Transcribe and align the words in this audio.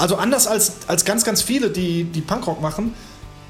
Also 0.00 0.16
anders 0.16 0.46
als, 0.46 0.72
als 0.86 1.04
ganz, 1.04 1.24
ganz 1.24 1.42
viele, 1.42 1.68
die, 1.68 2.04
die 2.04 2.22
Punkrock 2.22 2.62
machen, 2.62 2.94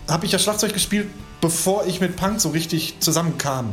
habe 0.08 0.26
ich 0.26 0.32
ja 0.32 0.38
Schlagzeug 0.40 0.72
gespielt, 0.72 1.06
bevor 1.40 1.86
ich 1.86 2.00
mit 2.00 2.16
Punk 2.16 2.40
so 2.40 2.48
richtig 2.48 2.96
zusammenkam. 2.98 3.72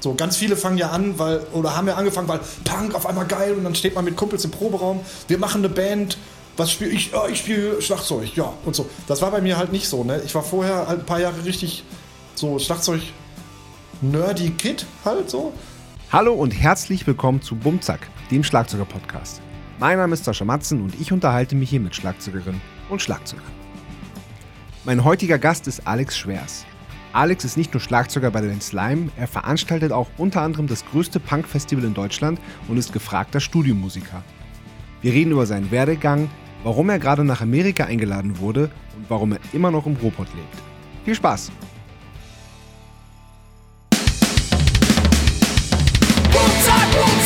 So, 0.00 0.14
ganz 0.14 0.36
viele 0.36 0.56
fangen 0.56 0.76
ja 0.76 0.90
an, 0.90 1.20
weil, 1.20 1.38
oder 1.52 1.76
haben 1.76 1.86
ja 1.86 1.94
angefangen, 1.94 2.26
weil 2.26 2.40
Punk 2.64 2.96
auf 2.96 3.06
einmal 3.06 3.26
geil 3.26 3.54
und 3.54 3.62
dann 3.62 3.76
steht 3.76 3.94
man 3.94 4.04
mit 4.04 4.16
Kumpels 4.16 4.44
im 4.44 4.50
Proberaum, 4.50 5.02
wir 5.28 5.38
machen 5.38 5.64
eine 5.64 5.68
Band, 5.68 6.18
was 6.56 6.72
spiele 6.72 6.90
ich? 6.90 7.12
Oh, 7.14 7.28
ich 7.30 7.38
spiele 7.38 7.80
Schlagzeug, 7.80 8.34
ja, 8.34 8.52
und 8.64 8.74
so. 8.74 8.90
Das 9.06 9.22
war 9.22 9.30
bei 9.30 9.40
mir 9.40 9.56
halt 9.56 9.70
nicht 9.70 9.88
so, 9.88 10.02
ne? 10.02 10.20
Ich 10.26 10.34
war 10.34 10.42
vorher 10.42 10.88
halt 10.88 11.00
ein 11.00 11.06
paar 11.06 11.20
Jahre 11.20 11.44
richtig 11.44 11.84
so 12.34 12.58
Schlagzeug 12.58 13.02
nerdy 14.00 14.50
Kid 14.50 14.84
halt 15.04 15.30
so. 15.30 15.52
Hallo 16.10 16.34
und 16.34 16.50
herzlich 16.50 17.06
willkommen 17.06 17.40
zu 17.40 17.54
Bumzack, 17.54 18.08
dem 18.32 18.42
Schlagzeuger-Podcast. 18.42 19.42
Mein 19.78 19.98
Name 19.98 20.14
ist 20.14 20.24
Sascha 20.24 20.46
Matzen 20.46 20.80
und 20.80 20.98
ich 20.98 21.12
unterhalte 21.12 21.54
mich 21.54 21.68
hier 21.68 21.80
mit 21.80 21.94
Schlagzeugerinnen 21.94 22.62
und 22.88 23.02
Schlagzeugern. 23.02 23.44
Mein 24.86 25.04
heutiger 25.04 25.38
Gast 25.38 25.66
ist 25.66 25.86
Alex 25.86 26.16
Schwers. 26.16 26.64
Alex 27.12 27.44
ist 27.44 27.58
nicht 27.58 27.74
nur 27.74 27.80
Schlagzeuger 27.82 28.30
bei 28.30 28.40
den 28.40 28.62
Slime, 28.62 29.10
er 29.16 29.26
veranstaltet 29.26 29.92
auch 29.92 30.08
unter 30.16 30.40
anderem 30.40 30.66
das 30.66 30.82
größte 30.86 31.20
Punk-Festival 31.20 31.84
in 31.84 31.92
Deutschland 31.92 32.40
und 32.68 32.78
ist 32.78 32.94
gefragter 32.94 33.38
Studiomusiker. 33.38 34.22
Wir 35.02 35.12
reden 35.12 35.32
über 35.32 35.44
seinen 35.44 35.70
Werdegang, 35.70 36.30
warum 36.62 36.88
er 36.88 36.98
gerade 36.98 37.24
nach 37.24 37.42
Amerika 37.42 37.84
eingeladen 37.84 38.38
wurde 38.38 38.70
und 38.96 39.10
warum 39.10 39.32
er 39.32 39.40
immer 39.52 39.70
noch 39.70 39.84
im 39.84 39.96
Ruhrpott 39.96 40.28
lebt. 40.34 40.56
Viel 41.04 41.14
Spaß! 41.14 41.52
Bumzack, 46.32 46.92
Bumzack, 46.92 47.25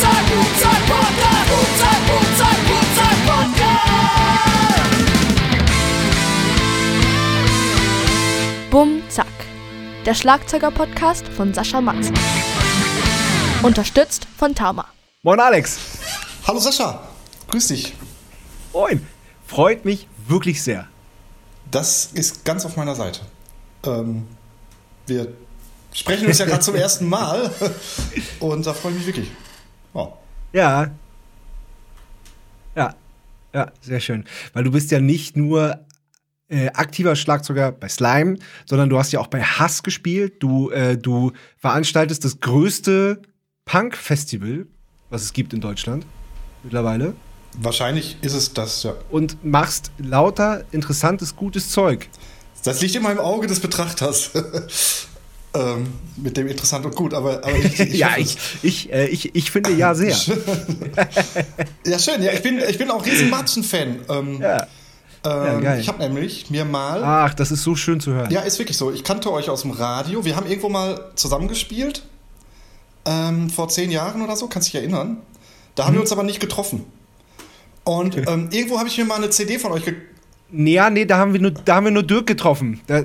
der 10.05 10.15
Schlagzeuger-Podcast 10.15 11.27
von 11.27 11.53
Sascha 11.53 11.79
Matzen. 11.79 12.15
Unterstützt 13.61 14.25
von 14.35 14.55
Tama. 14.55 14.87
Moin 15.21 15.39
Alex! 15.39 15.79
Hallo 16.47 16.59
Sascha, 16.59 17.07
grüß 17.49 17.67
dich. 17.67 17.93
Moin! 18.73 19.05
Freut 19.45 19.85
mich 19.85 20.07
wirklich 20.27 20.63
sehr. 20.63 20.87
Das 21.69 22.05
ist 22.13 22.43
ganz 22.45 22.65
auf 22.65 22.77
meiner 22.77 22.95
Seite. 22.95 23.21
Ähm, 23.85 24.27
wir 25.05 25.27
sprechen 25.93 26.25
uns 26.25 26.39
ja 26.39 26.45
gerade 26.45 26.61
zum 26.61 26.75
ersten 26.75 27.07
Mal 27.07 27.51
und 28.39 28.65
da 28.65 28.73
freue 28.73 28.93
ich 28.93 28.97
mich 28.99 29.07
wirklich. 29.07 29.31
Oh. 29.93 30.13
Ja. 30.51 30.89
Ja. 32.75 32.95
Ja, 33.53 33.71
sehr 33.81 33.99
schön. 33.99 34.25
Weil 34.53 34.63
du 34.63 34.71
bist 34.71 34.89
ja 34.89 34.99
nicht 34.99 35.37
nur 35.37 35.79
äh, 36.51 36.67
aktiver 36.73 37.15
Schlagzeuger 37.15 37.71
bei 37.71 37.87
Slime, 37.87 38.37
sondern 38.65 38.89
du 38.89 38.99
hast 38.99 39.11
ja 39.11 39.19
auch 39.19 39.27
bei 39.27 39.41
Hass 39.41 39.83
gespielt. 39.83 40.33
Du, 40.39 40.69
äh, 40.69 40.97
du 40.97 41.31
veranstaltest 41.57 42.25
das 42.25 42.39
größte 42.41 43.21
Punk-Festival, 43.65 44.65
was 45.09 45.23
es 45.23 45.33
gibt 45.33 45.53
in 45.53 45.61
Deutschland 45.61 46.05
mittlerweile. 46.63 47.15
Wahrscheinlich 47.57 48.17
ist 48.21 48.33
es 48.33 48.53
das, 48.53 48.83
ja. 48.83 48.93
Und 49.09 49.43
machst 49.43 49.91
lauter 49.97 50.63
interessantes, 50.71 51.35
gutes 51.35 51.69
Zeug. 51.69 52.07
Das 52.63 52.81
liegt 52.81 52.95
immer 52.95 53.11
im 53.11 53.19
Auge 53.19 53.47
des 53.47 53.59
Betrachters. 53.59 54.31
ähm, 55.53 55.93
mit 56.17 56.37
dem 56.37 56.47
interessant 56.47 56.85
und 56.85 56.95
gut, 56.95 57.13
aber, 57.13 57.43
aber 57.43 57.57
ich, 57.57 57.79
ich 57.79 57.93
ja, 57.93 58.17
ich, 58.17 58.37
ich, 58.61 58.93
äh, 58.93 59.07
ich, 59.07 59.35
ich 59.35 59.51
finde 59.51 59.71
ja 59.71 59.95
sehr. 59.95 60.15
Ja, 61.85 61.97
schön. 61.97 62.21
Ja, 62.21 62.31
ich 62.31 62.43
bin, 62.43 62.59
ich 62.59 62.77
bin 62.77 62.91
auch 62.91 63.05
riesen 63.05 63.29
Matzen-Fan. 63.29 64.01
Ähm, 64.09 64.41
Ja. 64.41 64.67
Ähm, 65.23 65.61
geil. 65.61 65.79
ich 65.79 65.87
habe 65.87 65.99
nämlich 65.99 66.49
mir 66.49 66.65
mal. 66.65 67.03
Ach, 67.03 67.33
das 67.33 67.51
ist 67.51 67.63
so 67.63 67.75
schön 67.75 67.99
zu 67.99 68.11
hören. 68.13 68.31
Ja, 68.31 68.41
ist 68.41 68.57
wirklich 68.59 68.77
so. 68.77 68.91
Ich 68.91 69.03
kannte 69.03 69.31
euch 69.31 69.49
aus 69.49 69.61
dem 69.61 69.71
Radio. 69.71 70.25
Wir 70.25 70.35
haben 70.35 70.47
irgendwo 70.47 70.69
mal 70.69 71.11
zusammengespielt. 71.15 72.03
Ähm, 73.05 73.49
vor 73.49 73.67
zehn 73.69 73.89
Jahren 73.91 74.21
oder 74.21 74.35
so, 74.35 74.47
kannst 74.47 74.67
dich 74.67 74.75
erinnern. 74.75 75.17
Da 75.75 75.83
Mhm. 75.83 75.87
haben 75.87 75.93
wir 75.95 76.01
uns 76.01 76.11
aber 76.11 76.23
nicht 76.23 76.39
getroffen. 76.39 76.85
Und 77.83 78.15
ähm, 78.15 78.49
irgendwo 78.51 78.77
habe 78.77 78.87
ich 78.89 78.97
mir 78.97 79.05
mal 79.05 79.15
eine 79.15 79.29
CD 79.31 79.57
von 79.57 79.71
euch 79.71 79.85
ge 79.85 79.95
Nee, 80.53 80.73
ja, 80.73 80.89
nee, 80.89 81.05
da 81.05 81.17
haben 81.17 81.33
wir 81.33 81.39
nur, 81.39 81.51
da 81.51 81.75
haben 81.75 81.85
wir 81.85 81.91
nur 81.91 82.03
Dirk 82.03 82.27
getroffen. 82.27 82.81
Da, 82.85 83.03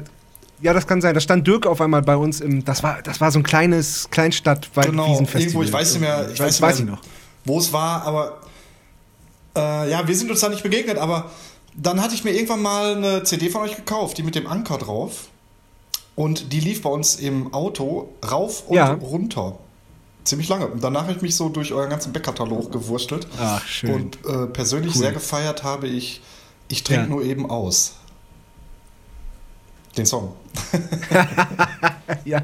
ja, 0.60 0.72
das 0.72 0.86
kann 0.86 1.00
sein. 1.00 1.14
Da 1.14 1.20
stand 1.20 1.46
Dirk 1.46 1.64
auf 1.66 1.80
einmal 1.80 2.02
bei 2.02 2.16
uns 2.16 2.40
im. 2.40 2.64
Das 2.64 2.82
war, 2.82 3.00
das 3.02 3.20
war 3.20 3.30
so 3.30 3.38
ein 3.38 3.42
kleines 3.44 4.08
Kleinstadt 4.10 4.68
Genau, 4.74 5.08
Wiesenfestival. 5.12 5.42
irgendwo, 5.42 5.62
ich 5.62 5.72
weiß 5.72 5.92
nicht 5.92 6.00
mehr, 6.00 6.28
ich 6.32 6.40
weiß, 6.40 6.60
weiß 6.60 6.80
nicht 6.80 6.88
ich 6.88 6.90
noch. 6.94 7.00
wo 7.44 7.58
es 7.58 7.72
war, 7.72 8.02
aber 8.02 8.40
äh, 9.56 9.90
ja, 9.90 10.06
wir 10.06 10.14
sind 10.16 10.30
uns 10.30 10.40
da 10.40 10.48
nicht 10.48 10.62
begegnet, 10.62 10.98
aber 10.98 11.30
dann 11.76 12.00
hatte 12.02 12.14
ich 12.14 12.24
mir 12.24 12.32
irgendwann 12.32 12.62
mal 12.62 12.96
eine 12.96 13.22
CD 13.24 13.50
von 13.50 13.62
euch 13.62 13.76
gekauft, 13.76 14.18
die 14.18 14.22
mit 14.22 14.34
dem 14.34 14.46
Anker 14.46 14.78
drauf. 14.78 15.28
Und 16.14 16.52
die 16.52 16.60
lief 16.60 16.82
bei 16.82 16.88
uns 16.90 17.16
im 17.16 17.52
Auto 17.52 18.08
rauf 18.30 18.64
und 18.68 18.76
Ja. 18.76 18.92
runter. 18.94 19.58
Ziemlich 20.24 20.48
lange. 20.48 20.66
Und 20.66 20.82
danach 20.82 21.02
habe 21.02 21.12
ich 21.12 21.22
mich 21.22 21.36
so 21.36 21.48
durch 21.50 21.72
euren 21.72 21.90
ganzen 21.90 22.12
Backkatalog 22.12 22.72
gewurstelt. 22.72 23.26
Ach, 23.38 23.64
schön. 23.66 23.92
Und 23.92 24.18
äh, 24.26 24.46
persönlich 24.46 24.94
Cool. 24.94 25.02
sehr 25.02 25.12
gefeiert 25.12 25.62
habe 25.62 25.86
ich 25.88 26.20
Ich 26.68 26.82
trinke 26.82 27.02
Ja. 27.04 27.08
nur 27.08 27.22
eben 27.22 27.48
aus. 27.48 27.92
Den 29.96 30.06
Song. 30.06 30.34
Ja, 32.24 32.40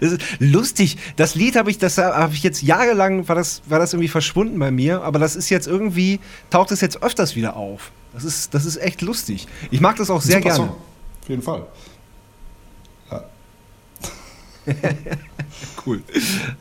das 0.00 0.12
ist 0.12 0.20
lustig. 0.38 0.96
Das 1.16 1.34
Lied 1.34 1.56
habe 1.56 1.70
ich, 1.70 1.78
das 1.78 1.98
habe 1.98 2.34
ich 2.34 2.42
jetzt 2.42 2.62
jahrelang, 2.62 3.28
war 3.28 3.36
das, 3.36 3.62
war 3.66 3.78
das 3.78 3.92
irgendwie 3.92 4.08
verschwunden 4.08 4.58
bei 4.58 4.70
mir, 4.70 5.02
aber 5.02 5.18
das 5.18 5.36
ist 5.36 5.48
jetzt 5.50 5.66
irgendwie, 5.66 6.20
taucht 6.50 6.70
es 6.70 6.80
jetzt 6.80 7.02
öfters 7.02 7.34
wieder 7.36 7.56
auf. 7.56 7.92
Das 8.12 8.24
ist, 8.24 8.52
das 8.54 8.64
ist 8.64 8.76
echt 8.76 9.00
lustig. 9.02 9.46
Ich 9.70 9.80
mag 9.80 9.96
das 9.96 10.10
auch 10.10 10.20
sehr 10.20 10.36
Super 10.36 10.48
gerne. 10.50 10.56
Song. 10.56 10.68
Auf 11.22 11.28
jeden 11.28 11.42
Fall. 11.42 11.66
Ja. 13.10 13.24
Cool. 15.84 16.00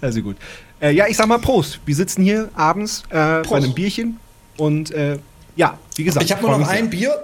Also 0.02 0.22
gut. 0.24 0.36
Äh, 0.82 0.92
ja, 0.96 1.06
ich 1.08 1.16
sag 1.16 1.28
mal 1.28 1.38
Prost. 1.38 1.80
Wir 1.86 1.96
sitzen 1.96 2.24
hier 2.24 2.50
abends 2.56 3.04
äh, 3.10 3.44
bei 3.48 3.52
einem 3.58 3.74
Bierchen 3.74 4.20
und 4.58 4.90
äh, 4.92 5.20
ja, 5.56 5.78
wie 5.96 6.04
gesagt. 6.04 6.26
Ich 6.26 6.32
habe 6.32 6.42
nur 6.42 6.58
noch 6.58 6.68
ein 6.68 6.90
Bier 6.90 7.22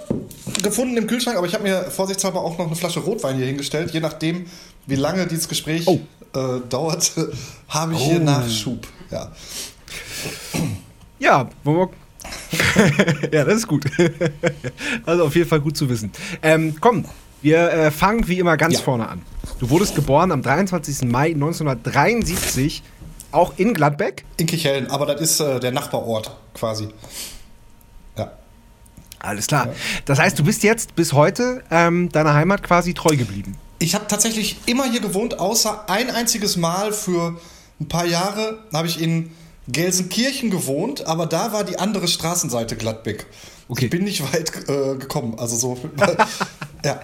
gefunden 0.61 0.95
im 0.95 1.07
Kühlschrank, 1.07 1.37
aber 1.37 1.47
ich 1.47 1.53
habe 1.55 1.63
mir 1.63 1.85
vorsichtshalber 1.89 2.41
auch 2.41 2.57
noch 2.59 2.67
eine 2.67 2.75
Flasche 2.75 2.99
Rotwein 2.99 3.37
hier 3.37 3.47
hingestellt. 3.47 3.91
Je 3.91 3.99
nachdem, 3.99 4.45
wie 4.85 4.95
lange 4.95 5.25
dieses 5.25 5.47
Gespräch 5.49 5.87
Oh. 5.87 5.99
äh, 6.35 6.59
dauert, 6.69 7.11
habe 7.69 7.93
ich 7.95 7.99
hier 7.99 8.21
Oh. 8.21 8.23
Nachschub. 8.23 8.87
Ja. 9.09 9.31
Ja, 11.19 11.49
wollen 11.63 11.77
wir. 11.79 11.89
ja, 13.31 13.43
das 13.43 13.55
ist 13.55 13.67
gut. 13.67 13.85
also 15.05 15.25
auf 15.25 15.35
jeden 15.35 15.49
Fall 15.49 15.61
gut 15.61 15.77
zu 15.77 15.89
wissen. 15.89 16.11
Ähm, 16.41 16.75
komm, 16.79 17.05
wir 17.41 17.71
äh, 17.71 17.91
fangen 17.91 18.27
wie 18.27 18.39
immer 18.39 18.57
ganz 18.57 18.75
Ja. 18.75 18.79
vorne 18.81 19.07
an. 19.07 19.21
Du 19.59 19.69
wurdest 19.69 19.95
geboren 19.95 20.31
am 20.31 20.41
23. 20.41 21.03
Mai 21.09 21.27
1973, 21.31 22.83
auch 23.31 23.53
in 23.57 23.73
Gladbeck. 23.73 24.23
In 24.37 24.47
Kichellen, 24.47 24.89
aber 24.89 25.05
das 25.05 25.21
ist 25.21 25.39
äh, 25.39 25.59
der 25.59 25.71
Nachbarort 25.71 26.35
quasi. 26.53 26.89
Ja. 28.17 28.31
Alles 29.19 29.47
klar. 29.47 29.69
Das 30.05 30.19
heißt, 30.19 30.37
du 30.39 30.43
bist 30.43 30.63
jetzt 30.63 30.95
bis 30.95 31.13
heute 31.13 31.63
ähm, 31.71 32.09
deiner 32.09 32.33
Heimat 32.33 32.63
quasi 32.63 32.93
treu 32.93 33.15
geblieben. 33.15 33.57
Ich 33.79 33.93
habe 33.93 34.07
tatsächlich 34.07 34.57
immer 34.65 34.85
hier 34.89 35.01
gewohnt, 35.01 35.39
außer 35.39 35.89
ein 35.89 36.09
einziges 36.09 36.57
Mal 36.57 36.93
für 36.93 37.39
ein 37.79 37.87
paar 37.87 38.05
Jahre 38.05 38.63
habe 38.73 38.87
ich 38.87 38.99
in 39.01 39.31
Gelsenkirchen 39.67 40.49
gewohnt, 40.49 41.05
aber 41.05 41.25
da 41.25 41.51
war 41.51 41.63
die 41.63 41.77
andere 41.77 42.07
Straßenseite 42.07 42.75
Gladbeck. 42.75 43.25
Okay. 43.67 43.85
Ich 43.85 43.91
bin 43.91 44.03
nicht 44.03 44.21
weit 44.33 44.51
äh, 44.69 44.95
gekommen, 44.97 45.37
also 45.37 45.55
so. 45.55 45.77
ja. 46.85 47.01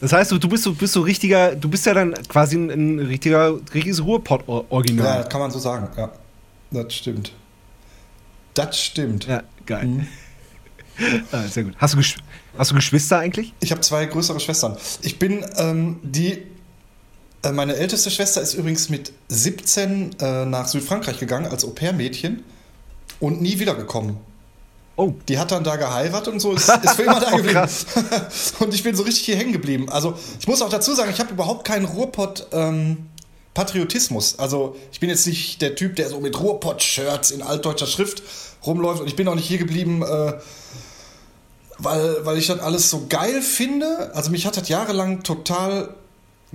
Das 0.00 0.12
heißt, 0.12 0.32
du, 0.32 0.48
bist 0.48 0.64
so, 0.64 0.72
bist 0.74 0.92
so 0.92 1.00
richtiger, 1.00 1.54
du 1.54 1.68
bist 1.68 1.86
ja 1.86 1.94
dann 1.94 2.14
quasi 2.28 2.56
ein, 2.56 2.70
ein 2.70 2.98
richtiger, 2.98 3.54
richtiges 3.74 3.98
ja, 3.98 4.04
Ruhrpott-Original. 4.04 5.28
kann 5.28 5.40
man 5.40 5.50
so 5.50 5.58
sagen, 5.58 5.88
ja. 5.96 6.10
Das 6.70 6.94
stimmt. 6.94 7.32
Das 8.54 8.80
stimmt. 8.80 9.26
Ja, 9.26 9.42
geil. 9.66 10.06
Ah, 11.32 11.44
sehr 11.44 11.64
gut. 11.64 11.72
Hast 11.78 11.94
du, 11.94 11.96
Gesch 11.96 12.16
hast 12.58 12.72
du 12.72 12.74
Geschwister 12.74 13.18
eigentlich? 13.18 13.54
Ich 13.60 13.70
habe 13.70 13.80
zwei 13.80 14.04
größere 14.04 14.38
Schwestern. 14.38 14.76
Ich 15.00 15.18
bin 15.18 15.42
ähm, 15.56 15.98
die. 16.02 16.42
Äh, 17.42 17.52
meine 17.52 17.76
älteste 17.76 18.10
Schwester 18.10 18.40
ist 18.42 18.54
übrigens 18.54 18.88
mit 18.88 19.12
17 19.28 20.16
äh, 20.20 20.44
nach 20.44 20.66
Südfrankreich 20.68 21.18
gegangen 21.18 21.46
als 21.46 21.64
Au-pair-Mädchen 21.64 22.42
und 23.18 23.40
nie 23.40 23.58
wiedergekommen. 23.58 24.18
Oh. 24.96 25.14
Die 25.28 25.38
hat 25.38 25.50
dann 25.50 25.64
da 25.64 25.76
geheiratet 25.76 26.34
und 26.34 26.40
so, 26.40 26.52
ist, 26.54 26.68
ist 26.68 26.90
für 26.94 27.04
immer 27.04 27.20
da 27.20 27.28
Oh, 27.32 27.36
geblieben. 27.36 27.60
krass. 27.60 27.86
und 28.58 28.74
ich 28.74 28.82
bin 28.82 28.94
so 28.94 29.02
richtig 29.02 29.24
hier 29.24 29.36
hängen 29.36 29.52
geblieben. 29.52 29.88
Also, 29.88 30.12
ich 30.38 30.46
muss 30.46 30.60
auch 30.60 30.68
dazu 30.68 30.92
sagen, 30.94 31.10
ich 31.10 31.18
habe 31.20 31.32
überhaupt 31.32 31.66
keinen 31.66 31.86
Ruhrpott-Patriotismus. 31.86 34.38
also, 34.38 34.76
ich 34.92 35.00
bin 35.00 35.08
jetzt 35.08 35.26
nicht 35.26 35.62
der 35.62 35.74
Typ, 35.74 35.96
der 35.96 36.10
so 36.10 36.20
mit 36.20 36.38
Ruhrpott-Shirts 36.38 37.30
in 37.30 37.40
altdeutscher 37.40 37.86
Schrift 37.86 38.22
rumläuft 38.66 39.00
und 39.00 39.06
ich 39.06 39.16
bin 39.16 39.26
auch 39.28 39.34
nicht 39.34 39.48
hier 39.48 39.56
geblieben, 39.56 40.02
äh, 40.02 40.34
weil, 41.78 42.26
weil 42.26 42.36
ich 42.36 42.48
das 42.48 42.60
alles 42.60 42.90
so 42.90 43.06
geil 43.08 43.40
finde. 43.40 44.10
Also, 44.14 44.30
mich 44.30 44.44
hat 44.44 44.58
das 44.58 44.68
jahrelang 44.68 45.22
total 45.22 45.94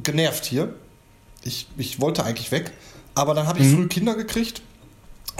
genervt 0.03 0.45
hier. 0.45 0.73
Ich, 1.43 1.67
ich 1.77 1.99
wollte 1.99 2.23
eigentlich 2.23 2.51
weg. 2.51 2.71
Aber 3.13 3.33
dann 3.33 3.47
habe 3.47 3.59
ich 3.59 3.73
früh 3.73 3.87
Kinder 3.87 4.15
gekriegt. 4.15 4.61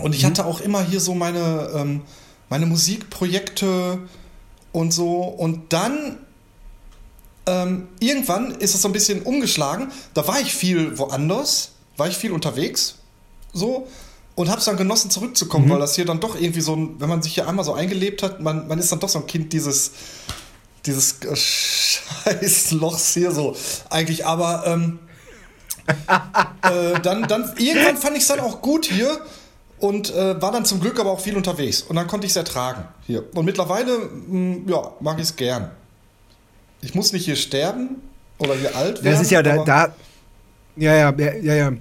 Und 0.02 0.16
ich 0.16 0.26
hatte 0.26 0.46
auch 0.46 0.62
immer 0.62 0.84
hier 0.84 1.00
so 1.00 1.14
meine, 1.14 1.70
ähm, 1.74 2.02
meine 2.50 2.66
Musikprojekte 2.66 4.00
und 4.72 4.92
so. 4.92 5.22
Und 5.22 5.74
dann 5.74 6.18
ähm, 7.48 7.88
irgendwann 8.00 8.52
ist 8.52 8.76
es 8.76 8.82
so 8.82 8.90
ein 8.90 8.94
bisschen 8.94 9.22
umgeschlagen. 9.22 9.92
Da 10.14 10.28
war 10.28 10.40
ich 10.40 10.54
viel 10.54 10.98
woanders, 10.98 11.72
war 11.98 12.08
ich 12.08 12.18
viel 12.18 12.32
unterwegs, 12.32 12.96
so. 13.54 13.88
Und 14.36 14.50
habe 14.50 14.60
es 14.60 14.66
dann 14.66 14.76
genossen, 14.76 15.10
zurückzukommen, 15.10 15.70
weil 15.70 15.80
das 15.80 15.96
hier 15.96 16.04
dann 16.04 16.20
doch 16.20 16.36
irgendwie 16.36 16.60
so 16.60 16.76
ein, 16.76 17.00
wenn 17.00 17.08
man 17.08 17.22
sich 17.22 17.36
hier 17.36 17.48
einmal 17.48 17.64
so 17.64 17.74
eingelebt 17.74 18.22
hat, 18.22 18.42
man, 18.42 18.68
man 18.68 18.80
ist 18.80 18.92
dann 18.92 19.00
doch 19.00 19.08
so 19.08 19.20
ein 19.20 19.28
Kind 19.28 19.54
dieses, 19.54 19.92
dieses 20.86 21.22
äh, 21.22 21.36
scheiß 21.36 22.72
Lochs 22.72 23.14
hier 23.14 23.32
so 23.32 23.56
eigentlich. 23.90 24.26
Aber 24.26 24.64
ähm, 24.66 25.00
äh, 25.88 27.00
dann, 27.02 27.24
dann 27.24 27.54
irgendwann 27.58 27.98
fand 27.98 28.16
ich 28.16 28.24
es 28.24 28.28
dann 28.28 28.40
auch 28.40 28.62
gut 28.62 28.86
hier 28.86 29.20
und 29.80 30.14
äh, 30.14 30.42
war 30.42 30.52
dann 30.52 30.66
zum 30.66 30.80
Glück 30.80 31.00
aber 31.00 31.12
auch 31.12 31.20
viel 31.20 31.36
unterwegs. 31.36 31.82
Und 31.82 31.96
dann 31.96 32.08
konnte 32.08 32.26
ich 32.26 32.32
es 32.32 32.38
ertragen 32.38 32.88
hier. 33.06 33.24
Und 33.36 33.46
mittlerweile, 33.46 33.98
mh, 33.98 34.72
ja, 34.72 34.94
mag 35.00 35.18
ich 35.18 35.26
es 35.26 35.36
gern. 35.36 35.72
Ich 36.82 36.96
muss 36.96 37.14
nicht 37.14 37.26
hier 37.26 37.36
sterben 37.36 38.02
oder 38.38 38.56
hier 38.56 38.76
alt 38.76 39.04
werden. 39.04 39.14
Das 39.14 39.22
ist 39.22 39.32
ja 39.32 39.42
da, 39.42 39.64
da 39.64 39.94
ja, 40.76 40.94
ja, 40.94 41.14
ja, 41.18 41.34
ja, 41.36 41.56
ja. 41.56 41.72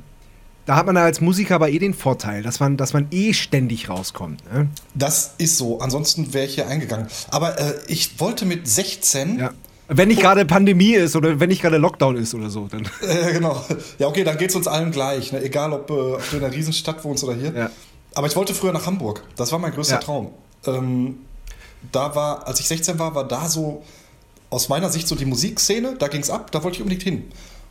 Da 0.66 0.76
hat 0.76 0.86
man 0.86 0.96
als 0.96 1.20
Musiker 1.20 1.56
aber 1.56 1.68
eh 1.68 1.78
den 1.78 1.92
Vorteil, 1.92 2.42
dass 2.42 2.58
man, 2.58 2.76
dass 2.76 2.92
man 2.94 3.06
eh 3.10 3.34
ständig 3.34 3.88
rauskommt. 3.88 4.42
Ne? 4.52 4.68
Das 4.94 5.34
ist 5.38 5.58
so. 5.58 5.80
Ansonsten 5.80 6.32
wäre 6.32 6.46
ich 6.46 6.54
hier 6.54 6.66
eingegangen. 6.68 7.06
Aber 7.30 7.58
äh, 7.58 7.74
ich 7.88 8.18
wollte 8.18 8.46
mit 8.46 8.66
16. 8.66 9.38
Ja. 9.38 9.50
Wenn 9.88 10.08
nicht 10.08 10.22
gerade 10.22 10.46
Pandemie 10.46 10.94
ist 10.94 11.14
oder 11.14 11.38
wenn 11.40 11.50
nicht 11.50 11.60
gerade 11.60 11.76
Lockdown 11.76 12.16
ist 12.16 12.34
oder 12.34 12.48
so, 12.48 12.68
dann. 12.68 12.88
Äh, 13.02 13.34
genau. 13.34 13.62
Ja, 13.98 14.06
okay, 14.06 14.24
dann 14.24 14.38
geht 14.38 14.48
es 14.50 14.56
uns 14.56 14.66
allen 14.66 14.90
gleich. 14.90 15.32
Ne? 15.32 15.42
Egal, 15.42 15.72
ob, 15.74 15.90
äh, 15.90 15.92
ob 15.92 16.30
du 16.30 16.36
in 16.38 16.44
einer 16.44 16.54
Riesenstadt 16.54 17.04
wohnst 17.04 17.22
oder 17.24 17.34
hier. 17.34 17.52
Ja. 17.54 17.70
Aber 18.14 18.26
ich 18.26 18.34
wollte 18.36 18.54
früher 18.54 18.72
nach 18.72 18.86
Hamburg. 18.86 19.22
Das 19.36 19.52
war 19.52 19.58
mein 19.58 19.72
größter 19.72 19.96
Ja. 19.96 20.00
Traum. 20.00 20.30
Ähm, 20.66 21.16
da 21.92 22.14
war, 22.14 22.46
als 22.46 22.60
ich 22.60 22.68
16 22.68 22.98
war, 22.98 23.14
war 23.14 23.28
da 23.28 23.46
so 23.48 23.82
aus 24.48 24.70
meiner 24.70 24.88
Sicht 24.88 25.06
so 25.08 25.14
die 25.14 25.26
Musikszene. 25.26 25.96
Da 25.98 26.08
ging 26.08 26.22
es 26.22 26.30
ab. 26.30 26.50
Da 26.52 26.64
wollte 26.64 26.76
ich 26.76 26.82
unbedingt 26.82 27.02
hin. 27.02 27.24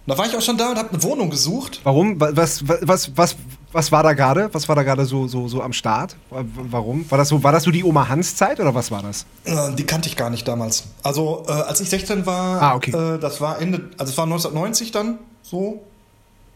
Da 0.06 0.18
war 0.18 0.26
ich 0.26 0.36
auch 0.36 0.42
schon 0.42 0.58
da 0.58 0.70
und 0.72 0.78
habe 0.78 0.90
eine 0.90 1.02
Wohnung 1.04 1.30
gesucht. 1.30 1.80
Warum? 1.84 2.20
Wa- 2.20 2.32
Was, 2.34 2.68
wa- 2.68 2.78
was, 2.82 3.16
was, 3.16 3.36
was 3.72 3.92
war 3.92 4.04
da 4.04 4.12
gerade? 4.14 4.50
Was 4.54 4.68
war 4.68 4.76
da 4.76 4.84
gerade 4.84 5.06
so, 5.06 5.28
so, 5.30 5.48
so 5.48 5.62
am 5.62 5.72
Start? 5.72 6.18
Wa- 6.30 6.44
Warum? 6.56 7.10
War 7.10 7.18
das 7.18 7.30
so, 7.30 7.42
war 7.42 7.54
das 7.54 7.64
so 7.64 7.72
die 7.72 7.86
Oma 7.86 8.10
Hans 8.10 8.36
Zeit 8.36 8.60
oder 8.60 8.76
was 8.76 8.92
war 8.92 9.02
das? 9.02 9.26
Äh, 9.46 9.74
Die 9.76 9.86
kannte 9.86 10.10
ich 10.10 10.18
gar 10.18 10.30
nicht 10.30 10.46
damals. 10.46 10.84
Also, 11.04 11.46
äh, 11.48 11.52
als 11.54 11.80
ich 11.80 11.90
16 11.90 12.26
war, 12.26 12.62
Ah, 12.62 12.76
okay. 12.76 12.92
äh, 12.92 13.18
das 13.18 13.40
war 13.40 13.62
Ende, 13.62 13.92
also 13.98 14.12
es 14.12 14.18
war 14.18 14.26
1990 14.26 14.92
dann 14.92 15.20
so, 15.42 15.82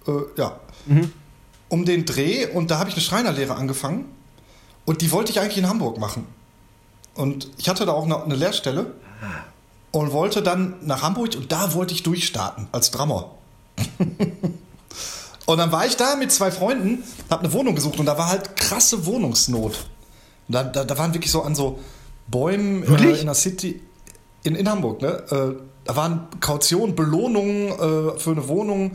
äh, 0.07 0.11
ja, 0.35 0.59
Mhm. 0.85 1.11
um 1.69 1.85
den 1.85 2.05
Dreh 2.05 2.47
und 2.47 2.69
da 2.69 2.79
habe 2.79 2.89
ich 2.89 2.95
eine 2.95 3.01
Schreinerlehre 3.03 3.55
angefangen 3.55 4.05
und 4.85 5.01
die 5.01 5.11
wollte 5.13 5.31
ich 5.31 5.39
eigentlich 5.39 5.57
in 5.57 5.69
Hamburg 5.69 5.99
machen. 5.99 6.25
Und 7.15 7.49
ich 7.57 7.69
hatte 7.69 7.85
da 7.85 7.93
auch 7.93 8.03
eine, 8.05 8.21
eine 8.23 8.35
Lehrstelle 8.35 8.91
und 9.91 10.11
wollte 10.11 10.41
dann 10.41 10.75
nach 10.81 11.01
Hamburg 11.01 11.35
und 11.37 11.49
da 11.51 11.73
wollte 11.73 11.93
ich 11.93 12.03
durchstarten 12.03 12.67
als 12.73 12.91
Drummer. 12.91 13.31
und 15.45 15.57
dann 15.57 15.71
war 15.71 15.85
ich 15.85 15.97
da 15.97 16.15
mit 16.15 16.31
zwei 16.31 16.51
Freunden, 16.51 17.03
habe 17.29 17.43
eine 17.43 17.53
Wohnung 17.53 17.75
gesucht 17.75 17.99
und 17.99 18.05
da 18.05 18.17
war 18.17 18.29
halt 18.29 18.55
krasse 18.55 19.05
Wohnungsnot. 19.05 19.87
Da, 20.47 20.63
da, 20.63 20.83
da 20.83 20.97
waren 20.97 21.13
wirklich 21.13 21.31
so 21.31 21.41
an 21.41 21.55
so 21.55 21.79
Bäumen 22.27 22.83
äh, 22.83 23.19
in 23.19 23.25
der 23.25 23.35
City, 23.35 23.81
in, 24.43 24.55
in 24.55 24.69
Hamburg, 24.69 25.01
ne? 25.01 25.23
Äh, 25.29 25.61
da 25.85 25.95
waren 25.95 26.27
Kautionen, 26.41 26.95
Belohnungen 26.95 27.69
äh, 27.69 28.19
für 28.19 28.31
eine 28.31 28.47
Wohnung, 28.49 28.91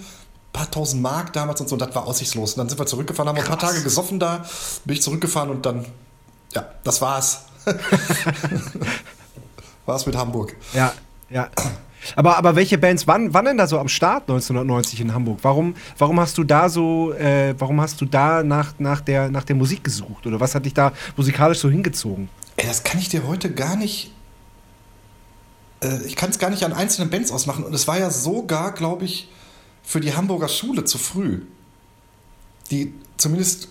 paar 0.52 0.70
tausend 0.70 1.02
Mark 1.02 1.32
damals 1.32 1.60
und 1.60 1.68
so, 1.68 1.74
und 1.74 1.80
das 1.80 1.94
war 1.94 2.06
aussichtslos. 2.06 2.52
Und 2.52 2.58
dann 2.58 2.68
sind 2.68 2.78
wir 2.78 2.86
zurückgefahren, 2.86 3.28
haben 3.28 3.38
ein 3.38 3.44
paar 3.44 3.58
Krass. 3.58 3.70
Tage 3.70 3.82
gesoffen 3.82 4.18
da, 4.18 4.44
bin 4.84 4.96
ich 4.96 5.02
zurückgefahren 5.02 5.50
und 5.50 5.64
dann, 5.64 5.86
ja, 6.52 6.66
das 6.84 7.00
war's. 7.00 7.46
war's 9.86 10.04
mit 10.04 10.16
Hamburg. 10.16 10.54
Ja, 10.74 10.92
ja. 11.30 11.48
Aber, 12.16 12.36
aber 12.36 12.56
welche 12.56 12.78
Bands 12.78 13.06
waren, 13.06 13.32
waren 13.34 13.44
denn 13.44 13.56
da 13.56 13.66
so 13.66 13.78
am 13.78 13.88
Start 13.88 14.22
1990 14.22 15.00
in 15.00 15.14
Hamburg? 15.14 15.38
Warum, 15.42 15.74
warum 15.98 16.20
hast 16.20 16.38
du 16.38 16.44
da 16.44 16.68
so, 16.68 17.12
äh, 17.12 17.54
warum 17.58 17.80
hast 17.80 18.00
du 18.00 18.04
da 18.04 18.42
nach, 18.42 18.74
nach, 18.78 19.00
der, 19.00 19.30
nach 19.30 19.44
der 19.44 19.56
Musik 19.56 19.84
gesucht? 19.84 20.26
Oder 20.26 20.40
was 20.40 20.54
hat 20.54 20.64
dich 20.64 20.74
da 20.74 20.92
musikalisch 21.16 21.58
so 21.58 21.70
hingezogen? 21.70 22.28
Ey, 22.56 22.66
das 22.66 22.84
kann 22.84 23.00
ich 23.00 23.08
dir 23.08 23.26
heute 23.26 23.52
gar 23.52 23.76
nicht. 23.76 24.12
Äh, 25.82 26.02
ich 26.04 26.16
kann 26.16 26.30
es 26.30 26.38
gar 26.38 26.50
nicht 26.50 26.64
an 26.64 26.72
einzelnen 26.72 27.10
Bands 27.10 27.30
ausmachen. 27.30 27.64
Und 27.64 27.74
es 27.74 27.86
war 27.88 27.98
ja 27.98 28.10
sogar, 28.10 28.72
glaube 28.72 29.04
ich, 29.04 29.28
für 29.82 30.00
die 30.00 30.14
Hamburger 30.14 30.48
Schule 30.48 30.84
zu 30.84 30.98
früh. 30.98 31.42
Die 32.70 32.94
zumindest 33.16 33.68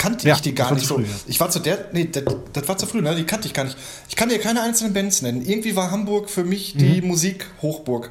kannte 0.00 0.26
Ja, 0.26 0.34
ich 0.34 0.40
die 0.40 0.54
gar 0.54 0.72
nicht 0.74 0.86
so. 0.86 0.96
früh, 0.96 1.02
ja. 1.04 1.08
Ich 1.26 1.38
war 1.38 1.50
zu 1.50 1.58
der. 1.60 1.88
Nee, 1.92 2.06
das, 2.10 2.24
das 2.52 2.66
war 2.68 2.76
zu 2.78 2.86
früh, 2.86 3.02
ne? 3.02 3.14
Die 3.14 3.24
kannte 3.24 3.46
ich 3.46 3.54
gar 3.54 3.64
nicht. 3.64 3.76
Ich 4.08 4.16
kann 4.16 4.28
dir 4.30 4.38
keine 4.40 4.62
einzelnen 4.62 4.92
Bands 4.94 5.20
nennen. 5.22 5.42
Irgendwie 5.46 5.76
war 5.76 5.90
Hamburg 5.90 6.30
für 6.30 6.42
mich 6.44 6.74
Mhm. 6.74 6.78
die 6.78 7.02
Musikhochburg. 7.02 8.10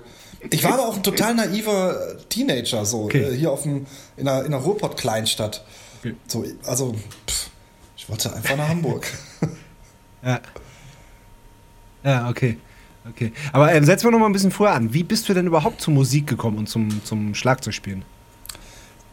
Ich 0.52 0.64
war 0.64 0.74
aber 0.76 0.88
auch 0.88 0.96
ein 0.96 1.04
total 1.04 1.36
naiver 1.36 2.16
Teenager, 2.30 2.86
so 2.86 3.04
Okay. 3.06 3.24
äh, 3.24 3.36
hier 3.36 3.52
auf 3.52 3.64
dem, 3.64 3.86
in 4.16 4.28
einer, 4.28 4.46
in 4.46 4.54
einer 4.54 4.64
Ruhrpott-Kleinstadt. 4.64 5.66
Okay. 6.00 6.16
So, 6.28 6.46
also, 6.66 6.94
pff, 7.28 7.50
ich 7.98 8.08
wollte 8.10 8.34
einfach 8.34 8.56
nach 8.56 8.70
Hamburg. 8.70 9.06
Ja. 10.24 10.40
Ja, 12.04 12.30
okay. 12.30 12.58
Okay. 13.10 13.32
Aber 13.54 13.74
ähm, 13.74 13.84
setzen 13.86 14.04
wir 14.06 14.12
noch 14.12 14.20
mal 14.20 14.26
ein 14.28 14.34
bisschen 14.34 14.52
vorher 14.52 14.76
an. 14.76 14.94
Wie 14.94 15.04
bist 15.04 15.28
du 15.30 15.34
denn 15.34 15.48
überhaupt 15.48 15.82
zur 15.82 15.94
Musik 15.94 16.28
gekommen 16.28 16.58
und 16.58 16.68
zum, 16.70 17.04
zum 17.06 17.34
Schlagzeugspielen? 17.36 18.04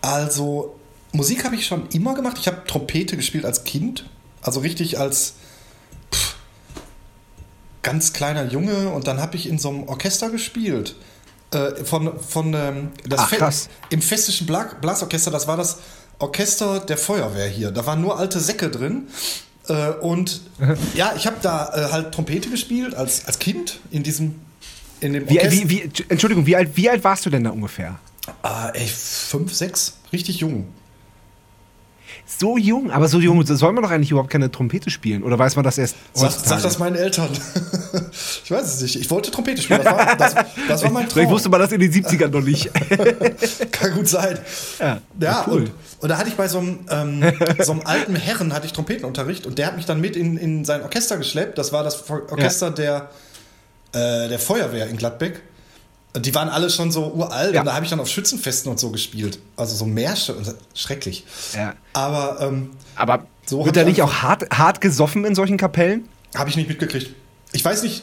Also, 0.02 0.76
Musik 1.17 1.45
habe 1.45 1.55
ich 1.57 1.67
schon 1.67 1.89
immer 1.89 2.15
gemacht. 2.15 2.37
Ich 2.41 2.47
habe 2.47 2.63
Trompete 2.67 3.17
gespielt 3.17 3.45
als 3.45 3.65
Kind. 3.65 4.09
Also 4.43 4.61
richtig 4.61 4.99
als 4.99 5.35
pff, 6.15 6.37
ganz 7.83 8.13
kleiner 8.13 8.45
Junge. 8.47 8.91
Und 8.91 9.07
dann 9.07 9.21
habe 9.21 9.37
ich 9.37 9.49
in 9.49 9.59
so 9.59 9.69
einem 9.71 9.85
Orchester 9.89 10.31
gespielt. 10.31 10.95
Äh, 11.53 11.85
von, 11.85 12.19
von 12.21 12.55
ähm, 12.55 12.91
das 13.09 13.21
Ach, 13.21 13.29
Fe- 13.31 13.37
krass. 13.37 13.69
im 13.91 14.03
Festischen 14.03 14.47
Bla 14.47 14.65
Blasorchester, 14.81 15.31
das 15.31 15.47
war 15.47 15.57
das 15.57 15.79
Orchester 16.19 16.81
der 16.81 16.97
Feuerwehr 16.99 17.49
hier. 17.49 17.71
Da 17.71 17.87
waren 17.87 18.01
nur 18.01 18.19
alte 18.19 18.41
Säcke 18.41 18.69
drin. 18.71 19.09
Äh, 19.69 19.91
und 20.01 20.41
ja, 20.95 21.15
ich 21.17 21.27
habe 21.27 21.37
da 21.43 21.73
äh, 21.75 21.93
halt 21.93 22.12
Trompete 22.12 22.51
gespielt 22.51 22.95
als, 22.95 23.27
als 23.27 23.39
Kind 23.39 23.79
in 23.91 24.03
diesem 24.03 24.35
in 25.01 25.12
dem 25.12 25.29
Wie, 25.29 25.39
wie, 25.51 25.69
wie, 25.71 25.91
Entschuldigung, 26.09 26.47
wie 26.47 26.57
alt, 26.57 26.71
wie 26.75 26.89
alt 26.89 27.05
warst 27.05 27.27
du 27.27 27.31
denn 27.31 27.45
da 27.45 27.51
ungefähr? 27.51 27.99
Ah, 28.43 28.71
ey, 28.71 28.87
fünf, 28.89 29.53
sechs, 29.55 29.99
richtig 30.12 30.39
jung. 30.39 30.67
So 32.28 32.56
jung, 32.58 32.90
aber 32.90 33.06
so 33.06 33.20
jung 33.20 33.46
soll 33.46 33.73
man 33.73 33.84
doch 33.84 33.90
eigentlich 33.90 34.11
überhaupt 34.11 34.31
keine 34.31 34.50
Trompete 34.50 34.90
spielen. 34.90 35.23
Oder 35.23 35.38
weiß 35.38 35.55
man 35.55 35.64
das 35.64 35.78
erst 35.78 35.94
Sag, 36.12 36.32
sag 36.32 36.61
das 36.61 36.78
meinen 36.78 36.96
Eltern. 36.96 37.28
ich 38.45 38.50
weiß 38.50 38.75
es 38.75 38.83
nicht. 38.83 38.97
Ich 38.97 39.09
wollte 39.11 39.30
Trompete 39.30 39.62
spielen. 39.62 39.80
Das 39.85 39.92
war, 39.95 40.16
das, 40.16 40.35
das 40.66 40.83
war 40.83 40.90
mein 40.90 41.04
Traum. 41.09 41.12
Vielleicht 41.12 41.30
wusste 41.30 41.49
man 41.49 41.61
das 41.61 41.71
in 41.71 41.78
den 41.80 41.92
70ern 41.92 42.28
noch 42.28 42.40
nicht. 42.40 42.68
Kann 43.73 43.92
gut 43.95 44.09
sein. 44.09 44.38
Ja, 44.80 45.00
Ja, 45.21 45.45
cool. 45.47 45.61
und, 45.61 45.73
und 46.00 46.09
da 46.09 46.18
hatte 46.18 46.28
ich 46.28 46.35
bei 46.35 46.49
so 46.49 46.59
einem, 46.59 46.80
ähm, 46.90 47.25
so 47.62 47.71
einem 47.73 47.83
alten 47.85 48.16
Herren 48.16 48.52
hatte 48.52 48.66
ich 48.66 48.73
Trompetenunterricht 48.73 49.47
und 49.47 49.59
der 49.59 49.68
hat 49.68 49.76
mich 49.76 49.87
dann 49.87 50.00
mit 50.00 50.16
in, 50.16 50.37
in 50.37 50.64
sein 50.64 50.83
Orchester 50.83 51.18
geschleppt. 51.18 51.56
Das 51.59 51.73
war 51.73 51.85
das 51.85 52.11
Orchester 52.11 52.73
der, 52.73 53.09
äh, 53.92 54.28
der 54.28 54.38
Feuerwehr 54.40 54.88
in 54.88 54.97
Gladbeck. 54.97 55.42
Die 56.18 56.35
waren 56.35 56.49
alle 56.49 56.70
schon 56.70 56.90
so 56.90 57.06
uralt 57.12 57.54
Ja. 57.54 57.61
und 57.61 57.66
da 57.66 57.75
habe 57.75 57.85
ich 57.85 57.90
dann 57.90 58.00
auf 58.00 58.08
Schützenfesten 58.08 58.70
und 58.70 58.78
so 58.80 58.90
gespielt. 58.90 59.38
Also 59.56 59.75
so 59.76 59.85
Märsche 59.87 60.35
und 60.35 60.54
schrecklich. 60.75 61.25
Ja. 61.54 61.75
Aber 61.92 62.38
ähm, 62.40 62.70
Aber 62.94 63.26
So 63.44 63.64
wird 63.64 63.76
da 63.76 63.82
ich 63.82 63.87
nicht 63.88 64.02
auch 64.02 64.14
hart, 64.23 64.44
hart 64.56 64.80
gesoffen 64.80 65.25
in 65.25 65.35
solchen 65.35 65.56
Kapellen? 65.58 66.08
Habe 66.35 66.49
ich 66.50 66.56
nicht 66.56 66.68
mitgekriegt. 66.68 67.14
Ich 67.52 67.64
weiß 67.64 67.82
nicht, 67.82 68.02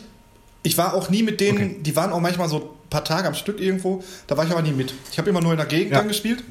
ich 0.63 0.77
war 0.77 0.93
auch 0.93 1.09
nie 1.09 1.23
mit 1.23 1.39
denen, 1.41 1.57
Okay. 1.57 1.79
die 1.81 1.95
waren 1.95 2.11
auch 2.11 2.19
manchmal 2.19 2.49
so 2.49 2.57
ein 2.57 2.89
paar 2.89 3.03
Tage 3.03 3.27
am 3.27 3.33
Stück 3.35 3.59
irgendwo, 3.59 4.03
da 4.27 4.37
war 4.37 4.45
ich 4.45 4.51
aber 4.51 4.61
nie 4.61 4.71
mit. 4.71 4.93
Ich 5.11 5.17
habe 5.17 5.29
immer 5.29 5.41
nur 5.41 5.51
in 5.51 5.57
der 5.57 5.65
Gegend 5.67 5.91
Ja. 5.91 5.99
dann 5.99 6.07
gespielt. 6.07 6.43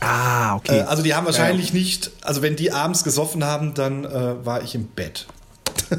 Ah, 0.00 0.56
okay. 0.56 0.78
Äh, 0.78 0.82
also 0.82 1.02
die 1.02 1.14
haben 1.14 1.24
wahrscheinlich 1.26 1.72
nicht, 1.72 2.10
also 2.22 2.42
wenn 2.42 2.56
die 2.56 2.72
abends 2.72 3.04
gesoffen 3.04 3.44
haben, 3.44 3.72
dann 3.74 4.04
äh, 4.04 4.44
war 4.44 4.62
ich 4.62 4.74
im 4.74 4.86
Bett. 4.88 5.26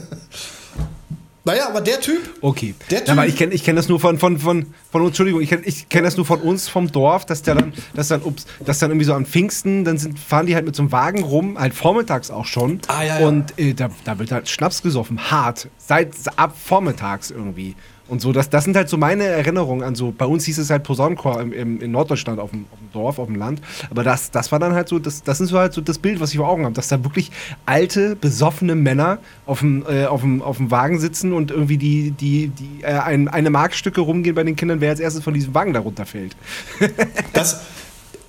naja, 1.48 1.68
aber 1.70 1.82
der 1.82 2.00
Typ, 2.00 2.20
Okay. 2.42 2.76
Der 2.92 3.00
ja, 3.00 3.06
Typ- 3.06 3.18
weil 3.18 3.30
ich 3.30 3.36
kenne 3.36 3.54
ich 3.54 3.64
kenn 3.64 3.76
das 3.76 3.88
nur 3.88 4.00
von, 4.00 4.20
von, 4.20 4.38
von, 4.38 4.66
von 4.92 5.02
uns, 5.02 5.10
Entschuldigung, 5.10 5.42
ich 5.42 5.50
kenne 5.50 5.64
ich 5.66 5.90
kenn 5.90 6.04
das 6.04 6.18
nur 6.18 6.26
von 6.26 6.40
uns 6.42 6.68
vom 6.70 6.92
Dorf, 6.92 7.26
dass 7.26 7.42
der 7.42 7.56
dann, 7.56 7.74
dass 7.96 8.10
dann, 8.10 8.22
ups, 8.22 8.46
dass 8.64 8.80
dann 8.80 8.92
irgendwie 8.92 9.06
so 9.06 9.14
am 9.14 9.26
Pfingsten, 9.26 9.84
dann 9.86 9.98
sind, 9.98 10.20
fahren 10.20 10.46
die 10.46 10.56
halt 10.56 10.66
mit 10.66 10.76
so 10.76 10.84
einem 10.84 10.92
Wagen 10.92 11.24
rum, 11.24 11.58
halt 11.58 11.74
vormittags 11.74 12.30
auch 12.30 12.46
schon. 12.46 12.80
Ah, 12.88 13.04
ja, 13.04 13.20
ja. 13.20 13.28
Und 13.28 13.58
äh, 13.58 13.74
da, 13.74 13.90
da 14.04 14.20
wird 14.20 14.32
halt 14.32 14.48
Schnaps 14.50 14.82
gesoffen, 14.84 15.32
hart. 15.32 15.70
Seit 15.78 16.10
ab 16.36 16.56
vormittags 16.64 17.32
irgendwie. 17.32 17.76
Und 18.08 18.22
so, 18.22 18.32
das, 18.32 18.50
das 18.50 18.64
sind 18.64 18.76
halt 18.76 18.90
so 18.90 18.98
meine 18.98 19.26
Erinnerungen 19.26 19.84
an 19.84 19.96
so, 19.96 20.14
bei 20.18 20.26
uns 20.26 20.46
hieß 20.46 20.58
es 20.60 20.70
halt 20.70 20.84
Posaunenchor 20.84 21.42
im, 21.42 21.52
im, 21.52 21.82
in 21.82 21.92
Norddeutschland 21.92 22.40
auf 22.40 22.52
dem, 22.52 22.66
auf 22.72 22.80
dem 22.80 22.92
Dorf, 22.94 23.20
auf 23.20 23.28
dem 23.28 23.36
Land. 23.36 23.62
Aber 23.90 24.04
das, 24.04 24.32
das 24.32 24.52
war 24.52 24.60
dann 24.60 24.74
halt 24.74 24.88
so, 24.88 25.00
das, 25.00 25.24
das 25.24 25.42
ist 25.42 25.50
so 25.50 25.58
halt 25.60 25.74
so 25.74 25.82
das 25.82 26.00
Bild, 26.00 26.20
was 26.20 26.32
ich 26.32 26.38
vor 26.38 26.48
Augen 26.48 26.64
habe, 26.64 26.74
dass 26.74 26.88
da 26.88 27.04
wirklich 27.04 27.32
alte, 27.66 28.16
besoffene 28.16 28.76
Männer 28.76 29.20
auf 29.46 29.60
dem, 29.60 29.86
äh, 29.88 30.06
auf 30.06 30.22
dem, 30.22 30.42
auf 30.42 30.58
dem 30.58 30.72
Wagen 30.72 31.00
sitzen 31.00 31.34
und 31.34 31.52
irgendwie 31.52 31.78
die, 31.78 32.12
die, 32.12 32.48
die 32.48 32.84
äh, 32.84 33.00
ein, 33.00 33.28
eine 33.28 33.50
Markstücke 33.50 34.02
rumgehen 34.02 34.36
bei 34.36 34.44
den 34.44 34.56
Kindern, 34.56 34.82
wer 34.82 34.92
als 34.92 35.00
erstes 35.00 35.24
von 35.24 35.34
diesem 35.34 35.54
Wagen 35.54 35.74
da 35.74 35.80
runterfällt. 35.82 36.36
das, 37.34 37.62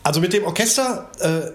also 0.03 0.21
mit 0.21 0.33
dem 0.33 0.45
Orchester, 0.45 1.11
äh, 1.21 1.51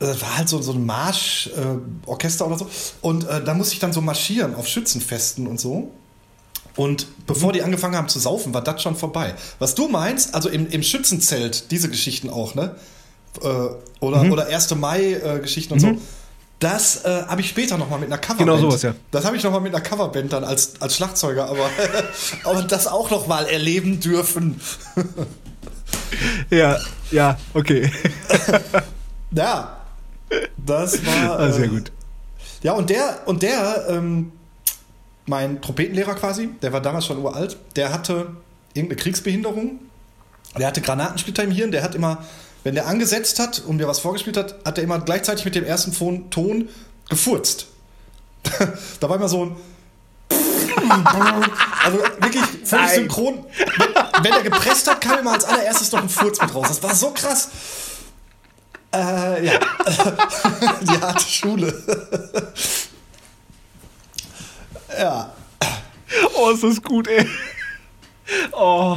das 0.00 0.22
war 0.22 0.38
halt 0.38 0.48
so, 0.48 0.62
so 0.62 0.72
ein 0.72 0.84
Marschorchester 0.86 2.44
äh, 2.44 2.48
oder 2.48 2.58
so. 2.58 2.68
Und 3.02 3.28
äh, 3.28 3.44
da 3.44 3.54
musste 3.54 3.74
ich 3.74 3.80
dann 3.80 3.92
so 3.92 4.00
marschieren 4.00 4.54
auf 4.54 4.66
Schützenfesten 4.66 5.46
und 5.46 5.60
so. 5.60 5.92
Und 6.76 7.06
bevor 7.26 7.52
die 7.52 7.62
angefangen 7.62 7.96
haben 7.96 8.08
zu 8.08 8.18
saufen, 8.18 8.54
war 8.54 8.62
das 8.62 8.82
schon 8.82 8.96
vorbei. 8.96 9.34
Was 9.58 9.74
du 9.74 9.88
meinst, 9.88 10.34
also 10.34 10.48
im, 10.48 10.68
im 10.68 10.82
Schützenzelt, 10.82 11.70
diese 11.70 11.88
Geschichten 11.88 12.30
auch, 12.30 12.54
ne? 12.54 12.76
Äh, 13.42 13.46
oder, 14.00 14.22
oder 14.30 14.46
1. 14.46 14.74
Mai-Geschichten 14.74 15.74
und 15.74 15.80
so. 15.80 15.96
Das 16.58 17.04
äh, 17.04 17.22
habe 17.26 17.40
ich 17.40 17.48
später 17.48 17.78
nochmal 17.78 17.98
mit 17.98 18.08
einer 18.08 18.18
Coverband. 18.18 18.50
Genau 18.50 18.60
sowas, 18.60 18.82
ja. 18.82 18.94
Das 19.10 19.24
habe 19.24 19.36
ich 19.36 19.42
nochmal 19.42 19.62
mit 19.62 19.74
einer 19.74 19.82
Coverband 19.82 20.32
dann 20.32 20.44
als, 20.44 20.74
als 20.80 20.94
Schlagzeuger, 20.94 21.46
aber, 21.46 21.70
aber 22.44 22.62
das 22.62 22.86
auch 22.86 23.10
nochmal 23.10 23.46
erleben 23.46 23.98
dürfen. 24.00 24.60
Ja, 26.50 26.78
ja, 27.10 27.38
okay. 27.54 27.90
Ja, 29.32 29.76
das 30.56 31.06
war. 31.06 31.38
Ah, 31.38 31.52
sehr 31.52 31.66
äh, 31.66 31.68
gut. 31.68 31.92
Ja, 32.62 32.72
und 32.72 32.90
der, 32.90 33.20
und 33.26 33.42
der, 33.42 33.86
ähm, 33.88 34.32
mein 35.30 35.62
Trompetenlehrer 35.62 36.14
quasi, 36.16 36.50
der 36.60 36.72
war 36.72 36.82
damals 36.82 37.06
schon 37.06 37.18
uralt, 37.18 37.56
der 37.76 37.92
hatte 37.92 38.34
irgendeine 38.74 39.00
Kriegsbehinderung. 39.00 39.78
Der 40.58 40.66
hatte 40.66 40.80
Granatensplitter 40.80 41.44
im 41.44 41.52
Hirn, 41.52 41.70
der 41.70 41.84
hat 41.84 41.94
immer, 41.94 42.24
wenn 42.64 42.74
der 42.74 42.88
angesetzt 42.88 43.38
hat 43.38 43.62
und 43.64 43.76
mir 43.76 43.86
was 43.86 44.00
vorgespielt 44.00 44.36
hat, 44.36 44.56
hat 44.64 44.76
er 44.78 44.84
immer 44.84 44.98
gleichzeitig 44.98 45.44
mit 45.44 45.54
dem 45.54 45.64
ersten 45.64 45.92
Ton, 46.30 46.68
gefurzt. 47.08 47.68
da 49.00 49.08
war 49.08 49.16
immer 49.16 49.28
so 49.28 49.46
ein. 49.46 49.56
Also 51.82 51.98
wirklich 51.98 52.44
völlig 52.64 52.86
Nein. 52.86 52.94
synchron. 52.94 53.44
Wenn, 53.78 54.24
wenn 54.24 54.32
er 54.32 54.42
gepresst 54.42 54.90
hat, 54.90 55.00
kam 55.00 55.20
immer 55.20 55.32
als 55.32 55.44
allererstes 55.44 55.92
noch 55.92 56.02
ein 56.02 56.08
Furz 56.08 56.40
mit 56.40 56.52
raus. 56.52 56.66
Das 56.68 56.82
war 56.82 56.94
so 56.94 57.10
krass. 57.12 57.48
Äh, 58.92 59.46
ja. 59.46 59.60
Die 60.82 61.00
harte 61.00 61.26
Schule. 61.26 61.72
Ja. 64.98 65.32
Oh, 66.34 66.50
ist 66.50 66.62
das 66.62 66.82
gut, 66.82 67.08
ey. 67.08 67.26
Oh, 68.52 68.96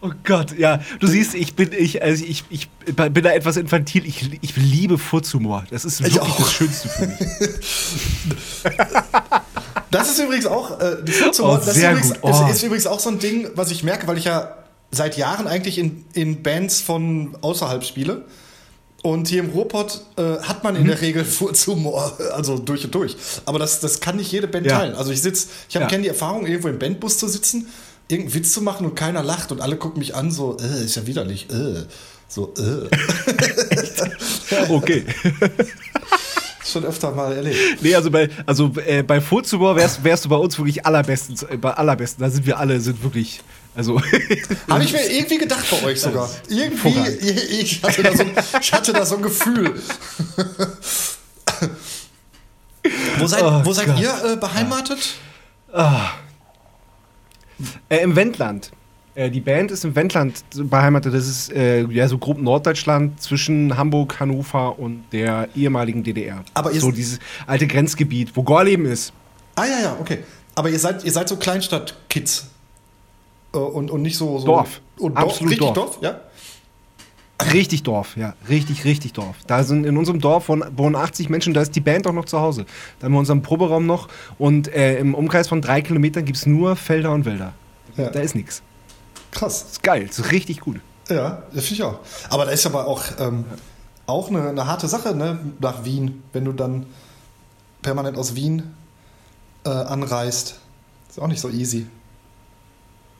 oh 0.00 0.10
Gott, 0.24 0.56
ja. 0.58 0.80
Du 0.98 1.06
siehst, 1.06 1.34
ich 1.34 1.54
bin, 1.54 1.70
ich, 1.72 2.02
also 2.02 2.24
ich, 2.24 2.44
ich 2.50 2.68
bin 2.68 3.22
da 3.22 3.32
etwas 3.32 3.56
infantil. 3.56 4.06
Ich, 4.06 4.38
ich 4.42 4.56
liebe 4.56 4.98
Furzhumor. 4.98 5.64
Das 5.70 5.84
ist 5.84 6.02
wirklich 6.02 6.20
das 6.20 6.52
Schönste 6.52 6.88
für 6.88 7.06
mich. 7.06 7.18
Das 9.90 10.08
ist 10.08 10.20
übrigens 10.20 10.46
auch, 10.46 10.78
äh, 10.80 11.04
Furzhumor, 11.10 11.54
Oh, 11.54 11.56
das 11.56 11.76
ist 11.76 11.82
übrigens. 11.82 12.12
Oh. 12.22 12.30
ist, 12.30 12.56
ist 12.56 12.62
übrigens 12.62 12.86
auch 12.86 13.00
so 13.00 13.10
ein 13.10 13.18
Ding, 13.18 13.48
was 13.56 13.72
ich 13.72 13.82
merke, 13.82 14.06
weil 14.06 14.18
ich 14.18 14.24
ja 14.24 14.56
seit 14.92 15.16
Jahren 15.16 15.48
eigentlich 15.48 15.78
in, 15.78 16.04
in 16.12 16.42
Bands 16.42 16.80
von 16.80 17.36
außerhalb 17.40 17.84
spiele. 17.84 18.24
Und 19.02 19.28
hier 19.28 19.40
im 19.42 19.50
Ruhrpott 19.50 20.02
äh, 20.16 20.38
hat 20.42 20.62
man 20.62 20.76
in 20.76 20.82
Mhm. 20.82 20.88
der 20.88 21.00
Regel 21.00 21.24
Furzhumor, 21.24 22.12
also 22.34 22.58
durch 22.58 22.84
und 22.84 22.94
durch. 22.94 23.16
Aber 23.46 23.58
das, 23.58 23.80
das 23.80 24.00
kann 24.00 24.16
nicht 24.16 24.30
jede 24.30 24.46
Band 24.46 24.66
Ja. 24.66 24.78
teilen. 24.78 24.94
Also 24.94 25.10
ich 25.10 25.22
sitze, 25.22 25.48
ich 25.68 25.76
habe 25.76 25.84
Ja. 25.84 25.88
kenne 25.88 26.02
die 26.02 26.08
Erfahrung, 26.08 26.46
irgendwo 26.46 26.68
im 26.68 26.78
Bandbus 26.78 27.16
zu 27.18 27.26
sitzen, 27.28 27.68
irgendeinen 28.08 28.34
Witz 28.34 28.52
zu 28.52 28.60
machen 28.60 28.84
und 28.86 28.94
keiner 28.96 29.22
lacht 29.22 29.52
und 29.52 29.60
alle 29.62 29.76
gucken 29.76 30.00
mich 30.00 30.14
an, 30.14 30.30
so, 30.30 30.56
äh, 30.60 30.84
ist 30.84 30.96
ja 30.96 31.06
widerlich, 31.06 31.48
äh. 31.50 31.84
So, 32.28 32.52
äh. 32.58 32.88
Okay. 34.68 35.04
Schon 36.64 36.84
öfter 36.84 37.10
mal 37.12 37.32
erlebt. 37.32 37.56
Nee, 37.80 37.94
also 37.94 38.10
bei, 38.10 38.28
also, 38.46 38.70
äh, 38.86 39.02
bei 39.02 39.20
Furzhumor 39.20 39.74
wärst, 39.76 40.04
wärst 40.04 40.24
du 40.26 40.28
bei 40.28 40.36
uns 40.36 40.56
wirklich 40.58 40.84
allerbesten, 40.86 41.36
äh, 41.48 41.56
bei 41.56 41.72
allerbesten. 41.72 42.22
Da 42.22 42.30
sind 42.30 42.46
wir 42.46 42.58
alle, 42.58 42.80
sind 42.80 43.02
wirklich, 43.02 43.40
also. 43.74 44.00
Habe 44.68 44.84
ich 44.84 44.92
mir 44.92 45.10
irgendwie 45.10 45.38
gedacht 45.38 45.64
bei 45.70 45.82
euch 45.86 46.00
sogar. 46.00 46.28
Irgendwie, 46.48 46.88
ich 47.60 47.82
hatte, 47.82 48.02
da 48.02 48.16
so, 48.16 48.22
ein- 48.22 48.32
ich 48.60 48.72
hatte 48.72 48.92
da 48.92 49.04
so 49.06 49.16
ein 49.16 49.22
Gefühl. 49.22 49.74
wo 53.18 53.26
seid, 53.26 53.42
Oh 53.42 53.60
wo 53.64 53.72
seid 53.72 53.98
ihr 53.98 54.32
äh, 54.32 54.36
beheimatet? 54.36 55.14
Äh, 57.88 58.02
Im 58.02 58.16
Wendland. 58.16 58.70
Äh, 59.14 59.30
die 59.30 59.40
Band 59.40 59.70
ist 59.70 59.84
im 59.84 59.94
Wendland 59.94 60.42
beheimatet. 60.54 61.12
Das 61.14 61.26
ist 61.26 61.52
äh, 61.52 61.82
ja 61.86 62.08
so 62.08 62.16
grob 62.18 62.38
Norddeutschland 62.40 63.20
zwischen 63.22 63.76
Hamburg, 63.76 64.18
Hannover 64.20 64.78
und 64.78 65.04
der 65.12 65.48
ehemaligen 65.54 66.02
DDR. 66.02 66.44
Aber 66.54 66.72
ihr- 66.72 66.80
so 66.80 66.90
dieses 66.90 67.18
alte 67.46 67.66
Grenzgebiet, 67.66 68.34
wo 68.34 68.42
Gorleben 68.42 68.86
ist. 68.86 69.12
Ah 69.56 69.64
ja, 69.66 69.80
ja, 69.80 69.96
okay. 70.00 70.18
Aber 70.54 70.70
ihr 70.70 70.78
seid, 70.78 71.04
ihr 71.04 71.12
seid 71.12 71.28
so 71.28 71.36
Kleinstadt-Kids. 71.36 72.46
Äh, 73.52 73.58
und, 73.58 73.90
und 73.90 74.02
nicht 74.02 74.16
so, 74.16 74.38
so 74.38 74.46
Dorf. 74.46 74.80
Und 74.98 75.16
Absolut 75.16 75.52
richtig 75.52 75.72
Dorf. 75.72 75.74
Dorf, 75.74 75.98
ja? 76.02 76.20
Richtig 77.52 77.82
Dorf, 77.82 78.16
ja. 78.16 78.34
Richtig, 78.48 78.84
richtig 78.84 79.14
Dorf. 79.14 79.36
Da 79.46 79.64
sind 79.64 79.86
in 79.86 79.96
unserem 79.96 80.20
Dorf 80.20 80.48
wohnen, 80.48 80.64
wohnen 80.76 80.94
80 80.94 81.30
Menschen, 81.30 81.54
da 81.54 81.62
ist 81.62 81.74
die 81.74 81.80
Band 81.80 82.06
auch 82.06 82.12
noch 82.12 82.26
zu 82.26 82.40
Hause. 82.40 82.66
Da 82.98 83.06
haben 83.06 83.12
wir 83.12 83.18
unseren 83.18 83.42
Proberaum 83.42 83.86
noch 83.86 84.08
und 84.38 84.68
äh, 84.68 84.98
im 84.98 85.14
Umkreis 85.14 85.48
von 85.48 85.62
drei 85.62 85.80
Kilometern 85.80 86.24
gibt 86.24 86.36
es 86.36 86.46
nur 86.46 86.76
Felder 86.76 87.12
und 87.12 87.24
Wälder. 87.24 87.54
Ja. 87.96 88.10
Da 88.10 88.20
ist 88.20 88.34
nichts. 88.34 88.62
Krass. 89.30 89.62
Ist 89.72 89.82
geil, 89.82 90.02
ist 90.02 90.32
richtig 90.32 90.60
gut. 90.60 90.80
Ja, 91.08 91.42
das 91.52 91.64
finde 91.64 91.74
ich 91.74 91.82
auch. 91.82 92.00
Aber 92.28 92.44
da 92.44 92.50
ist 92.52 92.66
aber 92.66 92.86
auch, 92.86 93.04
ähm, 93.18 93.44
auch 94.06 94.28
eine, 94.28 94.48
eine 94.48 94.66
harte 94.66 94.86
Sache, 94.86 95.14
ne? 95.14 95.38
Nach 95.60 95.84
Wien, 95.84 96.22
wenn 96.32 96.44
du 96.44 96.52
dann 96.52 96.86
permanent 97.82 98.16
aus 98.16 98.34
Wien 98.34 98.74
äh, 99.64 99.70
anreist. 99.70 100.60
Ist 101.08 101.18
auch 101.18 101.26
nicht 101.26 101.40
so 101.40 101.48
easy. 101.48 101.86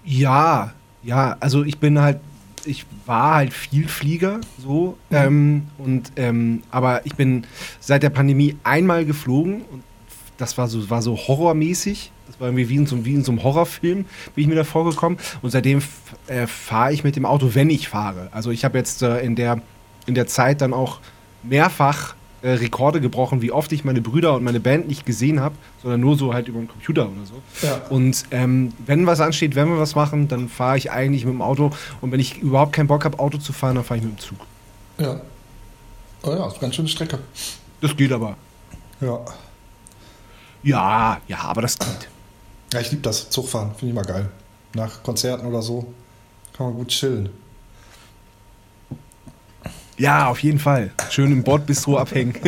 Ja, 0.05 0.73
ja, 1.03 1.37
also 1.41 1.65
ich 1.65 1.79
bin 1.79 2.01
halt, 2.01 2.21
ich 2.65 2.85
war 3.07 3.35
halt 3.37 3.53
viel 3.53 3.89
Flieger, 3.89 4.41
so, 4.59 4.99
ähm, 5.11 5.69
und, 5.79 6.13
ähm, 6.17 6.63
aber 6.71 7.07
ich 7.07 7.15
bin 7.15 7.45
seit 7.81 8.03
der 8.03 8.11
Pandemie 8.11 8.57
einmal 8.65 9.05
geflogen 9.05 9.63
und 9.71 9.83
das 10.41 10.57
war 10.57 10.69
so, 10.69 10.89
war 10.89 11.03
so 11.03 11.17
horrormäßig. 11.17 12.13
Das 12.27 12.41
war 12.41 12.49
irgendwie 12.49 12.69
wie 12.69 12.77
in 12.77 12.87
so, 12.87 13.05
wie 13.05 13.15
in 13.15 13.25
so 13.25 13.33
einem 13.33 13.43
Horrorfilm, 13.43 14.05
bin 14.35 14.43
ich 14.43 14.47
mir 14.47 14.55
da 14.55 14.65
vorgekommen. 14.65 15.19
Und 15.43 15.51
seitdem 15.51 15.83
äh, 16.29 16.47
fahre 16.47 16.93
ich 16.93 17.05
mit 17.05 17.17
dem 17.17 17.27
Auto, 17.27 17.55
wenn 17.55 17.69
ich 17.69 17.89
fahre. 17.89 18.29
Also 18.33 18.51
ich 18.51 18.65
habe 18.65 18.79
jetzt 18.79 19.03
äh, 19.03 19.21
in, 19.21 19.37
der, 19.37 19.61
in 20.07 20.15
der 20.15 20.27
Zeit 20.27 20.63
dann 20.63 20.73
auch 20.73 21.01
mehrfach 21.43 22.15
äh, 22.43 22.51
Rekorde 22.51 23.01
gebrochen, 23.01 23.43
wie 23.43 23.53
oft 23.53 23.71
ich 23.73 23.85
meine 23.85 24.01
Brüder 24.01 24.35
und 24.35 24.45
meine 24.45 24.61
Band 24.61 24.89
nicht 24.89 25.05
gesehen 25.05 25.41
habe, 25.41 25.55
sondern 25.83 26.01
nur 26.01 26.17
so 26.17 26.33
halt 26.33 26.49
über 26.49 26.59
den 26.59 26.69
Computer 26.69 27.03
oder 27.03 27.27
so. 27.27 27.67
Ja. 27.67 27.83
Und 27.91 28.25
ähm, 28.31 28.73
wenn 28.87 29.07
was 29.07 29.21
ansteht, 29.21 29.55
wenn 29.55 29.69
wir 29.69 29.79
was 29.79 29.95
machen, 29.95 30.29
dann 30.29 30.49
fahre 30.49 30.79
ich 30.79 30.91
eigentlich 30.91 31.25
mit 31.25 31.35
dem 31.35 31.43
Auto. 31.43 31.71
Und 32.01 32.13
wenn 32.13 32.21
ich 32.21 32.39
überhaupt 32.39 32.73
keinen 32.73 32.87
Bock 32.87 33.05
habe, 33.05 33.19
Auto 33.19 33.39
zu 33.39 33.53
fahren, 33.53 33.75
dann 33.77 33.85
fahre 33.85 33.99
ich 33.99 34.05
mit 34.05 34.17
dem 34.17 34.19
Zug. 34.19 34.39
Ja. 34.99 35.21
Oh 36.23 36.31
ja, 36.31 36.47
ist 36.47 36.53
eine 36.53 36.61
ganz 36.61 36.75
schöne 36.75 36.89
Strecke. 36.89 37.19
Das 37.81 37.97
geht 37.97 38.13
aber. 38.13 38.37
Ja. 39.01 39.21
Ja, 40.63 41.21
ja, 41.27 41.39
aber 41.39 41.63
das 41.63 41.79
geht. 41.79 42.09
Ja, 42.73 42.81
ich 42.81 42.91
liebe 42.91 43.03
das. 43.03 43.31
Zugfahren. 43.31 43.75
Finde 43.75 43.87
ich 43.87 43.93
immer 43.93 44.03
geil. 44.03 44.29
Nach 44.75 45.03
Konzerten 45.03 45.47
oder 45.47 45.63
so 45.63 45.93
kann 46.53 46.67
man 46.67 46.75
gut 46.75 46.89
chillen. 46.89 47.31
Ja, 50.01 50.29
auf 50.29 50.39
jeden 50.43 50.59
Fall. 50.59 50.93
Schön 51.11 51.31
im 51.31 51.43
Bordbistro 51.43 51.99
abhängen. 51.99 52.35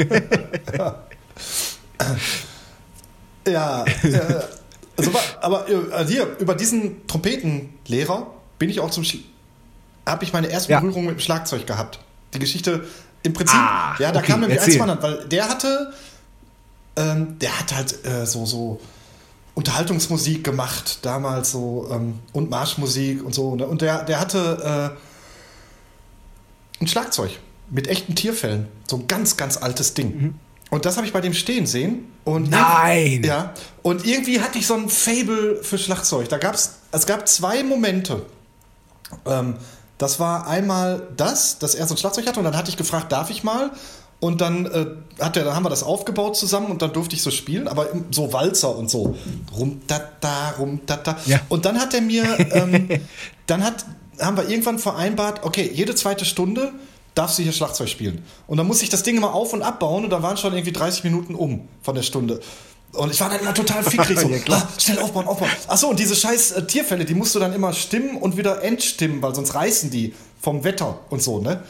Ja, 3.46 3.84
äh, 3.84 4.20
also, 4.96 5.10
aber 5.40 5.66
äh, 5.68 6.06
hier, 6.06 6.36
über 6.38 6.54
diesen 6.54 7.06
Trompetenlehrer 7.08 8.28
bin 8.58 8.70
ich 8.70 8.78
auch 8.80 8.90
zum 8.90 9.04
habe 10.06 10.24
ich 10.24 10.32
meine 10.32 10.46
erste 10.46 10.70
Ja. 10.72 10.80
Berührung 10.80 11.06
mit 11.06 11.16
dem 11.16 11.20
Schlagzeug 11.20 11.66
gehabt. 11.66 11.98
Die 12.34 12.38
Geschichte 12.38 12.84
im 13.24 13.32
Prinzip, 13.32 13.58
Ah, 13.58 13.96
ja, 13.98 14.12
da 14.12 14.20
okay, 14.20 14.30
kam 14.32 14.40
nämlich 14.40 14.58
erzähl. 14.58 14.80
eins 14.80 14.90
von 14.90 15.02
weil 15.02 15.24
der 15.28 15.48
hatte, 15.48 15.92
ähm, 16.96 17.36
der 17.40 17.58
hat 17.58 17.74
halt 17.74 18.04
äh, 18.06 18.26
so, 18.26 18.46
so 18.46 18.80
Unterhaltungsmusik 19.54 20.44
gemacht, 20.44 21.00
damals 21.02 21.50
so, 21.52 21.88
ähm, 21.90 22.20
und 22.32 22.48
Marschmusik 22.50 23.24
und 23.24 23.34
so. 23.34 23.56
Ne? 23.56 23.66
Und 23.66 23.82
der, 23.82 24.04
der 24.04 24.20
hatte 24.20 24.94
äh, 24.96 24.98
ein 26.82 26.88
Schlagzeug 26.88 27.38
mit 27.70 27.88
echten 27.88 28.14
Tierfällen. 28.14 28.68
So 28.88 28.96
ein 28.96 29.06
ganz, 29.08 29.36
ganz 29.36 29.56
altes 29.56 29.94
Ding. 29.94 30.34
Und 30.70 30.84
das 30.86 30.96
habe 30.96 31.06
ich 31.06 31.12
bei 31.12 31.20
dem 31.20 31.34
stehen 31.34 31.66
sehen. 31.66 32.08
Und 32.24 32.50
Nein! 32.50 33.22
Ja. 33.24 33.52
Und 33.82 34.06
irgendwie 34.06 34.40
hatte 34.40 34.58
ich 34.58 34.66
so 34.66 34.74
ein 34.74 34.88
Fable 34.88 35.62
für 35.62 35.78
Schlagzeug. 35.78 36.28
Da 36.28 36.38
gab's, 36.38 36.76
es 36.92 37.06
gab 37.06 37.28
zwei 37.28 37.62
Momente. 37.62 38.24
Ähm, 39.26 39.56
das 39.98 40.18
war 40.18 40.46
einmal 40.46 41.08
das, 41.16 41.58
dass 41.58 41.74
er 41.74 41.86
so 41.86 41.94
ein 41.94 41.98
Schlagzeug 41.98 42.26
hatte 42.26 42.40
und 42.40 42.44
dann 42.44 42.56
hatte 42.56 42.70
ich 42.70 42.76
gefragt, 42.76 43.12
darf 43.12 43.30
ich 43.30 43.44
mal? 43.44 43.70
Und 44.18 44.40
dann, 44.40 44.66
äh, 44.66 44.86
hat 45.22 45.36
er, 45.36 45.44
dann 45.44 45.54
haben 45.54 45.64
wir 45.64 45.68
das 45.68 45.82
aufgebaut 45.82 46.36
zusammen 46.36 46.68
und 46.68 46.80
dann 46.80 46.92
durfte 46.92 47.16
ich 47.16 47.22
so 47.22 47.30
spielen, 47.30 47.68
aber 47.68 47.88
so 48.10 48.32
Walzer 48.32 48.74
und 48.74 48.88
so. 48.88 49.16
Rum 49.54 49.82
da 49.88 50.00
da, 50.20 50.54
rum 50.58 50.80
da 50.86 50.96
da. 50.96 51.18
Ja. 51.26 51.40
Und 51.48 51.64
dann 51.64 51.80
hat 51.80 51.92
er 51.92 52.00
mir, 52.00 52.24
ähm, 52.52 52.88
dann 53.46 53.64
hat, 53.64 53.84
haben 54.20 54.36
wir 54.36 54.48
irgendwann 54.48 54.78
vereinbart, 54.78 55.44
okay, 55.44 55.70
jede 55.72 55.94
zweite 55.94 56.24
Stunde 56.24 56.72
darfst 57.14 57.38
du 57.38 57.42
hier 57.42 57.52
Schlagzeug 57.52 57.88
spielen. 57.88 58.24
Und 58.46 58.56
dann 58.56 58.66
musste 58.66 58.84
ich 58.84 58.90
das 58.90 59.02
Ding 59.02 59.16
immer 59.16 59.34
auf- 59.34 59.52
und 59.52 59.62
abbauen 59.62 60.04
und 60.04 60.10
da 60.10 60.22
waren 60.22 60.36
schon 60.36 60.52
irgendwie 60.54 60.72
30 60.72 61.04
Minuten 61.04 61.34
um 61.34 61.68
von 61.82 61.94
der 61.94 62.02
Stunde. 62.02 62.40
Und 62.92 63.10
ich 63.12 63.20
war 63.20 63.30
dann 63.30 63.40
immer 63.40 63.54
total 63.54 63.82
fickrig, 63.90 64.18
so, 64.18 64.28
ah, 64.52 64.68
schnell 64.78 64.98
aufbauen, 64.98 65.26
aufbauen. 65.26 65.50
Achso, 65.68 65.88
und 65.88 65.98
diese 65.98 66.14
scheiß 66.14 66.52
äh, 66.52 66.66
Tierfälle, 66.66 67.04
die 67.04 67.14
musst 67.14 67.34
du 67.34 67.38
dann 67.38 67.52
immer 67.54 67.72
stimmen 67.72 68.16
und 68.16 68.36
wieder 68.36 68.62
entstimmen, 68.62 69.22
weil 69.22 69.34
sonst 69.34 69.54
reißen 69.54 69.90
die 69.90 70.14
vom 70.40 70.64
Wetter 70.64 70.98
und 71.10 71.22
so, 71.22 71.38
ne? 71.40 71.62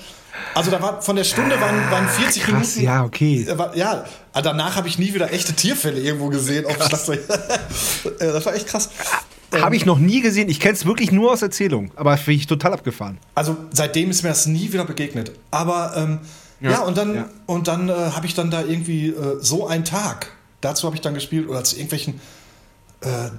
Also 0.55 0.71
da 0.71 0.81
war 0.83 1.03
von 1.03 1.15
der 1.15 1.25
Stunde 1.25 1.61
waren, 1.61 1.91
waren 1.91 2.09
40 2.09 2.43
Krass, 2.43 2.53
Minuten. 2.77 2.83
ja, 2.83 3.05
okay. 3.05 3.43
Äh, 3.49 3.59
war- 3.59 3.77
Ja, 3.77 4.05
aber 4.33 4.43
danach 4.43 4.77
habe 4.77 4.89
ich 4.89 4.99
nie 4.99 5.13
wieder 5.15 5.33
echte 5.33 5.53
Tierfälle 5.53 6.01
irgendwo 6.01 6.29
gesehen 6.29 6.67
auf 6.67 6.77
dem 6.77 6.87
Schlagzeug. 6.87 7.21
Äh, 8.19 8.33
das 8.33 8.45
war 8.47 8.55
echt 8.55 8.67
krass. 8.67 8.89
Habe 9.61 9.77
ich 9.77 9.87
noch 9.87 9.99
nie 9.99 10.21
gesehen. 10.21 10.49
Ich 10.49 10.61
kenne 10.61 10.75
es 10.75 10.87
wirklich 10.87 11.13
nur 11.13 11.33
aus 11.33 11.43
Erzählung. 11.43 11.91
Aber 11.97 12.17
finde 12.17 12.39
ich 12.39 12.47
total 12.47 12.73
abgefahren. 12.73 13.19
Also 13.35 13.57
seitdem 13.73 14.11
ist 14.11 14.23
mir 14.23 14.31
das 14.31 14.47
nie 14.47 14.73
wieder 14.73 14.85
begegnet. 14.85 15.33
Aber 15.51 15.93
ähm, 15.97 16.19
ja, 16.61 16.83
und 16.83 16.97
dann, 16.97 17.15
ja. 17.15 17.29
und 17.47 17.69
dann 17.69 17.89
äh, 17.89 17.93
habe 17.93 18.27
ich 18.27 18.35
dann 18.35 18.51
da 18.51 18.63
irgendwie 18.63 19.09
äh, 19.09 19.39
so 19.41 19.67
einen 19.67 19.85
Tag. 19.85 20.31
Dazu 20.61 20.87
habe 20.87 20.97
ich 20.97 21.03
dann 21.03 21.15
gespielt 21.15 21.49
oder 21.49 21.65
zu 21.65 21.77
irgendwelchen 21.77 22.21
äh, 23.01 23.31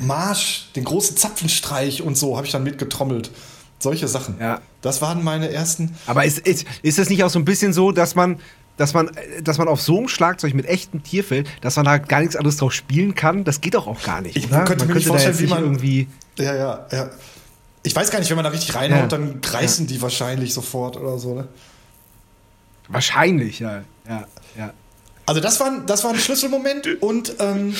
Marsch, 0.00 0.70
den 0.76 0.84
großen 0.84 1.16
Zapfenstreich 1.16 2.02
und 2.02 2.16
so 2.16 2.36
habe 2.36 2.46
ich 2.46 2.52
dann 2.52 2.62
mitgetrommelt. 2.62 3.30
Solche 3.80 4.08
Sachen. 4.08 4.36
Ja. 4.40 4.60
Das 4.82 5.02
waren 5.02 5.22
meine 5.22 5.50
ersten. 5.50 5.96
Aber 6.06 6.24
ist, 6.24 6.38
ist, 6.40 6.66
ist 6.82 6.98
es 6.98 7.10
nicht 7.10 7.22
auch 7.24 7.30
so 7.30 7.38
ein 7.38 7.44
bisschen 7.44 7.72
so, 7.72 7.92
dass 7.92 8.14
man, 8.14 8.40
dass 8.78 8.94
man, 8.94 9.08
äh, 9.08 9.42
dass 9.42 9.58
man 9.58 9.68
auf 9.68 9.82
so 9.82 9.98
einem 9.98 10.08
Schlagzeug 10.08 10.54
mit 10.54 10.64
echtem 10.66 11.02
Tierfell, 11.02 11.44
dass 11.60 11.76
man 11.76 11.84
da 11.84 11.98
gar 11.98 12.20
nichts 12.20 12.34
anderes 12.36 12.56
drauf 12.56 12.72
spielen 12.72 13.14
kann? 13.14 13.44
Das 13.44 13.60
geht 13.60 13.74
doch 13.74 13.86
auch 13.86 14.02
gar 14.02 14.22
nicht. 14.22 14.36
Ich 14.36 14.46
oder? 14.46 14.64
könnte 14.64 14.86
man 14.86 14.88
mir 14.88 14.94
nicht 14.94 15.04
könnte 15.06 15.08
da 15.08 15.10
vorstellen, 15.30 15.38
wie 15.38 15.42
nicht 15.42 15.50
man- 15.50 15.62
irgendwie. 15.62 16.08
Ja, 16.38 16.54
ja, 16.54 16.86
ja. 16.90 17.10
Ich 17.82 17.94
weiß 17.94 18.10
gar 18.10 18.18
nicht, 18.18 18.28
wenn 18.30 18.36
man 18.36 18.44
da 18.44 18.50
richtig 18.50 18.74
reinhaut, 18.74 19.00
Ja. 19.02 19.06
dann 19.06 19.40
reißen 19.44 19.86
die 19.86 20.00
wahrscheinlich 20.02 20.52
sofort 20.54 20.96
oder 20.96 21.18
so. 21.18 21.34
Ne? 21.34 21.48
Wahrscheinlich, 22.88 23.58
ja. 23.58 23.82
Ja, 24.08 24.24
ja. 24.56 24.72
Also 25.26 25.40
das 25.40 25.60
war, 25.60 25.66
ein- 25.68 25.86
das 25.86 26.04
war 26.04 26.12
ein 26.12 26.18
Schlüsselmoment 26.18 27.02
und 27.02 27.34
ähm, 27.38 27.74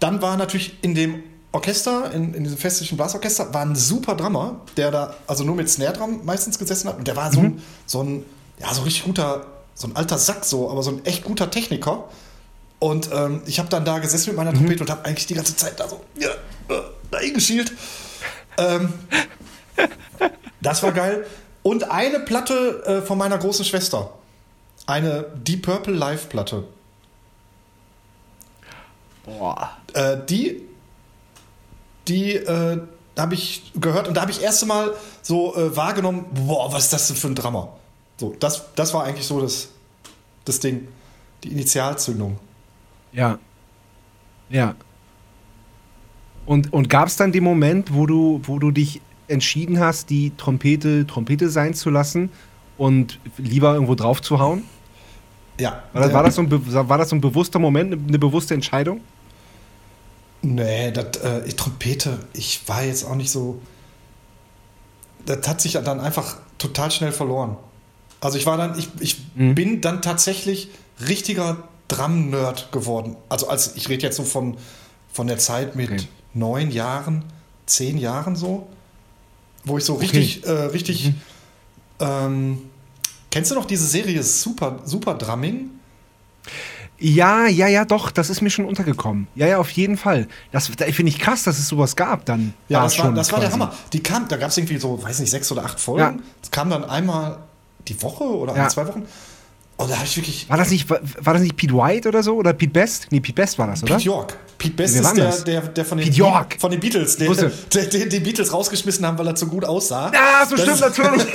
dann 0.00 0.22
war 0.22 0.36
natürlich 0.36 0.78
in 0.82 0.94
dem 0.94 1.22
Orchester, 1.52 2.10
in, 2.12 2.34
in 2.34 2.42
diesem 2.44 2.58
festlichen 2.58 2.96
Blasorchester, 2.96 3.52
war 3.54 3.62
ein 3.62 3.76
super 3.76 4.14
Drummer, 4.16 4.60
der 4.76 4.90
da 4.90 5.14
also 5.26 5.44
nur 5.44 5.54
mit 5.54 5.68
Snare 5.70 5.92
Drum 5.92 6.24
meistens 6.24 6.58
gesessen 6.58 6.88
hat 6.88 6.98
und 6.98 7.06
der 7.06 7.16
war 7.16 7.32
so, 7.32 7.40
ein, 7.40 7.62
so 7.86 8.02
ein, 8.02 8.24
ja, 8.58 8.72
so 8.74 8.82
richtig 8.82 9.04
guter, 9.04 9.46
so 9.74 9.88
ein 9.88 9.96
alter 9.96 10.18
Sack 10.18 10.44
so, 10.44 10.70
aber 10.70 10.82
so 10.82 10.90
ein 10.90 11.04
echt 11.04 11.24
guter 11.24 11.50
Techniker. 11.50 12.04
Und 12.78 13.10
ähm, 13.12 13.42
ich 13.46 13.58
habe 13.58 13.68
dann 13.68 13.84
da 13.84 13.98
gesessen 13.98 14.30
mit 14.30 14.36
meiner 14.36 14.52
Trompete 14.52 14.82
und 14.82 14.90
habe 14.90 15.04
eigentlich 15.04 15.26
die 15.26 15.34
ganze 15.34 15.56
Zeit 15.56 15.80
da 15.80 15.88
so, 15.88 16.00
ja, 16.16 16.30
äh, 16.68 16.82
da 17.10 17.18
hingeschielt. 17.18 17.72
Ähm, 18.58 18.92
das 20.60 20.82
war 20.82 20.92
geil. 20.92 21.26
Und 21.62 21.90
eine 21.90 22.20
Platte 22.20 22.84
äh, 22.84 23.06
von 23.06 23.16
meiner 23.16 23.38
großen 23.38 23.64
Schwester. 23.64 24.12
Eine 24.86 25.24
Deep 25.34 25.62
Purple 25.62 25.94
Live-Platte. 25.94 26.64
Boah. 29.24 29.70
Äh, 29.94 30.18
die 30.28 30.60
die 32.08 32.34
äh, 32.34 32.80
habe 33.16 33.34
ich 33.34 33.72
gehört 33.74 34.08
und 34.08 34.14
da 34.14 34.22
habe 34.22 34.30
ich 34.30 34.42
erst 34.42 34.66
Mal 34.66 34.92
so 35.22 35.54
äh, 35.56 35.76
wahrgenommen, 35.76 36.26
boah, 36.32 36.72
was 36.72 36.84
ist 36.84 36.92
das 36.92 37.06
denn 37.08 37.16
für 37.16 37.28
ein 37.28 37.34
Drama? 37.34 37.68
So, 38.16 38.34
das, 38.38 38.74
das 38.74 38.94
war 38.94 39.04
eigentlich 39.04 39.26
so 39.26 39.40
das, 39.40 39.68
das 40.44 40.60
Ding, 40.60 40.88
die 41.42 41.48
Initialzündung. 41.48 42.38
Ja. 43.12 43.38
Ja. 44.50 44.74
Und, 46.46 46.72
und 46.72 46.88
gab 46.90 47.08
es 47.08 47.16
dann 47.16 47.32
den 47.32 47.42
Moment, 47.44 47.92
wo 47.94 48.06
du, 48.06 48.40
wo 48.44 48.58
du 48.58 48.70
dich 48.70 49.00
entschieden 49.28 49.80
hast, 49.80 50.10
die 50.10 50.32
Trompete 50.36 51.06
Trompete 51.06 51.48
sein 51.48 51.74
zu 51.74 51.90
lassen 51.90 52.30
und 52.76 53.18
lieber 53.38 53.72
irgendwo 53.74 53.94
drauf 53.94 54.20
zu 54.20 54.38
hauen? 54.38 54.64
Ja. 55.58 55.82
War 55.92 56.02
das, 56.02 56.12
war 56.12 56.22
das, 56.24 56.34
so, 56.34 56.42
ein, 56.42 56.88
war 56.88 56.98
das 56.98 57.08
so 57.08 57.16
ein 57.16 57.20
bewusster 57.20 57.58
Moment, 57.58 57.92
eine, 58.08 58.18
bewusste 58.18 58.54
Entscheidung? 58.54 59.00
Nee, 60.42 60.90
das, 60.92 61.16
äh, 61.22 61.46
ich- 61.46 61.56
Trompete, 61.56 62.18
ich 62.34 62.68
war 62.68 62.84
jetzt 62.84 63.04
auch 63.04 63.14
nicht 63.14 63.30
so. 63.30 63.60
Das 65.24 65.48
hat 65.48 65.60
sich 65.62 65.72
dann 65.72 66.00
einfach 66.00 66.36
total 66.58 66.90
schnell 66.90 67.12
verloren. 67.12 67.56
Also 68.24 68.38
ich 68.38 68.46
war 68.46 68.56
dann, 68.56 68.78
ich, 68.78 68.88
ich 69.00 69.22
Mhm. 69.34 69.54
bin 69.54 69.80
dann 69.80 70.00
tatsächlich 70.02 70.68
richtiger 71.08 71.58
Drum-Nerd 71.88 72.72
geworden. 72.72 73.16
Also 73.28 73.48
als 73.48 73.76
ich 73.76 73.88
rede 73.88 74.02
jetzt 74.02 74.16
so 74.16 74.24
von, 74.24 74.56
von 75.12 75.26
der 75.26 75.38
Zeit 75.38 75.76
mit 75.76 75.90
Okay. 75.90 76.02
neun 76.32 76.70
Jahren, 76.70 77.24
zehn 77.66 77.98
Jahren 77.98 78.34
so, 78.36 78.66
wo 79.64 79.78
ich 79.78 79.84
so 79.84 79.94
richtig, 79.94 80.44
äh, 80.46 80.50
richtig. 80.50 81.06
Mhm. 81.08 81.14
Ähm, 82.00 82.58
kennst 83.30 83.50
du 83.50 83.54
noch 83.54 83.66
diese 83.66 83.86
Serie 83.86 84.22
Super, 84.22 84.80
Super 84.84 85.14
Drumming? 85.14 85.70
Ja, 86.98 87.46
ja, 87.46 87.66
ja, 87.66 87.84
doch, 87.84 88.10
das 88.10 88.30
ist 88.30 88.40
mir 88.40 88.50
schon 88.50 88.64
untergekommen. 88.66 89.26
Ja, 89.34 89.46
ja, 89.46 89.58
auf 89.58 89.70
jeden 89.72 89.96
Fall. 89.96 90.28
Das 90.52 90.70
da 90.76 90.84
finde 90.86 91.10
ich 91.10 91.18
krass, 91.18 91.42
dass 91.42 91.58
es 91.58 91.66
sowas 91.68 91.96
gab 91.96 92.24
dann. 92.24 92.54
Ja, 92.68 92.78
da 92.78 92.84
das 92.84 92.98
war, 92.98 93.12
das 93.12 93.32
war 93.32 93.40
der. 93.40 93.50
Hammer. 93.52 93.74
Die 93.92 94.00
kam, 94.02 94.28
da 94.28 94.36
gab 94.36 94.50
es 94.50 94.56
irgendwie 94.58 94.78
so, 94.78 95.02
weiß 95.02 95.18
nicht, 95.18 95.30
sechs 95.30 95.50
oder 95.50 95.64
acht 95.64 95.80
Folgen. 95.80 96.18
Ja. 96.18 96.22
Es 96.42 96.50
kam 96.50 96.70
dann 96.70 96.84
einmal 96.84 97.38
die 97.88 98.00
Woche 98.02 98.24
oder 98.24 98.56
Ja. 98.56 98.68
zwei 98.68 98.86
Wochen. 98.86 99.06
Und 99.76 99.90
da 99.90 99.96
habe 99.96 100.04
ich 100.06 100.16
wirklich. 100.16 100.48
War 100.48 100.56
das, 100.56 100.70
nicht, 100.70 100.88
war, 100.88 101.00
war 101.20 101.32
das 101.34 101.42
nicht 101.42 101.56
Pete 101.56 101.74
White 101.74 102.08
oder 102.08 102.22
so? 102.22 102.34
Oder 102.36 102.52
Pete 102.52 102.72
Best? 102.72 103.08
Nee, 103.10 103.18
Pete 103.18 103.34
Best 103.34 103.58
war 103.58 103.66
das, 103.66 103.82
oder? 103.82 103.96
Pete 103.96 104.06
York. 104.06 104.36
Pete 104.56 104.74
Best 104.76 104.94
ist 104.94 105.16
der, 105.16 105.32
der, 105.42 105.60
der 105.62 105.84
von 105.84 105.98
den, 105.98 106.04
Pete 106.06 106.16
York. 106.16 106.56
von 106.60 106.70
den 106.70 106.78
Beatles, 106.78 107.16
der, 107.16 107.28
Wusste. 107.28 107.50
der, 107.74 107.86
der, 107.86 108.06
die 108.06 108.20
Beatles 108.20 108.52
rausgeschmissen 108.52 109.04
haben, 109.04 109.18
weil 109.18 109.26
er 109.26 109.34
zu 109.34 109.48
gut 109.48 109.64
aussah. 109.64 110.12
Ja, 110.14 110.46
so 110.46 110.54
Das 110.56 110.64
stimmt 110.78 110.80
natürlich. 110.80 111.26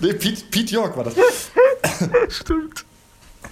nee, 0.00 0.12
Pete, 0.14 0.42
Pete 0.50 0.74
York 0.74 0.96
war 0.96 1.04
das. 1.04 1.14
stimmt. 2.28 2.84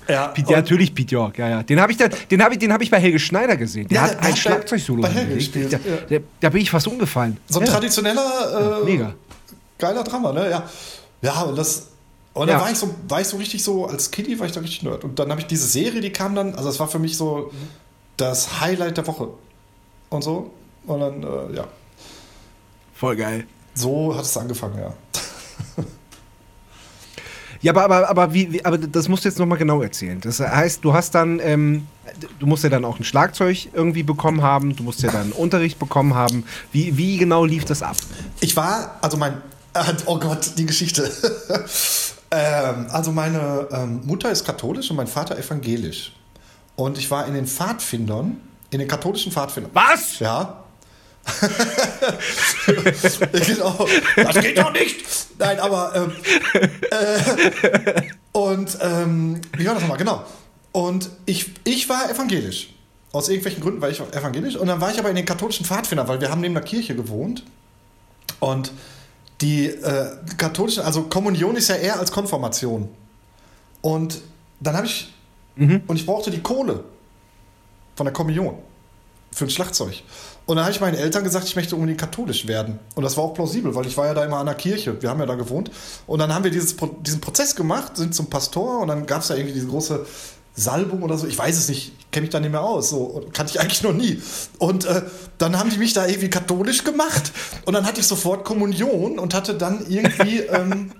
Ja, 0.09 0.29
Pete, 0.29 0.51
ja, 0.53 0.57
natürlich 0.59 0.95
Pete 0.95 1.13
York, 1.15 1.39
ja, 1.39 1.49
ja. 1.49 1.63
Den 1.63 1.81
habe 1.81 1.91
ich, 1.93 1.99
den 1.99 2.43
hab 2.43 2.53
ich, 2.53 2.59
den 2.59 2.73
hab 2.73 2.81
ich 2.83 2.91
bei 2.91 2.99
Helge 3.01 3.19
Schneider 3.19 3.57
gesehen. 3.57 3.89
Der 3.89 3.97
Ja, 3.97 4.03
hat 4.03 4.19
ein 4.21 4.37
Schlagzeugsolo 4.37 5.03
gespielt, 5.35 5.73
Da, 5.73 5.79
ja. 6.09 6.21
da 6.41 6.49
bin 6.49 6.61
ich 6.61 6.71
fast 6.71 6.87
umgefallen. 6.87 7.37
so 7.49 7.61
ein 7.61 7.67
traditioneller, 7.67 8.81
äh, 8.83 8.85
Mega. 8.85 9.15
Geiler 9.79 10.05
Drummer, 10.05 10.33
ne? 10.33 10.51
Ja, 10.51 10.69
ja 11.23 11.43
und 11.43 11.57
das. 11.57 11.89
Und 12.35 12.49
Ja. 12.49 12.55
da 12.59 12.61
war 12.65 12.71
ich, 12.71 12.77
so, 12.79 12.95
war 13.09 13.21
ich 13.21 13.29
so 13.29 13.39
richtig 13.39 13.65
so, 13.65 13.87
als 13.87 14.11
Kiddie 14.11 14.39
war 14.39 14.47
ich 14.47 14.53
da 14.53 14.61
richtig 14.61 14.83
nerd. 14.83 15.05
Und 15.05 15.19
dann 15.19 15.31
habe 15.31 15.41
ich 15.41 15.47
diese 15.47 15.67
Serie, 15.67 16.01
die 16.03 16.13
kam 16.13 16.35
dann, 16.35 16.55
also 16.55 16.69
das 16.69 16.79
war 16.79 16.87
für 16.89 16.99
mich 16.99 17.17
so 17.17 17.51
das 18.19 18.61
Highlight 18.61 18.97
der 18.99 19.07
Woche. 19.07 19.29
Und 20.11 20.23
so. 20.23 20.51
Und 20.87 21.01
dann, 21.01 21.23
äh, 21.23 21.57
ja, 21.57 21.67
Voll 22.95 23.17
geil. 23.17 23.47
so 23.75 24.15
hat 24.15 24.25
es 24.25 24.37
angefangen, 24.37 24.79
ja. 24.79 24.93
Ja, 27.63 27.73
aber, 27.73 27.85
aber, 27.85 28.09
aber, 28.11 28.35
wie, 28.35 28.53
wie, 28.53 28.65
aber 28.65 28.77
das 28.77 29.09
musst 29.09 29.25
du 29.25 29.29
jetzt 29.31 29.39
nochmal 29.39 29.57
genau 29.59 29.81
erzählen. 29.81 30.21
Das 30.21 30.39
heißt, 30.41 30.85
du 30.85 30.93
hast 30.93 31.15
dann, 31.15 31.41
ähm, 31.41 31.87
du 32.39 32.47
musst 32.47 32.63
ja 32.63 32.71
dann 32.71 32.85
auch 32.85 32.99
ein 33.01 33.05
Schlagzeug 33.05 33.69
irgendwie 33.73 34.03
bekommen 34.03 34.43
haben, 34.43 34.77
du 34.77 34.83
musst 34.83 35.03
ja 35.03 35.11
dann 35.11 35.33
Unterricht 35.33 35.79
bekommen 35.79 36.15
haben. 36.15 36.45
Wie, 36.71 36.97
wie 36.99 37.17
genau 37.17 37.45
lief 37.47 37.65
das 37.65 37.83
ab? 37.83 37.97
Ich 38.41 38.57
war, 38.57 38.99
also 39.01 39.17
mein, 39.17 39.41
oh 40.07 40.19
Gott, 40.19 40.51
die 40.57 40.67
Geschichte. 40.67 41.11
ähm, 42.31 42.87
also 42.91 43.13
meine 43.13 43.69
ähm, 43.71 44.01
Mutter 44.05 44.31
ist 44.31 44.45
katholisch 44.45 44.91
und 44.91 44.97
mein 44.97 45.07
Vater 45.07 45.39
evangelisch. 45.39 46.13
Und 46.77 46.99
ich 46.99 47.11
war 47.11 47.27
in 47.27 47.35
den 47.35 47.47
Pfadfindern, 47.47 48.41
in 48.71 48.79
den 48.79 48.89
katholischen 48.89 49.33
Pfadfindern. 49.33 49.73
Was? 49.75 50.19
Ja. 50.19 50.63
genau. 53.33 53.89
Das 54.17 54.39
geht 54.41 54.59
doch 54.59 54.73
nicht. 54.73 55.05
Nein, 55.39 55.59
aber 55.59 55.93
ähm, 55.97 56.13
äh, 56.91 58.03
und 58.33 58.79
ähm, 58.81 59.41
wie 59.57 59.67
war 59.67 59.75
das 59.75 59.83
nochmal? 59.83 59.99
Genau. 59.99 60.25
Und 60.73 61.11
ich, 61.25 61.51
ich 61.65 61.89
war 61.89 62.09
evangelisch. 62.11 62.71
Aus 63.13 63.29
irgendwelchen 63.29 63.63
Gründen 63.63 63.81
war 63.81 63.89
ich 63.89 63.99
evangelisch. 63.99 64.57
Und 64.57 64.67
dann 64.69 64.81
war 64.81 64.93
ich 64.93 64.99
aber 64.99 65.09
in 65.09 65.17
den 65.17 65.25
katholischen 65.25 65.65
Pfadfindern, 65.65 66.07
weil 66.07 66.21
wir 66.21 66.31
haben 66.31 66.43
neben 66.43 66.55
der 66.55 66.63
Kirche 66.63 66.95
gewohnt. 66.95 67.43
Und 68.39 68.73
die 69.41 69.67
äh, 69.67 70.17
katholischen, 70.39 70.83
also 70.83 71.03
Kommunion 71.03 71.57
ist 71.57 71.69
ja 71.69 71.77
eher 71.77 71.99
als 71.99 72.11
Konfirmation. 72.11 72.89
Und 73.83 74.21
dann 74.61 74.77
habe 74.77 74.87
ich, 74.87 75.13
und 75.57 75.97
ich 75.97 76.07
brauchte 76.07 76.31
die 76.31 76.41
Kohle 76.41 76.85
von 77.95 78.07
der 78.07 78.13
Kommunion 78.13 78.59
für 79.33 79.45
ein 79.45 79.51
Schlagzeug. 79.51 80.03
Und 80.47 80.57
dann 80.57 80.65
habe 80.65 80.73
ich 80.73 80.81
meinen 80.81 80.97
Eltern 80.97 81.25
gesagt, 81.25 81.47
ich 81.47 81.57
möchte 81.57 81.75
unbedingt 81.75 82.01
katholisch 82.01 82.47
werden. 82.47 82.79
Und 82.95 83.03
das 83.03 83.17
war 83.17 83.25
auch 83.25 83.35
plausibel, 83.35 83.75
weil 83.75 83.87
ich 83.87 83.97
war 83.97 84.07
ja 84.07 84.15
da 84.15 84.25
immer 84.25 84.39
an 84.39 84.47
der 84.47 84.55
Kirche. 84.55 85.01
Wir 85.03 85.11
haben 85.11 85.19
ja 85.19 85.27
da 85.27 85.35
gewohnt. 85.35 85.71
Und 86.07 86.21
dann 86.21 86.33
haben 86.33 86.45
wir 86.45 86.51
dieses, 86.51 86.77
diesen 87.01 87.21
Prozess 87.21 87.57
gemacht, 87.57 87.97
sind 87.97 88.15
zum 88.15 88.31
Pastor 88.31 88.81
und 88.81 88.89
dann 88.89 89.07
gab 89.07 89.23
es 89.23 89.29
da 89.29 89.35
irgendwie 89.35 89.55
diese 89.55 89.67
große 89.67 90.07
Salbung 90.57 91.03
oder 91.03 91.19
so. 91.19 91.27
Ich 91.27 91.39
weiß 91.39 91.57
es 91.57 91.69
nicht, 91.69 91.93
ich 91.99 92.11
kenne 92.11 92.23
mich 92.23 92.31
da 92.31 92.41
nicht 92.41 92.51
mehr 92.51 92.63
aus. 92.63 92.91
So, 92.91 93.25
kannte 93.33 93.53
ich 93.53 93.61
eigentlich 93.61 93.83
noch 93.83 93.93
nie. 93.93 94.21
Und 94.59 94.85
äh, 94.87 95.03
dann 95.39 95.59
haben 95.59 95.71
die 95.71 95.79
mich 95.79 95.93
da 95.93 96.07
irgendwie 96.07 96.31
katholisch 96.31 96.83
gemacht. 96.85 97.33
Und 97.67 97.75
dann 97.75 97.87
hatte 97.87 98.01
ich 98.01 98.07
sofort 98.07 98.45
Kommunion 98.45 99.19
und 99.19 99.35
hatte 99.35 99.55
dann 99.55 99.85
irgendwie 99.89 100.41
ähm, 100.41 100.93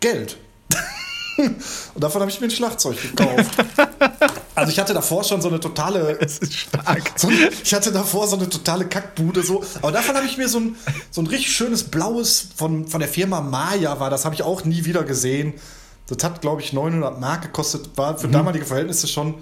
Geld. 0.00 0.38
Und 1.38 2.02
davon 2.02 2.20
habe 2.20 2.30
ich 2.30 2.40
mir 2.40 2.48
ein 2.48 2.50
Schlagzeug 2.50 3.00
gekauft. 3.00 3.64
Also 4.56 4.72
ich 4.72 4.78
hatte 4.80 4.92
davor 4.92 5.22
schon 5.22 5.40
so 5.40 5.46
eine 5.48 5.60
totale 5.60 6.18
Das 6.20 6.38
ist 6.38 6.52
stark. 6.52 7.12
so, 7.14 7.30
ich 7.62 7.72
hatte 7.72 7.92
davor 7.92 8.26
so 8.26 8.34
eine 8.36 8.48
totale 8.48 8.86
Kackbude 8.86 9.44
so, 9.44 9.62
aber 9.80 9.92
davon 9.92 10.16
habe 10.16 10.26
ich 10.26 10.36
mir 10.36 10.48
so 10.48 10.58
ein, 10.58 10.76
so 11.12 11.20
ein 11.20 11.28
richtig 11.28 11.52
schönes 11.54 11.84
blaues 11.84 12.48
von, 12.56 12.88
von 12.88 12.98
der 12.98 13.08
Firma 13.08 13.40
Maya 13.40 14.00
war, 14.00 14.10
das 14.10 14.24
habe 14.24 14.34
ich 14.34 14.42
auch 14.42 14.64
nie 14.64 14.84
wieder 14.84 15.04
gesehen. 15.04 15.54
Das 16.08 16.24
hat 16.24 16.40
glaube 16.40 16.62
ich 16.62 16.72
900 16.72 17.20
Mark 17.20 17.42
gekostet, 17.42 17.90
war 17.96 18.18
für 18.18 18.28
damalige 18.28 18.64
Verhältnisse 18.64 19.06
schon 19.06 19.34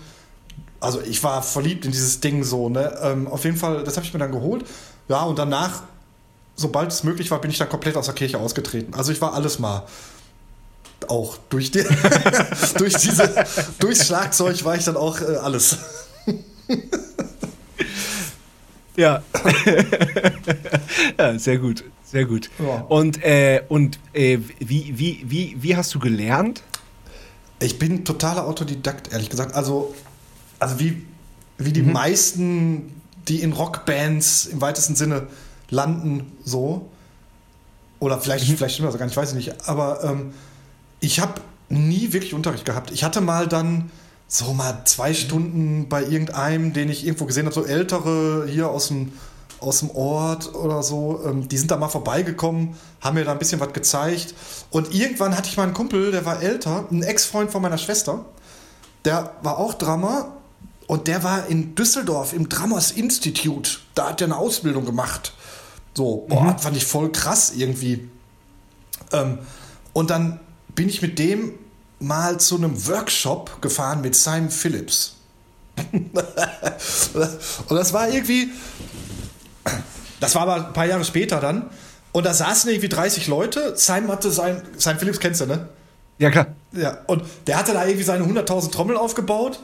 also 0.79 1.01
ich 1.01 1.23
war 1.25 1.43
verliebt 1.43 1.87
in 1.87 1.91
dieses 1.91 2.21
Ding 2.21 2.45
so, 2.45 2.69
ne? 2.69 2.99
Ähm, 3.03 3.29
auf 3.29 3.45
jeden 3.45 3.57
Fall, 3.57 3.83
das 3.83 3.97
habe 3.97 4.07
ich 4.07 4.13
mir 4.13 4.21
dann 4.21 4.31
geholt. 4.31 4.67
Ja, 5.09 5.23
und 5.23 5.39
danach 5.39 5.83
sobald 6.57 6.91
es 6.91 7.05
möglich 7.05 7.31
war, 7.31 7.41
bin 7.41 7.51
ich 7.51 7.59
dann 7.59 7.69
komplett 7.69 7.97
aus 7.97 8.07
der 8.07 8.15
Kirche 8.15 8.39
ausgetreten. 8.39 8.95
Also 8.95 9.13
ich 9.13 9.21
war 9.21 9.35
alles 9.35 9.59
mal 9.59 9.87
auch 11.09 11.37
durch 11.51 11.71
die, 11.71 11.85
durch 12.79 12.95
diese 12.95 13.47
durchs 13.79 14.07
Schlagzeug 14.07 14.65
war 14.65 14.75
ich 14.75 14.85
dann 14.85 14.97
auch 14.97 15.21
äh, 15.21 15.37
alles. 15.37 15.77
Ja. 18.99 19.23
ja, 21.19 21.39
sehr 21.39 21.59
gut, 21.59 21.85
sehr 22.07 22.25
gut. 22.25 22.51
Ja. 22.59 22.87
Und, 22.89 23.23
äh, 23.23 23.63
und 23.69 23.99
äh, 24.13 24.39
wie, 24.61 24.95
wie, 24.97 25.25
wie, 25.27 25.57
wie 25.59 25.77
hast 25.77 25.95
du 25.95 25.99
gelernt? 25.99 26.63
Ich 27.61 27.79
bin 27.79 28.05
totaler 28.05 28.47
Autodidakt, 28.47 29.13
ehrlich 29.13 29.29
gesagt. 29.29 29.55
Also, 29.55 29.95
also 30.59 30.79
wie, 30.79 31.05
wie 31.59 31.73
die 31.73 31.83
meisten, 31.83 33.01
die 33.29 33.43
in 33.43 33.53
Rockbands 33.53 34.47
im 34.47 34.61
weitesten 34.61 34.95
Sinne 34.95 35.27
landen, 35.69 36.33
so. 36.45 36.89
Oder 37.99 38.21
vielleicht, 38.21 38.45
vielleicht 38.45 38.75
stimmt 38.75 38.89
das 38.89 38.99
gar 38.99 39.07
nicht, 39.07 39.17
weiß 39.17 39.31
ich 39.31 39.37
nicht. 39.37 39.69
Aber 39.69 40.05
ähm, 40.05 40.33
ich 41.01 41.21
habe 41.21 41.41
nie 41.69 42.13
wirklich 42.13 42.35
Unterricht 42.35 42.65
gehabt. 42.65 42.91
Ich 42.91 43.03
hatte 43.05 43.21
mal 43.21 43.49
dann 43.49 43.91
so 44.29 44.53
mal 44.53 44.83
zwei 44.85 45.15
Stunden 45.15 45.89
bei 45.89 46.03
irgendeinem, 46.03 46.73
den 46.73 46.89
ich 46.89 47.05
irgendwo 47.05 47.27
gesehen 47.27 47.47
habe, 47.47 47.55
so 47.55 47.65
ältere 47.65 48.47
hier 48.49 48.69
aus 48.69 48.89
dem, 48.89 49.13
aus 49.61 49.81
dem 49.81 49.91
Ort 49.91 50.55
oder 50.55 50.83
so. 50.83 51.21
Ähm, 51.25 51.49
die 51.49 51.57
sind 51.57 51.71
da 51.71 51.77
mal 51.77 51.89
vorbeigekommen, 51.89 52.77
haben 53.01 53.15
mir 53.15 53.25
da 53.25 53.33
ein 53.33 53.39
bisschen 53.39 53.61
was 53.61 53.73
gezeigt. 53.73 54.35
Und 54.71 54.95
irgendwann 54.95 55.37
hatte 55.37 55.49
ich 55.49 55.57
mal 55.57 55.65
einen 55.65 55.75
Kumpel, 55.75 56.11
der 56.11 56.25
war 56.25 56.43
älter, 56.43 56.87
ein 56.91 57.03
Ex-Freund 57.03 57.51
von 57.51 57.63
meiner 57.63 57.79
Schwester. 57.79 58.25
Der 59.05 59.33
war 59.43 59.59
auch 59.59 59.75
Drummer 59.75 60.37
und 60.87 61.07
der 61.07 61.23
war 61.23 61.47
in 61.47 61.75
Düsseldorf 61.75 62.33
im 62.33 62.49
Drummers 62.49 62.93
Institute. 62.93 63.79
Da 63.95 64.11
hat 64.11 64.21
er 64.21 64.27
eine 64.27 64.37
Ausbildung 64.37 64.85
gemacht. 64.85 65.33
So, 65.95 66.27
boah, 66.29 66.57
fand 66.59 66.77
ich 66.77 66.85
voll 66.85 67.11
krass 67.11 67.53
irgendwie. 67.57 68.09
Ähm, 69.13 69.39
und 69.93 70.11
dann 70.11 70.41
bin 70.75 70.89
ich 70.89 71.01
mit 71.01 71.19
dem 71.19 71.53
mal 71.99 72.39
zu 72.39 72.57
einem 72.57 72.87
Workshop 72.87 73.63
gefahren 73.63 74.03
mit 74.03 74.15
Simon 74.15 74.51
Phillips. 74.51 75.15
und 75.93 76.13
das 77.71 77.93
war 77.93 78.09
irgendwie, 78.09 78.51
das 80.21 80.35
war 80.35 80.43
aber 80.43 80.67
ein 80.69 80.73
paar 80.73 80.87
Jahre 80.87 81.05
später 81.05 81.41
dann. 81.41 81.71
Und 82.13 82.25
da 82.25 82.33
saßen 82.33 82.71
irgendwie 82.71 82.89
30 82.89 83.27
Leute. 83.27 83.75
Simon 83.77 84.11
hatte 84.11 84.31
sein, 84.31 84.63
Simon 84.79 84.99
Phillips 84.99 85.21
kennst 85.21 85.43
du, 85.43 85.47
ne? 85.47 85.69
Ja, 86.19 86.31
klar. 86.31 86.47
Ja, 86.73 86.99
und 87.07 87.23
der 87.47 87.59
hatte 87.59 87.75
da 87.75 87.85
irgendwie 87.85 88.05
seine 88.05 88.25
100.000 88.25 88.73
Trommeln 88.73 88.99
aufgebaut. 88.99 89.61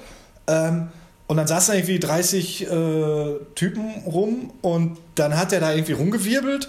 Ähm, 0.47 0.88
und 1.27 1.37
dann 1.38 1.47
saßen 1.47 1.73
da 1.73 1.79
irgendwie 1.79 1.99
30 1.99 2.62
äh, 2.62 2.67
Typen 3.55 4.03
rum 4.05 4.53
und 4.61 4.99
dann 5.15 5.37
hat 5.37 5.53
er 5.53 5.61
da 5.61 5.73
irgendwie 5.73 5.93
rumgewirbelt. 5.93 6.69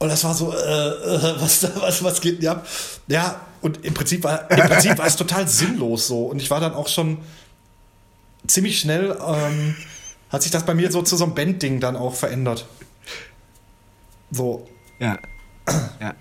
Und 0.00 0.08
das 0.08 0.24
war 0.24 0.34
so, 0.34 0.52
äh, 0.52 0.56
äh, 0.56 1.34
was, 1.40 1.68
was, 1.80 2.02
was 2.02 2.20
geht 2.20 2.42
denn 2.42 2.48
ab? 2.48 2.66
Ja, 3.06 3.42
und 3.60 3.84
im 3.84 3.94
Prinzip 3.94 4.24
war, 4.24 4.50
im 4.50 4.58
Prinzip 4.58 4.98
war 4.98 5.06
es 5.06 5.14
total 5.24 5.46
sinnlos 5.46 6.08
so. 6.08 6.24
Und 6.24 6.42
ich 6.42 6.50
war 6.50 6.58
dann 6.58 6.74
auch 6.74 6.88
schon 6.88 7.18
ziemlich 8.48 8.80
schnell, 8.80 9.16
ähm, 9.24 9.76
hat 10.32 10.42
sich 10.42 10.50
das 10.50 10.64
bei 10.66 10.74
mir 10.74 10.90
so 10.90 11.02
zu 11.02 11.16
so 11.16 11.24
einem 11.24 11.34
Band-Ding 11.34 11.80
dann 11.80 11.96
auch 11.96 12.14
verändert. 12.14 12.66
So, 14.30 14.66
Ja. 14.98 15.18
Ja. 16.00 16.14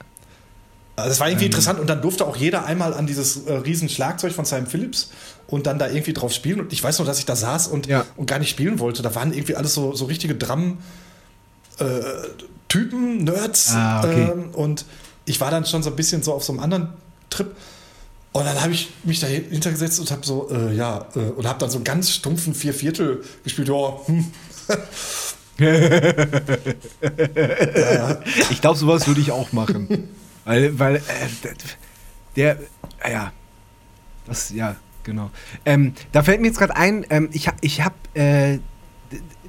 also 0.98 1.10
das 1.10 1.20
war 1.20 1.30
irgendwie 1.30 1.46
interessant 1.48 1.80
und 1.80 1.88
dann 1.88 2.02
durfte 2.02 2.26
auch 2.28 2.36
jeder 2.36 2.66
einmal 2.66 2.94
an 2.94 3.08
dieses 3.08 3.46
äh, 3.48 3.54
riesen 3.54 3.90
Schlagzeug 3.90 4.34
von 4.34 4.46
Simon 4.46 4.68
Phillips 4.68 5.10
und 5.48 5.66
dann 5.66 5.80
da 5.80 5.88
irgendwie 5.90 6.14
drauf 6.14 6.32
spielen. 6.32 6.60
Und 6.60 6.74
ich 6.74 6.84
weiß 6.84 7.00
noch, 7.00 7.06
dass 7.08 7.18
ich 7.20 7.26
da 7.26 7.36
saß 7.36 7.68
und, 7.68 7.88
Ja. 7.88 8.06
und 8.18 8.28
gar 8.28 8.38
nicht 8.40 8.50
spielen 8.50 8.78
wollte. 8.80 9.02
Da 9.02 9.16
waren 9.16 9.34
irgendwie 9.34 9.56
alles 9.56 9.74
so, 9.74 9.96
so 9.96 10.06
richtige 10.06 10.36
Drum-Typen, 11.78 13.24
Nerds. 13.24 13.72
Ah, 13.74 14.00
okay. 14.04 14.30
ähm, 14.32 14.50
und 14.54 14.86
ich 15.26 15.40
war 15.42 15.52
dann 15.52 15.66
schon 15.66 15.84
so 15.84 15.90
ein 15.90 15.96
bisschen 15.96 16.24
so 16.24 16.34
auf 16.34 16.44
so 16.44 16.54
einem 16.54 16.62
anderen 16.62 16.90
Trip. 17.30 17.56
Und 18.34 18.46
dann 18.46 18.62
habe 18.62 18.72
ich 18.72 18.94
mich 19.04 19.20
da 19.20 19.28
hintergesetzt 19.28 20.00
und 20.00 20.10
habe 20.10 20.26
so, 20.26 20.50
äh, 20.50 20.74
ja, 20.74 21.06
äh, 21.16 21.20
und 21.20 21.46
habe 21.46 21.60
dann 21.60 21.70
so 21.70 21.78
einen 21.78 21.84
ganz 21.84 22.12
stumpfen 22.12 22.54
Vierviertel 22.54 23.24
gespielt. 23.44 23.68
Ja, 23.68 24.00
hm. 24.06 24.32
Ich 28.50 28.62
glaube, 28.62 28.80
sowas 28.80 29.06
würde 29.08 29.22
ich 29.22 29.32
auch 29.32 29.52
machen. 29.52 30.10
weil, 30.46 30.80
weil, 30.80 30.96
äh, 30.96 31.02
der, 32.36 32.58
ja, 33.08 33.32
das, 34.26 34.52
ja, 34.52 34.76
genau. 35.04 35.30
Ähm, 35.66 35.94
da 36.12 36.24
fällt 36.24 36.42
mir 36.42 36.48
jetzt 36.48 36.58
gerade 36.58 36.76
ein, 36.76 37.06
ähm, 37.10 37.30
ich, 37.34 37.48
ich 37.62 37.82
habe 37.82 37.96
äh, 38.14 38.60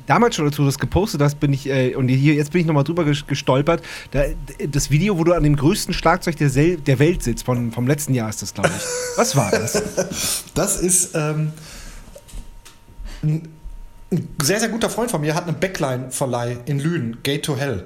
damals 0.06 0.36
schon 0.36 0.44
dazu 0.44 0.64
das 0.64 0.78
gepostet 0.78 1.20
hast, 1.22 1.38
bin 1.40 1.52
ich, 1.52 1.66
äh, 1.68 1.94
und 1.94 2.08
hier, 2.08 2.34
jetzt 2.34 2.52
bin 2.52 2.60
ich 2.60 2.66
nochmal 2.66 2.84
drüber 2.84 3.02
ges- 3.04 3.26
gestolpert, 3.26 3.82
da, 4.12 4.24
das 4.68 4.90
Video, 4.90 5.18
wo 5.18 5.24
du 5.24 5.32
an 5.32 5.42
dem 5.42 5.56
größten 5.56 5.94
Schlagzeug 5.94 6.36
der, 6.36 6.50
Sel 6.50 6.76
der 6.76 6.98
Welt 6.98 7.22
sitzt, 7.22 7.44
von, 7.44 7.72
vom 7.72 7.86
letzten 7.86 8.14
Jahr 8.14 8.28
ist 8.28 8.42
das, 8.42 8.54
glaube 8.54 8.70
ich. 8.76 8.82
Was 9.18 9.36
war 9.36 9.50
das? 9.50 9.82
Das 10.54 10.80
ist 10.80 11.14
ähm, 11.14 11.52
ein, 13.22 13.48
sehr, 14.42 14.60
sehr 14.60 14.68
guter 14.68 14.90
Freund 14.90 15.10
von 15.10 15.20
mir, 15.20 15.34
hat 15.34 15.46
einen 15.48 15.58
Backline-Verleih 15.58 16.58
in 16.66 16.78
Lünen, 16.78 17.18
Gate 17.22 17.44
to 17.44 17.56
Hell. 17.56 17.84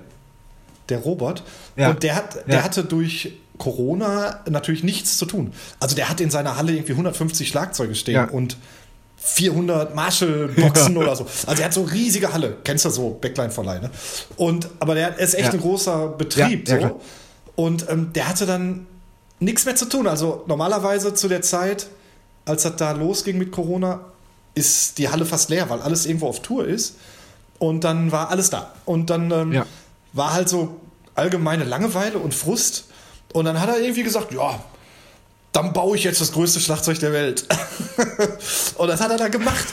Der 0.89 0.99
Robert. 0.99 1.43
Ja. 1.77 1.91
Und 1.91 2.03
der, 2.03 2.15
hat, 2.15 2.47
der 2.49 2.57
Ja. 2.57 2.63
hatte 2.65 2.85
durch 2.85 3.33
Corona 3.59 4.41
natürlich 4.49 4.85
nichts 4.85 5.17
zu 5.19 5.27
tun. 5.27 5.53
Also 5.81 5.97
der 5.97 6.09
hatte 6.09 6.23
in 6.23 6.31
seiner 6.31 6.57
Halle 6.57 6.73
irgendwie 6.73 6.93
150 6.93 7.49
Schlagzeuge 7.49 7.95
stehen 7.95 8.15
Ja. 8.15 8.25
und 8.27 8.57
400 9.19 9.95
Marshall-Boxen 9.95 10.97
oder 10.97 11.17
so. 11.17 11.27
Also 11.47 11.61
er 11.63 11.67
hat 11.67 11.75
so 11.75 11.83
riesige 11.83 12.33
Halle. 12.33 12.57
Kennst 12.65 12.85
du 12.85 12.91
so 12.91 13.11
Backline-Verleih, 13.21 13.81
ne? 13.81 13.91
Und, 14.37 14.69
aber 14.79 14.95
der 14.95 15.19
ist 15.19 15.35
echt 15.35 15.47
Ja. 15.47 15.53
ein 15.53 15.61
großer 15.61 16.09
Betrieb. 16.09 16.69
Ja, 16.69 16.77
ja, 16.79 16.89
so. 16.89 17.01
Und 17.57 17.87
ähm, 17.89 18.13
der 18.13 18.29
hatte 18.29 18.47
dann 18.47 18.87
nichts 19.41 19.65
mehr 19.65 19.75
zu 19.77 19.87
tun. 19.87 20.07
Also 20.07 20.45
normalerweise 20.47 21.15
zu 21.15 21.29
der 21.29 21.43
Zeit, 21.43 21.89
als 22.45 22.63
das 22.63 22.77
da 22.77 22.93
losging 22.93 23.39
mit 23.39 23.51
Corona, 23.53 24.01
ist 24.55 24.99
die 24.99 25.09
Halle 25.09 25.25
fast 25.27 25.51
leer, 25.51 25.69
weil 25.71 25.81
alles 25.83 26.07
irgendwo 26.07 26.29
auf 26.29 26.41
Tour 26.43 26.67
ist. 26.67 26.97
Und 27.59 27.85
dann 27.85 28.13
war 28.13 28.31
alles 28.31 28.51
da. 28.51 28.73
Und 28.85 29.11
dann 29.11 29.31
ähm, 29.31 29.53
Ja. 29.53 29.67
war 30.13 30.33
halt 30.35 30.49
so 30.49 30.77
allgemeine 31.15 31.65
Langeweile 31.65 32.19
und 32.19 32.35
Frust. 32.35 32.85
Und 33.33 33.47
dann 33.47 33.61
hat 33.61 33.69
er 33.71 33.81
irgendwie 33.81 34.03
gesagt, 34.03 34.33
ja, 34.33 34.61
dann 35.53 35.73
baue 35.73 35.97
ich 35.97 36.05
jetzt 36.05 36.21
das 36.21 36.33
größte 36.33 36.61
Schlagzeug 36.61 36.99
der 36.99 37.13
Welt. 37.13 37.47
und 38.77 38.89
das 38.89 39.01
hat 39.01 39.11
er 39.11 39.17
dann 39.17 39.31
gemacht. 39.31 39.67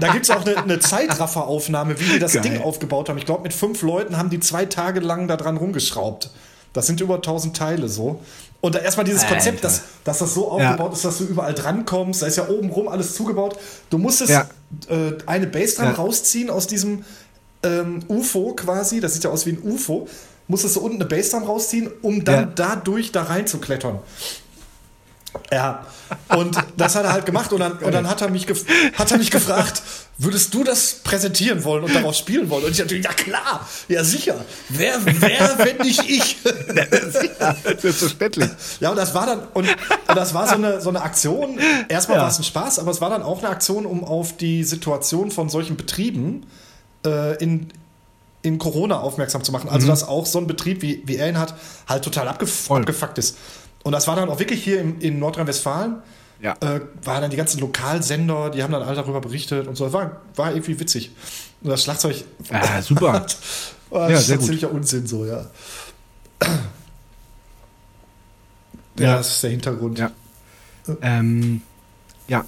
Da 0.00 0.08
gibt 0.12 0.24
es 0.24 0.30
auch 0.30 0.44
eine, 0.46 0.56
eine 0.56 0.80
Zeitrafferaufnahme, 0.80 1.98
wie 2.00 2.04
die 2.04 2.18
das 2.18 2.32
Geil. 2.32 2.42
Ding 2.42 2.62
aufgebaut 2.62 3.08
haben. 3.08 3.18
Ich 3.18 3.26
glaube, 3.26 3.42
mit 3.42 3.52
fünf 3.52 3.82
Leuten 3.82 4.16
haben 4.16 4.30
die 4.30 4.40
zwei 4.40 4.64
Tage 4.64 5.00
lang 5.00 5.28
da 5.28 5.36
dran 5.36 5.56
rumgeschraubt. 5.58 6.30
Das 6.72 6.86
sind 6.86 7.00
über 7.02 7.16
1000 7.16 7.54
Teile 7.54 7.88
so. 7.88 8.20
Und 8.62 8.74
da 8.74 8.78
erstmal 8.78 9.04
dieses 9.04 9.26
Konzept, 9.26 9.64
dass, 9.64 9.82
dass 10.04 10.18
das 10.20 10.32
so 10.34 10.50
aufgebaut 10.50 10.92
ist, 10.94 11.04
dass 11.04 11.18
du 11.18 11.24
überall 11.24 11.52
drankommst. 11.52 12.22
Da 12.22 12.26
ist 12.26 12.36
ja 12.36 12.48
oben 12.48 12.70
rum 12.70 12.88
alles 12.88 13.14
zugebaut. 13.14 13.58
Du 13.90 13.98
musstest 13.98 14.30
Ja. 14.30 14.46
äh, 14.88 15.14
eine 15.26 15.46
Bassdrum 15.48 15.86
Ja. 15.88 15.92
rausziehen 15.94 16.48
aus 16.48 16.68
diesem 16.68 17.04
ähm, 17.64 18.00
UFO 18.08 18.54
quasi. 18.54 19.00
Das 19.00 19.14
sieht 19.14 19.24
ja 19.24 19.30
aus 19.30 19.44
wie 19.46 19.50
ein 19.50 19.62
UFO. 19.62 20.08
Musstest 20.48 20.76
du 20.76 20.80
unten 20.80 20.96
eine 21.02 21.04
Bassdrum 21.06 21.42
rausziehen, 21.42 21.90
um 22.02 22.24
dann 22.24 22.34
Ja. 22.40 22.52
dadurch 22.54 23.12
da 23.12 23.24
rein 23.24 23.46
zu 23.46 23.58
klettern. 23.58 23.98
Ja, 25.50 25.86
und 26.36 26.56
das 26.76 26.94
hat 26.94 27.04
er 27.04 27.12
halt 27.12 27.24
gemacht 27.26 27.52
und 27.52 27.60
dann, 27.60 27.72
und 27.78 27.92
dann 27.92 28.08
hat, 28.08 28.20
er 28.20 28.28
mich 28.30 28.46
hat 28.98 29.10
er 29.10 29.18
mich 29.18 29.30
gefragt, 29.30 29.82
würdest 30.18 30.52
du 30.52 30.62
das 30.62 30.94
präsentieren 31.04 31.64
wollen 31.64 31.84
und 31.84 31.94
darauf 31.94 32.14
spielen 32.14 32.50
wollen? 32.50 32.64
Und 32.64 32.72
ich 32.72 32.78
natürlich, 32.78 33.04
ja 33.04 33.12
klar, 33.12 33.66
ja 33.88 34.04
sicher. 34.04 34.44
Wer, 34.68 34.94
wer, 35.04 35.58
wenn 35.58 35.78
nicht 35.78 36.08
ich? 36.08 36.36
Selbstverständlich. 37.80 38.50
Ja, 38.80 38.90
und 38.90 38.96
das 38.96 39.14
war 39.14 39.26
dann, 39.26 39.40
und, 39.54 39.68
und 39.68 40.16
das 40.16 40.34
war 40.34 40.46
so 40.48 40.54
eine, 40.54 40.80
so 40.80 40.88
eine 40.90 41.02
Aktion. 41.02 41.58
Erstmal 41.88 42.18
Ja. 42.18 42.24
war 42.24 42.30
es 42.30 42.38
ein 42.38 42.44
Spaß, 42.44 42.78
aber 42.78 42.90
es 42.90 43.00
war 43.00 43.10
dann 43.10 43.22
auch 43.22 43.38
eine 43.38 43.48
Aktion, 43.48 43.86
um 43.86 44.04
auf 44.04 44.36
die 44.36 44.64
Situation 44.64 45.30
von 45.30 45.48
solchen 45.48 45.76
Betrieben 45.76 46.46
äh, 47.06 47.36
in, 47.42 47.68
in 48.42 48.58
Corona 48.58 49.00
aufmerksam 49.00 49.42
zu 49.44 49.52
machen. 49.52 49.70
Also, 49.70 49.86
dass 49.86 50.06
auch 50.06 50.26
so 50.26 50.38
ein 50.38 50.46
Betrieb, 50.46 50.82
wie, 50.82 51.02
wie 51.06 51.16
er 51.16 51.28
ihn 51.28 51.38
hat, 51.38 51.54
halt 51.88 52.04
total 52.04 52.28
abgef 52.28 52.50
Voll. 52.52 52.80
abgefuckt 52.80 53.18
ist. 53.18 53.36
Und 53.84 53.92
das 53.92 54.06
war 54.06 54.16
dann 54.16 54.28
auch 54.28 54.38
wirklich 54.38 54.62
hier 54.62 54.80
im, 54.80 55.00
in 55.00 55.18
Nordrhein-Westfalen. 55.18 55.96
Ja. 56.40 56.56
Äh, 56.60 56.80
waren 57.04 57.22
dann 57.22 57.30
die 57.30 57.36
ganzen 57.36 57.60
Lokalsender, 57.60 58.50
die 58.50 58.62
haben 58.62 58.72
dann 58.72 58.82
alle 58.82 58.96
darüber 58.96 59.20
berichtet 59.20 59.66
und 59.68 59.76
so. 59.76 59.84
Das 59.84 59.92
war, 59.92 60.20
war 60.36 60.50
irgendwie 60.52 60.78
witzig. 60.80 61.12
Und 61.62 61.70
das 61.70 61.84
Schlagzeug 61.84 62.24
Ah, 62.50 62.82
super. 62.82 63.24
war 63.90 64.10
Ja, 64.10 64.16
sehr 64.16 64.36
gut. 64.38 64.46
ziemlicher 64.46 64.70
Unsinn 64.72 65.06
so, 65.06 65.24
ja. 65.24 65.46
Ja. 68.98 69.04
Ja, 69.06 69.16
das 69.16 69.28
ist 69.36 69.42
der 69.42 69.50
Hintergrund. 69.50 69.98
Ja. 69.98 70.10
Ähm, 71.00 71.62
ja. 72.28 72.44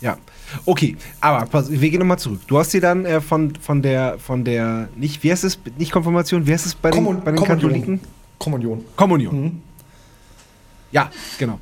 Ja. 0.00 0.16
Okay, 0.64 0.96
aber 1.20 1.44
pass, 1.46 1.68
wir 1.70 1.90
gehen 1.90 1.98
nochmal 1.98 2.18
zurück. 2.20 2.40
Du 2.46 2.58
hast 2.58 2.72
dir 2.72 2.80
dann 2.80 3.04
äh, 3.04 3.20
von, 3.20 3.56
von 3.56 3.82
der, 3.82 4.18
von 4.20 4.44
der, 4.44 4.88
nicht, 4.94 5.24
wie 5.24 5.32
heißt 5.32 5.42
es, 5.42 5.58
nicht 5.76 5.90
Konfirmation, 5.90 6.46
wie 6.46 6.52
heißt 6.52 6.66
es 6.66 6.74
bei 6.76 6.90
den, 6.90 6.98
Kommun- 7.04 7.20
bei 7.24 7.32
den 7.32 7.36
Kommunion. 7.36 7.60
Katholiken? 7.72 8.00
Kommunion. 8.38 8.84
Kommunion. 8.94 9.42
Mhm. 9.42 9.62
Ja, 10.92 11.10
genau. 11.38 11.60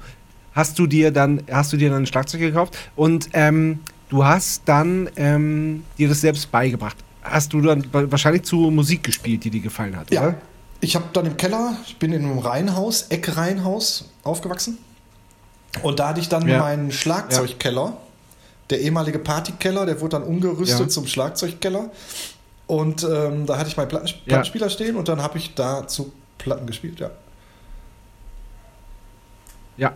Hast 0.52 0.78
du 0.78 0.86
dir 0.86 1.10
dann, 1.10 1.42
hast 1.50 1.72
du 1.72 1.76
dir 1.76 1.90
dann 1.90 2.02
ein 2.02 2.06
Schlagzeug 2.06 2.40
gekauft 2.40 2.76
und 2.96 3.28
ähm, 3.32 3.80
du 4.08 4.24
hast 4.24 4.62
dann 4.66 5.08
ähm, 5.16 5.84
dir 5.98 6.08
das 6.08 6.20
selbst 6.20 6.50
beigebracht. 6.52 6.96
Hast 7.22 7.52
du 7.52 7.60
dann 7.60 7.84
wa- 7.92 8.04
wahrscheinlich 8.10 8.42
zu 8.44 8.56
Musik 8.70 9.02
gespielt, 9.02 9.42
die 9.44 9.50
dir 9.50 9.60
gefallen 9.60 9.96
hat, 9.96 10.12
Ja. 10.12 10.22
oder? 10.28 10.34
ich 10.80 10.94
habe 10.94 11.06
dann 11.14 11.24
im 11.24 11.36
Keller, 11.38 11.76
ich 11.86 11.96
bin 11.96 12.12
in 12.12 12.24
einem 12.24 12.38
Reihenhaus, 12.38 13.02
Eckreihenhaus 13.08 14.10
aufgewachsen. 14.22 14.76
Und 15.82 15.98
da 15.98 16.08
hatte 16.10 16.20
ich 16.20 16.28
dann 16.28 16.46
Ja. 16.46 16.58
meinen 16.58 16.92
Schlagzeugkeller, 16.92 17.96
der 18.70 18.80
ehemalige 18.80 19.18
Partykeller, 19.18 19.86
der 19.86 20.00
wurde 20.02 20.10
dann 20.20 20.22
umgerüstet 20.24 20.80
Ja. 20.80 20.88
zum 20.88 21.06
Schlagzeugkeller. 21.06 21.90
Und 22.66 23.02
ähm, 23.02 23.46
da 23.46 23.56
hatte 23.58 23.68
ich 23.70 23.76
meinen 23.78 23.88
Platten, 23.88 24.06
Ja. 24.08 24.14
Plattenspieler 24.26 24.68
stehen 24.68 24.96
und 24.96 25.08
dann 25.08 25.22
habe 25.22 25.38
ich 25.38 25.54
da 25.54 25.86
zu 25.88 26.12
Platten 26.38 26.66
gespielt, 26.66 27.00
ja. 27.00 27.10
Ja, 29.76 29.94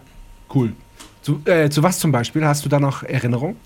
cool. 0.54 0.72
Zu, 1.22 1.40
äh, 1.44 1.68
zu 1.70 1.82
was 1.82 1.98
zum 1.98 2.12
Beispiel? 2.12 2.44
Hast 2.44 2.64
du 2.64 2.68
da 2.68 2.80
noch 2.80 3.02
Erinnerung? 3.02 3.56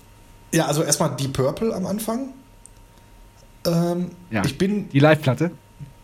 Ja, 0.53 0.65
also 0.67 0.83
erstmal 0.83 1.15
die 1.15 1.27
Purple 1.27 1.73
am 1.73 1.85
Anfang. 1.85 2.29
Ähm, 3.65 4.11
Ja. 4.29 4.43
Ich 4.45 4.57
bin 4.57 4.89
Die 4.89 4.99
Live-Platte? 4.99 5.51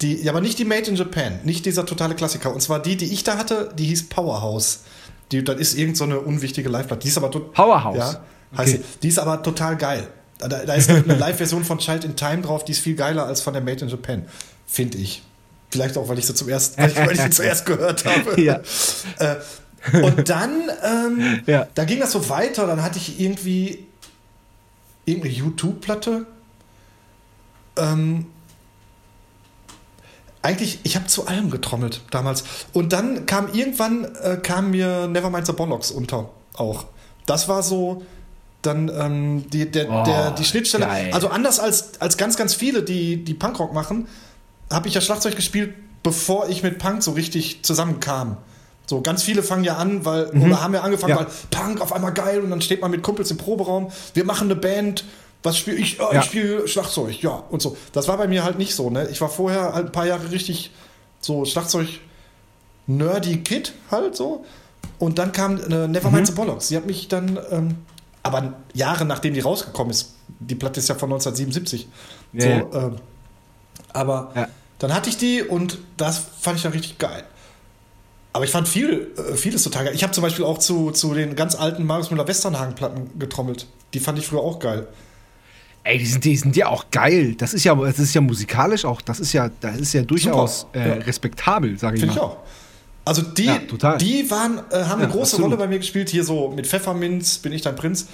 die, 0.01 0.15
ja, 0.23 0.31
aber 0.31 0.39
nicht 0.39 0.57
die 0.57 0.63
Made 0.65 0.89
in 0.89 0.95
Japan, 0.95 1.39
nicht 1.43 1.65
dieser 1.65 1.85
totale 1.85 2.15
Klassiker. 2.15 2.53
Und 2.53 2.61
zwar 2.61 2.79
die, 2.81 2.95
die 2.95 3.11
ich 3.11 3.25
da 3.25 3.37
hatte, 3.37 3.73
die 3.77 3.85
hieß 3.85 4.07
Powerhouse. 4.07 4.83
Die, 5.31 5.43
das 5.43 5.57
ist 5.59 5.77
irgend 5.77 5.97
so 5.97 6.05
eine 6.05 6.19
unwichtige 6.19 6.69
Live-Platte. 6.69 7.01
Die 7.03 7.09
ist 7.09 7.17
aber 7.17 7.29
Powerhouse. 7.29 7.97
Ja, 7.97 8.05
heißt 8.57 8.73
Okay. 8.75 8.81
sie. 8.83 8.99
Die 9.03 9.07
ist 9.09 9.19
aber 9.19 9.43
total 9.43 9.75
geil. 9.75 10.07
Da, 10.39 10.47
da 10.47 10.73
ist 10.73 10.89
eine 10.89 11.15
Live-Version 11.15 11.65
von 11.65 11.79
Child 11.79 12.05
in 12.05 12.15
Time 12.15 12.41
drauf, 12.41 12.63
die 12.63 12.71
ist 12.71 12.79
viel 12.79 12.95
geiler 12.95 13.25
als 13.25 13.41
von 13.41 13.51
der 13.53 13.61
Made 13.61 13.83
in 13.83 13.89
Japan, 13.89 14.25
finde 14.65 14.97
ich. 14.99 15.21
Vielleicht 15.69 15.97
auch, 15.97 16.07
weil 16.07 16.17
ich 16.17 16.25
sie 16.25 16.33
zum 16.33 16.47
ersten, 16.47 16.81
weil 16.81 16.89
ich, 16.91 16.95
weil 16.97 17.11
ich 17.11 17.21
sie 17.21 17.29
zuerst 17.31 17.65
gehört 17.65 18.05
habe. 18.05 18.41
Ja. 18.41 18.61
Äh, 19.19 19.35
und 19.93 20.29
dann, 20.29 20.51
ähm, 20.83 21.41
Ja. 21.45 21.67
da 21.75 21.85
ging 21.85 21.99
das 21.99 22.11
so 22.11 22.29
weiter. 22.29 22.67
Dann 22.67 22.81
hatte 22.83 22.97
ich 22.97 23.19
irgendwie 23.19 23.85
irgendeine 25.05 25.33
YouTube-Platte. 25.33 26.25
Ähm, 27.77 28.25
eigentlich, 30.41 30.79
ich 30.83 30.95
habe 30.95 31.07
zu 31.07 31.27
allem 31.27 31.49
getrommelt 31.49 32.01
damals. 32.11 32.43
Und 32.73 32.93
dann 32.93 33.25
kam 33.25 33.53
irgendwann, 33.53 34.05
äh, 34.23 34.37
kam 34.37 34.71
mir 34.71 35.07
Nevermind 35.07 35.45
the 35.45 35.53
Bollocks 35.53 35.91
unter 35.91 36.29
auch. 36.53 36.85
Das 37.25 37.47
war 37.47 37.61
so 37.63 38.03
dann 38.61 38.89
ähm, 38.93 39.49
die, 39.49 39.69
der, 39.69 39.89
Oh, 39.89 40.03
der, 40.05 40.31
die 40.31 40.43
Schnittstelle. 40.43 40.85
geil. 40.85 41.09
Also 41.13 41.29
anders 41.29 41.59
als, 41.59 42.01
als 42.01 42.17
ganz, 42.17 42.35
ganz 42.35 42.53
viele, 42.53 42.83
die, 42.83 43.23
die 43.23 43.33
Punkrock 43.33 43.73
machen, 43.73 44.07
habe 44.71 44.87
ich 44.87 44.93
ja 44.93 45.01
Schlagzeug 45.01 45.35
gespielt, 45.35 45.73
bevor 46.03 46.49
ich 46.49 46.63
mit 46.63 46.77
Punk 46.79 47.03
so 47.03 47.11
richtig 47.11 47.63
zusammenkam. 47.63 48.37
So, 48.89 49.01
ganz 49.01 49.21
viele 49.21 49.43
fangen 49.43 49.63
ja 49.63 49.75
an, 49.77 50.03
weil, 50.03 50.29
oder 50.29 50.63
haben 50.63 50.73
ja 50.73 50.81
angefangen, 50.81 51.11
Ja. 51.11 51.17
weil 51.19 51.27
Punk 51.51 51.79
auf 51.79 51.93
einmal 51.93 52.11
geil 52.11 52.41
und 52.41 52.49
dann 52.49 52.59
steht 52.59 52.81
man 52.81 52.89
mit 52.89 53.03
Kumpels 53.03 53.29
im 53.29 53.37
Proberaum, 53.37 53.91
wir 54.15 54.25
machen 54.25 54.45
eine 54.47 54.55
Band, 54.55 55.05
was 55.43 55.59
spiele 55.59 55.77
ich? 55.77 56.01
Oh, 56.01 56.07
Ja. 56.11 56.21
Ich 56.21 56.25
spiele 56.25 56.67
Schlagzeug, 56.67 57.21
ja, 57.21 57.43
und 57.51 57.61
so. 57.61 57.77
Das 57.93 58.07
war 58.07 58.17
bei 58.17 58.27
mir 58.27 58.43
halt 58.43 58.57
nicht 58.57 58.73
so, 58.73 58.89
ne? 58.89 59.07
Ich 59.11 59.21
war 59.21 59.29
vorher 59.29 59.73
halt 59.75 59.85
ein 59.85 59.91
paar 59.91 60.07
Jahre 60.07 60.31
richtig 60.31 60.71
so 61.21 61.45
Schlagzeug 61.45 61.87
nerdy 62.87 63.37
Kid 63.43 63.73
halt 63.91 64.15
so. 64.15 64.43
Und 64.97 65.19
dann 65.19 65.33
kam 65.33 65.57
äh, 65.71 65.87
Nevermind 65.87 66.25
the 66.25 66.33
Bollocks. 66.33 66.69
Sie 66.69 66.75
hat 66.75 66.87
mich 66.87 67.07
dann, 67.09 67.37
ähm, 67.51 67.75
aber 68.23 68.53
Jahre 68.73 69.05
nachdem 69.05 69.35
die 69.35 69.39
rausgekommen 69.41 69.91
ist, 69.91 70.15
die 70.39 70.55
Platte 70.55 70.79
ist 70.79 70.89
ja 70.89 70.95
von 70.95 71.09
1977. 71.11 71.87
Ja, 72.33 72.61
so, 72.71 72.77
ähm, 72.77 72.95
aber 73.93 74.47
dann 74.79 74.93
hatte 74.95 75.09
ich 75.09 75.17
die 75.17 75.43
und 75.43 75.77
das 75.97 76.19
fand 76.41 76.57
ich 76.57 76.63
dann 76.63 76.71
richtig 76.71 76.97
geil. 76.97 77.23
Aber 78.31 78.45
ich 78.45 78.51
fand 78.51 78.67
viel, 78.67 79.11
äh, 79.17 79.35
vieles 79.35 79.63
total 79.63 79.85
geil. 79.85 79.95
Ich 79.95 80.03
habe 80.03 80.13
zum 80.13 80.21
Beispiel 80.21 80.45
auch 80.45 80.59
zu, 80.59 80.91
zu 80.91 81.13
den 81.13 81.35
ganz 81.35 81.55
alten 81.55 81.85
Marius 81.85 82.11
Müller-Westernhagen-Platten 82.11 83.17
getrommelt. 83.19 83.67
Die 83.93 83.99
fand 83.99 84.19
ich 84.19 84.27
früher 84.27 84.41
auch 84.41 84.59
geil. 84.59 84.87
Ey, 85.83 85.97
die 85.97 86.05
sind, 86.05 86.23
die 86.25 86.35
sind 86.35 86.55
ja 86.55 86.67
auch 86.67 86.85
geil. 86.91 87.33
Das 87.35 87.53
ist 87.53 87.63
ja, 87.63 87.73
das 87.73 87.97
ist 87.97 88.13
ja 88.13 88.21
musikalisch 88.21 88.85
auch, 88.85 89.01
das 89.01 89.19
ist 89.19 89.33
ja, 89.33 89.49
das 89.61 89.77
ist 89.77 89.93
ja 89.93 90.03
durchaus 90.03 90.67
äh, 90.73 90.87
ja. 90.89 90.93
respektabel, 90.95 91.79
sage 91.79 91.95
ich 91.95 92.01
Finde 92.01 92.15
mal. 92.15 92.21
ich 92.21 92.23
auch. 92.23 92.37
Also 93.05 93.23
die, 93.23 93.45
Ja, 93.45 93.57
total. 93.59 93.97
die 93.97 94.29
waren, 94.29 94.59
äh, 94.69 94.83
haben 94.83 95.01
eine 95.01 95.03
Ja, 95.03 95.09
große 95.09 95.21
absolut. 95.37 95.45
Rolle 95.47 95.57
bei 95.57 95.67
mir 95.67 95.79
gespielt. 95.79 96.09
Hier 96.09 96.23
so 96.23 96.49
mit 96.49 96.67
Pfefferminz, 96.67 97.39
bin 97.39 97.53
ich 97.53 97.63
dein 97.63 97.75
Prinz. 97.75 98.07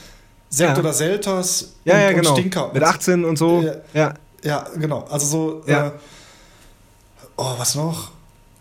Sekt 0.50 0.78
oder 0.78 0.94
Selters 0.94 1.74
Ja, 1.84 1.96
und, 1.96 2.00
ja, 2.02 2.12
genau. 2.14 2.30
und 2.30 2.38
Stinker. 2.40 2.72
Mit 2.74 2.84
18 2.84 3.26
und 3.26 3.38
so. 3.38 3.62
Ja. 3.62 3.74
Ja. 3.94 4.14
Ja, 4.44 4.66
genau. 4.78 5.02
Also 5.10 5.26
so. 5.26 5.64
Äh, 5.66 5.92
oh, 7.36 7.56
was 7.58 7.76
noch? 7.76 8.12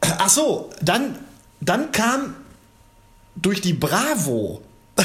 Ach 0.00 0.28
so, 0.28 0.70
dann, 0.82 1.18
dann 1.64 1.92
kam 1.92 2.34
durch 3.36 3.60
die 3.60 3.72
Bravo. 3.72 4.62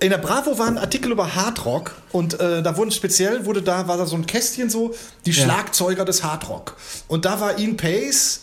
In 0.00 0.10
der 0.10 0.18
Bravo 0.18 0.58
war 0.58 0.68
ein 0.68 0.78
Artikel 0.78 1.10
über 1.10 1.34
Hardrock 1.34 1.92
und 2.12 2.38
äh, 2.38 2.62
da 2.62 2.76
wurden 2.76 2.92
speziell, 2.92 3.46
wurde 3.46 3.62
da, 3.62 3.88
war 3.88 3.96
da 3.96 4.06
so 4.06 4.14
ein 4.14 4.26
Kästchen 4.26 4.70
so, 4.70 4.94
die 5.26 5.32
Ja. 5.32 5.42
Schlagzeuger 5.44 6.04
des 6.04 6.22
Hardrock. 6.22 6.76
Und 7.08 7.24
da 7.24 7.40
war 7.40 7.58
Ian 7.58 7.76
Pace 7.76 8.42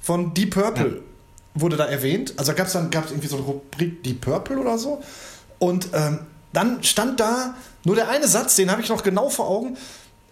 von 0.00 0.34
Deep 0.34 0.54
Purple, 0.54 1.02
wurde 1.54 1.76
da 1.76 1.86
erwähnt. 1.86 2.34
Also 2.36 2.54
gab 2.54 2.68
es 2.68 2.74
dann 2.74 2.90
gab's 2.90 3.10
irgendwie 3.10 3.26
so 3.26 3.36
eine 3.36 3.44
Rubrik 3.44 4.04
Deep 4.04 4.20
Purple 4.20 4.58
oder 4.58 4.78
so. 4.78 5.02
Und 5.58 5.88
ähm, 5.94 6.20
dann 6.52 6.82
stand 6.84 7.18
da 7.18 7.56
nur 7.84 7.96
der 7.96 8.08
eine 8.08 8.28
Satz, 8.28 8.54
den 8.54 8.70
habe 8.70 8.80
ich 8.80 8.88
noch 8.88 9.02
genau 9.02 9.30
vor 9.30 9.48
Augen. 9.48 9.76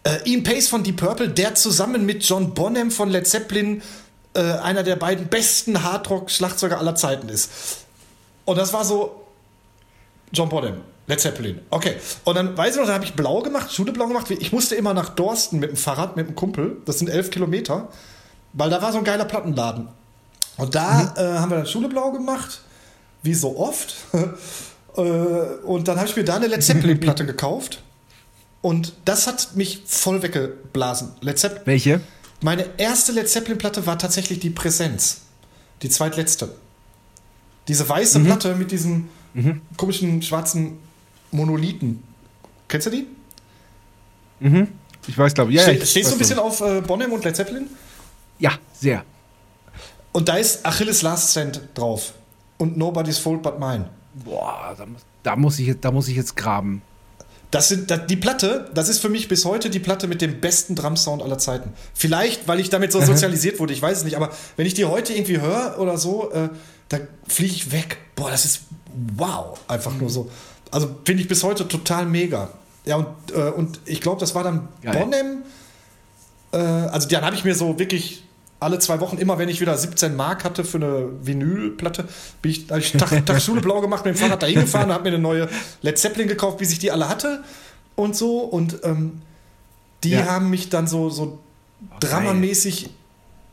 Äh, 0.04 0.30
Ian 0.30 0.44
Pace 0.44 0.68
von 0.68 0.84
Deep 0.84 0.98
Purple, 0.98 1.28
der 1.28 1.56
zusammen 1.56 2.06
mit 2.06 2.22
John 2.22 2.54
Bonham 2.54 2.92
von 2.92 3.08
Led 3.10 3.26
Zeppelin 3.26 3.82
äh, 4.34 4.40
einer 4.40 4.82
der 4.82 4.96
beiden 4.96 5.28
besten 5.28 5.82
Hardrock-Schlagzeuger 5.82 6.78
aller 6.78 6.94
Zeiten 6.94 7.28
ist. 7.28 7.50
Und 8.44 8.56
das 8.58 8.72
war 8.72 8.84
so 8.84 9.26
John 10.32 10.48
Bonham, 10.48 10.78
Led 11.06 11.20
Zeppelin. 11.20 11.60
Okay. 11.70 11.96
Und 12.24 12.34
dann 12.34 12.56
weiß 12.56 12.74
ich 12.74 12.80
noch, 12.80 12.86
da 12.86 12.94
habe 12.94 13.04
ich 13.04 13.14
blau 13.14 13.40
gemacht, 13.40 13.72
Schule 13.72 13.92
blau 13.92 14.06
gemacht. 14.06 14.30
Ich 14.30 14.52
musste 14.52 14.74
immer 14.74 14.94
nach 14.94 15.10
Dorsten 15.10 15.58
mit 15.58 15.70
dem 15.70 15.76
Fahrrad, 15.76 16.16
mit 16.16 16.28
dem 16.28 16.34
Kumpel. 16.34 16.78
Das 16.84 16.98
sind 16.98 17.08
elf 17.08 17.30
Kilometer. 17.30 17.88
Weil 18.54 18.70
da 18.70 18.82
war 18.82 18.92
so 18.92 18.98
ein 18.98 19.04
geiler 19.04 19.24
Plattenladen. 19.24 19.88
Und 20.56 20.74
da 20.74 21.14
äh, 21.16 21.38
haben 21.38 21.50
wir 21.50 21.58
dann 21.58 21.66
Schule 21.66 21.88
blau 21.88 22.10
gemacht, 22.10 22.60
wie 23.22 23.34
so 23.34 23.58
oft. 23.58 23.94
äh, 24.96 25.00
und 25.00 25.88
dann 25.88 25.96
habe 25.98 26.08
ich 26.08 26.16
mir 26.16 26.24
da 26.24 26.36
eine 26.36 26.46
Led 26.46 26.62
Zeppelin-Platte 26.62 27.24
gekauft. 27.26 27.82
Und 28.60 28.92
das 29.04 29.26
hat 29.26 29.56
mich 29.56 29.82
voll 29.86 30.22
weggeblasen. 30.22 31.12
Led 31.20 31.38
Zeppelin. 31.38 31.66
Welche? 31.66 32.00
Meine 32.42 32.66
erste 32.78 33.12
Led 33.12 33.28
Zeppelin-Platte 33.28 33.86
war 33.86 33.98
tatsächlich 33.98 34.40
die 34.40 34.50
Präsenz. 34.50 35.22
Die 35.82 35.88
zweitletzte. 35.88 36.54
Diese 37.68 37.88
weiße 37.88 38.18
Mhm. 38.18 38.24
Platte 38.26 38.54
mit 38.56 38.70
diesem 38.70 39.08
komischen 39.76 40.20
schwarzen 40.22 40.78
Monolithen. 41.30 42.02
Kennst 42.68 42.86
du 42.86 42.90
die? 42.90 43.06
Ich 45.06 45.16
weiß, 45.18 45.34
glaube 45.34 45.50
ich. 45.52 45.56
Ja, 45.56 45.62
Ste 45.62 45.72
ich 45.74 45.90
stehst 45.90 46.10
du 46.10 46.14
ein 46.16 46.18
bisschen 46.18 46.38
auf 46.38 46.60
äh, 46.60 46.80
Bonham 46.80 47.12
und 47.12 47.24
Led 47.24 47.34
Zeppelin? 47.36 47.68
Ja, 48.38 48.52
sehr. 48.74 49.04
Und 50.12 50.28
da 50.28 50.36
ist 50.36 50.66
Achilles 50.66 51.02
Last 51.02 51.30
Stand 51.30 51.60
drauf. 51.74 52.12
Und 52.58 52.76
Nobody's 52.76 53.18
Fault 53.18 53.42
But 53.42 53.58
Mine. 53.58 53.88
Boah, 54.24 54.74
da, 54.76 54.84
muss- 54.86 55.02
da, 55.22 55.36
muss 55.36 55.58
ich, 55.58 55.80
da 55.80 55.90
muss 55.90 56.08
ich 56.08 56.16
jetzt 56.16 56.36
graben. 56.36 56.82
Das 57.52 57.68
sind 57.68 57.90
das, 57.90 58.06
die 58.06 58.16
Platte, 58.16 58.70
das 58.72 58.88
ist 58.88 58.98
für 59.00 59.10
mich 59.10 59.28
bis 59.28 59.44
heute 59.44 59.68
die 59.68 59.78
Platte 59.78 60.08
mit 60.08 60.22
dem 60.22 60.40
besten 60.40 60.74
Drumsound 60.74 61.22
aller 61.22 61.36
Zeiten. 61.36 61.74
Vielleicht, 61.92 62.48
weil 62.48 62.58
ich 62.60 62.70
damit 62.70 62.92
so 62.92 63.00
sozialisiert 63.02 63.60
wurde, 63.60 63.74
ich 63.74 63.82
weiß 63.82 63.98
es 63.98 64.04
nicht, 64.04 64.16
aber 64.16 64.30
wenn 64.56 64.64
ich 64.64 64.72
die 64.72 64.86
heute 64.86 65.12
irgendwie 65.12 65.38
höre 65.38 65.78
oder 65.78 65.98
so, 65.98 66.32
äh, 66.32 66.48
da 66.88 66.98
fliege 67.28 67.52
ich 67.52 67.70
weg. 67.70 67.98
Boah, 68.16 68.30
das 68.30 68.46
ist 68.46 68.62
wow, 69.16 69.60
einfach 69.68 69.92
nur 69.94 70.08
so. 70.08 70.30
Also 70.70 70.96
finde 71.04 71.22
ich 71.22 71.28
bis 71.28 71.44
heute 71.44 71.68
total 71.68 72.06
mega. 72.06 72.48
Ja, 72.86 72.96
und, 72.96 73.06
äh, 73.34 73.50
und 73.50 73.80
ich 73.84 74.00
glaube, 74.00 74.18
das 74.18 74.34
war 74.34 74.44
dann 74.44 74.68
Geil. 74.80 74.96
Bonham. 74.96 75.42
Äh, 76.52 76.56
also 76.56 77.06
dann 77.06 77.22
habe 77.22 77.36
ich 77.36 77.44
mir 77.44 77.54
so 77.54 77.78
wirklich 77.78 78.24
alle 78.62 78.78
zwei 78.78 79.00
Wochen, 79.00 79.18
immer 79.18 79.38
wenn 79.38 79.48
ich 79.48 79.60
wieder 79.60 79.76
17 79.76 80.14
Mark 80.16 80.44
hatte 80.44 80.64
für 80.64 80.78
eine 80.78 81.08
Vinylplatte, 81.22 82.04
bin 82.40 82.52
ich, 82.52 82.70
ich 82.70 82.92
Tag, 82.92 83.26
Tag 83.26 83.40
Schule 83.42 83.60
blau 83.60 83.80
gemacht, 83.80 84.04
mit 84.04 84.14
dem 84.14 84.18
Fahrrad 84.18 84.42
da 84.42 84.46
hingefahren 84.46 84.88
und 84.88 84.94
habe 84.94 85.04
mir 85.04 85.14
eine 85.16 85.22
neue 85.22 85.48
Led 85.82 85.98
Zeppelin 85.98 86.28
gekauft, 86.28 86.58
bis 86.58 86.72
ich 86.72 86.78
die 86.78 86.90
alle 86.90 87.08
hatte 87.08 87.42
und 87.96 88.16
so. 88.16 88.38
Und 88.40 88.78
ähm, 88.84 89.22
die 90.04 90.10
Ja. 90.10 90.26
haben 90.26 90.50
mich 90.50 90.68
dann 90.68 90.86
so, 90.86 91.10
so 91.10 91.38
dramamäßig. 92.00 92.90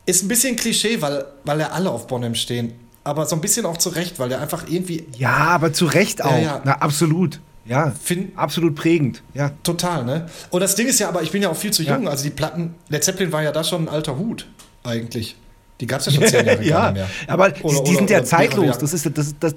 Ist 0.06 0.24
ein 0.24 0.28
bisschen 0.28 0.56
Klischee, 0.56 1.02
weil, 1.02 1.26
weil 1.46 1.60
ja 1.60 1.70
alle 1.70 1.92
auf 1.92 2.08
Bonham 2.08 2.34
stehen. 2.34 2.74
Aber 3.04 3.26
so 3.28 3.36
ein 3.36 3.42
bisschen 3.42 3.66
auch 3.66 3.78
zurecht, 3.78 4.18
weil 4.20 4.30
der 4.30 4.42
einfach 4.42 4.66
irgendwie 4.68 5.06
Ja, 5.18 5.30
aber 5.36 5.72
zu 5.72 5.86
Recht 5.86 6.24
auch. 6.24 6.38
ja. 6.38 6.62
Na, 6.64 6.74
absolut. 6.80 7.40
Ja, 7.66 7.92
Fin- 8.02 8.32
absolut 8.36 8.74
prägend. 8.76 9.22
Ja. 9.36 9.52
Total, 9.62 10.04
ne? 10.04 10.28
Und 10.50 10.62
das 10.62 10.74
Ding 10.76 10.88
ist 10.88 11.00
ja, 11.00 11.08
aber 11.08 11.22
ich 11.22 11.32
bin 11.32 11.44
ja 11.44 11.50
auch 11.50 11.56
viel 11.56 11.72
zu 11.72 11.84
Ja. 11.84 11.96
jung. 11.96 12.08
Also 12.08 12.24
die 12.24 12.32
Platten, 12.32 12.74
Led 12.90 13.04
Zeppelin 13.04 13.32
war 13.32 13.44
ja 13.44 13.52
da 13.52 13.64
schon 13.64 13.84
ein 13.84 13.90
alter 13.90 14.18
Hut, 14.18 14.48
eigentlich. 14.84 15.36
Die 15.82 15.88
gab 15.88 16.00
es 16.02 16.08
ja 16.08 16.12
schon 16.12 16.28
zehn 16.28 16.46
Jahre 16.46 16.58
gar 16.64 16.66
ja, 16.66 16.92
nicht 16.92 16.94
mehr. 16.96 17.08
aber 17.28 17.50
die, 17.52 17.64
Oder- 17.64 17.84
die 17.84 17.96
sind 17.96 18.04
oder- 18.04 18.12
ja 18.12 18.18
oder 18.20 18.26
zeitlos. 18.28 18.78
Das 18.80 18.94
ist, 18.94 19.10
das, 19.18 19.36
das, 19.40 19.56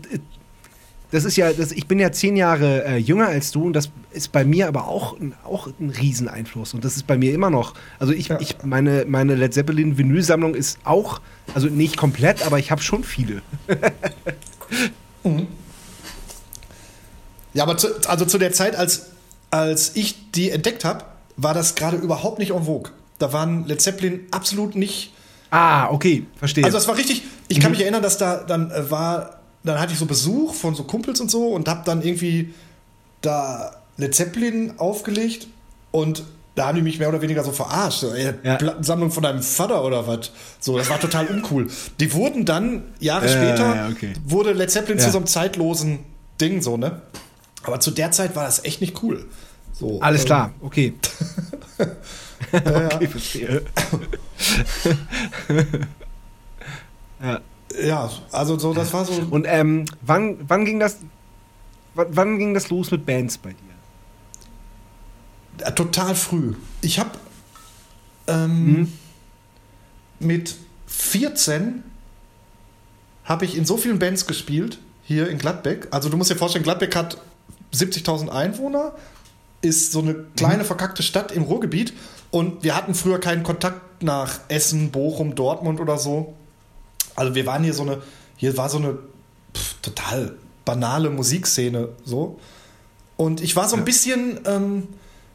das 1.10 1.24
ist 1.24 1.36
ja, 1.36 1.52
das, 1.52 1.72
ich 1.72 1.86
bin 1.86 1.98
ja 1.98 2.10
zehn 2.12 2.36
Jahre 2.36 2.84
äh, 2.84 2.96
jünger 2.96 3.26
als 3.28 3.50
du 3.50 3.64
und 3.66 3.72
das 3.74 3.90
ist 4.12 4.32
bei 4.32 4.44
mir 4.44 4.68
aber 4.68 4.86
auch, 4.88 5.18
ein- 5.18 5.34
auch 5.44 5.66
ein 5.80 5.90
Rieseneinfluss. 5.90 6.74
Und 6.74 6.84
das 6.84 6.96
ist 6.96 7.06
bei 7.06 7.18
mir 7.18 7.34
immer 7.34 7.50
noch. 7.50 7.74
Also 7.98 8.12
ich, 8.12 8.28
Ja. 8.28 8.40
ich 8.40 8.56
meine, 8.64 9.04
meine 9.06 9.34
Led 9.34 9.52
Zeppelin 9.52 9.98
Vinylsammlung 9.98 10.54
ist 10.54 10.78
auch, 10.84 11.20
also 11.54 11.66
nicht 11.66 11.96
komplett, 11.96 12.46
aber 12.46 12.58
ich 12.58 12.70
habe 12.70 12.80
schon 12.82 13.04
viele. 13.04 13.42
Ja, 17.54 17.64
aber 17.64 17.76
zu, 17.76 17.88
also 18.08 18.24
zu 18.24 18.38
der 18.38 18.52
Zeit, 18.52 18.76
als, 18.76 19.10
als 19.50 19.94
ich 19.94 20.30
die 20.32 20.50
entdeckt 20.50 20.84
habe, 20.84 21.04
war 21.36 21.54
das 21.54 21.74
gerade 21.74 21.96
überhaupt 21.98 22.38
nicht 22.38 22.52
en 22.52 22.64
vogue. 22.64 22.90
Da 23.22 23.32
waren 23.32 23.66
Led 23.66 23.80
Zeppelin 23.80 24.20
absolut 24.30 24.74
nicht 24.76 25.12
Ah, 25.50 25.90
okay, 25.90 26.24
verstehe. 26.36 26.64
Also 26.64 26.78
das 26.78 26.88
war 26.88 26.96
richtig, 26.96 27.22
ich 27.48 27.60
kann 27.60 27.72
mich 27.72 27.82
erinnern, 27.82 28.02
dass 28.02 28.16
da 28.16 28.38
dann 28.38 28.70
äh, 28.70 28.90
war, 28.90 29.40
dann 29.62 29.78
hatte 29.78 29.92
ich 29.92 29.98
so 29.98 30.06
Besuch 30.06 30.54
von 30.54 30.74
so 30.74 30.84
Kumpels 30.84 31.20
und 31.20 31.30
so 31.30 31.48
und 31.48 31.68
hab 31.68 31.84
dann 31.84 32.00
irgendwie 32.02 32.54
da 33.20 33.76
Led 33.98 34.14
Zeppelin 34.14 34.78
aufgelegt 34.78 35.46
und 35.90 36.24
da 36.54 36.68
haben 36.68 36.76
die 36.76 36.82
mich 36.82 36.98
mehr 36.98 37.10
oder 37.10 37.20
weniger 37.20 37.44
so 37.44 37.52
verarscht. 37.52 38.00
So, 38.00 38.14
ey, 38.14 38.32
Ja. 38.42 38.56
Plattensammlung 38.56 39.10
von 39.10 39.22
deinem 39.22 39.42
Vater 39.42 39.84
oder 39.84 40.06
was? 40.06 40.30
So, 40.58 40.78
das 40.78 40.88
war 40.88 40.98
total 40.98 41.26
uncool. 41.26 41.68
Die 42.00 42.12
wurden 42.14 42.44
dann, 42.46 42.84
Jahre 42.98 43.26
Äh, 43.26 43.28
später, 43.28 43.88
okay. 43.92 44.14
wurde 44.24 44.52
Led 44.52 44.70
Zeppelin 44.70 44.98
Ja. 44.98 45.04
zu 45.04 45.10
so 45.10 45.18
einem 45.18 45.26
zeitlosen 45.26 45.98
Ding, 46.40 46.62
so, 46.62 46.78
ne? 46.78 47.02
Aber 47.62 47.78
zu 47.78 47.90
der 47.90 48.10
Zeit 48.10 48.34
war 48.36 48.44
das 48.44 48.64
echt 48.64 48.80
nicht 48.80 49.02
cool. 49.02 49.26
So, 49.74 50.00
Alles 50.00 50.22
ähm, 50.22 50.26
klar, 50.26 50.52
okay. 50.62 50.94
okay, 52.52 53.06
verstehe. 53.06 53.62
ja. 57.22 57.40
Ja, 57.82 58.10
also 58.32 58.58
so, 58.58 58.74
das 58.74 58.92
war 58.92 59.06
so. 59.06 59.14
Und 59.30 59.46
ähm, 59.48 59.86
wann, 60.02 60.36
wann 60.46 60.66
ging 60.66 60.78
das? 60.78 60.98
Wann, 61.94 62.38
ging 62.38 62.52
das 62.52 62.68
los 62.68 62.90
mit 62.90 63.06
Bands 63.06 63.38
bei 63.38 63.50
dir? 63.50 63.56
Ja, 65.60 65.70
total 65.70 66.14
früh. 66.14 66.54
Ich 66.82 66.98
habe 66.98 67.12
ähm, 68.26 68.66
Mhm. 68.66 68.92
mit 70.20 70.56
14 70.86 71.82
habe 73.24 73.44
ich 73.46 73.56
in 73.56 73.64
so 73.64 73.76
vielen 73.78 73.98
Bands 73.98 74.26
gespielt 74.26 74.78
hier 75.02 75.28
in 75.30 75.38
Gladbeck. 75.38 75.88
Also 75.92 76.10
du 76.10 76.16
musst 76.18 76.30
dir 76.30 76.36
vorstellen, 76.36 76.64
Gladbeck 76.64 76.94
hat 76.94 77.18
70.000 77.72 78.28
Einwohner, 78.28 78.92
ist 79.62 79.92
so 79.92 80.00
eine 80.00 80.12
Mhm. 80.12 80.26
kleine 80.36 80.64
verkackte 80.64 81.02
Stadt 81.02 81.32
im 81.32 81.44
Ruhrgebiet 81.44 81.92
und 82.30 82.62
wir 82.62 82.76
hatten 82.76 82.94
früher 82.94 83.18
keinen 83.20 83.42
Kontakt 83.42 84.02
nach 84.02 84.40
Essen, 84.48 84.90
Bochum, 84.90 85.34
Dortmund 85.34 85.80
oder 85.80 85.98
so. 85.98 86.34
Also 87.14 87.34
wir 87.34 87.46
waren 87.46 87.62
hier 87.64 87.74
so 87.74 87.82
eine, 87.82 88.02
hier 88.36 88.56
war 88.56 88.68
so 88.68 88.78
eine 88.78 88.98
pff, 89.56 89.74
total 89.82 90.34
banale 90.64 91.10
Musikszene 91.10 91.88
so. 92.04 92.38
Und 93.16 93.40
ich 93.40 93.54
war 93.56 93.68
so 93.68 93.76
ein 93.76 93.84
bisschen, 93.84 94.40
ähm, 94.46 94.88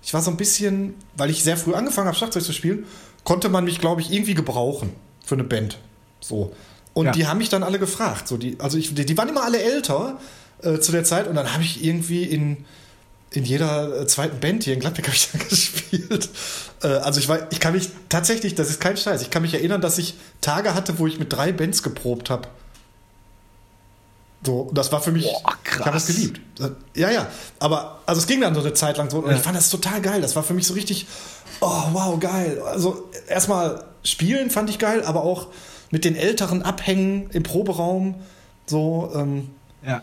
ich 0.03 0.13
war 0.13 0.21
so 0.21 0.31
ein 0.31 0.37
bisschen, 0.37 0.95
weil 1.15 1.29
ich 1.29 1.43
sehr 1.43 1.55
früh 1.57 1.73
angefangen 1.73 2.07
habe, 2.07 2.17
Schlagzeug 2.17 2.43
zu 2.43 2.53
spielen, 2.53 2.85
konnte 3.23 3.49
man 3.49 3.63
mich, 3.65 3.79
glaube 3.79 4.01
ich, 4.01 4.11
irgendwie 4.11 4.33
gebrauchen 4.33 4.91
für 5.25 5.35
eine 5.35 5.43
Band. 5.43 5.77
So. 6.19 6.53
Und 6.93 7.05
Ja. 7.05 7.11
die 7.11 7.27
haben 7.27 7.37
mich 7.37 7.49
dann 7.49 7.63
alle 7.63 7.77
gefragt. 7.79 8.27
So, 8.27 8.37
die, 8.37 8.59
also 8.59 8.77
ich, 8.77 8.93
die, 8.95 9.05
die 9.05 9.17
waren 9.17 9.29
immer 9.29 9.43
alle 9.43 9.61
älter 9.61 10.19
äh, 10.63 10.79
zu 10.79 10.91
der 10.91 11.03
Zeit 11.03 11.27
und 11.27 11.35
dann 11.35 11.53
habe 11.53 11.63
ich 11.63 11.83
irgendwie 11.85 12.23
in, 12.23 12.65
in 13.31 13.43
jeder 13.43 14.01
äh, 14.01 14.07
zweiten 14.07 14.39
Band 14.39 14.63
hier 14.63 14.73
in 14.73 14.79
Gladbeck 14.79 15.05
habe 15.07 15.15
ich 15.15 15.29
dann 15.31 15.47
gespielt. 15.47 16.29
Äh, 16.83 16.87
also 16.87 17.19
ich 17.19 17.27
war, 17.27 17.51
ich 17.51 17.59
kann 17.59 17.73
mich 17.73 17.89
tatsächlich, 18.09 18.55
das 18.55 18.69
ist 18.69 18.79
kein 18.79 18.97
Scheiß, 18.97 19.21
ich 19.21 19.29
kann 19.29 19.41
mich 19.41 19.53
erinnern, 19.53 19.81
dass 19.81 19.97
ich 19.97 20.15
Tage 20.41 20.73
hatte, 20.73 20.97
wo 20.99 21.07
ich 21.07 21.19
mit 21.19 21.31
drei 21.33 21.51
Bands 21.51 21.83
geprobt 21.83 22.29
habe. 22.29 22.47
So, 24.45 24.69
das 24.73 24.91
war 24.91 25.01
für 25.01 25.11
mich, 25.11 25.23
Boah, 25.25 25.39
ich 25.65 25.71
habe 25.79 25.83
krass. 25.91 26.05
das 26.05 26.15
geliebt. 26.15 26.39
Ja, 26.95 27.09
ja, 27.09 27.27
aber 27.59 27.99
also 28.05 28.19
es 28.21 28.27
ging 28.27 28.39
dann 28.39 28.53
so 28.53 28.61
eine 28.61 28.73
Zeit 28.73 28.97
lang 28.97 29.09
so 29.09 29.19
und 29.19 29.31
Ja. 29.31 29.35
ich 29.35 29.41
fand 29.41 29.57
das 29.57 29.69
total 29.69 29.99
geil. 29.99 30.21
Das 30.21 30.35
war 30.35 30.43
für 30.43 30.53
mich 30.53 30.67
so 30.67 30.73
richtig, 30.75 31.07
oh 31.59 31.83
wow, 31.91 32.19
geil. 32.19 32.61
Also 32.65 33.09
erstmal 33.27 33.83
spielen 34.03 34.49
fand 34.51 34.69
ich 34.69 34.77
geil, 34.79 35.03
aber 35.03 35.23
auch 35.23 35.47
mit 35.89 36.05
den 36.05 36.15
Älteren 36.15 36.61
abhängen 36.61 37.29
im 37.31 37.43
Proberaum, 37.43 38.15
so 38.67 39.11
ähm, 39.15 39.49
Ja. 39.85 40.01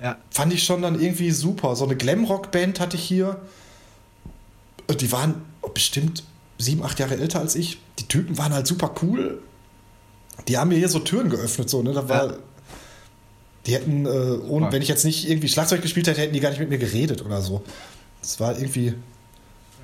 Ja. 0.00 0.16
fand 0.30 0.52
ich 0.52 0.62
schon 0.62 0.82
dann 0.82 1.00
irgendwie 1.00 1.30
super. 1.32 1.74
So 1.76 1.84
eine 1.84 1.96
Glamrock-Band 1.96 2.78
hatte 2.80 2.96
ich 2.96 3.02
hier. 3.02 3.40
Und 4.86 5.00
Die 5.00 5.10
waren 5.12 5.42
bestimmt 5.74 6.22
sieben, 6.58 6.82
acht 6.82 6.98
Jahre 6.98 7.16
älter 7.16 7.40
als 7.40 7.54
ich. 7.56 7.78
Die 7.98 8.06
Typen 8.08 8.38
waren 8.38 8.52
halt 8.52 8.66
super 8.66 8.94
cool. 9.02 9.40
Die 10.46 10.56
haben 10.56 10.68
mir 10.68 10.78
hier 10.78 10.88
so 10.88 11.00
Türen 11.00 11.30
geöffnet, 11.30 11.68
so, 11.68 11.82
ne? 11.82 11.92
Da 11.92 12.08
war. 12.08 12.26
Ja. 12.30 12.34
Die 13.66 13.74
hätten, 13.74 14.06
äh, 14.06 14.08
ohne, 14.48 14.66
Ja. 14.66 14.72
wenn 14.72 14.82
ich 14.82 14.88
jetzt 14.88 15.04
nicht 15.04 15.28
irgendwie 15.28 15.48
Schlagzeug 15.48 15.82
gespielt 15.82 16.06
hätte, 16.06 16.20
hätten 16.20 16.32
die 16.32 16.40
gar 16.40 16.50
nicht 16.50 16.60
mit 16.60 16.70
mir 16.70 16.78
geredet 16.78 17.24
oder 17.24 17.42
so. 17.42 17.62
Das 18.22 18.38
war 18.40 18.56
irgendwie. 18.56 18.94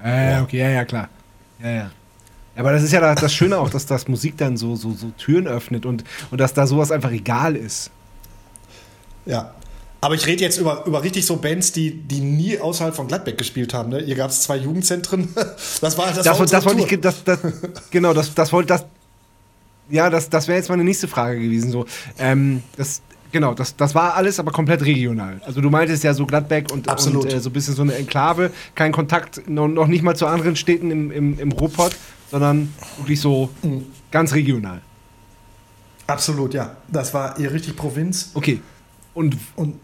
Äh, 0.03 0.41
okay, 0.41 0.59
ja, 0.59 0.71
ja, 0.71 0.85
klar. 0.85 1.09
Ja, 1.61 1.71
ja. 1.71 1.91
Aber 2.57 2.73
das 2.73 2.83
ist 2.85 2.93
ja 2.93 3.01
da- 3.01 3.15
das 3.17 3.35
Schöne 3.35 3.59
auch, 3.59 3.69
dass 3.69 3.85
das 3.85 4.07
Musik 4.09 4.39
dann 4.39 4.57
so, 4.57 4.77
so, 4.77 4.93
so 4.93 5.11
Türen 5.19 5.47
öffnet 5.49 5.85
und, 5.87 6.05
und 6.31 6.39
dass 6.41 6.55
da 6.55 6.67
sowas 6.69 6.93
einfach 6.93 7.11
egal 7.11 7.57
ist. 7.57 7.91
Ja. 9.27 9.55
Aber 10.05 10.15
ich 10.17 10.27
rede 10.27 10.43
jetzt 10.43 10.59
über, 10.59 10.85
über 10.85 11.03
richtig 11.03 11.25
so 11.25 11.37
Bands, 11.37 11.73
die, 11.73 11.91
die 11.91 12.21
nie 12.21 12.59
außerhalb 12.59 12.95
von 12.95 13.09
Gladbeck 13.09 13.39
gespielt 13.39 13.73
haben. 13.73 13.89
Ne? 13.89 14.03
Hier 14.05 14.17
gab 14.17 14.29
es 14.31 14.43
zwei 14.43 14.59
Jugendzentren. 14.59 15.31
Das 15.81 15.97
war 15.97 16.13
das, 16.13 16.25
Das, 16.25 16.39
war 16.39 16.47
das 16.47 16.65
wollte 16.67 16.95
ich, 16.95 17.01
das, 17.01 17.25
das, 17.25 17.39
genau, 17.91 18.13
das, 18.13 18.35
das 18.35 18.53
wollte, 18.53 18.69
das, 18.69 18.85
ja, 19.89 20.11
das, 20.11 20.29
das 20.29 20.47
wäre 20.47 20.59
jetzt 20.59 20.69
meine 20.69 20.85
nächste 20.85 21.09
Frage 21.09 21.41
gewesen. 21.41 21.71
So, 21.71 21.87
ähm, 22.19 22.63
das, 22.77 23.01
genau, 23.33 23.55
das, 23.55 23.77
das 23.77 23.95
war 23.95 24.15
alles 24.15 24.39
aber 24.39 24.53
komplett 24.53 24.83
regional. 24.85 25.41
Also 25.47 25.63
du 25.63 25.71
meintest 25.71 26.05
ja 26.05 26.13
so 26.13 26.27
Gladbeck 26.27 26.71
und, 26.71 26.87
Absolut. 26.87 27.25
und 27.25 27.33
äh, 27.33 27.41
so 27.41 27.49
ein 27.49 27.55
bisschen 27.55 27.75
so 27.75 27.81
eine 27.81 27.95
Enklave, 27.95 28.51
kein 28.75 28.93
Kontakt, 28.93 29.49
noch, 29.49 29.69
noch 29.69 29.87
nicht 29.87 30.03
mal 30.03 30.15
zu 30.15 30.27
anderen 30.27 30.57
Städten 30.57 30.91
im, 30.91 31.11
im, 31.13 31.39
im 31.39 31.53
Ruhrpott, 31.53 31.97
sondern 32.31 32.75
wirklich 32.99 33.23
so 33.23 33.49
Mhm. 33.63 33.87
ganz 34.11 34.35
regional. 34.35 34.83
Absolut, 36.07 36.53
ja. 36.53 36.77
Das 36.89 37.15
war 37.15 37.37
hier 37.39 37.51
richtig 37.53 37.75
Provinz. 37.75 38.33
Okay. 38.35 38.61
Und, 39.15 39.37
Und 39.57 39.81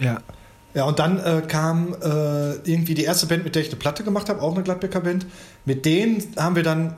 ja. 0.00 0.20
Ja, 0.72 0.84
und 0.84 1.00
dann 1.00 1.18
äh, 1.18 1.42
kam 1.46 1.94
äh, 2.00 2.52
irgendwie 2.58 2.94
die 2.94 3.02
erste 3.02 3.26
Band, 3.26 3.42
mit 3.42 3.56
der 3.56 3.62
ich 3.62 3.68
eine 3.68 3.76
Platte 3.76 4.04
gemacht 4.04 4.28
habe, 4.28 4.40
auch 4.40 4.54
eine 4.54 4.62
Gladbecker 4.62 5.00
Band. 5.00 5.26
Mit 5.64 5.84
denen 5.84 6.22
haben 6.36 6.54
wir 6.54 6.62
dann 6.62 6.96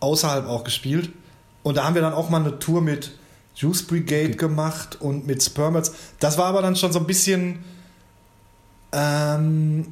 außerhalb 0.00 0.46
auch 0.46 0.64
gespielt. 0.64 1.10
Und 1.62 1.76
da 1.76 1.84
haben 1.84 1.94
wir 1.94 2.00
dann 2.00 2.14
auch 2.14 2.30
mal 2.30 2.40
eine 2.40 2.58
Tour 2.58 2.80
mit 2.80 3.12
Juice 3.54 3.82
Brigade 3.82 4.36
gemacht 4.36 4.98
und 5.00 5.26
mit 5.26 5.42
Spermats. 5.42 5.92
Das 6.18 6.38
war 6.38 6.46
aber 6.46 6.62
dann 6.62 6.76
schon 6.76 6.92
so 6.92 6.98
ein 6.98 7.06
bisschen 7.06 7.58
ähm, 8.92 9.88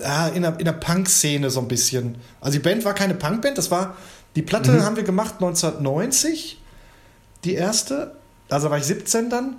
ja, 0.00 0.28
in 0.28 0.42
der, 0.42 0.58
in 0.58 0.64
der 0.64 0.72
Punk-Szene 0.72 1.50
so 1.50 1.60
ein 1.60 1.68
bisschen. 1.68 2.16
Also 2.40 2.58
die 2.58 2.62
Band 2.62 2.84
war 2.84 2.94
keine 2.94 3.14
Punkband, 3.14 3.58
das 3.58 3.70
war, 3.70 3.96
die 4.34 4.42
Platte 4.42 4.84
haben 4.84 4.96
wir 4.96 5.04
gemacht 5.04 5.34
1990, 5.34 6.60
die 7.44 7.54
erste. 7.54 8.16
Also 8.48 8.70
war 8.70 8.78
ich 8.78 8.84
17 8.84 9.30
dann. 9.30 9.56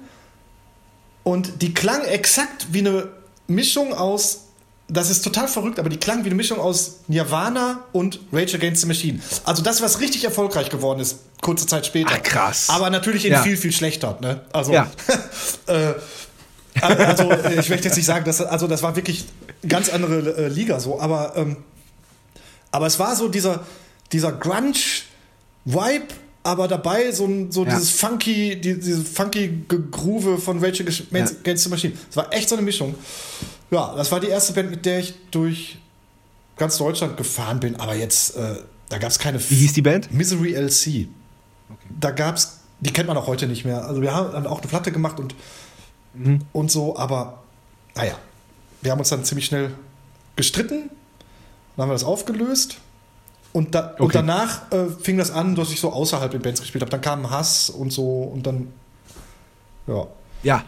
Und 1.24 1.62
die 1.62 1.74
klang 1.74 2.04
exakt 2.04 2.68
wie 2.72 2.80
eine 2.80 3.10
Mischung 3.48 3.94
aus, 3.94 4.42
das 4.90 5.10
ist 5.10 5.24
total 5.24 5.48
verrückt, 5.48 5.80
aber 5.80 5.90
die 5.90 5.98
klang 5.98 6.24
wie 6.24 6.28
eine 6.28 6.36
Mischung 6.36 6.60
aus 6.60 7.00
Nirvana 7.08 7.80
und 7.94 8.20
Rage 8.32 8.56
Against 8.58 8.82
the 8.82 8.88
Machine. 8.88 9.20
Also 9.46 9.64
das, 9.64 9.82
was 9.82 10.00
richtig 10.02 10.26
erfolgreich 10.26 10.70
geworden 10.70 11.00
ist, 11.00 11.20
kurze 11.42 11.66
Zeit 11.66 11.86
später. 11.86 12.12
Ach, 12.14 12.22
krass. 12.24 12.70
Aber 12.70 12.90
natürlich 12.90 13.26
in 13.26 13.32
Ja. 13.34 13.42
viel, 13.42 13.56
viel 13.58 13.72
schlechter. 13.72 14.18
Ne? 14.22 14.42
Also, 14.52 14.74
Ja. 14.74 14.92
äh, 15.68 15.94
also 16.82 17.32
ich 17.58 17.70
möchte 17.70 17.88
jetzt 17.88 17.96
nicht 17.96 18.06
sagen, 18.06 18.26
dass, 18.26 18.42
also 18.42 18.68
das 18.68 18.84
war 18.84 18.96
wirklich 18.96 19.26
ganz 19.68 19.90
andere 19.90 20.46
äh, 20.46 20.48
Liga 20.48 20.80
so, 20.80 21.00
aber, 21.00 21.34
ähm, 21.36 21.58
aber 22.72 22.88
es 22.88 23.00
war 23.00 23.16
so 23.16 23.30
dieser, 23.30 23.66
dieser 24.12 24.32
Grunge-Vibe, 24.32 26.08
aber 26.43 26.67
dabei 26.67 27.12
so, 27.12 27.27
so 27.49 27.65
Ja. 27.65 27.71
dieses 27.73 27.89
funky, 27.91 28.60
die, 28.60 28.75
diese 28.79 29.03
funky 29.03 29.63
Groove 29.91 30.43
von 30.43 30.60
Rage 30.63 30.84
Against 30.84 31.03
Ja. 31.12 31.56
The 31.56 31.69
Machine. 31.69 31.93
Es 32.10 32.15
war 32.17 32.32
echt 32.34 32.49
so 32.49 32.56
eine 32.56 32.63
Mischung. 32.63 32.95
Ja, 33.71 33.93
das 33.95 34.12
war 34.12 34.19
die 34.19 34.27
erste 34.27 34.53
Band, 34.53 34.69
mit 34.71 34.86
der 34.86 34.99
ich 34.99 35.13
durch 35.32 35.77
ganz 36.58 36.77
Deutschland 36.77 37.17
gefahren 37.17 37.60
bin, 37.60 37.75
aber 37.77 37.95
jetzt, 37.95 38.36
äh, 38.36 38.58
da 38.89 38.97
gab 38.99 39.10
es 39.10 39.17
keine 39.19 39.39
Wie 39.49 39.56
hieß 39.56 39.73
die 39.73 39.82
Band? 39.82 40.13
Misery 40.13 40.53
LC. 40.53 41.08
Da 41.99 42.12
gab's, 42.12 42.60
die 42.82 42.91
kennt 42.91 43.08
man 43.08 43.17
auch 43.17 43.25
heute 43.27 43.47
nicht 43.47 43.65
mehr. 43.65 43.86
Also 43.86 44.01
wir 44.01 44.13
haben 44.13 44.32
dann 44.34 44.45
auch 44.45 44.60
eine 44.60 44.67
Platte 44.67 44.91
gemacht 44.91 45.19
und, 45.19 45.34
Mhm. 46.13 46.41
und 46.51 46.69
so, 46.69 46.95
aber 46.95 47.41
naja, 47.95 48.15
wir 48.84 48.91
haben 48.91 48.99
uns 48.99 49.10
dann 49.10 49.23
ziemlich 49.25 49.45
schnell 49.45 49.71
gestritten, 50.36 50.89
dann 51.75 51.84
haben 51.84 51.89
wir 51.89 51.93
das 51.93 52.03
aufgelöst 52.03 52.77
und, 53.54 53.74
da, 53.74 53.92
und 53.98 54.02
Okay. 54.02 54.13
danach 54.13 54.72
äh, 54.72 54.88
fing 55.02 55.18
das 55.18 55.32
an, 55.32 55.56
dass 55.56 55.72
ich 55.72 55.80
so 55.80 55.92
außerhalb 55.94 56.34
in 56.34 56.42
Bands 56.42 56.60
gespielt 56.60 56.82
habe. 56.82 56.92
Dann 56.92 57.02
kam 57.02 57.30
Hass 57.30 57.70
und 57.70 57.92
so 57.94 58.23
und 58.23 58.46
dann, 58.46 58.67
ja. 59.88 60.08
Ja. 60.44 60.63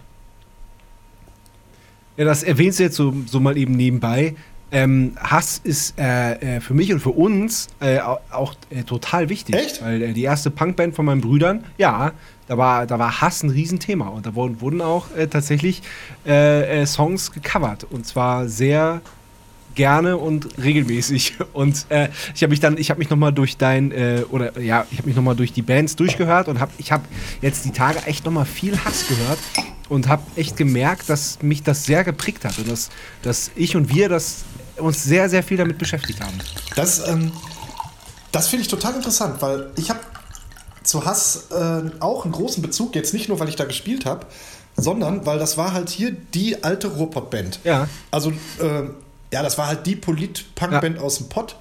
Ja, 2.17 2.23
das 2.25 2.43
erwähnst 2.43 2.79
du 2.79 2.83
jetzt 2.83 2.95
so, 2.95 3.13
so 3.27 3.39
mal 3.41 3.57
eben 3.57 3.73
nebenbei. 3.75 4.35
Ähm, 4.71 5.15
Hass 5.19 5.59
ist 5.63 5.97
äh, 5.99 6.55
äh, 6.57 6.59
für 6.61 6.73
mich 6.73 6.91
und 6.93 6.99
für 6.99 7.11
uns 7.11 7.67
äh, 7.81 7.99
au- 7.99 8.19
auch 8.31 8.55
äh, 8.69 8.83
total 8.83 9.29
wichtig. 9.29 9.55
Echt? 9.55 9.83
Weil 9.83 10.01
äh, 10.01 10.13
die 10.13 10.23
erste 10.23 10.49
Punkband 10.49 10.95
von 10.95 11.05
meinen 11.05 11.21
Brüdern, 11.21 11.65
ja, 11.77 12.13
da 12.47 12.57
war, 12.57 12.85
da 12.87 12.97
war 12.99 13.21
Hass 13.21 13.43
ein 13.43 13.49
Riesenthema. 13.49 14.07
Und 14.07 14.25
da 14.25 14.33
wurden, 14.35 14.61
wurden 14.61 14.81
auch 14.81 15.07
äh, 15.15 15.27
tatsächlich 15.27 15.81
Songs 16.85 17.31
gecovert. 17.31 17.85
Und 17.89 18.05
zwar 18.07 18.47
sehr 18.47 19.01
gerne 19.75 20.17
und 20.17 20.47
regelmäßig. 20.57 21.35
Und 21.53 21.85
äh, 21.89 22.09
ich 22.33 22.41
habe 22.41 22.51
mich 22.51 22.59
dann, 22.59 22.77
ich 22.77 22.89
habe 22.89 22.99
mich 22.99 23.09
noch 23.09 23.17
mal 23.17 23.31
durch 23.31 23.57
dein 23.57 23.91
äh, 23.91 24.23
oder 24.29 24.59
ja, 24.59 24.85
ich 24.91 24.97
habe 24.97 25.07
mich 25.07 25.15
noch 25.15 25.23
mal 25.23 25.35
durch 25.35 25.53
die 25.53 25.61
Bands 25.61 25.95
durchgehört 25.95 26.47
und 26.47 26.59
habe, 26.59 26.71
ich 26.77 26.91
habe 26.91 27.03
jetzt 27.41 27.65
die 27.65 27.71
Tage 27.71 27.99
echt 28.05 28.25
noch 28.25 28.31
mal 28.31 28.45
viel 28.45 28.77
Hass 28.83 29.07
gehört 29.07 29.39
und 29.87 30.07
habe 30.07 30.23
echt 30.35 30.57
gemerkt, 30.57 31.09
dass 31.09 31.41
mich 31.41 31.63
das 31.63 31.85
sehr 31.85 32.03
geprägt 32.03 32.43
hat 32.45 32.57
und 32.57 32.69
dass, 32.69 32.89
dass 33.21 33.51
ich 33.55 33.75
und 33.75 33.93
wir 33.93 34.09
das 34.09 34.43
uns 34.77 35.03
sehr 35.03 35.29
sehr 35.29 35.43
viel 35.43 35.57
damit 35.57 35.77
beschäftigt 35.77 36.21
haben. 36.21 36.37
Das, 36.75 37.07
ähm, 37.07 37.31
Das 38.31 38.47
finde 38.47 38.63
ich 38.63 38.67
total 38.67 38.95
interessant, 38.95 39.41
weil 39.41 39.71
ich 39.77 39.89
habe 39.89 39.99
zu 40.83 41.05
Hass 41.05 41.47
äh, 41.51 41.81
auch 41.99 42.25
einen 42.25 42.33
großen 42.33 42.61
Bezug, 42.61 42.95
jetzt 42.95 43.13
nicht 43.13 43.29
nur, 43.29 43.39
weil 43.39 43.49
ich 43.49 43.55
da 43.55 43.65
gespielt 43.65 44.05
habe, 44.05 44.25
sondern 44.77 45.25
weil 45.25 45.39
das 45.39 45.57
war 45.57 45.73
halt 45.73 45.89
hier 45.89 46.11
die 46.11 46.63
alte 46.63 46.87
Ruhrpott-Band. 46.87 47.59
Ja. 47.63 47.87
Also, 48.11 48.31
äh, 48.59 48.83
ja, 49.35 49.43
das 49.43 49.57
war 49.57 49.67
halt 49.67 49.85
die 49.85 49.97
Polit-Punk-Band 49.97 50.97
aus 50.97 51.17
dem 51.17 51.27
Pott. 51.27 51.57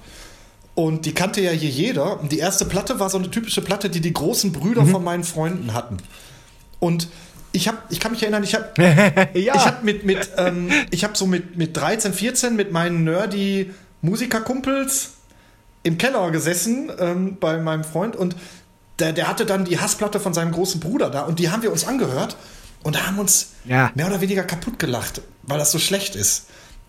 Und 0.75 1.05
die 1.05 1.13
kannte 1.13 1.41
ja 1.41 1.51
hier 1.51 1.69
jeder. 1.69 2.19
Und 2.21 2.31
die 2.31 2.39
erste 2.39 2.63
Platte 2.63 2.99
war 3.01 3.09
so 3.09 3.17
eine 3.17 3.29
typische 3.29 3.61
Platte, 3.61 3.89
die 3.89 3.99
die 3.99 4.13
großen 4.13 4.53
Brüder 4.53 4.83
Mhm. 4.83 4.91
von 4.91 5.03
meinen 5.03 5.23
Freunden 5.25 5.73
hatten. 5.73 5.97
Und 6.79 7.09
ich 7.51 7.67
habe, 7.67 7.77
ich 7.89 7.99
kann 7.99 8.11
mich 8.13 8.21
erinnern, 8.23 8.43
ich 8.43 8.55
habe 8.55 8.71
ja. 9.33 9.55
ich 9.55 9.65
habe 9.65 9.83
mit, 9.83 10.05
mit 10.05 10.29
ähm, 10.37 10.69
ich 10.91 11.03
habe 11.03 11.17
so 11.17 11.25
mit, 11.27 11.57
mit 11.57 11.75
13, 11.75 12.13
14 12.13 12.55
mit 12.55 12.71
meinen 12.71 13.03
nerdy 13.03 13.71
Musikerkumpels 14.01 15.11
im 15.83 15.97
Keller 15.97 16.31
gesessen 16.31 16.91
ähm, 16.99 17.37
bei 17.39 17.57
meinem 17.57 17.83
Freund 17.83 18.15
und 18.15 18.35
der, 18.99 19.11
der 19.13 19.27
hatte 19.27 19.45
dann 19.45 19.65
die 19.65 19.79
Hassplatte 19.79 20.19
von 20.19 20.33
seinem 20.33 20.51
großen 20.51 20.79
Bruder 20.79 21.09
da 21.09 21.21
und 21.23 21.39
die 21.39 21.49
haben 21.49 21.61
wir 21.63 21.71
uns 21.71 21.85
angehört 21.85 22.37
und 22.83 23.05
haben 23.05 23.19
uns 23.19 23.51
Ja. 23.65 23.91
mehr 23.95 24.07
oder 24.07 24.19
weniger 24.21 24.43
kaputt 24.43 24.79
gelacht, 24.79 25.21
weil 25.43 25.59
das 25.59 25.71
so 25.71 25.79
schlecht 25.79 26.15
ist. 26.15 26.45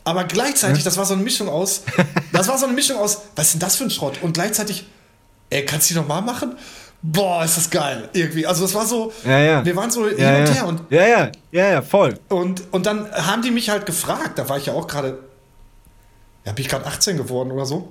Aber 0.07 0.23
gleichzeitig, 0.23 0.85
das 0.85 0.97
war 0.97 1.05
so 1.05 1.15
eine 1.15 1.25
Mischung 1.25 1.49
aus, 1.49 1.83
das 2.33 2.47
war 2.47 2.57
so 2.57 2.67
eine 2.67 2.75
Mischung 2.75 2.97
aus, 2.97 3.23
was 3.35 3.47
ist 3.47 3.53
denn 3.55 3.61
das 3.61 3.75
für 3.75 3.83
ein 3.85 3.91
Schrott? 3.91 4.23
Und 4.23 4.35
gleichzeitig, 4.35 4.87
ey, 5.51 5.65
kannst 5.65 5.91
du 5.91 5.95
die 5.95 6.01
nochmal 6.01 6.23
machen? 6.23 6.57
Boah, 7.03 7.45
ist 7.45 7.57
das 7.57 7.69
geil, 7.71 8.09
irgendwie. 8.13 8.47
Also 8.47 8.63
das 8.63 8.73
war 8.73 8.87
so, 8.87 9.13
Ja, 9.25 9.39
ja. 9.41 9.65
wir 9.65 9.75
waren 9.75 9.91
so 9.91 10.07
hin 10.09 10.17
ja, 10.17 10.39
und 10.39 10.47
ja. 10.47 10.55
her 10.55 10.67
und 10.67 10.81
ja, 10.91 11.07
ja, 11.07 11.33
ja, 11.51 11.69
ja, 11.71 11.83
voll. 11.83 12.19
und, 12.29 12.63
und 12.73 12.87
dann 12.87 13.11
haben 13.13 13.43
die 13.43 13.51
mich 13.51 13.69
halt 13.69 13.85
gefragt, 13.85 14.39
da 14.39 14.49
war 14.49 14.59
ich 14.59 14.67
ja 14.67 14.75
auch 14.75 14.87
gerade, 14.87 15.19
ja, 16.45 16.53
bin 16.53 16.63
ich 16.65 16.69
gerade 16.69 16.87
18 16.87 17.17
geworden 17.17 17.51
oder 17.51 17.67
so. 17.67 17.89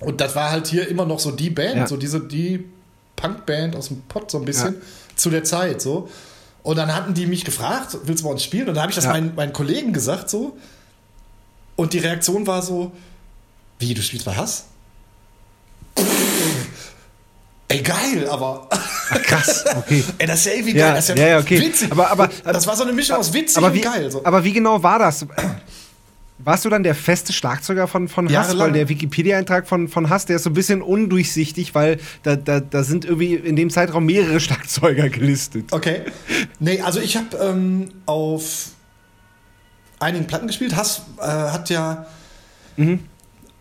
Und 0.00 0.20
das 0.20 0.34
war 0.34 0.50
halt 0.50 0.66
hier 0.66 0.88
immer 0.88 1.06
noch 1.06 1.20
so 1.20 1.30
die 1.30 1.50
Band, 1.50 1.88
so 1.88 1.96
diese, 1.96 2.18
die 2.18 2.68
Punkband 3.14 3.76
aus 3.76 3.88
dem 3.88 4.02
Pott 4.02 4.28
so 4.28 4.38
ein 4.38 4.44
bisschen 4.44 4.74
zu 5.14 5.30
der 5.30 5.44
Zeit 5.44 5.80
so. 5.80 6.08
Und 6.64 6.76
dann 6.78 6.92
hatten 6.92 7.14
die 7.14 7.26
mich 7.26 7.44
gefragt, 7.44 7.96
willst 8.04 8.22
du 8.24 8.26
bei 8.26 8.32
uns 8.32 8.42
spielen? 8.42 8.68
Und 8.68 8.74
dann 8.74 8.82
habe 8.82 8.90
ich 8.90 8.96
das 8.96 9.06
meinen, 9.06 9.36
meinen 9.36 9.52
Kollegen 9.52 9.92
gesagt 9.92 10.28
so. 10.28 10.56
Und 11.76 11.92
die 11.92 11.98
Reaktion 11.98 12.46
war 12.46 12.62
so, 12.62 12.92
wie, 13.78 13.94
du 13.94 14.02
spielst 14.02 14.24
bei 14.26 14.34
Hass? 14.34 14.66
Ey, 17.68 17.80
geil, 17.82 18.28
aber. 18.30 18.68
Krass, 19.24 19.64
okay. 19.76 20.04
Ey, 20.18 20.26
das 20.26 20.40
ist 20.40 20.46
ja 20.46 20.52
irgendwie 20.52 20.76
Ja, 20.76 20.86
geil. 20.88 20.94
Das 20.96 21.08
ist 21.08 21.18
ja, 21.18 21.26
ja, 21.28 21.38
okay. 21.38 21.60
witzig. 21.60 21.90
Aber- 21.90 22.10
aber- 22.10 22.28
das 22.44 22.66
war 22.66 22.76
so 22.76 22.82
eine 22.84 22.92
Mischung 22.92 23.16
aus 23.16 23.32
witzig 23.32 23.56
aber 23.56 23.68
und 23.68 23.74
wie, 23.74 23.80
geil. 23.80 24.10
So. 24.10 24.24
aber 24.24 24.44
wie 24.44 24.52
genau 24.52 24.82
war 24.82 24.98
das? 24.98 25.26
Warst 26.38 26.64
du 26.64 26.68
dann 26.68 26.82
der 26.82 26.94
feste 26.94 27.32
Schlagzeuger 27.32 27.88
von, 27.88 28.06
von 28.08 28.26
Hass? 28.26 28.32
Jahrelang. 28.32 28.66
Weil 28.66 28.72
der 28.74 28.88
Wikipedia-Eintrag 28.90 29.66
von, 29.66 29.88
von 29.88 30.10
Hass, 30.10 30.26
der 30.26 30.36
ist 30.36 30.42
so 30.42 30.50
ein 30.50 30.54
bisschen 30.54 30.82
undurchsichtig, 30.82 31.74
weil 31.74 31.98
da, 32.22 32.36
da, 32.36 32.60
da 32.60 32.84
sind 32.84 33.06
irgendwie 33.06 33.34
in 33.34 33.56
dem 33.56 33.70
Zeitraum 33.70 34.04
mehrere 34.04 34.40
Schlagzeuger 34.40 35.08
gelistet. 35.08 35.72
Okay. 35.72 36.02
Nee, 36.58 36.80
also 36.82 37.00
ich 37.00 37.16
habe 37.16 37.36
ähm, 37.38 37.88
auf 38.04 38.66
einigen 40.00 40.26
Platten 40.26 40.46
gespielt. 40.46 40.76
Hass 40.76 41.02
äh, 41.18 41.22
hat 41.22 41.70
ja. 41.70 42.06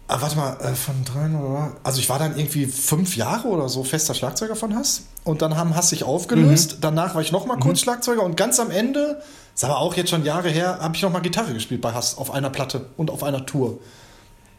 Ah, 0.08 0.22
warte 0.22 0.36
mal, 0.36 0.58
äh, 0.60 0.76
von 0.76 1.04
drei 1.06 1.28
oder. 1.28 1.72
Also 1.84 2.00
ich 2.00 2.10
war 2.10 2.20
dann 2.20 2.38
irgendwie 2.38 2.66
fünf 2.66 3.16
Jahre 3.16 3.48
oder 3.48 3.70
so 3.70 3.84
fester 3.84 4.14
Schlagzeuger 4.14 4.56
von 4.56 4.76
Hass. 4.76 5.04
Und 5.24 5.42
dann 5.42 5.56
haben 5.56 5.76
Hass 5.76 5.90
sich 5.90 6.04
aufgelöst. 6.04 6.78
Danach 6.82 7.16
war 7.16 7.22
ich 7.22 7.32
noch 7.32 7.46
mal 7.46 7.58
kurz 7.58 7.80
Schlagzeuger 7.80 8.24
und 8.24 8.36
ganz 8.36 8.60
am 8.60 8.70
Ende, 8.70 9.22
ist 9.56 9.64
aber 9.64 9.78
auch 9.78 9.96
jetzt 9.96 10.10
schon 10.10 10.26
Jahre 10.26 10.50
her, 10.50 10.80
habe 10.82 10.96
ich 10.96 11.02
noch 11.02 11.12
mal 11.12 11.22
Gitarre 11.22 11.54
gespielt 11.54 11.82
bei 11.82 11.94
Hass 11.94 12.18
auf 12.18 12.32
einer 12.32 12.50
Platte 12.50 12.88
und 12.98 13.10
auf 13.10 13.24
einer 13.24 13.46
Tour. 13.46 13.80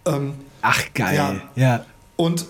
Ähm, 0.07 0.35
Ach, 0.63 0.81
geil. 0.95 1.15
Ja. 1.15 1.35
ja. 1.63 1.85
und 2.17 2.47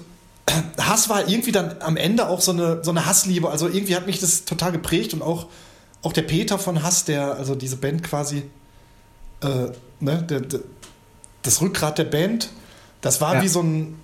Hass 0.80 1.08
war 1.08 1.28
irgendwie 1.28 1.52
dann 1.52 1.76
am 1.80 1.96
Ende 1.96 2.28
auch 2.28 2.40
so 2.40 2.52
eine, 2.52 2.84
so 2.84 2.90
eine 2.90 3.06
Hassliebe. 3.06 3.50
Also 3.50 3.66
irgendwie 3.68 3.96
hat 3.96 4.06
mich 4.06 4.20
das 4.20 4.44
total 4.44 4.72
geprägt 4.72 5.14
und 5.14 5.22
auch, 5.22 5.46
auch 6.02 6.12
der 6.12 6.22
Peter 6.22 6.58
von 6.58 6.82
Hass, 6.82 7.04
der, 7.04 7.34
also 7.34 7.54
diese 7.54 7.76
Band 7.76 8.04
quasi, 8.04 8.44
äh, 9.44 9.72
ne, 10.00 10.22
der, 10.22 10.40
der, 10.40 10.60
das 11.42 11.60
Rückgrat 11.60 11.98
der 11.98 12.04
Band, 12.04 12.50
das 13.00 13.20
war 13.20 13.34
Ja. 13.36 13.42
wie 13.42 13.48
so 13.48 13.60
ein, 13.62 14.00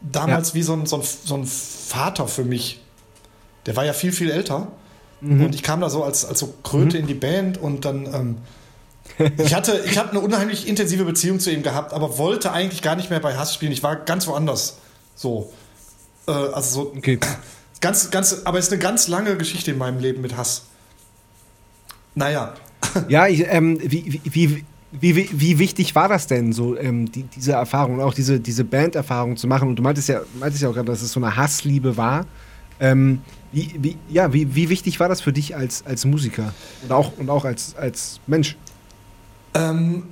damals 0.00 0.54
wie 0.54 0.62
so 0.62 0.74
ein, 0.74 0.86
so, 0.86 0.96
ein, 0.96 1.02
so 1.24 1.34
ein 1.36 1.46
Vater 1.46 2.28
für 2.28 2.44
mich. 2.44 2.80
Der 3.66 3.76
war 3.76 3.84
ja 3.84 3.92
viel, 3.92 4.12
viel 4.12 4.30
älter. 4.30 4.68
Und 5.20 5.54
ich 5.54 5.62
kam 5.62 5.80
da 5.80 5.88
so 5.88 6.02
als, 6.02 6.24
als 6.24 6.40
so 6.40 6.52
Kröte 6.64 6.98
in 6.98 7.06
die 7.06 7.14
Band 7.14 7.56
und 7.56 7.84
dann, 7.84 8.06
ähm, 8.12 8.38
ich 9.38 9.54
hatte, 9.54 9.80
ich 9.86 9.96
habe 9.96 10.10
eine 10.10 10.18
unheimlich 10.18 10.66
intensive 10.66 11.04
Beziehung 11.04 11.38
zu 11.38 11.52
ihm 11.52 11.62
gehabt, 11.62 11.92
aber 11.92 12.18
wollte 12.18 12.50
eigentlich 12.50 12.82
gar 12.82 12.96
nicht 12.96 13.08
mehr 13.08 13.20
bei 13.20 13.36
Hass 13.36 13.54
spielen. 13.54 13.70
Ich 13.70 13.84
war 13.84 13.94
ganz 13.94 14.26
woanders. 14.26 14.78
So. 15.14 15.52
Äh, 16.26 16.32
also 16.32 16.82
so 16.82 16.92
Okay. 16.96 17.20
ganz, 17.80 18.10
ganz, 18.10 18.42
aber 18.44 18.58
es 18.58 18.66
ist 18.66 18.72
eine 18.72 18.82
ganz 18.82 19.06
lange 19.06 19.36
Geschichte 19.36 19.70
in 19.70 19.78
meinem 19.78 20.00
Leben 20.00 20.22
mit 20.22 20.36
Hass. 20.36 20.62
Naja. 22.16 22.54
Ja, 23.08 23.28
ich, 23.28 23.44
ähm, 23.46 23.78
wie, 23.80 24.20
wie, 24.24 24.34
wie, 24.34 24.64
wie, 24.92 25.28
wie 25.32 25.58
wichtig 25.58 25.94
war 25.94 26.08
das 26.08 26.26
denn, 26.26 26.52
so 26.52 26.76
ähm, 26.76 27.10
die, 27.10 27.22
diese 27.22 27.52
Erfahrung, 27.52 28.00
auch 28.00 28.14
diese, 28.14 28.40
diese 28.40 28.64
Band-Erfahrung 28.64 29.36
zu 29.36 29.46
machen? 29.46 29.68
Und 29.68 29.76
du 29.76 29.82
meintest 29.82 30.08
ja, 30.08 30.20
meintest 30.38 30.62
ja 30.62 30.68
auch 30.68 30.74
gerade, 30.74 30.90
dass 30.90 31.02
es 31.02 31.12
so 31.12 31.20
eine 31.20 31.34
Hassliebe 31.34 31.96
war. 31.96 32.26
Ähm, 32.78 33.22
wie, 33.52 33.74
wie, 33.78 33.96
ja, 34.08 34.32
wie, 34.32 34.54
wie 34.54 34.68
wichtig 34.68 35.00
war 35.00 35.08
das 35.08 35.20
für 35.20 35.32
dich 35.32 35.56
als, 35.56 35.84
als 35.86 36.04
Musiker 36.04 36.52
und 36.82 36.92
auch, 36.92 37.16
und 37.18 37.30
auch 37.30 37.44
als, 37.44 37.74
als 37.76 38.20
Mensch? 38.26 38.56
Ähm, 39.54 40.04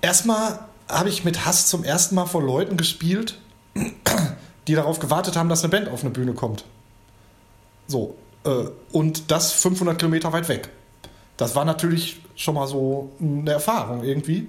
erstmal 0.00 0.60
habe 0.88 1.08
ich 1.08 1.24
mit 1.24 1.44
Hass 1.44 1.66
zum 1.66 1.84
ersten 1.84 2.14
Mal 2.14 2.26
vor 2.26 2.42
Leuten 2.42 2.76
gespielt, 2.76 3.38
die 4.68 4.74
darauf 4.74 4.98
gewartet 4.98 5.36
haben, 5.36 5.48
dass 5.48 5.62
eine 5.62 5.70
Band 5.70 5.88
auf 5.88 6.02
eine 6.02 6.10
Bühne 6.10 6.32
kommt. 6.34 6.64
So. 7.86 8.16
Äh, 8.44 8.64
und 8.92 9.30
das 9.30 9.52
500 9.52 9.98
Kilometer 9.98 10.32
weit 10.32 10.48
weg. 10.48 10.70
Das 11.38 11.54
war 11.54 11.64
natürlich 11.64 12.20
schon 12.36 12.54
mal 12.56 12.66
so 12.66 13.10
eine 13.20 13.52
Erfahrung 13.52 14.04
irgendwie. 14.04 14.48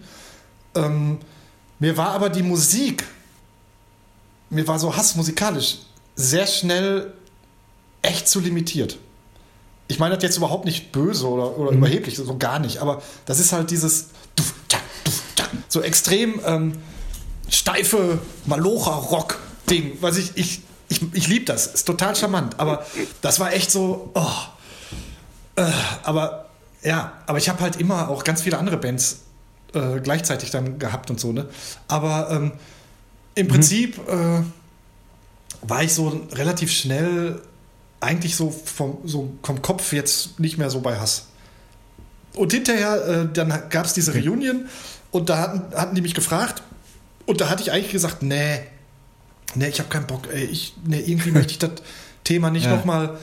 Ähm, 0.75 1.19
mir 1.79 1.95
war 1.95 2.09
aber 2.09 2.29
die 2.29 2.43
Musik, 2.43 3.05
mir 4.49 4.67
war 4.67 4.77
so 4.77 4.95
Hass 4.95 5.15
musikalisch 5.15 5.77
sehr 6.15 6.45
schnell 6.47 7.13
echt 8.01 8.27
zu 8.27 8.41
limitiert. 8.41 8.97
Ich 9.87 9.99
meine 9.99 10.15
das 10.15 10.23
jetzt 10.23 10.37
überhaupt 10.37 10.65
nicht 10.65 10.91
böse 10.91 11.27
oder, 11.27 11.57
oder 11.57 11.71
überheblich, 11.71 12.15
so 12.17 12.37
gar 12.37 12.59
nicht, 12.59 12.79
aber 12.79 13.01
das 13.25 13.39
ist 13.39 13.53
halt 13.53 13.71
dieses 13.71 14.09
so 15.69 15.81
extrem 15.81 16.41
ähm, 16.45 16.73
steife 17.49 18.19
Malocha-Rock-Ding. 18.45 19.97
Was 20.01 20.17
ich, 20.17 20.31
ich, 20.35 20.61
ich, 20.89 21.01
ich 21.13 21.27
liebe 21.27 21.45
das, 21.45 21.67
ist 21.67 21.85
total 21.85 22.15
charmant, 22.15 22.59
aber 22.59 22.85
das 23.21 23.39
war 23.39 23.53
echt 23.53 23.71
so, 23.71 24.11
oh, 24.13 24.27
äh, 25.55 25.71
aber 26.03 26.48
ja, 26.83 27.13
aber 27.27 27.37
ich 27.37 27.49
habe 27.49 27.59
halt 27.61 27.75
immer 27.77 28.09
auch 28.09 28.23
ganz 28.23 28.41
viele 28.41 28.57
andere 28.57 28.77
Bands 28.77 29.19
äh, 29.73 29.99
gleichzeitig 29.99 30.51
dann 30.51 30.79
gehabt 30.79 31.09
und 31.09 31.19
so, 31.19 31.31
ne? 31.31 31.47
Aber 31.87 32.29
ähm, 32.31 32.51
im 33.35 33.47
Prinzip 33.47 33.97
äh, 34.07 34.41
war 35.61 35.83
ich 35.83 35.93
so 35.93 36.25
relativ 36.33 36.71
schnell 36.71 37.41
eigentlich 37.99 38.35
so 38.35 38.49
vom, 38.49 38.97
so 39.05 39.33
vom 39.43 39.61
Kopf 39.61 39.91
jetzt 39.93 40.39
nicht 40.39 40.57
mehr 40.57 40.69
so 40.69 40.79
bei 40.81 40.97
Hass. 40.99 41.25
Und 42.33 42.53
hinterher, 42.53 43.07
äh, 43.07 43.27
dann 43.33 43.49
gab 43.69 43.85
es 43.85 43.93
diese 43.93 44.13
Reunion 44.13 44.67
und 45.11 45.29
da 45.29 45.37
hatten, 45.37 45.75
hatten 45.75 45.95
die 45.95 46.01
mich 46.01 46.13
gefragt 46.15 46.63
und 47.25 47.41
da 47.41 47.49
hatte 47.49 47.61
ich 47.61 47.71
eigentlich 47.71 47.91
gesagt, 47.91 48.23
nee, 48.23 48.59
nee, 49.55 49.67
ich 49.67 49.79
habe 49.79 49.89
keinen 49.89 50.07
Bock, 50.07 50.27
ey, 50.31 50.45
ich, 50.45 50.75
nee, 50.85 50.99
irgendwie 51.01 51.31
möchte 51.31 51.51
ich 51.51 51.59
das 51.59 51.71
Thema 52.23 52.49
nicht 52.51 52.65
Ja. 52.65 52.75
nochmal, 52.75 53.17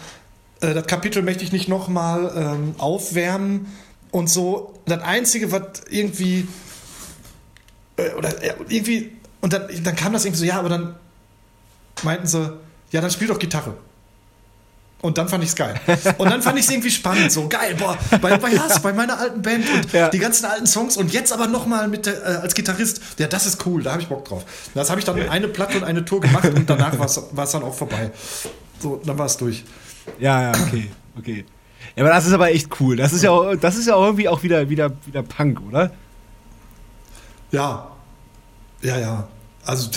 äh, 0.60 0.74
das 0.74 0.86
Kapitel 0.86 1.22
möchte 1.22 1.44
ich 1.44 1.52
nicht 1.52 1.68
nochmal 1.68 2.32
ähm, 2.36 2.74
aufwärmen 2.78 3.66
und 4.10 4.28
so. 4.28 4.74
Das 4.86 5.02
Einzige, 5.02 5.52
was 5.52 5.62
irgendwie, 5.90 6.46
äh, 7.96 8.10
oder 8.12 8.42
äh, 8.42 8.54
irgendwie, 8.68 9.12
und 9.40 9.52
dann, 9.52 9.68
dann 9.82 9.96
kam 9.96 10.12
das 10.12 10.24
irgendwie 10.24 10.40
so, 10.40 10.44
ja, 10.46 10.58
aber 10.58 10.68
dann 10.68 10.96
meinten 12.02 12.26
sie, 12.26 12.52
ja, 12.90 13.00
dann 13.00 13.10
spiel 13.10 13.28
doch 13.28 13.38
Gitarre. 13.38 13.74
Und 15.02 15.18
dann 15.18 15.28
fand 15.28 15.44
ich 15.44 15.50
es 15.50 15.56
geil. 15.56 15.78
Und 16.18 16.30
dann 16.30 16.40
fand 16.40 16.58
ich 16.58 16.64
es 16.64 16.70
irgendwie 16.70 16.90
spannend. 16.90 17.30
So 17.30 17.48
geil, 17.48 17.76
boah, 17.78 17.98
bei, 18.20 18.38
bei 18.38 18.58
Hass, 18.58 18.80
bei 18.80 18.94
meiner 18.94 19.18
alten 19.20 19.42
Band 19.42 19.64
und 19.72 19.92
Ja. 19.92 20.08
die 20.08 20.18
ganzen 20.18 20.46
alten 20.46 20.66
Songs 20.66 20.96
und 20.96 21.12
jetzt 21.12 21.32
aber 21.34 21.46
nochmal 21.46 21.86
mit 21.86 22.06
der, 22.06 22.14
äh, 22.22 22.36
als 22.36 22.54
Gitarrist. 22.54 23.00
Ja, 23.18 23.26
das 23.28 23.44
ist 23.46 23.64
cool, 23.66 23.82
da 23.82 23.92
habe 23.92 24.02
ich 24.02 24.08
Bock 24.08 24.24
drauf. 24.24 24.44
Das 24.74 24.88
habe 24.88 24.98
ich 24.98 25.04
dann 25.04 25.20
eine 25.28 25.48
Platte 25.48 25.76
und 25.76 25.84
eine 25.84 26.04
Tour 26.04 26.22
gemacht 26.22 26.48
und 26.48 26.68
danach 26.68 26.98
war 26.98 27.04
es 27.44 27.50
dann 27.52 27.62
auch 27.62 27.74
vorbei. 27.74 28.10
So, 28.80 29.00
dann 29.04 29.18
war 29.18 29.26
es 29.26 29.36
durch. 29.36 29.64
Ja, 30.18 30.42
ja, 30.42 30.52
okay, 30.66 30.90
okay. 31.18 31.44
Ja, 31.94 32.02
aber 32.04 32.12
das 32.12 32.26
ist 32.26 32.32
aber 32.32 32.50
echt 32.50 32.80
cool. 32.80 32.96
Das 32.96 33.12
ist 33.12 33.22
ja 33.22 33.30
auch, 33.30 33.54
das 33.56 33.76
ist 33.76 33.86
ja 33.86 33.94
auch 33.94 34.04
irgendwie 34.04 34.28
auch 34.28 34.42
wieder, 34.42 34.68
wieder, 34.68 34.92
wieder 35.06 35.22
Punk, 35.22 35.60
oder? 35.68 35.92
Ja. 37.52 37.90
Ja, 38.82 38.98
ja. 38.98 39.28
Also, 39.64 39.88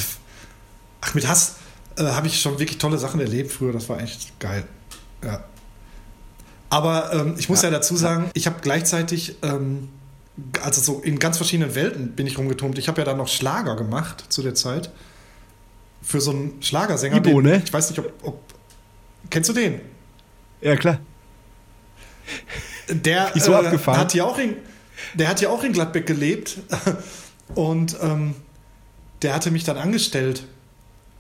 ach, 1.01 1.13
mit 1.15 1.27
Hass 1.27 1.55
äh, 1.97 2.03
habe 2.03 2.27
ich 2.27 2.39
schon 2.39 2.59
wirklich 2.59 2.77
tolle 2.77 2.97
Sachen 2.97 3.19
erlebt 3.19 3.51
früher. 3.51 3.73
Das 3.73 3.89
war 3.89 3.99
echt 4.01 4.39
geil. 4.39 4.65
Ja. 5.23 5.43
Aber 6.69 7.11
ähm, 7.13 7.35
ich 7.37 7.49
muss 7.49 7.61
ja, 7.63 7.69
dazu 7.71 7.95
sagen, 7.95 8.29
ich 8.33 8.45
habe 8.45 8.57
gleichzeitig, 8.61 9.35
ähm, 9.41 9.89
also 10.61 10.81
so 10.81 11.01
in 11.01 11.17
ganz 11.19 11.37
verschiedenen 11.37 11.75
Welten 11.75 12.11
bin 12.11 12.27
ich 12.27 12.37
rumgeturmt. 12.37 12.77
Ich 12.77 12.87
habe 12.87 13.01
ja 13.01 13.05
dann 13.05 13.17
noch 13.17 13.27
Schlager 13.27 13.75
gemacht 13.75 14.25
zu 14.29 14.43
der 14.43 14.55
Zeit. 14.55 14.91
für 16.01 16.21
so 16.21 16.31
einen 16.31 16.61
Schlagersänger. 16.61 17.17
Ibo, 17.17 17.41
den, 17.41 17.51
ne? 17.51 17.61
Ich 17.63 17.73
weiß 17.73 17.89
nicht, 17.89 17.99
ob, 17.99 18.13
ob. 18.23 18.39
Kennst 19.29 19.49
du 19.49 19.53
den? 19.53 19.81
Ja, 20.61 20.75
klar. 20.75 20.99
Der 22.89 23.31
so 23.35 23.53
äh, 23.53 23.77
hat 23.77 24.13
ja 24.13 24.25
auch 24.25 24.37
in, 24.37 24.55
der 25.13 25.29
hat 25.29 25.41
ja 25.41 25.49
auch 25.49 25.63
in 25.63 25.73
Gladbeck 25.73 26.05
gelebt 26.05 26.57
und 27.55 27.97
ähm, 28.01 28.35
der 29.21 29.35
hatte 29.35 29.51
mich 29.51 29.63
dann 29.63 29.77
angestellt 29.77 30.43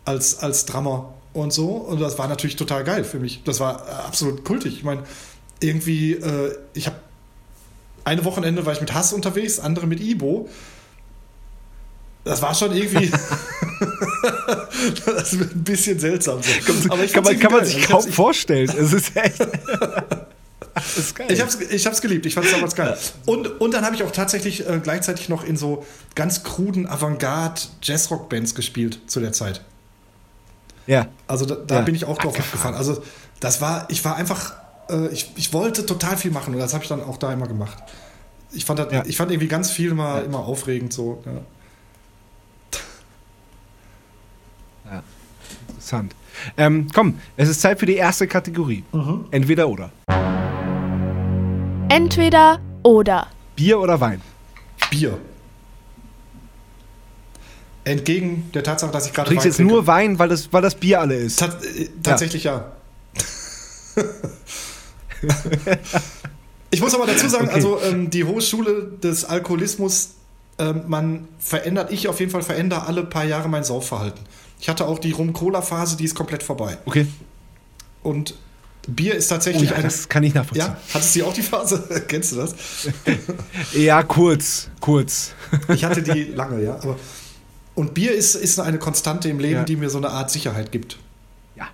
als, 0.05 0.39
als 0.39 0.65
Drummer 0.65 1.13
und 1.33 1.53
so 1.53 1.69
und 1.69 1.99
das 2.01 2.17
war 2.17 2.27
natürlich 2.27 2.55
total 2.55 2.83
geil 2.83 3.03
für 3.03 3.19
mich. 3.19 3.43
Das 3.43 3.59
war 3.59 3.87
äh, 3.87 3.91
absolut 3.91 4.43
kultig. 4.43 4.77
Ich 4.77 4.83
meine, 4.83 5.03
irgendwie, 5.61 6.13
äh, 6.13 6.55
ich 6.73 6.87
habe 6.87 6.97
eine 8.03 8.25
Wochenende 8.25 8.65
war 8.65 8.73
ich 8.73 8.81
mit 8.81 8.93
Hass 8.93 9.13
unterwegs, 9.13 9.59
andere 9.59 9.85
mit 9.85 9.99
Ibo. 9.99 10.49
Das 12.29 12.41
war 12.41 12.53
schon 12.53 12.71
irgendwie 12.75 13.09
das 15.05 15.33
ist 15.33 15.41
ein 15.41 15.63
bisschen 15.63 15.99
seltsam. 15.99 16.39
So. 16.43 16.91
Aber 16.91 17.03
ich 17.03 17.13
kann, 17.13 17.23
man, 17.23 17.39
kann 17.39 17.51
man 17.51 17.65
sich 17.65 17.87
kaum 17.87 18.03
vorstellen. 18.03 18.69
Es 18.69 18.93
ist 18.93 19.15
echt. 19.15 19.39
ist 20.97 21.15
geil. 21.15 21.27
Ich 21.31 21.41
hab's, 21.41 21.55
ich 21.59 21.85
hab's 21.85 22.01
geliebt, 22.01 22.25
ich 22.25 22.33
fand's 22.35 22.51
damals 22.51 22.75
geil. 22.75 22.97
Und, 23.25 23.59
und 23.61 23.73
dann 23.73 23.85
habe 23.85 23.95
ich 23.95 24.03
auch 24.03 24.11
tatsächlich 24.11 24.67
äh, 24.67 24.79
gleichzeitig 24.81 25.29
noch 25.29 25.43
in 25.43 25.57
so 25.57 25.85
ganz 26.15 26.43
kruden 26.43 26.87
Avantgarde-Jazzrock-Bands 26.87 28.55
gespielt 28.55 28.99
zu 29.07 29.19
der 29.19 29.31
Zeit. 29.33 29.61
ja. 30.87 31.07
Also 31.27 31.45
da, 31.45 31.55
da 31.55 31.75
Ja. 31.77 31.81
bin 31.81 31.95
ich 31.95 32.05
auch 32.05 32.17
drauf 32.17 32.35
Abgefahren. 32.35 32.73
abgefahren. 32.73 32.75
Also 32.75 33.03
das 33.39 33.61
war, 33.61 33.85
ich 33.89 34.03
war 34.05 34.15
einfach, 34.17 34.53
äh, 34.89 35.07
ich, 35.07 35.31
ich 35.35 35.53
wollte 35.53 35.85
total 35.85 36.17
viel 36.17 36.31
machen 36.31 36.53
und 36.53 36.59
das 36.59 36.73
habe 36.73 36.83
ich 36.83 36.89
dann 36.89 37.01
auch 37.03 37.17
da 37.17 37.31
immer 37.33 37.47
gemacht. 37.47 37.77
Ich 38.51 38.65
fand, 38.65 38.79
das, 38.79 38.91
Ja. 38.91 39.03
ich 39.05 39.15
fand 39.17 39.31
irgendwie 39.31 39.47
ganz 39.47 39.71
viel 39.71 39.91
immer, 39.91 40.23
immer 40.23 40.39
aufregend 40.39 40.91
so. 40.93 41.21
Ja. 41.25 41.31
Interessant. 45.67 46.15
Ähm, 46.57 46.87
komm, 46.93 47.19
es 47.37 47.49
ist 47.49 47.61
Zeit 47.61 47.79
für 47.79 47.85
die 47.85 47.95
erste 47.95 48.27
Kategorie. 48.27 48.83
Entweder 49.31 49.67
oder. 49.67 49.91
Entweder 51.89 52.59
oder. 52.83 53.27
Bier 53.55 53.79
oder 53.79 53.99
Wein? 53.99 54.21
Bier. 54.89 55.17
Entgegen 57.83 58.49
der 58.53 58.63
Tatsache, 58.63 58.91
dass 58.91 59.07
ich 59.07 59.13
gerade 59.13 59.29
Du 59.29 59.35
trinkst 59.35 59.45
Wein 59.45 59.49
jetzt 59.49 59.57
trinke. 59.57 59.73
nur 59.73 59.87
Wein, 59.87 60.19
weil 60.19 60.29
das, 60.29 60.53
weil 60.53 60.61
das 60.61 60.75
Bier 60.75 60.99
alle 61.01 61.15
ist. 61.15 61.39
Tat, 61.39 61.63
äh, 61.65 61.89
tatsächlich 62.03 62.43
ja. 62.43 62.71
ich 66.69 66.81
muss 66.81 66.93
aber 66.93 67.07
dazu 67.07 67.27
sagen, 67.27 67.45
Okay. 67.47 67.55
also 67.55 67.79
ähm, 67.81 68.09
die 68.09 68.23
hohe 68.23 68.41
Schule 68.41 68.91
des 69.03 69.25
Alkoholismus, 69.25 70.11
ähm, 70.59 70.83
man 70.87 71.27
verändert, 71.39 71.91
ich 71.91 72.07
auf 72.07 72.19
jeden 72.19 72.31
Fall 72.31 72.43
verändere 72.43 72.85
alle 72.85 73.03
paar 73.03 73.25
Jahre 73.25 73.49
mein 73.49 73.63
Saufverhalten. 73.63 74.21
Ich 74.59 74.67
hatte 74.69 74.85
auch 74.87 74.99
die 74.99 75.11
Rum-Cola-Phase, 75.11 75.95
die 75.97 76.03
ist 76.05 76.15
komplett 76.15 76.43
vorbei. 76.43 76.77
Okay. 76.85 77.07
Und 78.03 78.35
Bier 78.87 79.15
ist 79.15 79.27
Oh 79.31 79.35
tatsächlich 79.35 79.69
ja, 79.69 79.75
eine. 79.75 79.83
das 79.83 80.09
kann 80.09 80.23
ich 80.23 80.33
nachvollziehen. 80.33 80.67
Ja, 80.67 80.77
hattest 80.93 81.15
du 81.15 81.25
auch 81.25 81.33
die 81.33 81.41
Phase? 81.43 82.03
Kennst 82.07 82.31
du 82.31 82.37
das? 82.37 82.55
Ja, 83.73 84.03
kurz, 84.03 84.69
kurz. 84.79 85.31
Ich 85.69 85.83
hatte 85.83 86.01
die 86.01 86.23
lange, 86.25 86.63
ja. 86.63 86.75
Aber, 86.75 86.97
und 87.75 87.93
Bier 87.93 88.11
ist, 88.13 88.35
ist 88.35 88.59
eine 88.59 88.79
Konstante 88.79 89.29
im 89.29 89.39
Leben, 89.39 89.53
Ja. 89.59 89.63
die 89.63 89.75
mir 89.75 89.89
so 89.89 89.97
eine 89.99 90.09
Art 90.09 90.29
Sicherheit 90.31 90.71
gibt. 90.71 90.97
Ja. 91.55 91.69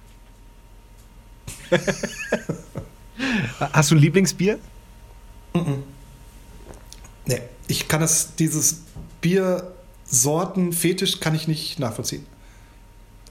Hast 3.59 3.91
du 3.91 3.95
ein 3.95 3.99
Lieblingsbier? 4.01 4.59
Nee, 7.25 7.41
ich 7.67 7.87
kann 7.87 8.01
das, 8.01 8.35
dieses 8.35 8.81
Biersorten-Fetisch 9.21 11.19
kann 11.21 11.33
ich 11.33 11.47
nicht 11.47 11.79
nachvollziehen. 11.79 12.25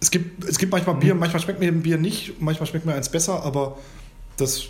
Es 0.05 0.11
gibt, 0.11 0.45
es 0.45 0.59
gibt 0.59 0.71
manchmal 0.71 0.97
Bier, 0.97 1.15
manchmal 1.15 1.41
schmeckt 1.41 1.61
mir 1.61 1.69
ein 1.69 1.81
Bier 1.81 1.97
nicht, 1.97 2.39
manchmal 2.39 2.67
schmeckt 2.67 2.85
mir 2.85 2.93
eins 2.95 3.09
besser, 3.09 3.43
aber 3.43 3.79
das 4.37 4.65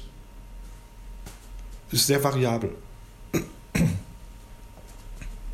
ist 1.91 2.07
sehr 2.07 2.23
variabel. 2.23 2.71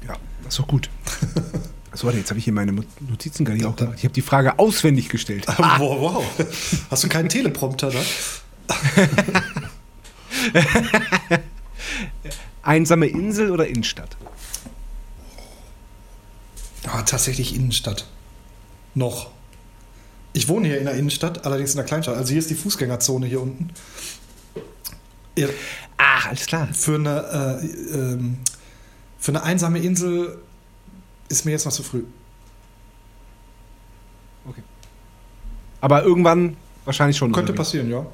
Ja, 0.06 0.16
das 0.44 0.52
ist 0.52 0.58
doch 0.58 0.68
gut. 0.68 0.90
So, 1.92 2.06
warte, 2.06 2.18
jetzt 2.18 2.28
habe 2.30 2.38
ich 2.38 2.44
hier 2.44 2.52
meine 2.52 2.72
Notizen 2.72 3.44
gar 3.44 3.54
nicht 3.54 3.64
auch 3.64 3.74
gemacht. 3.74 3.96
Ich 3.98 4.04
habe 4.04 4.14
die 4.14 4.22
Frage 4.22 4.58
auswendig 4.58 5.08
gestellt. 5.08 5.46
Wow, 5.48 6.00
wow. 6.00 6.24
Hast 6.88 7.02
du 7.02 7.08
keinen 7.08 7.28
Teleprompter 7.28 7.90
da? 7.90 8.00
Einsame 12.62 13.06
Insel 13.06 13.50
oder 13.50 13.66
Innenstadt? 13.66 14.16
Ah, 16.86 17.02
tatsächlich 17.02 17.56
Innenstadt. 17.56 18.06
Noch. 18.94 19.30
Ich 20.32 20.48
wohne 20.48 20.68
hier 20.68 20.78
in 20.78 20.84
der 20.84 20.94
Innenstadt, 20.94 21.44
allerdings 21.44 21.70
in 21.72 21.76
der 21.76 21.86
Kleinstadt. 21.86 22.16
Also 22.16 22.30
hier 22.30 22.38
ist 22.38 22.50
die 22.50 22.54
Fußgängerzone 22.54 23.26
hier 23.26 23.40
unten. 23.40 23.70
Ja, 25.36 25.48
Ach, 25.96 26.28
alles 26.28 26.46
klar. 26.46 26.68
für 26.72 26.94
eine, 26.94 27.60
äh, 27.62 27.96
ähm, 27.96 28.38
für 29.18 29.32
eine 29.32 29.42
einsame 29.42 29.80
Insel 29.80 30.38
ist 31.28 31.44
mir 31.44 31.52
jetzt 31.52 31.64
noch 31.64 31.72
zu 31.72 31.82
früh. 31.82 32.04
Okay. 34.46 34.62
Aber 35.80 36.02
irgendwann 36.02 36.56
wahrscheinlich 36.84 37.16
schon. 37.16 37.32
Könnte 37.32 37.52
passieren, 37.52 37.90
ja. 37.90 38.06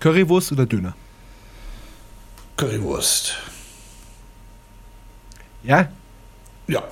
Currywurst 0.00 0.52
oder 0.52 0.66
Döner? 0.66 0.94
Currywurst. 2.56 3.36
Ja? 5.62 5.88
Ja. 6.66 6.82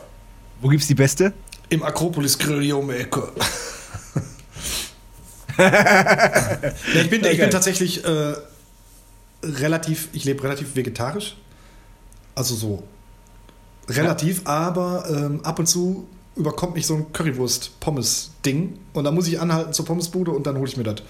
Wo 0.60 0.68
gibt's 0.68 0.86
die 0.86 0.94
beste? 0.94 1.32
Im 1.70 1.82
Akropolis 1.82 2.38
Grill 2.38 2.62
hier 2.62 2.76
um 2.76 2.88
die 2.88 2.96
Ecke. 2.96 3.32
nee, 5.58 7.00
ich 7.00 7.10
bin, 7.10 7.24
ich 7.24 7.38
bin 7.38 7.50
tatsächlich 7.50 8.04
äh, 8.04 8.34
relativ, 9.42 10.08
ich 10.12 10.24
lebe 10.24 10.42
relativ 10.42 10.76
vegetarisch. 10.76 11.36
Also 12.34 12.54
so 12.54 12.82
relativ, 13.88 14.42
aber 14.46 15.04
ähm, 15.08 15.40
ab 15.44 15.58
und 15.58 15.66
zu 15.66 16.06
überkommt 16.36 16.74
mich 16.74 16.86
so 16.86 16.94
ein 16.94 17.12
Currywurst-Pommes-Ding 17.12 18.78
und 18.92 19.04
dann 19.04 19.14
muss 19.14 19.26
ich 19.28 19.40
anhalten 19.40 19.72
zur 19.72 19.84
Pommesbude 19.84 20.30
und 20.30 20.46
dann 20.46 20.56
hole 20.56 20.68
ich 20.68 20.76
mir 20.76 20.84
das. 20.84 21.02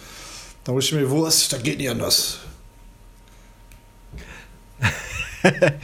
Dann 0.64 0.74
hole 0.74 0.82
ich 0.82 0.92
mir 0.92 1.08
Wurst, 1.10 1.52
das 1.52 1.62
geht 1.62 1.78
nicht 1.78 1.90
anders. 1.90 2.38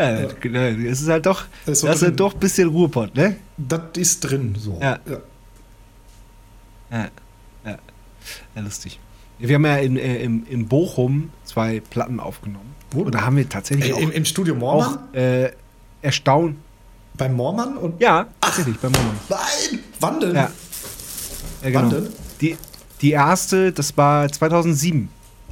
Ja, 0.00 0.28
genau. 0.40 0.60
Es 0.60 1.02
ist 1.02 1.08
halt 1.08 1.26
doch, 1.26 1.44
Das 1.66 1.78
ist 1.78 1.84
das 1.84 1.96
ist 1.96 2.02
halt 2.02 2.20
doch 2.20 2.34
ein 2.34 2.40
bisschen 2.40 2.68
Ruhrpott, 2.68 3.14
ne? 3.14 3.36
Das 3.56 3.82
ist 3.96 4.20
drin 4.20 4.54
so. 4.58 4.78
Ja. 4.80 4.98
Ja, 6.90 7.08
ja. 7.64 7.78
ja 8.54 8.62
lustig. 8.62 8.98
Wir 9.38 9.54
haben 9.54 9.64
ja 9.64 9.76
in, 9.76 9.96
äh, 9.96 10.22
im, 10.22 10.46
in 10.48 10.68
Bochum 10.68 11.30
zwei 11.44 11.80
Platten 11.80 12.20
aufgenommen. 12.20 12.74
Wo? 12.90 13.02
Und 13.02 13.14
da 13.14 13.22
haben 13.22 13.36
wir 13.36 13.48
tatsächlich 13.48 13.90
Im, 13.90 14.08
auch, 14.08 14.12
Im 14.12 14.24
Studio 14.24 14.54
Mormann? 14.54 14.98
auch 14.98 15.14
äh, 15.14 15.52
erstaunt. 16.02 16.56
Beim 17.14 17.34
Mormann? 17.34 17.76
Und 17.76 18.00
Ja, 18.00 18.26
tatsächlich, 18.40 18.78
beim 18.78 18.92
Moment. 18.92 19.18
Nein! 19.28 19.80
Wann 20.00 20.20
denn? 20.20 20.34
Ja. 20.34 20.50
ja 21.62 21.70
genau. 21.70 21.80
Wann 21.82 21.90
denn? 21.90 22.08
Die, 22.40 22.56
die 23.00 23.10
erste, 23.12 23.72
das 23.72 23.96
war 23.96 24.30
2007, 24.30 25.08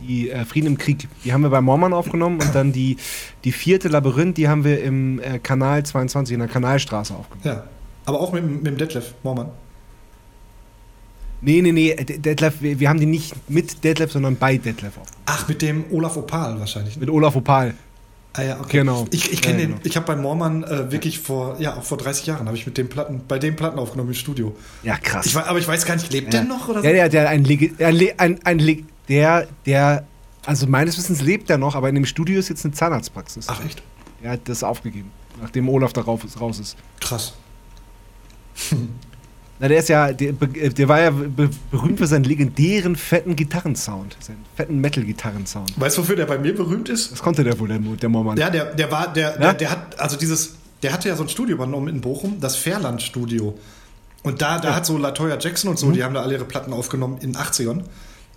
die 0.07 0.31
äh, 0.31 0.45
Frieden 0.45 0.67
im 0.67 0.79
Krieg. 0.79 1.09
Die 1.25 1.33
haben 1.33 1.43
wir 1.43 1.51
bei 1.51 1.61
Mormann 1.61 1.93
aufgenommen 1.93 2.41
und 2.41 2.55
dann 2.55 2.73
die, 2.73 2.97
die 3.45 3.53
vierte 3.53 3.89
Labyrinth, 3.89 4.37
die 4.37 4.49
haben 4.49 4.65
wir 4.65 4.83
im 4.83 5.21
äh, 5.21 5.39
Kanal 5.39 5.85
22 5.85 6.35
in 6.35 6.41
der 6.41 6.49
Kanalstraße 6.49 7.15
aufgenommen. 7.15 7.43
Ja. 7.45 7.65
Aber 8.07 8.21
auch 8.21 8.33
mit, 8.33 8.43
dem- 8.43 8.57
mit 8.57 8.67
dem 8.67 8.77
Detlef 8.79 9.15
Mormann. 9.23 9.49
Nee, 11.41 11.63
nee, 11.63 11.71
nee, 11.73 11.95
D- 11.95 12.19
Detlef, 12.19 12.55
wir, 12.61 12.81
wir 12.81 12.89
haben 12.89 12.99
die 12.99 13.07
nicht 13.07 13.33
mit 13.49 13.85
Detlef, 13.85 14.11
sondern 14.11 14.37
bei 14.37 14.57
Detlef 14.57 14.99
aufgenommen. 14.99 15.23
Ach, 15.27 15.47
mit 15.47 15.63
dem 15.63 15.85
Olaf 15.93 16.17
Opal 16.17 16.59
wahrscheinlich. 16.59 16.97
ne? 16.97 17.01
Mit 17.01 17.11
Olaf 17.11 17.37
Opal. 17.37 17.75
Ah 18.33 18.43
ja, 18.43 18.61
okay. 18.61 18.79
Genau. 18.79 19.07
Ich, 19.13 19.33
ich 19.33 19.39
Ja, 19.41 19.51
kenne 19.51 19.63
genau. 19.63 19.77
den. 19.79 19.87
Ich 19.89 19.97
habe 19.97 20.07
bei 20.07 20.17
Mormann 20.17 20.65
äh, 20.65 20.91
wirklich 20.91 21.21
vor, 21.21 21.57
ja, 21.61 21.77
auch 21.77 21.83
vor 21.85 21.97
30 21.97 22.27
Jahren 22.27 22.47
habe 22.47 22.57
ich 22.57 22.67
mit 22.67 22.77
dem 22.77 22.89
Platten, 22.89 23.21
bei 23.29 23.39
dem 23.39 23.55
Platten 23.57 23.79
aufgenommen 23.79 24.11
im 24.11 24.15
Studio. 24.15 24.55
Ja, 24.83 24.97
krass. 24.97 25.27
Ich, 25.27 25.37
aber 25.37 25.59
ich 25.59 25.67
weiß 25.69 25.87
gar 25.87 25.95
nicht, 25.95 26.13
lebt 26.13 26.35
ja. 26.35 26.41
der 26.41 26.49
noch 26.49 26.69
oder 26.69 26.83
Ja, 26.85 26.91
der, 26.93 27.09
der, 27.09 27.29
ein, 27.29 27.45
Lege- 27.45 27.71
ein, 27.79 27.97
ein, 28.19 28.39
ein, 28.45 28.59
Le- 28.59 28.83
der, 29.09 29.49
der, 29.67 30.05
also 30.47 30.67
meines 30.67 30.97
Wissens 30.99 31.21
lebt 31.23 31.49
er 31.51 31.59
noch, 31.59 31.75
aber 31.75 31.89
in 31.89 31.95
dem 31.95 32.07
Studio 32.07 32.39
ist 32.39 32.49
jetzt 32.49 32.65
eine 32.65 32.75
Zahnarztpraxis. 32.75 33.47
Ach 33.49 33.65
echt? 33.65 33.83
Er 34.23 34.33
hat 34.33 34.41
das 34.49 34.63
aufgegeben, 34.65 35.11
nachdem 35.41 35.69
Olaf 35.69 35.93
da 35.93 36.01
raus 36.03 36.25
ist. 36.59 36.77
Krass. 37.01 37.35
Na, 39.61 39.67
der 39.67 39.79
ist 39.81 39.89
ja, 39.89 40.13
der, 40.13 40.33
be- 40.33 40.47
der 40.71 40.89
war 40.89 41.01
ja 41.01 41.11
be 41.11 41.51
berühmt 41.73 41.99
für 41.99 42.07
seinen 42.07 42.23
legendären 42.25 42.95
fetten 42.95 43.35
Gitarrensound, 43.35 44.17
seinen 44.21 44.45
fetten 44.55 44.79
Metal-Gitarrensound. 44.81 45.73
Weißt 45.81 45.99
du, 45.99 46.03
wofür 46.03 46.15
der 46.15 46.27
bei 46.27 46.39
mir 46.39 46.55
berühmt 46.55 46.89
ist? 46.89 47.11
Das 47.11 47.21
konnte 47.21 47.43
der 47.43 47.59
wohl, 47.59 47.67
der, 47.67 47.79
der 47.79 48.09
Mormann. 48.09 48.37
Ja, 48.39 48.51
der, 48.51 48.67
der 48.75 48.91
war, 48.93 49.13
der, 49.13 49.31
Ja? 49.33 49.37
der, 49.39 49.55
der 49.55 49.71
hat, 49.73 49.99
also 49.99 50.17
dieses, 50.17 50.55
der 50.85 50.93
hatte 50.93 51.09
ja 51.09 51.17
so 51.17 51.25
ein 51.25 51.29
Studio 51.29 51.57
übernommen 51.57 51.89
in 51.89 52.01
Bochum, 52.01 52.39
das 52.41 52.55
Fairland-Studio. 52.55 53.59
Und 54.23 54.43
da, 54.43 54.59
da 54.61 54.77
hat 54.77 54.87
so 54.87 54.97
Latoya 54.97 55.39
Jackson 55.41 55.69
Mhm. 55.69 55.73
und 55.73 55.77
so, 55.79 55.91
die 55.91 56.05
haben 56.05 56.15
da 56.15 56.23
alle 56.23 56.35
ihre 56.35 56.45
Platten 56.45 56.73
aufgenommen 56.73 57.19
in 57.19 57.33
den 57.33 57.37
80ern. 57.43 57.83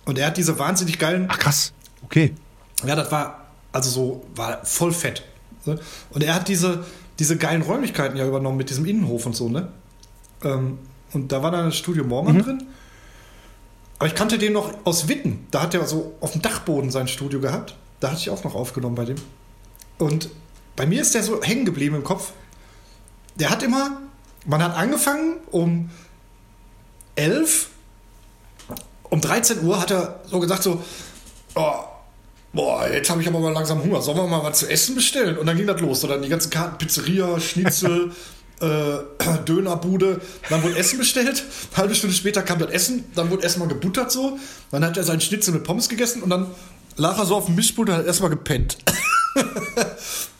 Und 0.04 0.18
er 0.18 0.26
hat 0.28 0.36
diese 0.36 0.58
wahnsinnig 0.58 0.98
geilen 0.98 1.28
Ach 1.30 1.38
krass, 1.38 1.72
okay. 2.04 2.34
Ja, 2.84 2.96
das 2.96 3.10
war 3.12 3.46
also 3.72 3.90
so, 3.90 4.24
war 4.34 4.64
voll 4.64 4.92
fett. 4.92 5.22
Und 6.10 6.22
er 6.22 6.34
hat 6.34 6.48
diese, 6.48 6.84
diese 7.18 7.36
geilen 7.36 7.62
Räumlichkeiten 7.62 8.16
ja 8.16 8.26
übernommen 8.26 8.56
mit 8.56 8.68
diesem 8.70 8.84
Innenhof 8.84 9.26
und 9.26 9.36
so, 9.36 9.48
ne? 9.48 9.68
Ähm, 10.44 10.78
Und 11.12 11.30
da 11.30 11.42
war 11.42 11.50
dann 11.50 11.66
das 11.66 11.76
Studio 11.76 12.04
Mormann 12.04 12.42
drin. 12.42 12.66
Aber 13.98 14.08
ich 14.08 14.14
kannte 14.14 14.38
den 14.38 14.52
noch 14.52 14.74
aus 14.84 15.06
Witten. 15.06 15.46
Da 15.52 15.62
hat 15.62 15.74
er 15.74 15.86
so 15.86 16.16
auf 16.20 16.32
dem 16.32 16.42
Dachboden 16.42 16.90
sein 16.90 17.06
Studio 17.06 17.38
gehabt. 17.40 17.76
Da 18.00 18.10
hatte 18.10 18.18
ich 18.18 18.30
auch 18.30 18.42
noch 18.42 18.56
aufgenommen 18.56 18.96
bei 18.96 19.04
dem. 19.04 19.16
Und 19.98 20.30
bei 20.74 20.86
mir 20.86 21.00
ist 21.00 21.14
der 21.14 21.22
so 21.22 21.40
hängen 21.42 21.64
geblieben 21.64 21.94
im 21.94 22.02
Kopf. 22.02 22.32
Der 23.36 23.50
hat 23.50 23.62
immer, 23.62 24.00
man 24.44 24.60
hat 24.62 24.74
angefangen 24.74 25.36
um 25.52 25.90
11, 27.14 27.68
um 29.12 29.20
13 29.20 29.62
Uhr 29.62 29.78
hat 29.78 29.90
er 29.90 30.20
so 30.24 30.40
gesagt 30.40 30.62
so, 30.62 30.82
oh, 31.54 31.74
boah, 32.54 32.88
jetzt 32.88 33.10
habe 33.10 33.20
ich 33.20 33.28
aber 33.28 33.40
mal 33.40 33.52
langsam 33.52 33.82
Hunger. 33.82 34.00
Sollen 34.00 34.16
wir 34.16 34.26
mal 34.26 34.42
was 34.42 34.60
zu 34.60 34.70
essen 34.70 34.94
bestellen? 34.94 35.36
Und 35.36 35.44
dann 35.44 35.54
ging 35.58 35.66
das 35.66 35.78
los. 35.82 36.02
Und 36.02 36.08
dann 36.08 36.22
die 36.22 36.30
ganzen 36.30 36.48
Karten, 36.48 36.78
Pizzeria, 36.78 37.38
Schnitzel, 37.38 38.10
äh, 38.62 38.64
Dönerbude. 39.46 40.22
Dann 40.48 40.62
wurde 40.62 40.78
Essen 40.78 40.98
bestellt. 40.98 41.44
Eine 41.72 41.76
halbe 41.76 41.94
Stunde 41.94 42.16
später 42.16 42.40
kam 42.40 42.58
das 42.58 42.70
Essen. 42.70 43.04
Dann 43.14 43.30
wurde 43.30 43.42
erstmal 43.42 43.68
gebuttert 43.68 44.10
so. 44.10 44.38
Dann 44.70 44.82
hat 44.82 44.96
er 44.96 45.04
seinen 45.04 45.20
Schnitzel 45.20 45.52
mit 45.52 45.64
Pommes 45.64 45.90
gegessen 45.90 46.22
und 46.22 46.30
dann 46.30 46.46
lag 46.96 47.18
er 47.18 47.26
so 47.26 47.36
auf 47.36 47.44
dem 47.44 47.54
Mischpult 47.54 47.90
und 47.90 47.96
hat 47.96 48.06
erstmal 48.06 48.30
gepennt. 48.30 48.78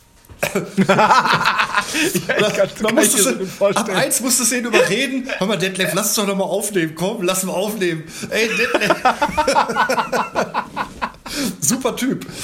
dann 2.81 2.95
musstest 2.95 3.25
du, 3.25 3.65
ab 3.65 3.89
eins 3.89 4.21
musstest 4.21 4.51
du 4.51 4.57
ihn 4.57 4.65
überreden. 4.65 5.29
Hör 5.37 5.47
mal, 5.47 5.57
Detlef, 5.57 5.93
lass 5.93 6.07
uns 6.07 6.15
doch 6.15 6.27
noch 6.27 6.35
mal 6.35 6.43
aufnehmen. 6.43 6.93
Komm, 6.95 7.23
lass 7.23 7.43
mal 7.43 7.53
aufnehmen. 7.53 8.03
Ey, 8.29 8.49
Detlef. 8.49 8.93
Super 11.59 11.95
Typ. 11.95 12.25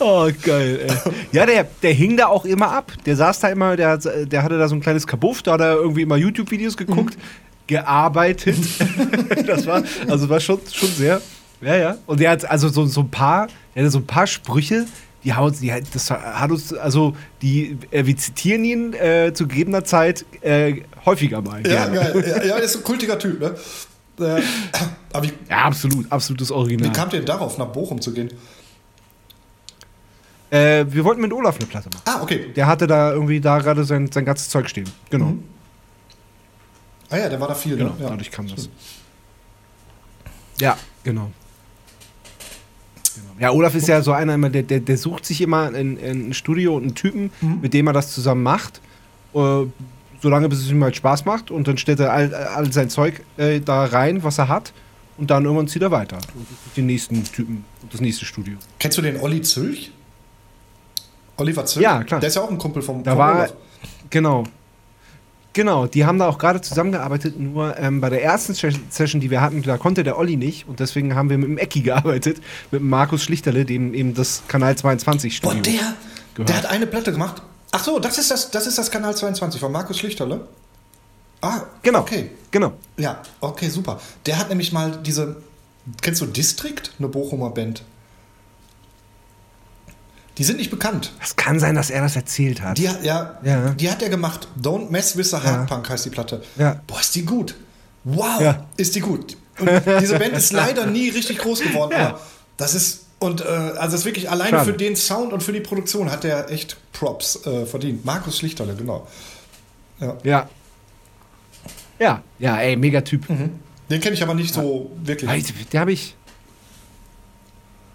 Oh, 0.00 0.30
geil, 0.42 0.88
ey. 0.88 1.12
Ja, 1.32 1.44
der, 1.44 1.66
der 1.82 1.92
hing 1.92 2.16
da 2.16 2.26
auch 2.26 2.44
immer 2.44 2.70
ab. 2.70 2.92
Der 3.04 3.16
saß 3.16 3.40
da 3.40 3.48
immer, 3.48 3.76
der, 3.76 3.98
der 3.98 4.42
hatte 4.42 4.56
da 4.56 4.68
so 4.68 4.76
ein 4.76 4.80
kleines 4.80 5.06
Kabuff, 5.06 5.42
da 5.42 5.54
hat 5.54 5.60
er 5.60 5.74
irgendwie 5.74 6.02
immer 6.02 6.16
YouTube-Videos 6.16 6.76
geguckt, 6.76 7.18
gearbeitet. 7.66 8.58
das 9.46 9.66
war, 9.66 9.82
also 10.08 10.28
war 10.28 10.38
schon, 10.38 10.60
schon 10.72 10.88
sehr. 10.90 11.20
Ja, 11.60 11.76
ja. 11.76 11.98
Und 12.06 12.20
der 12.20 12.30
hat 12.30 12.48
also 12.48 12.68
so, 12.68 12.86
so 12.86 13.00
ein 13.00 13.10
paar, 13.10 13.48
der 13.74 13.82
hatte 13.82 13.90
so 13.90 13.98
ein 13.98 14.06
paar 14.06 14.28
Sprüche, 14.28 14.86
die 15.28 15.34
haut, 15.34 15.60
die, 15.60 15.70
das 15.92 16.10
hat 16.10 16.50
uns, 16.50 16.72
also 16.72 17.14
die, 17.42 17.76
äh, 17.90 18.06
wir 18.06 18.16
zitieren 18.16 18.64
ihn 18.64 18.94
äh, 18.94 19.32
zu 19.34 19.46
gegebener 19.46 19.84
Zeit 19.84 20.24
äh, 20.40 20.80
häufiger 21.04 21.42
mal. 21.42 21.60
Ja, 21.66 21.86
gerne. 21.86 22.12
geil. 22.22 22.24
Ja, 22.38 22.44
ja, 22.44 22.56
ist 22.56 22.76
ein 22.76 22.82
kultiger 22.82 23.18
Typ, 23.18 23.38
ne? 23.38 23.54
Äh, 24.18 24.40
aber 25.12 25.26
wie, 25.26 25.32
Ja, 25.50 25.58
absolut, 25.64 26.10
absolutes 26.10 26.50
Original. 26.50 26.88
wie 26.88 26.92
kamt 26.94 27.12
ihr 27.12 27.18
denn 27.18 27.26
darauf, 27.26 27.58
nach 27.58 27.66
Bochum 27.66 28.00
zu 28.00 28.14
gehen? 28.14 28.30
Äh, 30.50 30.86
wir 30.88 31.04
wollten 31.04 31.20
mit 31.20 31.30
Olaf 31.32 31.56
eine 31.58 31.66
Platte 31.66 31.90
machen. 31.92 32.02
Ah, 32.06 32.22
okay. 32.22 32.50
Der 32.56 32.66
hatte 32.66 32.86
da 32.86 33.12
irgendwie 33.12 33.38
da 33.40 33.58
gerade 33.58 33.84
sein, 33.84 34.10
sein 34.10 34.24
ganzes 34.24 34.48
Zeug 34.48 34.66
stehen. 34.70 34.88
Genau. 35.10 35.26
Mhm. 35.26 35.44
Ah 37.10 37.18
ja, 37.18 37.28
der 37.28 37.38
war 37.38 37.48
da 37.48 37.54
viel, 37.54 37.76
Genau, 37.76 37.90
ne? 37.90 37.96
Ja. 38.04 38.08
dadurch 38.08 38.30
kam 38.30 38.48
das. 38.48 38.70
Ja, 40.58 40.78
genau. 41.04 41.30
Ja, 43.40 43.50
Olaf 43.52 43.74
ist 43.74 43.86
ja 43.88 44.02
so 44.02 44.12
einer, 44.12 44.34
immer, 44.34 44.50
der, 44.50 44.62
der, 44.64 44.80
der 44.80 44.96
sucht 44.98 45.24
sich 45.26 45.40
immer 45.40 45.68
ein, 45.72 45.98
ein 46.02 46.32
Studio 46.34 46.76
und 46.76 46.82
einen 46.82 46.94
Typen, 46.94 47.30
Mhm. 47.40 47.60
mit 47.62 47.72
dem 47.74 47.86
er 47.86 47.92
das 47.92 48.12
zusammen 48.12 48.42
macht. 48.42 48.80
Äh, 49.34 49.64
solange 50.20 50.48
bis 50.48 50.58
es 50.60 50.70
ihm 50.70 50.82
halt 50.82 50.96
Spaß 50.96 51.24
macht. 51.24 51.50
Und 51.50 51.68
dann 51.68 51.78
stellt 51.78 52.00
er 52.00 52.12
all, 52.12 52.34
all 52.34 52.72
sein 52.72 52.90
Zeug 52.90 53.20
äh, 53.36 53.60
da 53.60 53.84
rein, 53.84 54.22
was 54.24 54.38
er 54.38 54.48
hat. 54.48 54.72
Und 55.16 55.30
dann 55.30 55.44
irgendwann 55.44 55.68
zieht 55.68 55.82
er 55.82 55.90
weiter. 55.90 56.16
Und 56.34 56.46
den 56.76 56.86
nächsten 56.86 57.22
Typen 57.24 57.64
und 57.82 57.92
das 57.94 58.00
nächste 58.00 58.24
Studio. 58.24 58.54
Kennst 58.78 58.98
du 58.98 59.02
den 59.02 59.20
Olli 59.20 59.42
Zülch? 59.42 59.92
Oliver 61.36 61.64
Zülch? 61.66 61.82
Ja, 61.84 62.02
klar. 62.02 62.20
Der 62.20 62.28
ist 62.28 62.34
ja 62.34 62.42
auch 62.42 62.50
ein 62.50 62.58
Kumpel 62.58 62.82
vom, 62.82 63.02
Da 63.04 63.12
vom 63.12 63.18
war, 63.18 63.34
Olaf. 63.36 63.52
genau. 64.10 64.44
Genau, 65.58 65.86
die 65.88 66.06
haben 66.06 66.20
da 66.20 66.28
auch 66.28 66.38
gerade 66.38 66.60
zusammengearbeitet, 66.60 67.36
nur 67.36 67.76
ähm, 67.78 68.00
bei 68.00 68.10
der 68.10 68.22
ersten 68.22 68.54
Ses- 68.54 68.78
Session, 68.90 69.20
die 69.20 69.28
wir 69.28 69.40
hatten, 69.40 69.60
da 69.64 69.76
konnte 69.76 70.04
der 70.04 70.16
Olli 70.16 70.36
nicht 70.36 70.68
und 70.68 70.78
deswegen 70.78 71.16
haben 71.16 71.30
wir 71.30 71.36
mit 71.36 71.48
dem 71.48 71.58
Ecki 71.58 71.80
gearbeitet, 71.80 72.36
mit 72.70 72.80
dem 72.80 72.88
Markus 72.88 73.24
Schlichterle, 73.24 73.64
dem 73.64 73.92
eben 73.92 74.14
das 74.14 74.44
Kanal 74.46 74.78
22 74.78 75.40
Boah, 75.42 75.50
Studio. 75.50 75.72
der, 75.72 75.94
gehört. 76.34 76.48
der 76.48 76.56
hat 76.58 76.66
eine 76.66 76.86
Platte 76.86 77.10
gemacht. 77.10 77.42
Ach 77.72 77.82
so, 77.82 77.98
das 77.98 78.18
ist 78.18 78.30
das, 78.30 78.52
das 78.52 78.68
ist 78.68 78.78
das 78.78 78.88
Kanal 78.88 79.16
22 79.16 79.60
von 79.60 79.72
Markus 79.72 79.98
Schlichterle. 79.98 80.46
Ah, 81.40 81.62
Genau, 81.82 82.02
Okay. 82.02 82.30
genau. 82.52 82.74
Ja, 82.96 83.20
okay, 83.40 83.68
super. 83.68 84.00
Der 84.26 84.38
hat 84.38 84.50
nämlich 84.50 84.72
mal 84.72 84.96
diese. 85.04 85.38
Kennst 86.02 86.20
du 86.20 86.26
District? 86.26 86.82
Eine 87.00 87.08
Bochumer 87.08 87.50
Band. 87.50 87.82
Die 90.38 90.44
sind 90.44 90.56
nicht 90.58 90.70
bekannt. 90.70 91.12
Es 91.22 91.34
kann 91.36 91.58
sein, 91.58 91.74
dass 91.74 91.90
er 91.90 92.00
das 92.02 92.14
erzählt 92.16 92.62
hat. 92.62 92.78
Die 92.78 92.88
hat, 92.88 93.02
ja, 93.04 93.38
Ja. 93.42 93.70
die 93.70 93.90
hat 93.90 94.02
er 94.02 94.08
gemacht. 94.08 94.48
Don't 94.60 94.88
Mess 94.90 95.16
with 95.16 95.30
the 95.30 95.36
Hard 95.36 95.68
Punk 95.68 95.88
heißt 95.90 96.04
die 96.04 96.10
Platte. 96.10 96.42
Ja. 96.56 96.80
Boah, 96.86 97.00
ist 97.00 97.14
die 97.14 97.24
gut. 97.24 97.54
Wow, 98.04 98.40
Ja. 98.40 98.66
ist 98.76 98.94
die 98.94 99.00
gut. 99.00 99.36
Und 99.58 99.68
diese 100.00 100.18
Band 100.18 100.34
ist 100.34 100.52
leider 100.52 100.86
nie 100.86 101.08
richtig 101.10 101.38
groß 101.38 101.60
geworden, 101.60 101.92
Ja. 101.92 102.08
aber 102.10 102.20
das 102.56 102.74
ist. 102.74 103.04
Und 103.20 103.40
äh, 103.40 103.44
also 103.44 103.96
ist 103.96 104.04
wirklich 104.04 104.30
alleine 104.30 104.50
Schade. 104.50 104.64
für 104.72 104.78
den 104.78 104.94
Sound 104.94 105.32
und 105.32 105.42
für 105.42 105.52
die 105.52 105.58
Produktion 105.60 106.08
hat 106.12 106.24
er 106.24 106.48
echt 106.52 106.76
Props 106.92 107.44
äh, 107.44 107.66
verdient. 107.66 108.04
Markus 108.04 108.38
Schlichterle, 108.38 108.76
genau. 108.76 109.08
Ja. 109.98 110.16
ja. 110.22 110.48
Ja, 111.98 112.22
ja, 112.38 112.58
ey, 112.58 112.76
mega 112.76 113.00
Typ. 113.00 113.26
Den 113.26 114.00
kenne 114.00 114.14
ich 114.14 114.22
aber 114.22 114.34
nicht 114.34 114.54
so 114.54 114.92
wirklich. 115.02 115.52
Der 115.72 115.80
habe 115.80 115.92
ich. 115.92 116.14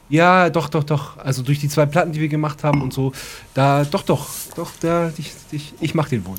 Ja, 0.10 0.50
doch, 0.50 0.70
doch, 0.70 0.84
doch. 0.84 1.18
Also 1.18 1.42
durch 1.42 1.60
die 1.60 1.70
zwei 1.70 1.86
Platten, 1.86 2.12
die 2.12 2.20
wir 2.20 2.28
gemacht 2.28 2.64
haben 2.64 2.82
und 2.82 2.94
so, 2.94 3.14
da, 3.54 3.84
doch, 3.86 4.04
doch, 4.04 4.28
doch, 4.56 4.72
da, 4.82 5.12
ich, 5.18 5.32
ich, 5.52 5.74
ich 5.80 5.96
mach 5.96 6.10
den 6.10 6.26
wohl. 6.26 6.38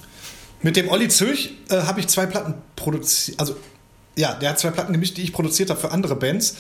Mit 0.63 0.77
dem 0.77 0.89
Olli 0.89 1.09
Zülch 1.09 1.55
äh, 1.71 1.77
habe 1.83 2.01
ich 2.01 2.07
zwei 2.09 2.27
Platten 2.27 2.55
produziert. 2.77 3.39
Also, 3.41 3.57
ja, 4.17 4.35
der 4.35 4.51
hat 4.51 4.59
zwei 4.59 4.71
Platten 4.71 4.93
gemischt, 4.93 5.17
die 5.17 5.23
ich 5.23 5.33
produziert 5.33 5.71
habe 5.71 5.81
für 5.81 5.91
andere 5.91 6.15
Bands. 6.17 6.57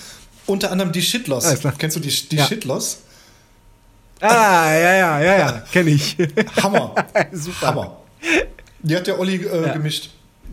Unter 0.47 0.71
anderem 0.73 0.93
die 0.93 1.03
Shitloss. 1.03 1.61
Klar. 1.61 1.73
Kennst 1.79 1.97
du 1.97 2.01
die, 2.01 2.11
die 2.29 2.37
Ja. 2.37 2.47
Shitloss? 2.47 2.99
Ah, 4.21 4.73
ja, 4.73 4.95
ja, 4.95 5.21
ja, 5.21 5.39
ja, 5.39 5.53
kenne 5.73 5.91
ich. 5.91 6.17
Hammer. 6.63 6.95
Super. 7.33 7.67
Hammer. 7.67 7.97
Die 8.83 8.95
hat 8.97 9.07
der 9.07 9.19
Olli 9.19 9.37
äh, 9.37 9.67
Ja. 9.67 9.73
gemischt. 9.73 10.11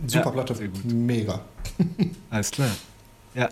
Super 0.07 0.25
Ja, 0.25 0.31
Platte. 0.31 0.55
sehr 0.55 0.67
gut. 0.67 0.85
Mega. 0.85 1.41
Alles 2.29 2.51
klar. 2.51 2.69
Ja. 3.35 3.49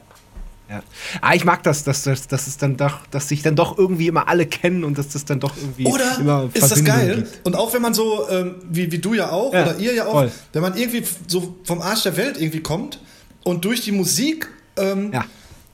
Ja. 0.70 0.84
Ah, 1.22 1.34
ich 1.34 1.46
mag 1.46 1.64
das, 1.64 1.84
dass, 1.84 2.04
dass, 2.04 2.28
dass 2.28 2.46
es 2.46 2.58
dann 2.58 2.78
doch, 2.78 3.08
dass 3.08 3.28
sich 3.30 3.42
dann 3.42 3.56
doch 3.56 3.78
irgendwie 3.78 4.08
immer 4.08 4.28
alle 4.28 4.46
kennen 4.46 4.84
und 4.84 4.98
dass 5.00 5.10
das 5.10 5.26
dann 5.26 5.40
doch 5.40 5.58
irgendwie 5.58 5.86
Oder 5.88 6.18
immer 6.20 6.48
ist 6.54 6.72
das 6.72 6.84
geil? 6.86 7.16
gibt. 7.24 7.46
Und 7.46 7.56
auch 7.56 7.74
wenn 7.74 7.82
man 7.82 7.96
so, 7.96 8.30
ähm, 8.30 8.56
wie, 8.70 8.92
wie 8.92 9.00
du 9.00 9.16
ja 9.16 9.32
auch, 9.32 9.52
Ja, 9.54 9.64
oder 9.64 9.78
ihr 9.80 9.94
ja 9.96 10.06
auch, 10.06 10.12
voll. 10.12 10.32
wenn 10.54 10.62
man 10.62 10.78
irgendwie 10.78 11.04
so 11.28 11.56
vom 11.64 11.82
Arsch 11.82 12.04
der 12.04 12.18
Welt 12.18 12.40
irgendwie 12.40 12.62
kommt 12.62 13.00
und 13.44 13.66
durch 13.66 13.82
die 13.82 13.92
Musik 13.92 14.48
ähm, 14.78 15.12
Ja. 15.12 15.26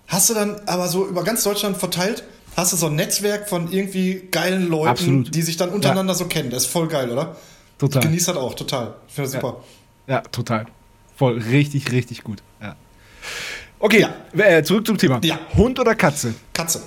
hast 0.07 0.29
du 0.29 0.33
dann 0.33 0.61
aber 0.65 0.87
so 0.87 1.05
über 1.05 1.25
ganz 1.25 1.43
Deutschland 1.43 1.75
verteilt, 1.75 2.23
hast 2.55 2.71
du 2.71 2.77
so 2.77 2.85
ein 2.87 2.95
Netzwerk 2.95 3.49
von 3.49 3.69
irgendwie 3.69 4.29
geilen 4.31 4.69
Leuten, 4.69 4.87
Absolut. 4.87 5.35
die 5.35 5.41
sich 5.41 5.57
dann 5.57 5.71
untereinander 5.71 6.15
so 6.15 6.25
kennen. 6.27 6.49
Das 6.51 6.63
ist 6.63 6.71
voll 6.71 6.87
geil, 6.87 7.11
oder? 7.11 7.35
Total. 7.77 8.01
Ich 8.01 8.07
genieße 8.07 8.27
das 8.31 8.37
auch, 8.41 8.53
total. 8.53 8.95
Ich 9.09 9.13
finde 9.13 9.29
das 9.29 9.41
super. 9.41 9.61
Ja, 10.07 10.21
total. 10.21 10.67
Voll, 11.17 11.37
richtig, 11.37 11.91
richtig 11.91 12.23
gut. 12.23 12.41
Ja. 12.61 12.77
Okay, 13.85 13.99
Ja. 14.33 14.43
äh, 14.43 14.63
zurück 14.63 14.87
zum 14.87 14.97
Thema. 14.97 15.21
Ja. 15.23 15.37
Hund 15.55 15.77
oder 15.79 15.93
Katze? 15.93 16.33
Katze. 16.53 16.81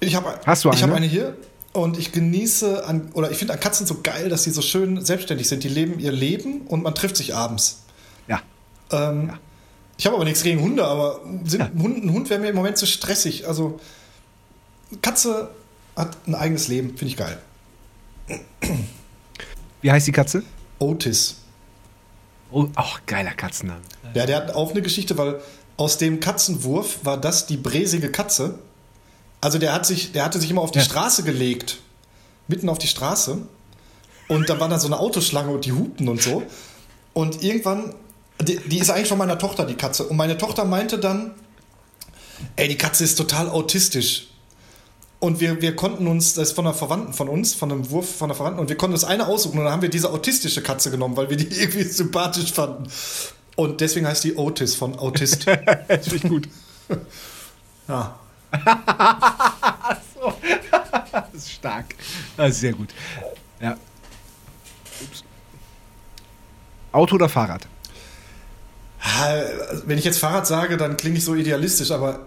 Ich 0.00 0.14
habe 0.14 0.40
Hast 0.46 0.64
du 0.64 0.70
Ich 0.70 0.82
habe 0.82 0.92
eine? 0.94 1.02
eine 1.04 1.06
hier 1.06 1.36
und 1.74 1.98
ich 1.98 2.10
genieße 2.10 2.86
an, 2.86 3.10
oder 3.12 3.30
ich 3.30 3.36
finde 3.36 3.52
an 3.52 3.60
Katzen 3.60 3.86
so 3.86 4.00
geil, 4.02 4.30
dass 4.30 4.44
sie 4.44 4.50
so 4.50 4.62
schön 4.62 5.04
selbstständig 5.04 5.46
sind. 5.46 5.62
Die 5.62 5.68
leben 5.68 5.98
ihr 5.98 6.10
Leben 6.10 6.62
und 6.62 6.82
man 6.84 6.94
trifft 6.94 7.18
sich 7.18 7.34
abends. 7.34 7.82
Ja. 8.28 8.40
Ähm, 8.92 9.32
Ich 9.98 10.06
habe 10.06 10.16
aber 10.16 10.24
nichts 10.24 10.42
gegen 10.42 10.60
Hunde, 10.62 10.86
aber 10.86 11.20
sind, 11.44 11.60
Ja. 11.60 11.70
Hund, 11.78 12.02
ein 12.02 12.12
Hund 12.12 12.30
wäre 12.30 12.40
mir 12.40 12.48
im 12.48 12.56
Moment 12.56 12.78
zu 12.78 12.86
stressig. 12.86 13.46
Also 13.46 13.78
Katze 15.02 15.50
hat 15.96 16.16
ein 16.26 16.34
eigenes 16.34 16.68
Leben, 16.68 16.96
finde 16.96 17.06
ich 17.06 17.16
geil. 17.18 17.38
Wie 19.82 19.90
heißt 19.90 20.06
die 20.06 20.12
Katze? 20.12 20.42
Otis. 20.78 21.36
Oh, 22.50 22.66
auch 22.76 23.00
geiler 23.06 23.32
Katzenname. 23.32 23.80
Ja, 24.14 24.26
der 24.26 24.36
hat 24.36 24.54
auch 24.54 24.70
eine 24.70 24.82
Geschichte, 24.82 25.18
weil 25.18 25.40
aus 25.76 25.98
dem 25.98 26.20
Katzenwurf 26.20 27.00
war 27.04 27.20
das 27.20 27.46
die 27.46 27.56
bräsige 27.56 28.10
Katze. 28.10 28.58
Also 29.40 29.58
der 29.58 29.72
hat 29.72 29.84
sich, 29.86 30.12
der 30.12 30.24
hatte 30.24 30.40
sich 30.40 30.50
immer 30.50 30.62
auf 30.62 30.70
die 30.70 30.78
Ja. 30.78 30.84
Straße 30.84 31.22
gelegt. 31.22 31.78
Mitten 32.48 32.68
auf 32.68 32.78
die 32.78 32.86
Straße. 32.86 33.38
Und 34.28 34.48
da 34.48 34.58
war 34.60 34.68
da 34.68 34.78
so 34.78 34.86
eine 34.86 34.98
Autoschlange 34.98 35.50
und 35.52 35.64
die 35.66 35.72
hupten 35.72 36.08
und 36.08 36.22
so. 36.22 36.42
Und 37.12 37.42
irgendwann, 37.42 37.94
die, 38.40 38.58
die 38.58 38.78
ist 38.78 38.90
eigentlich 38.90 39.08
von 39.08 39.18
meiner 39.18 39.38
Tochter, 39.38 39.66
die 39.66 39.74
Katze. 39.74 40.04
Und 40.04 40.16
meine 40.16 40.38
Tochter 40.38 40.64
meinte 40.64 40.98
dann, 40.98 41.32
ey, 42.56 42.68
die 42.68 42.76
Katze 42.76 43.04
ist 43.04 43.16
total 43.16 43.48
autistisch. 43.48 44.28
Und 45.18 45.40
wir, 45.40 45.62
wir 45.62 45.74
konnten 45.74 46.06
uns, 46.06 46.34
das 46.34 46.48
ist 46.48 46.54
von 46.54 46.66
einer 46.66 46.74
Verwandten 46.74 47.14
von 47.14 47.28
uns, 47.28 47.54
von 47.54 47.72
einem 47.72 47.90
Wurf 47.90 48.16
von 48.16 48.30
einer 48.30 48.34
Verwandten, 48.34 48.60
und 48.60 48.68
wir 48.68 48.76
konnten 48.76 48.94
uns 48.94 49.04
eine 49.04 49.26
aussuchen 49.26 49.58
und 49.58 49.64
dann 49.64 49.72
haben 49.72 49.82
wir 49.82 49.88
diese 49.88 50.10
autistische 50.10 50.62
Katze 50.62 50.90
genommen, 50.90 51.16
weil 51.16 51.30
wir 51.30 51.36
die 51.36 51.46
irgendwie 51.60 51.84
sympathisch 51.84 52.52
fanden. 52.52 52.88
Und 53.56 53.80
deswegen 53.80 54.06
heißt 54.06 54.24
die 54.24 54.36
Otis 54.36 54.74
von 54.74 54.98
Autist. 54.98 55.46
Das 55.88 56.08
finde 56.08 56.16
ich 56.16 56.22
gut. 56.28 56.48
ja. 57.88 58.18
Das 61.12 61.34
ist 61.34 61.52
stark. 61.52 61.94
Das 62.36 62.50
ist 62.50 62.60
sehr 62.60 62.72
gut. 62.72 62.90
Ja. 63.60 63.76
Ups. 65.02 65.24
Auto 66.92 67.14
oder 67.14 67.28
Fahrrad? 67.28 67.66
Ha, 69.00 69.34
Wenn 69.86 69.98
ich 69.98 70.04
jetzt 70.04 70.18
Fahrrad 70.18 70.46
sage, 70.46 70.76
dann 70.76 70.96
klinge 70.96 71.16
ich 71.18 71.24
so 71.24 71.34
idealistisch, 71.34 71.90
aber 71.90 72.20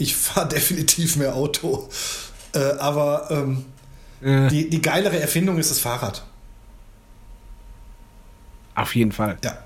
ich 0.00 0.16
fahre 0.16 0.48
definitiv 0.56 1.16
mehr 1.16 1.34
Auto. 1.34 1.88
Äh, 2.54 2.58
aber 2.78 3.28
ähm, 3.30 3.64
Äh, 4.22 4.48
die, 4.48 4.68
die 4.70 4.82
geilere 4.82 5.18
Erfindung 5.20 5.58
ist 5.58 5.70
das 5.70 5.78
Fahrrad. 5.80 6.24
auf 8.74 8.94
jeden 8.94 9.12
Fall. 9.12 9.38
Ja. 9.44 9.58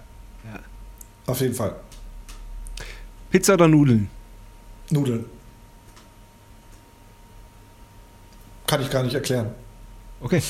Auf 1.26 1.40
jeden 1.40 1.54
Fall. 1.54 1.74
Pizza 3.30 3.54
oder 3.54 3.68
Nudeln? 3.68 4.10
Nudeln. 4.90 5.24
Kann 8.66 8.82
ich 8.82 8.90
gar 8.90 9.02
nicht 9.02 9.14
erklären. 9.14 9.50
Okay. 10.20 10.42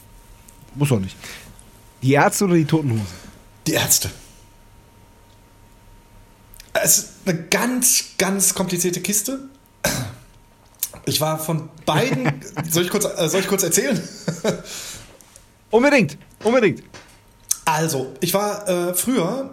Muss 0.74 0.90
auch 0.92 0.98
nicht. 1.00 1.16
Die 2.02 2.12
Ärzte 2.12 2.44
oder 2.46 2.54
die 2.54 2.64
Toten 2.64 2.90
Hosen? 2.92 3.06
Die 3.66 3.72
Ärzte. 3.72 4.10
Es 6.72 6.98
ist 6.98 7.08
eine 7.26 7.42
ganz, 7.44 8.04
ganz 8.18 8.54
komplizierte 8.54 9.00
Kiste. 9.00 9.40
Ich 11.06 11.20
war 11.20 11.38
von 11.38 11.68
beiden. 11.86 12.40
soll, 12.70 12.84
ich 12.84 12.90
kurz, 12.90 13.04
äh, 13.04 13.28
soll 13.28 13.40
ich 13.40 13.48
kurz 13.48 13.62
erzählen? 13.62 14.00
Unbedingt, 15.70 16.16
unbedingt. 16.44 16.82
Also, 17.64 18.12
ich 18.20 18.34
war 18.34 18.68
äh, 18.68 18.94
früher 18.94 19.50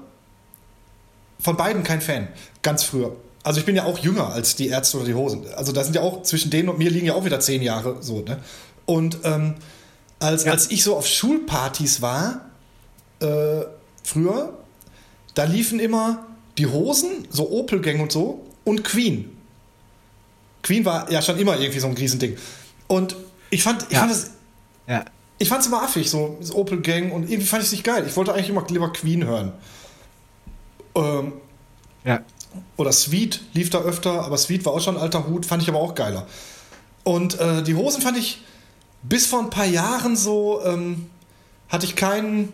von 1.39 1.57
beiden 1.57 1.83
kein 1.83 2.01
Fan. 2.01 2.27
Ganz 2.61 2.83
früher. 2.83 3.15
Also 3.43 3.59
ich 3.61 3.65
bin 3.65 3.75
ja 3.75 3.85
auch 3.85 3.97
jünger 3.99 4.33
als 4.33 4.55
die 4.55 4.67
Ärzte 4.67 4.97
oder 4.97 5.05
die 5.05 5.13
Hosen. 5.13 5.45
Also 5.55 5.71
da 5.71 5.83
sind 5.83 5.95
ja 5.95 6.01
auch, 6.01 6.23
zwischen 6.23 6.49
denen 6.49 6.67
und 6.67 6.79
mir 6.79 6.89
liegen 6.89 7.05
ja 7.07 7.13
auch 7.13 7.23
wieder 7.23 7.39
zehn 7.39 7.61
Jahre 7.61 7.97
so, 8.01 8.19
ne? 8.21 8.39
Und 8.85 9.19
ähm, 9.23 9.55
als, 10.19 10.43
Ja. 10.43 10.51
als 10.51 10.69
ich 10.69 10.83
so 10.83 10.97
auf 10.97 11.07
Schulpartys 11.07 12.01
war, 12.01 12.41
äh, 13.21 13.61
früher, 14.03 14.53
da 15.33 15.45
liefen 15.45 15.79
immer 15.79 16.25
die 16.57 16.65
Hosen, 16.67 17.27
so 17.29 17.49
Opel-Gang 17.51 17.99
und 17.99 18.11
so, 18.11 18.45
und 18.63 18.83
Queen. 18.83 19.35
Queen 20.63 20.83
war 20.85 21.09
ja 21.11 21.21
schon 21.21 21.37
immer 21.37 21.57
irgendwie 21.59 21.79
so 21.79 21.87
ein 21.87 21.93
Riesending. 21.93 22.37
Und 22.87 23.15
ich 23.49 23.63
fand, 23.63 23.83
ich 23.83 23.91
Ja. 23.93 23.99
fand 23.99 24.11
das 24.11 24.31
Ja. 24.87 25.05
ich 25.37 25.49
fand's 25.49 25.67
immer 25.67 25.83
affig, 25.83 26.09
so 26.09 26.37
das 26.39 26.51
Opel 26.53 26.81
Gang 26.81 27.11
und 27.13 27.23
irgendwie 27.29 27.45
fand 27.47 27.61
ich 27.61 27.67
es 27.67 27.71
nicht 27.71 27.83
geil. 27.83 28.05
Ich 28.07 28.15
wollte 28.17 28.33
eigentlich 28.33 28.49
immer 28.49 28.65
lieber 28.67 28.91
Queen 28.91 29.23
hören. 29.25 29.53
Ähm, 30.95 31.33
Ja. 32.03 32.21
oder 32.75 32.91
Sweet 32.91 33.41
lief 33.53 33.69
da 33.69 33.79
öfter, 33.81 34.23
aber 34.25 34.37
Sweet 34.37 34.65
war 34.65 34.73
auch 34.73 34.81
schon 34.81 34.95
ein 34.97 35.01
alter 35.01 35.27
Hut, 35.27 35.45
fand 35.45 35.61
ich 35.61 35.69
aber 35.69 35.79
auch 35.79 35.93
geiler. 35.95 36.25
Und 37.03 37.39
äh, 37.39 37.61
die 37.63 37.75
Hosen 37.75 38.01
fand 38.01 38.17
ich 38.17 38.41
bis 39.03 39.27
vor 39.27 39.39
ein 39.39 39.49
paar 39.49 39.65
Jahren 39.65 40.15
so, 40.17 40.61
ähm, 40.65 41.09
hatte 41.69 41.85
ich 41.85 41.95
keinen 41.95 42.51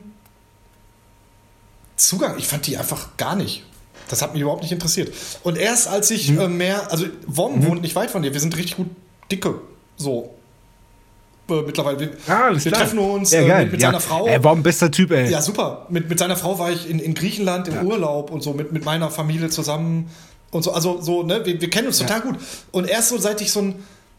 Zugang. 1.96 2.38
Ich 2.38 2.48
fand 2.48 2.68
die 2.68 2.78
einfach 2.78 3.16
gar 3.18 3.36
nicht. 3.36 3.64
Das 4.10 4.22
hat 4.22 4.34
mich 4.34 4.42
überhaupt 4.42 4.62
nicht 4.64 4.72
interessiert. 4.72 5.14
Und 5.44 5.58
erst 5.58 5.88
als 5.88 6.12
ich 6.12 6.30
Mhm. 6.32 6.40
äh, 6.40 6.48
mehr, 6.48 6.92
also 6.92 7.06
Wom 7.28 7.66
wohnt 7.66 7.82
nicht 7.82 7.96
weit 7.96 8.12
von 8.12 8.22
dir, 8.22 8.34
wir 8.34 8.40
sind 8.40 8.56
richtig 8.58 8.78
gut 8.78 8.88
dicke, 9.32 9.56
so. 9.98 10.34
Äh, 11.50 11.62
mittlerweile. 11.66 12.00
Wir, 12.00 12.10
Ah, 12.28 12.52
wir 12.54 12.72
treffen 12.72 13.00
uns 13.00 13.32
ja, 13.32 13.42
äh, 13.42 13.64
mit, 13.64 13.74
mit 13.74 13.82
ja. 13.82 13.90
seiner 13.90 14.00
Frau. 14.00 14.28
Ey, 14.28 14.42
war 14.44 14.56
ein 14.56 14.64
bester 14.64 14.90
Typ, 14.90 15.12
ey. 15.12 15.30
Ja, 15.30 15.42
super. 15.42 15.86
Mit, 15.90 16.10
mit 16.10 16.18
seiner 16.20 16.38
Frau 16.38 16.58
war 16.58 16.72
ich 16.72 16.90
in, 16.90 17.00
in 17.00 17.14
Griechenland 17.14 17.68
im 17.68 17.86
Urlaub 17.86 18.32
und 18.32 18.42
so 18.42 18.54
mit, 18.54 18.72
mit 18.72 18.86
meiner 18.86 19.10
Familie 19.12 19.50
zusammen 19.50 20.10
und 20.52 20.64
so. 20.64 20.72
Also 20.72 21.02
so, 21.02 21.24
ne, 21.24 21.46
wir, 21.46 21.60
wir 21.60 21.70
kennen 21.70 21.88
uns 21.88 21.98
total 21.98 22.22
gut. 22.22 22.36
Und 22.72 22.88
erst 22.88 23.10
so, 23.10 23.18
seit 23.18 23.42
ich 23.42 23.52
so, 23.52 23.62
ein, 23.62 23.76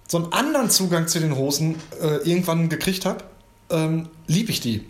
so 0.07 0.19
einen 0.19 0.33
anderen 0.35 0.69
Zugang 0.69 1.09
zu 1.09 1.19
den 1.19 1.35
Hosen 1.37 1.77
äh, 2.03 2.29
irgendwann 2.29 2.69
gekriegt 2.69 3.07
habe, 3.07 3.25
ähm, 3.71 4.09
liebe 4.27 4.51
ich 4.51 4.61
die. 4.61 4.85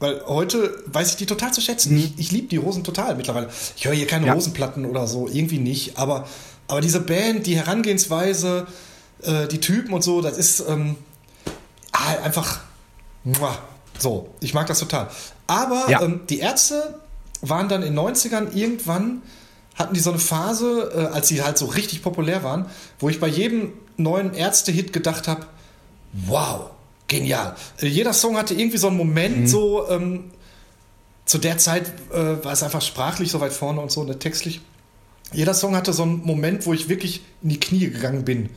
Weil 0.00 0.22
heute 0.26 0.82
weiß 0.86 1.10
ich 1.10 1.16
die 1.16 1.26
total 1.26 1.52
zu 1.52 1.60
schätzen. 1.60 1.96
Ich, 1.96 2.12
ich 2.18 2.30
liebe 2.30 2.48
die 2.48 2.58
Hosen 2.60 2.84
total 2.84 3.16
mittlerweile. 3.16 3.48
Ich 3.76 3.84
höre 3.84 3.94
hier 3.94 4.06
keine 4.06 4.26
Ja. 4.28 4.34
Hosenplatten 4.34 4.84
oder 4.86 5.06
so, 5.08 5.26
irgendwie 5.28 5.58
nicht. 5.58 5.98
Aber, 5.98 6.26
aber 6.68 6.80
diese 6.80 7.00
Band, 7.00 7.46
die 7.46 7.56
Herangehensweise, 7.56 8.66
äh, 9.22 9.48
die 9.48 9.58
Typen 9.60 9.92
und 9.92 10.02
so, 10.02 10.20
das 10.22 10.38
ist 10.38 10.60
ähm, 10.68 10.96
ah, 11.92 12.22
einfach 12.22 12.60
muah, 13.24 13.58
so. 13.98 14.28
Ich 14.40 14.54
mag 14.54 14.66
das 14.68 14.78
total. 14.78 15.08
Aber 15.48 15.86
Ja. 15.88 16.02
ähm, 16.02 16.20
die 16.28 16.38
Ärzte 16.38 17.00
waren 17.40 17.68
dann 17.68 17.82
in 17.82 17.94
den 17.94 17.98
90ern 17.98 18.54
irgendwann, 18.54 19.22
hatten 19.74 19.94
die 19.94 20.00
so 20.00 20.10
eine 20.10 20.18
Phase, 20.20 20.92
äh, 20.94 21.14
als 21.14 21.26
sie 21.28 21.42
halt 21.42 21.58
so 21.58 21.66
richtig 21.66 22.02
populär 22.02 22.44
waren, 22.44 22.66
wo 23.00 23.08
ich 23.08 23.18
bei 23.18 23.28
jedem 23.28 23.72
neuen 23.96 24.32
Ärzte-Hit 24.34 24.92
gedacht 24.92 25.26
habe, 25.26 25.46
wow, 26.12 26.70
genial. 27.08 27.56
Äh, 27.80 27.86
jeder 27.86 28.12
Song 28.12 28.36
hatte 28.36 28.54
irgendwie 28.54 28.78
so 28.78 28.86
einen 28.86 28.96
Moment, 28.96 29.48
so 29.48 29.88
ähm, 29.88 30.30
zu 31.24 31.38
der 31.38 31.58
Zeit 31.58 31.92
äh, 32.12 32.44
war 32.44 32.52
es 32.52 32.62
einfach 32.62 32.82
sprachlich 32.82 33.30
so 33.30 33.40
weit 33.40 33.52
vorne 33.52 33.80
und 33.80 33.90
so, 33.90 34.04
ne, 34.04 34.18
textlich. 34.18 34.60
Jeder 35.32 35.52
Song 35.52 35.76
hatte 35.76 35.92
so 35.92 36.04
einen 36.04 36.24
Moment, 36.24 36.64
wo 36.64 36.72
ich 36.72 36.88
wirklich 36.88 37.22
in 37.42 37.50
die 37.50 37.60
Knie 37.60 37.90
gegangen 37.90 38.24
bin. 38.24 38.48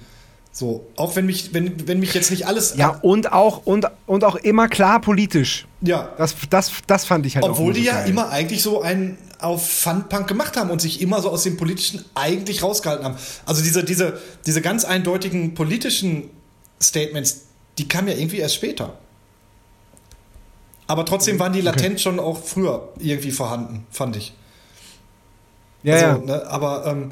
So, 0.53 0.85
auch 0.97 1.15
wenn 1.15 1.25
mich, 1.25 1.53
wenn, 1.53 1.87
wenn 1.87 1.99
mich 1.99 2.13
jetzt 2.13 2.29
nicht 2.29 2.45
alles. 2.45 2.75
Ja, 2.75 2.89
und 3.01 3.31
auch, 3.31 3.65
und, 3.65 3.87
und 4.05 4.23
auch 4.23 4.35
immer 4.35 4.67
klar 4.67 4.99
politisch. 4.99 5.65
ja. 5.81 6.13
Das, 6.17 6.35
das, 6.49 6.71
das 6.87 7.05
fand 7.05 7.25
ich 7.25 7.35
halt 7.35 7.45
auch 7.45 7.51
Obwohl 7.51 7.73
die 7.73 7.81
so 7.81 7.87
ja 7.87 8.03
immer 8.03 8.29
eigentlich 8.29 8.61
so 8.61 8.81
einen 8.81 9.17
auf 9.39 9.69
Funpunk 9.69 10.27
gemacht 10.27 10.57
haben 10.57 10.69
und 10.69 10.81
sich 10.81 11.01
immer 11.01 11.21
so 11.21 11.29
aus 11.29 11.43
dem 11.43 11.57
Politischen 11.57 12.03
eigentlich 12.15 12.63
rausgehalten 12.63 13.05
haben. 13.05 13.15
Also 13.45 13.63
diese, 13.63 13.83
diese, 13.83 14.19
diese 14.45 14.61
ganz 14.61 14.83
eindeutigen 14.83 15.55
politischen 15.55 16.29
Statements, 16.81 17.45
die 17.81 17.87
kamen 17.87 18.09
ja 18.09 18.13
irgendwie 18.13 18.37
erst 18.37 18.55
später. 18.55 18.93
Aber 20.85 21.03
trotzdem 21.03 21.39
waren 21.39 21.51
die 21.51 21.61
latent 21.61 21.99
schon 21.99 22.19
auch 22.19 22.43
früher 22.43 22.89
irgendwie 22.99 23.31
vorhanden, 23.31 23.87
fand 23.89 24.17
ich. 24.17 24.35
Ja, 25.81 25.95
also, 25.95 26.05
ja. 26.05 26.17
Ne, 26.17 26.47
aber 26.47 26.85
ähm, 26.85 27.11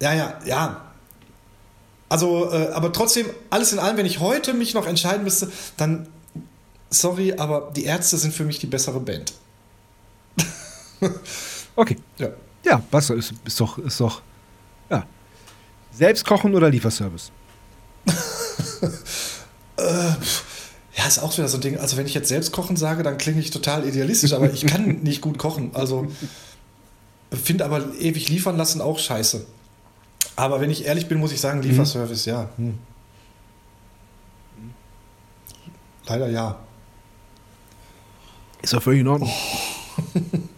ja, 0.00 0.14
ja, 0.14 0.38
ja. 0.44 0.84
Also, 2.08 2.50
äh, 2.50 2.70
aber 2.72 2.92
trotzdem, 2.92 3.26
alles 3.50 3.72
in 3.72 3.78
allem, 3.78 3.96
wenn 3.98 4.06
ich 4.06 4.18
heute 4.18 4.52
mich 4.52 4.74
noch 4.74 4.88
entscheiden 4.88 5.22
müsste, 5.22 5.52
dann, 5.76 6.08
sorry, 6.90 7.34
aber 7.34 7.70
die 7.76 7.84
Ärzte 7.84 8.16
sind 8.16 8.34
für 8.34 8.44
mich 8.44 8.58
die 8.58 8.66
bessere 8.66 9.00
Band. 9.00 9.34
Okay. 11.76 11.96
Ja. 12.16 12.30
Ja, 12.64 12.82
was 12.90 13.08
ist, 13.10 13.32
ist 13.44 13.60
doch, 13.60 13.78
ist 13.78 14.00
doch, 14.00 14.20
ja. 14.90 15.06
Selbst 15.92 16.24
kochen 16.24 16.52
oder 16.56 16.68
Lieferservice? 16.68 17.30
Ja, 20.98 21.06
ist 21.06 21.20
auch 21.20 21.32
wieder 21.38 21.46
so 21.46 21.58
ein 21.58 21.60
Ding. 21.60 21.78
Also, 21.78 21.96
wenn 21.96 22.06
ich 22.06 22.14
jetzt 22.14 22.28
selbst 22.28 22.50
kochen 22.50 22.76
sage, 22.76 23.04
dann 23.04 23.18
klinge 23.18 23.38
ich 23.38 23.52
total 23.52 23.86
idealistisch, 23.86 24.32
aber 24.32 24.52
ich 24.52 24.66
kann 24.66 24.98
nicht 25.02 25.20
gut 25.20 25.38
kochen. 25.38 25.70
Also, 25.74 26.10
finde 27.32 27.64
aber 27.64 27.94
ewig 28.00 28.28
liefern 28.28 28.56
lassen 28.56 28.80
auch 28.80 28.98
scheiße. 28.98 29.46
Aber 30.34 30.60
wenn 30.60 30.70
ich 30.70 30.86
ehrlich 30.86 31.06
bin, 31.06 31.18
muss 31.18 31.30
ich 31.30 31.40
sagen, 31.40 31.62
Lieferservice, 31.62 32.24
ja. 32.24 32.48
Hm. 32.56 32.78
Leider 36.08 36.28
ja. 36.28 36.58
Ist 38.62 38.72
doch 38.72 38.82
völlig 38.82 39.00
in 39.00 39.08
Ordnung. 39.08 39.30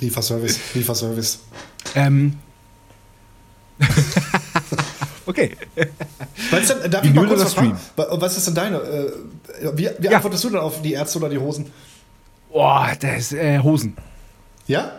Lieferservice, 0.00 0.58
Lieferservice. 0.74 1.38
Ähm. 1.94 2.38
Okay. 5.30 5.56
Was 6.50 6.60
ist 6.62 6.82
denn, 6.82 6.90
darf 6.90 7.04
ich 7.04 7.14
mal 7.14 7.26
kurz 7.26 7.40
was 7.40 7.54
fragen? 7.54 7.76
Wa- 7.96 8.06
Was 8.20 8.36
ist 8.36 8.46
denn 8.48 8.54
deine? 8.54 8.76
Äh, 8.78 9.12
wie 9.74 9.88
wie 9.98 10.06
Ja. 10.06 10.16
antwortest 10.16 10.44
du 10.44 10.50
denn 10.50 10.58
auf 10.58 10.82
die 10.82 10.92
Ärzte 10.92 11.18
oder 11.18 11.28
die 11.28 11.38
Hosen? 11.38 11.66
Boah, 12.52 12.90
das 13.00 13.16
ist 13.18 13.32
äh, 13.32 13.58
Hosen. 13.60 13.96
Ja? 14.66 14.92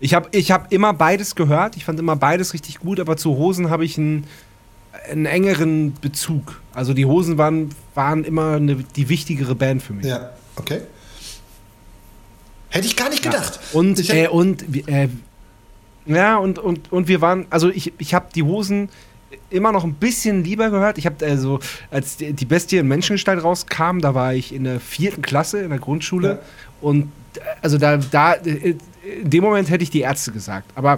Ich 0.00 0.14
habe 0.14 0.28
ich 0.32 0.50
hab 0.50 0.72
immer 0.72 0.92
beides 0.94 1.34
gehört. 1.34 1.76
Ich 1.76 1.84
fand 1.84 1.98
immer 2.00 2.16
beides 2.16 2.52
richtig 2.54 2.78
gut, 2.78 3.00
aber 3.00 3.16
zu 3.16 3.36
Hosen 3.36 3.68
habe 3.70 3.84
ich 3.84 3.98
einen, 3.98 4.24
einen 5.10 5.26
engeren 5.26 5.94
Bezug. 6.00 6.60
Also 6.72 6.94
die 6.94 7.04
Hosen 7.04 7.36
waren, 7.38 7.70
waren 7.94 8.24
immer 8.24 8.52
eine, 8.56 8.76
die 8.76 9.08
wichtigere 9.08 9.54
Band 9.54 9.82
für 9.82 9.92
mich. 9.94 10.06
Ja, 10.06 10.30
okay. 10.56 10.82
Hätte 12.70 12.86
ich 12.86 12.96
gar 12.96 13.08
nicht 13.08 13.22
gedacht. 13.22 13.58
Und, 13.72 13.98
ich 13.98 14.12
äh, 14.12 14.28
und, 14.28 14.64
äh, 14.88 15.08
ja, 16.06 16.36
und, 16.36 16.58
und, 16.58 16.92
und 16.92 17.08
wir 17.08 17.20
waren, 17.20 17.46
also 17.50 17.68
ich, 17.70 17.92
ich 17.98 18.14
habe 18.14 18.26
die 18.34 18.42
Hosen 18.42 18.90
immer 19.50 19.72
noch 19.72 19.84
ein 19.84 19.94
bisschen 19.94 20.44
lieber 20.44 20.70
gehört. 20.70 20.98
Ich 20.98 21.06
habe 21.06 21.24
also, 21.24 21.60
als 21.90 22.16
die 22.16 22.44
Bestie 22.44 22.78
in 22.78 22.88
Menschengestalt 22.88 23.42
rauskam, 23.42 23.98
da 24.00 24.14
war 24.14 24.34
ich 24.34 24.54
in 24.54 24.64
der 24.64 24.80
vierten 24.80 25.22
Klasse 25.22 25.60
in 25.60 25.70
der 25.70 25.78
Grundschule. 25.78 26.28
Ja. 26.28 26.38
Und 26.80 27.12
äh, 27.36 27.40
also 27.62 27.78
da, 27.78 27.96
da, 27.96 28.34
äh, 28.34 28.76
in 29.22 29.30
dem 29.30 29.44
Moment 29.44 29.70
hätte 29.70 29.82
ich 29.82 29.90
die 29.90 30.00
Ärzte 30.00 30.32
gesagt. 30.32 30.70
Aber 30.74 30.96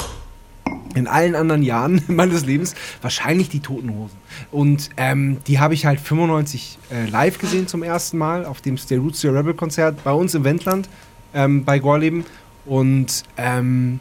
in 0.94 1.06
allen 1.06 1.34
anderen 1.34 1.62
Jahren 1.62 2.02
meines 2.08 2.44
Lebens 2.44 2.74
wahrscheinlich 3.02 3.48
die 3.48 3.60
Toten 3.60 3.94
Hosen. 3.94 4.16
Und 4.50 4.90
ähm, 4.96 5.38
die 5.46 5.58
habe 5.58 5.74
ich 5.74 5.86
halt 5.86 6.00
95 6.00 6.78
äh, 6.92 7.08
live 7.08 7.38
gesehen 7.38 7.66
zum 7.68 7.82
ersten 7.82 8.18
Mal 8.18 8.44
auf 8.44 8.60
dem 8.60 8.76
Stay 8.76 8.96
Roots 8.96 9.24
Your 9.24 9.34
Rebel 9.34 9.54
Konzert 9.54 10.02
bei 10.02 10.12
uns 10.12 10.34
im 10.34 10.44
Wendland 10.44 10.88
ähm, 11.34 11.64
bei 11.64 11.78
Gorleben. 11.78 12.24
Und 12.66 13.24
ähm, 13.36 14.00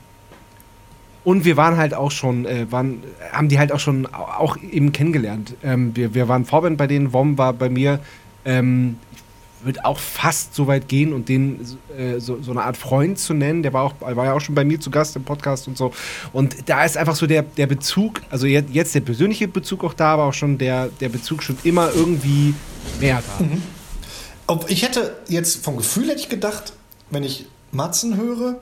und 1.23 1.45
wir 1.45 1.57
waren 1.57 1.77
halt 1.77 1.93
auch 1.93 2.11
schon, 2.11 2.45
äh, 2.45 2.71
waren, 2.71 3.03
haben 3.31 3.49
die 3.49 3.59
halt 3.59 3.71
auch 3.71 3.79
schon 3.79 4.05
au- 4.07 4.23
auch 4.39 4.57
eben 4.57 4.91
kennengelernt. 4.91 5.53
Ähm, 5.63 5.95
wir, 5.95 6.13
wir 6.13 6.27
waren 6.27 6.45
Vorband 6.45 6.77
bei 6.77 6.87
denen, 6.87 7.13
Wom 7.13 7.37
war 7.37 7.53
bei 7.53 7.69
mir. 7.69 7.99
Ähm, 8.45 8.97
würde 9.61 9.83
auch 9.83 9.99
fast 9.99 10.55
so 10.55 10.67
weit 10.67 10.87
gehen 10.87 11.11
und 11.11 11.27
den 11.27 11.59
äh, 11.97 12.19
so, 12.19 12.41
so 12.41 12.51
eine 12.51 12.63
Art 12.63 12.77
Freund 12.77 13.19
zu 13.19 13.33
nennen. 13.33 13.61
Der 13.61 13.73
war, 13.73 13.83
auch, 13.83 13.93
war 13.99 14.23
ja 14.23 14.33
auch 14.33 14.39
schon 14.39 14.55
bei 14.55 14.63
mir 14.63 14.79
zu 14.79 14.89
Gast 14.89 15.17
im 15.17 15.25
Podcast 15.25 15.67
und 15.67 15.77
so. 15.77 15.91
Und 16.31 16.69
da 16.69 16.85
ist 16.85 16.95
einfach 16.95 17.17
so 17.17 17.27
der, 17.27 17.41
der 17.41 17.67
Bezug, 17.67 18.21
also 18.29 18.47
jetzt, 18.47 18.95
der 18.95 19.01
persönliche 19.01 19.49
Bezug 19.49 19.83
auch 19.83 19.93
da, 19.93 20.13
aber 20.13 20.23
auch 20.23 20.33
schon 20.33 20.57
der, 20.57 20.87
der 21.01 21.09
Bezug 21.09 21.43
schon 21.43 21.57
immer 21.65 21.89
irgendwie 21.93 22.53
mehr 23.01 23.21
da. 23.37 23.45
Ob 24.47 24.71
ich 24.71 24.81
hätte 24.83 25.17
jetzt 25.27 25.61
vom 25.61 25.75
Gefühl 25.75 26.07
hätte 26.07 26.21
ich 26.21 26.29
gedacht, 26.29 26.71
wenn 27.09 27.23
ich 27.23 27.45
Matzen 27.73 28.15
höre, 28.15 28.61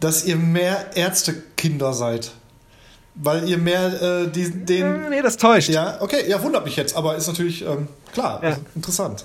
dass 0.00 0.24
ihr 0.24 0.36
mehr 0.36 0.96
Ärztekinder 0.96 1.92
seid. 1.92 2.32
Weil 3.20 3.48
ihr 3.48 3.58
mehr 3.58 4.00
äh, 4.00 4.28
die, 4.30 4.48
den. 4.50 5.06
Äh, 5.06 5.10
nee, 5.10 5.22
das 5.22 5.36
täuscht. 5.36 5.70
Ja, 5.70 6.00
okay, 6.00 6.28
ja, 6.28 6.40
wundert 6.42 6.64
mich 6.64 6.76
jetzt, 6.76 6.96
aber 6.96 7.16
ist 7.16 7.26
natürlich 7.26 7.62
ähm, 7.62 7.88
klar, 8.12 8.40
Ja. 8.42 8.50
also 8.50 8.60
interessant. 8.76 9.24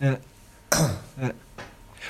Ja. 0.00 0.16
Ja. 1.20 1.30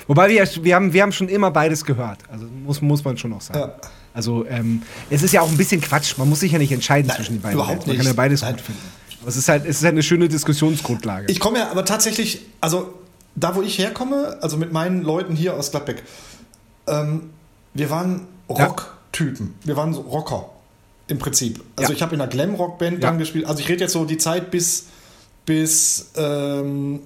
Wobei 0.07 0.29
wir, 0.29 0.47
wir, 0.63 0.75
haben, 0.75 0.93
wir 0.93 1.01
haben 1.01 1.11
schon 1.11 1.27
immer 1.27 1.51
beides 1.51 1.83
gehört. 1.83 2.19
Also 2.31 2.45
muss, 2.45 2.81
muss 2.81 3.03
man 3.03 3.17
schon 3.17 3.33
auch 3.33 3.41
sagen. 3.41 3.59
Ja. 3.59 3.75
Also 4.13 4.45
ähm, 4.47 4.81
es 5.09 5.23
ist 5.23 5.33
ja 5.33 5.41
auch 5.41 5.49
ein 5.49 5.57
bisschen 5.57 5.81
Quatsch. 5.81 6.17
Man 6.17 6.29
muss 6.29 6.39
sich 6.39 6.51
ja 6.51 6.57
nicht 6.59 6.71
entscheiden 6.71 7.07
Nein, 7.07 7.17
zwischen 7.17 7.35
den 7.35 7.41
beiden. 7.41 7.55
überhaupt 7.55 7.79
Bands. 7.79 7.87
Man 7.87 7.95
kann 7.97 8.05
nicht. 8.05 8.13
ja 8.15 8.21
beides 8.21 8.41
Nein. 8.41 8.53
gut 8.53 8.61
finden. 8.61 8.81
Aber 9.21 9.29
es 9.29 9.37
ist 9.37 9.49
halt, 9.49 9.65
es 9.65 9.77
ist 9.77 9.83
halt 9.83 9.93
eine 9.93 10.03
schöne 10.03 10.27
Diskussionsgrundlage. 10.29 11.25
Ich 11.31 11.39
komme 11.39 11.59
ja 11.59 11.69
aber 11.71 11.83
tatsächlich, 11.85 12.45
also 12.61 12.93
da 13.35 13.55
wo 13.55 13.61
ich 13.61 13.77
herkomme, 13.77 14.37
also 14.41 14.57
mit 14.57 14.71
meinen 14.71 15.01
Leuten 15.03 15.35
hier 15.35 15.55
aus 15.55 15.71
Gladbeck, 15.71 16.03
ähm, 16.87 17.29
wir 17.73 17.89
waren. 17.89 18.27
Rocktypen. 18.49 19.55
Wir 19.63 19.75
waren 19.77 19.93
so 19.93 20.01
Rocker 20.01 20.49
im 21.07 21.17
Prinzip. 21.17 21.63
Also 21.75 21.91
Ja. 21.91 21.95
ich 21.95 22.01
habe 22.01 22.13
in 22.15 22.21
einer 22.21 22.29
Glam-Rock-Band 22.29 22.95
Ja. 23.01 23.09
dann 23.09 23.17
gespielt. 23.17 23.45
Also 23.45 23.59
ich 23.61 23.69
rede 23.69 23.81
jetzt 23.81 23.93
so 23.93 24.05
die 24.05 24.17
Zeit 24.17 24.51
bis, 24.51 24.85
bis, 25.45 26.11
ähm, 26.15 27.01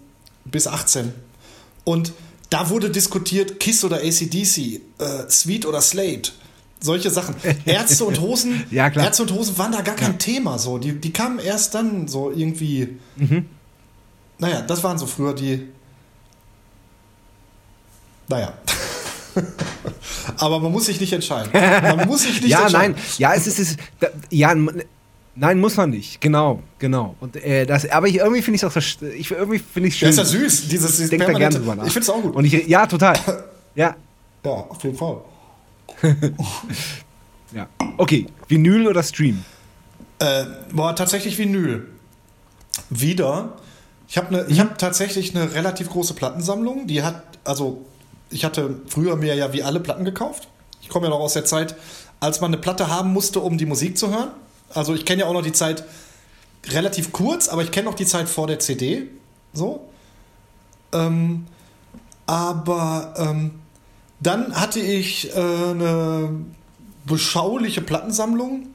bis 0.45 0.68
18. 0.68 1.13
Und 1.84 2.11
da 2.49 2.70
wurde 2.70 2.89
diskutiert, 2.89 3.59
Kiss 3.59 3.84
oder 3.84 3.97
ACDC, 3.97 4.82
äh, 4.99 5.30
Sweet 5.30 5.65
oder 5.65 5.80
Slate. 5.82 6.32
Solche 6.80 7.09
Sachen. 7.09 7.36
Ärzte 7.65 8.03
und 8.05 8.20
Hosen, 8.22 8.63
Ja, 8.72 8.89
klar. 8.89 9.05
Ärzte 9.05 9.24
und 9.24 9.32
Hosen 9.34 9.57
waren 9.57 9.72
da 9.72 9.82
gar 9.82 9.95
kein 9.95 10.20
Thema. 10.20 10.59
So. 10.59 10.78
Die, 10.78 10.93
die 10.93 11.11
kamen 11.13 11.39
erst 11.39 11.74
dann 11.76 12.07
so 12.07 12.32
irgendwie. 12.32 12.97
Mhm. 13.15 13.45
Naja, 14.39 14.61
das 14.61 14.84
waren 14.84 14.97
so 14.97 15.05
früher 15.07 15.34
die. 15.34 15.68
Naja. 18.28 18.53
Aber 20.38 20.59
man 20.59 20.71
muss 20.71 20.85
sich 20.85 20.99
nicht 20.99 21.13
entscheiden. 21.13 21.51
Man 21.53 22.07
muss 22.07 22.23
sich 22.23 22.41
nicht 22.41 22.51
ja, 22.51 22.63
entscheiden. 22.63 22.95
nein, 22.95 23.03
ja, 23.17 23.33
es 23.33 23.47
ist, 23.47 23.59
es 23.59 23.71
ist 23.71 23.79
ja, 24.29 24.55
nein, 25.35 25.59
muss 25.59 25.77
man 25.77 25.89
nicht. 25.89 26.19
Genau, 26.21 26.61
genau. 26.79 27.15
Und 27.19 27.35
äh, 27.35 27.65
das, 27.65 27.89
aber 27.89 28.07
ich, 28.07 28.17
irgendwie 28.17 28.41
finde 28.41 28.55
ich 28.57 28.63
es 28.63 28.77
auch, 28.77 29.01
ich 29.01 29.31
irgendwie 29.31 29.59
finde 29.59 29.89
ich 29.89 29.97
schön. 29.97 30.09
Das 30.09 30.17
ist 30.17 30.33
ja 30.33 30.39
süß, 30.39 30.67
dieses, 30.67 30.97
dieses 30.97 30.99
Ich 30.99 31.09
denke 31.09 31.31
da 31.31 31.38
gerne 31.38 31.57
drüber 31.57 31.75
nach. 31.75 31.85
Ich 31.85 31.93
finde 31.93 32.03
es 32.03 32.09
auch 32.09 32.21
gut. 32.21 32.35
Und 32.35 32.45
ich, 32.45 32.67
ja, 32.67 32.85
total. 32.85 33.17
Ja, 33.75 33.95
ja, 34.43 34.51
auf 34.51 34.83
jeden 34.83 34.97
Fall. 34.97 35.21
ja. 37.53 37.67
Okay, 37.97 38.25
Vinyl 38.47 38.88
oder 38.88 39.03
Stream? 39.03 39.43
Äh, 40.19 40.45
war 40.71 40.95
tatsächlich 40.95 41.38
Vinyl. 41.38 41.88
Wieder. 42.89 43.57
Ich 44.07 44.17
habe 44.17 44.33
ne, 44.33 44.45
ich 44.47 44.59
hab 44.59 44.77
tatsächlich 44.77 45.35
eine 45.35 45.53
relativ 45.53 45.89
große 45.89 46.13
Plattensammlung. 46.13 46.88
Die 46.88 47.03
hat, 47.03 47.23
also, 47.43 47.85
ich 48.30 48.45
hatte 48.45 48.82
früher 48.88 49.15
mir 49.15 49.36
ja 49.36 49.53
wie 49.53 49.63
alle 49.63 49.80
Platten 49.80 50.05
gekauft. 50.05 50.47
Ich 50.82 50.89
komme 50.89 51.07
ja 51.07 51.09
noch 51.09 51.19
aus 51.19 51.34
der 51.34 51.45
Zeit, 51.45 51.75
als 52.19 52.41
man 52.41 52.53
eine 52.53 52.61
Platte 52.61 52.89
haben 52.89 53.13
musste, 53.13 53.39
um 53.39 53.57
die 53.57 53.65
Musik 53.65 53.97
zu 53.97 54.09
hören. 54.09 54.30
Also, 54.73 54.93
ich 54.93 55.05
kenne 55.05 55.21
ja 55.21 55.28
auch 55.28 55.34
noch 55.34 55.43
die 55.43 55.53
Zeit 55.53 55.84
relativ 56.67 57.11
kurz, 57.11 57.47
aber 57.47 57.63
ich 57.63 57.71
kenne 57.71 57.89
noch 57.89 57.95
die 57.95 58.05
Zeit 58.05 58.28
vor 58.28 58.47
der 58.47 58.59
CD. 58.59 59.09
So. 59.53 59.88
Ähm, 60.91 61.45
aber 62.25 63.13
ähm, 63.17 63.51
dann 64.19 64.55
hatte 64.55 64.80
ich 64.80 65.34
äh, 65.36 65.39
eine 65.39 66.45
beschauliche 67.05 67.82
Plattensammlung 67.82 68.67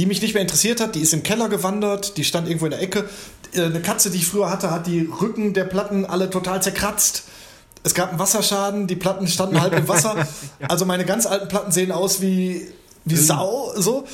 die 0.00 0.06
mich 0.06 0.22
nicht 0.22 0.32
mehr 0.32 0.40
interessiert 0.40 0.80
hat, 0.80 0.94
die 0.94 1.00
ist 1.00 1.12
im 1.12 1.22
Keller 1.22 1.50
gewandert, 1.50 2.16
die 2.16 2.24
stand 2.24 2.46
irgendwo 2.46 2.64
in 2.64 2.70
der 2.70 2.80
Ecke. 2.80 3.06
Äh, 3.52 3.64
Eine 3.64 3.82
Katze, 3.82 4.10
die 4.10 4.16
ich 4.16 4.26
früher 4.26 4.50
hatte, 4.50 4.70
hat 4.70 4.86
die 4.86 5.00
Rücken 5.00 5.52
der 5.52 5.64
Platten 5.64 6.06
alle 6.06 6.30
total 6.30 6.62
zerkratzt. 6.62 7.24
Es 7.82 7.94
gab 7.94 8.10
einen 8.10 8.18
Wasserschaden, 8.18 8.86
die 8.86 8.96
Platten 8.96 9.26
standen 9.26 9.60
halb 9.60 9.72
im 9.72 9.88
Wasser. 9.88 10.26
Also 10.68 10.84
meine 10.84 11.04
ganz 11.04 11.26
alten 11.26 11.48
Platten 11.48 11.72
sehen 11.72 11.90
aus 11.92 12.20
wie, 12.20 12.68
wie 13.04 13.16
Sau, 13.16 13.72
so. 13.76 14.04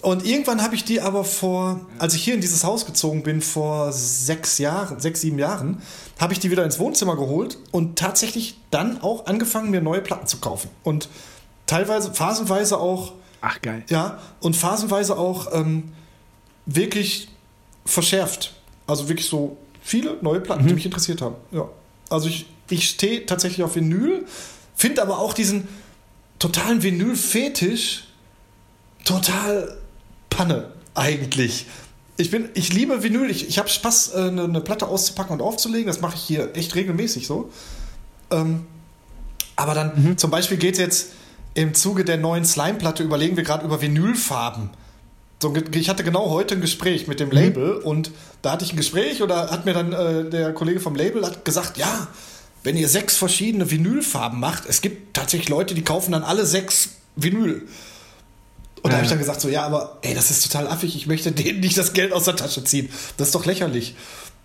Und 0.00 0.24
irgendwann 0.24 0.62
habe 0.62 0.76
ich 0.76 0.84
die 0.84 1.00
aber 1.00 1.24
vor, 1.24 1.80
als 1.98 2.14
ich 2.14 2.22
hier 2.22 2.34
in 2.34 2.40
dieses 2.40 2.62
Haus 2.62 2.86
gezogen 2.86 3.22
bin, 3.24 3.40
vor 3.40 3.92
sechs 3.92 4.58
Jahren, 4.58 5.00
sechs, 5.00 5.22
sieben 5.22 5.38
Jahren, 5.38 5.82
habe 6.18 6.32
ich 6.32 6.38
die 6.38 6.50
wieder 6.50 6.64
ins 6.64 6.78
Wohnzimmer 6.78 7.16
geholt 7.16 7.58
und 7.72 7.98
tatsächlich 7.98 8.60
dann 8.70 9.02
auch 9.02 9.26
angefangen, 9.26 9.70
mir 9.70 9.80
neue 9.80 10.00
Platten 10.00 10.26
zu 10.28 10.36
kaufen. 10.36 10.70
Und 10.84 11.08
teilweise, 11.66 12.14
phasenweise 12.14 12.78
auch 12.78 13.14
Ach, 13.40 13.60
geil. 13.60 13.82
ja, 13.88 14.18
und 14.40 14.54
phasenweise 14.54 15.18
auch 15.18 15.52
ähm, 15.52 15.92
wirklich 16.66 17.28
verschärft. 17.84 18.54
Also 18.86 19.08
wirklich 19.08 19.28
so 19.28 19.56
viele 19.82 20.16
neue 20.20 20.40
Platten, 20.40 20.66
die 20.66 20.74
mich 20.74 20.86
interessiert 20.86 21.20
haben. 21.20 21.34
Ja. 21.50 21.68
Also 22.10 22.28
ich, 22.28 22.46
ich 22.68 22.88
stehe 22.88 23.26
tatsächlich 23.26 23.64
auf 23.64 23.76
Vinyl, 23.76 24.24
finde 24.74 25.02
aber 25.02 25.18
auch 25.18 25.32
diesen 25.32 25.68
totalen 26.38 26.82
Vinyl-Fetisch 26.82 28.04
total 29.04 29.78
Panne 30.30 30.72
eigentlich. 30.94 31.66
Ich, 32.18 32.30
bin, 32.30 32.48
ich 32.54 32.72
liebe 32.72 33.02
Vinyl, 33.02 33.30
ich, 33.30 33.48
ich 33.48 33.58
habe 33.58 33.68
Spaß, 33.68 34.14
äh, 34.14 34.18
eine, 34.18 34.44
eine 34.44 34.60
Platte 34.60 34.86
auszupacken 34.86 35.34
und 35.34 35.42
aufzulegen. 35.42 35.86
Das 35.86 36.00
mache 36.00 36.16
ich 36.16 36.22
hier 36.22 36.54
echt 36.54 36.74
regelmäßig 36.74 37.26
so. 37.26 37.50
Ähm, 38.30 38.66
aber 39.54 39.74
dann 39.74 40.18
zum 40.18 40.30
Beispiel 40.30 40.56
geht 40.56 40.74
es 40.74 40.80
jetzt 40.80 41.06
im 41.54 41.72
Zuge 41.74 42.04
der 42.04 42.18
neuen 42.18 42.44
Slime-Platte, 42.44 43.02
überlegen 43.02 43.36
wir 43.36 43.44
gerade 43.44 43.64
über 43.64 43.80
Vinylfarben. 43.80 44.70
So, 45.40 45.54
ich 45.72 45.88
hatte 45.88 46.04
genau 46.04 46.30
heute 46.30 46.54
ein 46.54 46.60
Gespräch 46.60 47.08
mit 47.08 47.20
dem 47.20 47.30
Label 47.30 47.76
und 47.76 48.10
da 48.40 48.52
hatte 48.52 48.64
ich 48.64 48.72
ein 48.72 48.76
Gespräch 48.76 49.22
oder 49.22 49.50
hat 49.50 49.66
mir 49.66 49.74
dann 49.74 49.92
äh, 49.92 50.30
der 50.30 50.52
Kollege 50.54 50.80
vom 50.80 50.94
Label 50.94 51.24
hat 51.24 51.44
gesagt, 51.44 51.76
ja, 51.76 52.08
wenn 52.62 52.76
ihr 52.76 52.88
sechs 52.88 53.16
verschiedene 53.16 53.70
Vinylfarben 53.70 54.40
macht, 54.40 54.66
es 54.66 54.80
gibt 54.80 55.14
tatsächlich 55.14 55.48
Leute, 55.48 55.74
die 55.74 55.82
kaufen 55.82 56.12
dann 56.12 56.22
alle 56.24 56.46
sechs 56.46 56.90
Vinyl. 57.16 57.62
Und 58.82 58.84
da 58.84 58.90
Ja. 58.90 58.94
habe 58.96 59.04
ich 59.04 59.10
dann 59.10 59.18
gesagt, 59.18 59.40
so, 59.40 59.48
ja, 59.48 59.64
aber 59.64 59.98
ey, 60.02 60.14
das 60.14 60.30
ist 60.30 60.42
total 60.50 60.68
affig, 60.68 60.94
ich 60.96 61.06
möchte 61.06 61.32
denen 61.32 61.60
nicht 61.60 61.76
das 61.78 61.92
Geld 61.92 62.12
aus 62.12 62.24
der 62.24 62.36
Tasche 62.36 62.62
ziehen. 62.64 62.88
Das 63.16 63.28
ist 63.28 63.34
doch 63.34 63.46
lächerlich. 63.46 63.94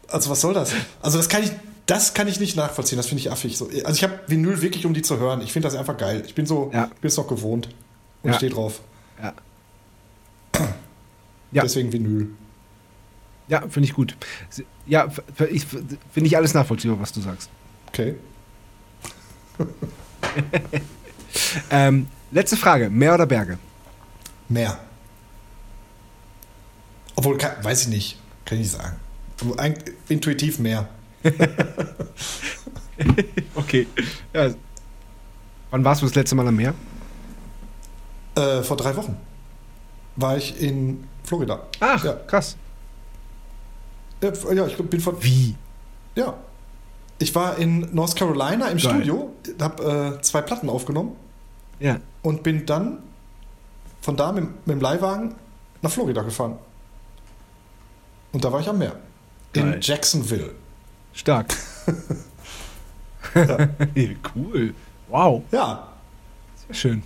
Also 0.07 0.29
was 0.29 0.41
soll 0.41 0.53
das? 0.53 0.71
Also 1.01 1.17
das 1.17 1.29
kann 1.29 1.43
ich, 1.43 1.51
das 1.85 2.13
kann 2.13 2.27
ich 2.27 2.39
nicht 2.39 2.55
nachvollziehen, 2.55 2.97
das 2.97 3.07
finde 3.07 3.21
ich 3.21 3.31
affig. 3.31 3.57
So, 3.57 3.67
also 3.83 3.91
ich 3.91 4.03
habe 4.03 4.19
Vinyl 4.27 4.61
wirklich, 4.61 4.85
um 4.85 4.93
die 4.93 5.01
zu 5.01 5.17
hören. 5.19 5.41
Ich 5.41 5.51
finde 5.53 5.67
das 5.67 5.75
einfach 5.77 5.97
geil. 5.97 6.23
Ich 6.25 6.35
bin 6.35 6.45
so, 6.45 6.69
Ja. 6.73 6.89
ich 6.93 6.99
bin 7.01 7.07
es 7.09 7.17
noch 7.17 7.27
gewohnt 7.27 7.69
und 8.23 8.31
Ja. 8.31 8.37
stehe 8.37 8.51
drauf. 8.51 8.81
Ja. 9.21 9.33
Ja. 11.53 11.63
Deswegen 11.63 11.91
Vinyl. 11.91 12.29
Ja, 13.49 13.59
finde 13.67 13.81
ich 13.89 13.93
gut. 13.93 14.15
Ja, 14.87 15.09
finde 15.35 16.27
ich 16.27 16.37
alles 16.37 16.53
nachvollziehbar, 16.53 17.01
was 17.01 17.11
du 17.11 17.19
sagst. 17.19 17.49
Okay. 17.91 18.15
Ähm, 21.69 22.07
letzte 22.31 22.57
Frage: 22.57 22.89
Meer 22.89 23.13
oder 23.15 23.25
Berge? 23.25 23.57
Mehr. 24.49 24.77
Obwohl, 27.15 27.37
kann, 27.37 27.51
weiß 27.63 27.83
ich 27.83 27.87
nicht. 27.89 28.17
Kann 28.45 28.57
ich 28.57 28.63
nicht 28.65 28.71
sagen. 28.73 28.97
Ein- 29.57 29.75
Intuitiv 30.09 30.59
mehr. 30.59 30.87
Okay. 33.55 33.87
Ja. 34.33 34.51
Wann 35.71 35.83
warst 35.83 36.01
du 36.01 36.05
das 36.05 36.13
letzte 36.15 36.35
Mal 36.35 36.47
am 36.47 36.55
Meer? 36.55 36.73
Äh, 38.35 38.61
vor 38.61 38.77
drei 38.77 38.95
Wochen 38.95 39.17
war 40.15 40.37
ich 40.37 40.61
in 40.61 41.03
Florida. 41.23 41.65
Ach, 41.79 42.03
Ja. 42.03 42.13
krass. 42.13 42.55
Ja, 44.21 44.31
ja, 44.53 44.67
ich 44.67 44.77
bin 44.77 45.01
von. 45.01 45.21
Wie? 45.23 45.55
Ja. 46.15 46.35
Ich 47.21 47.33
war 47.35 47.57
in 47.57 47.87
North 47.93 48.15
Carolina 48.15 48.67
im 48.67 48.77
Geil. 48.77 48.79
Studio, 48.79 49.31
habe 49.59 50.17
äh, 50.17 50.21
zwei 50.21 50.41
Platten 50.41 50.69
aufgenommen 50.69 51.15
Ja. 51.79 51.97
und 52.23 52.41
bin 52.43 52.65
dann 52.65 52.99
von 54.01 54.15
da 54.17 54.31
mit, 54.31 54.43
mit 54.65 54.75
dem 54.75 54.81
Leihwagen 54.81 55.35
nach 55.81 55.91
Florida 55.91 56.21
gefahren. 56.23 56.57
Und 58.31 58.43
da 58.43 58.51
war 58.51 58.59
ich 58.61 58.67
am 58.69 58.77
Meer. 58.79 58.95
Geil. 59.53 59.73
In 59.73 59.81
Jacksonville. 59.81 60.51
Stark. 61.13 61.53
cool. 64.35 64.73
Wow. 65.09 65.43
Ja, 65.51 65.87
Sehr 66.67 66.75
schön. 66.75 67.03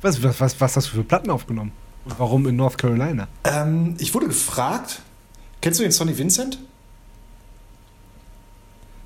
Was, 0.00 0.20
was, 0.22 0.40
was, 0.40 0.60
was 0.60 0.76
hast 0.76 0.88
du 0.88 0.96
für 0.96 1.04
Platten 1.04 1.30
aufgenommen? 1.30 1.70
Und 2.04 2.18
warum 2.18 2.46
in 2.48 2.56
North 2.56 2.76
Carolina? 2.78 3.28
ähm, 3.44 3.94
ich 3.98 4.12
wurde 4.12 4.26
gefragt, 4.26 5.02
kennst 5.60 5.78
du 5.78 5.84
den 5.84 5.92
Sonny 5.92 6.16
Vincent? 6.18 6.58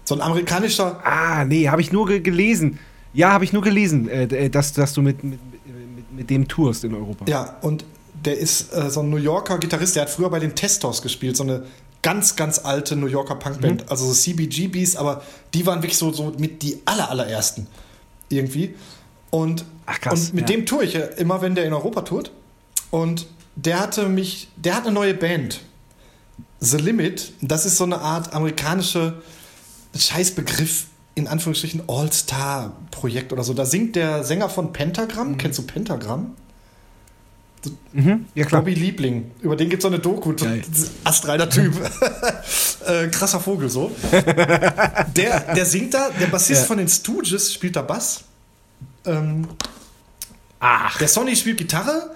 So 0.07 0.15
ein 0.15 0.23
amerikanischer, 0.23 1.01
Ah, 1.05 1.45
nee, 1.45 1.69
habe 1.69 1.81
ich 1.83 1.93
nur 1.93 2.07
ge 2.07 2.21
gelesen. 2.21 2.79
Ja, 3.13 3.33
habe 3.33 3.45
ich 3.45 3.53
nur 3.53 3.63
gelesen, 3.63 4.09
äh, 4.09 4.25
äh, 4.25 4.49
dass, 4.51 4.73
dass 4.73 4.93
du 4.95 5.03
mit, 5.03 5.23
mit, 5.25 5.39
mit, 5.67 6.13
mit 6.13 6.31
dem 6.31 6.49
tourst 6.49 6.85
in 6.85 6.95
Europa. 6.95 7.25
ja, 7.29 7.57
und 7.63 7.85
der 8.25 8.39
ist 8.39 8.73
äh, 8.75 8.89
so 8.91 9.01
ein 9.01 9.11
New 9.11 9.17
Yorker 9.19 9.59
Gitarrist, 9.59 9.97
der 9.97 10.03
hat 10.03 10.11
früher 10.11 10.31
bei 10.31 10.39
den 10.39 10.55
Testors 10.55 11.03
gespielt, 11.03 11.37
so 11.37 11.43
eine 11.43 11.65
ganz, 12.03 12.37
ganz 12.37 12.59
alte 12.61 12.95
New 12.97 13.07
Yorker 13.07 13.35
Punkband, 13.35 13.83
Mhm. 13.83 13.89
also 13.89 14.07
so 14.07 14.13
CBGBs, 14.13 14.97
aber 14.97 15.23
die 15.55 15.67
waren 15.67 15.83
wirklich 15.83 15.99
so, 15.99 16.13
so 16.13 16.33
mit 16.39 16.63
die 16.63 16.81
aller, 16.85 17.11
allerersten 17.11 17.67
irgendwie. 18.29 18.75
Und, 19.31 19.65
Ach, 19.87 20.01
krass, 20.01 20.29
und 20.29 20.35
mit 20.35 20.49
ja. 20.49 20.57
dem 20.57 20.67
tue 20.67 20.85
ich 20.85 20.93
ja 20.95 21.01
immer, 21.01 21.43
wenn 21.43 21.55
der 21.55 21.65
in 21.65 21.73
Europa 21.73 22.03
tourt. 22.03 22.31
Und 22.91 23.27
der 23.57 23.81
hatte 23.81 24.09
mich, 24.09 24.49
der 24.57 24.77
hat 24.77 24.85
eine 24.85 24.93
neue 24.93 25.15
Band. 25.15 25.61
The 26.61 26.77
Limit, 26.79 27.33
das 27.43 27.67
ist 27.67 27.77
so 27.77 27.85
eine 27.85 27.99
Art 28.01 28.33
amerikanische 28.35 29.23
Scheißbegriff, 29.99 30.86
in 31.14 31.26
Anführungsstrichen 31.28 31.82
All-Star-Projekt 31.88 33.32
oder 33.32 33.42
so. 33.44 33.55
Da 33.55 33.64
singt 33.64 33.97
der 33.97 34.24
Sänger 34.24 34.49
von 34.49 34.72
Pentagram. 34.72 35.38
Kennst 35.38 35.59
du 35.59 35.62
Pentagram? 35.62 36.34
Mhm. 37.92 38.26
Ja, 38.34 38.44
klar. 38.44 38.61
Bobby 38.61 38.74
Liebling. 38.74 39.30
Über 39.40 39.57
den 39.57 39.68
gibt 39.68 39.80
es 39.80 39.82
so 39.82 39.88
eine 39.88 39.99
Doku. 39.99 40.34
Geil. 40.34 40.62
Astreiner 41.05 41.49
Typ. 41.51 41.74
äh, 42.86 43.09
krasser 43.09 43.40
Vogel 43.40 43.68
so. 43.68 43.90
Der, 45.16 45.55
der 45.55 45.66
singt 45.66 45.94
da, 45.94 46.11
der 46.11 46.26
Bassist 46.26 46.61
Ja. 46.62 46.66
von 46.66 46.78
den 46.78 46.88
Stooges 46.88 47.53
spielt 47.53 47.74
da 47.76 47.82
Bass. 47.82 48.24
Ähm, 49.05 49.49
Ach, 50.61 50.99
der 50.99 51.09
Sonny 51.09 51.34
spielt 51.36 51.59
Gitarre 51.59 52.11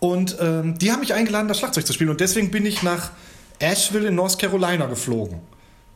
und 0.00 0.36
ähm, 0.40 0.78
die 0.78 0.90
haben 0.92 1.00
mich 1.00 1.14
eingeladen, 1.14 1.48
das 1.48 1.58
Schlagzeug 1.58 1.86
zu 1.86 1.92
spielen. 1.92 2.10
Und 2.10 2.20
deswegen 2.20 2.50
bin 2.50 2.64
ich 2.66 2.82
nach 2.82 3.10
Asheville 3.58 4.08
in 4.08 4.14
North 4.14 4.38
Carolina 4.38 4.86
geflogen 4.86 5.40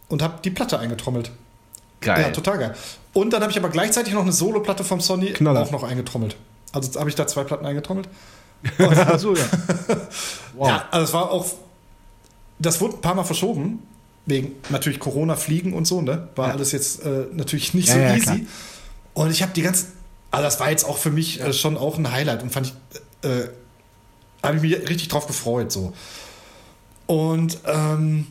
und 0.09 0.23
habe 0.23 0.35
die 0.45 0.51
Platte 0.51 0.79
eingetrommelt. 0.79 1.31
geil. 2.01 2.23
Ja, 2.23 2.31
total 2.31 2.59
geil. 2.59 2.75
Und 3.13 3.33
dann 3.33 3.43
habe 3.43 3.51
ich 3.53 3.59
aber 3.59 3.69
gleichzeitig 3.71 4.13
noch 4.15 4.23
eine 4.23 4.33
Soloplatte 4.33 4.85
vom 4.85 5.01
Sonny 5.01 5.33
Knaller. 5.33 5.63
auch 5.63 5.71
noch 5.71 5.83
eingetrommelt. 5.85 6.37
Also 6.73 6.99
habe 6.99 7.09
ich 7.09 7.15
da 7.17 7.27
zwei 7.27 7.45
Platten 7.45 7.65
eingetrommelt. 7.67 8.09
Ach 8.79 9.19
so, 9.19 9.35
ja. 9.35 9.45
Wow. 10.55 10.69
Ja, 10.69 10.89
also 10.91 11.05
es 11.05 11.13
war 11.13 11.31
auch. 11.31 11.47
Das 12.59 12.81
wurde 12.81 12.95
ein 12.97 13.01
paar 13.01 13.15
Mal 13.15 13.25
verschoben, 13.25 13.83
wegen 14.27 14.53
natürlich 14.71 15.01
Corona, 15.01 15.37
Fliegen 15.37 15.73
und 15.75 15.87
so, 15.87 16.01
ne? 16.01 16.29
War 16.37 16.49
Ja. 16.49 16.55
alles 16.55 16.73
jetzt 16.73 17.05
äh, 17.05 17.27
natürlich 17.33 17.75
nicht 17.75 17.89
Ja, 17.89 17.95
so 17.95 18.01
ja, 18.01 18.15
easy. 18.15 18.23
klar. 18.25 18.39
Und 19.15 19.31
ich 19.31 19.43
habe 19.43 19.53
die 19.53 19.63
ganzen. 19.63 19.93
Also 20.31 20.45
das 20.45 20.59
war 20.61 20.71
jetzt 20.71 20.85
auch 20.85 20.97
für 20.99 21.11
mich 21.11 21.41
äh, 21.41 21.53
schon 21.53 21.77
auch 21.77 21.99
ein 21.99 22.11
Highlight 22.11 22.43
und 22.43 22.51
fand 22.51 22.67
ich. 23.23 23.29
Äh, 23.29 23.49
habe 24.43 24.57
ich 24.57 24.63
mich 24.63 24.89
richtig 24.89 25.09
drauf 25.09 25.27
gefreut, 25.27 25.73
so. 25.73 25.93
Und 27.07 27.59
ähm, 27.67 28.27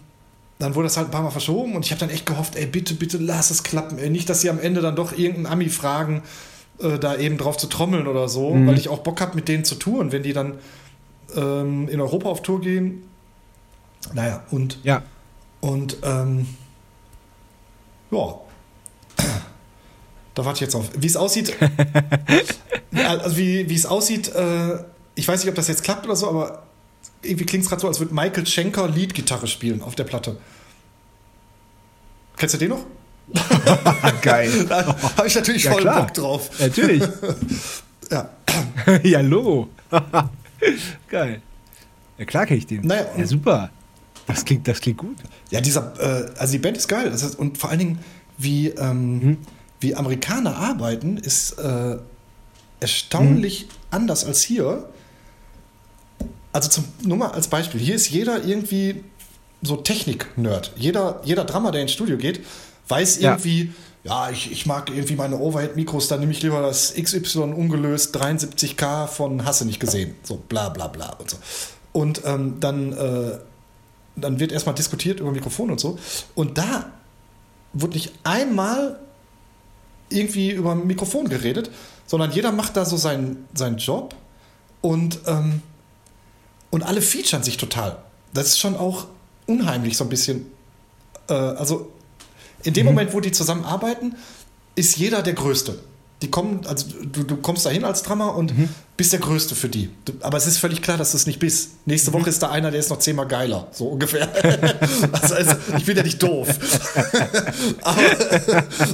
dann 0.59 0.75
wurde 0.75 0.85
das 0.87 0.97
halt 0.97 1.07
ein 1.07 1.11
paar 1.11 1.23
Mal 1.23 1.31
verschoben 1.31 1.75
und 1.75 1.85
ich 1.85 1.91
habe 1.91 1.99
dann 1.99 2.09
echt 2.09 2.25
gehofft, 2.25 2.55
ey, 2.55 2.65
bitte, 2.65 2.93
bitte 2.93 3.17
lass 3.17 3.49
es 3.51 3.63
klappen. 3.63 3.97
Ey, 3.97 4.09
nicht, 4.09 4.29
dass 4.29 4.41
sie 4.41 4.49
am 4.49 4.59
Ende 4.59 4.81
dann 4.81 4.95
doch 4.95 5.11
irgendeinen 5.11 5.47
Ami 5.47 5.69
fragen, 5.69 6.23
äh, 6.79 6.97
da 6.99 7.15
eben 7.17 7.37
drauf 7.37 7.57
zu 7.57 7.67
trommeln 7.67 8.07
oder 8.07 8.29
so, 8.29 8.53
Mhm. 8.53 8.67
weil 8.67 8.77
ich 8.77 8.89
auch 8.89 8.99
Bock 8.99 9.19
habe, 9.21 9.35
mit 9.35 9.47
denen 9.47 9.65
zu 9.65 9.75
touren, 9.75 10.11
wenn 10.11 10.23
die 10.23 10.33
dann 10.33 10.55
ähm, 11.35 11.87
in 11.89 11.99
Europa 11.99 12.29
auf 12.29 12.41
Tour 12.43 12.61
gehen. 12.61 13.03
Naja, 14.13 14.43
und, 14.51 14.77
Ja. 14.83 15.01
und 15.61 15.97
ähm, 16.03 16.47
ja. 18.11 18.35
Da 20.35 20.45
warte 20.45 20.57
ich 20.57 20.61
jetzt 20.61 20.75
auf. 20.75 20.89
Wie 20.97 21.05
es 21.07 21.15
aussieht, 21.15 21.53
also 23.07 23.37
wie, 23.37 23.69
wie 23.69 23.75
es 23.75 23.85
aussieht, 23.85 24.33
äh, 24.33 24.79
ich 25.15 25.27
weiß 25.27 25.41
nicht, 25.41 25.49
ob 25.49 25.55
das 25.55 25.67
jetzt 25.67 25.83
klappt 25.83 26.05
oder 26.05 26.15
so, 26.15 26.27
aber 26.27 26.63
irgendwie 27.23 27.45
klingt 27.45 27.63
es 27.63 27.69
gerade 27.69 27.81
so, 27.81 27.87
als 27.87 27.99
würde 27.99 28.13
Michael 28.13 28.45
Schenker 28.45 28.87
Leadgitarre 28.89 29.47
spielen 29.47 29.81
auf 29.81 29.95
der 29.95 30.03
Platte. 30.03 30.37
Kennst 32.37 32.55
du 32.55 32.59
den 32.59 32.69
noch? 32.69 32.85
geil. 34.21 34.65
Da 34.69 34.85
habe 35.17 35.27
ich 35.27 35.35
natürlich 35.35 35.63
Ja, 35.63 35.71
voll 35.71 35.81
klar. 35.81 36.01
Bock 36.01 36.13
drauf. 36.13 36.49
Natürlich. 36.59 37.03
Ja. 38.11 38.29
ja, 39.01 39.21
Logo. 39.21 39.69
geil. 41.09 41.41
Ja, 42.19 42.25
klar 42.25 42.45
kenne 42.45 42.59
ich 42.59 42.67
den. 42.67 42.85
Naja, 42.85 43.07
ja, 43.17 43.25
super. 43.25 43.71
Das 44.27 44.45
klingt, 44.45 44.67
das 44.67 44.81
klingt 44.81 44.99
gut. 44.99 45.15
Ja, 45.49 45.61
dieser, 45.61 45.93
äh, 45.99 46.31
also 46.37 46.51
die 46.51 46.59
Band 46.59 46.77
ist 46.77 46.87
geil. 46.87 47.09
Das 47.09 47.23
ist, 47.23 47.39
und 47.39 47.57
vor 47.57 47.71
allen 47.71 47.79
Dingen, 47.79 47.99
wie, 48.37 48.67
ähm, 48.67 49.37
wie 49.79 49.95
Amerikaner 49.95 50.57
arbeiten, 50.57 51.17
ist 51.17 51.53
äh, 51.53 51.97
erstaunlich 52.81 53.67
anders 53.89 54.25
als 54.25 54.43
hier. 54.43 54.87
Also 56.53 56.69
zum, 56.69 56.85
nur 57.03 57.17
mal 57.17 57.31
als 57.31 57.47
Beispiel. 57.47 57.81
Hier 57.81 57.95
ist 57.95 58.09
jeder 58.09 58.43
irgendwie 58.45 59.03
so 59.63 59.77
Technik-Nerd. 59.77 60.73
Jeder, 60.75 61.21
jeder 61.23 61.45
Drummer, 61.45 61.71
der 61.71 61.81
ins 61.81 61.91
Studio 61.91 62.17
geht, 62.17 62.41
weiß 62.87 63.17
irgendwie, 63.17 63.73
ja, 64.03 64.29
ich, 64.29 64.51
ich 64.51 64.65
mag 64.65 64.89
irgendwie 64.89 65.15
meine 65.15 65.37
Overhead-Mikros, 65.37 66.09
dann 66.09 66.19
nehme 66.19 66.31
ich 66.31 66.41
lieber 66.41 66.61
das 66.61 66.93
XY 66.93 67.53
ungelöst 67.53 68.15
73K 68.15 69.07
von 69.07 69.45
Hasse 69.45 69.65
nicht 69.65 69.79
gesehen. 69.79 70.15
So 70.23 70.35
bla 70.35 70.69
bla 70.69 70.87
bla 70.87 71.11
und 71.13 71.29
so. 71.29 71.37
Und 71.91 72.21
ähm, 72.25 72.59
dann, 72.59 72.93
äh, 72.93 73.37
dann 74.15 74.39
wird 74.39 74.51
erstmal 74.51 74.75
diskutiert 74.75 75.19
über 75.19 75.31
Mikrofon 75.31 75.71
und 75.71 75.79
so. 75.79 75.97
Und 76.35 76.57
da 76.57 76.91
wurde 77.71 77.93
nicht 77.93 78.11
einmal 78.23 78.99
irgendwie 80.09 80.51
über 80.51 80.75
Mikrofon 80.75 81.29
geredet, 81.29 81.71
sondern 82.05 82.31
jeder 82.31 82.51
macht 82.51 82.75
da 82.77 82.85
so 82.85 82.97
seinen, 82.97 83.47
seinen 83.53 83.77
Job 83.77 84.13
und, 84.81 85.19
ähm, 85.25 85.61
und 86.73 86.81
alle 86.81 87.03
featuren 87.03 87.43
sich 87.43 87.57
total. 87.57 87.99
Das 88.33 88.47
ist 88.47 88.59
schon 88.59 88.75
auch 88.75 89.05
unheimlich 89.45 89.95
so 89.95 90.05
ein 90.05 90.09
bisschen. 90.09 90.47
Äh, 91.29 91.33
also 91.33 91.91
in 92.63 92.73
dem 92.73 92.87
Moment, 92.87 93.13
wo 93.13 93.19
die 93.19 93.31
zusammenarbeiten, 93.31 94.15
ist 94.73 94.97
jeder 94.97 95.21
der 95.21 95.33
Größte. 95.33 95.77
Die 96.23 96.31
kommen, 96.31 96.65
also 96.65 96.87
du, 97.03 97.21
du 97.25 97.37
kommst 97.37 97.67
da 97.67 97.69
hin 97.69 97.85
als 97.85 98.01
Drummer 98.01 98.33
und 98.35 98.53
bist 98.95 99.11
der 99.11 99.19
Größte 99.19 99.55
für 99.55 99.69
die. 99.69 99.89
Aber 100.21 100.37
es 100.37 100.45
ist 100.45 100.59
völlig 100.59 100.81
klar, 100.81 100.97
dass 100.97 101.11
du 101.11 101.17
es 101.17 101.25
nicht 101.25 101.39
bist. 101.39 101.71
Nächste 101.85 102.13
Woche 102.13 102.29
ist 102.29 102.43
da 102.43 102.51
einer, 102.51 102.69
der 102.69 102.79
ist 102.79 102.89
noch 102.91 102.99
zehnmal 102.99 103.27
geiler, 103.27 103.67
so 103.71 103.87
ungefähr. 103.87 104.29
also, 105.11 105.33
also 105.35 105.55
ich 105.77 105.85
bin 105.85 105.97
ja 105.97 106.03
nicht 106.03 106.21
doof. 106.21 106.47
aber, 107.81 108.01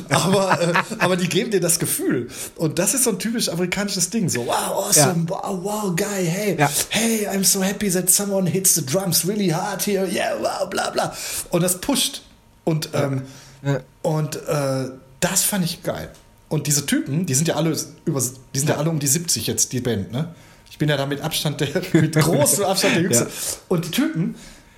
aber, 0.09 0.61
äh, 0.61 0.73
aber 0.99 1.17
die 1.17 1.27
geben 1.27 1.51
dir 1.51 1.59
das 1.59 1.79
Gefühl. 1.79 2.29
Und 2.55 2.79
das 2.79 2.93
ist 2.93 3.03
so 3.03 3.09
ein 3.09 3.19
typisch 3.19 3.49
amerikanisches 3.49 4.09
Ding. 4.09 4.29
So, 4.29 4.45
wow, 4.45 4.87
awesome, 4.87 5.25
wow, 5.27 5.59
wow, 5.63 5.95
guy, 5.95 6.25
hey, 6.25 6.55
Ja. 6.57 6.69
hey, 6.89 7.27
I'm 7.27 7.43
so 7.43 7.61
happy 7.61 7.89
that 7.91 8.09
someone 8.09 8.49
hits 8.49 8.75
the 8.75 8.85
drums 8.85 9.27
really 9.27 9.49
hard 9.49 9.81
here, 9.85 10.07
yeah, 10.07 10.33
wow, 10.39 10.69
bla 10.69 10.91
bla. 10.91 11.13
Und 11.49 11.61
das 11.61 11.79
pusht. 11.81 12.21
Und, 12.63 12.89
ähm, 12.93 13.23
Ja. 13.63 13.81
und 14.01 14.37
äh, 14.47 14.91
das 15.19 15.43
fand 15.43 15.65
ich 15.65 15.83
geil. 15.83 16.09
Und 16.49 16.67
diese 16.67 16.85
Typen, 16.85 17.25
die 17.25 17.35
sind 17.35 17.47
ja 17.47 17.55
alle 17.55 17.77
über, 18.05 18.21
die 18.53 18.59
sind 18.59 18.69
ja. 18.69 18.77
alle 18.77 18.89
um 18.89 18.99
die 18.99 19.07
70 19.07 19.47
jetzt, 19.47 19.71
die 19.71 19.81
Band, 19.81 20.11
ne? 20.11 20.33
Ich 20.71 20.77
bin 20.77 20.89
ja 20.89 20.97
da 20.97 21.05
mit 21.05 21.21
Abstand 21.21 21.61
der, 21.61 21.69
mit 21.93 22.15
großem 22.15 22.63
Abstand 22.65 22.95
der 22.95 23.03
Jüngste. 23.03 23.23
Ja. 23.25 23.29
Und 23.67 23.85
die 23.85 23.91
Typen, 23.91 24.35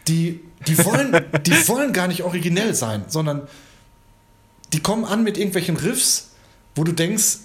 die, 0.08 0.42
die 0.68 0.78
wollen, 0.84 1.16
die 1.46 1.68
wollen 1.68 1.94
gar 1.94 2.08
nicht 2.08 2.24
originell 2.24 2.74
sein, 2.76 3.06
sondern 3.08 3.48
die 4.74 4.80
kommen 4.82 5.06
an 5.06 5.24
mit 5.24 5.38
irgendwelchen 5.38 5.78
Riffs, 5.78 6.30
wo 6.76 6.84
du 6.84 6.92
denkst, 6.92 7.38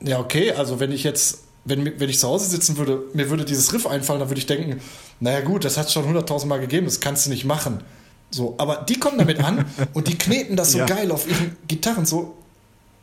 ja, 0.00 0.18
okay, 0.18 0.52
also 0.52 0.80
wenn 0.80 0.92
ich 0.92 1.04
jetzt, 1.04 1.40
wenn, 1.64 2.00
wenn 2.00 2.08
ich 2.08 2.18
zu 2.18 2.28
Hause 2.28 2.48
sitzen 2.48 2.76
würde, 2.78 3.02
mir 3.14 3.30
würde 3.30 3.44
dieses 3.44 3.72
Riff 3.72 3.86
einfallen, 3.86 4.20
dann 4.20 4.30
würde 4.30 4.38
ich 4.38 4.46
denken, 4.46 4.80
naja 5.20 5.40
gut, 5.40 5.64
das 5.64 5.76
hat 5.76 5.86
es 5.86 5.92
schon 5.92 6.04
hunderttausend 6.04 6.48
Mal 6.48 6.60
gegeben, 6.60 6.86
das 6.86 7.00
kannst 7.00 7.26
du 7.26 7.30
nicht 7.30 7.44
machen. 7.44 7.82
So, 8.30 8.54
aber 8.58 8.84
die 8.88 8.98
kommen 8.98 9.18
damit 9.18 9.42
an 9.42 9.64
und 9.92 10.08
die 10.08 10.16
kneten 10.16 10.56
das 10.56 10.72
so 10.72 10.78
Ja. 10.78 10.86
geil 10.86 11.10
auf 11.10 11.28
ihren 11.28 11.56
Gitarren 11.66 12.06
so. 12.06 12.37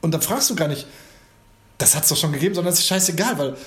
Und 0.06 0.12
dann 0.12 0.22
fragst 0.22 0.52
du 0.52 0.56
gar 0.56 0.68
nicht, 0.68 0.86
das 1.80 1.96
hat 1.96 2.04
es 2.04 2.10
doch 2.10 2.16
schon 2.16 2.32
gegeben, 2.32 2.54
sondern 2.54 2.72
es 2.72 2.78
ist 2.78 2.86
scheißegal, 2.86 3.40
weil, 3.40 3.58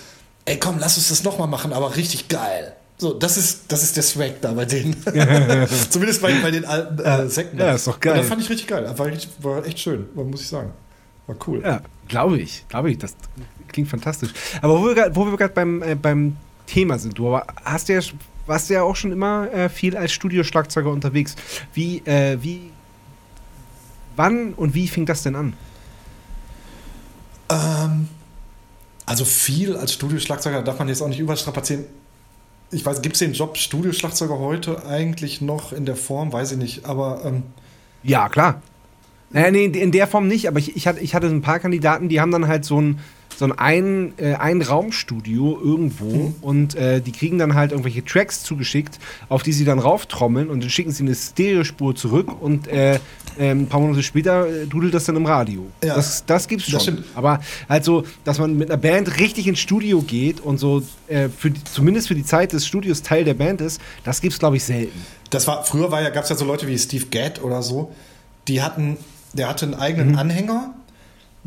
ey 0.45 0.57
komm, 0.57 0.79
lass 0.79 0.97
uns 0.97 1.09
das 1.09 1.25
nochmal 1.25 1.49
machen, 1.49 1.73
aber 1.73 1.97
richtig 1.97 2.29
geil. 2.29 2.77
So, 2.97 3.13
das 3.13 3.37
ist, 3.37 3.63
das 3.73 3.83
ist 3.83 3.97
der 3.97 4.05
Swag 4.05 4.41
da 4.41 4.53
bei 4.53 4.65
denen. 4.65 4.97
Zumindest 5.91 6.23
bei, 6.23 6.33
bei 6.41 6.53
den 6.53 6.65
alten 6.65 7.01
äh, 7.01 7.29
Sekten. 7.29 7.59
Ja, 7.59 7.73
ist 7.73 7.89
doch 7.89 7.99
geil. 7.99 8.13
Und 8.13 8.19
das 8.21 8.29
fand 8.29 8.41
ich 8.41 8.49
richtig 8.51 8.69
geil. 8.69 8.89
War, 8.97 9.07
richtig, 9.07 9.31
war 9.41 9.67
echt 9.67 9.81
schön, 9.81 10.07
muss 10.15 10.43
ich 10.43 10.49
sagen. 10.49 10.71
War 11.27 11.35
cool. 11.49 11.61
Ja, 11.61 11.81
glaube 12.07 12.39
ich. 12.39 12.65
Glaube 12.69 12.93
ich. 12.93 12.99
Das 12.99 13.17
klingt 13.67 13.89
fantastisch. 13.89 14.31
Aber 14.63 14.81
wo 14.81 14.87
wir 15.27 15.37
gerade 15.37 15.55
beim, 15.55 15.83
äh, 15.83 15.97
beim 15.97 16.37
Thema 16.69 17.01
sind, 17.01 17.19
du 17.19 17.37
hast 17.65 17.89
ja, 17.89 17.99
warst 18.47 18.71
ja 18.71 18.85
auch 18.85 18.95
schon 18.95 19.11
immer 19.11 19.53
äh, 19.53 19.69
viel 19.69 19.97
als 19.97 20.13
Studioschlagzeuger 20.13 20.91
unterwegs. 20.91 21.35
Wie, 21.75 21.99
äh, 22.07 22.39
wie, 22.41 22.71
wann 24.15 24.55
und 24.55 24.75
wie 24.75 24.87
fing 24.87 25.05
das 25.05 25.25
denn 25.25 25.35
an? 25.35 25.55
Ähm, 27.51 28.09
also 29.07 29.25
viel 29.25 29.77
als 29.77 29.93
Studioschlagzeuger 29.93 30.63
darf 30.63 30.79
man 30.79 30.89
jetzt 30.89 31.01
auch 31.01 31.09
nicht 31.09 31.21
überstrapazieren. 31.21 31.85
Ich 32.71 32.85
weiß, 32.85 33.01
gibt 33.01 33.15
es 33.17 33.21
den 33.21 33.33
Job 33.33 33.57
Studioschlagzeuger 33.57 34.39
heute 34.39 34.85
eigentlich 34.85 35.41
noch 35.41 35.73
in 35.73 35.87
der 35.87 35.97
Form? 35.97 36.33
Weiß 36.33 36.53
ich 36.53 36.59
nicht. 36.59 36.85
Aber 36.85 37.25
ähm, 37.25 37.45
Ja, 38.03 38.29
klar. 38.29 38.61
Naja, 39.31 39.51
nee, 39.51 39.67
in 39.67 39.93
der 39.93 40.07
Form 40.07 40.27
nicht, 40.27 40.49
aber 40.49 40.59
ich, 40.59 40.77
ich, 40.77 40.87
hatte, 40.87 41.01
ich 41.01 41.15
hatte 41.15 41.27
ein 41.27 41.43
paar 41.43 41.59
Kandidaten, 41.59 42.09
die 42.09 42.21
haben 42.21 42.33
dann 42.33 42.49
halt 42.49 42.65
so 42.65 42.81
ein, 42.81 42.99
so 43.37 43.45
ein, 43.45 43.53
ein, 43.53 44.13
äh, 44.17 44.35
ein 44.35 44.63
Raumstudio 44.63 45.61
irgendwo 45.63 46.07
Mhm. 46.07 46.35
und 46.41 46.75
äh, 46.75 47.01
die 47.01 47.13
kriegen 47.13 47.39
dann 47.39 47.55
halt 47.55 47.71
irgendwelche 47.71 48.05
Tracks 48.05 48.43
zugeschickt, 48.43 48.99
auf 49.29 49.43
die 49.43 49.53
sie 49.53 49.65
dann 49.65 49.79
rauftrommeln 49.79 50.49
und 50.49 50.63
dann 50.63 50.71
schicken 50.71 50.91
sie 50.91 51.05
eine 51.05 51.15
Stereospur 51.15 51.95
zurück 51.95 52.41
und 52.41 52.67
äh, 52.69 52.95
äh, 53.39 53.51
ein 53.51 53.67
paar 53.69 53.81
Monate 53.81 54.03
später 54.03 54.49
äh, 54.49 54.67
dudelt 54.67 54.93
das 54.95 55.05
dann 55.05 55.15
im 55.15 55.27
Radio. 55.27 55.67
Ja. 55.85 55.95
Das, 55.95 56.25
das 56.27 56.49
gibt's 56.49 56.69
schon. 56.69 56.97
Das. 56.97 57.05
Aber 57.15 57.41
halt 57.69 57.85
so, 57.85 58.05
dass 58.25 58.39
man 58.39 58.57
mit 58.57 58.71
einer 58.71 58.81
Band 58.81 59.21
richtig 59.21 59.47
ins 59.47 59.61
Studio 59.61 60.03
geht 60.03 60.41
und 60.41 60.59
so 60.59 60.83
äh, 61.07 61.29
für 61.29 61.51
die, 61.53 61.63
zumindest 61.63 62.09
für 62.09 62.17
die 62.17 62.25
Zeit 62.25 62.53
des 62.53 62.67
Studios 62.67 63.03
Teil 63.03 63.25
der 63.25 63.35
Band 63.35 63.61
ist, 63.61 63.81
das 64.03 64.21
gibt's 64.21 64.39
glaube 64.41 64.57
ich 64.57 64.65
selten. 64.65 64.99
Das 65.31 65.47
war, 65.47 65.65
früher 65.65 65.93
war 65.93 66.03
ja, 66.03 66.09
gab 66.11 66.25
es 66.25 66.31
ja 66.31 66.37
so 66.37 66.45
Leute 66.45 66.67
wie 66.67 66.77
Steve 66.79 67.05
Gadd 67.07 67.41
oder 67.43 67.63
so, 67.63 67.93
die 68.49 68.63
hatten, 68.63 68.97
der 69.33 69.49
hatte 69.49 69.67
einen 69.67 69.75
eigenen 69.75 70.17
Anhänger, 70.17 70.75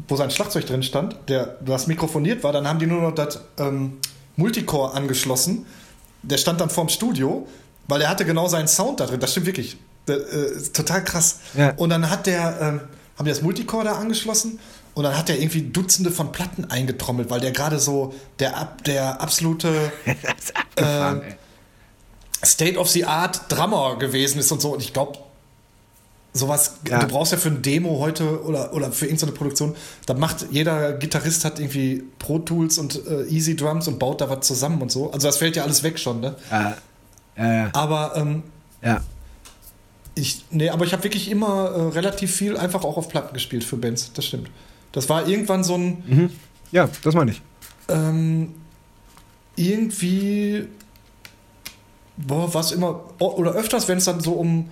wo 0.07 0.15
sein 0.15 0.31
Schlagzeug 0.31 0.65
drin 0.65 0.83
stand, 0.83 1.17
der 1.27 1.57
das 1.61 1.87
mikrofoniert 1.87 2.43
war, 2.43 2.51
dann 2.51 2.67
haben 2.67 2.79
die 2.79 2.87
nur 2.87 3.01
noch 3.01 3.13
das 3.13 3.41
ähm, 3.57 3.97
Multicore 4.35 4.93
angeschlossen. 4.93 5.65
Der 6.23 6.37
stand 6.37 6.61
dann 6.61 6.69
vorm 6.69 6.89
Studio, 6.89 7.47
weil 7.87 8.01
er 8.01 8.09
hatte 8.09 8.25
genau 8.25 8.47
seinen 8.47 8.67
Sound 8.67 8.99
da 8.99 9.05
drin. 9.05 9.19
Das 9.19 9.31
stimmt 9.31 9.47
wirklich. 9.47 9.77
Der, 10.07 10.17
äh, 10.17 10.55
ist 10.55 10.75
total 10.75 11.03
krass. 11.03 11.39
Ja. 11.55 11.73
Und 11.75 11.89
dann 11.89 12.09
hat 12.09 12.25
der, 12.25 12.57
ähm, 12.61 12.81
haben 13.17 13.25
die 13.25 13.31
das 13.31 13.41
Multicore 13.41 13.83
da 13.83 13.93
angeschlossen 13.93 14.59
und 14.93 15.03
dann 15.03 15.17
hat 15.17 15.29
er 15.29 15.39
irgendwie 15.39 15.61
Dutzende 15.61 16.11
von 16.11 16.31
Platten 16.31 16.69
eingetrommelt, 16.69 17.29
weil 17.29 17.39
der 17.39 17.51
gerade 17.51 17.79
so 17.79 18.13
der, 18.39 18.75
der 18.85 19.21
absolute 19.21 19.91
Äh. 20.75 21.15
State 22.43 22.79
of 22.79 22.89
the 22.89 23.05
Art 23.05 23.51
Drummer 23.51 23.97
gewesen 23.97 24.39
ist 24.39 24.51
und 24.51 24.61
so. 24.61 24.73
Und 24.73 24.81
ich 24.81 24.93
glaube, 24.93 25.19
sowas, 26.33 26.77
Ja. 26.87 26.99
du 26.99 27.07
brauchst 27.07 27.31
ja 27.33 27.37
für 27.37 27.49
ein 27.49 27.61
Demo 27.61 27.99
heute 27.99 28.43
oder, 28.43 28.73
oder 28.73 28.91
für 28.91 29.05
irgendeine 29.05 29.33
Produktion, 29.33 29.75
da 30.05 30.13
macht 30.13 30.45
jeder 30.51 30.93
Gitarrist 30.93 31.43
hat 31.45 31.59
irgendwie 31.59 32.03
Pro 32.19 32.39
Tools 32.39 32.77
und 32.77 33.05
äh, 33.05 33.23
Easy 33.27 33.55
Drums 33.55 33.87
und 33.87 33.99
baut 33.99 34.21
da 34.21 34.29
was 34.29 34.47
zusammen 34.47 34.81
und 34.81 34.91
so. 34.91 35.11
Also 35.11 35.27
das 35.27 35.37
fällt 35.37 35.55
ja 35.57 35.63
alles 35.63 35.83
weg 35.83 35.99
schon, 35.99 36.21
ne? 36.21 36.35
Ja, 36.49 36.77
ja, 37.37 37.53
ja. 37.53 37.69
Aber 37.73 38.13
ähm, 38.15 38.43
ja. 38.81 39.01
ich, 40.15 40.45
nee, 40.51 40.69
aber 40.69 40.85
ich 40.85 40.93
habe 40.93 41.03
wirklich 41.03 41.29
immer 41.29 41.69
äh, 41.71 41.81
relativ 41.89 42.33
viel 42.33 42.55
einfach 42.57 42.83
auch 42.85 42.95
auf 42.97 43.09
Platten 43.09 43.33
gespielt 43.33 43.63
für 43.65 43.75
Bands. 43.77 44.11
Das 44.13 44.25
stimmt. 44.25 44.49
Das 44.93 45.09
war 45.09 45.27
irgendwann 45.27 45.63
so 45.65 45.75
ein 45.75 46.31
Ja, 46.71 46.89
das 47.03 47.13
meine 47.13 47.31
ich. 47.31 47.41
ähm, 47.89 48.53
irgendwie, 49.55 50.67
boah, 52.17 52.53
was 52.53 52.71
immer, 52.71 53.03
oder 53.19 53.51
öfters, 53.51 53.87
wenn 53.87 53.97
es 53.97 54.05
dann 54.05 54.21
so 54.21 54.33
um, 54.33 54.69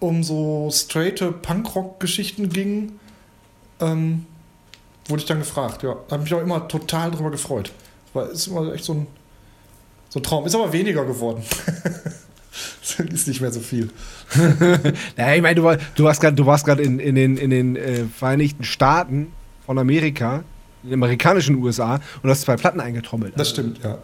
um 0.00 0.22
so 0.22 0.70
straighte 0.72 1.32
Punkrock-Geschichten 1.32 2.48
ging, 2.48 2.98
ähm, 3.80 4.26
wurde 5.06 5.22
ich 5.22 5.26
dann 5.26 5.38
gefragt, 5.38 5.82
ja. 5.82 5.96
Da 6.08 6.12
habe 6.12 6.22
mich 6.22 6.34
auch 6.34 6.40
immer 6.40 6.68
total 6.68 7.10
drüber 7.10 7.30
gefreut. 7.30 7.72
Weil 8.12 8.28
ist 8.28 8.46
immer 8.46 8.72
echt 8.72 8.84
so 8.84 8.94
ein, 8.94 9.06
so 10.08 10.20
ein 10.20 10.22
Traum. 10.22 10.46
Ist 10.46 10.54
aber 10.54 10.72
weniger 10.72 11.04
geworden. 11.04 11.42
ist 13.12 13.28
nicht 13.28 13.40
mehr 13.40 13.52
so 13.52 13.60
viel. 13.60 13.90
Ja, 15.16 15.34
ich 15.34 15.42
meine, 15.42 15.54
du, 15.54 15.64
war, 15.64 15.78
du 15.94 16.04
warst 16.04 16.20
gerade 16.20 16.36
du 16.36 16.46
warst 16.46 16.64
gerade 16.64 16.82
in, 16.82 16.98
in 16.98 17.14
den, 17.14 17.36
in 17.36 17.50
den 17.50 17.76
äh, 17.76 18.04
Vereinigten 18.04 18.64
Staaten 18.64 19.32
von 19.66 19.78
Amerika, 19.78 20.44
in 20.82 20.90
den 20.90 20.94
amerikanischen 20.94 21.56
USA 21.56 22.00
und 22.22 22.30
hast 22.30 22.42
zwei 22.42 22.56
Platten 22.56 22.80
eingetrommelt. 22.80 23.34
Das 23.36 23.50
stimmt, 23.50 23.82
ja. 23.82 23.98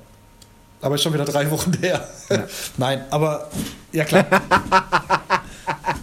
Aber 0.80 0.96
ist 0.96 1.02
schon 1.02 1.14
wieder 1.14 1.24
drei 1.24 1.50
Wochen 1.50 1.72
her. 1.80 2.06
Nein, 2.76 3.04
aber 3.10 3.48
ja 3.92 4.04
klar. 4.04 4.26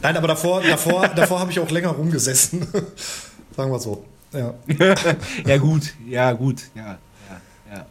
Nein, 0.02 0.18
aber 0.18 0.28
davor, 0.28 0.62
davor, 0.62 1.08
davor 1.10 1.40
habe 1.40 1.52
ich 1.52 1.60
auch 1.60 1.70
länger 1.70 1.90
rumgesessen. 1.90 2.66
Sagen 3.56 3.72
wir 3.72 3.80
so. 3.80 4.06
Ja. 4.34 4.54
Ja, 5.46 5.58
gut, 5.58 5.94
ja, 6.08 6.32
gut, 6.34 6.64
ja, 6.74 6.98
ja, 7.30 7.42
ja, 7.76 7.86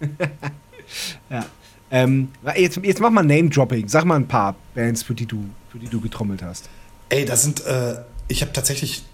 okay. 0.00 0.28
ja. 1.30 1.46
Ähm, 1.90 2.28
jetzt, 2.56 2.78
jetzt 2.82 3.00
mach 3.00 3.10
mal 3.10 3.22
Name-Dropping. 3.22 3.88
Sag 3.88 4.04
mal 4.04 4.16
ein 4.16 4.26
paar 4.28 4.54
Bands, 4.74 5.02
für 5.02 5.14
die 5.14 5.26
du, 5.26 5.44
für 5.70 5.78
die 5.78 5.88
du 5.88 6.00
getrommelt 6.00 6.42
hast. 6.42 6.68
Ey, 7.08 7.24
das 7.24 7.42
sind, 7.42 7.64
äh, 7.64 7.96
ich 8.28 8.42
habe 8.42 8.52
tatsächlich, 8.52 9.04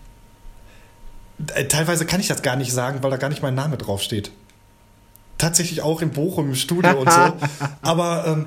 äh, 1.54 1.64
teilweise 1.64 2.06
kann 2.06 2.20
ich 2.20 2.28
das 2.28 2.42
gar 2.42 2.56
nicht 2.56 2.72
sagen, 2.72 3.02
weil 3.02 3.10
da 3.10 3.16
gar 3.18 3.28
nicht 3.28 3.42
mein 3.42 3.54
Name 3.54 3.76
draufsteht. 3.76 4.30
Tatsächlich 5.38 5.82
auch 5.82 6.00
in 6.02 6.10
Bochum 6.10 6.48
im 6.50 6.54
Studio 6.54 7.00
und 7.00 7.10
so. 7.10 7.32
Aber 7.82 8.24
ähm, 8.26 8.46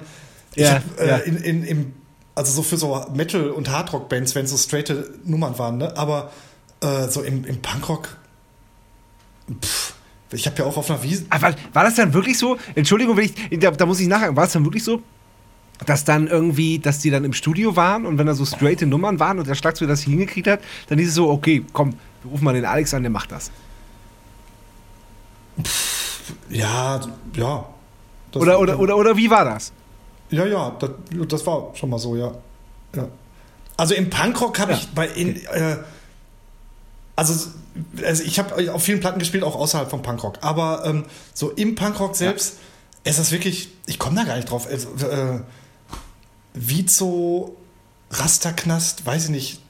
ich 0.55 0.63
Ja, 0.63 0.75
hab, 0.75 0.99
äh, 0.99 1.07
ja. 1.07 1.17
in, 1.17 1.37
in, 1.37 1.63
im, 1.63 1.93
also 2.35 2.51
so 2.51 2.63
für 2.63 2.77
so 2.77 3.05
Metal- 3.13 3.49
und 3.51 3.69
Hardrock-Bands, 3.69 4.35
wenn 4.35 4.45
so 4.47 4.57
straighte 4.57 5.13
Nummern 5.23 5.57
waren, 5.57 5.77
ne? 5.77 5.95
Aber 5.97 6.31
äh, 6.81 7.07
so 7.07 7.21
im, 7.21 7.45
im 7.45 7.61
Punkrock, 7.61 8.09
pff, 9.61 9.93
ich 10.31 10.45
habe 10.45 10.57
ja 10.59 10.65
auch 10.65 10.75
auf 10.75 10.89
einer 10.89 11.01
Wiese, 11.01 11.25
Ah, 11.29 11.41
war, 11.41 11.83
das 11.83 11.95
dann 11.95 12.13
wirklich 12.13 12.37
so? 12.37 12.57
Entschuldigung, 12.75 13.15
wenn 13.15 13.25
ich, 13.25 13.59
da, 13.59 13.71
da 13.71 13.85
muss 13.85 13.99
ich 14.01 14.07
nachhaken. 14.07 14.35
War 14.35 14.43
es 14.45 14.51
dann 14.53 14.65
wirklich 14.65 14.83
so, 14.83 15.01
dass 15.85 16.03
dann 16.03 16.27
irgendwie, 16.27 16.79
dass 16.79 16.99
die 16.99 17.09
dann 17.09 17.23
im 17.23 17.33
Studio 17.33 17.75
waren 17.75 18.05
und 18.05 18.17
wenn 18.17 18.27
da 18.27 18.33
so 18.33 18.45
straighte 18.45 18.85
Nummern 18.85 19.19
waren 19.19 19.39
und 19.39 19.47
der 19.47 19.55
Schlagzeuger 19.55 19.89
das 19.89 20.01
hingekriegt 20.01 20.47
hat, 20.47 20.59
dann 20.89 20.97
hieß 20.99 21.09
es 21.09 21.15
so, 21.15 21.29
okay, 21.29 21.63
komm, 21.73 21.91
wir 22.23 22.31
rufen 22.31 22.43
mal 22.43 22.53
den 22.53 22.65
Alex 22.65 22.93
an, 22.93 23.03
der 23.03 23.11
macht 23.11 23.31
das. 23.31 23.51
ja, 26.49 26.99
ja. 27.35 27.65
Das- 28.31 28.41
Oder, 28.41 28.59
oder, 28.59 28.79
oder, 28.79 28.97
oder 28.97 29.15
wie 29.17 29.29
war 29.29 29.45
das? 29.45 29.71
Ja, 30.29 30.45
ja, 30.45 30.71
das, 30.79 30.89
das 31.27 31.45
war 31.47 31.71
schon 31.75 31.89
mal 31.89 31.99
so, 31.99 32.15
ja. 32.15 32.31
ja. 32.95 33.07
Also 33.77 33.93
im 33.93 34.09
Punkrock 34.09 34.57
habe 34.59 34.71
Ja. 34.73 34.77
ich 34.77 34.87
bei 34.89 35.07
in, 35.07 35.35
äh, 35.45 35.77
also, 37.15 37.49
also 38.03 38.23
ich 38.23 38.39
habe 38.39 38.73
auf 38.73 38.83
vielen 38.83 38.99
Platten 38.99 39.19
gespielt, 39.19 39.43
auch 39.43 39.55
außerhalb 39.55 39.89
vom 39.89 40.01
Punkrock. 40.01 40.39
Aber 40.41 40.83
ähm, 40.85 41.05
so 41.33 41.51
im 41.51 41.75
Punkrock 41.75 42.15
selbst 42.15 42.57
ist 43.03 43.19
das 43.19 43.31
wirklich, 43.31 43.69
ich 43.85 43.99
komme 43.99 44.15
da 44.15 44.23
gar 44.23 44.35
nicht 44.35 44.49
drauf. 44.49 44.67
Also, 44.67 44.89
äh, 45.07 45.39
Vizo, 46.53 47.55
Rasterknast, 48.11 49.05
weiß 49.05 49.25
ich 49.25 49.29
nicht. 49.29 49.61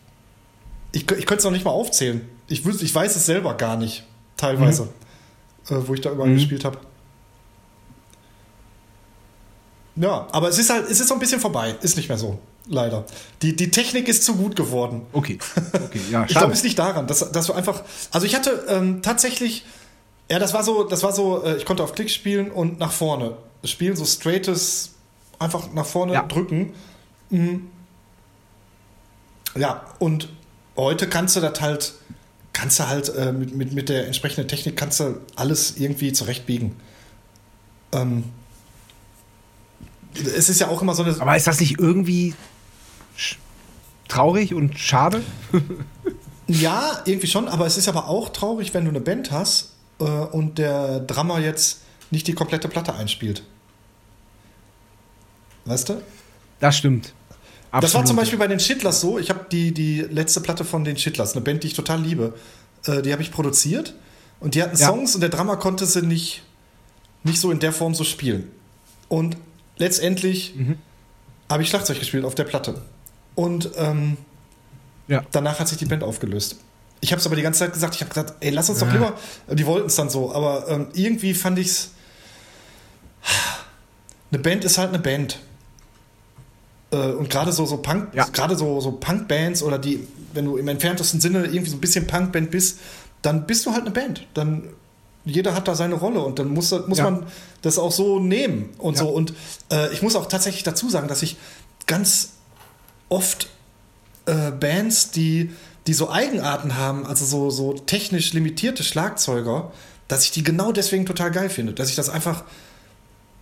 Ich, 0.91 1.01
ich 1.11 1.25
könnte 1.25 1.37
es 1.39 1.43
noch 1.43 1.51
nicht 1.51 1.65
mal 1.65 1.71
aufzählen. 1.71 2.21
Ich, 2.47 2.65
ich 2.65 2.95
weiß 2.95 3.15
es 3.15 3.25
selber 3.25 3.55
gar 3.55 3.75
nicht, 3.75 4.05
teilweise, 4.37 4.83
äh, 5.69 5.75
wo 5.85 5.93
ich 5.95 6.01
da 6.01 6.11
überall 6.11 6.29
Mhm. 6.29 6.35
gespielt 6.35 6.63
habe. 6.63 6.77
Ja, 9.95 10.27
aber 10.31 10.49
es 10.49 10.57
ist 10.57 10.69
halt, 10.69 10.89
es 10.89 10.99
ist 10.99 11.07
so 11.07 11.13
ein 11.13 11.19
bisschen 11.19 11.39
vorbei. 11.39 11.75
Ist 11.81 11.95
nicht 11.95 12.09
mehr 12.09 12.17
so, 12.17 12.37
leider. 12.67 13.05
Die, 13.41 13.55
die 13.55 13.71
Technik 13.71 14.07
ist 14.09 14.23
zu 14.23 14.35
gut 14.35 14.55
geworden. 14.55 15.03
Okay, 15.13 15.39
okay, 15.73 16.01
ja, 16.11 16.25
Ich 16.27 16.35
glaube, 16.35 16.53
es 16.53 16.63
liegt 16.63 16.77
daran, 16.79 17.07
dass, 17.07 17.31
dass 17.31 17.47
du 17.47 17.53
einfach. 17.53 17.81
Also 18.11 18.27
ich 18.27 18.35
hatte 18.35 18.65
ähm, 18.67 19.01
tatsächlich. 19.01 19.65
Ja, 20.29 20.39
das 20.39 20.53
war 20.53 20.63
so, 20.63 20.83
das 20.83 21.03
war 21.03 21.13
so, 21.13 21.43
äh, 21.43 21.55
ich 21.57 21.65
konnte 21.65 21.83
auf 21.83 21.93
Klick 21.93 22.09
spielen 22.09 22.49
und 22.51 22.79
nach 22.79 22.91
vorne 22.91 23.37
spielen, 23.63 23.95
so 23.95 24.05
straightes, 24.05 24.91
einfach 25.39 25.71
nach 25.73 25.85
vorne 25.85 26.13
Ja. 26.13 26.23
drücken. 26.23 26.73
Mhm. 27.29 27.67
Ja, 29.57 29.85
und 29.99 30.29
heute 30.75 31.07
kannst 31.07 31.35
du 31.35 31.39
das 31.41 31.61
halt, 31.61 31.93
kannst 32.53 32.79
du 32.79 32.87
halt 32.87 33.09
äh, 33.15 33.31
mit, 33.31 33.55
mit, 33.55 33.73
mit 33.73 33.87
der 33.89 34.05
entsprechenden 34.07 34.47
Technik 34.47 34.75
kannst 34.75 34.99
du 34.99 35.21
alles 35.35 35.77
irgendwie 35.77 36.11
zurechtbiegen. 36.11 36.75
Ähm, 37.93 38.25
es 40.15 40.49
ist 40.49 40.59
ja 40.59 40.67
auch 40.67 40.81
immer 40.81 40.93
so 40.95 41.03
eine. 41.03 41.19
Aber 41.19 41.35
ist 41.35 41.47
das 41.47 41.59
nicht 41.59 41.79
irgendwie 41.79 42.33
traurig 44.07 44.53
und 44.53 44.77
schade? 44.79 45.21
Ja, 46.47 47.01
irgendwie 47.05 47.25
schon, 47.25 47.47
aber 47.47 47.65
es 47.65 47.75
ist 47.75 47.87
aber 47.87 48.07
auch 48.07 48.29
traurig, 48.29 48.71
wenn 48.75 48.83
du 48.83 48.91
eine 48.91 48.99
Band 48.99 49.31
hast 49.31 49.71
äh, 49.97 50.03
und 50.03 50.59
der 50.59 50.99
Drummer 50.99 51.39
jetzt 51.39 51.81
nicht 52.11 52.27
die 52.27 52.33
komplette 52.33 52.67
Platte 52.67 52.93
einspielt. 52.93 53.41
Weißt 55.65 55.89
du? 55.89 56.01
Das 56.59 56.77
stimmt. 56.77 57.13
Absolut. 57.71 57.83
Das 57.83 57.93
war 57.95 58.05
zum 58.05 58.15
Beispiel 58.15 58.37
bei 58.37 58.47
den 58.47 58.59
Shitlers 58.59 59.01
so. 59.01 59.17
Ich 59.17 59.29
habe 59.31 59.47
die, 59.51 59.73
die 59.73 60.01
letzte 60.01 60.39
Platte 60.39 60.63
von 60.63 60.83
den 60.83 60.97
Shitlers, 60.97 61.33
eine 61.33 61.41
Band, 61.41 61.63
die 61.63 61.67
ich 61.69 61.73
total 61.73 61.99
liebe, 62.01 62.35
äh, 62.85 63.01
die 63.01 63.11
habe 63.11 63.23
ich 63.23 63.31
produziert 63.31 63.95
und 64.39 64.53
die 64.53 64.61
hatten 64.61 64.77
Ja. 64.77 64.87
Songs 64.89 65.15
und 65.15 65.21
der 65.21 65.29
Drummer 65.29 65.57
konnte 65.57 65.87
sie 65.87 66.03
nicht, 66.03 66.43
nicht 67.23 67.39
so 67.41 67.49
in 67.49 67.59
der 67.59 67.73
Form 67.73 67.95
so 67.95 68.03
spielen. 68.03 68.51
Und 69.09 69.35
letztendlich 69.77 70.55
Mhm. 70.55 70.77
habe 71.49 71.63
ich 71.63 71.69
Schlagzeug 71.69 71.99
gespielt 71.99 72.25
auf 72.25 72.35
der 72.35 72.43
Platte. 72.45 72.81
Und 73.35 73.69
ähm, 73.77 74.17
Ja. 75.07 75.23
danach 75.31 75.59
hat 75.59 75.67
sich 75.67 75.77
die 75.77 75.85
Band 75.85 76.03
aufgelöst. 76.03 76.57
Ich 77.01 77.11
habe 77.11 77.19
es 77.19 77.25
aber 77.27 77.35
die 77.35 77.41
ganze 77.43 77.59
Zeit 77.59 77.73
gesagt, 77.73 77.93
ich 77.95 78.01
habe 78.01 78.09
gesagt, 78.09 78.33
ey, 78.39 78.49
lass 78.51 78.69
uns 78.69 78.79
doch 78.79 78.87
Ah. 78.87 78.91
lieber, 78.93 79.13
die 79.51 79.65
wollten 79.65 79.87
es 79.87 79.95
dann 79.95 80.09
so, 80.09 80.33
aber 80.33 80.67
ähm, 80.69 80.87
irgendwie 80.93 81.33
fand 81.33 81.59
ich 81.59 81.67
es, 81.67 81.89
eine 84.31 84.41
Band 84.41 84.63
ist 84.65 84.77
halt 84.77 84.89
eine 84.89 84.99
Band. 84.99 85.39
Äh, 86.91 87.11
und 87.11 87.29
gerade 87.29 87.51
so, 87.51 87.65
so 87.65 87.77
Punk, 87.77 88.13
Ja. 88.13 88.25
gerade 88.25 88.55
so, 88.55 88.79
so 88.81 88.93
Punk-Bands 88.93 89.61
oder 89.63 89.77
die, 89.77 90.07
wenn 90.33 90.45
du 90.45 90.57
im 90.57 90.67
entferntesten 90.67 91.19
Sinne 91.19 91.45
irgendwie 91.45 91.69
so 91.69 91.77
ein 91.77 91.81
bisschen 91.81 92.07
Punk-Band 92.07 92.51
bist, 92.51 92.79
dann 93.21 93.45
bist 93.45 93.65
du 93.65 93.71
halt 93.71 93.81
eine 93.81 93.91
Band. 93.91 94.25
Dann 94.33 94.69
jeder 95.25 95.55
hat 95.55 95.67
da 95.67 95.75
seine 95.75 95.95
Rolle 95.95 96.21
und 96.21 96.39
dann 96.39 96.49
muss, 96.49 96.71
muss 96.87 96.97
Ja. 96.99 97.05
man 97.09 97.25
das 97.61 97.77
auch 97.77 97.91
so 97.91 98.19
nehmen 98.19 98.69
und 98.77 98.95
Ja. 98.95 99.01
so. 99.03 99.09
Und 99.09 99.33
äh, 99.71 99.91
ich 99.93 100.01
muss 100.01 100.15
auch 100.15 100.27
tatsächlich 100.27 100.63
dazu 100.63 100.89
sagen, 100.89 101.07
dass 101.07 101.21
ich 101.23 101.37
ganz 101.87 102.33
oft 103.09 103.47
äh, 104.25 104.51
Bands, 104.51 105.11
die 105.11 105.51
die 105.87 105.93
so 105.93 106.09
Eigenarten 106.09 106.77
haben, 106.77 107.05
also 107.05 107.25
so, 107.25 107.51
so 107.51 107.73
technisch 107.73 108.33
limitierte 108.33 108.83
Schlagzeuger, 108.83 109.71
dass 110.07 110.23
ich 110.23 110.31
die 110.31 110.41
genau 110.43 110.71
deswegen 110.71 111.05
total 111.05 111.29
geil 111.29 111.47
finde. 111.49 111.73
Dass 111.73 111.89
ich 111.89 111.95
das 111.95 112.09
einfach. 112.09 112.43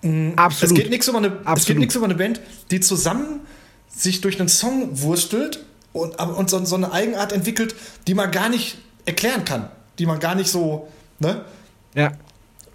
mh, 0.02 0.34
Absolut. 0.36 0.72
Es 0.72 0.82
geht 0.84 0.90
nichts 0.90 1.08
über, 1.08 1.20
eine- 1.20 1.38
es 1.56 1.66
geht 1.66 1.96
über 1.96 2.04
eine 2.06 2.16
Band, 2.16 2.42
die 2.72 2.82
zusammen 2.82 3.40
sich 3.96 4.20
durch 4.22 4.40
einen 4.40 4.50
Song 4.50 5.02
wurstelt 5.02 5.64
und, 5.94 6.20
und 6.20 6.50
so, 6.50 6.64
so 6.66 6.76
eine 6.76 6.92
Eigenart 6.92 7.32
entwickelt, 7.32 7.76
die 8.08 8.14
man 8.14 8.30
gar 8.32 8.50
nicht 8.50 8.78
erklären 9.06 9.46
kann. 9.46 9.70
Die 10.00 10.06
man 10.06 10.20
gar 10.20 10.36
nicht 10.36 10.50
so. 10.50 10.88
Ne? 11.20 11.46
Ja. 11.96 12.12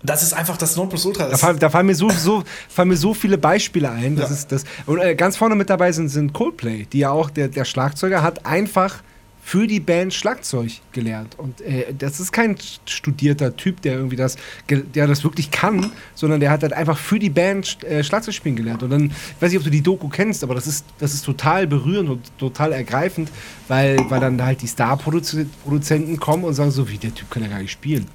Das 0.02 0.22
ist 0.22 0.32
einfach 0.32 0.56
das 0.56 0.76
Nonplusultra. 0.76 1.24
Da, 1.24 1.30
Das- 1.30 1.40
fall, 1.40 1.56
da 1.56 1.70
fallen, 1.70 1.86
mir 1.86 1.94
so, 1.96 2.08
so, 2.10 2.44
fallen 2.68 2.88
mir 2.90 2.96
so 2.96 3.14
viele 3.14 3.36
Beispiele 3.36 3.90
ein. 3.90 4.14
Das 4.14 4.30
Ja. 4.30 4.36
ist 4.36 4.52
das. 4.52 4.64
Und 4.86 4.98
äh, 5.00 5.14
ganz 5.16 5.36
vorne 5.36 5.56
mit 5.56 5.68
dabei 5.70 5.90
sind, 5.90 6.08
sind 6.08 6.32
Coldplay, 6.32 6.86
die 6.92 6.98
ja 7.00 7.10
auch, 7.10 7.30
der, 7.30 7.48
der 7.48 7.64
Schlagzeuger 7.64 8.22
hat 8.22 8.46
einfach 8.46 9.02
für 9.42 9.66
die 9.66 9.80
Band 9.80 10.12
Schlagzeug 10.14 10.70
gelernt. 10.92 11.36
Und 11.38 11.62
äh, 11.62 11.86
das 11.98 12.20
ist 12.20 12.30
kein 12.32 12.54
studierter 12.86 13.56
Typ, 13.56 13.80
der 13.82 13.94
irgendwie 13.94 14.14
das, 14.14 14.36
der 14.68 15.06
das 15.08 15.24
wirklich 15.24 15.50
kann, 15.50 15.90
sondern 16.14 16.38
der 16.38 16.50
hat 16.50 16.62
halt 16.62 16.74
einfach 16.74 16.98
für 16.98 17.18
die 17.18 17.30
Band 17.30 17.82
äh, 17.82 18.04
Schlagzeug 18.04 18.34
spielen 18.34 18.54
gelernt. 18.56 18.82
Und 18.84 18.90
dann, 18.90 19.06
ich 19.06 19.42
weiß 19.42 19.50
nicht, 19.50 19.58
ob 19.58 19.64
du 19.64 19.70
die 19.70 19.80
Doku 19.82 20.08
kennst, 20.08 20.44
aber 20.44 20.54
das 20.54 20.66
ist, 20.68 20.84
das 21.00 21.12
ist 21.14 21.24
total 21.24 21.66
berührend 21.66 22.10
und 22.10 22.38
total 22.38 22.72
ergreifend, 22.72 23.30
weil, 23.68 23.98
weil 24.10 24.20
dann 24.20 24.40
halt 24.44 24.60
die 24.62 24.66
Star-Produzenten 24.68 26.20
kommen 26.20 26.44
und 26.44 26.54
sagen 26.54 26.70
so, 26.70 26.88
wie, 26.88 26.98
der 26.98 27.14
Typ 27.14 27.30
kann 27.30 27.42
ja 27.42 27.48
gar 27.48 27.58
nicht 27.60 27.72
spielen 27.72 28.06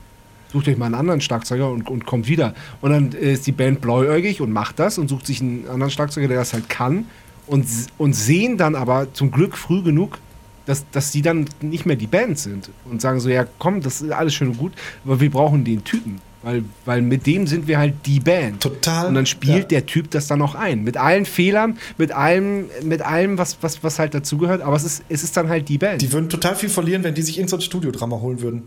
sucht 0.54 0.68
euch 0.68 0.78
mal 0.78 0.86
einen 0.86 0.96
anderen 0.96 1.20
Schlagzeuger 1.20 1.70
und, 1.70 1.90
und 1.90 2.06
kommt 2.06 2.28
wieder. 2.28 2.54
Und 2.80 2.92
dann 2.92 3.12
äh, 3.14 3.34
ist 3.34 3.46
die 3.46 3.52
Band 3.52 3.82
bläuäugig 3.82 4.40
und 4.40 4.52
macht 4.52 4.80
das 4.80 4.98
und 4.98 5.10
sucht 5.10 5.26
sich 5.26 5.42
einen 5.42 5.68
anderen 5.68 5.92
Schlagzeuger, 5.92 6.30
der 6.30 6.38
das 6.38 6.54
halt 6.54 6.70
kann. 6.70 7.08
Und, 7.48 7.66
und 7.98 8.14
sehen 8.14 8.58
dann 8.58 8.76
aber 8.76 9.14
zum 9.14 9.32
Glück 9.32 9.58
früh 9.58 9.82
genug, 9.82 10.20
dass, 10.66 10.90
dass 10.92 11.12
die 11.12 11.22
dann 11.22 11.46
nicht 11.60 11.86
mehr 11.86 11.98
die 11.98 12.08
Band 12.08 12.40
sind. 12.40 12.70
Und 12.86 13.02
sagen 13.02 13.20
so, 13.20 13.28
ja 13.28 13.46
komm, 13.58 13.82
das 13.82 14.02
ist 14.02 14.12
alles 14.12 14.34
schön 14.34 14.50
und 14.50 14.58
gut, 14.58 14.72
aber 15.04 15.20
wir 15.20 15.30
brauchen 15.30 15.66
den 15.66 15.84
Typen. 15.84 16.22
Weil, 16.44 16.66
weil 16.84 17.02
mit 17.02 17.26
dem 17.26 17.48
sind 17.48 17.68
wir 17.68 17.80
halt 17.80 17.94
die 18.06 18.20
Band. 18.20 18.62
Total, 18.62 19.08
Und 19.08 19.16
dann 19.16 19.26
spielt 19.26 19.72
ja. 19.72 19.80
der 19.80 19.86
Typ 19.86 20.12
das 20.12 20.28
dann 20.28 20.40
noch 20.40 20.56
ein. 20.56 20.84
Mit 20.84 20.98
allen 20.98 21.26
Fehlern, 21.26 21.78
mit 21.98 22.12
allem, 22.12 22.66
mit 22.84 23.02
allem 23.02 23.38
was, 23.38 23.58
was, 23.62 23.82
was 23.82 23.98
halt 23.98 24.14
dazugehört. 24.14 24.62
Aber 24.62 24.76
es 24.76 24.84
ist, 24.84 25.04
es 25.08 25.24
ist 25.24 25.38
dann 25.38 25.48
halt 25.48 25.70
die 25.70 25.78
Band. 25.78 26.02
Die 26.02 26.12
würden 26.12 26.28
total 26.28 26.56
viel 26.56 26.68
verlieren, 26.68 27.04
wenn 27.04 27.16
die 27.16 27.22
sich 27.22 27.40
in 27.40 27.48
so 27.48 27.58
Studiodrama 27.60 28.20
holen 28.20 28.42
würden. 28.42 28.64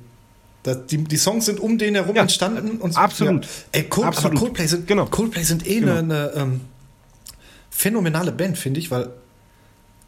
Das, 0.66 0.86
die, 0.86 0.98
die 0.98 1.16
Songs 1.16 1.46
sind 1.46 1.60
um 1.60 1.78
den 1.78 1.94
herum 1.94 2.16
Ja, 2.16 2.22
entstanden. 2.22 2.78
Und 2.78 2.96
absolut. 2.96 3.44
Ja. 3.44 3.50
Ey, 3.72 3.84
Cold, 3.84 4.08
Absolut. 4.08 4.32
Aber 4.32 4.40
Coldplay 4.40 4.66
sind, 4.66 4.86
Genau. 4.88 5.06
Coldplay 5.06 5.44
sind 5.44 5.64
eh 5.66 5.78
Genau. 5.80 5.94
eine, 5.96 6.32
ähm, 6.34 6.60
phänomenale 7.70 8.32
Band, 8.32 8.58
finde 8.58 8.80
ich, 8.80 8.90
weil 8.90 9.10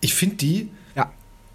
ich 0.00 0.14
finde 0.14 0.36
die, 0.36 0.70
ja. 0.96 1.12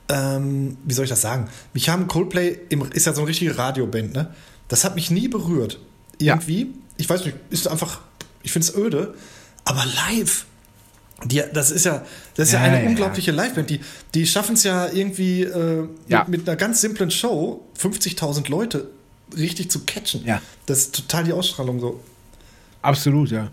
ähm, 0.09 0.77
wie 0.85 0.93
soll 0.93 1.03
ich 1.03 1.09
das 1.09 1.21
sagen? 1.21 1.49
Mich 1.73 1.89
haben 1.89 2.07
Coldplay, 2.07 2.57
im, 2.69 2.89
ist 2.91 3.05
ja 3.05 3.13
so 3.13 3.21
eine 3.21 3.29
richtige 3.29 3.57
Radioband, 3.57 4.13
ne? 4.13 4.33
Das 4.69 4.85
hat 4.85 4.95
mich 4.95 5.11
nie 5.11 5.27
berührt. 5.27 5.79
Ja. 6.21 6.35
Irgendwie, 6.35 6.73
ich 6.97 7.09
weiß 7.09 7.25
nicht, 7.25 7.35
ist 7.49 7.67
einfach, 7.67 7.99
ich 8.41 8.51
finde 8.53 8.67
es 8.67 8.75
öde, 8.75 9.15
aber 9.65 9.83
live. 10.07 10.45
Die, 11.25 11.41
das 11.53 11.71
ist 11.71 11.85
ja, 11.85 12.03
das 12.35 12.47
ist 12.47 12.53
ja, 12.53 12.59
Ja, 12.59 12.65
eine 12.65 12.77
ja, 12.77 12.83
ja. 12.83 12.89
unglaubliche 12.89 13.31
Liveband. 13.31 13.69
Die, 13.69 13.79
die 14.13 14.25
schaffen 14.27 14.55
es 14.55 14.63
ja 14.63 14.87
irgendwie 14.91 15.43
äh, 15.43 15.87
Ja. 16.07 16.19
mit, 16.27 16.39
mit 16.39 16.49
einer 16.49 16.57
ganz 16.57 16.81
simplen 16.81 17.11
Show 17.11 17.63
50.000 17.79 18.49
Leute 18.49 18.89
richtig 19.37 19.71
zu 19.71 19.81
catchen. 19.85 20.23
Ja. 20.25 20.41
Das 20.65 20.79
ist 20.79 20.95
total 20.95 21.23
die 21.23 21.33
Ausstrahlung 21.33 21.79
so. 21.79 21.99
Absolut, 22.81 23.31
ja. 23.31 23.49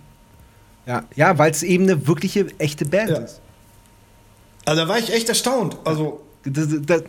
Ja, 0.87 1.05
ja 1.15 1.39
weil 1.39 1.51
es 1.53 1.63
eben 1.63 1.85
eine 1.85 2.07
wirkliche, 2.07 2.47
echte 2.59 2.85
Band 2.85 3.11
Ja. 3.11 3.19
ist. 3.19 3.41
Also 4.65 4.83
da 4.83 4.89
war 4.89 4.99
ich 4.99 5.13
echt 5.13 5.29
erstaunt. 5.29 5.77
Also 5.85 6.21
Das, 6.45 6.67
das, 6.87 7.03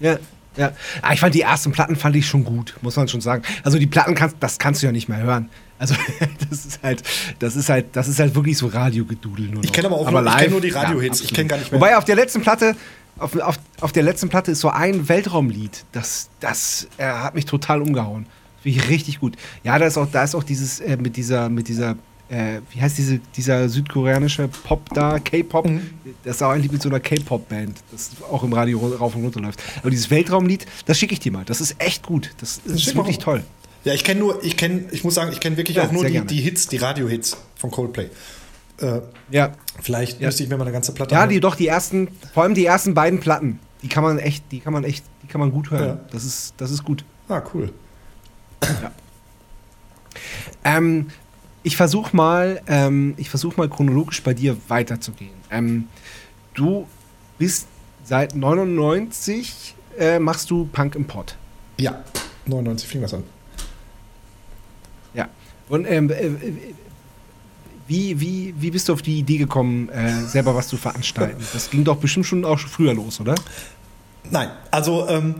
ja, 0.00 0.18
ja. 0.56 0.72
Ah, 1.00 1.12
ich 1.12 1.20
fand 1.20 1.34
die 1.34 1.40
ersten 1.42 1.72
Platten 1.72 1.96
fand 1.96 2.14
ich 2.16 2.26
schon 2.26 2.44
gut, 2.44 2.74
muss 2.82 2.96
man 2.96 3.08
schon 3.08 3.20
sagen. 3.20 3.42
Also 3.64 3.78
die 3.78 3.86
Platten 3.86 4.14
kannst, 4.14 4.36
das 4.40 4.58
kannst 4.58 4.82
du 4.82 4.86
ja 4.86 4.92
nicht 4.92 5.08
mehr 5.08 5.18
hören. 5.18 5.48
Also 5.78 5.94
das 6.50 6.64
ist 6.66 6.80
halt, 6.82 7.02
das 7.38 7.56
ist 7.56 7.68
halt, 7.68 7.86
das 7.96 8.08
ist 8.08 8.18
halt 8.20 8.34
wirklich 8.34 8.56
so 8.58 8.66
Radiogedudel 8.68 9.46
nur 9.46 9.56
noch. 9.56 9.64
Ich 9.64 9.72
kenn 9.72 9.84
aber 9.86 9.96
auch 9.96 10.10
nur- 10.10 10.24
ich 10.26 10.36
kenn 10.36 10.50
nur 10.50 10.60
die 10.60 10.70
Radiohits. 10.70 11.20
Ich 11.20 11.24
absolut. 11.26 11.36
kenn 11.38 11.48
gar 11.48 11.56
nicht 11.58 11.72
mehr- 11.72 11.80
Wobei 11.80 11.96
auf 11.96 12.04
der 12.04 12.16
letzten 12.16 12.40
Platte, 12.42 12.76
auf, 13.18 13.36
auf, 13.40 13.58
auf 13.80 13.92
der 13.92 14.02
letzten 14.02 14.28
Platte 14.28 14.50
ist 14.52 14.60
so 14.60 14.68
ein 14.70 15.08
Weltraumlied, 15.08 15.84
das, 15.92 16.28
das 16.40 16.86
äh, 16.98 17.04
hat 17.04 17.34
mich 17.34 17.44
total 17.46 17.82
umgehauen. 17.82 18.26
Finde 18.62 18.78
ich 18.78 18.88
richtig 18.88 19.18
gut. 19.20 19.34
Ja, 19.64 19.78
da 19.78 19.86
ist 19.86 19.98
auch, 19.98 20.06
da 20.10 20.22
ist 20.22 20.34
auch 20.36 20.44
dieses 20.44 20.78
äh, 20.80 20.96
mit 20.96 21.16
dieser, 21.16 21.48
mit 21.48 21.66
dieser, 21.68 21.96
äh, 22.32 22.60
wie 22.70 22.80
heißt 22.80 22.96
diese, 22.96 23.18
dieser 23.36 23.68
südkoreanische 23.68 24.48
Pop 24.48 24.88
da, 24.94 25.18
K-Pop. 25.18 25.66
Mhm. 25.68 25.90
Das 26.24 26.36
ist 26.36 26.42
auch 26.42 26.50
ein 26.50 26.62
Lied 26.62 26.72
mit 26.72 26.80
so 26.80 26.88
einer 26.88 26.98
K-Pop-Band, 27.00 27.78
das 27.92 28.10
auch 28.30 28.42
im 28.42 28.52
Radio 28.54 28.78
rauf 28.78 29.14
und 29.14 29.22
runter 29.24 29.40
läuft. 29.40 29.62
Aber 29.80 29.90
dieses 29.90 30.10
Weltraumlied, 30.10 30.66
das 30.86 30.98
schicke 30.98 31.12
ich 31.12 31.20
dir 31.20 31.30
mal. 31.30 31.44
Das 31.44 31.60
ist 31.60 31.76
echt 31.78 32.04
gut. 32.06 32.30
Das, 32.38 32.60
das 32.64 32.74
ist 32.74 32.96
wirklich 32.96 33.18
toll. 33.18 33.44
Ja, 33.84 33.92
ich 33.92 34.02
kenne 34.04 34.20
nur, 34.20 34.42
ich 34.42 34.56
kenne, 34.56 34.84
ich 34.92 35.04
muss 35.04 35.14
sagen, 35.14 35.30
ich 35.32 35.40
kenne 35.40 35.56
wirklich 35.56 35.76
Ja, 35.76 35.84
auch 35.86 35.92
nur 35.92 36.04
die, 36.04 36.20
die 36.22 36.40
Hits, 36.40 36.68
die 36.68 36.76
Radio-Hits 36.78 37.36
von 37.56 37.70
Coldplay. 37.70 38.08
Äh, 38.80 39.00
Ja. 39.30 39.52
vielleicht 39.82 40.20
Ja. 40.20 40.28
müsste 40.28 40.42
ich 40.44 40.48
mir 40.48 40.56
mal 40.56 40.64
eine 40.64 40.72
ganze 40.72 40.92
Platte 40.92 41.14
Ja, 41.14 41.26
die 41.26 41.40
doch 41.40 41.54
die 41.56 41.66
ersten, 41.66 42.08
vor 42.32 42.44
allem 42.44 42.54
die 42.54 42.64
ersten 42.64 42.94
beiden 42.94 43.20
Platten, 43.20 43.58
die 43.82 43.88
kann 43.88 44.02
man 44.04 44.18
echt, 44.18 44.44
die 44.52 44.60
kann 44.60 44.72
man 44.72 44.84
echt, 44.84 45.04
die 45.22 45.26
kann 45.26 45.40
man 45.40 45.50
gut 45.50 45.70
hören. 45.70 45.98
Ja. 45.98 46.00
Das 46.12 46.24
ist, 46.24 46.54
das 46.56 46.70
ist 46.70 46.84
gut. 46.84 47.04
Ah, 47.28 47.42
cool. 47.52 47.72
Ähm, 50.64 51.08
ich 51.62 51.76
versuche 51.76 52.14
mal, 52.16 52.60
ähm, 52.66 53.14
ich 53.16 53.30
versuche 53.30 53.56
mal 53.56 53.68
chronologisch 53.68 54.22
bei 54.22 54.34
dir 54.34 54.56
weiterzugehen. 54.68 55.34
Ähm, 55.50 55.88
du 56.54 56.86
bist 57.38 57.66
seit 58.04 58.34
99 58.34 59.74
äh, 59.98 60.18
machst 60.18 60.50
du 60.50 60.66
Punk 60.72 60.94
im 60.94 61.06
Pod. 61.06 61.36
Ja, 61.78 62.02
99 62.46 62.88
fing 62.88 63.02
das 63.02 63.14
an. 63.14 63.24
Ja. 65.14 65.28
Und 65.68 65.86
ähm, 65.86 66.10
äh, 66.10 66.26
äh, 66.26 66.52
wie, 67.86 68.20
wie, 68.20 68.54
wie 68.58 68.70
bist 68.70 68.88
du 68.88 68.92
auf 68.92 69.02
die 69.02 69.18
Idee 69.18 69.38
gekommen, 69.38 69.88
äh, 69.90 70.22
selber 70.22 70.54
was 70.54 70.68
zu 70.68 70.76
veranstalten? 70.76 71.44
Das 71.52 71.70
ging 71.70 71.84
doch 71.84 71.96
bestimmt 71.96 72.26
schon 72.26 72.44
auch 72.44 72.58
schon 72.58 72.70
früher 72.70 72.94
los, 72.94 73.20
oder? 73.20 73.34
Nein, 74.30 74.50
also 74.70 75.08
ähm, 75.08 75.36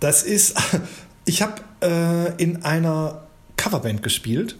das 0.00 0.22
ist, 0.22 0.56
ich 1.24 1.42
habe 1.42 1.54
äh, 1.82 2.42
in 2.42 2.64
einer 2.64 3.22
Coverband 3.56 4.02
gespielt, 4.02 4.56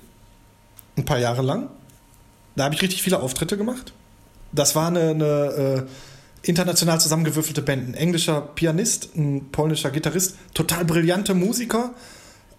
ein 0.99 1.05
paar 1.05 1.19
Jahre 1.19 1.43
lang. 1.43 1.69
Da 2.57 2.65
habe 2.65 2.75
ich 2.75 2.83
richtig 2.83 3.03
viele 3.03 3.21
Auftritte 3.21 3.57
gemacht. 3.57 3.93
Das 4.53 4.75
war 4.75 4.89
eine, 4.89 5.11
eine 5.11 5.25
äh, 5.25 5.83
international 6.43 7.01
zusammengewürfelte 7.01 7.63
Band. 7.63 7.89
Ein 7.89 7.95
englischer 7.95 8.41
Pianist, 8.41 9.15
ein 9.17 9.51
polnischer 9.53 9.91
Gitarrist, 9.91 10.37
total 10.55 10.85
brillante 10.85 11.35
Musiker 11.35 11.95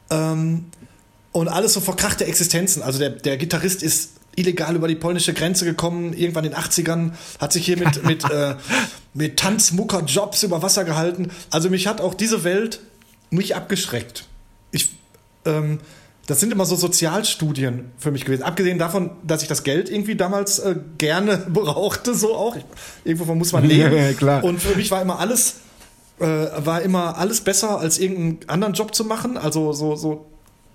ähm, 0.10 0.66
und 1.32 1.48
alles 1.48 1.74
so 1.74 1.82
verkrachte 1.82 2.26
Existenzen. 2.26 2.82
Also 2.82 3.00
der, 3.00 3.12
der 3.12 3.38
Gitarrist 3.38 3.84
ist 3.84 4.12
illegal 4.36 4.76
über 4.76 4.88
die 4.88 4.96
polnische 4.96 5.34
Grenze 5.34 5.66
gekommen, 5.66 6.14
irgendwann 6.14 6.46
in 6.46 6.52
den 6.52 6.60
80ern, 6.60 7.12
hat 7.40 7.52
sich 7.54 7.66
hier 7.66 7.78
mit, 7.78 8.04
mit, 8.06 8.30
äh, 8.30 8.56
mit 9.14 9.38
Tanzmucker-Jobs 9.38 10.44
über 10.44 10.62
Wasser 10.62 10.86
gehalten. 10.86 11.32
Also 11.50 11.70
mich 11.70 11.88
hat 11.88 12.02
auch 12.02 12.14
diese 12.14 12.44
Welt 12.44 12.80
nicht 13.32 13.56
abgeschreckt. 13.56 14.26
Ich, 14.72 14.90
ähm, 15.46 15.80
das 16.30 16.40
sind 16.40 16.54
immer 16.54 16.66
so 16.66 16.76
Sozialstudien 16.76 17.90
für 17.98 18.12
mich 18.12 18.24
gewesen. 18.24 18.44
Abgesehen 18.44 18.78
davon, 18.78 19.10
dass 19.24 19.42
ich 19.42 19.48
das 19.48 19.64
Geld 19.64 19.90
irgendwie 19.90 20.16
damals 20.16 20.60
äh, 20.60 20.76
gerne 21.00 21.38
brauchte, 21.50 22.14
so 22.14 22.36
auch. 22.36 22.56
Ich, 22.56 22.64
irgendwovon 23.04 23.40
muss 23.40 23.52
man 23.52 23.64
leben. 23.68 23.92
Ja, 23.92 24.04
ja, 24.10 24.14
klar. 24.14 24.44
Und 24.44 24.62
für 24.62 24.78
mich 24.78 24.92
war 24.92 25.02
immer 25.02 25.18
alles, 25.18 25.56
äh, 26.20 26.26
war 26.26 26.84
immer 26.84 27.18
alles 27.18 27.42
besser, 27.42 27.80
als 27.80 27.98
irgendeinen 27.98 28.48
anderen 28.48 28.74
Job 28.76 28.94
zu 28.94 29.06
machen. 29.06 29.38
Also 29.38 29.74
so, 29.74 29.96
so 29.96 30.28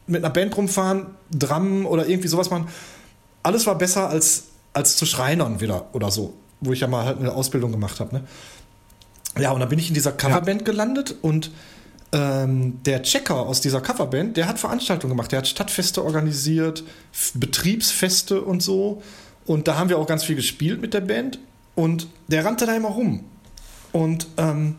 mit 0.08 0.24
einer 0.24 0.34
Band 0.34 0.56
rumfahren, 0.56 1.06
Drum 1.30 1.86
oder 1.86 2.08
irgendwie 2.08 2.26
sowas 2.26 2.50
machen. 2.50 2.66
Alles 3.44 3.64
war 3.68 3.78
besser 3.78 4.08
als, 4.08 4.46
als 4.72 4.96
zu 4.96 5.06
Schreinern 5.06 5.60
wieder 5.60 5.86
oder 5.92 6.10
so, 6.10 6.34
wo 6.62 6.72
ich 6.72 6.80
ja 6.80 6.88
mal 6.88 7.04
halt 7.04 7.20
eine 7.20 7.32
Ausbildung 7.32 7.70
gemacht 7.70 8.00
habe. 8.00 8.12
Ne? 8.12 8.24
Ja, 9.38 9.52
und 9.52 9.60
dann 9.60 9.68
bin 9.68 9.78
ich 9.78 9.86
in 9.86 9.94
dieser 9.94 10.10
Coverband 10.10 10.64
gelandet 10.64 11.14
und 11.22 11.52
ähm, 12.14 12.80
der 12.84 13.02
Checker 13.02 13.40
aus 13.40 13.60
dieser 13.60 13.80
Coverband, 13.80 14.36
der 14.36 14.46
hat 14.46 14.60
Veranstaltungen 14.60 15.10
gemacht. 15.10 15.32
Der 15.32 15.40
hat 15.40 15.48
Stadtfeste 15.48 16.04
organisiert, 16.04 16.84
Betriebsfeste 17.34 18.40
und 18.40 18.62
so. 18.62 19.02
Und 19.46 19.66
da 19.68 19.76
haben 19.76 19.90
wir 19.90 19.98
auch 19.98 20.06
ganz 20.06 20.24
viel 20.24 20.36
gespielt 20.36 20.80
mit 20.80 20.94
der 20.94 21.00
Band. 21.00 21.40
Und 21.74 22.06
der 22.28 22.44
rannte 22.44 22.66
da 22.66 22.76
immer 22.76 22.90
rum. 22.90 23.24
Und 23.92 24.28
ähm, 24.36 24.76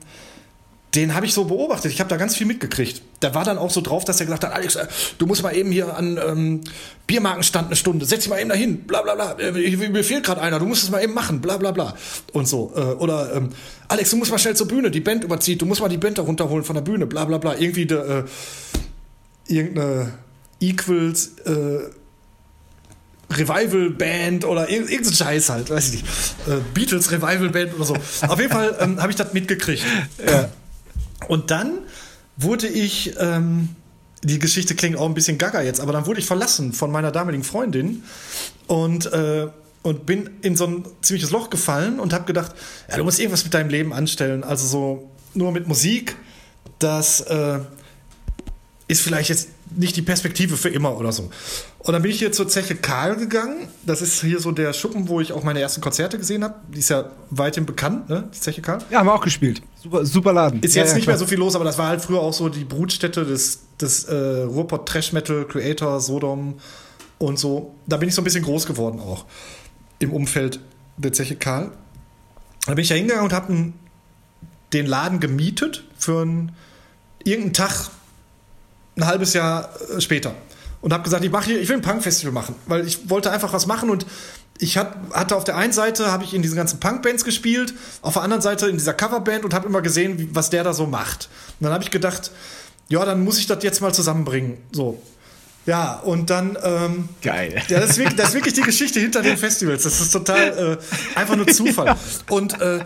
den 0.95 1.13
habe 1.13 1.25
ich 1.25 1.33
so 1.33 1.45
beobachtet. 1.45 1.91
Ich 1.91 1.99
habe 1.99 2.09
da 2.09 2.17
ganz 2.17 2.35
viel 2.35 2.47
mitgekriegt. 2.47 3.01
Der 3.21 3.35
war 3.35 3.43
dann 3.43 3.57
auch 3.57 3.69
so 3.69 3.81
drauf, 3.81 4.05
dass 4.05 4.19
er 4.19 4.25
gesagt 4.25 4.43
hat, 4.43 4.53
Alex, 4.53 4.75
äh, 4.75 4.87
du 5.17 5.25
musst 5.25 5.43
mal 5.43 5.55
eben 5.55 5.71
hier 5.71 5.95
an 5.95 6.17
ähm, 6.25 6.61
Biermarkenstand 7.07 7.67
eine 7.67 7.75
Stunde, 7.75 8.05
setz 8.05 8.21
dich 8.21 8.29
mal 8.29 8.39
eben 8.39 8.49
dahin, 8.49 8.81
bla 8.83 9.01
bla 9.01 9.15
bla. 9.15 9.33
Äh, 9.39 9.51
Mir 9.51 10.03
fehlt 10.03 10.23
gerade 10.25 10.41
einer, 10.41 10.59
du 10.59 10.65
musst 10.65 10.83
es 10.83 10.89
mal 10.89 11.03
eben 11.03 11.13
machen, 11.13 11.41
bla 11.41 11.57
bla 11.57 11.71
bla. 11.71 11.95
Und 12.33 12.47
so. 12.47 12.71
Äh, 12.75 12.79
oder 12.79 13.35
ähm, 13.35 13.49
Alex, 13.87 14.09
du 14.11 14.17
musst 14.17 14.31
mal 14.31 14.37
schnell 14.39 14.55
zur 14.55 14.67
Bühne, 14.67 14.89
die 14.91 15.01
Band 15.01 15.23
überzieht, 15.23 15.61
du 15.61 15.65
musst 15.65 15.81
mal 15.81 15.89
die 15.89 15.97
Band 15.97 16.17
da 16.17 16.21
runterholen 16.23 16.63
von 16.63 16.75
der 16.75 16.81
Bühne, 16.81 17.05
bla 17.05 17.25
bla 17.25 17.37
bla. 17.37 17.55
Irgendwie 17.57 17.85
de, 17.85 17.97
äh, 18.19 18.23
irgendeine 19.47 20.13
Equals 20.59 21.31
äh, 21.45 21.89
Revival 23.31 23.89
Band 23.89 24.45
oder 24.45 24.65
irg- 24.69 24.87
irgendein 24.89 25.13
Scheiß 25.13 25.49
halt, 25.49 25.69
weiß 25.69 25.87
ich 25.93 26.01
nicht. 26.03 26.05
Äh, 26.47 26.57
Beatles 26.73 27.11
Revival 27.11 27.49
Band 27.49 27.73
oder 27.75 27.85
so. 27.85 27.95
Auf 28.27 28.39
jeden 28.39 28.51
Fall 28.51 28.75
ähm, 28.79 29.01
habe 29.01 29.11
ich 29.11 29.15
das 29.17 29.33
mitgekriegt. 29.33 29.83
Und 31.27 31.51
dann 31.51 31.79
wurde 32.37 32.67
ich, 32.67 33.15
ähm, 33.19 33.69
die 34.23 34.39
Geschichte 34.39 34.75
klingt 34.75 34.97
auch 34.97 35.05
ein 35.05 35.13
bisschen 35.13 35.37
gaga 35.37 35.61
jetzt, 35.61 35.79
aber 35.79 35.93
dann 35.93 36.05
wurde 36.05 36.19
ich 36.19 36.25
verlassen 36.25 36.73
von 36.73 36.91
meiner 36.91 37.11
damaligen 37.11 37.43
Freundin 37.43 38.03
und, 38.67 39.05
äh, 39.11 39.47
und 39.83 40.05
bin 40.05 40.31
in 40.41 40.55
so 40.55 40.65
ein 40.65 40.85
ziemliches 41.01 41.31
Loch 41.31 41.49
gefallen 41.49 41.99
und 41.99 42.11
habe 42.11 42.25
gedacht, 42.25 42.53
ja, 42.89 42.97
du 42.97 43.03
musst 43.03 43.19
irgendwas 43.19 43.43
mit 43.43 43.53
deinem 43.53 43.69
Leben 43.69 43.93
anstellen. 43.93 44.43
Also 44.43 44.65
so 44.67 45.11
nur 45.33 45.51
mit 45.51 45.67
Musik, 45.67 46.15
das 46.79 47.21
äh, 47.21 47.59
ist 48.87 49.01
vielleicht 49.01 49.29
jetzt 49.29 49.49
nicht 49.75 49.95
die 49.95 50.01
Perspektive 50.01 50.57
für 50.57 50.69
immer 50.69 50.97
oder 50.97 51.11
so. 51.11 51.29
Und 51.79 51.93
dann 51.93 52.01
bin 52.01 52.11
ich 52.11 52.19
hier 52.19 52.31
zur 52.31 52.47
Zeche 52.47 52.75
Karl 52.75 53.15
gegangen. 53.15 53.67
Das 53.85 54.01
ist 54.01 54.21
hier 54.21 54.39
so 54.39 54.51
der 54.51 54.73
Schuppen, 54.73 55.07
wo 55.07 55.21
ich 55.21 55.33
auch 55.33 55.43
meine 55.43 55.59
ersten 55.59 55.81
Konzerte 55.81 56.17
gesehen 56.17 56.43
habe. 56.43 56.55
Die 56.73 56.79
ist 56.79 56.89
ja 56.89 57.09
weithin 57.29 57.65
bekannt, 57.65 58.09
ne? 58.09 58.29
Die 58.33 58.39
Zeche 58.39 58.61
Karl. 58.61 58.79
Ja, 58.89 58.99
haben 58.99 59.07
wir 59.07 59.13
auch 59.13 59.23
gespielt. 59.23 59.61
Super, 59.81 60.05
super 60.05 60.33
Laden. 60.33 60.61
Ist 60.61 60.75
ja, 60.75 60.81
jetzt 60.81 60.91
ja, 60.91 60.95
nicht 60.95 61.05
klar. 61.05 61.15
mehr 61.15 61.19
so 61.19 61.25
viel 61.25 61.39
los, 61.39 61.55
aber 61.55 61.65
das 61.65 61.77
war 61.77 61.87
halt 61.87 62.01
früher 62.01 62.19
auch 62.19 62.33
so 62.33 62.49
die 62.49 62.63
Brutstätte 62.63 63.25
des, 63.25 63.59
des 63.79 64.05
äh, 64.05 64.43
Ruhrpott 64.43 64.87
Trash 64.87 65.13
Metal 65.13 65.45
Creator, 65.45 65.99
Sodom 65.99 66.55
und 67.17 67.39
so. 67.39 67.75
Da 67.87 67.97
bin 67.97 68.09
ich 68.09 68.15
so 68.15 68.21
ein 68.21 68.25
bisschen 68.25 68.43
groß 68.43 68.65
geworden 68.65 68.99
auch 68.99 69.25
im 69.99 70.11
Umfeld 70.11 70.59
der 70.97 71.13
Zeche 71.13 71.35
Karl. 71.35 71.71
Da 72.65 72.73
bin 72.73 72.81
ich 72.83 72.89
da 72.89 72.95
hingegangen 72.95 73.25
und 73.25 73.33
habe 73.33 73.73
den 74.73 74.85
Laden 74.85 75.19
gemietet 75.19 75.83
für 75.97 76.21
einen, 76.21 76.51
irgendeinen 77.23 77.53
Tag, 77.53 77.89
ein 78.95 79.05
halbes 79.05 79.33
Jahr 79.33 79.69
äh, 79.95 80.01
später. 80.01 80.33
Und 80.81 80.93
habe 80.93 81.03
gesagt, 81.03 81.23
ich 81.23 81.31
mache 81.31 81.45
hier, 81.45 81.61
ich 81.61 81.67
will 81.69 81.77
ein 81.77 81.81
Punk-Festival 81.81 82.31
machen, 82.31 82.55
weil 82.67 82.85
ich 82.85 83.09
wollte 83.09 83.31
einfach 83.31 83.53
was 83.53 83.65
machen 83.65 83.89
und 83.89 84.05
ich 84.59 84.77
hat, 84.77 84.95
hatte 85.11 85.35
auf 85.35 85.43
der 85.43 85.57
einen 85.57 85.73
Seite 85.73 86.11
habe 86.11 86.23
ich 86.23 86.33
in 86.33 86.41
diesen 86.41 86.55
ganzen 86.55 86.79
Punk-Bands 86.79 87.25
gespielt, 87.25 87.73
auf 88.01 88.13
der 88.13 88.21
anderen 88.21 88.41
Seite 88.41 88.67
in 88.67 88.77
dieser 88.77 88.93
Coverband 88.93 89.43
und 89.43 89.53
habe 89.53 89.67
immer 89.67 89.81
gesehen, 89.81 90.17
wie, 90.19 90.33
was 90.33 90.49
der 90.49 90.63
da 90.63 90.73
so 90.73 90.85
macht. 90.85 91.29
Und 91.59 91.65
dann 91.65 91.73
habe 91.73 91.83
ich 91.83 91.91
gedacht, 91.91 92.31
ja, 92.87 93.03
dann 93.03 93.23
muss 93.23 93.39
ich 93.39 93.47
das 93.47 93.63
jetzt 93.63 93.81
mal 93.81 93.93
zusammenbringen. 93.93 94.57
So. 94.71 95.01
Ja, 95.65 95.95
und 95.99 96.29
dann. 96.29 96.57
Ähm, 96.63 97.09
Geil. 97.21 97.61
Ja, 97.67 97.79
das 97.79 97.91
ist, 97.91 97.97
wirklich, 97.97 98.15
das 98.15 98.29
ist 98.29 98.35
wirklich 98.35 98.53
die 98.53 98.61
Geschichte 98.61 98.99
hinter 98.99 99.21
den 99.21 99.37
Festivals. 99.37 99.83
Das 99.83 99.99
ist 99.99 100.11
total 100.11 100.79
äh, 100.79 101.17
einfach 101.19 101.35
nur 101.35 101.47
Zufall. 101.47 101.97
Und 102.29 102.61
äh, 102.61 102.81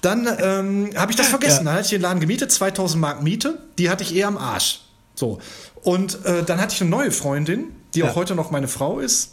dann 0.00 0.28
ähm, 0.40 0.90
habe 0.96 1.12
ich 1.12 1.16
das 1.16 1.28
vergessen. 1.28 1.64
Dann 1.64 1.74
hatte 1.74 1.84
ich 1.84 1.90
den 1.90 2.02
Laden 2.02 2.20
gemietet, 2.20 2.50
2000 2.50 3.00
Mark 3.00 3.22
Miete. 3.22 3.58
Die 3.78 3.88
hatte 3.88 4.02
ich 4.02 4.14
eher 4.14 4.26
am 4.26 4.36
Arsch. 4.36 4.80
So. 5.14 5.38
Und 5.82 6.24
äh, 6.24 6.42
dann 6.44 6.60
hatte 6.60 6.74
ich 6.74 6.80
eine 6.80 6.90
neue 6.90 7.10
Freundin, 7.10 7.66
die 7.94 8.00
Ja. 8.00 8.10
auch 8.10 8.16
heute 8.16 8.34
noch 8.34 8.50
meine 8.50 8.68
Frau 8.68 8.98
ist. 8.98 9.30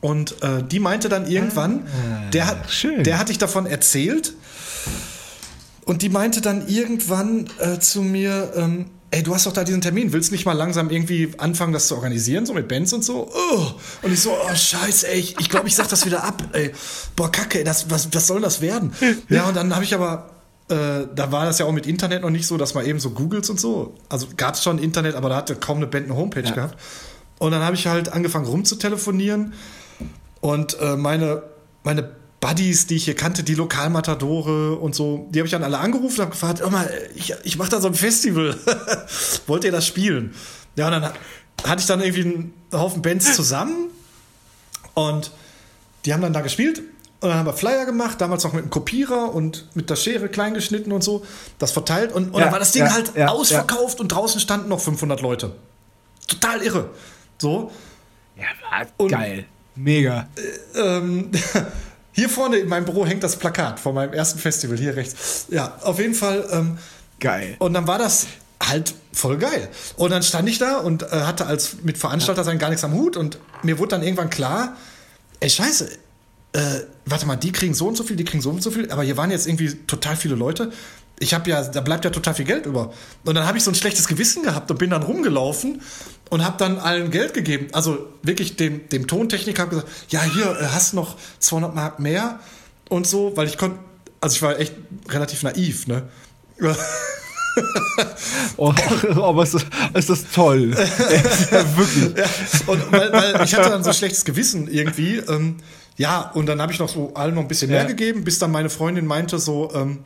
Und 0.00 0.42
äh, 0.42 0.62
die 0.62 0.78
meinte 0.78 1.08
dann 1.08 1.28
irgendwann, 1.28 1.86
der, 2.32 2.46
hat, 2.46 2.58
Ah, 2.64 2.68
schön. 2.68 3.02
der 3.04 3.18
hatte 3.18 3.32
ich 3.32 3.38
davon 3.38 3.66
erzählt. 3.66 4.34
Und 5.84 6.02
die 6.02 6.08
meinte 6.08 6.40
dann 6.40 6.68
irgendwann 6.68 7.48
äh, 7.58 7.78
zu 7.80 8.02
mir, 8.02 8.52
ähm, 8.56 8.86
ey, 9.10 9.22
du 9.22 9.34
hast 9.34 9.46
doch 9.46 9.52
da 9.52 9.64
diesen 9.64 9.80
Termin, 9.80 10.12
willst 10.12 10.30
nicht 10.30 10.46
mal 10.46 10.52
langsam 10.52 10.90
irgendwie 10.90 11.32
anfangen, 11.38 11.72
das 11.72 11.88
zu 11.88 11.96
organisieren, 11.96 12.46
so 12.46 12.54
mit 12.54 12.68
Bands 12.68 12.92
und 12.92 13.02
so? 13.04 13.28
Oh. 13.34 13.66
Und 14.02 14.12
ich 14.12 14.20
so, 14.20 14.30
oh 14.32 14.54
scheiße, 14.54 15.08
ey, 15.08 15.18
ich, 15.18 15.38
ich 15.40 15.48
glaube, 15.50 15.66
ich 15.68 15.74
sag 15.74 15.88
das 15.88 16.06
wieder 16.06 16.22
ab, 16.22 16.42
ey. 16.52 16.70
Boah, 17.16 17.30
kacke, 17.32 17.58
ey, 17.58 17.64
das, 17.64 17.90
was, 17.90 18.08
was 18.14 18.26
soll 18.26 18.40
das 18.40 18.60
werden? 18.60 18.92
Ja, 19.28 19.48
und 19.48 19.56
dann 19.56 19.74
habe 19.74 19.84
ich 19.84 19.94
aber, 19.94 20.30
äh, 20.72 21.06
da 21.14 21.30
war 21.30 21.44
das 21.44 21.58
ja 21.60 21.66
auch 21.66 21.72
mit 21.72 21.86
Internet 21.86 22.22
noch 22.22 22.30
nicht 22.30 22.46
so, 22.46 22.56
dass 22.56 22.74
man 22.74 22.84
eben 22.86 22.98
so 22.98 23.10
googelt 23.10 23.48
und 23.50 23.60
so. 23.60 23.94
Also 24.08 24.26
gab 24.36 24.54
es 24.54 24.62
schon 24.64 24.78
Internet, 24.78 25.14
aber 25.14 25.28
da 25.28 25.36
hatte 25.36 25.54
kaum 25.54 25.76
eine 25.76 25.86
Band 25.86 26.06
eine 26.06 26.16
Homepage 26.16 26.42
Ja. 26.42 26.50
gehabt. 26.50 26.76
Und 27.38 27.52
dann 27.52 27.62
habe 27.62 27.76
ich 27.76 27.86
halt 27.86 28.08
angefangen 28.12 28.46
rumzutelefonieren 28.46 29.52
und 30.40 30.78
äh, 30.80 30.96
meine, 30.96 31.42
meine 31.84 32.08
Buddies, 32.40 32.86
die 32.88 32.96
ich 32.96 33.04
hier 33.04 33.14
kannte, 33.14 33.44
die 33.44 33.54
Lokalmatadore 33.54 34.76
und 34.76 34.94
so, 34.96 35.28
die 35.30 35.38
habe 35.38 35.46
ich 35.46 35.52
dann 35.52 35.62
alle 35.62 35.78
angerufen 35.78 36.16
und 36.16 36.20
habe 36.22 36.30
gefragt, 36.32 36.70
mal, 36.72 36.90
ich, 37.14 37.34
ich 37.44 37.56
mache 37.58 37.70
da 37.70 37.80
so 37.80 37.86
ein 37.88 37.94
Festival. 37.94 38.56
Wollt 39.46 39.62
ihr 39.64 39.70
das 39.72 39.86
spielen? 39.86 40.34
Ja, 40.76 40.86
und 40.86 40.92
dann 40.92 41.04
ha- 41.04 41.12
hatte 41.66 41.80
ich 41.80 41.86
dann 41.86 42.00
irgendwie 42.00 42.22
einen 42.22 42.54
Haufen 42.72 43.02
Bands 43.02 43.34
zusammen 43.36 43.90
und 44.94 45.30
die 46.04 46.12
haben 46.12 46.20
dann 46.22 46.32
da 46.32 46.40
gespielt 46.40 46.82
und 47.22 47.28
dann 47.30 47.38
haben 47.38 47.46
wir 47.46 47.52
Flyer 47.54 47.86
gemacht, 47.86 48.20
damals 48.20 48.44
noch 48.44 48.52
mit 48.52 48.62
einem 48.62 48.70
Kopierer 48.70 49.32
und 49.34 49.66
mit 49.74 49.88
der 49.88 49.96
Schere 49.96 50.28
klein 50.28 50.54
geschnitten 50.54 50.92
und 50.92 51.02
so, 51.02 51.24
das 51.58 51.70
verteilt 51.70 52.12
und, 52.12 52.28
und 52.30 52.34
Ja, 52.34 52.40
dann 52.44 52.52
war 52.52 52.58
das 52.58 52.72
Ding 52.72 52.84
ja, 52.84 52.92
halt 52.92 53.12
ja, 53.16 53.28
ausverkauft 53.28 54.00
und 54.00 54.08
draußen 54.08 54.40
standen 54.40 54.68
noch 54.68 54.80
500 54.80 55.20
Leute. 55.22 55.54
Total 56.26 56.60
irre. 56.62 56.90
So. 57.38 57.70
Ja, 58.36 58.44
war 58.70 58.86
Und- 58.98 59.10
geil. 59.10 59.44
Mega. 59.74 60.28
Ähm, 60.74 61.30
hier 62.12 62.28
vorne 62.28 62.56
in 62.58 62.68
meinem 62.68 62.84
Büro 62.84 63.06
hängt 63.06 63.22
das 63.22 63.36
Plakat 63.36 63.80
von 63.80 63.94
meinem 63.94 64.12
ersten 64.12 64.38
Festival, 64.38 64.76
hier 64.76 64.96
rechts. 64.96 65.46
Ja, 65.48 65.78
auf 65.82 65.98
jeden 65.98 66.14
Fall. 66.14 66.46
Ähm, 66.52 66.78
Geil. 67.20 67.54
und 67.60 67.72
dann 67.72 67.86
war 67.86 67.98
das 67.98 68.26
halt 68.62 68.94
voll 69.12 69.38
geil. 69.38 69.68
Und 69.96 70.10
dann 70.10 70.22
stand 70.22 70.48
ich 70.48 70.58
da 70.58 70.78
und 70.78 71.04
äh, 71.04 71.06
hatte 71.22 71.46
als 71.46 71.76
mit 71.82 71.98
Veranstalter 71.98 72.42
sein 72.44 72.58
gar 72.58 72.68
nichts 72.68 72.84
am 72.84 72.92
Hut 72.94 73.16
und 73.16 73.38
mir 73.62 73.78
wurde 73.78 73.90
dann 73.90 74.02
irgendwann 74.02 74.28
klar, 74.30 74.76
ey 75.40 75.48
scheiße, 75.50 75.88
äh, 76.52 76.80
warte 77.06 77.26
mal, 77.26 77.36
die 77.36 77.52
kriegen 77.52 77.74
so 77.74 77.88
und 77.88 77.96
so 77.96 78.04
viel, 78.04 78.16
die 78.16 78.24
kriegen 78.24 78.42
so 78.42 78.50
und 78.50 78.62
so 78.62 78.70
viel, 78.70 78.90
aber 78.90 79.02
hier 79.02 79.16
waren 79.16 79.30
jetzt 79.30 79.46
irgendwie 79.46 79.74
total 79.86 80.16
viele 80.16 80.34
Leute. 80.34 80.72
Ich 81.18 81.34
habe 81.34 81.48
ja, 81.48 81.62
da 81.62 81.80
bleibt 81.80 82.04
ja 82.04 82.10
total 82.10 82.34
viel 82.34 82.44
Geld 82.44 82.66
über. 82.66 82.92
Und 83.24 83.34
dann 83.34 83.46
habe 83.46 83.56
ich 83.56 83.64
so 83.64 83.70
ein 83.70 83.74
schlechtes 83.74 84.08
Gewissen 84.08 84.42
gehabt 84.42 84.70
und 84.70 84.78
bin 84.78 84.90
dann 84.90 85.02
rumgelaufen 85.02 85.80
und 86.30 86.44
habe 86.44 86.56
dann 86.58 86.78
allen 86.78 87.10
Geld 87.10 87.32
gegeben. 87.34 87.68
Also 87.72 88.08
wirklich 88.22 88.56
dem, 88.56 88.88
dem 88.88 89.06
Tontechniker 89.06 89.62
habe 89.62 89.70
gesagt, 89.76 89.90
ja 90.08 90.22
hier 90.22 90.58
äh, 90.60 90.66
hast 90.66 90.92
du 90.92 90.96
noch 90.96 91.16
200 91.38 91.74
Mark 91.74 92.00
mehr 92.00 92.40
und 92.88 93.06
so, 93.06 93.36
weil 93.36 93.46
ich 93.46 93.56
konnte, 93.56 93.78
also 94.20 94.36
ich 94.36 94.42
war 94.42 94.58
echt 94.58 94.74
relativ 95.08 95.42
naiv, 95.42 95.86
ne? 95.86 96.08
Oh, 98.56 98.72
aber 99.16 99.42
ist 99.42 99.54
das, 99.54 99.66
ist 99.94 100.08
das 100.08 100.24
toll. 100.32 100.70
ja, 101.50 101.76
wirklich. 101.76 102.16
Ja, 102.16 102.24
und 102.66 102.92
weil, 102.92 103.12
weil 103.12 103.44
ich 103.44 103.54
hatte 103.54 103.70
dann 103.70 103.84
so 103.84 103.90
ein 103.90 103.94
schlechtes 103.94 104.24
Gewissen 104.24 104.68
irgendwie. 104.68 105.16
Ähm, 105.16 105.58
ja, 106.02 106.32
und 106.34 106.46
dann 106.46 106.60
habe 106.60 106.72
ich 106.72 106.80
noch 106.80 106.88
so 106.88 107.14
allen 107.14 107.36
noch 107.36 107.42
ein 107.42 107.48
bisschen 107.48 107.70
mehr 107.70 107.82
Ja. 107.82 107.86
gegeben, 107.86 108.24
bis 108.24 108.40
dann 108.40 108.50
meine 108.50 108.70
Freundin 108.70 109.06
meinte 109.06 109.38
so, 109.38 109.70
ähm, 109.72 110.02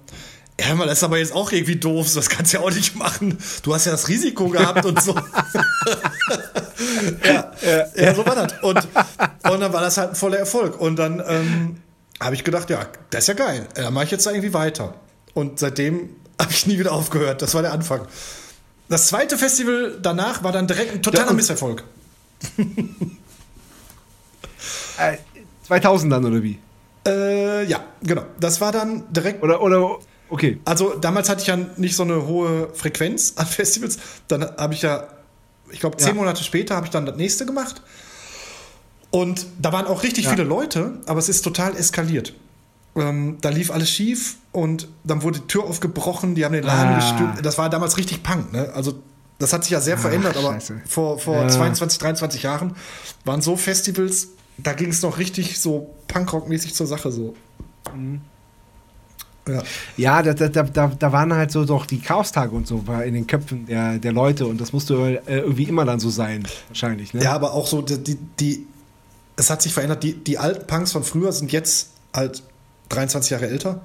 ja, 0.61 0.75
mal, 0.75 0.87
das 0.87 0.99
ist 0.99 1.05
aber 1.05 1.17
jetzt 1.17 1.33
auch 1.35 1.53
irgendwie 1.53 1.77
doof, 1.77 2.13
das 2.15 2.29
kannst 2.29 2.53
du 2.53 2.59
ja 2.59 2.63
auch 2.63 2.71
nicht 2.71 2.97
machen. 2.97 3.39
Du 3.63 3.75
hast 3.75 3.87
ja 3.87 3.93
das 3.93 4.07
Risiko 4.09 4.51
gehabt 4.51 4.85
und 4.85 5.03
so. 5.03 5.15
ja, 7.25 7.53
ja, 7.97 8.15
so 8.15 8.27
war 8.27 8.35
das. 8.35 8.53
Und, 8.63 8.87
und 9.51 9.61
dann 9.61 9.73
war 9.73 9.81
das 9.81 9.97
halt 9.97 10.11
ein 10.11 10.17
voller 10.17 10.39
Erfolg. 10.39 10.79
Und 10.81 10.97
dann 10.97 11.23
ähm, 11.27 11.77
habe 12.21 12.35
ich 12.35 12.45
gedacht, 12.45 12.69
ja, 12.71 12.87
das 13.11 13.25
ist 13.25 13.29
ja 13.29 13.35
geil. 13.35 13.67
Dann 13.75 13.93
mache 13.95 14.05
ich 14.05 14.11
jetzt 14.11 14.27
da 14.27 14.31
irgendwie 14.33 14.53
weiter. 14.55 14.95
Und 15.35 15.59
seitdem 15.59 16.11
habe 16.41 16.53
ich 16.53 16.67
nie 16.67 16.79
wieder 16.79 16.93
aufgehört. 16.93 17.41
Das 17.41 17.55
war 17.55 17.63
der 17.63 17.73
Anfang. 17.73 18.03
Das 18.89 19.07
zweite 19.09 19.39
Festival 19.39 19.99
danach 20.03 20.43
war 20.43 20.53
dann 20.53 20.67
direkt 20.67 20.93
ein 20.95 21.03
totaler 21.03 21.29
Ja, 21.29 21.33
Misserfolg. 21.33 21.85
Äh, 25.67 25.81
2000 25.81 26.13
dann, 26.13 26.25
oder 26.25 26.43
wie? 26.43 26.59
Äh, 27.07 27.65
ja, 27.67 27.85
genau. 28.03 28.23
Das 28.41 28.61
war 28.61 28.73
dann 28.73 29.05
direkt. 29.13 29.43
Oder, 29.43 29.63
oder, 29.63 29.99
okay. 30.29 30.59
Also 30.65 30.95
damals 30.95 31.29
hatte 31.29 31.43
ich 31.43 31.47
ja 31.49 31.57
nicht 31.77 31.95
so 31.97 32.03
eine 32.03 32.27
hohe 32.27 32.71
Frequenz 32.75 33.35
an 33.37 33.47
Festivals. 33.47 33.99
Dann 34.29 34.43
habe 34.57 34.75
ich 34.75 34.83
ja, 34.83 35.07
ich 35.71 35.81
glaube, 35.81 35.97
zehn 35.99 36.09
Ja. 36.09 36.15
Monate 36.15 36.43
später 36.45 36.75
habe 36.77 36.87
ich 36.87 36.91
dann 36.91 37.07
das 37.07 37.17
nächste 37.17 37.47
gemacht. 37.47 37.83
Und 39.11 39.47
da 39.61 39.73
waren 39.73 39.87
auch 39.87 40.03
richtig 40.03 40.25
Ja. 40.25 40.31
viele 40.31 40.45
Leute, 40.45 40.95
aber 41.07 41.19
es 41.19 41.29
ist 41.29 41.43
total 41.43 41.77
eskaliert. 41.77 42.35
Ähm, 42.97 43.39
da 43.41 43.51
lief 43.51 43.71
alles 43.71 43.91
schief 43.91 44.37
und 44.53 44.89
dann 45.05 45.23
wurde 45.23 45.41
die 45.41 45.47
Tür 45.47 45.65
aufgebrochen, 45.65 46.35
die 46.35 46.45
haben 46.45 46.53
den 46.55 46.65
Laden 46.65 46.95
Ah. 46.95 46.97
gestürmt. 46.97 47.45
Das 47.47 47.59
war 47.59 47.69
damals 47.71 47.99
richtig 47.99 48.23
Punk, 48.23 48.53
ne? 48.53 48.73
Also 48.75 48.95
das 49.39 49.53
hat 49.53 49.65
sich 49.65 49.71
ja 49.73 49.81
sehr 49.81 49.99
verändert, 49.99 50.37
aber 50.37 50.55
scheiße. 50.55 50.81
vor, 50.87 51.19
vor 51.19 51.43
Ja. 51.43 51.49
22, 51.49 51.99
23 51.99 52.43
Jahren 52.43 52.75
waren 53.27 53.43
so 53.43 53.57
Festivals, 53.57 54.29
da 54.59 54.73
ging 54.73 54.91
es 54.91 55.03
noch 55.03 55.19
richtig 55.19 55.59
so 55.61 55.95
Punkrock-mäßig 56.09 56.75
zur 56.75 56.87
Sache 56.87 57.13
so. 57.13 57.35
Mhm. 57.95 58.21
Ja. 59.49 59.63
Ja, 59.97 60.23
da, 60.23 60.35
da, 60.35 60.63
da, 60.65 60.89
da 60.89 61.13
waren 61.13 61.33
halt 61.33 61.53
so 61.53 61.65
doch 61.65 61.87
die 61.87 62.01
Chaostage 62.01 62.51
und 62.55 62.67
so 62.67 62.83
in 63.05 63.15
den 63.15 63.27
Köpfen 63.29 63.67
der, 63.67 63.99
der 63.99 64.13
Leute 64.13 64.47
und 64.47 64.61
das 64.61 64.73
musste 64.73 65.23
äh, 65.27 65.39
irgendwie 65.39 65.65
immer 65.65 65.85
dann 65.85 66.01
so 66.01 66.11
sein, 66.11 66.45
wahrscheinlich. 66.69 67.15
Ne? 67.15 67.23
Ja, 67.23 67.33
aber 67.33 67.53
auch 67.55 67.69
so, 67.69 67.81
die, 67.81 68.17
die, 68.41 68.67
es 69.37 69.49
hat 69.49 69.63
sich 69.63 69.73
verändert. 69.73 70.03
Die, 70.03 70.15
die 70.15 70.39
alten 70.39 70.67
Punks 70.67 70.91
von 70.93 71.05
früher 71.05 71.31
sind 71.33 71.53
jetzt 71.53 71.91
halt 72.13 72.43
23 72.89 73.31
Jahre 73.31 73.47
älter. 73.49 73.83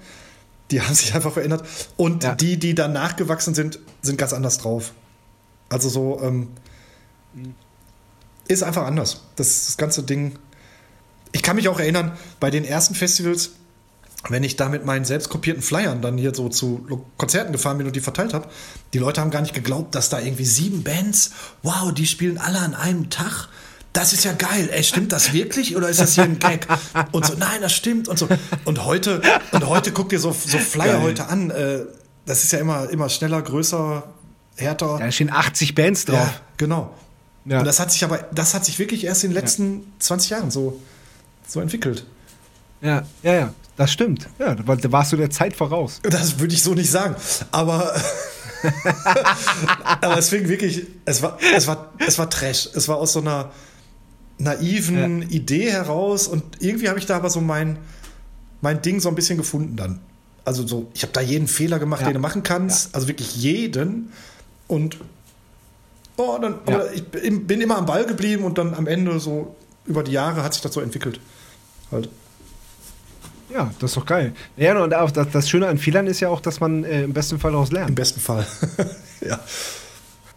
Die 0.71 0.81
haben 0.81 0.95
sich 0.95 1.13
einfach 1.13 1.33
verändert. 1.33 1.63
Und 1.95 2.23
Ja. 2.23 2.33
die, 2.33 2.57
die 2.57 2.73
dann 2.73 2.93
nachgewachsen 2.93 3.53
sind, 3.53 3.77
sind 4.01 4.17
ganz 4.17 4.33
anders 4.33 4.57
drauf. 4.57 4.93
Also 5.69 5.89
so, 5.89 6.19
ähm, 6.23 6.47
ist 8.47 8.63
einfach 8.63 8.85
anders. 8.85 9.21
Das, 9.35 9.67
das 9.67 9.77
ganze 9.77 10.03
Ding. 10.03 10.39
Ich 11.31 11.43
kann 11.43 11.55
mich 11.55 11.67
auch 11.69 11.79
erinnern, 11.79 12.17
bei 12.39 12.49
den 12.49 12.65
ersten 12.65 12.95
Festivals, 12.95 13.51
wenn 14.29 14.43
ich 14.43 14.55
da 14.55 14.69
mit 14.69 14.85
meinen 14.85 15.05
selbst 15.05 15.29
kopierten 15.29 15.63
Flyern 15.63 16.01
dann 16.01 16.17
hier 16.17 16.35
so 16.35 16.49
zu 16.49 17.05
Konzerten 17.17 17.51
gefahren 17.51 17.77
bin 17.77 17.87
und 17.87 17.95
die 17.95 18.01
verteilt 18.01 18.33
habe, 18.33 18.47
die 18.93 18.99
Leute 18.99 19.21
haben 19.21 19.31
gar 19.31 19.41
nicht 19.41 19.53
geglaubt, 19.53 19.95
dass 19.95 20.09
da 20.09 20.19
irgendwie 20.19 20.45
sieben 20.45 20.83
Bands, 20.83 21.31
wow, 21.63 21.93
die 21.93 22.05
spielen 22.05 22.37
alle 22.37 22.59
an 22.59 22.75
einem 22.75 23.09
Tag. 23.09 23.49
Das 23.93 24.13
ist 24.13 24.23
ja 24.23 24.31
geil. 24.33 24.69
Ey, 24.71 24.83
stimmt 24.83 25.11
das 25.11 25.33
wirklich 25.33 25.75
oder 25.75 25.89
ist 25.89 25.99
das 25.99 26.15
hier 26.15 26.23
ein 26.23 26.39
Gag? 26.39 26.67
Und 27.11 27.25
so, 27.25 27.33
nein, 27.33 27.61
das 27.61 27.73
stimmt 27.73 28.07
und 28.07 28.17
so. 28.17 28.27
Und 28.63 28.85
heute, 28.85 29.21
und 29.51 29.67
heute 29.67 29.91
guck 29.91 30.09
dir 30.09 30.19
so, 30.19 30.31
so 30.31 30.59
Flyer 30.59 30.93
Geil. 30.93 31.01
heute 31.01 31.27
an. 31.27 31.49
Äh, 31.49 31.79
das 32.25 32.43
ist 32.43 32.53
ja 32.53 32.59
immer, 32.59 32.89
immer 32.89 33.09
schneller, 33.09 33.41
größer, 33.41 34.03
härter. 34.55 34.97
Da 34.99 35.11
stehen 35.11 35.31
80 35.31 35.75
Bands 35.75 36.05
drauf. 36.05 36.19
Ja, 36.19 36.33
genau. 36.57 36.95
Ja. 37.45 37.59
Und 37.59 37.65
das 37.65 37.79
hat 37.79 37.91
sich 37.91 38.03
aber, 38.03 38.19
das 38.33 38.53
hat 38.53 38.65
sich 38.65 38.79
wirklich 38.79 39.03
erst 39.03 39.23
in 39.23 39.31
den 39.31 39.35
letzten 39.35 39.91
20 39.99 40.29
Jahren 40.29 40.51
so, 40.51 40.79
so 41.47 41.59
entwickelt. 41.59 42.05
Ja, 42.81 43.03
ja, 43.23 43.33
ja, 43.33 43.53
das 43.77 43.91
stimmt. 43.91 44.27
Ja, 44.39 44.55
da 44.55 44.65
war- 44.67 44.77
da 44.77 44.91
warst 44.91 45.11
du 45.11 45.17
der 45.17 45.29
Zeit 45.29 45.55
voraus. 45.55 45.99
Das 46.03 46.39
würde 46.39 46.53
ich 46.53 46.63
so 46.63 46.73
nicht 46.73 46.89
sagen. 46.89 47.15
Aber, 47.51 47.93
aber 50.01 50.17
es 50.17 50.29
fing 50.29 50.47
wirklich, 50.47 50.87
es 51.05 51.21
war, 51.21 51.37
es 51.55 51.67
war, 51.67 51.91
es 52.05 52.17
war 52.17 52.29
Trash. 52.29 52.69
Es 52.73 52.87
war 52.87 52.97
aus 52.97 53.13
so 53.13 53.19
einer 53.21 53.51
naiven 54.37 55.29
Idee 55.29 55.71
heraus 55.71 56.27
und 56.27 56.43
irgendwie 56.59 56.89
habe 56.89 56.97
ich 56.99 57.05
da 57.05 57.17
aber 57.17 57.29
so 57.29 57.41
mein, 57.41 57.77
mein 58.61 58.81
Ding 58.81 58.99
so 58.99 59.09
ein 59.09 59.15
bisschen 59.15 59.37
gefunden 59.37 59.75
dann. 59.75 59.99
Also 60.43 60.65
so, 60.65 60.89
ich 60.95 61.03
habe 61.03 61.13
da 61.13 61.21
jeden 61.21 61.47
Fehler 61.47 61.77
gemacht, 61.77 62.01
Ja. 62.01 62.07
den 62.07 62.15
du 62.15 62.19
machen 62.19 62.41
kannst. 62.41 62.95
Also 62.95 63.07
wirklich 63.07 63.35
jeden. 63.35 64.11
Und 64.67 64.97
oh, 66.17 66.39
dann, 66.41 66.55
Ja. 66.67 66.75
aber 66.75 66.93
ich 66.93 67.03
bin 67.07 67.61
immer 67.61 67.77
am 67.77 67.85
Ball 67.85 68.05
geblieben 68.05 68.43
und 68.43 68.57
dann 68.57 68.73
am 68.73 68.87
Ende 68.87 69.19
so 69.19 69.55
über 69.85 70.03
die 70.03 70.11
Jahre 70.11 70.43
hat 70.43 70.53
sich 70.53 70.61
das 70.61 70.73
so 70.73 70.81
entwickelt. 70.81 71.19
Halt. 71.91 72.09
Ja, 73.53 73.71
das 73.79 73.91
ist 73.91 73.97
doch 73.97 74.05
geil. 74.05 74.33
Ja, 74.55 74.81
und 74.81 74.93
auch 74.93 75.11
das, 75.11 75.29
das 75.31 75.49
Schöne 75.49 75.67
an 75.67 75.77
Fehlern 75.77 76.07
ist 76.07 76.19
ja 76.21 76.29
auch, 76.29 76.39
dass 76.39 76.59
man 76.59 76.83
äh, 76.83 77.03
im 77.03 77.13
besten 77.13 77.39
Fall 77.39 77.51
daraus 77.51 77.69
Im 77.69 77.75
lernt. 77.75 77.95
besten 77.95 78.21
Fall. 78.21 78.45
ja. 79.21 79.39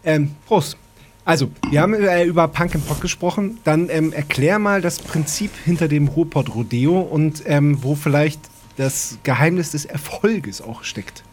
Ähm, 0.03 0.35
Prost. 0.45 0.77
Also, 1.23 1.49
wir 1.69 1.81
haben 1.81 1.93
äh, 1.95 2.23
über 2.25 2.47
Punk 2.47 2.75
and 2.75 2.87
Pop 2.87 3.01
gesprochen. 3.01 3.57
Dann 3.63 3.89
ähm, 3.89 4.13
erklär 4.13 4.59
mal 4.59 4.81
das 4.81 4.99
Prinzip 4.99 5.51
hinter 5.63 5.87
dem 5.87 6.07
Ruhrpott 6.07 6.53
Rodeo 6.53 6.99
und 6.99 7.41
ähm, 7.45 7.81
wo 7.81 7.95
vielleicht 7.95 8.41
das 8.77 9.17
Geheimnis 9.23 9.71
des 9.71 9.85
Erfolges 9.85 10.61
auch 10.61 10.83
steckt. 10.83 11.23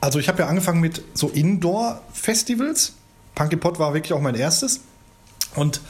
Also 0.00 0.18
ich 0.18 0.28
habe 0.28 0.40
ja 0.40 0.48
angefangen 0.48 0.80
mit 0.80 1.02
so 1.12 1.28
Indoor-Festivals. 1.28 2.94
Punky 3.34 3.56
Pot 3.56 3.78
war 3.78 3.94
wirklich 3.94 4.12
auch 4.14 4.20
mein 4.20 4.34
erstes. 4.34 4.80
Und 5.54 5.80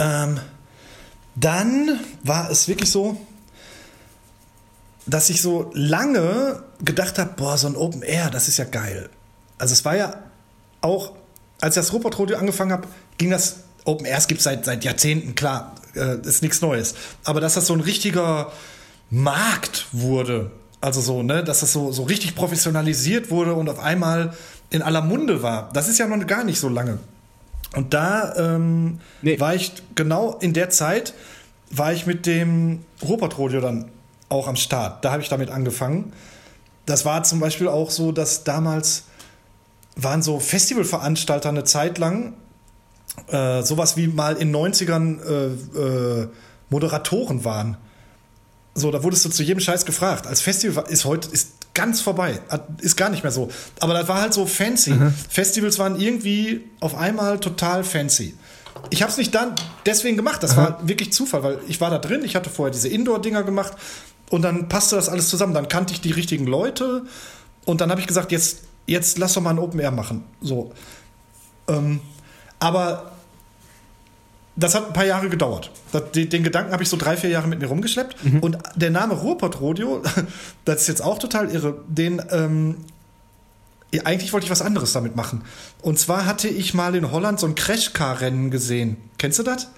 ähm, 0.00 0.40
dann 1.36 2.00
war 2.24 2.50
es 2.50 2.66
wirklich 2.66 2.90
so, 2.90 3.16
dass 5.06 5.30
ich 5.30 5.42
so 5.42 5.70
lange 5.74 6.62
gedacht 6.82 7.18
habe, 7.18 7.34
boah, 7.36 7.56
so 7.56 7.68
ein 7.68 7.76
Open 7.76 8.02
Air, 8.02 8.30
das 8.30 8.48
ist 8.48 8.56
ja 8.56 8.64
geil. 8.64 9.10
Also 9.58 9.72
es 9.72 9.84
war 9.84 9.96
ja 9.96 10.14
auch, 10.80 11.12
als 11.60 11.76
ich 11.76 11.82
das 11.82 11.92
Robot 11.92 12.18
Rodeo 12.18 12.38
angefangen 12.38 12.72
habe, 12.72 12.88
ging 13.18 13.30
das 13.30 13.56
Open 13.84 14.06
Airs 14.06 14.26
gibt 14.26 14.40
es 14.40 14.44
seit, 14.44 14.64
seit 14.64 14.84
Jahrzehnten, 14.84 15.34
klar, 15.34 15.74
äh, 15.94 16.18
ist 16.20 16.42
nichts 16.42 16.60
Neues. 16.60 16.94
Aber 17.24 17.40
dass 17.40 17.54
das 17.54 17.66
so 17.66 17.74
ein 17.74 17.80
richtiger 17.80 18.52
Markt 19.10 19.86
wurde, 19.92 20.50
also 20.80 21.00
so, 21.00 21.22
ne, 21.22 21.42
dass 21.44 21.60
das 21.60 21.72
so, 21.72 21.92
so 21.92 22.04
richtig 22.04 22.34
professionalisiert 22.34 23.30
wurde 23.30 23.54
und 23.54 23.68
auf 23.68 23.80
einmal 23.80 24.34
in 24.70 24.82
aller 24.82 25.00
Munde 25.00 25.42
war, 25.42 25.70
das 25.72 25.88
ist 25.88 25.98
ja 25.98 26.06
noch 26.06 26.26
gar 26.26 26.44
nicht 26.44 26.60
so 26.60 26.68
lange. 26.68 26.98
Und 27.76 27.94
da 27.94 28.34
ähm, 28.36 29.00
Nee. 29.22 29.38
war 29.38 29.54
ich 29.54 29.72
genau 29.94 30.36
in 30.40 30.52
der 30.52 30.70
Zeit, 30.70 31.14
war 31.70 31.92
ich 31.92 32.06
mit 32.06 32.26
dem 32.26 32.84
Rodeo 33.02 33.60
dann 33.60 33.90
auch 34.28 34.48
am 34.48 34.56
Start. 34.56 35.04
Da 35.04 35.12
habe 35.12 35.22
ich 35.22 35.28
damit 35.28 35.50
angefangen. 35.50 36.12
Das 36.86 37.04
war 37.04 37.22
zum 37.22 37.40
Beispiel 37.40 37.68
auch 37.68 37.90
so, 37.90 38.10
dass 38.12 38.44
damals 38.44 39.04
waren 39.96 40.22
so 40.22 40.40
Festivalveranstalter 40.40 41.48
eine 41.48 41.64
Zeit 41.64 41.98
lang 41.98 42.34
äh, 43.28 43.62
sowas 43.62 43.96
wie 43.96 44.06
mal 44.06 44.36
in 44.36 44.54
90ern 44.54 45.20
äh, 45.22 46.22
äh, 46.22 46.28
Moderatoren 46.70 47.44
waren. 47.44 47.76
So, 48.74 48.90
da 48.90 49.02
wurdest 49.02 49.24
du 49.24 49.30
zu 49.30 49.42
jedem 49.42 49.60
Scheiß 49.60 49.84
gefragt. 49.84 50.26
Als 50.26 50.40
Festival 50.40 50.84
ist 50.88 51.04
heute 51.04 51.28
ist 51.30 51.52
ganz 51.74 52.00
vorbei, 52.00 52.40
ist 52.78 52.96
gar 52.96 53.10
nicht 53.10 53.22
mehr 53.22 53.32
so. 53.32 53.48
Aber 53.80 53.94
das 53.94 54.08
war 54.08 54.20
halt 54.20 54.34
so 54.34 54.46
fancy. 54.46 54.94
Festivals 55.28 55.78
waren 55.78 55.98
irgendwie 56.00 56.64
auf 56.80 56.94
einmal 56.94 57.38
total 57.38 57.84
fancy. 57.84 58.34
Ich 58.90 59.02
habe 59.02 59.12
es 59.12 59.18
nicht 59.18 59.34
dann 59.34 59.54
deswegen 59.86 60.16
gemacht. 60.16 60.42
Das 60.42 60.56
war 60.56 60.86
wirklich 60.86 61.12
Zufall, 61.12 61.42
weil 61.42 61.58
ich 61.68 61.80
war 61.80 61.90
da 61.90 61.98
drin. 61.98 62.24
Ich 62.24 62.34
hatte 62.34 62.50
vorher 62.50 62.72
diese 62.72 62.88
Indoor-Dinger 62.88 63.42
gemacht 63.42 63.74
und 64.30 64.42
dann 64.42 64.68
passte 64.68 64.96
das 64.96 65.08
alles 65.08 65.28
zusammen. 65.28 65.54
Dann 65.54 65.68
kannte 65.68 65.92
ich 65.92 66.00
die 66.00 66.12
richtigen 66.12 66.46
Leute 66.46 67.04
und 67.66 67.80
dann 67.80 67.90
habe 67.90 68.00
ich 68.00 68.06
gesagt, 68.06 68.32
jetzt 68.32 68.60
jetzt 68.86 69.18
lass 69.18 69.34
doch 69.34 69.42
mal 69.42 69.50
ein 69.50 69.58
Open 69.58 69.80
Air 69.80 69.92
machen. 69.92 70.24
So, 70.40 70.72
ähm, 71.68 72.00
aber 72.58 73.09
das 74.60 74.74
hat 74.74 74.86
ein 74.86 74.92
paar 74.92 75.04
Jahre 75.06 75.28
gedauert. 75.28 75.70
Das, 75.92 76.10
den, 76.12 76.28
den 76.28 76.42
Gedanken 76.44 76.72
habe 76.72 76.82
ich 76.82 76.88
so 76.88 76.96
drei, 76.96 77.16
vier 77.16 77.30
Jahre 77.30 77.48
mit 77.48 77.60
mir 77.60 77.66
rumgeschleppt. 77.66 78.16
Und 78.40 78.58
der 78.76 78.90
Name 78.90 79.14
Ruhrpott 79.14 79.60
Rodeo, 79.60 80.02
das 80.64 80.82
ist 80.82 80.88
jetzt 80.88 81.02
auch 81.02 81.18
total 81.18 81.50
irre, 81.50 81.82
den, 81.88 82.22
ähm, 82.30 82.76
eigentlich 84.04 84.32
wollte 84.32 84.44
ich 84.44 84.50
was 84.50 84.62
anderes 84.62 84.92
damit 84.92 85.16
machen. 85.16 85.42
Und 85.82 85.98
zwar 85.98 86.26
hatte 86.26 86.46
ich 86.48 86.74
mal 86.74 86.94
in 86.94 87.10
Holland 87.10 87.40
so 87.40 87.46
ein 87.46 87.54
Crashcar-Rennen 87.56 88.50
gesehen. 88.50 88.96
Kennst 89.18 89.38
du 89.38 89.42
das? 89.42 89.68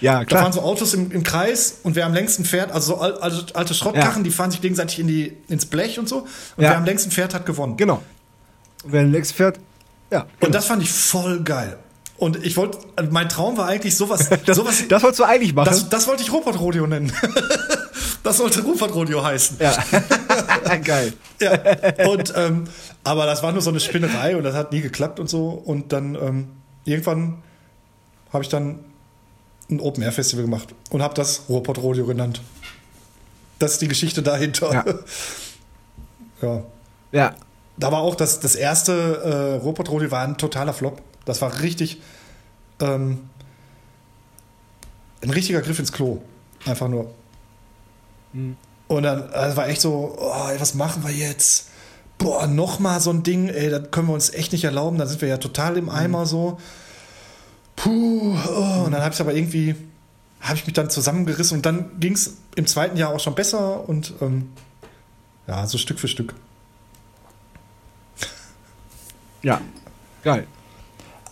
Ja, 0.00 0.18
Da 0.20 0.24
klar. 0.24 0.42
fahren 0.42 0.52
so 0.52 0.60
Autos 0.60 0.92
im, 0.92 1.10
im 1.12 1.22
Kreis 1.22 1.78
und 1.82 1.94
wer 1.94 2.04
am 2.04 2.12
längsten 2.12 2.44
fährt, 2.44 2.72
also 2.72 2.94
so 2.96 3.00
al- 3.00 3.18
alte, 3.20 3.54
alte 3.54 3.74
Schrottkarren, 3.74 4.16
Ja. 4.18 4.22
die 4.24 4.30
fahren 4.30 4.50
sich 4.50 4.60
gegenseitig 4.60 4.98
in 4.98 5.06
die, 5.06 5.36
ins 5.48 5.66
Blech 5.66 5.98
und 5.98 6.08
so. 6.08 6.18
Und 6.56 6.64
Ja. 6.64 6.70
wer 6.70 6.76
am 6.78 6.84
längsten 6.84 7.10
fährt, 7.10 7.32
hat 7.32 7.46
gewonnen. 7.46 7.76
Genau. 7.76 8.02
Und 8.82 8.92
wenn 8.92 9.12
Lex 9.12 9.32
fährt, 9.32 9.58
ja. 10.10 10.22
Und 10.22 10.28
genau. 10.40 10.52
das 10.52 10.66
fand 10.66 10.82
ich 10.82 10.90
voll 10.92 11.42
geil. 11.44 11.78
Und 12.16 12.44
ich 12.44 12.56
wollte, 12.56 12.78
mein 13.10 13.28
Traum 13.28 13.56
war 13.56 13.66
eigentlich 13.66 13.96
sowas, 13.96 14.28
das, 14.46 14.56
sowas 14.56 14.84
das 14.88 15.02
wolltest 15.02 15.20
du 15.20 15.24
eigentlich 15.24 15.54
machen. 15.54 15.66
Das, 15.66 15.88
das 15.88 16.06
wollte 16.06 16.22
ich 16.22 16.32
Rupert 16.32 16.58
Rodeo 16.60 16.86
nennen. 16.86 17.12
das 18.22 18.36
sollte 18.36 18.62
Rupert 18.62 18.94
Rodeo 18.94 19.22
heißen. 19.22 19.58
ja. 19.60 19.76
Geil. 20.84 21.12
Ja. 21.40 22.08
Und, 22.08 22.32
ähm, 22.36 22.64
aber 23.02 23.26
das 23.26 23.42
war 23.42 23.52
nur 23.52 23.60
so 23.60 23.70
eine 23.70 23.80
Spinnerei 23.80 24.36
und 24.36 24.44
das 24.44 24.54
hat 24.54 24.72
nie 24.72 24.80
geklappt 24.80 25.20
und 25.20 25.28
so. 25.28 25.48
Und 25.48 25.92
dann 25.92 26.14
ähm, 26.14 26.48
irgendwann 26.84 27.42
habe 28.32 28.42
ich 28.42 28.48
dann 28.48 28.80
ein 29.70 29.80
Open 29.80 30.02
Air 30.02 30.12
Festival 30.12 30.44
gemacht 30.44 30.74
und 30.90 31.02
habe 31.02 31.14
das 31.14 31.42
Ruhrpott 31.48 31.78
Rodeo 31.78 32.06
genannt. 32.06 32.40
Das 33.58 33.72
ist 33.72 33.82
die 33.82 33.88
Geschichte 33.88 34.22
dahinter. 34.22 34.72
Ja. 34.72 34.84
ja. 36.42 36.62
Ja. 37.12 37.34
Da 37.76 37.90
war 37.90 38.00
auch 38.00 38.14
das, 38.14 38.40
das 38.40 38.54
erste 38.54 38.92
äh, 38.92 39.62
Ruhrpott 39.62 39.88
Rodeo 39.90 40.10
war 40.10 40.22
ein 40.22 40.36
totaler 40.36 40.72
Flop. 40.72 41.02
Das 41.24 41.40
war 41.42 41.60
richtig 41.60 42.00
ähm, 42.80 43.28
ein 45.22 45.30
richtiger 45.30 45.62
Griff 45.62 45.78
ins 45.78 45.92
Klo. 45.92 46.22
Einfach 46.66 46.88
nur. 46.88 47.12
Und 48.32 49.02
dann 49.02 49.30
das 49.30 49.56
war 49.56 49.68
echt 49.68 49.80
so, 49.80 50.16
oh, 50.18 50.48
ey, 50.50 50.60
was 50.60 50.74
machen 50.74 51.04
wir 51.04 51.12
jetzt? 51.12 51.68
Boah, 52.18 52.46
noch 52.46 52.78
mal 52.78 53.00
so 53.00 53.10
ein 53.10 53.22
Ding, 53.22 53.48
ey, 53.48 53.70
das 53.70 53.90
können 53.90 54.08
wir 54.08 54.14
uns 54.14 54.30
echt 54.30 54.52
nicht 54.52 54.64
erlauben. 54.64 54.98
Da 54.98 55.06
sind 55.06 55.20
wir 55.20 55.28
ja 55.28 55.38
total 55.38 55.76
im 55.76 55.88
Eimer 55.88 56.26
so. 56.26 56.58
Puh, 57.76 58.36
oh. 58.48 58.84
und 58.84 58.92
dann 58.92 59.02
habe 59.02 59.14
ich 59.14 59.20
aber 59.20 59.34
irgendwie, 59.34 59.74
habe 60.40 60.56
ich 60.56 60.66
mich 60.66 60.74
dann 60.74 60.90
zusammengerissen 60.90 61.58
und 61.58 61.66
dann 61.66 61.98
ging 61.98 62.12
es 62.12 62.36
im 62.54 62.66
zweiten 62.66 62.96
Jahr 62.96 63.12
auch 63.12 63.20
schon 63.20 63.34
besser 63.34 63.88
und 63.88 64.14
ähm, 64.20 64.50
ja, 65.46 65.66
so 65.66 65.76
Stück 65.76 65.98
für 65.98 66.08
Stück. 66.08 66.34
Ja. 69.42 69.60
Geil. 70.22 70.46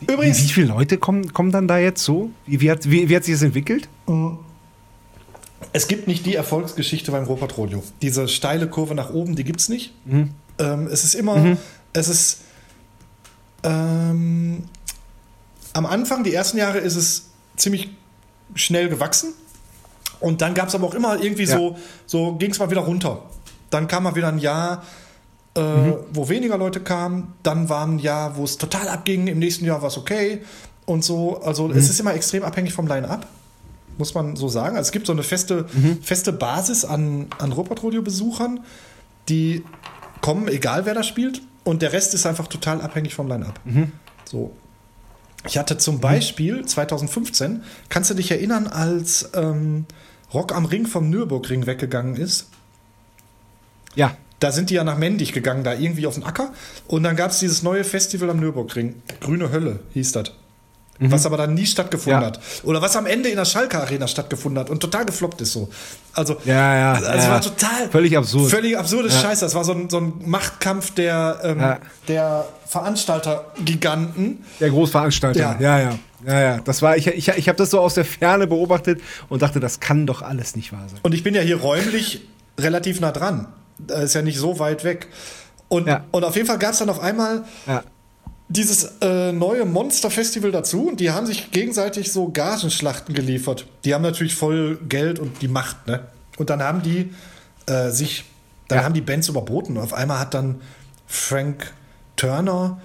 Übrigens, 0.09 0.43
Wie, 0.43 0.49
viele 0.49 0.67
Leute 0.69 0.99
kommen, 0.99 1.33
kommen 1.33 1.53
dann 1.53 1.69
da 1.69 1.79
jetzt 1.79 2.03
so? 2.03 2.31
Wie, 2.47 2.61
wie, 2.61 2.71
hat, 2.71 2.91
wie, 2.91 3.09
wie 3.09 3.17
hat 3.17 3.25
sich 3.25 3.35
das 3.35 3.43
entwickelt? 3.43 3.89
Es 5.73 5.89
gibt 5.89 6.07
nicht 6.09 6.27
die 6.27 6.35
Erfolgsgeschichte 6.35 7.13
beim 7.13 7.25
Robert 7.25 7.57
Rodeo. 7.57 7.83
Diese 8.03 8.29
steile 8.29 8.69
Kurve 8.69 8.95
nach 8.95 9.11
oben, 9.11 9.37
die 9.37 9.45
gibt 9.45 9.61
es 9.61 9.69
nicht. 9.69 9.93
Ähm, 10.59 10.87
es 10.91 11.05
ist 11.05 11.15
immer, 11.15 11.57
es 11.93 12.09
ist 12.09 12.41
ähm, 13.63 14.65
am 15.73 15.87
Anfang, 15.87 16.25
die 16.25 16.35
ersten 16.35 16.59
Jahre, 16.59 16.79
ist 16.79 16.97
es 16.97 17.31
ziemlich 17.57 17.91
schnell 18.55 18.89
gewachsen. 18.89 19.33
Und 20.21 20.41
dann 20.41 20.55
gab 20.55 20.69
es 20.69 20.75
aber 20.75 20.87
auch 20.87 20.95
immer 20.95 21.21
irgendwie 21.23 21.45
Ja. 21.45 21.57
so, 21.57 21.77
so 22.07 22.35
ging 22.37 22.51
es 22.51 22.59
mal 22.59 22.71
wieder 22.71 22.83
runter. 22.83 23.23
Dann 23.71 23.89
kam 23.89 24.03
mal 24.05 24.15
wieder 24.15 24.29
ein 24.29 24.39
Jahr, 24.39 24.85
äh, 25.55 25.61
wo 26.13 26.29
weniger 26.29 26.59
Leute 26.59 26.81
kamen. 26.81 27.35
Dann 27.43 27.69
war 27.69 27.87
ein 27.87 27.99
Jahr, 27.99 28.37
wo 28.37 28.45
es 28.45 28.59
total 28.59 28.89
abging. 28.89 29.27
Im 29.27 29.39
nächsten 29.39 29.65
Jahr 29.65 29.83
war 29.83 29.89
es 29.89 29.99
okay. 29.99 30.43
Und 30.85 31.05
so, 31.05 31.41
also 31.43 31.71
es 31.71 31.89
ist 31.89 32.01
immer 32.01 32.15
extrem 32.15 32.43
abhängig 32.43 32.73
vom 32.73 32.87
Line-Up 32.87 33.27
muss 33.99 34.15
man 34.15 34.37
so 34.37 34.49
sagen. 34.49 34.77
Also 34.77 34.89
es 34.89 34.93
gibt 34.93 35.07
so 35.07 35.13
eine 35.13 35.23
feste, 35.23 35.67
feste 36.03 36.33
Basis 36.33 36.85
an, 36.85 37.27
an 37.39 37.53
Robot-Rodeo-Besuchern, 37.53 38.61
die 39.29 39.65
kommen, 40.21 40.49
egal 40.49 40.87
wer 40.87 40.95
da 40.95 41.03
spielt. 41.03 41.43
Und 41.65 41.83
der 41.83 41.93
Rest 41.93 42.15
ist 42.15 42.27
einfach 42.27 42.49
total 42.49 42.81
abhängig 42.81 43.15
vom 43.15 43.29
Line-Up. 43.29 43.61
So. 44.25 44.53
Ich 45.47 45.59
hatte 45.59 45.77
zum 45.79 46.01
Beispiel 46.01 46.65
2015, 46.65 47.63
kannst 47.89 48.11
du 48.11 48.15
dich 48.15 48.31
erinnern, 48.31 48.67
als 48.67 49.31
ähm, 49.35 49.87
Rock 50.33 50.55
am 50.55 50.65
Ring 50.65 50.87
vom 50.87 51.11
Nürburgring 51.11 51.67
weggegangen 51.67 52.17
ist? 52.17 52.49
Ja. 53.95 54.17
Da 54.43 54.51
sind 54.51 54.71
die 54.71 54.75
ja 54.75 54.83
nach 54.85 54.99
Mendig 54.99 55.33
gegangen, 55.33 55.63
da 55.63 55.73
irgendwie 55.75 56.07
auf 56.07 56.15
den 56.15 56.25
Acker. 56.25 56.51
Und 56.89 57.05
dann 57.05 57.15
gab 57.17 57.31
es 57.31 57.39
dieses 57.39 57.63
neue 57.63 57.85
Festival 57.85 58.29
am 58.31 58.41
Nürburgring. 58.41 58.97
Grüne 59.21 59.53
Hölle 59.53 59.81
hieß 59.95 60.13
das. 60.13 60.33
was 61.05 61.27
aber 61.27 61.37
dann 61.37 61.55
nie 61.55 61.67
stattgefunden 61.67 62.21
Ja. 62.21 62.27
hat. 62.29 62.41
Oder 62.63 62.81
was 62.81 62.95
am 62.95 63.07
Ende 63.07 63.29
in 63.29 63.35
der 63.37 63.45
Schalke 63.45 63.81
Arena 63.81 64.07
stattgefunden 64.07 64.61
hat 64.61 64.71
und 64.71 64.79
total 64.79 65.05
gefloppt 65.05 65.41
ist 65.41 65.53
so. 65.53 65.69
Also, 66.13 66.37
Ja, 66.45 66.77
ja, 66.77 66.93
Also, 66.93 67.07
es 67.09 67.25
ja. 67.25 67.31
war 67.31 67.41
total. 67.41 67.89
Völlig 67.91 68.17
absurd. 68.17 68.51
Völlig 68.51 68.79
absurdes 68.79 69.15
Ja. 69.15 69.21
Scheiße. 69.23 69.45
Das 69.45 69.55
war 69.57 69.65
so 69.65 69.73
ein, 69.73 69.91
so 69.91 69.99
ein 69.99 70.13
Machtkampf 70.25 70.93
der, 70.95 71.41
ähm, 71.43 71.61
der 72.07 72.45
Veranstalter-Giganten. 72.67 74.45
Der 74.61 74.71
Großveranstalter. 74.71 75.41
Ja. 75.41 75.57
Ja, 75.61 75.79
ja. 75.81 75.99
Ja, 76.27 76.41
ja. 76.41 76.61
Das 76.65 76.83
war, 76.83 76.97
ich, 76.97 77.09
ich, 77.09 77.29
ich 77.29 77.49
habe 77.49 77.59
das 77.59 77.71
so 77.71 77.81
aus 77.81 77.95
der 77.95 78.05
Ferne 78.05 78.47
beobachtet 78.47 79.01
und 79.29 79.43
dachte, 79.43 79.59
das 79.59 79.81
kann 79.81 80.07
doch 80.07 80.23
alles 80.23 80.55
nicht 80.55 80.73
wahr 80.73 80.85
sein. 80.89 81.01
Und 81.03 81.15
ich 81.15 81.25
bin 81.25 81.35
ja 81.35 81.41
hier 81.43 81.61
räumlich 81.61 82.21
relativ 82.59 83.01
nah 83.01 83.11
dran. 83.11 83.49
Das 83.87 84.05
ist 84.05 84.15
ja 84.15 84.23
nicht 84.23 84.39
so 84.39 84.59
weit 84.59 84.85
weg. 84.85 85.09
Und, 85.69 85.87
Ja. 85.89 86.05
und 86.11 86.25
auf 86.25 86.35
jeden 86.37 86.47
Fall 86.47 86.59
gab 86.59 86.73
es 86.73 86.79
dann 86.79 86.91
auf 86.91 87.01
einmal 87.01 87.45
Ja. 87.67 87.83
dieses 88.49 88.85
äh, 89.01 89.33
neue 89.33 89.65
Monster-Festival 89.65 90.51
dazu 90.53 90.89
und 90.89 91.01
die 91.01 91.11
haben 91.11 91.27
sich 91.27 91.51
gegenseitig 91.51 92.13
so 92.13 92.29
Gagenschlachten 92.29 93.15
geliefert. 93.15 93.67
Die 93.85 93.95
haben 93.95 94.03
natürlich 94.03 94.35
voll 94.35 94.79
Geld 94.89 95.19
und 95.19 95.41
die 95.43 95.49
Macht, 95.49 95.87
ne? 95.87 96.01
Und 96.37 96.51
dann 96.51 96.63
haben 96.63 96.83
die 96.83 97.13
äh, 97.67 97.91
sich, 97.91 98.25
dann 98.69 98.79
Ja. 98.79 98.85
haben 98.85 98.95
die 98.95 99.01
Bands 99.01 99.29
überboten. 99.29 99.77
Und 99.77 99.83
auf 99.85 99.95
einmal 99.95 100.19
hat 100.19 100.35
dann 100.35 100.61
Frank 101.07 101.73
Turner 102.17 102.81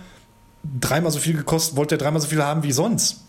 dreimal 0.79 1.11
so 1.11 1.19
viel 1.19 1.35
gekostet, 1.35 1.75
wollte 1.77 1.95
er 1.95 1.97
dreimal 1.97 2.21
so 2.21 2.27
viel 2.27 2.43
haben 2.43 2.63
wie 2.63 2.71
sonst. 2.71 3.21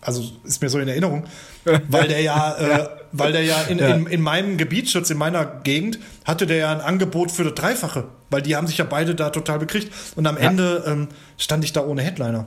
Also 0.00 0.22
ist 0.44 0.60
mir 0.62 0.68
so 0.68 0.78
in 0.78 0.88
Erinnerung, 0.88 1.24
weil 1.88 2.08
der 2.08 2.20
ja, 2.20 2.56
äh, 2.56 2.88
weil 3.12 3.32
der 3.32 3.42
ja 3.42 3.62
in, 3.62 3.78
in, 3.78 4.06
in 4.06 4.20
meinem 4.20 4.56
Gebietsschutz, 4.58 5.10
in 5.10 5.16
meiner 5.18 5.44
Gegend, 5.44 5.98
hatte 6.24 6.46
der 6.46 6.56
ja 6.56 6.72
ein 6.72 6.80
Angebot 6.80 7.30
für 7.30 7.44
das 7.44 7.54
Dreifache, 7.54 8.04
weil 8.30 8.42
die 8.42 8.56
haben 8.56 8.66
sich 8.66 8.78
ja 8.78 8.84
beide 8.84 9.14
da 9.14 9.30
total 9.30 9.58
bekriegt. 9.58 9.92
Und 10.16 10.26
am 10.26 10.36
Ende 10.36 10.84
ähm, 10.86 11.08
stand 11.36 11.64
ich 11.64 11.72
da 11.72 11.84
ohne 11.84 12.02
Headliner. 12.02 12.46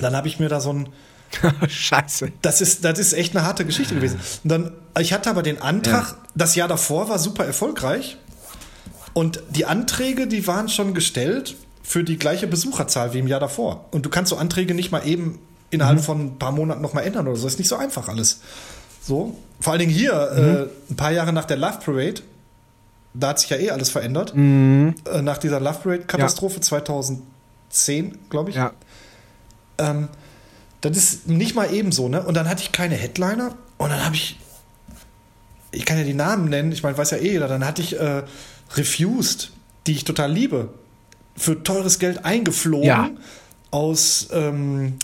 Dann 0.00 0.14
habe 0.14 0.28
ich 0.28 0.38
mir 0.38 0.48
da 0.48 0.60
so 0.60 0.72
ein, 0.72 0.88
Scheiße. 1.68 2.32
das 2.42 2.60
ist, 2.60 2.84
das 2.84 2.98
ist 2.98 3.12
echt 3.12 3.36
eine 3.36 3.44
harte 3.44 3.64
Geschichte 3.64 3.94
gewesen. 3.94 4.20
Und 4.44 4.50
dann, 4.50 4.72
ich 4.98 5.12
hatte 5.12 5.28
aber 5.28 5.42
den 5.42 5.60
Antrag, 5.60 6.14
das 6.34 6.54
Jahr 6.54 6.68
davor 6.68 7.08
war 7.08 7.18
super 7.18 7.44
erfolgreich. 7.44 8.16
Und 9.12 9.42
die 9.50 9.64
Anträge, 9.64 10.26
die 10.26 10.46
waren 10.46 10.68
schon 10.68 10.94
gestellt 10.94 11.56
für 11.82 12.04
die 12.04 12.18
gleiche 12.18 12.46
Besucherzahl 12.46 13.12
wie 13.14 13.18
im 13.18 13.26
Jahr 13.26 13.40
davor. 13.40 13.86
Und 13.90 14.04
du 14.04 14.10
kannst 14.10 14.30
so 14.30 14.36
Anträge 14.36 14.74
nicht 14.74 14.92
mal 14.92 15.06
eben 15.06 15.38
innerhalb 15.70 16.00
von 16.00 16.20
ein 16.20 16.38
paar 16.38 16.52
Monaten 16.52 16.82
noch 16.82 16.92
mal 16.92 17.00
ändern 17.00 17.26
oder 17.26 17.36
so. 17.36 17.44
Das 17.44 17.54
ist 17.54 17.58
nicht 17.58 17.68
so 17.68 17.76
einfach 17.76 18.08
alles. 18.08 18.40
So. 19.02 19.36
Vor 19.60 19.72
allen 19.72 19.80
Dingen 19.80 19.92
hier, 19.92 20.12
äh, 20.12 20.92
ein 20.92 20.96
paar 20.96 21.12
Jahre 21.12 21.32
nach 21.32 21.44
der 21.44 21.56
Love 21.56 21.78
Parade, 21.84 22.22
da 23.18 23.28
hat 23.28 23.38
sich 23.40 23.50
ja 23.50 23.56
eh 23.56 23.70
alles 23.70 23.90
verändert. 23.90 24.32
Äh, 24.34 25.22
nach 25.22 25.38
dieser 25.38 25.60
Love 25.60 25.78
Parade-Katastrophe 25.82 26.60
2010, 26.60 28.18
glaube 28.30 28.50
ich. 28.50 28.56
Ja. 28.56 28.72
Ähm, 29.78 30.08
das 30.80 30.96
ist 30.96 31.28
nicht 31.28 31.54
mal 31.54 31.72
eben 31.72 31.92
so, 31.92 32.08
ne? 32.08 32.22
Und 32.22 32.34
dann 32.34 32.48
hatte 32.48 32.62
ich 32.62 32.72
keine 32.72 32.94
Headliner 32.94 33.54
und 33.78 33.90
dann 33.90 34.04
habe 34.04 34.14
ich, 34.14 34.38
ich 35.72 35.84
kann 35.84 35.98
ja 35.98 36.04
die 36.04 36.14
Namen 36.14 36.48
nennen, 36.48 36.72
ich 36.72 36.82
meine, 36.82 36.96
weiß 36.96 37.10
ja 37.10 37.18
eh 37.18 37.32
jeder, 37.32 37.48
dann 37.48 37.64
hatte 37.66 37.82
ich 37.82 37.98
äh, 37.98 38.22
Refused, 38.74 39.50
die 39.86 39.92
ich 39.92 40.04
total 40.04 40.32
liebe, 40.32 40.70
für 41.36 41.62
teures 41.62 41.98
Geld 41.98 42.24
eingeflogen 42.24 42.86
Ja. 42.86 43.10
aus, 43.70 44.28
ähm, 44.32 44.94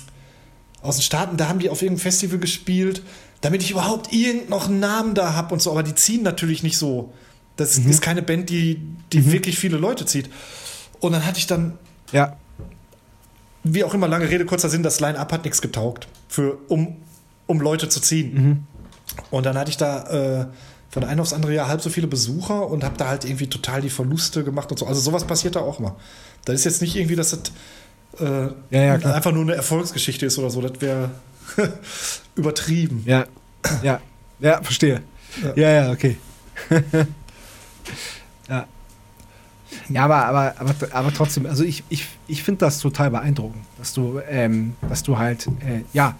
aus 0.82 0.96
den 0.96 1.02
Staaten, 1.02 1.36
da 1.36 1.48
haben 1.48 1.58
die 1.58 1.68
auf 1.70 1.82
irgendeinem 1.82 2.02
Festival 2.02 2.38
gespielt, 2.38 3.02
damit 3.40 3.62
ich 3.62 3.70
überhaupt 3.70 4.12
irgend 4.12 4.48
noch 4.50 4.68
einen 4.68 4.80
Namen 4.80 5.14
da 5.14 5.34
habe 5.34 5.52
und 5.52 5.60
so, 5.60 5.70
aber 5.70 5.82
die 5.82 5.94
ziehen 5.94 6.22
natürlich 6.22 6.62
nicht 6.62 6.78
so. 6.78 7.12
Das 7.56 7.78
Mhm. 7.78 7.90
ist 7.90 8.00
keine 8.02 8.22
Band, 8.22 8.48
die, 8.50 8.80
die 9.12 9.30
wirklich 9.32 9.58
viele 9.58 9.76
Leute 9.76 10.06
zieht. 10.06 10.30
Und 11.00 11.12
dann 11.12 11.24
hatte 11.26 11.38
ich 11.38 11.46
dann 11.46 11.78
Ja. 12.12 12.36
wie 13.64 13.84
auch 13.84 13.94
immer, 13.94 14.08
lange 14.08 14.28
Rede, 14.28 14.44
kurzer 14.44 14.68
Sinn, 14.68 14.82
das 14.82 15.00
Line-Up 15.00 15.32
hat 15.32 15.44
nichts 15.44 15.60
getaugt, 15.62 16.08
für, 16.28 16.58
um, 16.68 16.96
um 17.46 17.60
Leute 17.60 17.88
zu 17.88 18.00
ziehen. 18.00 18.34
Mhm. 18.34 18.66
Und 19.30 19.46
dann 19.46 19.56
hatte 19.58 19.70
ich 19.70 19.76
da 19.76 20.40
äh, 20.42 20.46
von 20.90 21.04
einem 21.04 21.20
aufs 21.20 21.32
andere 21.32 21.54
Jahr 21.54 21.68
halb 21.68 21.80
so 21.82 21.90
viele 21.90 22.06
Besucher 22.06 22.66
und 22.68 22.84
habe 22.84 22.96
da 22.96 23.08
halt 23.08 23.24
irgendwie 23.24 23.46
total 23.46 23.80
die 23.82 23.90
Verluste 23.90 24.42
gemacht 24.44 24.70
und 24.70 24.78
so. 24.78 24.86
Also 24.86 25.00
sowas 25.00 25.26
passiert 25.26 25.56
da 25.56 25.60
auch 25.60 25.78
mal. 25.78 25.94
Das 26.44 26.54
ist 26.56 26.64
jetzt 26.64 26.82
nicht 26.82 26.96
irgendwie, 26.96 27.16
dass 27.16 27.30
das 27.30 27.40
äh, 28.20 28.48
Ja, 28.70 28.96
ja, 28.98 29.14
einfach 29.14 29.32
nur 29.32 29.42
eine 29.42 29.54
Erfolgsgeschichte 29.54 30.26
ist 30.26 30.38
oder 30.38 30.50
so. 30.50 30.60
Das 30.60 30.80
wäre 30.80 31.10
übertrieben. 32.34 33.02
Ja. 33.06 33.26
Ja. 33.82 34.00
Ja, 34.40 34.62
verstehe. 34.62 35.02
Ja, 35.56 35.70
ja, 35.70 35.90
okay. 35.92 36.16
ja. 38.48 38.66
Ja, 39.88 40.04
aber, 40.04 40.26
aber, 40.26 40.54
aber, 40.58 40.74
aber 40.92 41.14
trotzdem, 41.14 41.46
also 41.46 41.64
ich, 41.64 41.82
ich, 41.88 42.06
ich 42.26 42.42
finde 42.42 42.58
das 42.58 42.78
total 42.78 43.10
beeindruckend, 43.10 43.64
dass 43.78 43.94
du, 43.94 44.20
ähm, 44.28 44.76
dass 44.86 45.02
du 45.02 45.16
halt, 45.16 45.46
äh, 45.46 45.82
ja, 45.94 46.14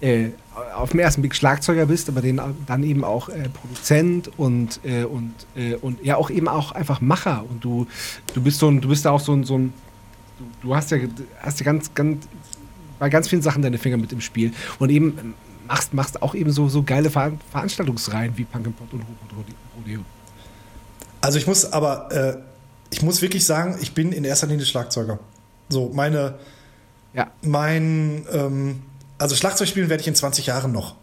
äh, 0.00 0.30
auf 0.74 0.90
dem 0.90 1.00
ersten 1.00 1.20
Blick 1.20 1.34
Schlagzeuger 1.34 1.86
bist, 1.86 2.08
aber 2.08 2.22
den, 2.22 2.40
dann 2.66 2.82
eben 2.82 3.04
auch 3.04 3.28
äh, 3.28 3.48
Produzent 3.48 4.30
und, 4.38 4.80
äh, 4.84 5.04
und, 5.04 5.34
äh, 5.54 5.74
und 5.74 6.02
ja 6.02 6.16
auch 6.16 6.30
eben 6.30 6.48
auch 6.48 6.72
einfach 6.72 7.00
Macher. 7.00 7.44
Und 7.48 7.62
du, 7.64 7.86
du 8.34 8.42
bist 8.42 8.58
so 8.58 8.68
ein, 8.68 8.80
du 8.80 8.88
bist 8.88 9.04
da 9.04 9.10
auch 9.10 9.20
so 9.20 9.32
ein, 9.32 9.44
so 9.44 9.58
ein 9.58 9.72
du, 10.38 10.68
du 10.68 10.74
hast 10.74 10.90
ja, 10.90 10.98
hast 11.40 11.60
ja 11.60 11.64
ganz, 11.64 11.92
ganz, 11.94 12.26
bei 12.98 13.08
ganz 13.08 13.28
vielen 13.28 13.42
Sachen 13.42 13.62
deine 13.62 13.78
Finger 13.78 13.96
mit 13.96 14.12
im 14.12 14.20
Spiel. 14.20 14.52
Und 14.78 14.90
eben 14.90 15.34
machst, 15.66 15.94
machst 15.94 16.22
auch 16.22 16.34
eben 16.34 16.50
so, 16.50 16.68
so 16.68 16.82
geile 16.82 17.10
Ver 17.10 17.32
Veranstaltungsreihen 17.50 18.36
wie 18.36 18.44
Punk 18.44 18.66
and 18.66 18.76
Pot 18.78 18.92
und 18.92 19.04
Rodeo. 19.76 20.00
Also 21.20 21.38
ich 21.38 21.46
muss 21.46 21.72
aber, 21.72 22.10
äh, 22.12 22.36
ich 22.90 23.02
muss 23.02 23.22
wirklich 23.22 23.44
sagen, 23.46 23.78
ich 23.80 23.92
bin 23.94 24.12
in 24.12 24.24
erster 24.24 24.46
Linie 24.46 24.64
Schlagzeuger. 24.66 25.18
So, 25.68 25.90
meine, 25.94 26.38
Ja. 27.12 27.30
mein, 27.42 28.26
ähm, 28.32 28.82
also 29.18 29.34
Schlagzeug 29.36 29.68
spielen 29.68 29.88
werde 29.90 30.00
ich 30.00 30.08
in 30.08 30.14
20 30.14 30.46
Jahren 30.46 30.72
noch. 30.72 30.94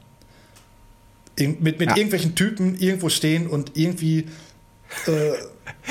In, 1.36 1.62
mit 1.62 1.80
mit 1.80 1.90
Ja. 1.90 1.96
irgendwelchen 1.98 2.34
Typen 2.36 2.78
irgendwo 2.80 3.10
stehen 3.10 3.48
und 3.48 3.78
irgendwie 3.78 4.28
äh, 5.06 5.34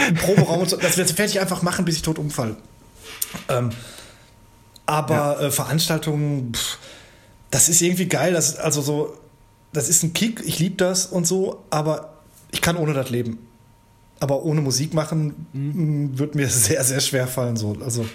im 0.09 0.15
Proberaum 0.17 0.61
und 0.61 0.71
so. 0.71 0.77
Das 0.77 0.97
werde 0.99 1.25
ich 1.25 1.39
einfach 1.41 1.63
machen, 1.63 1.85
bis 1.85 1.97
ich 1.97 2.03
tot 2.03 2.19
umfall. 2.19 2.57
Ähm, 3.49 3.71
aber 4.87 5.41
äh, 5.41 5.51
Veranstaltungen, 5.51 6.53
pff, 6.55 6.79
das 7.51 7.69
ist 7.69 7.81
irgendwie 7.81 8.07
geil. 8.07 8.33
Das 8.33 8.57
also 8.57 8.83
so, 8.83 9.17
das 9.73 9.89
ist 9.89 10.03
ein 10.03 10.13
Kick, 10.15 10.43
ich 10.45 10.59
liebe 10.59 10.77
das 10.77 11.07
und 11.07 11.27
so, 11.27 11.63
aber 11.71 12.15
ich 12.51 12.61
kann 12.61 12.77
ohne 12.77 12.93
das 12.95 13.11
leben. 13.11 13.39
Aber 14.21 14.45
ohne 14.45 14.61
Musik 14.63 14.95
machen 14.95 15.47
mh, 15.53 16.19
wird 16.19 16.35
mir 16.35 16.49
sehr, 16.51 16.83
sehr 16.85 17.01
schwer 17.01 17.27
fallen. 17.27 17.57
So. 17.57 17.77
Also, 17.85 18.07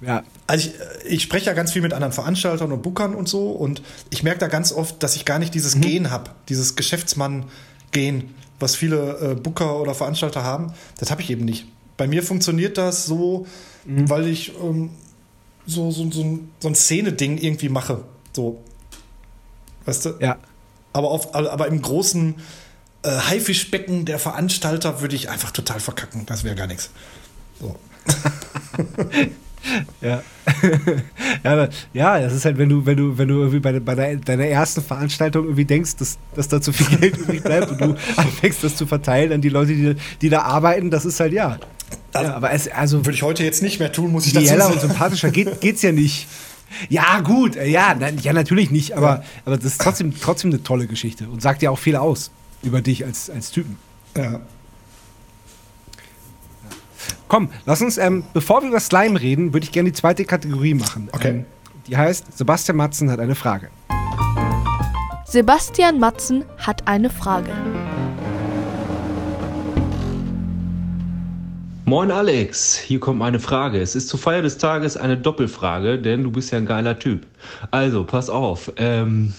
Ja. 0.00 0.22
also 0.46 0.68
ich, 0.68 1.12
ich 1.12 1.22
spreche 1.22 1.46
ja 1.46 1.52
ganz 1.52 1.72
viel 1.72 1.82
mit 1.82 1.92
anderen 1.92 2.12
Veranstaltern 2.12 2.72
und 2.72 2.82
Bookern 2.82 3.14
und 3.14 3.28
so 3.28 3.50
und 3.50 3.82
ich 4.10 4.22
merke 4.22 4.40
da 4.40 4.48
ganz 4.48 4.72
oft, 4.72 5.02
dass 5.02 5.16
ich 5.16 5.24
gar 5.24 5.38
nicht 5.38 5.54
dieses 5.54 5.80
Gen 5.80 6.10
habe, 6.10 6.30
dieses 6.48 6.76
Geschäftsmann-Gen, 6.76 8.34
was 8.60 8.76
viele 8.76 9.18
äh, 9.18 9.34
Booker 9.34 9.80
oder 9.80 9.94
Veranstalter 9.94 10.44
haben. 10.44 10.72
Das 10.98 11.10
habe 11.10 11.20
ich 11.22 11.30
eben 11.30 11.44
nicht. 11.44 11.66
Bei 11.96 12.06
mir 12.06 12.22
funktioniert 12.22 12.76
das 12.78 13.06
so, 13.06 13.46
weil 13.84 14.26
ich 14.26 14.52
ähm, 14.60 14.90
so, 15.66 15.90
so, 15.90 16.10
so, 16.10 16.22
ein, 16.22 16.50
so 16.58 16.68
ein 16.68 16.74
Szene-Ding 16.74 17.38
irgendwie 17.38 17.68
mache. 17.68 18.04
So. 18.32 18.60
Weißt 19.84 20.06
du? 20.06 20.10
Ja. 20.20 20.38
Aber, 20.92 21.10
auf, 21.10 21.34
aber 21.34 21.66
im 21.68 21.80
großen 21.82 22.34
äh, 23.04 23.10
Haifischbecken 23.10 24.04
der 24.04 24.18
Veranstalter 24.18 25.00
würde 25.00 25.14
ich 25.14 25.30
einfach 25.30 25.50
total 25.50 25.80
verkacken. 25.80 26.26
Das 26.26 26.42
wäre 26.44 26.54
gar 26.54 26.66
nichts. 26.66 26.90
So. 27.60 27.78
Ja. 30.00 30.22
ja, 31.44 31.68
ja, 31.92 32.20
das 32.20 32.34
ist 32.34 32.44
halt, 32.44 32.58
wenn 32.58 32.68
du, 32.68 32.84
wenn 32.84 32.96
du, 32.96 33.16
wenn 33.16 33.28
du 33.28 33.36
irgendwie 33.36 33.60
bei, 33.60 33.80
bei 33.80 34.16
deiner 34.16 34.44
ersten 34.44 34.82
Veranstaltung 34.82 35.44
irgendwie 35.44 35.64
denkst, 35.64 35.96
dass, 35.96 36.18
dass 36.34 36.48
da 36.48 36.60
zu 36.60 36.72
viel 36.72 36.98
Geld 37.00 37.16
übrig 37.16 37.42
bleibt 37.42 37.70
und 37.70 37.80
du 37.80 37.96
anfängst, 38.16 38.62
das 38.62 38.76
zu 38.76 38.86
verteilen 38.86 39.32
an 39.32 39.40
die 39.40 39.48
Leute, 39.48 39.72
die, 39.72 39.94
die 40.20 40.28
da 40.28 40.42
arbeiten, 40.42 40.90
das 40.90 41.04
ist 41.04 41.18
halt 41.18 41.32
ja. 41.32 41.58
ja 42.12 42.34
aber 42.34 42.52
es, 42.52 42.68
also 42.68 42.98
Würde 42.98 43.12
ich 43.12 43.22
heute 43.22 43.42
jetzt 43.42 43.62
nicht 43.62 43.78
mehr 43.78 43.90
tun, 43.90 44.12
muss 44.12 44.26
ich 44.26 44.34
dazu 44.34 44.44
ideeller 44.44 44.66
und 44.66 44.74
sagen. 44.74 44.88
sympathischer 44.88 45.30
geht, 45.30 45.60
geht's 45.60 45.82
ja 45.82 45.92
nicht. 45.92 46.28
Ja, 46.88 47.20
gut, 47.20 47.56
äh, 47.56 47.66
ja, 47.66 47.94
nein, 47.98 48.18
ja, 48.20 48.32
natürlich 48.32 48.70
nicht, 48.70 48.92
aber, 48.92 49.24
aber 49.44 49.56
das 49.56 49.64
ist 49.64 49.80
trotzdem, 49.80 50.12
trotzdem 50.20 50.50
eine 50.50 50.62
tolle 50.62 50.86
Geschichte 50.86 51.26
und 51.28 51.40
sagt 51.40 51.62
ja 51.62 51.70
auch 51.70 51.78
viel 51.78 51.96
aus 51.96 52.30
über 52.64 52.80
dich 52.82 53.04
als, 53.04 53.30
als 53.30 53.50
Typen. 53.50 53.76
Ja. 54.16 54.40
Komm, 57.28 57.50
lass 57.66 57.80
uns, 57.80 57.98
ähm, 57.98 58.24
bevor 58.32 58.62
wir 58.62 58.68
über 58.68 58.80
Slime 58.80 59.20
reden, 59.20 59.52
würde 59.52 59.64
ich 59.64 59.72
gerne 59.72 59.90
die 59.90 59.94
zweite 59.94 60.24
Kategorie 60.24 60.74
machen. 60.74 61.08
Okay. 61.12 61.28
Ähm, 61.28 61.44
die 61.86 61.96
heißt, 61.96 62.36
Sebastian 62.36 62.76
Matzen 62.76 63.10
hat 63.10 63.20
eine 63.20 63.34
Frage. 63.34 63.68
Sebastian 65.26 65.98
Matzen 65.98 66.44
hat 66.58 66.86
eine 66.86 67.10
Frage. 67.10 67.50
Moin 71.86 72.10
Alex, 72.10 72.78
hier 72.78 72.98
kommt 72.98 73.18
meine 73.18 73.38
Frage. 73.38 73.78
Es 73.78 73.94
ist 73.94 74.08
zur 74.08 74.18
Feier 74.18 74.40
des 74.40 74.56
Tages 74.56 74.96
eine 74.96 75.18
Doppelfrage, 75.18 75.98
denn 75.98 76.22
du 76.22 76.30
bist 76.30 76.50
ja 76.50 76.58
ein 76.58 76.66
geiler 76.66 76.98
Typ. 76.98 77.26
Also, 77.70 78.04
pass 78.04 78.30
auf. 78.30 78.72
Ähm, 78.76 79.34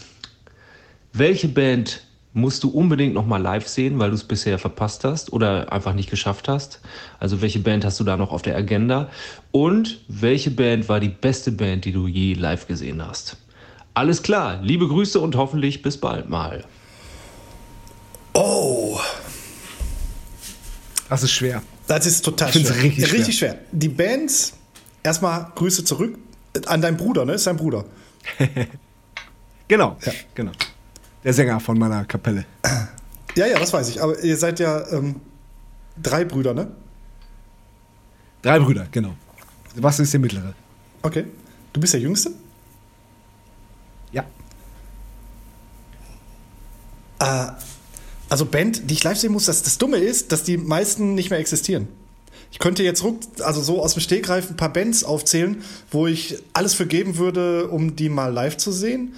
welche 1.13 1.47
Band 1.47 2.04
musst 2.35 2.63
du 2.63 2.69
unbedingt 2.69 3.13
nochmal 3.13 3.41
live 3.41 3.67
sehen, 3.67 3.97
weil 3.97 4.09
du 4.09 4.15
es 4.15 4.25
bisher 4.25 4.59
verpasst 4.59 5.05
hast 5.05 5.31
oder 5.33 5.71
einfach 5.71 5.93
nicht 5.93 6.09
geschafft 6.09 6.47
hast? 6.49 6.81
Also 7.17 7.41
welche 7.41 7.59
Band 7.59 7.85
hast 7.85 7.99
du 7.99 8.03
da 8.03 8.17
noch 8.17 8.31
auf 8.31 8.41
der 8.41 8.55
Agenda? 8.57 9.09
Und 9.51 10.01
welche 10.09 10.51
Band 10.51 10.89
war 10.89 10.99
die 10.99 11.09
beste 11.09 11.51
Band, 11.53 11.85
die 11.85 11.93
du 11.93 12.07
je 12.07 12.33
live 12.33 12.67
gesehen 12.67 13.01
hast? 13.05 13.37
Alles 13.93 14.21
klar, 14.21 14.59
liebe 14.61 14.87
Grüße 14.87 15.17
und 15.19 15.35
hoffentlich 15.37 15.81
bis 15.81 15.97
bald 15.97 16.29
mal. 16.29 16.65
Oh, 18.33 18.99
Das 21.07 21.23
ist 21.23 21.31
schwer. 21.31 21.61
das 21.87 22.05
ist 22.05 22.25
total 22.25 22.51
schwer. 22.51 22.83
richtig 22.83 23.05
schwer. 23.07 23.13
richtig 23.17 23.37
schwer. 23.37 23.57
Die 23.71 23.87
Bands, 23.87 24.53
erstmal 25.03 25.51
Grüße 25.55 25.85
zurück 25.85 26.17
an 26.65 26.81
deinen 26.81 26.97
Bruder, 26.97 27.23
ne? 27.23 27.33
Ist 27.33 27.47
dein 27.47 27.57
Bruder. 27.57 27.85
Genau, 29.67 29.97
genau. 30.35 30.51
Der 31.25 31.33
Sänger 31.33 31.59
von 31.59 31.79
meiner 31.79 32.05
Kapelle. 32.05 32.45
Ja, 33.35 33.47
ja, 33.47 33.59
das 33.59 33.73
weiß 33.73 33.89
ich. 33.89 34.01
Aber 34.01 34.23
ihr 34.23 34.37
seid 34.37 34.59
ja 34.59 34.87
ähm, 34.91 35.15
drei 36.01 36.23
Brüder, 36.23 36.53
ne? 36.53 36.71
Drei 38.43 38.59
Brüder, 38.59 38.87
genau. 38.91 39.15
Sebastian 39.73 40.03
ist 40.03 40.13
der 40.13 40.19
Mittlere. 40.19 40.53
Okay. 41.01 41.25
Du 41.73 41.81
bist 41.81 41.93
der 41.93 41.99
Jüngste? 41.99 42.29
Ja. 44.11 44.23
Äh, 47.19 47.51
also 48.29 48.45
Band, 48.45 48.89
die 48.89 48.93
ich 48.93 49.03
live 49.03 49.17
sehen 49.17 49.33
muss, 49.33 49.45
das, 49.45 49.63
das 49.63 49.79
Dumme 49.79 49.97
ist, 49.97 50.31
dass 50.31 50.43
die 50.43 50.57
meisten 50.57 51.15
nicht 51.15 51.31
mehr 51.31 51.39
existieren. 51.39 51.87
Ich 52.51 52.59
könnte 52.59 52.83
jetzt 52.83 53.03
ruck, 53.03 53.19
also 53.41 53.61
so 53.61 53.81
aus 53.81 53.93
dem 53.93 54.01
Stegreif 54.01 54.51
ein 54.51 54.57
paar 54.57 54.71
Bands 54.71 55.03
aufzählen, 55.03 55.63
wo 55.89 56.05
ich 56.05 56.37
alles 56.53 56.75
für 56.75 56.85
geben 56.85 57.17
würde, 57.17 57.67
um 57.67 57.95
die 57.95 58.09
mal 58.09 58.31
live 58.31 58.57
zu 58.57 58.71
sehen. 58.71 59.15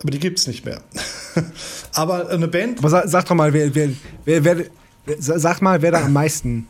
Aber 0.00 0.10
die 0.10 0.18
gibt's 0.18 0.46
nicht 0.46 0.64
mehr. 0.64 0.82
Aber 1.94 2.28
eine 2.28 2.48
Band, 2.48 2.78
Aber 2.78 2.90
sag, 2.90 3.08
sag 3.08 3.24
doch 3.26 3.34
mal, 3.34 3.52
wer, 3.52 3.74
wer, 3.74 3.90
wer, 4.24 4.44
wer, 4.44 4.64
sag 5.18 5.62
mal, 5.62 5.80
wer 5.82 5.92
da 5.92 6.04
am 6.04 6.12
meisten 6.12 6.66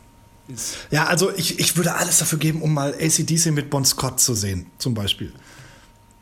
ist. 0.47 0.77
ja, 0.89 1.05
also 1.05 1.31
ich, 1.35 1.59
ich 1.59 1.77
würde 1.77 1.93
alles 1.95 2.19
dafür 2.19 2.39
geben, 2.39 2.61
um 2.61 2.73
mal 2.73 2.93
ACDC 2.93 3.47
mit 3.51 3.69
Bon 3.69 3.85
Scott 3.85 4.19
zu 4.19 4.33
sehen, 4.33 4.67
zum 4.77 4.93
Beispiel. 4.93 5.31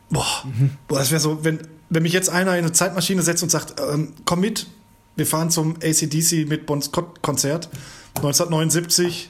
Boah, 0.10 0.44
boah 0.88 1.00
das 1.00 1.12
wäre 1.12 1.22
so, 1.22 1.44
wenn, 1.44 1.60
wenn 1.90 2.04
mich 2.04 2.14
jetzt 2.14 2.30
einer 2.30 2.54
in 2.54 2.60
eine 2.66 2.72
Zeitmaschine 2.72 3.22
setzt 3.22 3.44
und 3.44 3.50
sagt, 3.50 3.76
ähm, 3.80 4.14
komm 4.26 4.40
mit, 4.42 4.68
wir 5.16 5.26
fahren 5.28 5.50
zum 5.52 5.76
ACDC 5.84 6.48
mit 6.48 6.66
Bon 6.66 6.82
Scott 6.82 7.22
Konzert 7.22 7.70
1979 8.16 9.30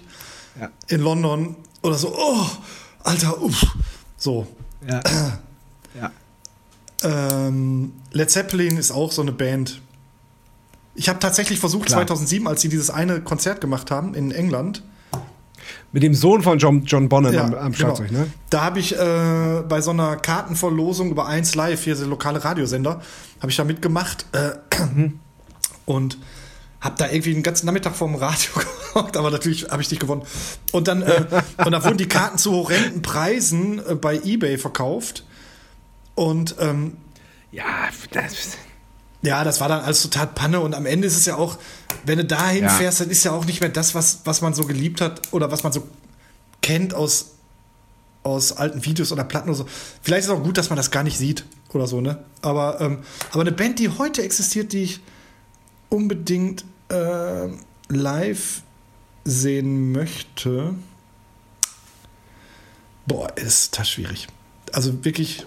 Ja. 0.60 0.69
in 0.88 1.02
London 1.02 1.56
oder 1.81 1.95
so, 1.95 2.14
oh, 2.15 2.45
Alter, 3.03 3.41
uff, 3.41 3.65
so. 4.18 4.48
Ja. 4.88 5.02
Ähm, 7.03 7.93
Led 8.11 8.30
Zeppelin 8.30 8.77
ist 8.77 8.91
auch 8.91 9.11
so 9.11 9.21
eine 9.21 9.31
Band. 9.31 9.81
Ich 10.95 11.07
habe 11.07 11.19
tatsächlich 11.19 11.59
versucht, 11.59 11.85
Klar. 11.88 11.99
2007, 11.99 12.47
als 12.47 12.61
sie 12.61 12.69
dieses 12.69 12.89
eine 12.89 13.21
Konzert 13.21 13.61
gemacht 13.61 13.89
haben 13.89 14.15
in 14.15 14.31
England, 14.31 14.84
Mit 15.91 16.03
dem 16.03 16.13
Sohn 16.13 16.41
von 16.41 16.59
John, 16.59 16.84
John 16.84 17.07
Bonham 17.07 17.34
Ja, 17.34 17.45
am, 17.45 17.53
am 17.53 17.73
Schlagzeug, 17.73 18.09
genau. 18.09 18.21
ne? 18.21 18.27
Da 18.49 18.61
habe 18.63 18.80
ich 18.80 18.97
äh, 18.97 19.63
bei 19.67 19.81
so 19.81 19.91
einer 19.91 20.17
Kartenverlosung 20.17 21.09
über 21.11 21.26
1 21.27 21.55
Live, 21.55 21.84
hier 21.84 21.95
der 21.95 22.07
lokale 22.07 22.43
Radiosender, 22.43 23.01
habe 23.39 23.49
ich 23.51 23.55
da 23.55 23.63
mitgemacht 23.63 24.26
äh, 24.34 24.51
und 25.85 26.17
habe 26.81 26.95
da 26.97 27.09
irgendwie 27.09 27.34
den 27.34 27.43
ganzen 27.43 27.65
Nachmittag 27.65 27.95
vorm 27.95 28.15
Radio 28.15 28.51
gehockt, 28.93 29.17
aber 29.17 29.31
natürlich 29.31 29.69
habe 29.69 29.81
ich 29.81 29.89
nicht 29.89 29.99
gewonnen. 29.99 30.23
Und 30.71 30.88
dann, 30.88 31.01
äh, 31.01 31.26
und 31.65 31.71
dann 31.71 31.84
wurden 31.84 31.97
die 31.97 32.07
Karten 32.07 32.38
zu 32.38 32.51
horrenden 32.51 33.01
Preisen 33.01 33.80
äh, 33.85 33.95
bei 33.95 34.19
Ebay 34.23 34.57
verkauft. 34.57 35.23
Und 36.19 36.55
ähm, 36.59 36.97
Ja, 37.49 37.87
das, 38.11 38.57
ja, 39.21 39.45
das 39.45 39.61
war 39.61 39.69
dann 39.69 39.79
alles 39.79 40.01
total 40.01 40.27
Panne 40.27 40.59
und 40.59 40.75
am 40.75 40.85
Ende 40.85 41.07
ist 41.07 41.15
es 41.15 41.25
ja 41.25 41.37
auch, 41.37 41.57
wenn 42.03 42.17
du 42.17 42.25
dahin 42.25 42.63
Ja. 42.65 42.69
fährst, 42.69 42.99
dann 42.99 43.09
ist 43.09 43.23
ja 43.23 43.31
auch 43.31 43.45
nicht 43.45 43.61
mehr 43.61 43.69
das, 43.69 43.95
was, 43.95 44.19
was 44.25 44.41
man 44.41 44.53
so 44.53 44.65
geliebt 44.65 44.99
hat 44.99 45.31
oder 45.31 45.49
was 45.49 45.63
man 45.63 45.71
so 45.71 45.87
kennt 46.61 46.93
aus, 46.93 47.27
aus 48.23 48.51
alten 48.51 48.83
Videos 48.83 49.13
oder 49.13 49.23
Platten 49.23 49.47
oder 49.47 49.59
so. 49.59 49.65
Vielleicht 50.01 50.25
ist 50.25 50.29
es 50.29 50.37
auch 50.37 50.43
gut, 50.43 50.57
dass 50.57 50.69
man 50.69 50.75
das 50.75 50.91
gar 50.91 51.03
nicht 51.03 51.17
sieht 51.17 51.45
oder 51.71 51.87
so, 51.87 52.01
ne? 52.01 52.21
Aber, 52.41 52.81
ähm, 52.81 52.99
aber 53.31 53.41
eine 53.41 53.53
Band, 53.53 53.79
die 53.79 53.87
heute 53.87 54.21
existiert, 54.21 54.73
die 54.73 54.83
ich 54.83 54.99
unbedingt 55.87 56.65
äh, 56.89 57.47
live 57.87 58.61
sehen 59.23 59.93
möchte, 59.93 60.75
boah, 63.05 63.31
ist 63.37 63.79
das 63.79 63.89
schwierig. 63.89 64.27
Also 64.73 65.05
wirklich 65.05 65.45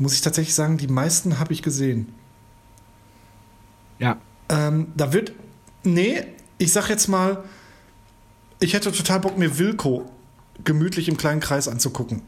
muss 0.00 0.14
ich 0.14 0.20
tatsächlich 0.22 0.54
sagen, 0.54 0.78
die 0.78 0.88
meisten 0.88 1.38
habe 1.38 1.52
ich 1.52 1.62
gesehen. 1.62 2.12
ja. 3.98 4.16
Ähm, 4.48 4.88
da 4.96 5.12
wird. 5.12 5.32
Nee, 5.84 6.24
ich 6.58 6.72
sag 6.72 6.88
jetzt 6.88 7.06
mal, 7.06 7.44
ich 8.58 8.74
hätte 8.74 8.90
total 8.90 9.20
Bock, 9.20 9.38
mir 9.38 9.58
Wilco 9.58 10.10
gemütlich 10.64 11.08
im 11.08 11.16
kleinen 11.16 11.40
Kreis 11.40 11.68
anzugucken. 11.68 12.22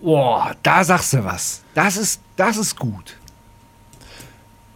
Boah, 0.00 0.54
da 0.62 0.84
sagst 0.84 1.12
du 1.12 1.24
was. 1.24 1.62
Das 1.74 1.96
ist, 1.96 2.20
das 2.36 2.56
ist 2.56 2.76
gut. 2.76 3.16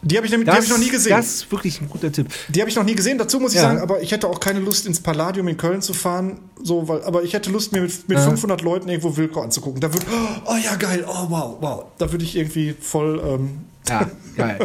Die 0.08 0.16
habe 0.16 0.26
ich, 0.26 0.30
nämlich- 0.30 0.46
die 0.48 0.50
Das, 0.50 0.56
hab 0.56 0.62
ich 0.64 0.70
noch 0.70 0.78
nie 0.78 0.88
gesehen. 0.90 1.16
Das 1.16 1.26
ist 1.26 1.50
wirklich 1.50 1.80
ein 1.80 1.88
guter 1.88 2.12
Tipp. 2.12 2.28
Die 2.48 2.60
habe 2.60 2.70
ich 2.70 2.76
noch 2.76 2.84
nie 2.84 2.94
gesehen. 2.94 3.18
Dazu 3.18 3.40
muss 3.40 3.52
ich 3.52 3.56
Ja. 3.56 3.62
sagen, 3.62 3.80
aber 3.80 4.00
ich 4.02 4.12
hätte 4.12 4.28
auch 4.28 4.38
keine 4.38 4.60
Lust, 4.60 4.86
ins 4.86 5.00
Palladium 5.00 5.48
in 5.48 5.56
Köln 5.56 5.82
zu 5.82 5.94
fahren. 5.94 6.38
So, 6.62 6.86
weil, 6.86 7.02
aber 7.02 7.22
ich 7.24 7.32
hätte 7.32 7.50
Lust, 7.50 7.72
mir 7.72 7.80
mit, 7.80 8.08
mit 8.08 8.18
Ja. 8.18 8.24
500 8.24 8.62
Leuten 8.62 8.88
irgendwo 8.88 9.16
Wilco 9.16 9.40
anzugucken. 9.42 9.80
Da 9.80 9.92
würde, 9.92 10.06
oh 10.44 10.54
ja, 10.62 10.76
geil, 10.76 11.04
oh 11.08 11.26
wow, 11.28 11.56
wow. 11.60 11.84
Da 11.98 12.10
würde 12.12 12.24
ich 12.24 12.36
irgendwie 12.36 12.74
voll. 12.80 13.20
Ähm, 13.26 13.64
Ja, 13.88 14.08
geil. 14.36 14.58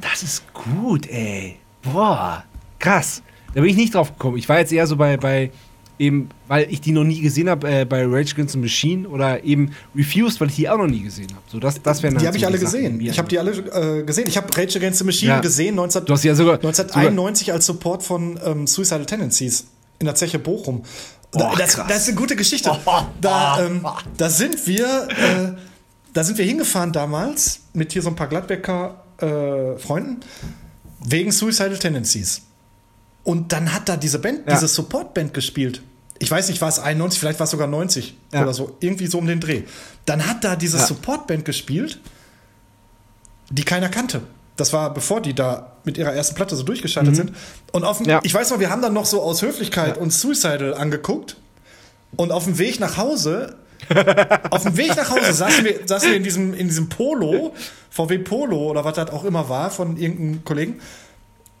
Das 0.00 0.22
ist 0.22 0.42
gut, 0.52 1.08
ey. 1.08 1.56
Boah, 1.82 2.44
krass. 2.78 3.22
Da 3.54 3.60
bin 3.60 3.70
ich 3.70 3.76
nicht 3.76 3.94
drauf 3.94 4.10
gekommen. 4.12 4.36
Ich 4.36 4.48
war 4.48 4.58
jetzt 4.58 4.72
eher 4.72 4.86
so 4.86 4.96
bei, 4.96 5.16
bei 5.16 5.50
eben, 6.02 6.28
weil 6.48 6.66
ich 6.70 6.80
die 6.80 6.92
noch 6.92 7.04
nie 7.04 7.20
gesehen 7.20 7.48
habe, 7.48 7.68
äh, 7.70 7.84
bei 7.84 8.04
Rage 8.04 8.32
Against 8.34 8.52
the 8.52 8.58
Machine 8.58 9.08
oder 9.08 9.42
eben 9.44 9.72
Refused, 9.94 10.40
weil 10.40 10.48
ich 10.48 10.56
die 10.56 10.68
auch 10.68 10.76
noch 10.78 10.86
nie 10.88 11.00
gesehen 11.02 11.28
habe. 11.30 11.42
So, 11.50 11.58
das, 11.60 11.80
das 11.82 12.00
die 12.00 12.06
habe 12.08 12.36
ich 12.36 12.44
alle 12.46 12.58
Sachen, 12.58 12.98
gesehen. 12.98 13.00
Ich 13.00 13.18
habe 13.18 13.28
die 13.28 13.38
alle 13.38 13.52
äh, 13.52 14.02
gesehen. 14.02 14.26
Ich 14.26 14.36
habe 14.36 14.48
Rage 14.56 14.76
Against 14.78 14.98
the 14.98 15.04
Machine 15.04 15.32
Ja. 15.32 15.40
gesehen, 15.40 15.74
19, 15.76 16.04
Du 16.04 16.12
hast 16.12 16.24
ja 16.24 16.34
sogar- 16.34 16.54
1991 16.56 17.52
als 17.52 17.66
Support 17.66 18.02
von 18.02 18.38
ähm, 18.44 18.66
Suicidal 18.66 19.06
Tendencies 19.06 19.66
in 19.98 20.06
der 20.06 20.14
Zeche 20.14 20.38
Bochum. 20.38 20.82
Da, 21.30 21.50
Oh, 21.52 21.56
das, 21.56 21.76
das 21.88 22.02
ist 22.02 22.08
eine 22.08 22.16
gute 22.18 22.36
Geschichte. 22.36 22.70
Da, 23.20 23.64
ähm, 23.64 23.86
da 24.16 24.28
sind 24.28 24.66
wir, 24.66 25.08
äh, 25.08 25.52
da 26.12 26.24
sind 26.24 26.36
wir 26.36 26.44
hingefahren 26.44 26.92
damals 26.92 27.60
mit 27.72 27.92
hier 27.92 28.02
so 28.02 28.08
ein 28.10 28.16
paar 28.16 28.26
Gladbecker 28.28 29.02
äh, 29.18 29.78
Freunden 29.78 30.20
wegen 31.04 31.32
Suicidal 31.32 31.78
Tendencies. 31.78 32.42
Und 33.24 33.52
dann 33.52 33.72
hat 33.72 33.88
da 33.88 33.96
diese 33.96 34.18
Band, 34.18 34.40
Ja. 34.46 34.54
diese 34.54 34.66
Support-Band 34.68 35.32
gespielt. 35.32 35.80
Ich 36.22 36.30
weiß 36.30 36.48
nicht, 36.48 36.60
war 36.60 36.68
es 36.68 36.78
91, 36.78 37.18
vielleicht 37.18 37.40
war 37.40 37.44
es 37.44 37.50
sogar 37.50 37.66
90 37.66 38.16
Ja. 38.32 38.42
oder 38.42 38.54
so. 38.54 38.76
Irgendwie 38.80 39.08
so 39.08 39.18
um 39.18 39.26
den 39.26 39.40
Dreh. 39.40 39.62
Dann 40.06 40.26
hat 40.26 40.44
da 40.44 40.54
diese 40.54 40.76
Ja. 40.78 40.86
Support-Band 40.86 41.44
gespielt, 41.44 41.98
die 43.50 43.64
keiner 43.64 43.88
kannte. 43.88 44.22
Das 44.56 44.72
war 44.72 44.94
bevor 44.94 45.20
die 45.20 45.34
da 45.34 45.72
mit 45.84 45.98
ihrer 45.98 46.12
ersten 46.12 46.34
Platte 46.36 46.54
so 46.54 46.62
durchgeschaltet 46.62 47.16
sind. 47.16 47.32
Und 47.72 47.84
auf 47.84 47.96
dem, 47.98 48.04
Mhm. 48.04 48.10
Ja. 48.10 48.20
ich 48.22 48.32
weiß 48.32 48.50
noch, 48.50 48.60
wir 48.60 48.70
haben 48.70 48.82
dann 48.82 48.92
noch 48.92 49.06
so 49.06 49.20
aus 49.22 49.42
Höflichkeit 49.42 49.98
uns 49.98 50.20
Suicidal 50.20 50.74
angeguckt. 50.74 51.36
Und 52.16 52.30
auf 52.30 52.44
dem 52.44 52.58
Weg 52.58 52.78
nach 52.78 52.96
Hause, 52.98 53.56
auf 54.50 54.62
dem 54.62 54.76
Weg 54.76 54.94
nach 54.94 55.10
Hause 55.10 55.32
saßen 55.32 55.64
wir, 55.64 55.80
saßen 55.86 56.10
wir 56.10 56.16
in 56.16 56.22
diesem, 56.22 56.54
in 56.54 56.68
diesem 56.68 56.88
Polo, 56.88 57.52
VW 57.90 58.18
Polo 58.18 58.70
oder 58.70 58.84
was 58.84 58.94
das 58.94 59.10
auch 59.10 59.24
immer 59.24 59.48
war 59.48 59.70
von 59.70 59.96
irgendeinem 59.96 60.44
Kollegen. 60.44 60.80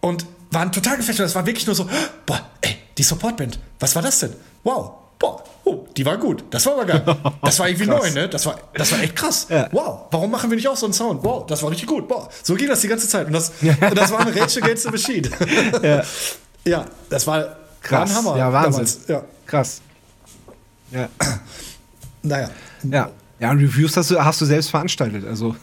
Und 0.00 0.24
waren 0.52 0.70
total 0.70 0.98
gefesselt. 0.98 1.26
Das 1.26 1.34
war 1.34 1.46
wirklich 1.46 1.66
nur 1.66 1.74
so, 1.74 1.88
boah, 2.26 2.40
ey, 2.60 2.76
die 2.98 3.02
Supportband, 3.02 3.58
was 3.80 3.94
war 3.96 4.02
das 4.02 4.20
denn? 4.20 4.34
Wow, 4.64 4.92
boah, 5.18 5.42
oh, 5.64 5.86
die 5.96 6.04
war 6.06 6.16
gut. 6.16 6.44
Das 6.50 6.64
war 6.66 6.74
aber 6.74 6.84
geil. 6.86 7.04
Das 7.42 7.58
war 7.58 7.68
irgendwie 7.68 7.86
neu, 7.86 8.10
ne? 8.10 8.28
Das 8.28 8.46
war, 8.46 8.58
das 8.74 8.92
war 8.92 9.00
echt 9.02 9.16
krass. 9.16 9.46
Ja. 9.50 9.68
Wow, 9.72 10.02
warum 10.10 10.30
machen 10.30 10.50
wir 10.50 10.56
nicht 10.56 10.68
auch 10.68 10.76
so 10.76 10.86
einen 10.86 10.92
Sound? 10.92 11.22
Wow, 11.24 11.46
das 11.46 11.62
war 11.62 11.70
richtig 11.70 11.88
gut. 11.88 12.06
Boah, 12.08 12.28
so 12.42 12.54
ging 12.54 12.68
das 12.68 12.80
die 12.80 12.88
ganze 12.88 13.08
Zeit. 13.08 13.26
Und 13.26 13.32
das, 13.32 13.52
und 13.60 13.96
das 13.96 14.10
war 14.12 14.20
eine 14.20 14.34
Rage 14.34 14.62
Against 14.62 14.84
the 14.84 14.90
Machine. 14.90 15.28
Ja. 15.82 16.02
ja, 16.64 16.84
das 17.10 17.26
war, 17.26 17.56
Krass. 17.82 18.10
ein 18.10 18.16
Hammer. 18.16 18.36
Ja, 18.38 18.52
Wahnsinn. 18.52 18.72
damals. 18.72 18.98
Ja, 19.08 19.22
Krass. 19.46 19.80
Ja. 20.92 21.08
naja. 22.22 22.50
Ja. 22.84 23.10
Ja, 23.40 23.50
und 23.50 23.58
Reviews 23.58 23.96
hast 23.96 24.10
du, 24.12 24.24
hast 24.24 24.40
du 24.40 24.44
selbst 24.44 24.70
veranstaltet. 24.70 25.26
Also, 25.26 25.56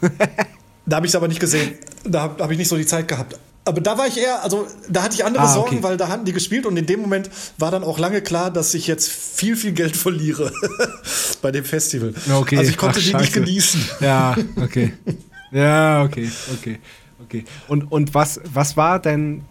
Da 0.84 0.96
habe 0.96 1.06
ich 1.06 1.12
es 1.12 1.16
aber 1.16 1.28
nicht 1.28 1.40
gesehen. 1.40 1.78
Da 2.04 2.22
habe 2.22 2.42
hab 2.44 2.50
ich 2.50 2.58
nicht 2.58 2.68
so 2.68 2.76
die 2.76 2.84
Zeit 2.84 3.08
gehabt. 3.08 3.38
Aber 3.64 3.80
da 3.82 3.98
war 3.98 4.06
ich 4.06 4.16
eher, 4.18 4.42
also 4.42 4.66
da 4.88 5.02
hatte 5.02 5.14
ich 5.14 5.24
andere 5.24 5.44
Ah, 5.44 5.52
Sorgen, 5.52 5.76
okay. 5.76 5.82
weil 5.82 5.96
da 5.98 6.08
hatten 6.08 6.24
die 6.24 6.32
gespielt 6.32 6.64
und 6.66 6.76
in 6.76 6.86
dem 6.86 7.00
Moment 7.00 7.30
war 7.58 7.70
dann 7.70 7.84
auch 7.84 7.98
lange 7.98 8.22
klar, 8.22 8.50
dass 8.50 8.72
ich 8.74 8.86
jetzt 8.86 9.08
viel, 9.10 9.54
viel 9.54 9.72
Geld 9.72 9.96
verliere 9.96 10.50
bei 11.42 11.50
dem 11.52 11.64
Festival. 11.64 12.14
Okay. 12.32 12.56
Also 12.56 12.70
ich 12.70 12.76
konnte 12.78 12.98
Ach, 13.00 13.04
die 13.04 13.14
nicht 13.16 13.32
genießen. 13.34 13.80
ja, 14.00 14.34
okay. 14.56 14.94
Ja, 15.52 16.02
okay, 16.04 16.30
okay, 16.54 16.78
okay. 17.22 17.44
Und, 17.68 17.90
und 17.92 18.14
was, 18.14 18.40
was 18.52 18.76
war 18.76 18.98
denn 18.98 19.42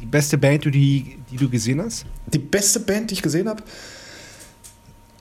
die 0.00 0.06
beste 0.06 0.36
Band, 0.36 0.64
die, 0.64 1.18
die 1.30 1.36
du 1.36 1.48
gesehen 1.48 1.80
hast? 1.80 2.06
Die 2.32 2.38
beste 2.38 2.80
Band, 2.80 3.10
die 3.10 3.14
ich 3.14 3.22
gesehen 3.22 3.48
habe, 3.48 3.62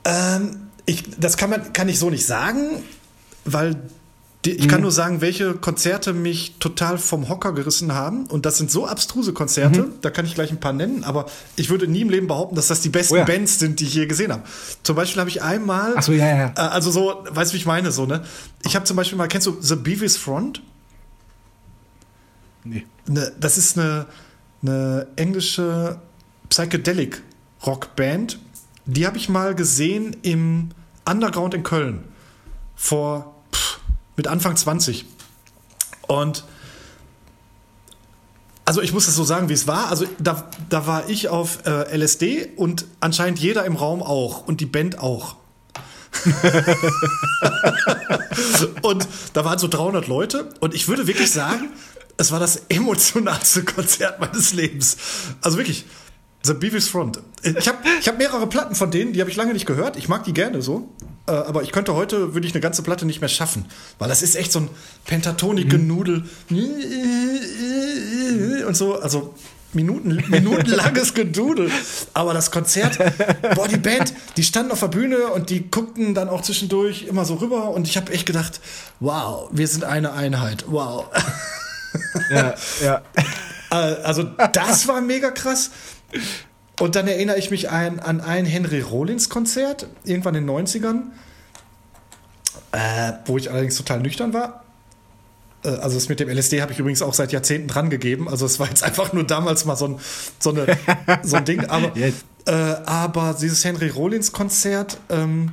ähm, 0.05 0.67
ich, 0.85 1.03
das 1.19 1.37
kann, 1.37 1.49
man, 1.49 1.71
kann 1.73 1.87
ich 1.87 1.99
so 1.99 2.09
nicht 2.09 2.25
sagen, 2.25 2.83
weil 3.45 3.75
ich 4.45 4.67
kann 4.67 4.81
nur 4.81 4.91
sagen, 4.91 5.21
welche 5.21 5.53
Konzerte 5.53 6.11
mich 6.11 6.55
total 6.59 6.97
vom 6.97 7.29
Hocker 7.29 7.53
gerissen 7.53 7.93
haben. 7.93 8.25
Und 8.25 8.45
das 8.45 8.57
sind 8.57 8.69
so 8.69 8.85
abstruse 8.85 9.31
Konzerte, 9.33 9.89
da 10.01 10.09
kann 10.09 10.25
ich 10.25 10.35
gleich 10.35 10.51
ein 10.51 10.59
paar 10.59 10.73
nennen, 10.73 11.03
aber 11.03 11.27
ich 11.55 11.69
würde 11.69 11.87
nie 11.87 12.01
im 12.01 12.09
Leben 12.09 12.27
behaupten, 12.27 12.55
dass 12.55 12.67
das 12.67 12.81
die 12.81 12.89
besten 12.89 13.13
Oh 13.13 13.17
ja. 13.17 13.23
Bands 13.23 13.59
sind, 13.59 13.79
die 13.79 13.85
ich 13.85 13.93
je 13.93 14.05
gesehen 14.05 14.31
habe. 14.31 14.43
Zum 14.83 14.95
Beispiel 14.95 15.19
habe 15.19 15.29
ich 15.29 15.41
einmal. 15.41 15.93
Ach 15.95 16.03
so, 16.03 16.11
ja, 16.11 16.27
ja. 16.35 16.53
Äh, 16.57 16.59
also 16.59 16.91
so, 16.91 17.23
weißt 17.29 17.51
du, 17.51 17.55
wie 17.55 17.59
ich 17.59 17.65
meine, 17.65 17.91
so, 17.91 18.05
ne? 18.05 18.23
Ich 18.65 18.75
habe 18.75 18.85
zum 18.85 18.97
Beispiel 18.97 19.17
mal, 19.17 19.27
kennst 19.27 19.47
du 19.47 19.57
The 19.61 19.75
Beavis 19.75 20.17
Front? 20.17 20.61
Nee. 22.65 22.85
Ne, 23.07 23.31
das 23.39 23.57
ist 23.57 23.77
eine, 23.77 24.05
eine 24.61 25.07
englische 25.15 25.99
Psychedelic 26.49 27.21
Rockband. 27.65 28.39
Die 28.85 29.05
habe 29.05 29.17
ich 29.17 29.29
mal 29.29 29.55
gesehen 29.55 30.15
im 30.21 30.69
Underground 31.09 31.53
in 31.53 31.63
Köln. 31.63 32.03
Vor 32.75 33.32
mit 34.15 34.27
Anfang 34.27 34.55
20. 34.55 35.05
Und 36.07 36.43
also 38.65 38.81
ich 38.81 38.93
muss 38.93 39.05
das 39.05 39.15
so 39.15 39.23
sagen, 39.23 39.49
wie 39.49 39.53
es 39.53 39.67
war. 39.67 39.89
Also 39.89 40.05
da, 40.19 40.49
da 40.69 40.87
war 40.87 41.09
ich 41.09 41.27
auf 41.29 41.65
äh, 41.65 41.95
LSD 41.97 42.49
und 42.55 42.85
anscheinend 42.99 43.39
jeder 43.39 43.65
im 43.65 43.75
Raum 43.75 44.01
auch 44.01 44.47
und 44.47 44.61
die 44.61 44.65
Band 44.65 44.99
auch. 44.99 45.35
und 48.83 49.07
da 49.33 49.43
waren 49.43 49.59
so 49.59 49.67
300 49.67 50.07
Leute 50.07 50.53
und 50.59 50.73
ich 50.75 50.87
würde 50.87 51.07
wirklich 51.07 51.31
sagen, 51.31 51.71
es 52.17 52.31
war 52.31 52.39
das 52.39 52.61
emotionalste 52.69 53.63
Konzert 53.65 54.19
meines 54.19 54.53
Lebens. 54.53 54.97
Also 55.41 55.57
wirklich, 55.57 55.85
The 56.45 56.53
Beavis 56.53 56.89
Front. 56.89 57.19
Ich 57.43 57.67
habe 57.67 57.77
ich 57.99 58.07
hab 58.07 58.17
mehrere 58.17 58.47
Platten 58.47 58.75
von 58.75 58.91
denen, 58.91 59.13
die 59.13 59.21
habe 59.21 59.29
ich 59.31 59.37
lange 59.37 59.53
nicht 59.53 59.65
gehört. 59.65 59.95
Ich 59.97 60.09
mag 60.09 60.23
die 60.25 60.33
gerne 60.33 60.61
so. 60.61 60.89
Äh, 61.25 61.31
aber 61.31 61.63
ich 61.63 61.71
könnte 61.71 61.95
heute, 61.95 62.33
würde 62.33 62.45
ich 62.45 62.53
eine 62.53 62.59
ganze 62.61 62.83
Platte 62.83 63.05
nicht 63.05 63.21
mehr 63.21 63.29
schaffen. 63.29 63.65
Weil 63.97 64.09
das 64.09 64.21
ist 64.21 64.35
echt 64.35 64.51
so 64.51 64.59
ein 64.59 64.69
Pentatonik-Genudel. 65.05 66.25
Und 68.67 68.75
so, 68.75 68.99
also 68.99 69.33
Minuten, 69.71 70.21
minutenlanges 70.27 71.13
Gedudel. 71.15 71.71
Aber 72.13 72.33
das 72.33 72.51
Konzert, 72.51 72.97
boah, 73.55 73.67
die 73.67 73.77
Band, 73.77 74.13
die 74.37 74.43
standen 74.43 74.71
auf 74.73 74.81
der 74.81 74.87
Bühne 74.89 75.27
und 75.27 75.49
die 75.49 75.69
guckten 75.71 76.13
dann 76.13 76.27
auch 76.29 76.41
zwischendurch 76.41 77.03
immer 77.03 77.23
so 77.25 77.35
rüber. 77.35 77.69
Und 77.69 77.87
ich 77.87 77.95
habe 77.97 78.11
echt 78.11 78.25
gedacht, 78.25 78.59
wow, 78.99 79.49
wir 79.51 79.67
sind 79.67 79.83
eine 79.85 80.11
Einheit. 80.13 80.65
Wow. 80.67 81.05
Ja, 82.29 82.53
ja. 82.83 83.01
Äh, 83.71 83.75
Also 84.03 84.23
das 84.23 84.87
war 84.87 85.01
mega 85.01 85.31
krass. 85.31 85.71
Und 86.79 86.95
dann 86.95 87.07
erinnere 87.07 87.37
ich 87.37 87.51
mich 87.51 87.69
ein, 87.69 87.99
an 87.99 88.19
ein 88.21 88.45
Henry 88.45 88.81
Rollins 88.81 89.29
Konzert, 89.29 89.87
irgendwann 90.03 90.35
in 90.35 90.47
den 90.47 90.55
90ern, 90.67 91.01
äh, 92.71 93.13
wo 93.25 93.37
ich 93.37 93.49
allerdings 93.51 93.75
total 93.75 93.99
nüchtern 94.01 94.33
war. 94.33 94.63
Äh, 95.63 95.69
Also 95.69 95.95
das 95.95 96.09
mit 96.09 96.19
dem 96.19 96.29
LSD 96.29 96.61
habe 96.61 96.71
ich 96.71 96.79
übrigens 96.79 97.01
auch 97.01 97.13
seit 97.13 97.31
Jahrzehnten 97.31 97.67
dran 97.67 97.89
gegeben. 97.89 98.27
Also 98.27 98.45
es 98.45 98.59
war 98.59 98.67
jetzt 98.67 98.83
einfach 98.83 99.13
nur 99.13 99.23
damals 99.25 99.65
mal 99.65 99.75
so 99.75 99.85
ein, 99.87 99.99
so 100.39 100.49
eine, 100.51 100.77
so 101.23 101.35
ein 101.37 101.45
Ding. 101.45 101.65
Aber, 101.65 101.95
Jetzt. 101.97 102.25
äh, 102.45 102.51
aber 102.51 103.35
dieses 103.39 103.63
Henry 103.63 103.89
Rollins 103.89 104.31
Konzert 104.31 104.97
ähm, 105.09 105.51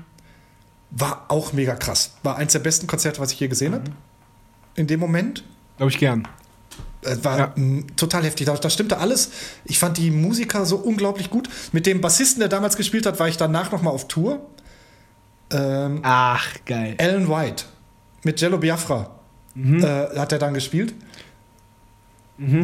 war 0.91 1.27
auch 1.29 1.53
mega 1.53 1.75
krass. 1.77 2.15
War 2.23 2.37
eins 2.37 2.53
der 2.53 2.59
besten 2.61 2.87
Konzerte, 2.87 3.21
was 3.21 3.33
ich 3.33 3.41
je 3.41 3.49
gesehen 3.49 3.75
habe. 3.75 3.85
In 4.75 4.87
dem 4.87 5.01
Moment. 5.01 5.45
Glaube 5.77 5.91
ich 5.93 5.99
gern. 5.99 6.27
Es 7.03 7.25
war 7.25 7.39
Ja. 7.39 7.55
total 7.97 8.25
heftig. 8.25 8.47
Da, 8.47 8.55
da 8.55 8.69
stimmte 8.71 8.99
alles. 8.99 9.31
Ich 9.65 9.79
fand 9.79 9.97
die 9.97 10.11
Musiker 10.11 10.67
so 10.67 10.77
unglaublich 10.77 11.31
gut. 11.31 11.49
Mit 11.73 11.87
dem 11.87 12.01
Bassisten, 12.01 12.41
der 12.41 12.49
damals 12.49 12.77
gespielt 12.77 13.07
hat, 13.07 13.19
war 13.19 13.29
ich 13.29 13.37
danach 13.37 13.73
noch 13.73 13.83
mal 13.83 13.91
auf 13.91 14.07
Tour. 14.09 14.41
Ähm, 15.51 16.01
Ach, 16.03 16.47
geil. 16.67 16.97
Alan 16.99 17.29
White 17.29 17.65
mit 18.23 18.41
Jello 18.41 18.59
Biafra 18.59 19.11
äh, 19.57 19.83
hat 20.19 20.33
er 20.33 20.39
dann 20.39 20.55
gespielt. 20.55 20.95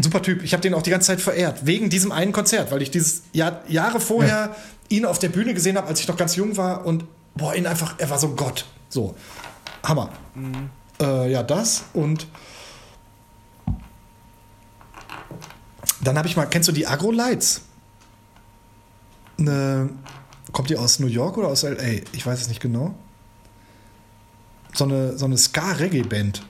Super 0.01 0.23
Typ. 0.23 0.43
Ich 0.43 0.55
habe 0.55 0.63
den 0.63 0.73
auch 0.73 0.81
die 0.81 0.91
ganze 0.91 1.09
Zeit 1.09 1.21
verehrt. 1.21 1.67
Wegen 1.67 1.91
diesem 1.91 2.11
einen 2.11 2.33
Konzert, 2.33 2.71
weil 2.73 2.81
ich 2.81 2.91
dieses 2.91 3.25
Jahr, 3.33 3.61
Jahre 3.69 4.01
vorher 4.01 4.57
ihn 4.89 5.05
auf 5.05 5.19
der 5.19 5.29
Bühne 5.29 5.53
gesehen 5.53 5.77
habe, 5.77 5.87
als 5.87 6.01
ich 6.01 6.09
noch 6.09 6.17
ganz 6.17 6.35
jung 6.37 6.57
war. 6.57 6.87
Und 6.87 7.05
boah, 7.35 7.55
ihn 7.55 7.67
einfach, 7.67 7.95
er 7.99 8.09
war 8.09 8.19
so 8.19 8.29
ein 8.29 8.37
Gott. 8.37 8.65
So. 8.89 9.17
Hammer. 9.83 10.09
Äh, 11.01 11.31
ja, 11.31 11.43
das 11.43 11.85
und 11.93 12.27
dann 16.01 16.19
habe 16.19 16.29
ich 16.29 16.37
mal, 16.37 16.47
kennst 16.47 16.69
du 16.69 16.73
die 16.73 16.87
Agro 16.87 17.11
Lights? 17.11 17.63
Eine, 19.39 19.91
kommt 20.53 20.71
die 20.71 20.77
aus 20.77 20.99
New 20.99 21.07
York 21.07 21.37
oder 21.39 21.49
aus 21.49 21.63
LA? 21.63 22.03
Ich 22.13 22.27
weiß 22.27 22.41
es 22.41 22.49
nicht 22.49 22.61
genau. 22.61 22.95
So 24.73 24.85
eine, 24.85 25.17
so 25.17 25.25
eine 25.25 25.37
Ska-Reggae-Band. 25.37 26.43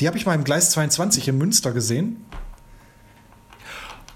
Die 0.00 0.06
habe 0.06 0.16
ich 0.16 0.26
mal 0.26 0.34
im 0.34 0.44
Gleis 0.44 0.70
22 0.70 1.28
in 1.28 1.38
Münster 1.38 1.72
gesehen. 1.72 2.24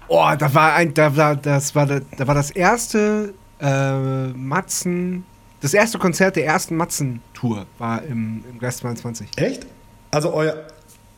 Oh, 0.07 0.31
da 0.37 0.53
war 0.53 0.73
ein, 0.73 0.93
da 0.93 1.15
war, 1.15 1.35
das 1.35 1.75
war, 1.75 1.85
da, 1.85 2.27
war 2.27 2.35
das 2.35 2.51
erste 2.51 3.33
äh, 3.59 4.27
Matzen, 4.27 5.25
das 5.61 5.73
erste 5.73 5.97
Konzert 5.97 6.35
der 6.35 6.45
ersten 6.45 6.75
Matzen-Tour 6.75 7.65
war 7.77 8.03
im, 8.03 8.43
im 8.49 8.59
Geist 8.59 8.79
22. 8.79 9.29
Echt? 9.37 9.65
Also 10.11 10.33
euer, 10.33 10.67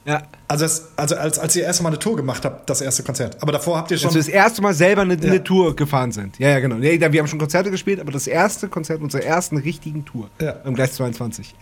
Ja. 0.06 0.22
also, 0.48 0.66
das, 0.66 0.90
also 0.96 1.16
als, 1.16 1.40
als 1.40 1.56
ihr 1.56 1.64
erst 1.64 1.82
mal 1.82 1.90
eine 1.90 1.98
Tour 2.00 2.16
gemacht 2.16 2.46
habt, 2.46 2.70
das 2.70 2.80
erste 2.82 3.02
Konzert. 3.02 3.42
Aber 3.42 3.52
davor 3.52 3.78
habt 3.78 3.90
ihr 3.90 3.98
schon. 3.98 4.08
Als 4.08 4.14
wir 4.16 4.20
das 4.22 4.28
erste 4.28 4.62
Mal 4.62 4.74
selber 4.76 5.02
eine, 5.02 5.16
Ja. 5.16 5.30
eine 5.32 5.44
Tour 5.44 5.76
gefahren 5.76 6.12
sind. 6.12 6.38
Ja, 6.38 6.50
ja, 6.50 6.60
genau. 6.60 6.76
Da- 6.76 7.12
wir 7.12 7.20
haben 7.20 7.28
schon 7.28 7.40
Konzerte 7.40 7.72
gespielt, 7.72 8.00
aber 8.00 8.12
das 8.12 8.28
erste 8.28 8.68
Konzert 8.68 9.02
unserer 9.02 9.24
ersten 9.24 9.58
richtigen 9.58 10.06
Tour 10.06 10.30
Ja. 10.40 10.52
im 10.64 10.76
Gleis 10.76 10.94
22. 10.94 11.56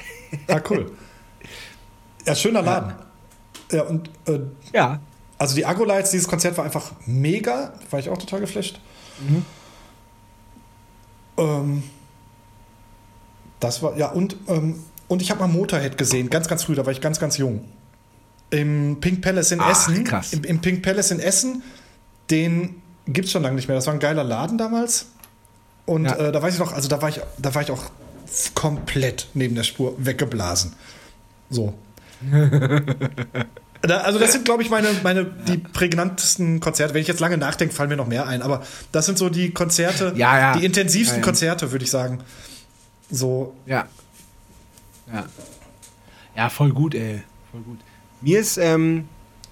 ah, 0.48 0.60
cool. 0.70 0.92
Ja, 2.26 2.36
schöner 2.36 2.62
Laden. 2.62 2.94
Ja, 3.72 3.82
und 3.84 4.10
äh, 4.28 4.40
Ja. 4.74 5.00
Also 5.38 5.56
die 5.56 5.66
Agro-Lights, 5.66 6.12
dieses 6.12 6.28
Konzert 6.28 6.58
war 6.58 6.64
einfach 6.64 6.92
mega. 7.06 7.74
War 7.90 8.00
ich 8.00 8.10
auch 8.10 8.18
total 8.18 8.40
geflasht. 8.40 8.80
Ähm, 11.38 11.84
das 13.60 13.82
war, 13.82 13.98
ja, 13.98 14.08
und, 14.12 14.36
ähm, 14.48 14.80
und 15.08 15.22
ich 15.22 15.32
habe 15.32 15.40
mal 15.42 15.48
Motorhead 15.48 15.98
gesehen, 15.98 16.30
ganz, 16.30 16.48
ganz 16.48 16.64
früh, 16.64 16.76
da 16.76 16.86
war 16.86 16.92
ich 16.94 17.02
ganz, 17.02 17.20
ganz 17.20 17.38
jung. 17.38 17.66
Im 18.54 18.98
Pink 19.02 19.22
Palace 19.22 19.52
in 19.52 19.60
Ach, 19.60 19.72
Essen. 19.72 20.04
krass. 20.04 20.32
Im, 20.34 20.44
Im 20.44 20.62
Pink 20.62 20.82
Palace 20.84 21.12
in 21.12 21.20
Essen, 21.20 21.64
den 22.30 22.82
gibt 23.08 23.26
es 23.26 23.32
schon 23.32 23.42
lange 23.44 23.56
nicht 23.56 23.68
mehr. 23.68 23.76
Das 23.76 23.88
war 23.88 23.94
ein 23.94 24.00
geiler 24.00 24.24
Laden 24.24 24.58
damals. 24.58 25.08
Und 25.86 26.06
Ja. 26.06 26.16
äh, 26.16 26.32
da 26.32 26.42
weiß 26.42 26.54
ich 26.54 26.60
noch, 26.60 26.72
also 26.72 26.88
da 26.88 27.02
war 27.02 27.10
ich, 27.10 27.20
da 27.40 27.54
war 27.56 27.62
ich 27.62 27.72
auch 27.72 27.84
komplett 28.56 29.28
neben 29.34 29.56
der 29.56 29.64
Spur 29.64 29.96
weggeblasen. 29.98 30.74
So. 31.50 31.74
Da, 33.86 33.98
also 33.98 34.18
das 34.18 34.32
sind, 34.32 34.46
glaube 34.46 34.64
ich, 34.64 34.70
meine, 34.70 34.88
meine 35.04 35.26
die 35.26 35.58
prägnantesten 35.58 36.62
Konzerte. 36.62 36.94
Wenn 36.94 37.02
ich 37.02 37.08
jetzt 37.10 37.20
lange 37.20 37.38
nachdenke, 37.38 37.76
fallen 37.76 37.90
mir 37.90 37.98
noch 37.98 38.08
mehr 38.08 38.26
ein. 38.28 38.42
Aber 38.42 38.64
das 38.94 39.06
sind 39.06 39.18
so 39.18 39.28
die 39.30 39.52
Konzerte, 39.52 40.14
Ja, 40.16 40.40
ja. 40.40 40.58
die 40.58 40.64
intensivsten. 40.64 41.22
Konzerte, 41.22 41.74
würde 41.74 41.84
ich 41.84 41.92
sagen. 41.92 42.20
So, 43.12 43.54
Ja. 43.66 43.88
Ja. 45.12 45.26
Ja, 46.34 46.50
voll 46.50 46.72
gut, 46.72 46.96
ey. 46.96 47.24
Voll 47.52 47.60
gut. 47.64 47.80
Mir 48.24 48.40
ist, 48.40 48.58
ähm, 48.58 49.06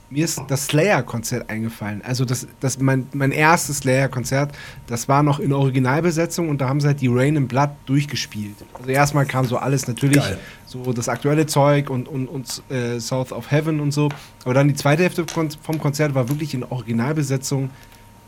mir 0.10 0.26
ist 0.26 0.42
das 0.48 0.66
Slayer-Konzert 0.68 1.50
eingefallen. 1.50 2.02
Also 2.04 2.26
das, 2.26 2.48
das 2.60 2.80
mein, 2.80 3.08
mein 3.14 3.32
erstes 3.32 3.80
Slayer-Konzert, 3.80 4.54
das 4.88 5.08
war 5.08 5.24
noch 5.24 5.40
in 5.40 5.54
Originalbesetzung 5.54 6.50
und 6.50 6.60
da 6.60 6.70
haben 6.70 6.82
sie 6.82 6.88
halt 6.88 7.02
die 7.02 7.08
Rain 7.08 7.36
in 7.36 7.48
Blood 7.48 7.70
durchgespielt. 7.86 8.56
Also 8.74 8.90
erstmal 8.90 9.26
kam 9.26 9.46
so 9.46 9.58
alles 9.58 9.88
natürlich, 9.88 10.18
Geil. 10.18 10.38
so 10.66 10.92
das 10.94 11.10
aktuelle 11.10 11.46
Zeug 11.46 11.90
und, 11.90 12.08
und, 12.08 12.28
und 12.28 12.64
äh, 12.70 13.00
South 13.00 13.32
of 13.32 13.52
Heaven 13.52 13.80
und 13.80 13.92
so. 13.92 14.10
Aber 14.44 14.54
dann 14.54 14.68
die 14.68 14.76
zweite 14.76 15.04
Hälfte 15.04 15.26
vom 15.28 15.80
Konzert 15.80 16.14
war 16.14 16.28
wirklich 16.30 16.54
in 16.54 16.64
Originalbesetzung 16.64 17.70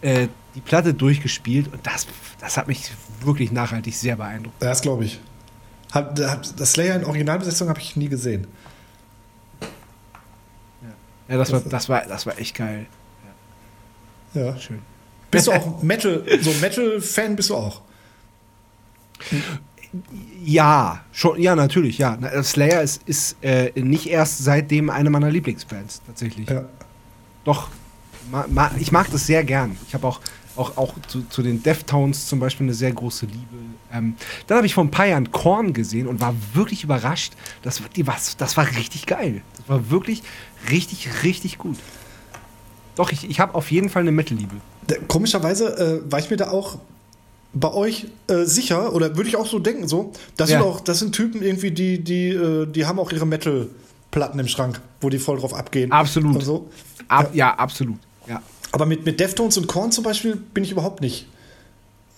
äh, 0.02 0.28
die 0.56 0.62
Platte 0.62 0.94
durchgespielt 0.94 1.72
und 1.72 1.86
das, 1.86 2.06
das 2.40 2.58
hat 2.58 2.68
mich 2.68 2.92
wirklich 3.22 3.52
nachhaltig 3.52 3.96
sehr 3.96 4.18
beeindruckt. 4.18 4.56
das 4.60 4.82
glaube 4.82 5.06
ich. 5.06 5.20
Hab, 5.92 6.20
hab, 6.20 6.58
das 6.58 6.72
Slayer 6.72 6.96
in 6.96 7.06
Originalbesetzung 7.06 7.70
habe 7.70 7.80
ich 7.80 7.96
nie 7.96 8.10
gesehen. 8.10 8.48
Ja, 11.28 11.38
das 11.38 11.52
war, 11.52 11.62
das 11.62 11.90
war, 11.90 12.06
das 12.06 12.26
war 12.26 12.38
echt 12.38 12.56
geil. 12.56 12.86
Ja. 14.34 14.58
Schön. 14.58 14.80
Bist 15.32 15.48
du 15.48 15.52
auch 15.52 15.82
Metal, 15.82 16.24
so 16.42 16.52
Metal-Fan 16.62 17.36
bist 17.36 17.50
du 17.50 17.56
auch? 17.56 17.82
Ja, 20.44 21.04
schon, 21.12 21.40
ja, 21.42 21.56
natürlich, 21.56 21.98
ja. 21.98 22.18
Slayer 22.44 22.82
ist, 22.82 23.02
ist 23.06 23.38
äh, 23.42 23.72
nicht 23.80 24.08
erst 24.08 24.40
seitdem 24.44 24.90
eine 24.90 25.10
meiner 25.10 25.32
Lieblingsbands, 25.32 26.02
tatsächlich. 26.06 26.50
Ja. 26.50 26.66
Doch, 27.44 27.70
ma, 28.32 28.46
ma, 28.50 28.72
ich 28.80 28.92
mag 28.92 29.10
das 29.12 29.26
sehr 29.28 29.44
gern. 29.44 29.78
Ich 29.88 29.94
habe 29.94 30.08
auch, 30.08 30.20
auch, 30.56 30.78
auch 30.78 30.94
zu, 31.08 31.24
zu 31.30 31.42
den 31.42 31.64
Deftones 31.64 32.28
zum 32.28 32.40
Beispiel 32.40 32.66
eine 32.66 32.74
sehr 32.74 32.92
große 32.92 33.26
Liebe. 33.26 33.58
Ähm, 33.92 34.16
dann 34.48 34.58
habe 34.58 34.68
ich 34.68 34.74
vor 34.74 34.84
ein 34.84 34.92
paar 34.92 35.08
Jahren 35.08 35.32
Korn 35.32 35.74
gesehen 35.74 36.08
und 36.08 36.22
war 36.22 36.36
wirklich 36.54 36.84
überrascht. 36.84 37.34
Das, 37.62 37.82
war- 37.82 37.90
die, 37.96 38.06
was, 38.08 38.38
das 38.38 38.56
war 38.58 38.68
richtig 38.68 39.06
geil. 39.06 39.42
Das 39.58 39.70
war 39.70 39.90
wirklich 39.90 40.22
richtig, 40.70 41.10
richtig 41.24 41.58
gut. 41.58 41.78
Doch, 42.96 43.12
ich, 43.12 43.30
ich 43.30 43.40
habe 43.40 43.56
auf 43.56 43.72
jeden 43.72 43.90
Fall 43.90 44.02
eine 44.04 44.12
Metal-Liebe. 44.12 44.56
Komischerweise 45.08 46.02
äh, 46.06 46.12
war 46.12 46.20
ich 46.20 46.30
mir 46.30 46.38
da 46.38 46.52
auch 46.52 46.78
bei 47.54 47.72
euch 47.72 48.08
äh, 48.28 48.44
sicher, 48.46 48.94
oder 48.94 49.16
würde 49.16 49.30
ich 49.30 49.36
auch 49.38 49.46
so 49.48 49.60
denken, 49.60 49.88
so, 49.88 50.12
das 50.38 50.50
Ja. 50.50 50.60
sind 50.60 50.68
auch, 50.68 50.80
das 50.82 51.00
sind 51.00 51.14
Typen 51.16 51.42
irgendwie, 51.44 51.72
die, 51.72 52.04
die, 52.04 52.30
äh, 52.30 52.66
die 52.66 52.86
haben 52.86 53.00
auch 53.00 53.12
ihre 53.12 53.26
Metal, 53.28 53.70
Platten 54.12 54.38
im 54.38 54.48
Schrank, 54.48 54.80
wo 55.02 55.10
die 55.10 55.18
voll 55.18 55.40
drauf 55.40 55.54
abgehen. 55.56 55.92
Absolut. 55.92 56.44
So. 56.44 56.70
Ab, 57.08 57.32
ja. 57.34 57.56
absolut. 57.56 57.98
Aber 58.74 58.86
mit, 58.86 59.06
mit 59.06 59.20
Deftones 59.20 59.58
und 59.58 59.68
Korn 59.68 59.92
zum 59.92 60.04
Beispiel 60.04 60.36
bin 60.36 60.64
ich 60.66 60.72
überhaupt 60.72 61.00
nicht 61.00 61.28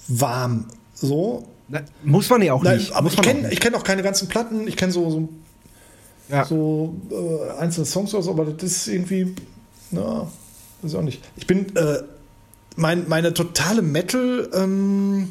warm. 0.08 0.66
So. 0.94 1.48
Na, 1.68 1.82
muss 2.04 2.30
man 2.30 2.42
ja 2.42 2.54
auch 2.54 2.64
Nein, 2.64 2.78
nicht. 2.78 2.94
aber 2.94 3.10
ich 3.10 3.22
kenne 3.22 3.50
kenn 3.50 3.76
auch 3.76 3.84
keine 3.84 4.02
ganzen 4.02 4.28
Platten. 4.28 4.68
Ich 4.68 4.78
kenne 4.78 4.92
so, 4.92 5.10
so, 5.10 5.30
ja. 6.30 6.46
so 6.46 6.96
äh, 7.12 7.60
einzelne 7.60 7.86
Songs 7.86 8.14
oder 8.14 8.24
so, 8.24 8.32
aber 8.32 8.46
das 8.46 8.64
ist 8.72 8.88
irgendwie. 8.88 9.36
Na, 9.92 10.32
weiß 10.82 10.92
ich 10.92 10.98
auch 10.98 11.02
nicht. 11.04 11.22
Ich 11.36 11.46
bin. 11.46 11.76
Äh, 11.76 12.04
mein, 12.78 13.08
meine 13.08 13.34
totale 13.34 13.82
Metal. 13.82 14.50
Ähm, 14.54 15.30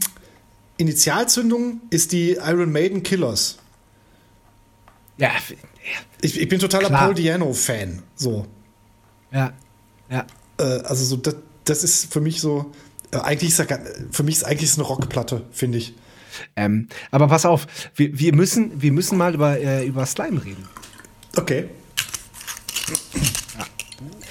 Initialzündung 0.77 1.81
ist 1.91 2.13
die 2.13 2.33
Iron 2.33 2.73
Maiden 2.73 3.03
Killers. 3.03 3.59
ja, 5.19 5.31
Ich, 6.21 6.41
ich 6.41 6.49
bin 6.49 6.59
totaler 6.59 6.89
Klar. 6.89 7.05
Paul 7.07 7.15
Diano-Fan. 7.15 8.03
So. 8.17 8.47
ja, 9.31 9.53
ja. 10.11 10.27
Äh, 10.59 10.63
also 10.63 11.05
so, 11.05 11.17
das, 11.17 11.37
das 11.65 11.85
ist 11.85 12.13
für 12.13 12.21
mich 12.21 12.41
so. 12.41 12.73
Äh, 13.11 13.19
eigentlich 13.19 13.51
ist 13.51 13.59
das, 13.59 13.69
für 14.11 14.23
mich 14.23 14.37
ist 14.37 14.45
eigentlich 14.45 14.71
ist 14.71 14.79
eine 14.79 14.87
Rockplatte, 14.87 15.43
finde 15.53 15.79
ich. 15.79 15.95
Ähm, 16.57 16.89
aber 17.11 17.29
pass 17.29 17.47
auf, 17.47 17.67
wir, 17.95 18.19
wir, 18.19 18.35
müssen, 18.35 18.83
wir 18.83 18.93
müssen 18.93 19.17
mal 19.17 19.35
über, 19.35 19.59
äh, 19.59 19.87
über 19.87 20.05
Slime 20.07 20.45
reden. 20.45 20.69
Okay. 21.37 21.69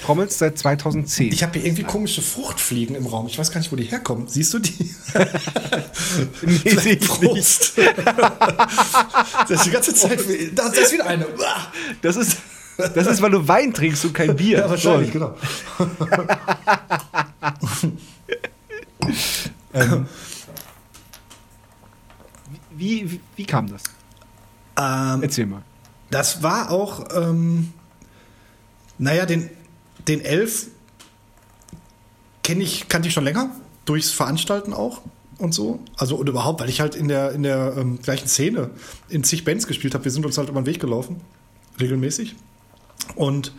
Trommelst 0.04 0.38
seit 0.38 0.58
2010. 0.58 1.32
Ich 1.32 1.42
habe 1.42 1.54
hier 1.58 1.64
irgendwie 1.66 1.82
komische 1.82 2.20
Fruchtfliegen 2.20 2.94
im 2.94 3.06
Raum. 3.06 3.26
Ich 3.26 3.38
weiß 3.38 3.50
gar 3.50 3.60
nicht, 3.60 3.72
wo 3.72 3.76
die 3.76 3.84
herkommen. 3.84 4.28
Siehst 4.28 4.52
du 4.52 4.58
die? 4.58 4.94
nee, 6.42 6.70
sehe 6.76 6.96
ich 6.96 7.20
nicht. 7.20 7.72
Das 9.48 9.50
ist 9.50 9.66
die 9.66 9.70
ganze 9.70 9.94
Zeit. 9.94 10.20
Da, 10.54 10.68
da 10.68 10.80
ist 10.80 10.92
wieder 10.92 11.06
eine. 11.06 11.26
Das 12.02 12.16
ist, 12.16 12.36
das 12.76 13.06
ist, 13.06 13.22
weil 13.22 13.30
du 13.30 13.46
Wein 13.46 13.72
trinkst 13.72 14.04
und 14.04 14.12
kein 14.14 14.34
Bier. 14.36 14.58
Ja, 14.58 14.70
wahrscheinlich, 14.70 15.12
So. 15.12 15.12
genau. 15.12 15.36
Wie, 22.76 23.10
wie, 23.10 23.20
wie 23.36 23.44
kam 23.46 23.68
das? 23.68 23.82
Ähm, 24.78 25.22
Erzähl 25.22 25.46
mal. 25.46 25.62
das 26.10 26.42
war 26.42 26.70
auch, 26.70 27.06
ähm, 27.14 27.72
naja, 28.98 29.26
den, 29.26 29.48
den 30.08 30.20
Elf 30.20 30.66
kenne 32.42 32.62
ich, 32.64 32.88
kannte 32.88 33.08
ich 33.08 33.14
schon 33.14 33.24
länger, 33.24 33.50
durchs 33.84 34.10
Veranstalten 34.10 34.72
auch 34.72 35.02
und 35.38 35.54
so. 35.54 35.80
Also 35.96 36.16
und 36.16 36.28
überhaupt, 36.28 36.60
weil 36.60 36.68
ich 36.68 36.80
halt 36.80 36.94
in 36.96 37.08
der, 37.08 37.32
in 37.32 37.42
der 37.44 37.76
ähm, 37.76 38.00
gleichen 38.02 38.28
Szene 38.28 38.70
in 39.08 39.22
zig 39.24 39.44
Bands 39.44 39.66
gespielt 39.66 39.94
habe. 39.94 40.04
Wir 40.04 40.10
sind 40.12 40.26
uns 40.26 40.36
halt 40.36 40.48
über 40.48 40.60
den 40.60 40.66
Weg 40.66 40.80
gelaufen, 40.80 41.20
regelmäßig. 41.80 42.34
Und 43.14 43.52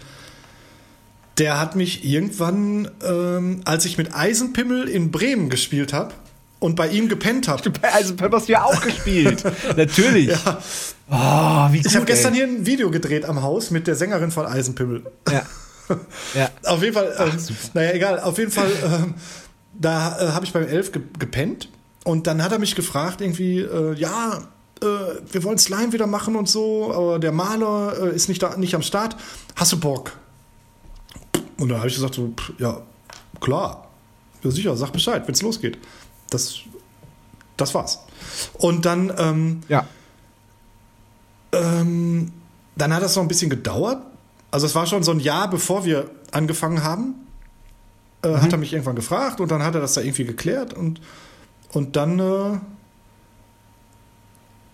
der 1.37 1.59
hat 1.59 1.75
mich 1.75 2.05
irgendwann, 2.05 2.89
ähm, 3.03 3.61
als 3.65 3.85
ich 3.85 3.97
mit 3.97 4.15
Eisenpimmel 4.15 4.87
in 4.87 5.11
Bremen 5.11 5.49
gespielt 5.49 5.91
habe 5.91 6.13
und 6.59 6.75
bei 6.75 6.87
ihm 6.87 7.09
gepennt 7.09 7.47
habe, 7.47 7.71
Also, 7.93 8.15
Pep 8.15 8.33
hast 8.33 8.47
du 8.47 8.53
ja 8.53 8.63
auch 8.63 8.81
gespielt. 8.81 9.43
Natürlich. 9.77 10.31
Oh, 11.09 11.67
wie 11.71 11.77
gut, 11.77 11.85
Ich 11.87 11.95
habe 11.95 12.05
gestern 12.05 12.33
hier 12.33 12.45
ein 12.45 12.65
Video 12.65 12.89
gedreht 12.89 13.25
am 13.25 13.41
Haus 13.41 13.69
mit 13.71 13.87
der 13.87 13.95
Sängerin 13.95 14.31
von 14.31 14.45
Eisenpimmel. 14.45 15.03
Ja. 15.29 15.43
ja. 16.33 16.49
Auf 16.63 16.81
jeden 16.81 16.93
Fall, 16.93 17.13
ähm, 17.19 17.37
naja, 17.73 17.91
egal, 17.91 18.19
auf 18.21 18.37
jeden 18.37 18.51
Fall, 18.51 18.71
ähm, 18.83 19.13
da 19.73 20.19
äh, 20.19 20.31
habe 20.31 20.45
ich 20.45 20.53
beim 20.53 20.65
Elf 20.65 20.91
ge 20.91 21.01
gepennt 21.19 21.69
und 22.05 22.27
dann 22.27 22.41
hat 22.43 22.51
er 22.51 22.59
mich 22.59 22.75
gefragt, 22.75 23.21
irgendwie, 23.21 23.59
äh, 23.59 23.93
ja, 23.95 24.47
äh, 24.81 24.85
wir 25.31 25.43
wollen 25.43 25.57
Slime 25.57 25.91
wieder 25.93 26.07
machen 26.07 26.35
und 26.35 26.49
so, 26.49 26.93
aber 26.93 27.19
der 27.19 27.31
Maler 27.31 27.95
äh, 28.11 28.15
ist 28.15 28.29
nicht, 28.29 28.41
da, 28.43 28.55
nicht 28.57 28.75
am 28.75 28.81
Start. 28.81 29.15
Hast 29.55 29.71
du 29.71 29.79
Bock? 29.79 30.11
Und 31.57 31.69
dann 31.69 31.77
habe 31.77 31.87
ich 31.87 31.95
gesagt, 31.95 32.15
so, 32.15 32.33
pff, 32.37 32.53
ja, 32.59 32.81
klar, 33.39 33.87
ja, 34.43 34.51
sicher, 34.51 34.75
sag 34.75 34.91
Bescheid, 34.91 35.23
wenn 35.25 35.33
es 35.33 35.41
losgeht. 35.41 35.77
Das, 36.29 36.55
das 37.57 37.73
war's. 37.73 37.99
Und 38.53 38.85
dann, 38.85 39.13
ähm, 39.17 39.61
Ja. 39.69 39.87
ähm, 41.53 42.31
dann 42.75 42.93
hat 42.93 43.01
das 43.03 43.15
noch 43.15 43.23
ein 43.23 43.27
bisschen 43.29 43.49
gedauert. 43.49 44.01
Also 44.51 44.65
es 44.65 44.75
war 44.75 44.85
schon 44.85 45.03
so 45.03 45.11
ein 45.11 45.19
Jahr, 45.19 45.49
bevor 45.49 45.85
wir 45.85 46.09
angefangen 46.31 46.83
haben. 46.83 47.15
Äh, 48.21 48.35
Hat 48.37 48.51
er 48.51 48.57
mich 48.57 48.73
irgendwann 48.73 48.95
gefragt 48.95 49.39
und 49.39 49.49
dann 49.51 49.63
hat 49.63 49.75
er 49.75 49.81
das 49.81 49.93
da 49.93 50.01
irgendwie 50.01 50.25
geklärt 50.25 50.73
und, 50.73 50.99
und 51.71 51.95
dann 51.95 52.19
äh, 52.19 52.59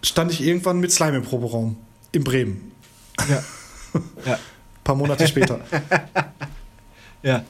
stand 0.03 0.32
ich 0.32 0.41
irgendwann 0.41 0.80
mit 0.80 0.91
Slime 0.91 1.18
im 1.18 1.23
Proberaum 1.23 1.78
in 2.11 2.23
Bremen. 2.23 2.72
Ja. 3.30 3.44
Ja. 4.26 4.36
Ein 4.36 4.84
paar 4.86 4.95
Monate 4.95 5.28
später. 5.28 5.60
Ja. 7.23 7.44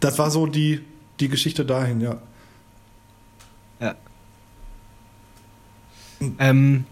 Das 0.00 0.18
war 0.18 0.30
so 0.30 0.46
die, 0.46 0.80
die 1.20 1.28
Geschichte 1.28 1.64
dahin, 1.64 2.00
ja. 2.00 2.20
Ja. 3.78 3.94
Ähm, 6.38 6.86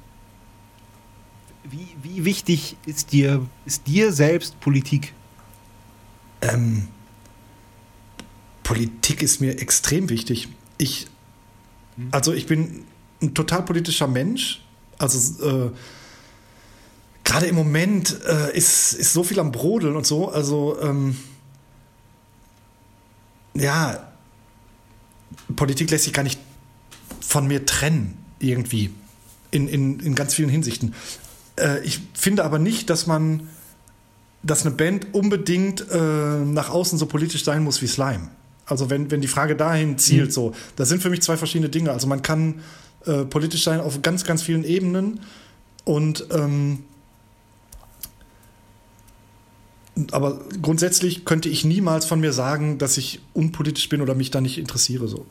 wie, 1.65 1.89
wie 2.03 2.25
wichtig 2.25 2.77
ist 2.87 3.13
dir, 3.13 3.47
ist 3.65 3.87
dir 3.87 4.13
selbst 4.13 4.61
Politik? 4.61 5.13
Ähm, 6.41 6.89
Politik 8.63 9.23
ist 9.23 9.41
mir 9.41 9.61
extrem 9.61 10.09
wichtig. 10.09 10.49
Ich, 10.77 11.07
also 12.11 12.33
ich 12.33 12.47
bin 12.47 12.85
ein 13.21 13.35
total 13.35 13.63
politischer 13.63 14.07
Mensch. 14.07 14.63
Also 14.99 15.45
äh, 15.45 15.71
gerade 17.25 17.47
im 17.47 17.55
Moment 17.55 18.19
äh, 18.27 18.57
ist, 18.57 18.95
ist 18.95 19.13
so 19.13 19.23
viel 19.23 19.39
am 19.39 19.53
Brodeln 19.53 19.97
und 19.97 20.07
so. 20.07 20.29
Also 20.31 20.79
ähm, 20.83 21.17
ja, 23.55 24.13
Politik 25.57 25.91
lässt 25.91 26.05
sich 26.05 26.13
gar 26.13 26.23
nicht 26.23 26.41
von 27.21 27.47
mir 27.47 27.67
trennen 27.67 28.17
irgendwie 28.39 28.91
in, 29.51 29.69
in, 29.69 30.01
in 30.01 30.15
ganz 30.15 30.35
vielen 30.35 30.49
Hinsichten. 30.49 30.95
Äh, 31.57 31.85
ich 31.85 32.01
finde 32.15 32.45
aber 32.45 32.59
nicht, 32.59 32.91
dass 32.91 33.07
man 33.07 33.49
dass 34.43 34.65
eine 34.65 34.75
Band 34.75 35.15
unbedingt 35.15 35.85
äh, 35.91 35.97
nach 35.97 36.71
außen 36.71 36.99
so 36.99 37.07
politisch 37.07 37.45
sein 37.45 37.65
muss 37.65 37.83
wie 37.83 37.89
Slime. 37.89 38.29
Also 38.67 38.91
wenn, 38.91 39.11
wenn 39.11 39.21
die 39.21 39.29
Frage 39.29 39.57
dahin 39.57 39.99
zielt, 39.99 40.33
so, 40.33 40.55
das 40.77 40.89
sind 40.89 41.03
für 41.03 41.11
mich 41.11 41.23
zwei 41.23 41.37
verschiedene 41.37 41.69
Dinge. 41.69 41.91
Also 41.91 42.07
man 42.07 42.23
kann 42.23 42.61
äh, 43.09 43.25
politisch 43.25 43.65
sein 43.65 43.81
auf 43.81 44.03
ganz, 44.03 44.25
ganz 44.25 44.43
vielen 44.43 44.65
Ebenen 44.65 45.21
und 45.85 46.27
ähm, 46.31 46.85
aber 50.13 50.41
grundsätzlich 50.63 51.25
könnte 51.25 51.49
ich 51.49 51.65
niemals 51.65 52.05
von 52.05 52.21
mir 52.21 52.33
sagen, 52.33 52.79
dass 52.79 52.97
ich 52.99 53.21
unpolitisch 53.35 53.89
bin 53.89 54.01
oder 54.01 54.15
mich 54.15 54.31
da 54.31 54.41
nicht 54.41 54.59
interessiere. 54.59 55.09
So. 55.09 55.27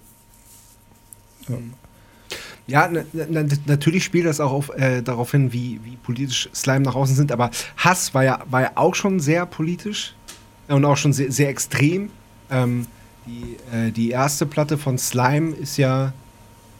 Ja, 2.68 2.90
na, 2.92 3.04
na, 3.14 3.46
natürlich 3.66 4.04
spielt 4.04 4.26
das 4.26 4.42
auch 4.42 4.52
auf, 4.52 4.70
äh, 4.76 5.02
darauf 5.02 5.32
hin, 5.32 5.54
wie, 5.54 5.80
wie 5.84 5.96
politisch 5.96 6.50
Slime 6.54 6.82
nach 6.82 6.96
außen 6.96 7.16
sind, 7.16 7.32
aber 7.32 7.50
Hass 7.78 8.14
war 8.14 8.26
ja, 8.26 8.44
war 8.50 8.62
ja 8.62 8.72
auch 8.76 8.94
schon 8.94 9.22
sehr 9.22 9.46
politisch 9.46 10.16
und 10.68 10.84
auch 10.84 10.98
schon 10.98 11.14
sehr, 11.14 11.32
sehr 11.32 11.48
extrem. 11.48 12.10
Ähm, 12.52 12.88
die, 13.26 13.58
äh, 13.74 13.92
die 13.92 14.10
erste 14.10 14.46
Platte 14.46 14.78
von 14.78 14.98
Slime 14.98 15.56
ist 15.56 15.78
ja 15.78 16.12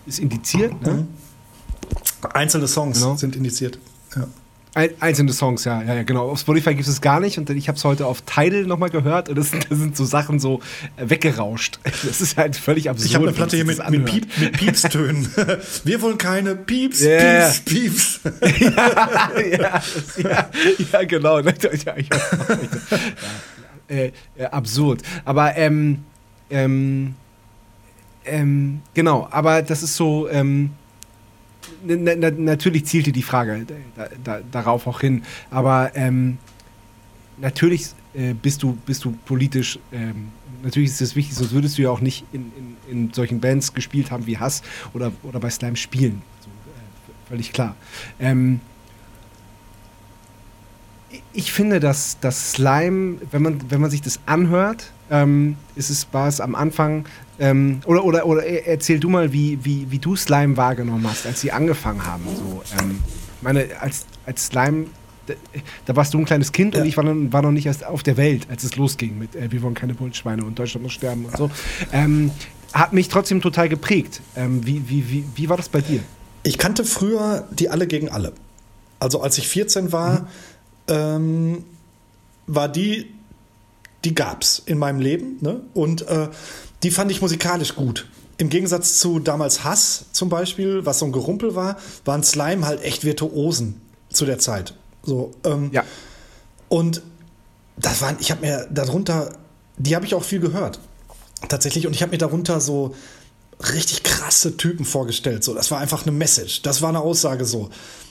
ist 0.08 0.20
indiziert, 0.20 0.82
ne? 0.82 0.94
Mhm. 0.94 1.08
Einzelne 2.34 2.68
Songs 2.68 3.00
Genau. 3.00 3.16
sind 3.16 3.36
indiziert. 3.36 3.78
Ja. 4.16 4.28
Ein, 4.74 4.90
einzelne 5.00 5.34
Songs, 5.34 5.64
ja, 5.64 5.82
ja, 5.82 5.96
ja, 5.96 6.04
genau. 6.04 6.30
Auf 6.30 6.40
Spotify 6.40 6.76
gibt 6.76 6.88
es 6.88 7.02
gar 7.02 7.20
nicht 7.20 7.40
und 7.40 7.50
ich 7.50 7.68
habe 7.68 7.78
es 7.78 7.84
heute 7.84 8.06
auf 8.06 8.22
Tidal 8.22 8.64
nochmal 8.66 8.90
gehört 8.92 9.28
und 9.28 9.36
das, 9.36 9.50
sind- 9.50 9.72
das 9.72 9.80
sind 9.80 9.98
so 9.98 10.06
Sachen 10.06 10.40
so 10.40 10.60
äh, 10.98 11.10
weggerauscht. 11.10 11.80
Das 12.04 12.22
ist 12.22 12.38
halt 12.38 12.56
völlig 12.56 12.88
absurd. 12.90 13.08
Ich 13.10 13.16
habe 13.16 13.26
eine 13.26 13.34
Platte 13.36 13.56
hier 13.56 13.66
mit, 13.66 13.80
mit. 13.90 14.06
Piep, 14.06 14.28
mit 14.40 14.52
Piepstönen. 14.58 15.28
Wir 15.84 16.02
wollen 16.02 16.18
keine 16.20 16.56
Pieps, 16.56 17.00
Ja. 17.02 17.50
Pieps, 17.66 18.20
Pieps. 18.20 18.20
ja, 18.60 19.58
das, 19.58 20.18
ja, 20.18 20.50
ja, 20.92 21.04
genau. 21.06 21.40
Ja, 21.40 21.54
ja, 21.86 21.96
äh, 23.88 24.12
absurd. 24.52 25.02
Aber 25.26 25.56
ähm, 25.58 26.04
ähm, 26.52 27.16
ähm, 28.28 28.82
genau, 28.94 29.28
aber 29.32 29.62
das 29.62 29.84
ist 29.84 29.96
so, 29.96 30.30
ähm, 30.30 30.72
na, 31.84 32.16
na, 32.16 32.32
natürlich 32.32 32.86
zielte 32.86 33.12
die 33.12 33.24
Frage 33.24 33.66
da, 33.96 34.08
da, 34.24 34.40
darauf 34.52 34.88
auch 34.88 35.02
hin. 35.02 35.24
Aber 35.50 35.92
ähm, 35.96 36.38
natürlich 37.38 37.88
äh, 38.14 38.34
bist, 38.34 38.64
du, 38.64 38.78
bist 38.86 39.06
du 39.06 39.12
politisch, 39.26 39.80
ähm, 39.92 40.30
natürlich 40.64 40.92
ist 40.92 41.02
das 41.02 41.16
wichtig, 41.16 41.36
sonst 41.36 41.52
würdest 41.52 41.78
du 41.78 41.84
ja 41.84 41.90
auch 41.90 42.02
nicht 42.02 42.26
in, 42.32 42.52
in, 42.58 42.92
in 42.92 43.14
solchen 43.14 43.40
Bands 43.40 43.74
gespielt 43.74 44.12
haben 44.12 44.26
wie 44.26 44.38
Hass 44.38 44.64
oder, 44.94 45.12
oder 45.24 45.40
bei 45.40 45.50
Slime 45.50 45.76
spielen. 45.76 46.22
So, 46.42 46.48
äh, 46.48 47.30
völlig 47.30 47.54
klar. 47.54 47.76
Ähm, 48.20 48.60
ich 51.34 51.52
finde, 51.52 51.80
dass 51.80 52.20
das 52.20 52.54
Slime, 52.54 53.18
wenn 53.32 53.42
man, 53.42 53.72
wenn 53.72 53.80
man 53.80 53.92
sich 53.92 54.02
das 54.02 54.20
anhört, 54.26 54.92
ähm, 55.10 55.56
ist 55.76 55.90
es, 55.90 56.08
war 56.12 56.28
es 56.28 56.42
am 56.42 56.56
Anfang, 56.56 57.06
ähm, 57.40 57.82
oder, 57.86 58.04
oder, 58.06 58.26
oder 58.26 58.46
erzähl 58.46 59.00
du 59.00 59.10
mal, 59.10 59.32
wie, 59.34 59.60
wie, 59.64 59.90
wie 59.92 60.00
du 60.00 60.16
Slime 60.16 60.58
wahrgenommen 60.58 61.08
hast, 61.10 61.26
als 61.26 61.42
sie 61.42 61.52
angefangen 61.52 62.06
haben. 62.06 62.24
So, 62.36 62.62
ähm, 62.80 63.00
meine, 63.42 63.68
als, 63.80 64.06
als 64.26 64.48
Slime 64.48 64.88
da, 65.28 65.34
da 65.86 65.96
warst 65.96 66.14
du 66.14 66.20
ein 66.20 66.26
kleines 66.26 66.52
Kind 66.54 66.74
Ja. 66.74 66.82
und 66.82 66.88
ich 66.88 66.96
war, 66.96 67.04
noch- 67.04 67.34
war 67.34 67.42
noch 67.42 67.52
nicht 67.52 67.66
erst 67.66 67.86
auf 67.86 68.02
der 68.02 68.16
Welt, 68.18 68.48
als 68.50 68.64
es 68.64 68.76
losging 68.78 69.18
mit 69.20 69.36
äh, 69.36 69.52
Wir 69.52 69.62
wollen 69.62 69.74
keine 69.74 69.94
Bullenschweine 69.94 70.44
und 70.46 70.58
Deutschland 70.58 70.84
muss 70.84 70.94
sterben 70.94 71.26
und 71.26 71.36
so. 71.36 71.52
Ähm, 71.92 72.32
hat 72.74 72.94
mich 72.94 73.10
trotzdem 73.10 73.42
total 73.42 73.68
geprägt. 73.70 74.22
Ähm, 74.36 74.66
wie, 74.66 74.88
wie, 74.90 75.10
wie, 75.10 75.26
wie 75.36 75.50
war 75.50 75.58
das 75.58 75.68
bei 75.70 75.82
dir? 75.82 76.00
Ich 76.44 76.58
kannte 76.58 76.86
früher 76.86 77.46
die 77.52 77.70
alle 77.70 77.88
gegen 77.88 78.08
alle. 78.10 78.32
Also 79.00 79.22
als 79.22 79.38
ich 79.38 79.48
14 79.50 79.92
war, 79.92 80.28
ähm, 80.88 81.64
war 82.48 82.70
die, 82.70 83.12
die 84.06 84.16
gab's 84.16 84.62
in 84.66 84.78
meinem 84.78 85.00
Leben. 85.02 85.38
Ne? 85.42 85.60
Und 85.74 86.08
äh, 86.08 86.30
die 86.84 86.92
fand 86.92 87.12
ich 87.12 87.22
musikalisch 87.22 87.76
gut. 87.76 88.08
Im 88.38 88.50
Gegensatz 88.50 89.00
zu 89.00 89.20
damals 89.20 89.64
Hass 89.64 90.06
zum 90.12 90.30
Beispiel, 90.30 90.86
was 90.86 91.00
so 91.00 91.06
ein 91.06 91.12
Gerumpel 91.12 91.56
war, 91.56 91.78
waren 92.06 92.24
Slime 92.24 92.66
halt 92.68 92.84
echt 92.84 93.04
Virtuosen 93.04 93.82
zu 94.10 94.26
der 94.26 94.38
Zeit. 94.40 94.76
So, 95.04 95.32
ähm, 95.44 95.70
Ja. 95.74 95.84
und 96.70 97.02
das 97.78 98.02
waren, 98.02 98.18
ich 98.20 98.30
habe 98.32 98.42
mir 98.46 98.68
darunter, 98.72 99.34
die 99.78 99.96
habe 99.96 100.06
ich 100.06 100.14
auch 100.16 100.24
viel 100.24 100.40
gehört. 100.40 100.80
Tatsächlich. 101.50 101.86
Und 101.86 101.94
ich 101.94 102.02
habe 102.02 102.12
mir 102.12 102.18
darunter 102.18 102.60
so 102.60 102.96
richtig 103.60 104.04
krasse 104.04 104.58
Typen 104.58 104.86
vorgestellt. 104.86 105.44
So, 105.44 105.54
das 105.54 105.72
war 105.72 105.80
einfach 105.80 106.04
eine 106.04 106.12
Message. 106.12 106.62
Das 106.62 106.82
war 106.82 106.90
eine 106.90 107.00
Aussage 107.00 107.46
so. 107.46 107.70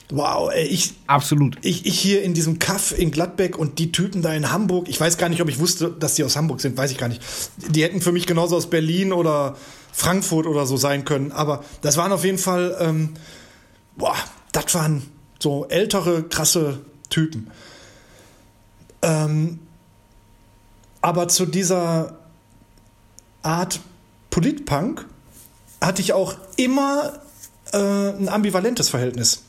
Wow, 0.09 0.51
ey, 0.53 0.65
ich, 0.65 0.93
Absolut. 1.07 1.57
ich, 1.63 1.85
ich 1.85 1.99
hier 1.99 2.23
in 2.23 2.33
diesem 2.33 2.59
Kaff 2.59 2.97
in 2.97 3.11
Gladbeck 3.11 3.57
und 3.57 3.77
die 3.77 3.91
Typen 3.91 4.21
da 4.21 4.33
in 4.33 4.51
Hamburg. 4.51 4.87
Ich 4.87 4.99
weiß 4.99 5.17
gar 5.17 5.27
nicht, 5.27 5.41
ob 5.41 5.49
ich 5.49 5.59
wusste, 5.59 5.89
dass 5.89 6.15
die 6.15 6.23
aus 6.23 6.37
Hamburg 6.37 6.61
sind, 6.61 6.77
weiß 6.77 6.91
ich 6.91 6.97
gar 6.97 7.09
nicht. 7.09 7.21
Die 7.69 7.83
hätten 7.83 7.99
für 7.99 8.13
mich 8.13 8.25
genauso 8.25 8.55
aus 8.55 8.69
Berlin 8.69 9.11
oder 9.11 9.57
Frankfurt 9.91 10.45
oder 10.45 10.65
so 10.65 10.77
sein 10.77 11.03
können. 11.03 11.33
Aber 11.33 11.63
das 11.81 11.97
waren 11.97 12.13
auf 12.13 12.23
jeden 12.23 12.37
Fall, 12.37 12.77
ähm, 12.79 13.15
boah, 13.97 14.15
das 14.53 14.73
waren 14.75 15.03
so 15.39 15.65
ältere, 15.67 16.23
krasse 16.23 16.79
Typen. 17.09 17.51
Ähm, 19.01 19.59
aber 21.01 21.27
zu 21.27 21.45
dieser 21.45 22.17
Art 23.41 23.81
Politpunk 24.29 25.05
hatte 25.81 26.01
ich 26.01 26.13
auch 26.13 26.35
immer 26.55 27.19
äh, 27.71 27.77
ein 27.77 28.29
ambivalentes 28.29 28.89
Verhältnis. 28.89 29.43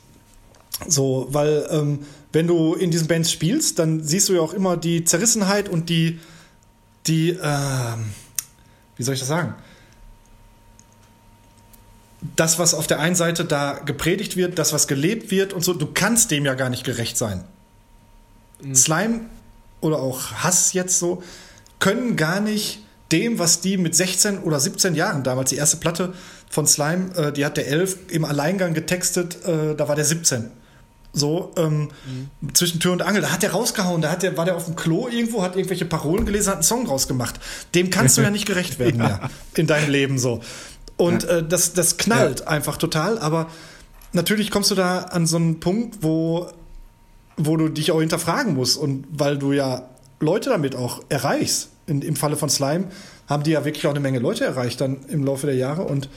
So, 0.86 1.26
weil 1.30 1.66
ähm, 1.70 2.06
wenn 2.32 2.46
du 2.46 2.74
in 2.74 2.90
diesen 2.90 3.08
Bands 3.08 3.32
spielst, 3.32 3.78
dann 3.78 4.02
siehst 4.02 4.28
du 4.28 4.34
ja 4.34 4.40
auch 4.40 4.52
immer 4.52 4.76
die 4.76 5.04
Zerrissenheit 5.04 5.68
und 5.68 5.88
die, 5.88 6.20
die, 7.06 7.30
ähm, 7.30 8.12
wie 8.96 9.02
soll 9.02 9.14
ich 9.14 9.20
das 9.20 9.28
sagen? 9.28 9.54
Das, 12.36 12.58
was 12.58 12.74
auf 12.74 12.86
der 12.86 13.00
einen 13.00 13.14
Seite 13.14 13.44
da 13.44 13.74
gepredigt 13.74 14.36
wird, 14.36 14.58
das, 14.58 14.72
was 14.72 14.88
gelebt 14.88 15.30
wird 15.30 15.52
und 15.52 15.64
so, 15.64 15.72
du 15.72 15.86
kannst 15.86 16.30
dem 16.30 16.44
ja 16.44 16.54
gar 16.54 16.68
nicht 16.68 16.84
gerecht 16.84 17.16
sein. 17.16 17.44
Slime 18.74 19.20
oder 19.80 20.00
auch 20.00 20.32
Hass 20.32 20.72
jetzt 20.72 20.98
so, 20.98 21.22
können 21.78 22.16
gar 22.16 22.40
nicht 22.40 22.84
dem, 23.12 23.38
was 23.38 23.60
die 23.60 23.76
mit 23.76 23.94
16 23.94 24.38
oder 24.40 24.60
17 24.60 24.94
Jahren 24.94 25.22
damals, 25.22 25.50
die 25.50 25.56
erste 25.56 25.78
Platte 25.78 26.12
von 26.50 26.66
Slime, 26.66 27.14
äh, 27.16 27.32
die 27.32 27.44
hat 27.44 27.56
der 27.56 27.68
11 27.68 28.10
im 28.10 28.24
Alleingang 28.24 28.74
getextet, 28.74 29.44
äh, 29.44 29.74
da 29.74 29.88
war 29.88 29.96
der 29.96 30.04
17. 30.04 30.50
So, 31.14 31.52
ähm, 31.56 31.88
zwischen 32.52 32.80
Tür 32.80 32.92
und 32.92 33.02
Angel, 33.02 33.22
da 33.22 33.32
hat 33.32 33.42
der 33.42 33.52
rausgehauen, 33.52 34.02
da 34.02 34.10
hat 34.10 34.22
der, 34.22 34.36
war 34.36 34.44
der 34.44 34.56
auf 34.56 34.66
dem 34.66 34.76
Klo 34.76 35.08
irgendwo, 35.08 35.42
hat 35.42 35.56
irgendwelche 35.56 35.86
Parolen 35.86 36.26
gelesen, 36.26 36.48
hat 36.48 36.56
einen 36.56 36.62
Song 36.62 36.86
rausgemacht. 36.86 37.40
Dem 37.74 37.90
kannst 37.90 38.18
du 38.18 38.22
ja 38.22 38.30
nicht 38.30 38.46
gerecht 38.46 38.78
werden 38.78 38.98
mehr 38.98 39.30
in 39.56 39.66
deinem 39.66 39.90
Leben 39.90 40.18
so. 40.18 40.40
Und 40.96 41.24
äh, 41.24 41.42
das, 41.42 41.72
das 41.72 41.96
knallt 41.96 42.46
einfach 42.46 42.76
total, 42.76 43.18
aber 43.18 43.48
natürlich 44.12 44.50
kommst 44.50 44.70
du 44.70 44.74
da 44.74 44.98
an 44.98 45.26
so 45.26 45.36
einen 45.36 45.60
Punkt, 45.60 46.02
wo 46.02 46.50
wo 47.38 47.56
du 47.56 47.68
dich 47.68 47.92
auch 47.92 48.00
hinterfragen 48.00 48.54
musst 48.54 48.76
und 48.76 49.06
weil 49.10 49.38
du 49.38 49.52
ja 49.52 49.88
Leute 50.20 50.50
damit 50.50 50.74
auch 50.74 51.02
erreichst. 51.08 51.70
In, 51.88 52.02
Im 52.02 52.14
Falle 52.14 52.36
von 52.36 52.48
Slime 52.48 52.84
haben 53.26 53.42
die 53.42 53.50
ja 53.50 53.64
wirklich 53.64 53.86
auch 53.86 53.90
eine 53.90 54.00
Menge 54.00 54.20
Leute 54.20 54.44
erreicht 54.44 54.80
dann 54.80 54.98
im 55.08 55.24
Laufe 55.24 55.46
der 55.46 55.56
Jahre 55.56 55.82
und 55.82 56.08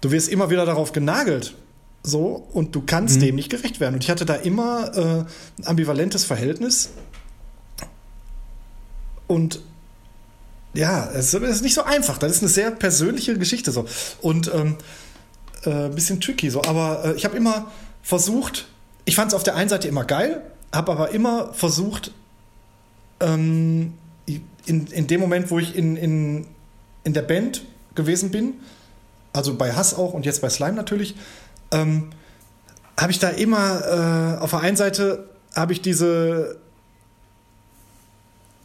du 0.00 0.10
wirst 0.10 0.28
immer 0.28 0.50
wieder 0.50 0.64
darauf 0.64 0.92
genagelt. 0.92 1.54
So, 2.02 2.46
und 2.52 2.72
du 2.76 2.82
kannst 2.86 3.20
dem 3.20 3.34
nicht 3.34 3.50
gerecht 3.50 3.80
werden. 3.80 3.94
Und 3.94 4.04
ich 4.04 4.10
hatte 4.10 4.24
da 4.24 4.36
immer 4.36 4.92
äh, 4.94 5.00
ein 5.60 5.66
ambivalentes 5.66 6.24
Verhältnis. 6.24 6.90
Und 9.26 9.60
ja, 10.72 11.10
es 11.10 11.34
ist 11.34 11.62
nicht 11.62 11.74
so 11.74 11.82
einfach. 11.82 12.18
Das 12.18 12.30
ist 12.30 12.42
eine 12.42 12.48
sehr 12.48 12.70
persönliche 12.70 13.36
Geschichte 13.36 13.72
so. 13.72 13.86
Und 14.20 14.52
ähm, 14.54 14.76
äh, 15.64 15.86
ein 15.86 15.94
bisschen 15.96 16.20
tricky 16.20 16.48
so. 16.48 16.62
Aber 16.62 17.04
äh, 17.04 17.14
ich 17.14 17.24
habe 17.24 17.36
immer 17.36 17.72
versucht, 18.02 18.68
ich 19.04 19.16
fand 19.16 19.32
es 19.32 19.34
auf 19.34 19.42
der 19.42 19.56
einen 19.56 19.68
Seite 19.68 19.88
immer 19.88 20.04
geil, 20.04 20.42
habe 20.72 20.92
aber 20.92 21.10
immer 21.10 21.52
versucht, 21.54 22.12
ähm, 23.18 23.94
in, 24.66 24.86
in 24.88 25.06
dem 25.06 25.20
Moment, 25.20 25.50
wo 25.50 25.58
ich 25.58 25.76
in, 25.76 25.96
in, 25.96 26.46
in 27.04 27.12
der 27.12 27.22
Band 27.22 27.64
gewesen 27.94 28.30
bin, 28.30 28.54
also 29.32 29.54
bei 29.54 29.72
Hass 29.72 29.94
auch 29.94 30.12
und 30.12 30.26
jetzt 30.26 30.42
bei 30.42 30.48
Slime 30.48 30.74
natürlich, 30.74 31.14
ähm, 31.70 32.10
habe 32.98 33.12
ich 33.12 33.18
da 33.18 33.28
immer 33.28 34.36
äh, 34.38 34.42
auf 34.42 34.50
der 34.50 34.60
einen 34.60 34.76
Seite 34.76 35.28
habe 35.54 35.72
ich 35.72 35.82
diese 35.82 36.58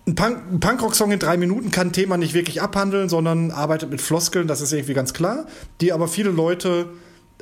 ein, 0.08 0.16
Punk, 0.16 0.38
ein 0.52 0.60
Punkrock-Song 0.60 1.12
in 1.12 1.20
drei 1.20 1.38
Minuten 1.38 1.72
kann 1.72 1.88
ein 1.88 1.94
Thema 1.94 2.18
nicht 2.18 2.34
wirklich 2.34 2.62
abhandeln, 2.62 3.08
sondern 3.08 3.52
arbeitet 3.52 3.90
mit 3.92 4.02
Floskeln, 4.02 4.48
das 4.48 4.62
ist 4.62 4.74
irgendwie 4.74 4.94
ganz 4.94 5.14
klar, 5.14 5.46
die 5.80 5.94
aber 5.94 6.08
viele 6.08 6.32
Leute 6.32 6.88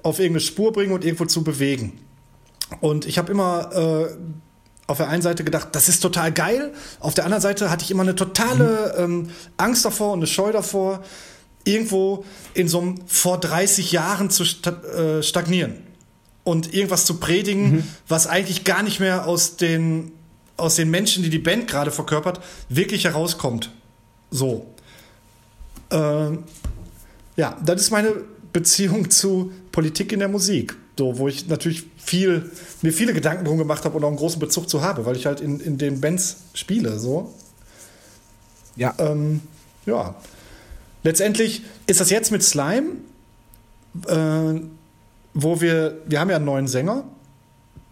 auf 0.03 0.19
irgendeine 0.19 0.41
Spur 0.41 0.71
bringen 0.73 0.91
und 0.91 1.05
irgendwo 1.05 1.25
zu 1.25 1.43
bewegen. 1.43 1.99
Und 2.81 3.05
ich 3.05 3.17
habe 3.17 3.31
immer 3.31 3.71
äh, 3.73 4.15
auf 4.89 4.97
der 4.97 5.07
einen 5.07 5.21
Seite 5.21 5.43
gedacht, 5.43 5.69
das 5.73 5.87
ist 5.87 5.99
total 5.99 6.31
geil. 6.31 6.73
Auf 6.99 7.13
der 7.13 7.23
anderen 7.25 7.41
Seite 7.41 7.69
hatte 7.69 7.83
ich 7.83 7.91
immer 7.91 8.01
eine 8.01 8.15
totale 8.15 8.95
ähm, 8.97 9.29
Angst 9.55 9.85
davor 9.85 10.13
und 10.13 10.19
eine 10.19 10.27
Scheu 10.27 10.51
davor, 10.51 11.03
irgendwo 11.63 12.25
in 12.55 12.67
so 12.67 12.81
einem 12.81 12.95
vor 13.05 13.39
30 13.39 13.91
Jahren 13.91 14.31
zu 14.31 14.43
äh, 14.43 15.21
stagnieren 15.21 15.75
und 16.43 16.73
irgendwas 16.73 17.05
zu 17.05 17.19
predigen, 17.19 17.87
was 18.07 18.25
eigentlich 18.25 18.63
gar 18.63 18.81
nicht 18.81 18.99
mehr 18.99 19.27
aus 19.27 19.57
den, 19.57 20.11
aus 20.57 20.75
den 20.75 20.89
Menschen, 20.89 21.21
die 21.21 21.29
die 21.29 21.37
Band 21.37 21.67
gerade 21.67 21.91
verkörpert, 21.91 22.41
wirklich 22.69 23.03
herauskommt. 23.03 23.69
So. 24.31 24.73
Ähm, 25.91 26.45
ja, 27.35 27.55
das 27.63 27.81
ist 27.81 27.91
meine 27.91 28.15
Beziehung 28.51 29.11
zu 29.11 29.51
Politik 29.71 30.11
in 30.11 30.19
der 30.19 30.29
Musik. 30.29 30.75
So, 30.99 31.17
wo 31.17 31.29
ich 31.29 31.47
natürlich 31.47 31.85
viel, 31.95 32.51
mir 32.81 32.91
viele 32.91 33.13
Gedanken 33.13 33.45
drum 33.45 33.57
gemacht 33.57 33.85
habe 33.85 33.95
und 33.95 34.03
auch 34.03 34.09
einen 34.09 34.17
großen 34.17 34.37
Bezug 34.37 34.69
zu 34.69 34.81
habe, 34.81 35.05
weil 35.05 35.15
ich 35.15 35.25
halt 35.25 35.39
in, 35.39 35.61
in 35.61 35.77
den 35.77 36.01
Bands 36.01 36.41
spiele. 36.53 36.99
So. 36.99 37.33
Ja. 38.75 38.93
Ähm, 38.97 39.39
ja. 39.85 40.15
Letztendlich 41.03 41.63
ist 41.87 42.01
das 42.01 42.09
jetzt 42.09 42.33
mit 42.33 42.43
Slime, 42.43 42.97
äh, 44.07 44.61
wo 45.33 45.61
wir, 45.61 46.01
wir 46.05 46.19
haben 46.19 46.29
ja 46.29 46.35
einen 46.35 46.43
neuen 46.43 46.67
Sänger, 46.67 47.05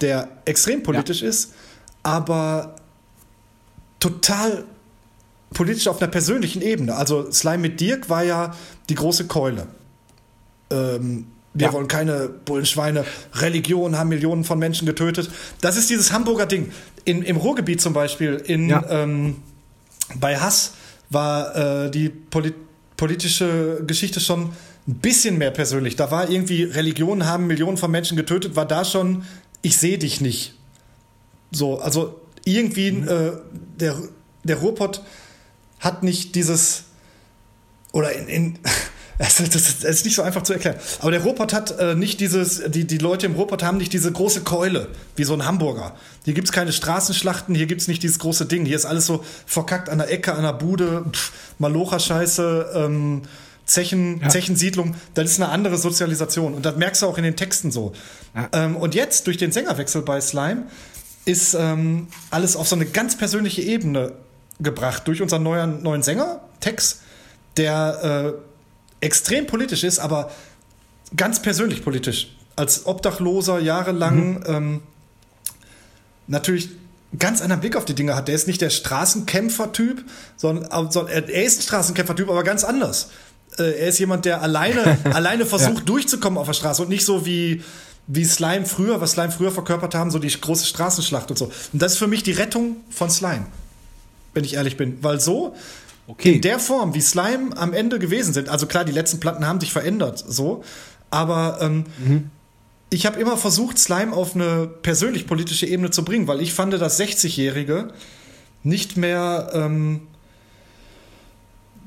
der 0.01 0.27
extrem 0.43 0.83
politisch 0.83 1.21
ist, 1.21 1.53
aber 2.03 2.75
total 4.01 4.65
politisch 5.53 5.87
auf 5.87 6.01
einer 6.01 6.11
persönlichen 6.11 6.61
Ebene. 6.61 6.97
Also 6.97 7.31
Slime 7.31 7.59
mit 7.59 7.79
Dirk 7.79 8.09
war 8.09 8.25
ja 8.25 8.53
die 8.89 8.95
große 8.95 9.27
Keule. 9.27 9.67
Ähm, 10.69 11.27
wir 11.57 11.67
Ja. 11.67 11.73
wollen 11.73 11.87
keine 11.87 12.29
Bullenschweine. 12.29 13.05
Religion 13.33 13.97
haben 13.97 14.09
Millionen 14.09 14.43
von 14.43 14.59
Menschen 14.59 14.85
getötet. 14.85 15.29
Das 15.61 15.75
ist 15.77 15.89
dieses 15.89 16.11
Hamburger 16.11 16.45
Ding. 16.45 16.71
In, 17.05 17.23
Im 17.23 17.37
Ruhrgebiet 17.37 17.81
zum 17.81 17.93
Beispiel, 17.93 18.35
in, 18.45 18.69
Ja. 18.69 18.83
ähm, 18.89 19.37
bei 20.19 20.37
Hass 20.37 20.73
war 21.09 21.85
äh, 21.85 21.91
die 21.91 22.09
Poli 22.09 22.53
politische 22.97 23.83
Geschichte 23.85 24.19
schon 24.19 24.53
ein 24.87 24.95
bisschen 24.95 25.37
mehr 25.37 25.51
persönlich. 25.51 25.95
Da 25.95 26.09
war 26.09 26.29
irgendwie, 26.31 26.63
Religionen 26.63 27.27
haben 27.27 27.45
Millionen 27.45 27.77
von 27.77 27.91
Menschen 27.91 28.17
getötet, 28.17 28.55
war 28.55 28.65
da 28.65 28.83
schon, 28.85 29.23
ich 29.61 29.77
sehe 29.77 29.99
dich 29.99 30.19
nicht. 30.19 30.55
So, 31.51 31.79
also 31.79 32.19
irgendwie 32.43 32.87
äh, 32.87 33.33
der, 33.79 33.95
der 34.45 34.55
Ruhrpott 34.57 35.03
hat 35.79 36.01
nicht 36.01 36.33
dieses 36.33 36.85
oder 37.91 38.11
in, 38.13 38.27
in 38.27 38.59
das, 39.19 39.39
ist- 39.39 40.05
nicht 40.05 40.15
so 40.15 40.21
einfach 40.21 40.43
zu 40.43 40.53
erklären. 40.53 40.75
Aber 40.99 41.11
der 41.11 41.21
Ruhrpott 41.23 41.51
hat 41.53 41.79
äh, 41.79 41.95
nicht 41.95 42.19
dieses, 42.19 42.61
die, 42.69 42.85
die 42.85 42.97
Leute 42.99 43.25
im 43.25 43.33
Ruhrpott 43.33 43.63
haben 43.63 43.77
nicht 43.77 43.91
diese 43.93 44.11
große 44.11 44.41
Keule, 44.41 44.89
wie 45.15 45.23
so 45.23 45.33
ein 45.33 45.43
Hamburger. 45.45 45.95
Hier 46.25 46.33
gibt's 46.33 46.51
keine 46.51 46.71
Straßenschlachten, 46.71 47.55
hier 47.55 47.65
gibt's 47.65 47.87
nicht 47.87 48.03
dieses 48.03 48.19
große 48.19 48.45
Ding. 48.45 48.65
Hier 48.65 48.75
ist 48.75 48.85
alles 48.85 49.05
so 49.07 49.23
verkackt 49.45 49.89
an 49.89 49.97
der 49.97 50.11
Ecke, 50.11 50.33
an 50.35 50.43
der 50.43 50.53
Bude, 50.53 51.05
Malocha-Scheiße, 51.59 52.71
ähm, 52.75 53.23
Zechen, 53.65 54.21
Ja. 54.21 54.29
Zechensiedlung. 54.29 54.95
Das 55.13 55.29
ist 55.31 55.41
eine 55.41 55.49
andere 55.51 55.77
Sozialisation. 55.77 56.53
Und 56.53 56.65
das 56.65 56.77
merkst 56.77 57.01
du 57.01 57.07
auch 57.07 57.17
in 57.17 57.23
den 57.23 57.35
Texten 57.35 57.71
so. 57.71 57.93
Ja. 58.35 58.49
Ähm, 58.53 58.75
und 58.77 58.95
jetzt, 58.95 59.27
durch 59.27 59.37
den 59.37 59.51
Sängerwechsel 59.51 60.01
bei 60.03 60.21
Slime, 60.21 60.63
ist 61.25 61.53
ähm, 61.55 62.07
alles 62.29 62.55
auf 62.55 62.67
so 62.67 62.75
eine 62.75 62.85
ganz 62.85 63.17
persönliche 63.17 63.61
Ebene 63.61 64.13
gebracht. 64.59 65.07
Durch 65.07 65.21
unseren 65.21 65.43
neuen, 65.43 65.83
neuen 65.83 66.01
Sänger, 66.01 66.39
Tex, 66.61 66.99
der 67.57 68.33
äh, 68.37 68.41
extrem 69.01 69.47
politisch 69.47 69.83
ist, 69.83 69.99
aber 69.99 70.31
ganz 71.15 71.41
persönlich 71.41 71.83
politisch. 71.83 72.35
Als 72.55 72.85
Obdachloser 72.85 73.59
jahrelang 73.59 74.43
ähm, 74.47 74.81
natürlich 76.27 76.69
ganz 77.17 77.41
anderen 77.41 77.61
Blick 77.61 77.75
auf 77.75 77.85
die 77.85 77.93
Dinge 77.95 78.15
hat. 78.15 78.27
Der 78.27 78.35
ist 78.35 78.47
nicht 78.47 78.61
der 78.61 78.69
Straßenkämpfer-Typ, 78.69 80.03
sondern, 80.35 80.91
sondern 80.91 81.13
er, 81.13 81.29
er 81.29 81.43
ist 81.45 81.59
ein 81.59 81.63
Straßenkämpfer-Typ, 81.63 82.29
aber 82.29 82.43
ganz 82.43 82.63
anders. 82.63 83.09
Äh, 83.57 83.79
er 83.79 83.87
ist 83.87 83.99
jemand, 83.99 84.25
der 84.25 84.41
alleine, 84.41 84.97
alleine 85.13 85.45
versucht, 85.45 85.79
Ja. 85.79 85.83
durchzukommen 85.85 86.37
auf 86.37 86.47
der 86.47 86.53
Straße 86.53 86.81
und 86.81 86.89
nicht 86.89 87.05
so 87.05 87.25
wie, 87.25 87.63
wie 88.07 88.25
Slime 88.25 88.65
früher, 88.65 88.99
was 88.99 89.11
Slime 89.11 89.31
früher 89.31 89.51
verkörpert 89.51 89.95
haben, 89.95 90.11
so 90.11 90.19
die 90.19 90.27
große 90.29 90.65
Straßenschlacht 90.65 91.29
und 91.29 91.37
so. 91.37 91.45
Und 91.71 91.81
das 91.81 91.93
ist 91.93 91.97
für 91.97 92.07
mich 92.07 92.23
die 92.23 92.33
Rettung 92.33 92.77
von 92.89 93.09
Slime, 93.09 93.45
wenn 94.33 94.43
ich 94.43 94.55
ehrlich 94.55 94.75
bin. 94.75 94.97
Weil 95.01 95.21
so, 95.21 95.55
Okay. 96.09 96.33
in 96.35 96.41
der 96.41 96.57
Form, 96.59 96.93
wie 96.93 97.01
Slime 97.01 97.55
am 97.57 97.73
Ende 97.73 97.99
gewesen 97.99 98.33
sind, 98.33 98.47
also 98.49 98.65
klar, 98.65 98.85
die 98.85 98.93
letzten 98.93 99.19
Platten 99.19 99.45
haben 99.45 99.59
sich 99.59 99.73
verändert, 99.73 100.23
so, 100.25 100.63
aber 101.09 101.59
ähm, 101.61 101.83
ich 102.89 103.05
habe 103.05 103.19
immer 103.19 103.35
versucht, 103.35 103.77
Slime 103.77 104.13
auf 104.13 104.33
eine 104.33 104.67
persönlich-politische 104.67 105.65
Ebene 105.65 105.91
zu 105.91 106.05
bringen, 106.05 106.27
weil 106.27 106.41
ich 106.41 106.53
fand, 106.53 106.71
dass 106.73 106.99
60-Jährige 106.99 107.89
nicht 108.63 108.95
mehr 108.95 109.49
ähm, 109.53 110.01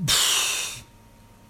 pff, 0.07 0.83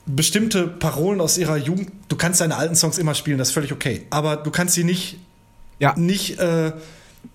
bestimmte 0.06 0.66
Parolen 0.68 1.20
aus 1.20 1.38
ihrer 1.38 1.56
Jugend, 1.56 1.90
du 2.08 2.16
kannst 2.16 2.40
deine 2.40 2.56
alten 2.56 2.76
Songs 2.76 2.98
immer 2.98 3.14
spielen, 3.14 3.38
das 3.38 3.48
ist 3.48 3.54
völlig 3.54 3.72
okay, 3.72 4.06
aber 4.10 4.36
du 4.36 4.50
kannst 4.50 4.74
sie 4.74 4.84
nicht 4.84 5.18
Ja. 5.80 5.94
nicht, 5.96 6.38
äh, 6.38 6.72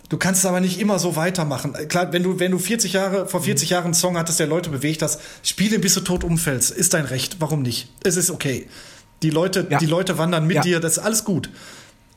du 0.09 0.17
kannst 0.17 0.39
es 0.39 0.45
aber 0.45 0.59
nicht 0.59 0.79
immer 0.79 0.99
so 0.99 1.15
weitermachen. 1.15 1.75
Äh, 1.75 1.85
Klar, 1.85 2.11
wenn 2.13 2.23
du, 2.23 2.39
wenn 2.39 2.51
du 2.51 2.59
40 2.59 2.93
Jahre, 2.93 3.27
vor 3.27 3.41
40 3.41 3.69
Jahren 3.69 3.85
einen 3.85 3.93
Song 3.93 4.17
hattest, 4.17 4.39
der 4.39 4.47
Leute 4.47 4.69
bewegt 4.69 5.01
hast, 5.01 5.19
spiele 5.43 5.79
bis 5.79 5.93
du 5.95 6.01
tot 6.01 6.23
umfällst. 6.23 6.71
Ist 6.71 6.93
dein 6.93 7.05
Recht. 7.05 7.37
Warum 7.39 7.61
nicht? 7.61 7.89
Es 8.03 8.17
ist 8.17 8.29
okay. 8.31 8.67
Die 9.23 9.29
Leute, 9.29 9.67
Ja. 9.69 9.77
die 9.79 9.85
Leute 9.85 10.17
wandern 10.17 10.45
mit 10.47 10.57
Ja. 10.57 10.61
dir, 10.61 10.79
das 10.79 10.93
ist 10.97 10.99
alles 10.99 11.23
gut. 11.23 11.49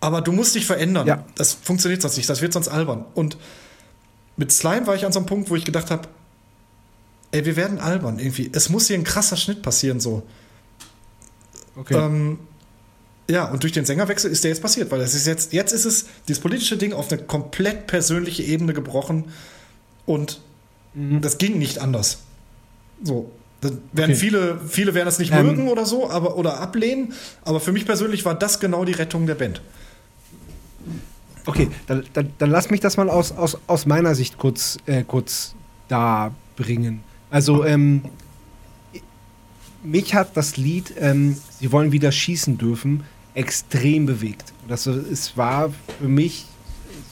Aber 0.00 0.20
du 0.20 0.32
musst 0.32 0.54
dich 0.54 0.66
verändern. 0.66 1.06
Ja. 1.06 1.24
Das 1.34 1.52
funktioniert 1.54 2.02
sonst 2.02 2.16
nicht, 2.16 2.28
das 2.28 2.40
wird 2.40 2.52
sonst 2.52 2.68
albern. 2.68 3.04
Und 3.14 3.36
mit 4.36 4.52
Slime 4.52 4.86
war 4.86 4.94
ich 4.94 5.04
an 5.06 5.12
so 5.12 5.18
einem 5.18 5.26
Punkt, 5.26 5.50
wo 5.50 5.56
ich 5.56 5.64
gedacht 5.64 5.90
habe, 5.90 6.08
ey, 7.32 7.44
wir 7.44 7.56
werden 7.56 7.78
albern 7.80 8.18
irgendwie. 8.18 8.50
Es 8.52 8.68
muss 8.68 8.86
hier 8.86 8.96
ein 8.96 9.04
krasser 9.04 9.36
Schnitt 9.36 9.62
passieren, 9.62 9.98
so. 10.00 10.22
Okay. 11.76 11.94
Ähm, 11.94 12.38
ja, 13.30 13.44
und 13.50 13.62
durch 13.62 13.72
den 13.72 13.84
Sängerwechsel 13.84 14.30
ist 14.30 14.42
der 14.44 14.50
jetzt 14.50 14.62
passiert, 14.62 14.90
weil 14.90 15.00
das 15.00 15.14
ist 15.14 15.26
jetzt, 15.26 15.52
jetzt 15.52 15.72
ist 15.72 15.84
es 15.84 16.06
dieses 16.26 16.40
politische 16.40 16.76
Ding 16.76 16.92
auf 16.92 17.10
eine 17.12 17.20
komplett 17.22 17.86
persönliche 17.86 18.42
Ebene 18.42 18.72
gebrochen 18.72 19.26
und 20.06 20.40
das 20.94 21.38
ging 21.38 21.58
nicht 21.58 21.78
anders. 21.78 22.18
So. 23.02 23.30
Dann 23.60 23.78
werden 23.92 24.12
Okay. 24.12 24.20
viele, 24.20 24.60
viele 24.68 24.94
werden 24.94 25.06
das 25.06 25.18
nicht 25.18 25.32
Ähm. 25.32 25.46
mögen 25.46 25.68
oder 25.68 25.84
so, 25.84 26.08
aber 26.08 26.36
oder 26.36 26.60
ablehnen, 26.60 27.12
aber 27.44 27.60
für 27.60 27.72
mich 27.72 27.84
persönlich 27.86 28.24
war 28.24 28.34
das 28.34 28.60
genau 28.60 28.84
die 28.84 28.92
Rettung 28.92 29.26
der 29.26 29.34
Band. 29.34 29.60
Okay, 31.44 31.68
dann, 31.86 32.04
dann, 32.12 32.30
dann 32.38 32.50
lass 32.50 32.70
mich 32.70 32.80
das 32.80 32.96
mal 32.96 33.08
aus, 33.10 33.32
aus, 33.32 33.58
aus 33.66 33.86
meiner 33.86 34.14
Sicht 34.14 34.38
kurz, 34.38 34.78
äh, 34.86 35.02
kurz 35.02 35.54
da 35.88 36.32
bringen. 36.56 37.00
Also, 37.30 37.64
ähm, 37.64 38.02
mich 39.82 40.14
hat 40.14 40.36
das 40.36 40.56
Lied 40.56 40.94
ähm, 40.98 41.36
Sie 41.60 41.72
wollen 41.72 41.92
wieder 41.92 42.12
schießen 42.12 42.58
dürfen 42.58 43.04
extrem 43.38 44.04
bewegt. 44.04 44.52
Das, 44.66 44.86
es 44.86 45.36
war 45.36 45.70
für 46.00 46.08
mich 46.08 46.46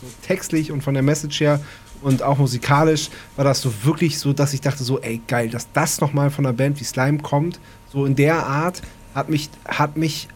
so 0.00 0.08
textlich 0.26 0.72
und 0.72 0.82
von 0.82 0.92
der 0.92 1.04
Message 1.04 1.40
her 1.40 1.60
und 2.02 2.22
auch 2.22 2.36
musikalisch 2.36 3.10
war 3.36 3.44
das 3.44 3.60
so 3.60 3.72
wirklich 3.84 4.18
so, 4.18 4.32
dass 4.32 4.52
ich 4.52 4.60
dachte 4.60 4.82
so, 4.82 5.00
ey 5.00 5.20
geil, 5.28 5.48
dass 5.48 5.70
das 5.72 6.00
nochmal 6.00 6.30
von 6.30 6.44
einer 6.44 6.52
Band 6.52 6.80
wie 6.80 6.84
Slime 6.84 7.18
kommt, 7.18 7.60
so 7.92 8.04
in 8.04 8.16
der 8.16 8.44
Art, 8.44 8.82
hat 9.14 9.28
mich, 9.28 9.48
hat 9.66 9.96
mich 9.96 10.28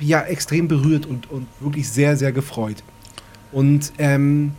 äh, 0.00 0.04
ja 0.04 0.22
extrem 0.22 0.66
berührt 0.66 1.06
und, 1.06 1.30
und 1.30 1.46
wirklich 1.60 1.88
sehr, 1.88 2.16
sehr 2.16 2.32
gefreut. 2.32 2.82
Und 3.52 3.92
ähm, 3.98 4.52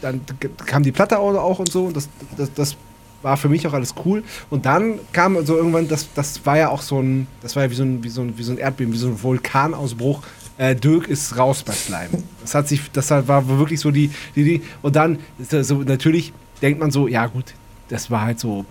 dann 0.00 0.22
kam 0.64 0.82
die 0.82 0.92
Platte 0.92 1.18
auch, 1.18 1.34
auch 1.34 1.58
und 1.58 1.70
so 1.70 1.84
und 1.84 1.96
das, 1.96 2.08
das, 2.38 2.52
das 2.54 2.76
war 3.22 3.36
für 3.36 3.48
mich 3.48 3.66
auch 3.66 3.72
alles 3.72 3.94
cool. 4.04 4.22
Und 4.48 4.66
dann 4.66 4.98
kam 5.12 5.44
so 5.44 5.56
irgendwann, 5.56 5.88
das, 5.88 6.08
das 6.14 6.44
war 6.44 6.56
ja 6.56 6.68
auch 6.68 6.82
so 6.82 7.00
ein, 7.00 7.26
das 7.42 7.56
war 7.56 7.64
ja 7.64 7.70
wie 7.70 7.74
so 7.74 7.82
ein, 7.82 8.02
wie 8.02 8.08
so 8.08 8.22
ein, 8.22 8.38
wie 8.38 8.42
so 8.42 8.52
ein 8.52 8.58
Erdbeben, 8.58 8.92
wie 8.92 8.98
so 8.98 9.08
ein 9.08 9.22
Vulkanausbruch. 9.22 10.22
Äh, 10.58 10.74
Dirk 10.74 11.08
ist 11.08 11.36
raus 11.36 11.62
bei 11.62 11.72
Slime. 11.72 12.22
Das 12.42 12.54
hat 12.54 12.68
sich, 12.68 12.90
das 12.92 13.10
war 13.10 13.48
wirklich 13.58 13.80
so 13.80 13.90
die, 13.90 14.10
die, 14.36 14.44
die 14.44 14.62
und 14.82 14.96
dann, 14.96 15.18
so, 15.38 15.82
natürlich 15.82 16.32
denkt 16.60 16.80
man 16.80 16.90
so, 16.90 17.08
ja 17.08 17.26
gut, 17.26 17.54
das 17.88 18.10
war 18.10 18.22
halt 18.22 18.38
so, 18.38 18.66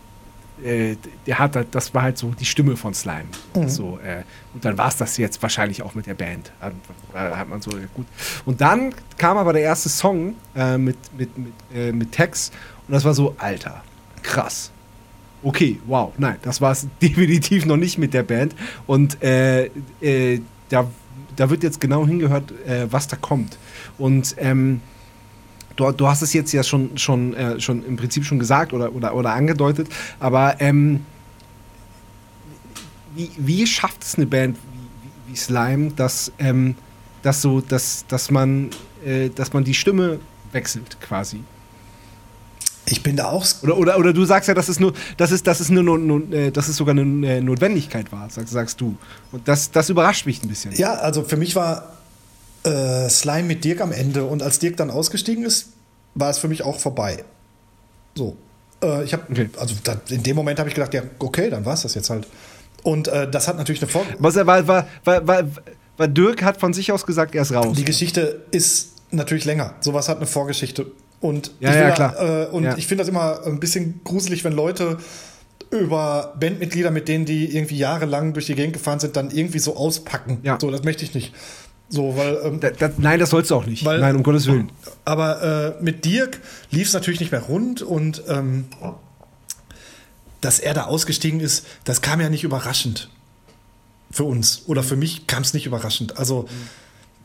äh, 0.63 0.97
der 1.26 1.39
hat, 1.39 1.57
das 1.71 1.93
war 1.93 2.03
halt 2.03 2.17
so 2.17 2.31
die 2.31 2.45
Stimme 2.45 2.76
von 2.76 2.93
Slime. 2.93 3.26
So, 3.67 3.99
äh, 4.03 4.23
und 4.53 4.63
dann 4.65 4.77
war 4.77 4.89
es 4.89 4.97
das 4.97 5.17
jetzt 5.17 5.41
wahrscheinlich 5.41 5.81
auch 5.81 5.95
mit 5.95 6.05
der 6.05 6.13
Band. 6.13 6.51
Hat, 6.59 6.73
äh, 7.13 7.17
hat 7.17 7.49
man 7.49 7.61
so, 7.61 7.71
ja, 7.71 7.85
gut. 7.93 8.05
Und 8.45 8.61
dann 8.61 8.93
kam 9.17 9.38
aber 9.38 9.53
der 9.53 9.63
erste 9.63 9.89
Song 9.89 10.35
äh, 10.55 10.77
mit, 10.77 10.97
mit, 11.17 11.38
mit, 11.38 11.53
äh, 11.73 11.91
mit 11.91 12.11
Text 12.11 12.53
und 12.88 12.93
das 12.93 13.03
war 13.05 13.13
so, 13.13 13.35
Alter, 13.38 13.84
krass. 14.23 14.71
Okay, 15.41 15.79
wow, 15.85 16.11
nein, 16.17 16.35
das 16.41 16.59
war 16.59 16.71
es 16.71 16.87
definitiv 17.01 17.65
noch 17.65 17.77
nicht 17.77 17.97
mit 17.97 18.13
der 18.13 18.23
Band. 18.23 18.55
Und 18.87 19.21
äh, 19.23 19.69
äh, 20.01 20.41
da, 20.69 20.87
da 21.35 21.49
wird 21.49 21.63
jetzt 21.63 21.79
genau 21.79 22.05
hingehört, 22.05 22.51
äh, 22.67 22.91
was 22.91 23.07
da 23.07 23.15
kommt. 23.15 23.57
Und 23.97 24.35
ähm, 24.37 24.81
du, 25.79 25.91
du 25.91 26.07
hast 26.07 26.21
es 26.21 26.33
jetzt 26.33 26.51
ja 26.51 26.63
schon, 26.63 26.97
schon, 26.97 27.33
äh, 27.33 27.59
schon 27.59 27.85
im 27.85 27.95
Prinzip 27.95 28.25
schon 28.25 28.39
gesagt 28.39 28.73
oder, 28.73 28.93
oder, 28.93 29.15
oder 29.15 29.33
angedeutet, 29.33 29.87
aber 30.19 30.59
ähm, 30.59 31.05
wie, 33.15 33.31
wie 33.37 33.65
schafft 33.65 34.03
es 34.03 34.15
eine 34.15 34.25
Band 34.25 34.57
wie, 34.57 35.31
wie, 35.31 35.37
Slime, 35.37 35.91
dass, 35.91 36.31
ähm, 36.39 36.75
dass, 37.21 37.41
so, 37.41 37.61
dass, 37.61 38.05
dass, 38.07 38.29
man, 38.29 38.69
äh, 39.05 39.29
dass 39.29 39.53
man 39.53 39.63
die 39.63 39.73
Stimme 39.73 40.19
wechselt 40.51 40.99
quasi? 41.01 41.41
Ich 42.90 43.03
bin 43.03 43.16
da 43.16 43.30
auch 43.30 43.45
Oder, 43.61 43.78
oder, 43.78 43.98
oder 43.99 44.14
du 44.14 44.26
sagst 44.26 44.48
ja, 44.48 44.53
dass 44.53 44.70
es 44.70 44.80
nur, 44.80 44.94
dass 45.18 45.32
es, 45.32 45.44
dass 45.44 45.60
es 45.60 45.70
nur, 45.70 45.84
nur, 45.84 46.34
äh, 46.34 46.52
dass 46.52 46.68
es 46.68 46.76
sogar 46.76 46.98
eine 46.98 47.28
äh, 47.28 47.41
Notwendigkeit 47.41 48.11
war, 48.11 48.30
sagst, 48.30 48.52
sagst 48.53 48.82
du. 48.82 48.98
Und 49.32 49.48
das, 49.48 49.72
das 49.72 49.90
überrascht 49.90 50.26
mich 50.26 50.44
ein 50.44 50.49
bisschen. 50.49 50.74
Ja, 50.76 50.94
also 50.95 51.24
für 51.24 51.38
mich 51.38 51.56
war 51.56 51.94
äh, 52.64 53.07
Slime 53.10 53.44
mit 53.44 53.64
Dirk 53.64 53.82
am 53.82 53.91
Ende 53.91 54.26
und 54.26 54.41
als 54.41 54.60
Dirk 54.60 54.78
dann 54.78 54.90
ausgestiegen 54.90 55.44
ist, 55.45 55.68
war 56.16 56.30
es 56.30 56.40
für 56.40 56.48
mich 56.48 56.64
auch 56.64 56.80
vorbei. 56.80 57.24
So. 58.16 58.36
Äh, 58.84 59.03
ich 59.03 59.14
habe, 59.14 59.24
Okay. 59.30 59.49
also 59.60 59.76
da, 59.84 59.99
in 60.10 60.24
dem 60.24 60.36
Moment 60.36 60.60
habe 60.60 60.70
ich 60.70 60.76
gedacht, 60.76 60.94
ja, 60.94 61.03
okay, 61.20 61.49
dann 61.49 61.66
war 61.66 61.74
es 61.74 61.82
das 61.84 61.95
jetzt 61.95 62.10
halt. 62.10 62.28
Und 62.84 63.07
äh, 63.07 63.30
das 63.30 63.48
hat 63.48 63.57
natürlich 63.57 63.82
eine 63.82 63.91
Folge. 63.91 64.16
Was 64.20 64.36
er 64.36 64.48
war, 64.48 64.68
war, 64.68 64.88
war, 65.03 65.28
war, 65.28 65.44
war 65.98 66.07
Dirk 66.07 66.44
hat 66.44 66.60
von 66.60 66.74
sich 66.74 66.91
aus 66.91 67.06
gesagt, 67.06 67.36
er 67.36 67.41
ist 67.41 67.52
raus. 67.53 67.76
Die 67.78 67.84
Geschichte 67.86 68.41
ist 68.52 68.90
natürlich 69.11 69.45
länger. 69.45 69.74
Sowas 69.82 70.07
hat 70.10 70.18
eine 70.18 70.28
Vorgeschichte. 70.28 70.86
Und 71.21 71.51
Ja, 71.59 71.69
ich, 71.71 71.75
ja, 71.75 71.95
da. 72.11 72.43
Äh, 72.43 72.47
und 72.47 72.63
Ja. 72.63 72.77
ich 72.77 72.87
finde 72.87 73.01
das 73.03 73.09
immer 73.09 73.43
ein 73.45 73.59
bisschen 73.59 74.01
gruselig, 74.03 74.43
wenn 74.43 74.53
Leute 74.53 74.97
über 75.71 76.33
Bandmitglieder, 76.39 76.91
mit 76.91 77.07
denen 77.07 77.25
die 77.25 77.55
irgendwie 77.55 77.77
jahrelang 77.77 78.33
durch 78.33 78.45
die 78.47 78.55
Gegend 78.55 78.73
gefahren 78.73 78.99
sind, 78.99 79.15
dann 79.15 79.29
irgendwie 79.29 79.59
so 79.59 79.75
auspacken. 79.75 80.39
Ja. 80.43 80.57
So, 80.59 80.71
das 80.71 80.83
möchte 80.83 81.03
ich 81.03 81.13
nicht. 81.13 81.33
So, 81.89 82.15
weil 82.15 82.39
ähm, 82.43 82.59
Da, 82.59 82.69
da, 82.69 82.89
nein, 82.97 83.19
das 83.19 83.31
sollst 83.31 83.51
du 83.51 83.55
auch 83.55 83.65
nicht. 83.65 83.83
Weil- 83.85 83.99
nein, 83.99 84.15
um 84.15 84.23
Gottes 84.23 84.47
Willen. 84.47 84.71
Aber 85.05 85.75
äh, 85.79 85.83
mit 85.83 86.05
Dirk 86.05 86.39
lief 86.71 86.87
es 86.87 86.93
natürlich 86.93 87.19
nicht 87.19 87.31
mehr 87.31 87.41
rund 87.41 87.81
und 87.81 88.23
ähm, 88.27 88.65
dass 90.41 90.59
er 90.59 90.73
da 90.73 90.85
ausgestiegen 90.85 91.39
ist, 91.39 91.65
das 91.83 92.01
kam 92.01 92.21
ja 92.21 92.29
nicht 92.29 92.43
überraschend 92.43 93.09
für 94.11 94.23
uns. 94.23 94.63
Oder 94.67 94.83
für 94.83 94.95
mich 94.95 95.27
kam 95.27 95.43
es 95.43 95.53
nicht 95.53 95.65
überraschend. 95.65 96.17
Also, 96.17 96.47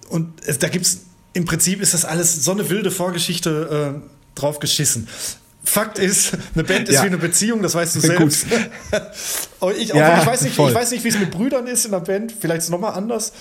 und 0.08 0.32
es, 0.46 0.58
da 0.58 0.68
gibt 0.68 0.84
es, 0.86 1.02
im 1.34 1.44
Prinzip 1.44 1.80
ist 1.82 1.92
das 1.94 2.04
alles 2.04 2.44
so 2.44 2.52
eine 2.52 2.68
wilde 2.70 2.90
Vorgeschichte 2.90 3.94
äh, 4.02 4.38
drauf 4.40 4.58
geschissen. 4.60 5.08
Fakt 5.66 5.98
ist, 5.98 6.36
eine 6.54 6.62
Band 6.64 6.88
ist 6.88 6.96
Ja. 6.96 7.02
wie 7.02 7.06
eine 7.06 7.16
Beziehung, 7.18 7.62
das 7.62 7.74
weißt 7.74 7.94
du 7.96 8.00
selbst. 8.00 8.46
Ich, 9.78 9.88
Ja, 9.88 10.20
ich 10.20 10.26
weiß 10.26 10.42
nicht, 10.42 10.56
voll. 10.56 10.68
ich 10.70 10.74
weiß 10.76 10.90
nicht, 10.90 11.02
wie 11.04 11.08
es 11.08 11.18
mit 11.18 11.30
Brüdern 11.30 11.66
ist 11.66 11.86
in 11.86 11.90
der 11.92 12.00
Band. 12.00 12.32
Vielleicht 12.38 12.58
ist 12.58 12.64
es 12.64 12.70
nochmal 12.70 12.92
anders. 12.92 13.32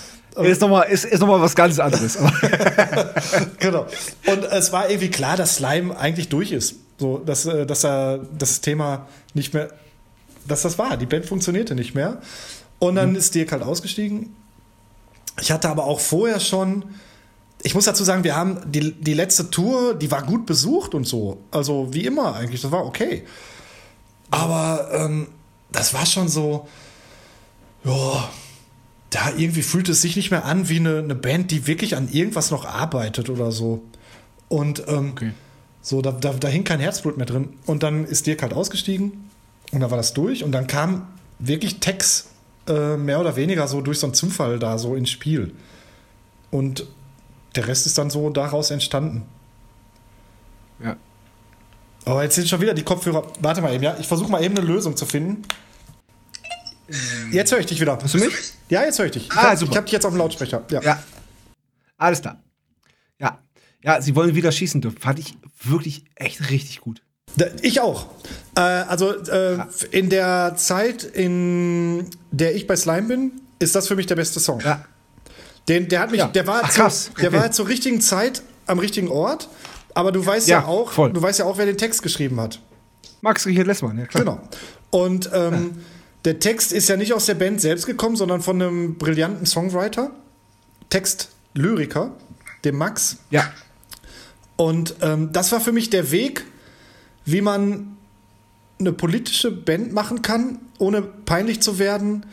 Ist 0.41 0.61
nochmal 0.61 0.87
ist, 0.89 1.03
ist 1.03 1.19
noch 1.19 1.27
mal 1.27 1.41
was 1.41 1.53
ganz 1.53 1.79
anderes. 1.79 2.17
Genau. 3.59 3.87
Und 4.25 4.43
es 4.45 4.71
war 4.71 4.89
irgendwie 4.89 5.09
klar, 5.11 5.35
dass 5.35 5.55
Slime 5.57 5.97
eigentlich 5.97 6.29
durch 6.29 6.51
ist. 6.53 6.75
So, 6.97 7.17
dass, 7.17 7.45
äh, 7.45 7.65
dass 7.65 7.83
er 7.83 8.19
das 8.37 8.61
Thema 8.61 9.07
nicht 9.33 9.53
mehr, 9.53 9.69
dass 10.47 10.61
das 10.61 10.77
war. 10.77 10.95
Die 10.95 11.05
Band 11.05 11.25
funktionierte 11.25 11.75
nicht 11.75 11.93
mehr. 11.93 12.21
Und 12.79 12.95
dann 12.95 13.15
ist 13.15 13.35
Dirk 13.35 13.51
halt 13.51 13.63
ausgestiegen. 13.63 14.33
Ich 15.41 15.51
hatte 15.51 15.67
aber 15.69 15.83
auch 15.85 15.99
vorher 15.99 16.39
schon, 16.39 16.85
ich 17.63 17.73
muss 17.75 17.85
dazu 17.85 18.03
sagen, 18.03 18.23
wir 18.23 18.35
haben 18.35 18.59
die, 18.65 18.91
die 18.93 19.13
letzte 19.13 19.49
Tour, 19.49 19.95
die 19.95 20.11
war 20.11 20.23
gut 20.23 20.45
besucht 20.45 20.93
und 20.93 21.05
so. 21.05 21.41
Also 21.49 21.93
wie 21.93 22.05
immer 22.05 22.35
eigentlich, 22.35 22.61
das 22.61 22.71
war 22.71 22.85
okay. 22.85 23.23
Aber 24.31 24.89
ähm, 24.93 25.27
das 25.71 25.93
war 25.93 26.05
schon 26.05 26.27
so, 26.27 26.67
ja, 27.85 28.29
da 29.09 29.31
irgendwie 29.37 29.61
fühlt 29.61 29.87
es 29.89 30.01
sich 30.01 30.15
nicht 30.15 30.29
mehr 30.29 30.45
an 30.45 30.67
wie 30.67 30.77
eine, 30.77 30.99
eine 30.99 31.15
Band, 31.15 31.51
die 31.51 31.65
wirklich 31.65 31.95
an 31.95 32.09
irgendwas 32.11 32.51
noch 32.51 32.65
arbeitet 32.65 33.29
oder 33.29 33.51
so. 33.51 33.83
Und 34.49 34.83
ähm, 34.87 35.13
so, 35.81 36.01
da, 36.01 36.11
da, 36.11 36.33
da 36.33 36.47
hing 36.49 36.65
kein 36.65 36.79
Herzblut 36.79 37.17
mehr 37.17 37.25
drin. 37.25 37.49
Und 37.65 37.83
dann 37.83 38.05
ist 38.05 38.27
Dirk 38.27 38.41
halt 38.41 38.53
ausgestiegen 38.53 39.29
und 39.71 39.79
dann 39.79 39.89
war 39.89 39.97
das 39.97 40.13
durch 40.13 40.43
und 40.43 40.51
dann 40.51 40.67
kam 40.67 41.07
wirklich 41.39 41.79
Tex 41.79 42.29
äh, 42.67 42.97
mehr 42.97 43.19
oder 43.19 43.35
weniger 43.35 43.67
so 43.67 43.81
durch 43.81 43.99
so 43.99 44.07
einen 44.07 44.13
Zufall 44.13 44.59
da 44.59 44.77
so 44.77 44.95
ins 44.95 45.09
Spiel. 45.09 45.53
Und 46.51 46.87
der 47.55 47.67
Rest 47.67 47.85
ist 47.85 47.97
dann 47.97 48.09
so 48.09 48.29
daraus 48.29 48.71
entstanden. 48.71 49.23
Ja. 50.83 50.95
Aber 52.05 52.23
jetzt 52.23 52.35
sind 52.35 52.47
schon 52.49 52.59
wieder 52.61 52.73
die 52.73 52.83
Kopfhörer. 52.83 53.31
Warte 53.39 53.61
mal 53.61 53.73
eben, 53.73 53.83
ja. 53.83 53.95
Ich 53.99 54.07
versuche 54.07 54.29
mal 54.31 54.43
eben 54.43 54.57
eine 54.57 54.65
Lösung 54.65 54.97
zu 54.97 55.05
finden. 55.05 55.43
Jetzt 57.31 57.51
höre 57.51 57.59
ich 57.59 57.65
dich 57.65 57.79
wieder. 57.79 57.97
Hörst 57.99 58.13
du 58.13 58.17
mich? 58.19 58.33
Ja, 58.69 58.83
jetzt 58.83 58.99
höre 58.99 59.05
ich 59.05 59.13
dich. 59.13 59.25
Ich 59.27 59.31
Ah, 59.31 59.51
hab- 59.51 59.57
super. 59.57 59.71
Ich 59.71 59.77
habe 59.77 59.85
dich 59.85 59.93
jetzt 59.93 60.05
auf 60.05 60.11
dem 60.13 60.17
Lautsprecher. 60.17 60.63
Ja. 60.69 60.81
Ja. 60.81 61.03
Alles 61.97 62.21
klar. 62.21 62.41
Ja. 63.19 63.39
Ja, 63.81 64.01
sie 64.01 64.15
wollen 64.15 64.35
wieder 64.35 64.51
schießen 64.51 64.81
dürfen. 64.81 64.97
Fand 64.99 65.19
ich 65.19 65.37
wirklich 65.63 66.03
echt 66.15 66.49
richtig 66.49 66.81
gut. 66.81 67.01
Ich 67.61 67.79
auch. 67.79 68.07
Äh, 68.55 68.59
also 68.61 69.13
äh, 69.23 69.59
in 69.91 70.09
der 70.09 70.55
Zeit, 70.57 71.03
in 71.03 72.09
der 72.31 72.53
ich 72.55 72.67
bei 72.67 72.75
Slime 72.75 73.07
bin, 73.07 73.31
ist 73.59 73.75
das 73.75 73.87
für 73.87 73.95
mich 73.95 74.05
der 74.07 74.15
beste 74.15 74.39
Song. 74.39 74.59
Ja. 74.59 74.85
Den, 75.69 75.87
der 75.89 75.99
hat 76.01 76.11
mich, 76.11 76.19
Ja. 76.19 76.27
der 76.27 76.45
war, 76.47 76.61
Ach, 76.63 76.69
zu, 76.69 76.75
krass. 76.81 77.11
der 77.21 77.29
Okay. 77.29 77.37
war 77.39 77.51
zur 77.51 77.67
richtigen 77.67 78.01
Zeit 78.01 78.41
am 78.65 78.79
richtigen 78.79 79.07
Ort. 79.09 79.49
Aber 79.95 80.11
du 80.11 80.25
weißt 80.25 80.47
ja, 80.47 80.59
Ja, 80.61 80.65
auch, 80.65 80.91
voll. 80.91 81.13
du 81.13 81.21
weißt 81.21 81.39
ja 81.39 81.45
auch, 81.45 81.57
wer 81.57 81.65
den 81.65 81.77
Text 81.77 82.01
geschrieben 82.03 82.39
hat. 82.41 82.59
Max 83.21 83.45
Richard 83.45 83.67
Lessmann, 83.67 83.97
ja 83.97 84.05
klar. 84.05 84.23
Genau. 84.23 84.41
Und 84.89 85.29
ähm, 85.33 85.77
der 86.25 86.39
Text 86.39 86.73
ist 86.73 86.89
ja 86.89 86.97
nicht 86.97 87.13
aus 87.13 87.25
der 87.25 87.35
Band 87.35 87.61
selbst 87.61 87.85
gekommen, 87.85 88.15
sondern 88.15 88.41
von 88.41 88.61
einem 88.61 88.95
brillanten 88.97 89.45
Songwriter, 89.45 90.11
Textlyriker, 90.89 92.11
dem 92.65 92.77
Max. 92.77 93.17
Ja. 93.29 93.51
Und 94.55 94.95
ähm, 95.01 95.29
das 95.33 95.51
war 95.51 95.59
für 95.59 95.71
mich 95.71 95.89
der 95.89 96.11
Weg, 96.11 96.45
wie 97.25 97.41
man 97.41 97.97
eine 98.79 98.93
politische 98.93 99.51
Band 99.51 99.93
machen 99.93 100.21
kann, 100.21 100.59
ohne 100.77 101.01
peinlich 101.01 101.61
zu 101.61 101.79
werden. 101.79 102.25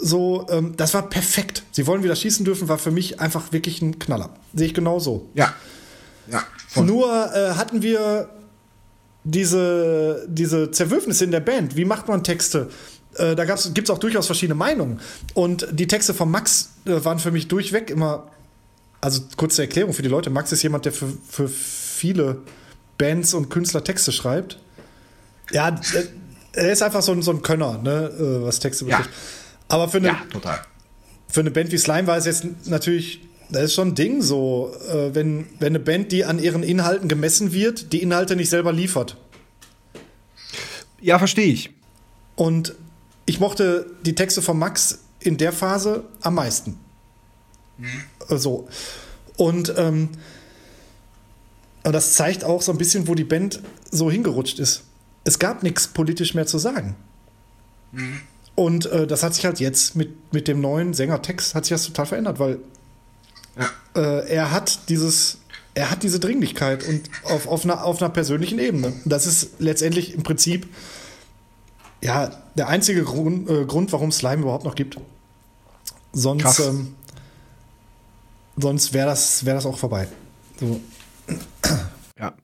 So, 0.00 0.46
ähm, 0.50 0.74
das 0.76 0.94
war 0.94 1.08
perfekt. 1.08 1.62
Sie 1.72 1.86
wollen 1.86 2.02
wieder 2.02 2.16
schießen 2.16 2.44
dürfen, 2.44 2.68
war 2.68 2.78
für 2.78 2.90
mich 2.90 3.20
einfach 3.20 3.52
wirklich 3.52 3.82
ein 3.82 3.98
Knaller. 3.98 4.30
Sehe 4.54 4.66
ich 4.66 4.74
genauso. 4.74 5.28
Ja. 5.34 5.54
Ja. 6.30 6.44
Voll. 6.68 6.84
Nur 6.84 7.34
äh, 7.34 7.54
hatten 7.54 7.82
wir 7.82 8.28
diese, 9.24 10.26
diese 10.28 10.70
Zerwürfnisse 10.70 11.24
in 11.24 11.30
der 11.30 11.40
Band. 11.40 11.76
Wie 11.76 11.84
macht 11.84 12.08
man 12.08 12.22
Texte? 12.22 12.70
Äh, 13.14 13.34
da 13.34 13.44
gibt 13.44 13.88
es 13.88 13.90
auch 13.90 13.98
durchaus 13.98 14.26
verschiedene 14.26 14.54
Meinungen. 14.54 15.00
Und 15.34 15.66
die 15.72 15.86
Texte 15.86 16.14
von 16.14 16.30
Max 16.30 16.70
äh, 16.84 17.04
waren 17.04 17.18
für 17.18 17.30
mich 17.30 17.48
durchweg 17.48 17.90
immer. 17.90 18.30
Also 19.00 19.22
kurze 19.36 19.62
Erklärung 19.62 19.92
für 19.92 20.02
die 20.02 20.08
Leute. 20.08 20.28
Max 20.28 20.50
ist 20.50 20.62
jemand, 20.62 20.84
der 20.84 20.92
für, 20.92 21.06
für 21.28 21.48
viele 21.48 22.38
Bands 22.98 23.32
und 23.32 23.48
Künstler 23.48 23.84
Texte 23.84 24.10
schreibt. 24.10 24.58
Ja, 25.52 25.80
er 26.52 26.72
ist 26.72 26.82
einfach 26.82 27.02
so 27.02 27.12
ein, 27.12 27.22
so 27.22 27.30
ein 27.30 27.42
Könner, 27.42 27.78
ne, 27.78 28.10
äh, 28.18 28.44
was 28.44 28.58
Texte 28.58 28.86
Ja. 28.86 29.04
Aber 29.68 29.88
für 29.88 29.98
eine, 29.98 30.08
Ja, 30.08 30.22
total. 30.30 30.60
für 31.28 31.40
eine 31.40 31.50
Band 31.50 31.70
wie 31.72 31.78
Slime 31.78 32.06
war 32.06 32.16
es 32.16 32.24
jetzt 32.26 32.46
natürlich, 32.66 33.20
das 33.50 33.64
ist 33.64 33.74
schon 33.74 33.88
ein 33.88 33.94
Ding 33.94 34.22
so, 34.22 34.74
äh, 34.88 35.14
wenn, 35.14 35.46
wenn 35.58 35.68
eine 35.68 35.80
Band, 35.80 36.10
die 36.12 36.24
an 36.24 36.38
ihren 36.38 36.62
Inhalten 36.62 37.08
gemessen 37.08 37.52
wird, 37.52 37.92
die 37.92 38.02
Inhalte 38.02 38.36
nicht 38.36 38.50
selber 38.50 38.72
liefert. 38.72 39.16
Ja, 41.00 41.18
verstehe 41.18 41.46
ich. 41.52 41.70
Und 42.36 42.74
ich 43.26 43.40
mochte 43.40 43.86
die 44.04 44.14
Texte 44.14 44.42
von 44.42 44.58
Max 44.58 45.00
in 45.20 45.36
der 45.36 45.52
Phase 45.52 46.04
am 46.22 46.34
meisten. 46.34 46.78
Äh, 48.28 48.36
So. 48.36 48.68
Und 49.36 49.72
ähm, 49.76 50.08
das 51.84 52.14
zeigt 52.14 52.42
auch 52.44 52.60
so 52.62 52.72
ein 52.72 52.78
bisschen, 52.78 53.06
wo 53.06 53.14
die 53.14 53.24
Band 53.24 53.60
so 53.90 54.10
hingerutscht 54.10 54.58
ist. 54.58 54.82
Es 55.24 55.38
gab 55.38 55.62
nichts 55.62 55.88
politisch 55.88 56.34
mehr 56.34 56.46
zu 56.46 56.58
sagen. 56.58 56.96
Und 58.58 58.86
äh, 58.86 59.06
das 59.06 59.22
hat 59.22 59.34
sich 59.34 59.44
halt 59.44 59.60
jetzt 59.60 59.94
mit, 59.94 60.32
mit 60.32 60.48
dem 60.48 60.60
neuen 60.60 60.92
Sänger-Text 60.92 61.54
hat 61.54 61.64
sich 61.64 61.70
das 61.70 61.84
total 61.84 62.06
verändert, 62.06 62.40
weil 62.40 62.58
äh, 63.94 64.28
er 64.28 64.50
hat 64.50 64.88
dieses, 64.88 65.38
er 65.74 65.92
hat 65.92 66.02
diese 66.02 66.18
Dringlichkeit 66.18 66.82
und 66.82 67.08
auf, 67.22 67.46
auf, 67.46 67.62
einer, 67.62 67.84
auf 67.84 68.02
einer 68.02 68.10
persönlichen 68.10 68.58
Ebene. 68.58 68.94
Das 69.04 69.26
ist 69.26 69.60
letztendlich 69.60 70.12
im 70.12 70.24
Prinzip 70.24 70.66
ja 72.02 72.32
der 72.56 72.66
einzige 72.66 73.04
Grund, 73.04 73.48
äh, 73.48 73.64
Grund 73.64 73.92
warum 73.92 74.08
es 74.08 74.16
Slime 74.16 74.42
überhaupt 74.42 74.64
noch 74.64 74.74
gibt. 74.74 74.98
Sonst, 76.12 76.58
ähm, 76.58 76.96
sonst 78.56 78.92
wäre 78.92 79.06
das, 79.06 79.44
wär 79.44 79.54
das 79.54 79.66
auch 79.66 79.78
vorbei. 79.78 80.08
So. 80.58 80.80
Ja. 82.18 82.34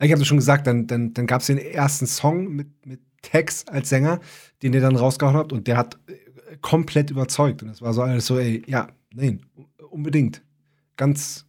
Ich 0.00 0.12
habe 0.12 0.22
schon 0.26 0.36
gesagt, 0.36 0.66
dann, 0.66 0.86
dann, 0.86 1.14
dann 1.14 1.26
gab 1.26 1.40
es 1.40 1.46
den 1.46 1.56
ersten 1.56 2.06
Song 2.06 2.48
mit, 2.48 2.68
mit 2.84 3.00
Tex 3.22 3.66
als 3.68 3.88
Sänger, 3.88 4.20
den 4.62 4.72
ihr 4.72 4.80
dann 4.80 4.96
rausgehauen 4.96 5.36
habt 5.36 5.52
und 5.52 5.66
der 5.66 5.76
hat 5.76 5.98
äh, 6.06 6.56
komplett 6.60 7.10
überzeugt. 7.10 7.62
Und 7.62 7.68
das 7.68 7.80
war 7.80 7.94
so 7.94 8.02
alles 8.02 8.26
so, 8.26 8.38
ey, 8.38 8.62
ja, 8.66 8.88
nein, 9.14 9.40
unbedingt. 9.90 10.42
Ganz, 10.96 11.46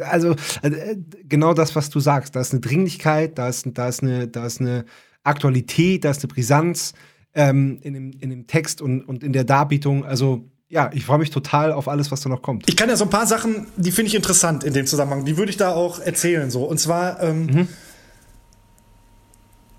also 0.00 0.34
äh, 0.62 0.96
genau 1.24 1.54
das, 1.54 1.76
was 1.76 1.90
du 1.90 2.00
sagst. 2.00 2.34
Da 2.36 2.40
ist 2.40 2.52
eine 2.52 2.60
Dringlichkeit, 2.60 3.38
da 3.38 3.48
ist, 3.48 3.66
da 3.74 3.88
ist, 3.88 4.02
eine, 4.02 4.28
da 4.28 4.46
ist 4.46 4.60
eine 4.60 4.84
Aktualität, 5.22 6.04
da 6.04 6.10
ist 6.10 6.22
eine 6.22 6.32
Brisanz 6.32 6.94
ähm, 7.34 7.78
in, 7.82 7.94
dem, 7.94 8.12
in 8.18 8.30
dem 8.30 8.46
Text 8.46 8.80
und, 8.80 9.02
und 9.02 9.22
in 9.22 9.32
der 9.32 9.44
Darbietung. 9.44 10.04
Also 10.04 10.48
ja, 10.68 10.90
ich 10.92 11.04
freue 11.04 11.18
mich 11.18 11.30
total 11.30 11.72
auf 11.72 11.86
alles, 11.86 12.10
was 12.10 12.20
da 12.22 12.28
noch 12.28 12.42
kommt. 12.42 12.68
Ich 12.68 12.76
kann 12.76 12.88
ja 12.88 12.96
so 12.96 13.04
ein 13.04 13.10
paar 13.10 13.26
Sachen, 13.26 13.66
die 13.76 13.92
finde 13.92 14.08
ich 14.08 14.14
interessant 14.14 14.64
in 14.64 14.72
dem 14.72 14.86
Zusammenhang, 14.86 15.24
die 15.24 15.36
würde 15.36 15.50
ich 15.50 15.56
da 15.56 15.72
auch 15.72 16.00
erzählen. 16.00 16.50
So. 16.50 16.64
Und 16.64 16.78
zwar 16.78 17.22
ähm, 17.22 17.68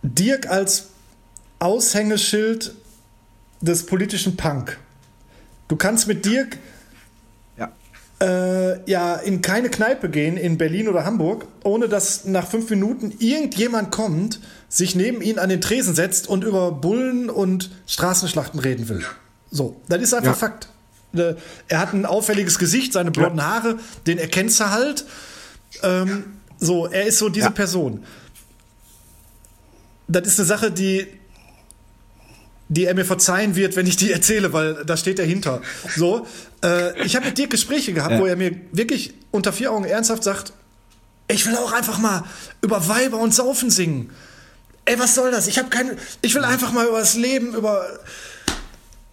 Dirk 0.03 0.47
als 0.49 0.91
Aushängeschild 1.59 2.73
des 3.61 3.85
politischen 3.85 4.37
Punk. 4.37 4.77
Du 5.67 5.75
kannst 5.75 6.07
mit 6.07 6.25
Dirk 6.25 6.57
Ja. 7.57 7.71
äh, 8.21 8.89
ja 8.89 9.15
in 9.15 9.41
keine 9.41 9.69
Kneipe 9.69 10.09
gehen 10.09 10.37
in 10.37 10.57
Berlin 10.57 10.87
oder 10.87 11.03
Hamburg, 11.05 11.45
ohne 11.63 11.89
dass 11.89 12.25
nach 12.25 12.47
fünf 12.47 12.69
Minuten 12.69 13.11
irgendjemand 13.19 13.91
kommt, 13.91 14.39
sich 14.69 14.95
neben 14.95 15.21
ihn 15.21 15.39
an 15.39 15.49
den 15.49 15.61
Tresen 15.61 15.95
setzt 15.95 16.27
und 16.27 16.43
über 16.43 16.71
Bullen 16.71 17.29
und 17.29 17.71
Straßenschlachten 17.87 18.59
reden 18.59 18.87
will. 18.89 19.03
So, 19.51 19.79
das 19.89 20.01
ist 20.01 20.13
einfach 20.13 20.31
Ja. 20.31 20.33
Fakt. 20.35 20.69
Äh, 21.13 21.35
Er 21.69 21.79
hat 21.79 21.93
ein 21.93 22.05
auffälliges 22.05 22.59
Gesicht, 22.59 22.93
seine 22.93 23.11
blonden 23.11 23.43
Haare, 23.43 23.77
den 24.05 24.17
erkennst 24.19 24.59
du 24.59 24.69
halt. 24.69 25.05
Ähm, 25.83 26.25
so, 26.59 26.85
er 26.87 27.05
ist 27.05 27.17
so 27.17 27.29
diese 27.29 27.45
Ja. 27.47 27.51
Person. 27.51 28.03
Das 30.07 30.25
ist 30.27 30.39
eine 30.39 30.45
Sache, 30.47 30.71
die 30.71 31.07
die 32.69 32.85
er 32.85 32.93
mir 32.95 33.05
verzeihen 33.05 33.55
wird, 33.55 33.75
wenn 33.75 33.87
ich 33.87 33.95
die 33.95 34.11
erzähle, 34.11 34.51
weil 34.53 34.83
da 34.85 34.97
steht 34.97 35.19
er 35.19 35.25
hinter. 35.25 35.61
So, 35.95 36.27
äh, 36.63 37.01
ich 37.05 37.15
habe 37.15 37.27
mit 37.27 37.37
dir 37.37 37.47
Gespräche 37.47 37.93
gehabt, 37.93 38.13
Ja. 38.13 38.19
wo 38.19 38.25
er 38.25 38.35
mir 38.35 38.55
wirklich 38.71 39.13
unter 39.31 39.53
vier 39.53 39.71
Augen 39.71 39.85
ernsthaft 39.85 40.23
sagt, 40.23 40.53
ich 41.29 41.45
will 41.45 41.55
auch 41.55 41.71
einfach 41.71 41.97
mal 41.97 42.23
über 42.61 42.87
Weiber 42.87 43.19
und 43.19 43.33
Saufen 43.33 43.69
singen. 43.69 44.09
Ey, 44.85 44.97
was 44.99 45.15
soll 45.15 45.31
das? 45.31 45.47
Ich 45.47 45.57
habe 45.57 45.69
keine, 45.69 45.97
ich 46.21 46.33
will 46.35 46.43
einfach 46.45 46.71
mal 46.71 46.87
über 46.87 46.99
das 46.99 47.15
Leben, 47.15 47.53
über 47.55 47.85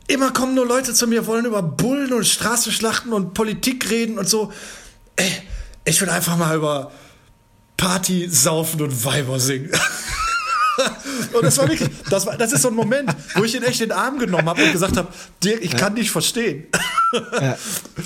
immer 0.06 0.32
kommen 0.32 0.54
nur 0.54 0.66
Leute 0.66 0.94
zu 0.94 1.06
mir, 1.06 1.26
wollen 1.26 1.44
über 1.46 1.62
Bullen 1.62 2.12
und 2.12 2.24
Straßenschlachten 2.26 3.12
und 3.12 3.34
Politik 3.34 3.90
reden 3.90 4.18
und 4.18 4.28
so. 4.28 4.52
Ey, 5.16 5.32
ich 5.84 6.00
will 6.00 6.10
einfach 6.10 6.36
mal 6.36 6.56
über 6.56 6.92
Party, 7.76 8.28
Saufen 8.30 8.82
und 8.82 9.04
Weiber 9.04 9.38
singen. 9.40 9.70
Und 11.32 11.44
das 11.44 11.58
war 11.58 11.68
wirklich, 11.68 11.88
das, 12.10 12.26
war, 12.26 12.36
das 12.36 12.52
ist 12.52 12.62
so 12.62 12.68
ein 12.68 12.74
Moment, 12.74 13.14
wo 13.34 13.44
ich 13.44 13.54
ihn 13.54 13.62
echt 13.62 13.80
in 13.80 13.88
den 13.88 13.98
Arm 13.98 14.18
genommen 14.18 14.48
habe 14.48 14.62
und 14.62 14.72
gesagt 14.72 14.96
habe, 14.96 15.08
Dirk, 15.42 15.62
ich 15.62 15.76
kann 15.76 15.94
dich 15.94 16.10
verstehen. 16.10 16.64
Ja, 17.40 17.56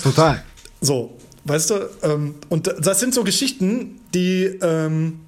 total. 0.03 0.43
So, 0.81 1.17
weißt 1.45 1.69
du, 1.71 1.89
ähm, 2.03 2.35
und 2.49 2.73
das 2.79 2.99
sind 2.99 3.13
so 3.13 3.23
Geschichten, 3.23 3.99
die, 4.13 4.45
ähm, 4.61 5.21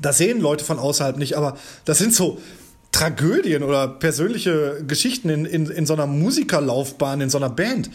das 0.00 0.18
sehen 0.18 0.40
Leute 0.40 0.64
von 0.64 0.78
außerhalb 0.78 1.16
nicht, 1.16 1.36
aber 1.36 1.56
das 1.84 1.98
sind 1.98 2.14
so 2.14 2.40
Tragödien 2.92 3.62
oder 3.62 3.88
persönliche 3.88 4.82
Geschichten 4.86 5.28
in, 5.28 5.44
in, 5.44 5.66
in 5.66 5.86
so 5.86 5.94
einer 5.94 6.06
Musikerlaufbahn, 6.06 7.20
in 7.20 7.30
so 7.30 7.38
einer 7.38 7.50
Band. 7.50 7.90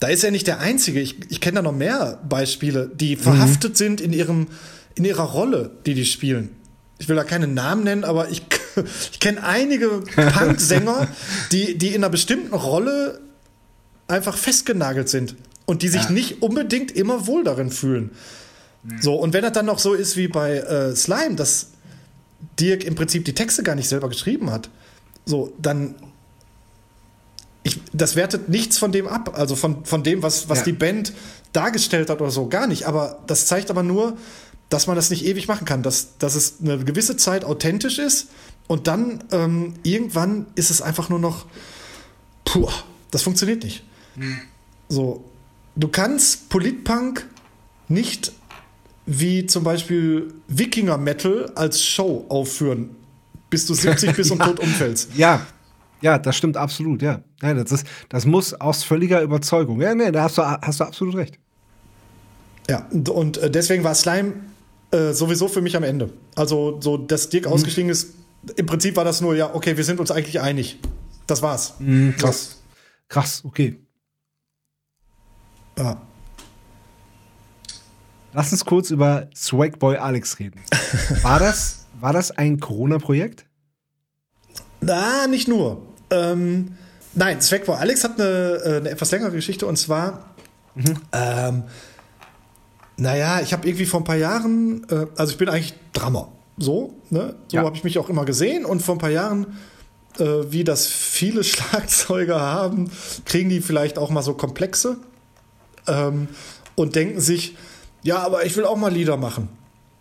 Da 0.00 0.08
ist 0.08 0.24
er 0.24 0.32
nicht 0.32 0.48
der 0.48 0.58
Einzige. 0.58 1.00
Ich, 1.00 1.16
ich 1.30 1.40
kenne 1.40 1.56
da 1.56 1.62
noch 1.62 1.72
mehr 1.72 2.18
Beispiele, 2.28 2.90
die 2.92 3.14
verhaftet 3.14 3.76
sind 3.76 4.00
in, 4.00 4.12
ihrem, 4.12 4.48
in 4.96 5.04
ihrer 5.04 5.22
Rolle, 5.22 5.70
die 5.86 5.94
die 5.94 6.04
spielen. 6.04 6.56
Ich 7.02 7.08
will 7.08 7.16
da 7.16 7.24
keine 7.24 7.48
Namen 7.48 7.82
nennen, 7.82 8.04
aber 8.04 8.30
ich, 8.30 8.44
ich 9.10 9.18
kenne 9.18 9.42
einige 9.42 10.04
Punk-Sänger, 10.14 11.08
die, 11.50 11.76
die 11.76 11.88
in 11.88 11.96
einer 11.96 12.10
bestimmten 12.10 12.54
Rolle 12.54 13.20
einfach 14.06 14.36
festgenagelt 14.36 15.08
sind 15.08 15.34
und 15.66 15.82
die 15.82 15.88
sich 15.88 16.10
nicht 16.10 16.42
unbedingt 16.42 16.92
immer 16.92 17.26
wohl 17.26 17.42
darin 17.42 17.72
fühlen. 17.72 18.12
So, 19.00 19.16
und 19.16 19.32
wenn 19.32 19.42
das 19.42 19.50
dann 19.50 19.66
noch 19.66 19.80
so 19.80 19.94
ist 19.94 20.16
wie 20.16 20.28
bei 20.28 20.58
äh, 20.58 20.94
Slime, 20.94 21.34
dass 21.34 21.70
Dirk 22.60 22.84
im 22.84 22.94
Prinzip 22.94 23.24
die 23.24 23.34
Texte 23.34 23.64
gar 23.64 23.74
nicht 23.74 23.88
selber 23.88 24.08
geschrieben 24.08 24.52
hat, 24.52 24.70
so, 25.26 25.52
dann. 25.60 25.96
Ich, 27.64 27.80
das 27.92 28.14
wertet 28.14 28.48
nichts 28.48 28.78
von 28.78 28.92
dem 28.92 29.08
ab, 29.08 29.36
also 29.36 29.56
von, 29.56 29.84
von 29.84 30.04
dem, 30.04 30.22
was, 30.22 30.48
was 30.48 30.58
Ja. 30.58 30.64
die 30.66 30.72
Band 30.72 31.12
dargestellt 31.52 32.10
hat 32.10 32.20
oder 32.20 32.30
so, 32.30 32.46
gar 32.46 32.68
nicht. 32.68 32.84
Aber 32.86 33.18
das 33.26 33.46
zeigt 33.46 33.70
aber 33.70 33.82
nur, 33.82 34.16
dass 34.72 34.86
man 34.86 34.96
das 34.96 35.10
nicht 35.10 35.24
ewig 35.24 35.48
machen 35.48 35.66
kann, 35.66 35.82
dass, 35.82 36.16
dass 36.18 36.34
es 36.34 36.60
eine 36.60 36.78
gewisse 36.78 37.16
Zeit 37.16 37.44
authentisch 37.44 37.98
ist 37.98 38.28
und 38.68 38.86
dann 38.86 39.24
ähm, 39.30 39.74
irgendwann 39.82 40.46
ist 40.54 40.70
es 40.70 40.80
einfach 40.80 41.08
nur 41.08 41.18
noch, 41.18 41.46
puh, 42.44 42.68
das 43.10 43.22
funktioniert 43.22 43.64
nicht. 43.64 43.84
So, 44.88 45.24
du 45.76 45.88
kannst 45.88 46.48
Politpunk 46.48 47.26
nicht 47.88 48.32
wie 49.04 49.46
zum 49.46 49.64
Beispiel 49.64 50.32
Wikinger 50.48 50.96
Metal 50.96 51.50
als 51.54 51.84
Show 51.84 52.24
aufführen, 52.28 52.90
bis 53.50 53.66
du 53.66 53.74
70 53.74 54.16
bist 54.16 54.30
und 54.30 54.40
tot 54.40 54.60
umfällst. 54.60 55.10
Ja, 55.16 55.46
ja, 56.00 56.18
das 56.18 56.36
stimmt 56.36 56.56
absolut, 56.56 57.02
ja. 57.02 57.20
ja 57.42 57.54
das, 57.54 57.72
ist, 57.72 57.86
das 58.08 58.24
muss 58.24 58.54
aus 58.54 58.84
völliger 58.84 59.22
Überzeugung. 59.22 59.80
Ja, 59.80 59.94
nee, 59.94 60.10
da 60.10 60.24
hast 60.24 60.38
du, 60.38 60.42
hast 60.42 60.80
du 60.80 60.84
absolut 60.84 61.16
recht. 61.16 61.38
Ja, 62.68 62.86
und, 62.90 63.08
und 63.08 63.38
äh, 63.38 63.50
deswegen 63.50 63.84
war 63.84 63.94
Slime 63.94 64.34
äh, 64.92 65.12
sowieso 65.12 65.48
für 65.48 65.60
mich 65.60 65.76
am 65.76 65.82
Ende. 65.82 66.12
Also, 66.36 66.80
so, 66.80 66.96
dass 66.96 67.28
Dirk 67.28 67.46
Mhm. 67.46 67.52
ausgestiegen 67.52 67.90
ist, 67.90 68.14
im 68.56 68.66
Prinzip 68.66 68.96
war 68.96 69.04
das 69.04 69.20
nur, 69.20 69.34
ja, 69.36 69.54
okay, 69.54 69.76
wir 69.76 69.84
sind 69.84 70.00
uns 70.00 70.10
eigentlich 70.10 70.40
einig. 70.40 70.78
Das 71.26 71.42
war's. 71.42 71.74
Mhm, 71.78 72.14
krass. 72.16 72.60
Krass, 73.08 73.42
okay. 73.44 73.78
Ja. 75.78 76.00
Lass 78.34 78.50
uns 78.52 78.64
kurz 78.64 78.90
über 78.90 79.28
Swagboy 79.34 79.96
Alex 79.96 80.38
reden. 80.38 80.60
War 81.22 81.38
das, 81.38 81.86
war 82.00 82.12
das 82.14 82.30
ein 82.30 82.58
Corona-Projekt? 82.60 83.44
Na, 84.80 85.26
nicht 85.26 85.48
nur. 85.48 85.82
Ähm, 86.10 86.76
nein, 87.14 87.40
Swagboy 87.42 87.76
Alex 87.76 88.04
hat 88.04 88.18
eine, 88.18 88.28
äh, 88.64 88.76
eine 88.78 88.90
etwas 88.90 89.10
längere 89.10 89.32
Geschichte 89.32 89.66
und 89.66 89.76
zwar, 89.76 90.34
ähm, 91.12 91.64
naja, 92.96 93.40
ich 93.40 93.52
habe 93.52 93.66
irgendwie 93.66 93.86
vor 93.86 94.00
ein 94.00 94.04
paar 94.04 94.16
Jahren, 94.16 94.86
äh, 94.90 95.06
also 95.16 95.32
ich 95.32 95.38
bin 95.38 95.48
eigentlich 95.48 95.74
Drummer. 95.92 96.28
So, 96.58 96.94
ne? 97.10 97.34
So 97.48 97.56
Ja. 97.56 97.64
habe 97.64 97.76
ich 97.76 97.84
mich 97.84 97.98
auch 97.98 98.08
immer 98.08 98.24
gesehen 98.24 98.64
und 98.64 98.82
vor 98.82 98.94
ein 98.96 98.98
paar 98.98 99.10
Jahren, 99.10 99.58
äh, 100.18 100.24
wie 100.50 100.64
das 100.64 100.86
viele 100.86 101.42
Schlagzeuger 101.44 102.40
haben, 102.40 102.90
kriegen 103.24 103.48
die 103.48 103.60
vielleicht 103.60 103.98
auch 103.98 104.10
mal 104.10 104.22
so 104.22 104.34
Komplexe 104.34 104.96
ähm, 105.88 106.28
und 106.74 106.94
denken 106.94 107.20
sich, 107.20 107.56
ja, 108.02 108.18
aber 108.18 108.44
ich 108.44 108.56
will 108.56 108.64
auch 108.64 108.76
mal 108.76 108.92
Lieder 108.92 109.16
machen. 109.16 109.48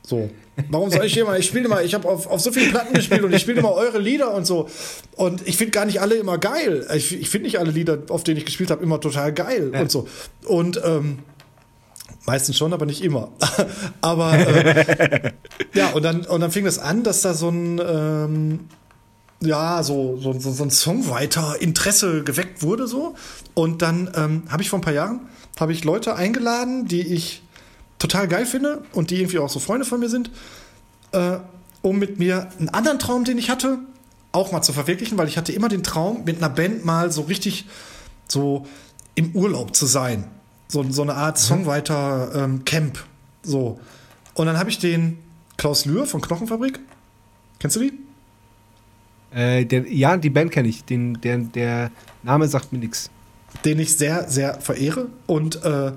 So. 0.04 0.30
Warum 0.70 0.90
soll 0.92 1.06
ich 1.06 1.16
immer? 1.18 1.38
Ich 1.38 1.46
spiele 1.46 1.66
immer, 1.66 1.82
ich 1.84 1.94
habe 1.94 2.08
auf, 2.10 2.28
auf 2.28 2.42
so 2.42 2.52
vielen 2.52 2.72
Platten 2.72 2.94
gespielt 2.94 3.24
und 3.24 3.34
ich 3.34 3.42
spiele 3.42 3.60
immer 3.60 3.72
eure 3.74 4.00
Lieder 4.00 4.34
und 4.34 4.46
so. 4.46 4.68
Und 5.16 5.48
ich 5.48 5.56
finde 5.58 5.72
gar 5.72 5.86
nicht 5.86 6.02
alle 6.02 6.16
immer 6.16 6.38
geil. 6.38 6.86
Ich, 6.96 7.20
ich 7.20 7.30
finde 7.30 7.46
nicht 7.46 7.58
alle 7.60 7.72
Lieder, 7.72 8.00
auf 8.10 8.24
denen 8.24 8.38
ich 8.38 8.46
gespielt 8.46 8.70
habe, 8.72 8.84
immer 8.84 9.00
total 9.00 9.32
geil 9.34 9.72
und 9.80 9.90
so. 9.92 10.08
Und 10.46 10.82
ähm, 10.84 11.20
meistens 12.26 12.58
schon, 12.58 12.74
aber 12.74 12.86
nicht 12.86 13.04
immer. 13.04 13.30
aber 14.02 14.34
äh, 14.34 15.32
ja, 15.74 15.90
und 15.92 16.04
dann, 16.04 16.26
und 16.26 16.42
dann 16.42 16.52
fing 16.52 16.66
das 16.66 16.80
an, 16.80 17.04
dass 17.04 17.22
da 17.22 17.34
so 17.34 17.50
ein 17.50 17.80
ähm, 17.80 18.60
ja, 19.44 19.82
so, 19.82 20.18
so, 20.18 20.34
so, 20.34 20.52
so 20.52 20.64
ein 20.64 20.70
Songwriter-Interesse 20.70 22.24
geweckt 22.24 22.62
wurde 22.62 22.88
so. 22.88 23.16
Und 23.56 23.82
dann 23.82 24.12
ähm, 24.16 24.44
habe 24.50 24.62
ich 24.62 24.70
vor 24.70 24.80
ein 24.80 24.84
paar 24.84 24.94
Jahren 24.94 25.22
habe 25.62 25.74
ich 25.74 25.84
Leute 25.84 26.16
eingeladen, 26.16 26.88
die 26.88 27.02
ich 27.02 27.44
total 28.00 28.28
geil 28.28 28.46
finde 28.46 28.84
und 28.94 29.12
die 29.12 29.18
irgendwie 29.18 29.38
auch 29.38 29.50
so 29.50 29.60
Freunde 29.60 29.86
von 29.86 30.00
mir 30.00 30.10
sind, 30.10 30.32
äh, 31.12 31.38
um 31.84 32.00
mit 32.00 32.18
mir 32.18 32.50
einen 32.58 32.70
anderen 32.70 32.98
Traum, 32.98 33.26
den 33.26 33.38
ich 33.38 33.50
hatte, 33.52 33.78
auch 34.32 34.52
mal 34.52 34.64
zu 34.64 34.74
verwirklichen, 34.74 35.18
weil 35.20 35.28
ich 35.28 35.38
hatte 35.38 35.52
immer 35.52 35.70
den 35.70 35.84
Traum, 35.84 36.24
mit 36.26 36.38
einer 36.38 36.50
Band 36.50 36.84
mal 36.84 37.12
so 37.12 37.22
richtig 37.22 37.68
so 38.28 38.66
im 39.14 39.36
Urlaub 39.36 39.76
zu 39.76 39.86
sein. 39.86 40.26
So, 40.72 40.90
so 40.90 41.02
eine 41.02 41.16
Art 41.16 41.38
Songwriter-Camp. 41.38 43.04
so. 43.44 43.78
Und 44.36 44.46
dann 44.46 44.58
habe 44.58 44.70
ich 44.70 44.80
den 44.80 45.18
Klaus 45.58 45.84
Lühr 45.84 46.06
von 46.06 46.22
Knochenfabrik. 46.22 46.80
Kennst 47.60 47.76
du 47.76 47.82
die? 47.82 47.92
Äh, 49.38 49.66
der, 49.66 49.86
ja, 49.92 50.16
die 50.16 50.30
Band 50.30 50.52
kenne 50.52 50.70
ich. 50.70 50.86
Den, 50.86 51.20
der, 51.20 51.40
der 51.40 51.92
Name 52.24 52.48
sagt 52.48 52.72
mir 52.72 52.80
nichts. 52.80 53.10
den 53.66 53.80
ich 53.80 53.98
sehr, 53.98 54.30
sehr 54.30 54.62
verehre. 54.62 55.10
Und 55.28 55.62
äh, 55.66 55.92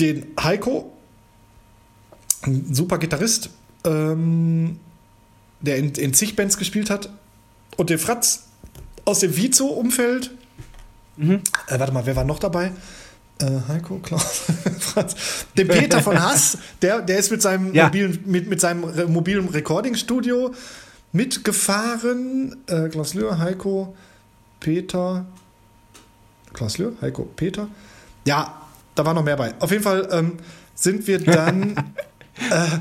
den 0.00 0.26
Heiko, 0.42 0.90
ein 2.46 2.72
super 2.74 2.96
Gitarrist, 2.96 3.50
ähm, 3.84 4.80
der 5.60 5.76
in, 5.76 5.90
in 5.90 6.14
zig 6.14 6.34
Bands 6.34 6.56
gespielt 6.56 6.88
hat. 6.88 7.10
Und 7.76 7.90
den 7.90 7.98
Fratz 7.98 8.44
aus 9.04 9.18
dem 9.20 9.36
Vizo-Umfeld. 9.36 10.30
Äh, 11.18 11.40
warte 11.68 11.92
mal, 11.92 12.06
wer 12.06 12.16
war 12.16 12.24
noch 12.24 12.38
dabei? 12.38 12.72
Äh, 13.40 13.60
Heiko, 13.68 13.98
Klaus, 14.00 14.42
Franz. 14.80 15.14
Den 15.56 15.68
Peter 15.68 16.02
von 16.02 16.20
Hass, 16.20 16.58
der, 16.82 17.02
der 17.02 17.18
ist 17.18 17.30
mit 17.30 17.40
seinem 17.40 17.72
Ja. 17.72 17.84
mobilen, 17.84 18.18
mit, 18.26 18.48
mit 18.48 18.60
seinem 18.60 19.12
mobilen 19.12 19.48
Recording-Studio 19.48 20.52
mitgefahren. 21.12 22.56
Äh, 22.66 22.88
Klaus 22.88 23.14
Lühr, 23.14 23.38
Heiko, 23.38 23.94
Peter, 24.60 25.26
Klaus 26.52 26.78
Lühr, 26.78 26.94
Heiko, 27.00 27.24
Peter. 27.36 27.68
Ja, 28.26 28.60
da 28.94 29.04
war 29.04 29.14
noch 29.14 29.22
mehr 29.24 29.36
bei. 29.36 29.54
Auf 29.60 29.70
jeden 29.70 29.84
Fall 29.84 30.08
ähm, 30.10 30.38
sind 30.74 31.06
wir 31.06 31.20
dann, 31.20 31.76
äh, 32.50 32.78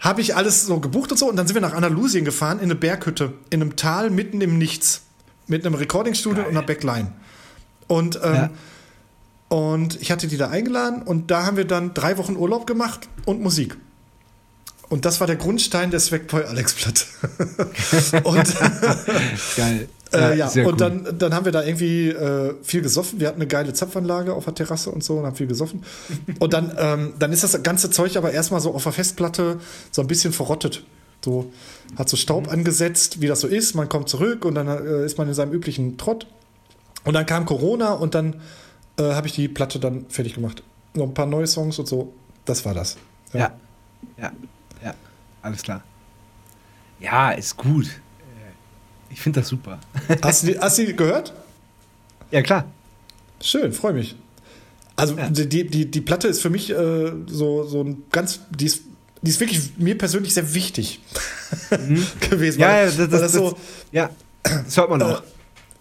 habe 0.00 0.20
ich 0.20 0.36
alles 0.36 0.66
so 0.66 0.80
gebucht 0.80 1.12
und 1.12 1.18
so, 1.18 1.28
und 1.30 1.36
dann 1.36 1.46
sind 1.46 1.54
wir 1.54 1.62
nach 1.62 1.72
Andalusien 1.72 2.24
gefahren, 2.26 2.58
in 2.58 2.64
eine 2.64 2.74
Berghütte, 2.74 3.32
in 3.50 3.62
einem 3.62 3.76
Tal 3.76 4.10
mitten 4.10 4.40
im 4.42 4.58
Nichts, 4.58 5.00
mit 5.46 5.64
einem 5.64 5.74
Recordingstudio 5.76 6.42
und 6.44 6.50
einer 6.50 6.62
Backline. 6.62 7.12
Und, 7.86 8.16
ähm, 8.22 8.34
Ja. 8.34 8.50
Und 9.48 10.00
ich 10.00 10.10
hatte 10.10 10.26
die 10.26 10.36
da 10.36 10.48
eingeladen 10.48 11.02
und 11.02 11.30
da 11.30 11.44
haben 11.46 11.56
wir 11.56 11.64
dann 11.66 11.94
drei 11.94 12.18
Wochen 12.18 12.36
Urlaub 12.36 12.66
gemacht 12.66 13.08
und 13.26 13.40
Musik. 13.40 13.76
Und 14.88 15.04
das 15.04 15.20
war 15.20 15.26
der 15.26 15.36
Grundstein 15.36 15.90
der 15.90 16.00
Swagboy 16.00 16.44
Alex 16.44 16.74
Platte. 16.74 17.04
und 18.24 18.44
Geil. 19.56 19.88
äh, 20.12 20.36
ja, 20.38 20.46
und 20.48 20.56
cool. 20.66 20.76
dann, 20.76 21.18
dann 21.18 21.34
haben 21.34 21.44
wir 21.46 21.52
da 21.52 21.64
irgendwie 21.64 22.10
äh, 22.10 22.54
viel 22.62 22.82
gesoffen. 22.82 23.18
Wir 23.18 23.28
hatten 23.28 23.40
eine 23.40 23.46
geile 23.48 23.72
Zapfanlage 23.72 24.34
auf 24.34 24.44
der 24.44 24.54
Terrasse 24.54 24.90
und 24.90 25.02
so 25.02 25.14
und 25.18 25.26
haben 25.26 25.36
viel 25.36 25.46
gesoffen. 25.46 25.84
und 26.38 26.52
dann, 26.52 26.72
ähm, 26.78 27.14
dann 27.18 27.32
ist 27.32 27.42
das 27.42 27.60
ganze 27.62 27.90
Zeug 27.90 28.16
aber 28.16 28.32
erstmal 28.32 28.60
so 28.60 28.74
auf 28.74 28.82
der 28.82 28.92
Festplatte 28.92 29.58
so 29.90 30.02
ein 30.02 30.06
bisschen 30.06 30.32
verrottet. 30.32 30.84
So 31.24 31.50
hat 31.96 32.08
so 32.08 32.16
Mhm. 32.16 32.20
Staub 32.20 32.52
angesetzt, 32.52 33.20
wie 33.22 33.26
das 33.26 33.40
so 33.40 33.48
ist. 33.48 33.74
Man 33.74 33.88
kommt 33.88 34.08
zurück 34.08 34.44
und 34.44 34.54
dann 34.54 34.68
äh, 34.68 35.04
ist 35.04 35.16
man 35.16 35.26
in 35.28 35.34
seinem 35.34 35.52
üblichen 35.52 35.96
Trott. 35.96 36.26
Und 37.04 37.14
dann 37.14 37.26
kam 37.26 37.46
Corona 37.46 37.92
und 37.92 38.14
dann 38.14 38.40
äh, 38.98 39.02
habe 39.14 39.26
ich 39.26 39.34
die 39.34 39.48
Platte 39.48 39.78
dann 39.78 40.06
fertig 40.08 40.34
gemacht. 40.34 40.62
Noch 40.94 41.04
ein 41.04 41.14
paar 41.14 41.26
neue 41.26 41.46
Songs 41.46 41.78
und 41.78 41.86
so. 41.88 42.12
Das 42.44 42.64
war 42.64 42.74
das. 42.74 42.96
Ja. 43.32 43.52
Ja. 44.18 44.32
Ja. 44.82 44.94
Alles 45.42 45.62
klar. 45.62 45.82
Ja, 47.00 47.32
ist 47.32 47.56
gut. 47.56 47.86
Äh, 47.86 49.10
Ich 49.12 49.20
finde 49.20 49.40
das 49.40 49.48
super. 49.48 49.78
Hast 50.22 50.42
du 50.42 50.46
die, 50.48 50.58
hast 50.58 50.78
die 50.78 50.94
gehört? 50.94 51.32
Ja, 52.30 52.42
klar. 52.42 52.64
Schön, 53.40 53.72
freue 53.72 53.92
mich. 53.94 54.14
Also 54.96 55.16
Ja. 55.16 55.28
die, 55.28 55.66
die, 55.66 55.90
die 55.90 56.00
Platte 56.00 56.28
ist 56.28 56.40
für 56.40 56.50
mich 56.50 56.70
äh, 56.70 57.12
so, 57.26 57.64
so 57.64 57.82
ein 57.82 58.04
ganz, 58.12 58.40
die 58.50 58.66
ist, 58.66 58.82
die 59.22 59.30
ist 59.30 59.40
wirklich 59.40 59.72
mir 59.76 59.98
persönlich 59.98 60.32
sehr 60.34 60.54
wichtig 60.54 61.00
gewesen. 62.30 62.58
Mhm. 62.58 62.62
Ja, 62.62 62.68
weil, 62.68 62.76
ja, 62.78 62.84
das, 62.86 62.98
weil 62.98 63.08
das, 63.08 63.20
das 63.20 63.32
so, 63.32 63.58
ja, 63.92 64.10
das 64.42 64.76
hört 64.76 64.90
man 64.90 65.02
auch. 65.02 65.22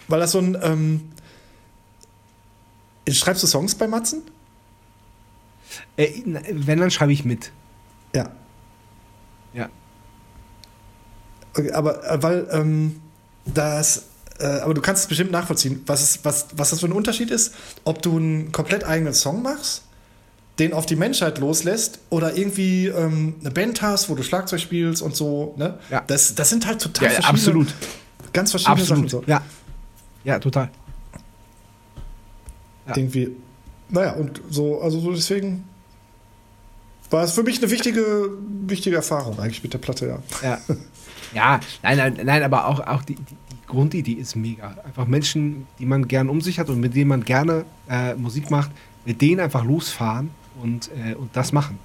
weil 0.07 0.19
das 0.19 0.31
so 0.31 0.39
ein, 0.39 0.57
ähm, 0.61 1.01
schreibst 3.11 3.43
du 3.43 3.47
Songs 3.47 3.75
bei 3.75 3.87
Matzen? 3.87 4.21
Äh, 5.97 6.21
wenn, 6.51 6.79
dann 6.79 6.91
schreibe 6.91 7.13
ich 7.13 7.25
mit. 7.25 7.51
Ja. 8.15 8.31
Ja. 9.53 9.69
Okay, 11.55 11.71
aber 11.71 12.03
äh, 12.09 12.23
weil 12.23 12.47
ähm, 12.51 13.01
das, 13.45 14.05
äh, 14.39 14.45
aber 14.45 14.73
du 14.73 14.81
kannst 14.81 15.03
es 15.03 15.07
bestimmt 15.07 15.31
nachvollziehen, 15.31 15.81
was, 15.85 16.01
ist, 16.01 16.25
was, 16.25 16.47
was 16.55 16.71
das 16.71 16.79
für 16.79 16.87
ein 16.87 16.91
Unterschied 16.91 17.31
ist, 17.31 17.53
ob 17.83 18.01
du 18.01 18.17
einen 18.17 18.51
komplett 18.51 18.83
eigenen 18.83 19.13
Song 19.13 19.41
machst, 19.41 19.83
den 20.59 20.73
auf 20.73 20.85
die 20.85 20.95
Menschheit 20.95 21.39
loslässt 21.39 21.99
oder 22.09 22.37
irgendwie 22.37 22.87
ähm, 22.87 23.35
eine 23.39 23.51
Band 23.51 23.81
hast, 23.81 24.09
wo 24.09 24.15
du 24.15 24.23
Schlagzeug 24.23 24.59
spielst 24.59 25.01
und 25.01 25.15
so. 25.15 25.55
Ne? 25.57 25.79
Ja. 25.89 26.03
Das, 26.07 26.35
das 26.35 26.49
sind 26.49 26.65
halt 26.65 26.81
total 26.81 27.05
Ja, 27.05 27.13
verschiedene, 27.21 27.39
absolut. 27.39 27.73
ganz 28.33 28.51
verschiedene 28.51 28.81
Absolut. 28.81 29.09
Sachen. 29.09 29.25
So. 29.25 29.31
Ja. 29.31 29.41
Ja, 30.23 30.39
total. 30.39 30.69
Ja. 32.87 32.97
Irgendwie. 32.97 33.35
Naja, 33.89 34.13
und 34.13 34.41
so, 34.49 34.81
also 34.81 34.99
so 34.99 35.11
deswegen 35.11 35.63
war 37.09 37.23
es 37.23 37.33
für 37.33 37.43
mich 37.43 37.61
eine 37.61 37.69
wichtige, 37.69 38.29
wichtige 38.65 38.95
Erfahrung 38.95 39.39
eigentlich 39.39 39.61
mit 39.63 39.73
der 39.73 39.77
Platte, 39.77 40.07
ja. 40.07 40.19
Ja. 40.41 40.59
Ja, 41.33 41.59
nein, 41.81 41.97
nein, 41.97 42.19
nein, 42.23 42.43
aber 42.43 42.67
auch, 42.67 42.79
auch 42.79 43.01
die, 43.03 43.15
die, 43.15 43.35
Grundidee 43.65 44.13
ist 44.13 44.35
mega. 44.35 44.75
Einfach 44.85 45.07
Menschen, 45.07 45.65
die 45.79 45.85
man 45.87 46.07
gern 46.07 46.29
um 46.29 46.41
sich 46.41 46.59
hat 46.59 46.69
und 46.69 46.79
mit 46.79 46.95
denen 46.95 47.07
man 47.07 47.23
gerne 47.23 47.65
äh, 47.89 48.13
Musik 48.13 48.51
macht, 48.51 48.69
mit 49.03 49.19
denen 49.19 49.39
einfach 49.39 49.63
losfahren 49.63 50.29
und, 50.61 50.91
äh, 50.91 51.15
und 51.15 51.35
das 51.35 51.53
machen. 51.53 51.79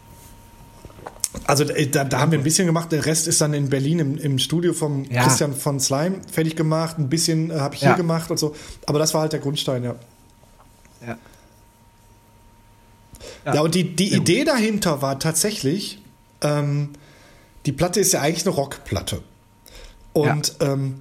Also 1.47 1.65
äh, 1.65 1.87
da, 1.87 2.05
da 2.05 2.21
haben 2.21 2.33
wir 2.33 2.39
ein 2.39 2.45
bisschen 2.45 2.67
gemacht, 2.67 2.93
der 2.93 3.07
Rest 3.07 3.27
ist 3.27 3.41
dann 3.41 3.55
in 3.55 3.71
Berlin 3.71 4.01
im, 4.01 4.19
im 4.19 4.39
Studio 4.39 4.75
vom 4.75 5.05
Ja. 5.05 5.23
Christian 5.23 5.55
von 5.55 5.81
Slime 5.81 6.21
fertig 6.31 6.57
gemacht, 6.57 6.99
ein 6.99 7.09
bisschen 7.09 7.51
äh, 7.51 7.55
habe 7.55 7.75
ich 7.75 7.81
Ja. 7.81 7.89
hier 7.89 7.97
gemacht 7.97 8.31
und 8.31 8.39
so. 8.39 8.55
Aber 8.87 8.99
das 8.99 9.15
war 9.15 9.23
halt 9.23 9.33
der 9.33 9.41
Grundstein, 9.41 9.85
ja. 9.85 9.95
Ja. 11.07 11.19
Ja, 13.45 13.61
und 13.63 13.75
die, 13.75 13.97
die 13.97 14.15
Idee 14.15 14.45
dahinter 14.45 15.03
war 15.03 15.19
tatsächlich, 15.19 16.01
ähm, 16.43 16.91
die 17.67 17.73
Platte 17.73 18.01
ist 18.01 18.13
ja 18.13 18.21
eigentlich 18.21 18.47
eine 18.47 18.55
Rockplatte. 18.55 19.23
Und 20.13 20.55
ähm, 20.61 21.01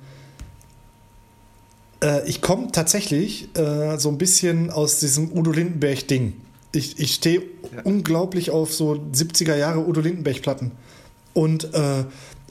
äh, 2.03 2.27
ich 2.27 2.41
komme 2.41 2.71
tatsächlich 2.71 3.49
äh, 3.57 3.97
so 3.97 4.09
ein 4.09 4.17
bisschen 4.17 4.69
aus 4.69 4.99
diesem 4.99 5.31
Udo 5.31 5.51
Lindenberg-Ding. 5.51 6.33
Ich, 6.71 6.99
ich 6.99 7.15
stehe 7.15 7.41
unglaublich 7.83 8.51
auf 8.51 8.73
so 8.73 8.93
70er 8.93 9.55
Jahre 9.55 9.87
Udo 9.87 10.01
Lindenberg-Platten. 10.01 10.71
Und, 11.33 11.73
äh, 11.73 12.03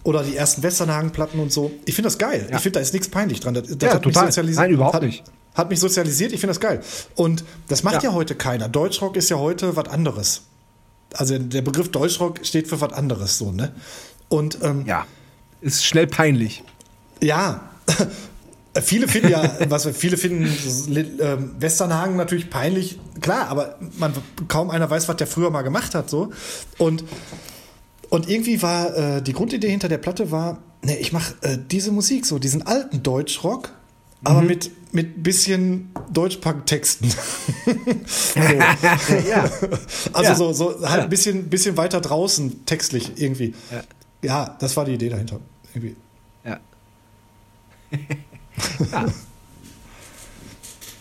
oder 0.04 0.22
die 0.22 0.36
ersten 0.36 0.62
Westernhagen-Platten 0.62 1.38
und 1.40 1.52
so. 1.52 1.72
Ich 1.84 1.94
finde 1.94 2.06
das 2.06 2.18
geil. 2.18 2.46
Ja. 2.48 2.56
Ich 2.56 2.62
finde, 2.62 2.78
da 2.78 2.80
ist 2.80 2.92
nichts 2.92 3.08
peinlich 3.08 3.40
dran. 3.40 3.54
Das, 3.54 3.66
das 3.66 3.92
Ja, 3.92 3.98
total. 3.98 4.30
Nein, 4.36 4.70
überhaupt 4.70 4.94
hat, 4.94 5.02
nicht. 5.02 5.24
Hat 5.56 5.70
mich 5.70 5.80
sozialisiert, 5.80 6.32
ich 6.32 6.40
finde 6.40 6.52
das 6.52 6.60
geil. 6.60 6.80
Und 7.16 7.42
das 7.68 7.82
macht 7.82 8.02
ja. 8.02 8.10
Ja. 8.10 8.12
heute 8.14 8.34
keiner. 8.36 8.68
Deutschrock 8.68 9.16
ist 9.16 9.28
ja 9.30 9.38
heute 9.38 9.74
was 9.76 9.88
anderes. 9.88 10.42
Also 11.14 11.38
der 11.38 11.62
Begriff 11.62 11.90
Deutschrock 11.90 12.40
steht 12.44 12.68
für 12.68 12.80
was 12.80 12.92
anderes, 12.92 13.38
so, 13.38 13.50
ne? 13.52 13.72
Und 14.28 14.58
ähm, 14.62 14.84
Ja. 14.86 15.06
Ist 15.62 15.84
schnell 15.84 16.06
peinlich. 16.06 16.62
ja, 17.22 17.70
viele 18.82 19.08
finden 19.08 19.30
ja, 19.30 19.50
was 19.70 19.86
wir- 19.86 19.94
viele 19.94 20.16
finden 20.18 20.44
ähm, 21.20 21.54
Westernhagen 21.58 22.16
natürlich 22.16 22.50
peinlich, 22.50 22.98
klar, 23.22 23.48
aber 23.48 23.76
man 23.98 24.12
kaum 24.48 24.70
einer 24.70 24.90
weiß, 24.90 25.08
was 25.08 25.16
der 25.16 25.26
früher 25.26 25.50
mal 25.50 25.62
gemacht 25.62 25.94
hat, 25.94 26.10
so. 26.10 26.30
Und 26.78 27.04
und 28.10 28.28
irgendwie 28.28 28.60
war 28.62 28.94
äh, 28.96 29.22
die 29.22 29.32
Grundidee 29.32 29.70
hinter 29.70 29.88
der 29.88 29.98
Platte 29.98 30.30
war, 30.30 30.58
ne, 30.82 30.96
ich 30.98 31.12
mache 31.12 31.34
äh, 31.40 31.56
diese 31.58 31.90
Musik 31.90 32.26
so, 32.26 32.38
diesen 32.38 32.62
alten 32.66 33.02
Deutschrock, 33.02 33.70
aber 34.26 34.42
mit 34.42 34.70
mit 34.92 35.22
bisschen 35.22 35.90
Deutschpunk-Texten. 36.10 37.10
so. 38.06 38.40
ja. 38.40 39.50
Also 40.14 40.22
Ja. 40.30 40.34
so, 40.34 40.52
so 40.54 40.70
halt 40.88 40.98
Ja. 40.98 41.02
ein 41.04 41.10
bisschen, 41.10 41.50
bisschen 41.50 41.76
weiter 41.76 42.00
draußen 42.00 42.64
textlich 42.64 43.12
irgendwie. 43.20 43.52
Ja. 43.70 43.82
Ja. 44.22 44.56
das 44.58 44.74
war 44.76 44.86
die 44.86 44.94
Idee 44.94 45.10
dahinter. 45.10 45.40
Irgendwie. 45.74 45.96
Ja. 46.44 46.60
ja. 48.92 49.06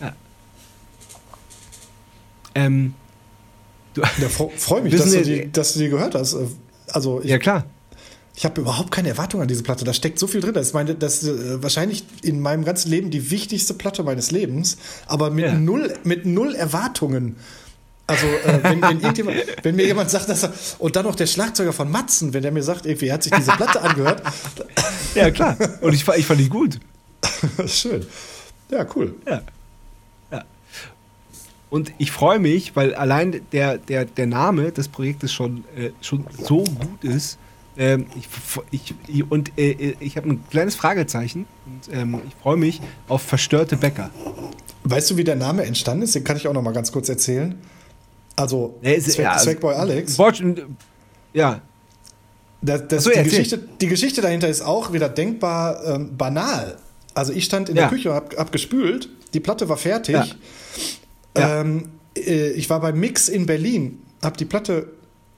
ja. 0.00 0.12
Ähm, 2.54 2.94
du, 3.94 4.02
Ja, 4.02 4.28
freue 4.28 4.82
mich, 4.82 4.92
dass 4.94 5.04
du, 5.04 5.10
Sie- 5.10 5.22
die, 5.22 5.52
dass 5.52 5.72
du 5.72 5.78
die 5.78 5.88
gehört 5.88 6.14
hast. 6.14 6.36
Also 6.88 7.20
ich, 7.22 7.30
ja, 7.30 7.38
klar. 7.38 7.64
Ich 8.36 8.44
habe 8.44 8.60
überhaupt 8.60 8.90
keine 8.90 9.08
Erwartung 9.08 9.40
an 9.40 9.48
diese 9.48 9.62
Platte. 9.62 9.86
Da 9.86 9.94
steckt 9.94 10.18
so 10.18 10.26
viel 10.26 10.42
drin. 10.42 10.52
Das 10.52 10.66
ist, 10.68 10.74
meine, 10.74 10.94
das 10.94 11.22
ist 11.22 11.28
äh, 11.30 11.62
wahrscheinlich 11.62 12.04
in 12.22 12.40
meinem 12.40 12.66
ganzen 12.66 12.90
Leben 12.90 13.10
die 13.10 13.30
wichtigste 13.30 13.72
Platte 13.72 14.02
meines 14.02 14.30
Lebens, 14.30 14.76
aber 15.06 15.30
mit, 15.30 15.46
Ja. 15.46 15.54
null, 15.54 15.94
mit 16.04 16.26
null 16.26 16.54
Erwartungen. 16.54 17.36
Also, 18.06 18.26
äh, 18.26 18.60
wenn, 18.62 18.82
wenn, 18.82 19.02
wenn 19.62 19.74
mir 19.74 19.86
jemand 19.86 20.10
sagt, 20.10 20.28
dass 20.28 20.44
er. 20.44 20.52
Und 20.78 20.94
dann 20.94 21.06
noch 21.06 21.16
der 21.16 21.26
Schlagzeuger 21.26 21.72
von 21.72 21.90
Matzen, 21.90 22.34
wenn 22.34 22.42
der 22.42 22.52
mir 22.52 22.62
sagt, 22.62 22.84
irgendwie, 22.84 23.08
er 23.08 23.14
hat 23.14 23.22
sich 23.22 23.32
diese 23.32 23.52
Platte 23.52 23.80
angehört. 23.82 24.22
Ja, 25.14 25.30
klar. 25.30 25.56
Und 25.80 25.94
ich, 25.94 26.06
ich 26.06 26.26
fand 26.26 26.38
die 26.38 26.48
gut. 26.50 26.78
Schön. 27.66 28.06
Ja, 28.70 28.86
cool. 28.94 29.14
Ja. 29.26 29.42
ja. 30.30 30.44
Und 31.70 31.90
ich 31.98 32.12
freue 32.12 32.38
mich, 32.38 32.76
weil 32.76 32.94
allein 32.94 33.40
der, 33.52 33.78
der, 33.78 34.04
der 34.04 34.26
Name 34.26 34.72
des 34.72 34.88
Projektes 34.88 35.32
schon, 35.32 35.64
äh, 35.76 35.90
schon 36.02 36.26
so 36.38 36.64
gut 36.64 37.02
ist. 37.02 37.38
Ähm, 37.78 38.06
ich, 38.70 38.94
ich, 39.08 39.30
und 39.30 39.52
äh, 39.58 39.94
ich 40.00 40.16
habe 40.16 40.30
ein 40.30 40.44
kleines 40.50 40.74
Fragezeichen. 40.76 41.46
Und 41.66 41.94
ähm, 41.94 42.20
ich 42.26 42.34
freue 42.42 42.56
mich 42.56 42.80
auf 43.08 43.22
verstörte 43.22 43.76
Bäcker. 43.76 44.10
Weißt 44.84 45.10
du, 45.10 45.16
wie 45.16 45.24
der 45.24 45.36
Name 45.36 45.64
entstanden 45.64 46.02
ist? 46.02 46.14
Den 46.14 46.24
kann 46.24 46.36
ich 46.36 46.46
auch 46.48 46.52
noch 46.54 46.62
mal 46.62 46.72
ganz 46.72 46.90
kurz 46.92 47.08
erzählen. 47.08 47.54
Also, 48.36 48.78
Nee, 48.82 48.94
ist- 48.94 49.10
Zweck, 49.12 49.24
ja, 49.24 49.32
also- 49.32 49.44
Zweckboy 49.44 49.74
Alex. 49.74 50.18
Wort- 50.18 50.42
Ja, 51.32 51.60
Das, 52.62 52.88
das, 52.88 53.04
so, 53.04 53.10
die. 53.10 53.22
Geschichte, 53.22 53.58
die 53.80 53.86
Geschichte 53.88 54.20
dahinter 54.22 54.48
ist 54.48 54.62
auch 54.62 54.92
wieder 54.92 55.08
denkbar 55.08 55.84
ähm, 55.84 56.16
banal. 56.16 56.78
Also 57.14 57.32
ich 57.32 57.44
stand 57.44 57.68
in 57.68 57.76
Ja. 57.76 57.82
der 57.82 57.90
Küche, 57.90 58.12
hab, 58.14 58.36
hab 58.36 58.52
gespült, 58.52 59.08
die 59.34 59.40
Platte 59.40 59.68
war 59.68 59.76
fertig. 59.76 60.14
Ja. 61.36 61.60
Ähm, 61.60 61.88
äh, 62.16 62.50
ich 62.52 62.70
war 62.70 62.80
beim 62.80 62.98
Mix 62.98 63.28
in 63.28 63.44
Berlin, 63.46 63.98
hab 64.22 64.36
die 64.38 64.44
Platte 64.46 64.88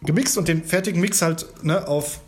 gemixt 0.02 0.38
und 0.38 0.46
den 0.48 0.62
fertigen 0.64 1.00
Mix 1.00 1.22
halt 1.22 1.46
ne, 1.64 1.86
auf 1.88 2.20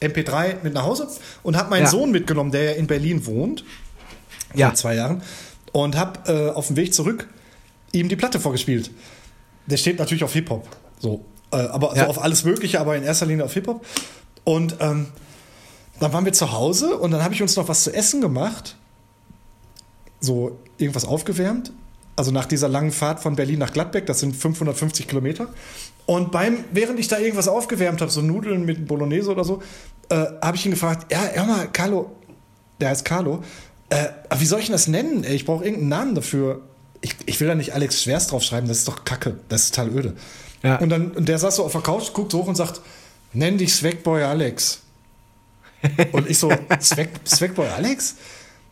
MP3 0.00 0.62
mit 0.62 0.74
nach 0.74 0.84
Hause 0.84 1.08
und 1.42 1.56
hab 1.56 1.70
meinen 1.70 1.84
Ja. 1.84 1.88
Sohn 1.90 2.10
mitgenommen, 2.10 2.50
der 2.52 2.64
ja 2.64 2.70
in 2.72 2.86
Berlin 2.86 3.26
wohnt, 3.26 3.64
ja. 4.54 4.68
vor 4.68 4.74
zwei 4.76 4.94
Jahren, 4.94 5.22
und 5.72 5.96
hab 5.96 6.28
äh, 6.28 6.50
auf 6.50 6.68
dem 6.68 6.76
Weg 6.76 6.94
zurück 6.94 7.28
ihm 7.92 8.08
die 8.08 8.16
Platte 8.16 8.38
vorgespielt. 8.40 8.90
Der 9.66 9.76
steht 9.76 9.98
natürlich 9.98 10.24
auf 10.24 10.32
Hip-Hop. 10.32 10.68
So. 10.98 11.24
Äh, 11.52 11.56
aber 11.56 11.96
Ja. 11.96 12.04
so 12.04 12.10
auf 12.10 12.22
alles 12.22 12.44
Mögliche, 12.44 12.80
aber 12.80 12.96
in 12.96 13.02
erster 13.02 13.26
Linie 13.26 13.44
auf 13.44 13.52
Hip-Hop. 13.54 13.84
Und 14.44 14.76
ähm, 14.80 15.08
dann 16.00 16.12
waren 16.12 16.24
wir 16.24 16.32
zu 16.32 16.52
Hause 16.52 16.96
und 16.96 17.10
dann 17.10 17.22
habe 17.22 17.34
ich 17.34 17.42
uns 17.42 17.56
noch 17.56 17.68
was 17.68 17.84
zu 17.84 17.92
essen 17.92 18.20
gemacht. 18.20 18.76
So 20.20 20.58
irgendwas 20.78 21.04
aufgewärmt. 21.04 21.72
Also 22.18 22.32
nach 22.32 22.46
dieser 22.46 22.68
langen 22.68 22.90
Fahrt 22.90 23.20
von 23.20 23.36
Berlin 23.36 23.60
nach 23.60 23.72
Gladbeck, 23.72 24.04
das 24.06 24.18
sind 24.18 24.34
550 24.34 25.06
Kilometer. 25.06 25.46
Und 26.04 26.32
beim, 26.32 26.64
während 26.72 26.98
ich 26.98 27.06
da 27.06 27.16
irgendwas 27.18 27.46
aufgewärmt 27.46 28.00
habe, 28.00 28.10
so 28.10 28.22
Nudeln 28.22 28.64
mit 28.64 28.88
Bolognese 28.88 29.30
oder 29.30 29.44
so, 29.44 29.62
äh, 30.08 30.24
habe 30.42 30.56
ich 30.56 30.66
ihn 30.66 30.72
gefragt, 30.72 31.12
ja, 31.12 31.20
hör 31.32 31.44
mal, 31.44 31.68
Carlo, 31.68 32.10
der 32.80 32.88
heißt 32.88 33.04
Carlo, 33.04 33.44
äh, 33.90 34.06
wie 34.36 34.46
soll 34.46 34.58
ich 34.58 34.66
denn 34.66 34.72
das 34.72 34.88
nennen? 34.88 35.22
Ich 35.22 35.44
brauche 35.44 35.64
irgendeinen 35.64 35.90
Namen 35.90 36.14
dafür. 36.16 36.62
Ich, 37.02 37.14
ich 37.26 37.38
will 37.38 37.46
da 37.46 37.54
nicht 37.54 37.74
Alex 37.74 38.02
Schwers 38.02 38.26
draufschreiben, 38.26 38.68
das 38.68 38.78
ist 38.78 38.88
doch 38.88 39.04
Kacke, 39.04 39.38
das 39.48 39.66
ist 39.66 39.76
total 39.76 39.96
öde. 39.96 40.16
Ja. 40.64 40.78
Und 40.78 40.88
dann 40.88 41.12
und 41.12 41.28
der 41.28 41.38
saß 41.38 41.54
so 41.54 41.64
auf 41.64 41.72
der 41.72 41.82
Couch, 41.82 42.12
guckt 42.14 42.34
hoch 42.34 42.48
und 42.48 42.56
sagt, 42.56 42.80
nenn 43.32 43.58
dich 43.58 43.72
Swagboy 43.72 44.24
Alex. 44.24 44.80
Und 46.10 46.28
ich 46.28 46.38
so, 46.38 46.50
Swag, 46.80 47.10
Swagboy 47.24 47.68
Alex? 47.68 48.16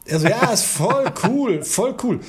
Er 0.04 0.18
so, 0.18 0.26
ja, 0.26 0.50
ist 0.50 0.64
voll 0.64 1.12
cool, 1.22 1.62
voll 1.62 1.94
cool. 2.02 2.20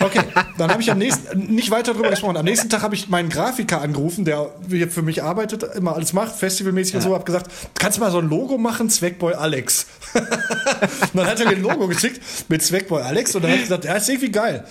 Okay, 0.00 0.20
dann 0.58 0.70
habe 0.70 0.82
ich 0.82 0.90
am 0.90 0.98
nächsten, 0.98 1.54
nicht 1.54 1.70
weiter 1.70 1.92
darüber 1.92 2.10
gesprochen. 2.10 2.36
Am 2.36 2.44
nächsten 2.44 2.68
Tag 2.68 2.82
habe 2.82 2.94
ich 2.94 3.08
meinen 3.08 3.28
Grafiker 3.28 3.80
angerufen, 3.80 4.24
der 4.24 4.50
hier 4.68 4.90
für 4.90 5.02
mich 5.02 5.22
arbeitet, 5.22 5.62
immer 5.74 5.94
alles 5.94 6.12
macht, 6.12 6.34
festivalmäßig 6.34 6.96
und 6.96 7.00
so, 7.02 7.14
habe 7.14 7.24
gesagt, 7.24 7.50
kannst 7.78 7.98
du 7.98 8.02
mal 8.02 8.10
so 8.10 8.18
ein 8.18 8.28
Logo 8.28 8.58
machen, 8.58 8.90
Swagboy 8.90 9.34
Alex. 9.34 9.86
und 10.14 11.14
dann 11.14 11.26
hat 11.26 11.40
er 11.40 11.48
mir 11.48 11.56
ein 11.56 11.62
Logo 11.62 11.88
geschickt 11.88 12.20
mit 12.48 12.62
Swagboy 12.62 13.02
Alex 13.02 13.34
und 13.34 13.42
dann 13.42 13.50
habe 13.50 13.60
ich 13.60 13.68
gesagt, 13.68 13.84
ja, 13.84 13.94
ist 13.94 14.08
irgendwie 14.08 14.32
geil. 14.32 14.64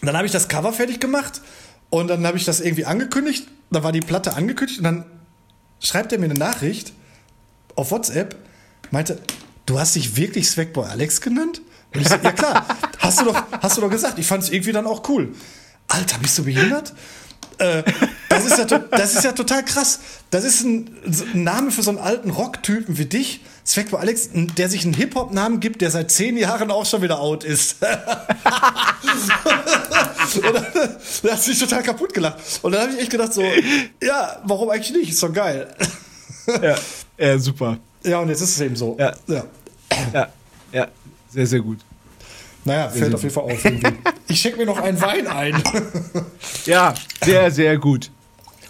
Und 0.00 0.06
dann 0.06 0.16
habe 0.16 0.26
ich 0.26 0.32
das 0.32 0.48
Cover 0.48 0.72
fertig 0.72 1.00
gemacht 1.00 1.40
und 1.90 2.08
dann 2.08 2.26
habe 2.26 2.38
ich 2.38 2.44
das 2.44 2.60
irgendwie 2.60 2.84
angekündigt. 2.84 3.48
Dann 3.70 3.82
war 3.82 3.92
die 3.92 4.00
Platte 4.00 4.34
angekündigt 4.34 4.78
und 4.78 4.84
dann 4.84 5.04
schreibt 5.80 6.12
er 6.12 6.18
mir 6.18 6.26
eine 6.26 6.34
Nachricht 6.34 6.92
auf 7.74 7.90
WhatsApp, 7.90 8.36
meinte, 8.90 9.18
du 9.66 9.78
hast 9.78 9.94
dich 9.94 10.16
wirklich 10.16 10.48
Swagboy 10.48 10.86
Alex 10.86 11.20
genannt? 11.20 11.60
Und 11.94 12.00
ich 12.02 12.08
so, 12.08 12.16
ja 12.16 12.32
klar, 12.32 12.66
hast 12.98 13.20
du 13.20 13.24
doch, 13.24 13.42
hast 13.62 13.76
du 13.76 13.80
doch 13.80 13.90
gesagt. 13.90 14.18
Ich 14.18 14.26
fand 14.26 14.42
es 14.44 14.50
irgendwie 14.50 14.72
dann 14.72 14.86
auch 14.86 15.08
cool. 15.08 15.34
Alter, 15.88 16.18
bist 16.18 16.36
du 16.38 16.44
behindert? 16.44 16.92
Äh, 17.58 17.82
das, 18.28 18.44
ist 18.44 18.58
ja, 18.58 18.64
das 18.78 19.14
ist 19.14 19.24
ja 19.24 19.32
total 19.32 19.64
krass. 19.64 19.98
Das 20.30 20.44
ist 20.44 20.62
ein, 20.64 20.90
ein 21.34 21.42
Name 21.44 21.70
für 21.70 21.82
so 21.82 21.90
einen 21.90 21.98
alten 21.98 22.30
Rocktypen 22.30 22.98
wie 22.98 23.06
dich, 23.06 23.40
Swagboy 23.66 23.98
Alex, 24.00 24.26
n- 24.28 24.52
der 24.56 24.68
sich 24.68 24.84
einen 24.84 24.94
Hip-Hop-Namen 24.94 25.58
gibt, 25.60 25.80
der 25.80 25.90
seit 25.90 26.10
zehn 26.10 26.36
Jahren 26.36 26.70
auch 26.70 26.86
schon 26.86 27.02
wieder 27.02 27.18
out 27.20 27.42
ist. 27.44 27.76
Und 30.36 30.44
dann, 30.54 30.66
da 31.22 31.32
hat 31.32 31.42
sich 31.42 31.58
total 31.58 31.82
kaputt 31.82 32.12
gelacht. 32.14 32.38
Und 32.62 32.72
dann 32.72 32.82
habe 32.82 32.92
ich 32.92 33.00
echt 33.00 33.10
gedacht 33.10 33.32
so, 33.32 33.42
ja, 34.02 34.40
warum 34.44 34.70
eigentlich 34.70 34.92
nicht? 34.92 35.10
Ist 35.12 35.22
doch 35.22 35.32
geil. 35.32 35.74
Ja, 36.62 36.76
ja 37.18 37.38
super. 37.38 37.78
Ja, 38.04 38.20
und 38.20 38.28
jetzt 38.28 38.40
ist 38.40 38.50
es 38.50 38.60
eben 38.60 38.76
so. 38.76 38.96
Ja. 38.98 39.12
ja. 39.26 39.44
Ja, 40.12 40.28
ja, 40.72 40.88
sehr, 41.30 41.46
sehr 41.46 41.60
gut. 41.60 41.78
Naja, 42.64 42.88
fällt 42.90 43.14
auf 43.14 43.22
jeden 43.22 43.34
Fall 43.34 43.44
auf. 43.44 43.64
Irgendwie. 43.64 43.92
Ich 44.30 44.42
schenke 44.42 44.58
mir 44.58 44.66
noch 44.66 44.78
einen 44.78 45.00
Wein 45.00 45.26
ein. 45.26 45.62
Ja, 46.66 46.92
sehr, 47.24 47.50
sehr 47.50 47.78
gut. 47.78 48.10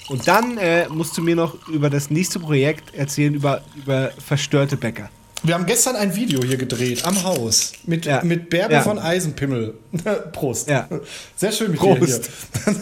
Und 0.09 0.29
dann 0.29 0.57
äh, 0.57 0.89
musst 0.89 1.17
du 1.19 1.23
mir 1.23 1.35
noch 1.35 1.67
über 1.69 1.91
das 1.91 2.11
nächste 2.11 2.39
Projekt 2.39 2.95
erzählen, 2.95 3.35
über, 3.35 3.63
über 3.75 4.13
verstörte 4.25 4.77
Bäcker. 4.77 5.11
Wir 5.43 5.55
haben 5.55 5.67
gestern 5.67 5.97
ein 5.97 6.15
Video 6.15 6.43
hier 6.45 6.57
gedreht 6.57 7.05
am 7.05 7.21
Haus 7.25 7.73
mit, 7.87 8.07
Ja. 8.07 8.23
mit 8.23 8.51
Bärbe 8.51 8.75
Ja. 8.75 8.83
von 8.83 9.01
Eisenpimmel. 9.01 9.75
Prost. 10.33 10.69
Ja. 10.69 10.89
Sehr 11.37 11.51
schön 11.51 11.73
mit 11.73 11.81
Prost. 11.81 12.31
dir 12.67 12.73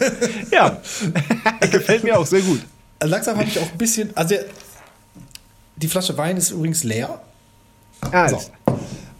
hier. 0.51 0.53
Ja, 0.53 0.81
gefällt 1.71 2.05
mir 2.05 2.19
auch 2.19 2.27
sehr 2.27 2.43
gut. 2.43 2.61
Langsam 3.03 3.39
habe 3.39 3.49
ich 3.49 3.59
auch 3.59 3.71
ein 3.73 3.79
bisschen. 3.79 4.15
Also 4.15 4.35
die 5.77 5.89
Flasche 5.89 6.17
Wein 6.19 6.37
ist 6.37 6.51
übrigens 6.51 6.85
leer. 6.85 7.21
Ja, 8.13 8.29
So. 8.29 8.41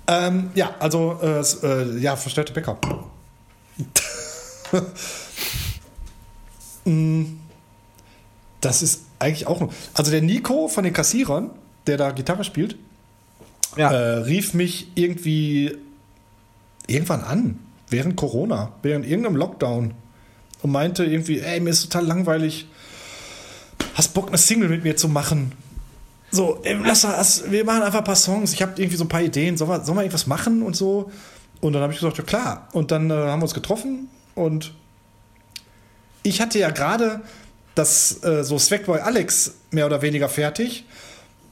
Ähm, 0.09 0.51
ja, 0.55 0.75
also 0.79 1.19
äh, 1.23 1.41
äh, 1.41 1.99
ja, 1.99 2.17
verstörte 2.17 2.53
Bäcker. 2.53 2.79
Mm, 6.89 7.41
das 8.61 8.81
ist 8.81 9.07
eigentlich 9.19 9.49
auch. 9.49 9.73
Also 9.93 10.13
der 10.13 10.23
Nico 10.23 10.69
von 10.69 10.85
den 10.85 10.93
Kassierern, 10.93 11.51
der 11.89 11.97
da 11.97 12.13
Gitarre 12.13 12.45
spielt, 12.45 12.77
ja. 13.77 13.91
äh, 13.91 14.19
rief 14.19 14.55
mich 14.55 14.93
irgendwie 14.95 15.77
irgendwann 16.87 17.23
an, 17.23 17.59
während 17.89 18.17
Corona, 18.17 18.73
während 18.83 19.05
irgendeinem 19.05 19.37
Lockdown 19.37 19.95
und 20.63 20.71
meinte 20.71 21.05
irgendwie, 21.05 21.41
ey, 21.41 21.61
mir 21.61 21.71
ist 21.71 21.83
total 21.83 22.07
langweilig. 22.07 22.67
Hast 23.95 24.15
Bock, 24.15 24.29
eine 24.29 24.39
Single 24.39 24.69
mit 24.69 24.85
mir 24.85 24.97
zu 24.97 25.09
machen? 25.09 25.53
So, 26.37 26.61
ey, 26.65 26.77
lass 26.85 27.01
das, 27.01 27.51
wir 27.51 27.65
machen 27.65 27.83
einfach 27.83 28.01
ein 28.01 28.05
paar 28.05 28.15
Songs. 28.15 28.53
Ich 28.53 28.61
habe 28.61 28.73
irgendwie 28.77 28.97
so 28.99 29.05
ein 29.05 29.09
paar 29.09 29.23
Ideen. 29.23 29.57
Sollen 29.57 29.71
wir, 29.71 29.83
sollen 29.85 29.97
wir 29.97 30.03
irgendwas 30.03 30.27
machen 30.27 30.63
und 30.63 30.77
so? 30.77 31.11
Und 31.63 31.73
dann 31.73 31.81
habe 31.81 31.95
ich 31.95 31.99
gesagt, 31.99 32.19
ja 32.19 32.25
klar. 32.25 32.69
Und 32.73 32.91
dann 32.91 33.11
äh, 33.11 33.15
haben 33.15 33.41
wir 33.41 33.45
uns 33.45 33.55
getroffen 33.55 34.09
und 34.35 34.75
ich 36.23 36.41
hatte 36.43 36.59
ja 36.59 36.69
gerade 36.71 37.23
das 37.75 38.23
äh, 38.23 38.45
so 38.45 38.59
Swagboy 38.59 39.01
Alex 39.01 39.55
mehr 39.71 39.87
oder 39.87 40.03
weniger 40.03 40.29
fertig 40.29 40.85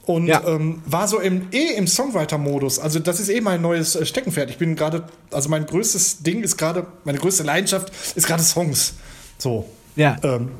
und 0.05 0.27
Ja. 0.27 0.43
ähm, 0.45 0.83
war 0.85 1.07
so 1.07 1.19
im 1.19 1.47
eh 1.51 1.73
im 1.75 1.87
Songwriter-Modus. 1.87 2.77
Also 2.77 2.99
das 2.99 3.19
ist 3.19 3.29
eh 3.29 3.41
mein 3.41 3.61
neues 3.63 3.95
äh, 3.95 4.05
Steckenpferd. 4.05 4.51
Ich 4.51 4.59
bin 4.59 4.75
gerade, 4.75 5.05
also 5.31 5.49
mein 5.49 5.65
größtes 5.65 6.21
Ding 6.21 6.43
ist 6.43 6.57
gerade, 6.57 6.85
meine 7.05 7.17
größte 7.17 7.41
Leidenschaft 7.41 7.91
ist 8.15 8.27
gerade 8.27 8.43
Songs. 8.43 8.93
So. 9.39 9.67
Ja. 9.95 10.17
Ähm, 10.21 10.51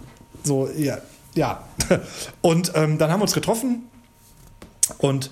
so, 0.43 0.67
ja, 0.75 0.97
ja. 1.35 1.63
Und 2.41 2.71
ähm, 2.73 2.97
dann 2.97 3.11
haben 3.11 3.19
wir 3.19 3.23
uns 3.25 3.33
getroffen 3.33 3.83
und 4.97 5.29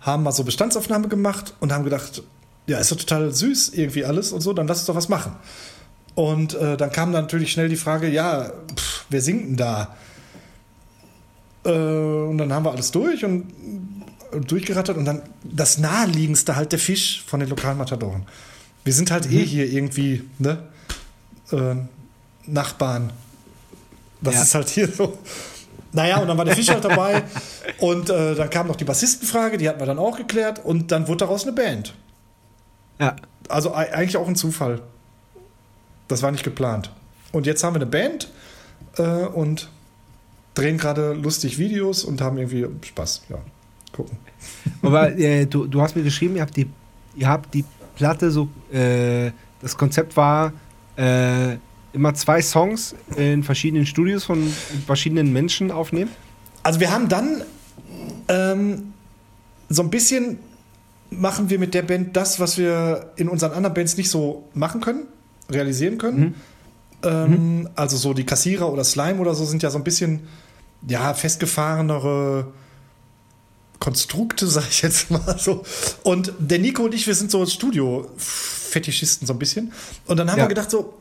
haben 0.00 0.22
mal 0.22 0.32
so 0.32 0.44
Bestandsaufnahme 0.44 1.08
gemacht 1.08 1.54
und 1.60 1.72
haben 1.72 1.84
gedacht, 1.84 2.22
ja, 2.66 2.78
ist 2.78 2.90
doch 2.92 2.96
total 2.96 3.32
süß 3.32 3.70
irgendwie 3.70 4.04
alles 4.04 4.32
und 4.32 4.40
so, 4.40 4.52
dann 4.52 4.66
lass 4.66 4.78
uns 4.78 4.86
doch 4.86 4.94
was 4.94 5.08
machen. 5.08 5.32
Und 6.14 6.54
äh, 6.54 6.76
dann 6.76 6.92
kam 6.92 7.12
dann 7.12 7.22
natürlich 7.24 7.52
schnell 7.52 7.68
die 7.68 7.76
Frage, 7.76 8.08
ja, 8.08 8.50
pff, 8.76 9.06
wer 9.08 9.22
singt 9.22 9.48
denn 9.48 9.56
da? 9.56 9.96
Äh, 11.64 11.70
und 11.70 12.38
dann 12.38 12.52
haben 12.52 12.64
wir 12.64 12.72
alles 12.72 12.90
durch 12.90 13.24
und 13.24 13.46
durchgerattert 14.46 14.96
und 14.96 15.04
dann 15.04 15.22
das 15.44 15.78
naheliegendste 15.78 16.56
halt 16.56 16.72
der 16.72 16.78
Fisch 16.78 17.22
von 17.26 17.40
den 17.40 17.48
lokalen 17.48 17.78
Matadoren. 17.78 18.24
Wir 18.84 18.92
sind 18.92 19.10
halt 19.10 19.30
eh 19.30 19.44
hier 19.44 19.70
irgendwie, 19.70 20.24
ne? 20.38 20.62
Äh, 21.52 21.74
Nachbarn. 22.46 23.12
Das 24.20 24.34
Ja. 24.36 24.42
ist 24.42 24.54
halt 24.54 24.68
hier 24.70 24.88
so. 24.90 25.18
Naja, 25.92 26.18
und 26.18 26.26
dann 26.28 26.38
war 26.38 26.44
der 26.44 26.56
Fisch 26.56 26.68
halt 26.70 26.84
dabei. 26.84 27.22
Und 27.78 28.08
äh, 28.10 28.34
dann 28.34 28.48
kam 28.50 28.66
noch 28.66 28.76
die 28.76 28.84
Bassistenfrage, 28.84 29.58
die 29.58 29.68
hatten 29.68 29.78
wir 29.80 29.86
dann 29.86 29.98
auch 29.98 30.16
geklärt. 30.16 30.64
Und 30.64 30.90
dann 30.90 31.06
wurde 31.08 31.18
daraus 31.18 31.42
eine 31.44 31.52
Band. 31.52 31.94
Ja. 32.98 33.16
Also 33.48 33.74
ei- 33.74 33.92
eigentlich 33.92 34.16
auch 34.16 34.28
ein 34.28 34.36
Zufall. 34.36 34.80
Das 36.08 36.22
war 36.22 36.30
nicht 36.30 36.44
geplant. 36.44 36.90
Und 37.32 37.46
jetzt 37.46 37.62
haben 37.64 37.74
wir 37.74 37.80
eine 37.80 37.90
Band 37.90 38.30
äh, 38.98 39.02
und 39.26 39.68
drehen 40.54 40.76
gerade 40.78 41.12
lustig 41.14 41.58
Videos 41.58 42.04
und 42.04 42.20
haben 42.20 42.36
irgendwie 42.38 42.66
Spaß. 42.86 43.22
Ja, 43.30 43.38
gucken. 43.92 44.16
Aber 44.82 45.10
äh, 45.16 45.46
du, 45.46 45.66
du 45.66 45.80
hast 45.80 45.96
mir 45.96 46.02
geschrieben, 46.02 46.36
ihr 46.36 46.42
habt 46.42 46.56
die, 46.56 46.68
ihr 47.16 47.28
habt 47.28 47.52
die 47.54 47.64
Platte 47.96 48.30
so, 48.30 48.48
äh, 48.72 49.30
das 49.60 49.76
Konzept 49.76 50.16
war 50.16 50.52
äh, 50.96 51.56
immer 51.92 52.14
zwei 52.14 52.40
Songs 52.42 52.94
in 53.16 53.42
verschiedenen 53.42 53.86
Studios 53.86 54.24
von 54.24 54.52
verschiedenen 54.86 55.32
Menschen 55.32 55.70
aufnehmen. 55.70 56.10
Also 56.62 56.80
wir 56.80 56.90
haben 56.90 57.08
dann 57.08 57.42
ähm, 58.28 58.92
so 59.68 59.82
ein 59.82 59.90
bisschen 59.90 60.38
machen 61.10 61.50
wir 61.50 61.58
mit 61.58 61.74
der 61.74 61.82
Band 61.82 62.16
das, 62.16 62.40
was 62.40 62.56
wir 62.56 63.12
in 63.16 63.28
unseren 63.28 63.52
anderen 63.52 63.74
Bands 63.74 63.96
nicht 63.98 64.08
so 64.08 64.48
machen 64.54 64.80
können, 64.80 65.02
realisieren 65.50 65.98
können. 65.98 66.34
Ähm, 67.02 67.68
Also 67.74 67.96
so 67.98 68.14
die 68.14 68.24
Kassierer 68.24 68.72
oder 68.72 68.84
Slime 68.84 69.18
oder 69.20 69.34
so 69.34 69.44
sind 69.44 69.62
ja 69.62 69.70
so 69.70 69.76
ein 69.78 69.84
bisschen 69.84 70.20
ja 70.88 71.12
festgefahrenere 71.14 72.46
Konstrukte, 73.78 74.46
sag 74.48 74.68
ich 74.70 74.80
jetzt 74.82 75.10
mal 75.10 75.36
so. 75.38 75.64
Und 76.04 76.32
der 76.38 76.58
Nico 76.60 76.84
und 76.84 76.94
ich, 76.94 77.06
wir 77.06 77.14
sind 77.14 77.30
so 77.30 77.44
Studio-Fetischisten 77.44 79.26
so 79.26 79.32
ein 79.34 79.38
bisschen. 79.38 79.72
Und 80.06 80.16
dann 80.16 80.30
haben 80.30 80.38
Ja. 80.38 80.44
wir 80.44 80.48
gedacht 80.48 80.70
so, 80.70 80.94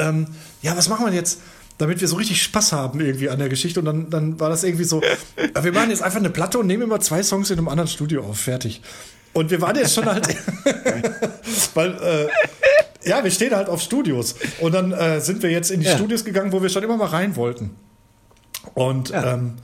ähm, 0.00 0.26
ja, 0.62 0.76
was 0.76 0.88
machen 0.88 1.06
wir 1.06 1.12
jetzt, 1.12 1.40
damit 1.78 2.00
wir 2.00 2.08
so 2.08 2.16
richtig 2.16 2.42
Spaß 2.42 2.72
haben 2.72 3.00
irgendwie 3.00 3.30
an 3.30 3.38
der 3.38 3.48
Geschichte. 3.48 3.80
Und 3.80 3.86
dann, 3.86 4.10
dann 4.10 4.40
war 4.40 4.48
das 4.50 4.64
irgendwie 4.64 4.84
so, 4.84 5.00
wir 5.62 5.72
machen 5.72 5.90
jetzt 5.90 6.02
einfach 6.02 6.18
eine 6.18 6.30
Platte 6.30 6.58
und 6.58 6.66
nehmen 6.66 6.82
immer 6.84 7.00
zwei 7.00 7.22
Songs 7.22 7.50
in 7.50 7.58
einem 7.58 7.68
anderen 7.68 7.88
Studio 7.88 8.22
auf, 8.24 8.38
fertig. 8.38 8.82
Und 9.32 9.50
wir 9.50 9.60
waren 9.60 9.76
jetzt 9.76 9.94
schon 9.94 10.06
halt, 10.06 10.26
weil, 11.74 11.90
äh, 12.02 13.08
ja, 13.08 13.22
wir 13.24 13.30
stehen 13.30 13.54
halt 13.54 13.68
auf 13.68 13.80
Studios. 13.80 14.34
Und 14.60 14.72
dann 14.74 14.92
äh, 14.92 15.20
sind 15.20 15.42
wir 15.42 15.50
jetzt 15.50 15.70
in 15.70 15.80
die 15.80 15.86
Ja. 15.86 15.96
Studios 15.96 16.24
gegangen, 16.24 16.52
wo 16.52 16.60
wir 16.62 16.68
schon 16.68 16.82
immer 16.82 16.96
mal 16.96 17.06
rein 17.08 17.36
wollten. 17.36 17.70
Und 18.74 19.10
Ja. 19.10 19.34
ähm, 19.34 19.54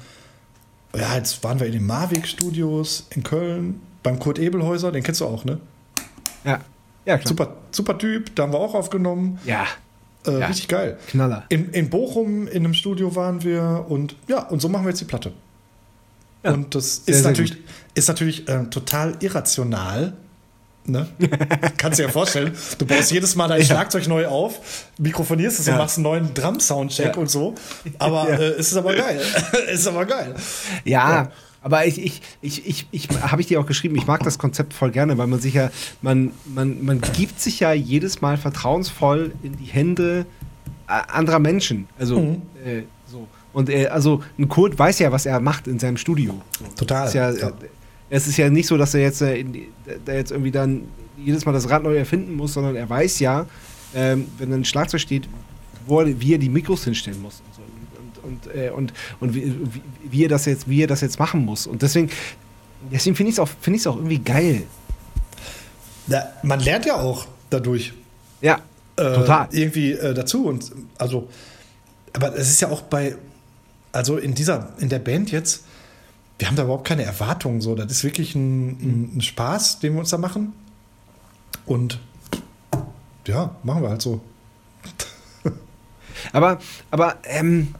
ja, 0.96 1.16
jetzt 1.16 1.44
waren 1.44 1.60
wir 1.60 1.66
in 1.66 1.72
den 1.74 1.86
Marwig-Studios 1.86 3.08
in 3.10 3.22
Köln, 3.22 3.80
beim 4.02 4.18
Kurt 4.18 4.38
Ebelhäuser, 4.38 4.92
den 4.92 5.02
kennst 5.02 5.20
du 5.20 5.26
auch, 5.26 5.44
ne? 5.44 5.58
Ja. 6.44 6.60
Ja, 7.04 7.18
klar. 7.18 7.28
Super, 7.28 7.56
super 7.70 7.98
Typ, 7.98 8.34
da 8.34 8.44
haben 8.44 8.52
wir 8.52 8.58
auch 8.58 8.74
aufgenommen. 8.74 9.38
Ja. 9.44 9.66
Äh, 10.26 10.40
Ja. 10.40 10.46
Richtig 10.46 10.68
geil. 10.68 10.98
Knaller. 11.08 11.44
In, 11.48 11.70
in 11.70 11.90
Bochum 11.90 12.46
in 12.48 12.64
einem 12.64 12.74
Studio 12.74 13.14
waren 13.14 13.42
wir 13.42 13.86
und 13.88 14.16
ja, 14.28 14.42
und 14.48 14.60
so 14.60 14.68
machen 14.68 14.84
wir 14.84 14.90
jetzt 14.90 15.00
die 15.00 15.04
Platte. 15.06 15.32
Ja. 16.42 16.52
Und 16.52 16.74
das 16.74 17.04
Sehr, 17.04 17.14
ist 17.14 17.22
sehr 17.22 17.30
natürlich, 17.30 17.52
gut. 17.52 17.64
ist 17.94 18.08
natürlich 18.08 18.48
äh, 18.48 18.64
total 18.66 19.14
irrational. 19.20 20.12
Ne? 20.88 21.08
Kannst 21.78 21.98
dir 21.98 22.04
ja 22.04 22.08
vorstellen, 22.08 22.52
du 22.78 22.86
baust 22.86 23.10
jedes 23.10 23.34
Mal 23.34 23.48
dein 23.48 23.58
Ja. 23.60 23.66
Schlagzeug 23.66 24.06
neu 24.06 24.28
auf, 24.28 24.60
mikrofonierst 24.98 25.58
es 25.58 25.66
und 25.68 25.76
machst 25.76 25.96
einen 25.96 26.04
neuen 26.04 26.32
Drum-Soundcheck 26.34 27.16
und 27.16 27.28
so. 27.28 27.54
Aber 27.98 28.28
äh, 28.28 28.50
es 28.50 28.70
ist 28.70 28.76
aber 28.76 28.94
geil. 28.94 29.20
es 29.68 29.80
ist 29.80 29.86
aber 29.88 30.04
geil. 30.06 30.34
Ja. 30.84 31.30
Aber 31.66 31.84
ich, 31.84 31.98
ich, 32.00 32.22
ich, 32.42 32.64
ich, 32.68 32.86
ich 32.92 33.08
habe 33.10 33.40
ich 33.40 33.48
dir 33.48 33.58
auch 33.58 33.66
geschrieben, 33.66 33.96
ich 33.96 34.06
mag 34.06 34.22
das 34.22 34.38
Konzept 34.38 34.72
voll 34.72 34.92
gerne, 34.92 35.18
weil 35.18 35.26
man 35.26 35.40
sich 35.40 35.54
ja, 35.54 35.70
man, 36.00 36.30
man, 36.54 36.84
man 36.84 37.00
gibt 37.00 37.40
sich 37.40 37.58
ja 37.58 37.72
jedes 37.72 38.20
Mal 38.20 38.36
vertrauensvoll 38.36 39.32
in 39.42 39.56
die 39.56 39.64
Hände 39.64 40.26
äh, 40.88 40.92
anderer 41.12 41.40
Menschen. 41.40 41.88
Also, 41.98 42.20
Mhm. 42.20 42.42
äh, 42.64 42.82
so. 43.10 43.26
Und 43.52 43.68
äh, 43.68 43.86
also 43.88 44.22
ein 44.38 44.48
Kurt 44.48 44.78
weiß 44.78 45.00
ja, 45.00 45.10
was 45.10 45.26
er 45.26 45.40
macht 45.40 45.66
in 45.66 45.80
seinem 45.80 45.96
Studio. 45.96 46.40
Total. 46.76 47.08
Ist 47.08 47.14
ja, 47.14 47.30
Ja. 47.32 47.48
äh, 47.48 47.52
Es 48.10 48.28
ist 48.28 48.36
ja 48.36 48.48
nicht 48.48 48.68
so, 48.68 48.76
dass 48.76 48.94
er 48.94 49.00
jetzt, 49.00 49.20
äh, 49.22 49.44
da 50.04 50.12
jetzt 50.12 50.30
irgendwie 50.30 50.52
dann 50.52 50.82
jedes 51.18 51.44
Mal 51.46 51.52
das 51.52 51.68
Rad 51.68 51.82
neu 51.82 51.96
erfinden 51.96 52.34
muss, 52.36 52.52
sondern 52.52 52.76
er 52.76 52.88
weiß 52.88 53.18
ja, 53.18 53.44
ähm, 53.92 54.28
wenn 54.38 54.52
ein 54.52 54.64
Schlagzeug 54.64 55.00
steht, 55.00 55.28
wo 55.88 56.00
er, 56.00 56.20
wie 56.20 56.34
er 56.34 56.38
die 56.38 56.48
Mikros 56.48 56.84
hinstellen 56.84 57.20
muss 57.20 57.42
und 58.26 58.54
äh, 58.54 58.70
und, 58.70 58.92
und 59.20 59.34
wie, 59.34 59.56
wie, 60.04 60.24
er 60.24 60.28
das 60.28 60.44
jetzt, 60.46 60.68
wie 60.68 60.82
er 60.82 60.86
das 60.86 61.00
jetzt 61.00 61.18
machen 61.18 61.44
muss. 61.44 61.66
Und 61.66 61.82
deswegen, 61.82 62.10
deswegen 62.90 63.16
finde 63.16 63.30
ich 63.30 63.36
es 63.36 63.40
auch, 63.40 63.48
find 63.60 63.86
auch 63.86 63.96
irgendwie 63.96 64.18
geil. 64.18 64.64
Da, 66.06 66.32
man 66.42 66.60
lernt 66.60 66.86
ja 66.86 66.96
auch 66.96 67.26
dadurch. 67.50 67.92
Ja, 68.40 68.60
äh, 68.96 69.14
total. 69.14 69.48
irgendwie 69.50 69.92
äh, 69.92 70.14
dazu. 70.14 70.46
Und 70.46 70.72
also, 70.98 71.28
aber 72.12 72.36
es 72.36 72.50
ist 72.50 72.60
ja 72.60 72.68
auch 72.68 72.82
bei, 72.82 73.16
also 73.92 74.16
in 74.16 74.34
dieser, 74.34 74.72
in 74.78 74.88
der 74.88 74.98
Band 74.98 75.30
jetzt, 75.30 75.64
wir 76.38 76.48
haben 76.48 76.56
da 76.56 76.64
überhaupt 76.64 76.86
keine 76.86 77.04
Erwartungen. 77.04 77.60
So, 77.60 77.74
das 77.74 77.90
ist 77.90 78.04
wirklich 78.04 78.34
ein, 78.34 78.68
ein, 78.68 79.16
ein 79.16 79.20
Spaß, 79.22 79.80
den 79.80 79.94
wir 79.94 80.00
uns 80.00 80.10
da 80.10 80.18
machen. 80.18 80.52
Und 81.64 81.98
ja, 83.26 83.56
machen 83.62 83.82
wir 83.82 83.88
halt 83.88 84.02
so. 84.02 84.20
Aber, 86.32 86.58
aber 86.90 87.16
ähm, 87.24 87.74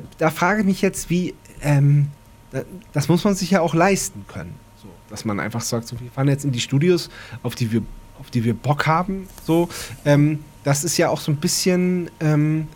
da, 0.00 0.06
da 0.18 0.30
frage 0.30 0.60
ich 0.60 0.66
mich 0.66 0.82
jetzt, 0.82 1.10
wie, 1.10 1.34
ähm, 1.62 2.08
da, 2.50 2.62
das 2.92 3.08
muss 3.08 3.24
man 3.24 3.34
sich 3.34 3.50
ja 3.50 3.60
auch 3.60 3.74
leisten 3.74 4.24
können. 4.28 4.54
So, 4.82 4.88
dass 5.08 5.24
man 5.24 5.40
einfach 5.40 5.60
sagt, 5.62 5.88
so, 5.88 5.98
wir 6.00 6.10
fahren 6.10 6.28
jetzt 6.28 6.44
in 6.44 6.52
die 6.52 6.60
Studios, 6.60 7.10
auf 7.42 7.54
die 7.54 7.72
wir, 7.72 7.82
auf 8.20 8.30
die 8.30 8.44
wir 8.44 8.54
Bock 8.54 8.86
haben. 8.86 9.28
So, 9.46 9.68
ähm, 10.04 10.40
das 10.62 10.84
ist 10.84 10.96
ja 10.96 11.08
auch 11.08 11.20
so 11.20 11.32
ein 11.32 11.36
bisschen, 11.36 12.10
ähm, 12.20 12.68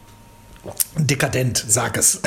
Dekadent, 0.99 1.65
sag 1.66 1.97
es. 1.97 2.20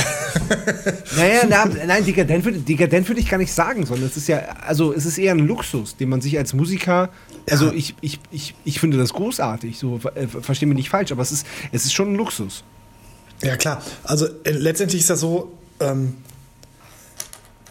naja, 1.16 1.42
na, 1.48 1.66
nein, 1.86 2.04
dekadent 2.06 2.44
würde 2.44 2.60
dekadent 2.60 3.08
würd 3.08 3.20
ich 3.20 3.30
gar 3.30 3.38
nicht 3.38 3.52
sagen, 3.54 3.86
sondern 3.86 4.08
es 4.08 4.18
ist 4.18 4.28
ja, 4.28 4.40
also 4.66 4.94
es 4.94 5.06
ist 5.06 5.18
eher 5.20 5.34
ein 5.34 5.46
Luxus, 5.46 5.96
den 5.98 6.10
man 6.10 6.22
sich 6.22 6.38
als 6.38 6.54
Musiker, 6.54 7.10
also 7.50 7.68
Ja. 7.68 7.74
ich, 7.74 7.96
ich, 8.02 8.20
ich, 8.32 8.56
ich 8.64 8.80
finde 8.80 8.98
das 8.98 9.14
großartig, 9.14 9.78
so, 9.78 10.00
äh, 10.16 10.28
versteh 10.28 10.66
mich 10.66 10.78
nicht 10.78 10.90
falsch, 10.90 11.12
aber 11.12 11.22
es 11.22 11.32
ist, 11.32 11.46
es 11.72 11.86
ist 11.86 11.94
schon 11.94 12.14
ein 12.14 12.16
Luxus. 12.16 12.64
Ja, 13.44 13.58
klar. 13.58 13.82
Also 14.04 14.28
äh, 14.44 14.52
letztendlich 14.52 15.02
ist 15.02 15.10
das 15.10 15.20
so, 15.20 15.52
ähm, 15.80 16.18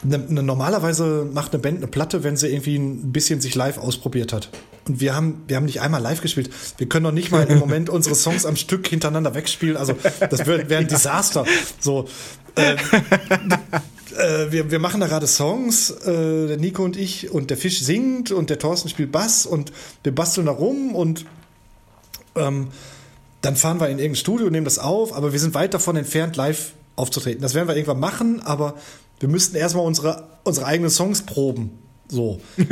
ne, 0.02 0.18
ne, 0.18 0.42
normalerweise 0.42 1.28
macht 1.32 1.52
eine 1.52 1.62
Band 1.62 1.78
eine 1.78 1.86
Platte, 1.86 2.24
wenn 2.24 2.36
sie 2.36 2.48
irgendwie 2.48 2.76
ein 2.76 3.12
bisschen 3.12 3.40
sich 3.40 3.54
live 3.54 3.78
ausprobiert 3.78 4.32
hat. 4.32 4.50
Und 4.88 5.00
wir 5.00 5.14
haben, 5.14 5.42
wir 5.46 5.56
haben 5.56 5.66
nicht 5.66 5.80
einmal 5.80 6.00
live 6.00 6.20
gespielt. 6.20 6.50
Wir 6.78 6.88
können 6.88 7.04
doch 7.04 7.12
nicht 7.12 7.30
mal 7.30 7.46
im 7.46 7.58
Moment 7.58 7.90
unsere 7.90 8.14
Songs 8.14 8.46
am 8.46 8.56
Stück 8.56 8.88
hintereinander 8.88 9.34
wegspielen. 9.34 9.76
Also 9.76 9.94
das 10.30 10.46
wäre 10.46 10.68
wär 10.68 10.78
ein 10.78 10.88
Desaster. 10.88 11.44
So, 11.78 12.08
ähm, 12.56 12.76
äh, 14.16 14.50
wir, 14.50 14.70
wir 14.70 14.78
machen 14.78 15.00
da 15.00 15.06
gerade 15.06 15.26
Songs, 15.26 15.90
äh, 15.90 16.48
der 16.48 16.56
Nico 16.56 16.82
und 16.82 16.96
ich, 16.96 17.30
und 17.30 17.50
der 17.50 17.56
Fisch 17.56 17.80
singt 17.80 18.30
und 18.30 18.50
der 18.50 18.58
Thorsten 18.58 18.88
spielt 18.88 19.12
Bass 19.12 19.46
und 19.46 19.72
wir 20.02 20.14
basteln 20.14 20.46
da 20.46 20.52
rum 20.52 20.94
und 20.94 21.26
ähm, 22.36 22.68
dann 23.40 23.56
fahren 23.56 23.80
wir 23.80 23.88
in 23.88 23.98
irgendein 23.98 24.16
Studio, 24.16 24.50
nehmen 24.50 24.64
das 24.64 24.78
auf, 24.78 25.14
aber 25.14 25.32
wir 25.32 25.40
sind 25.40 25.54
weit 25.54 25.74
davon 25.74 25.96
entfernt, 25.96 26.36
live 26.36 26.72
aufzutreten. 26.96 27.40
Das 27.40 27.54
werden 27.54 27.68
wir 27.68 27.76
irgendwann 27.76 28.00
machen, 28.00 28.42
aber 28.42 28.76
wir 29.18 29.28
müssten 29.28 29.56
erstmal 29.56 29.84
unsere, 29.84 30.28
unsere 30.44 30.66
eigenen 30.66 30.90
Songs 30.90 31.22
proben. 31.22 31.78
So. 32.08 32.40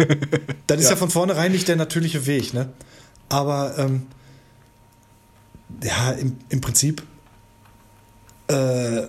Das 0.66 0.80
ist 0.80 0.90
ja. 0.90 0.96
von 0.96 1.08
vornherein 1.08 1.52
nicht 1.52 1.66
der 1.66 1.76
natürliche 1.76 2.26
Weg, 2.26 2.52
ne? 2.52 2.68
Aber 3.30 3.78
ähm, 3.78 4.06
ja, 5.82 6.10
im, 6.10 6.36
im 6.50 6.60
Prinzip 6.60 7.02
äh, 8.48 9.02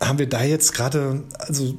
haben 0.00 0.18
wir 0.18 0.26
da 0.26 0.42
jetzt 0.42 0.72
gerade, 0.72 1.22
also 1.38 1.74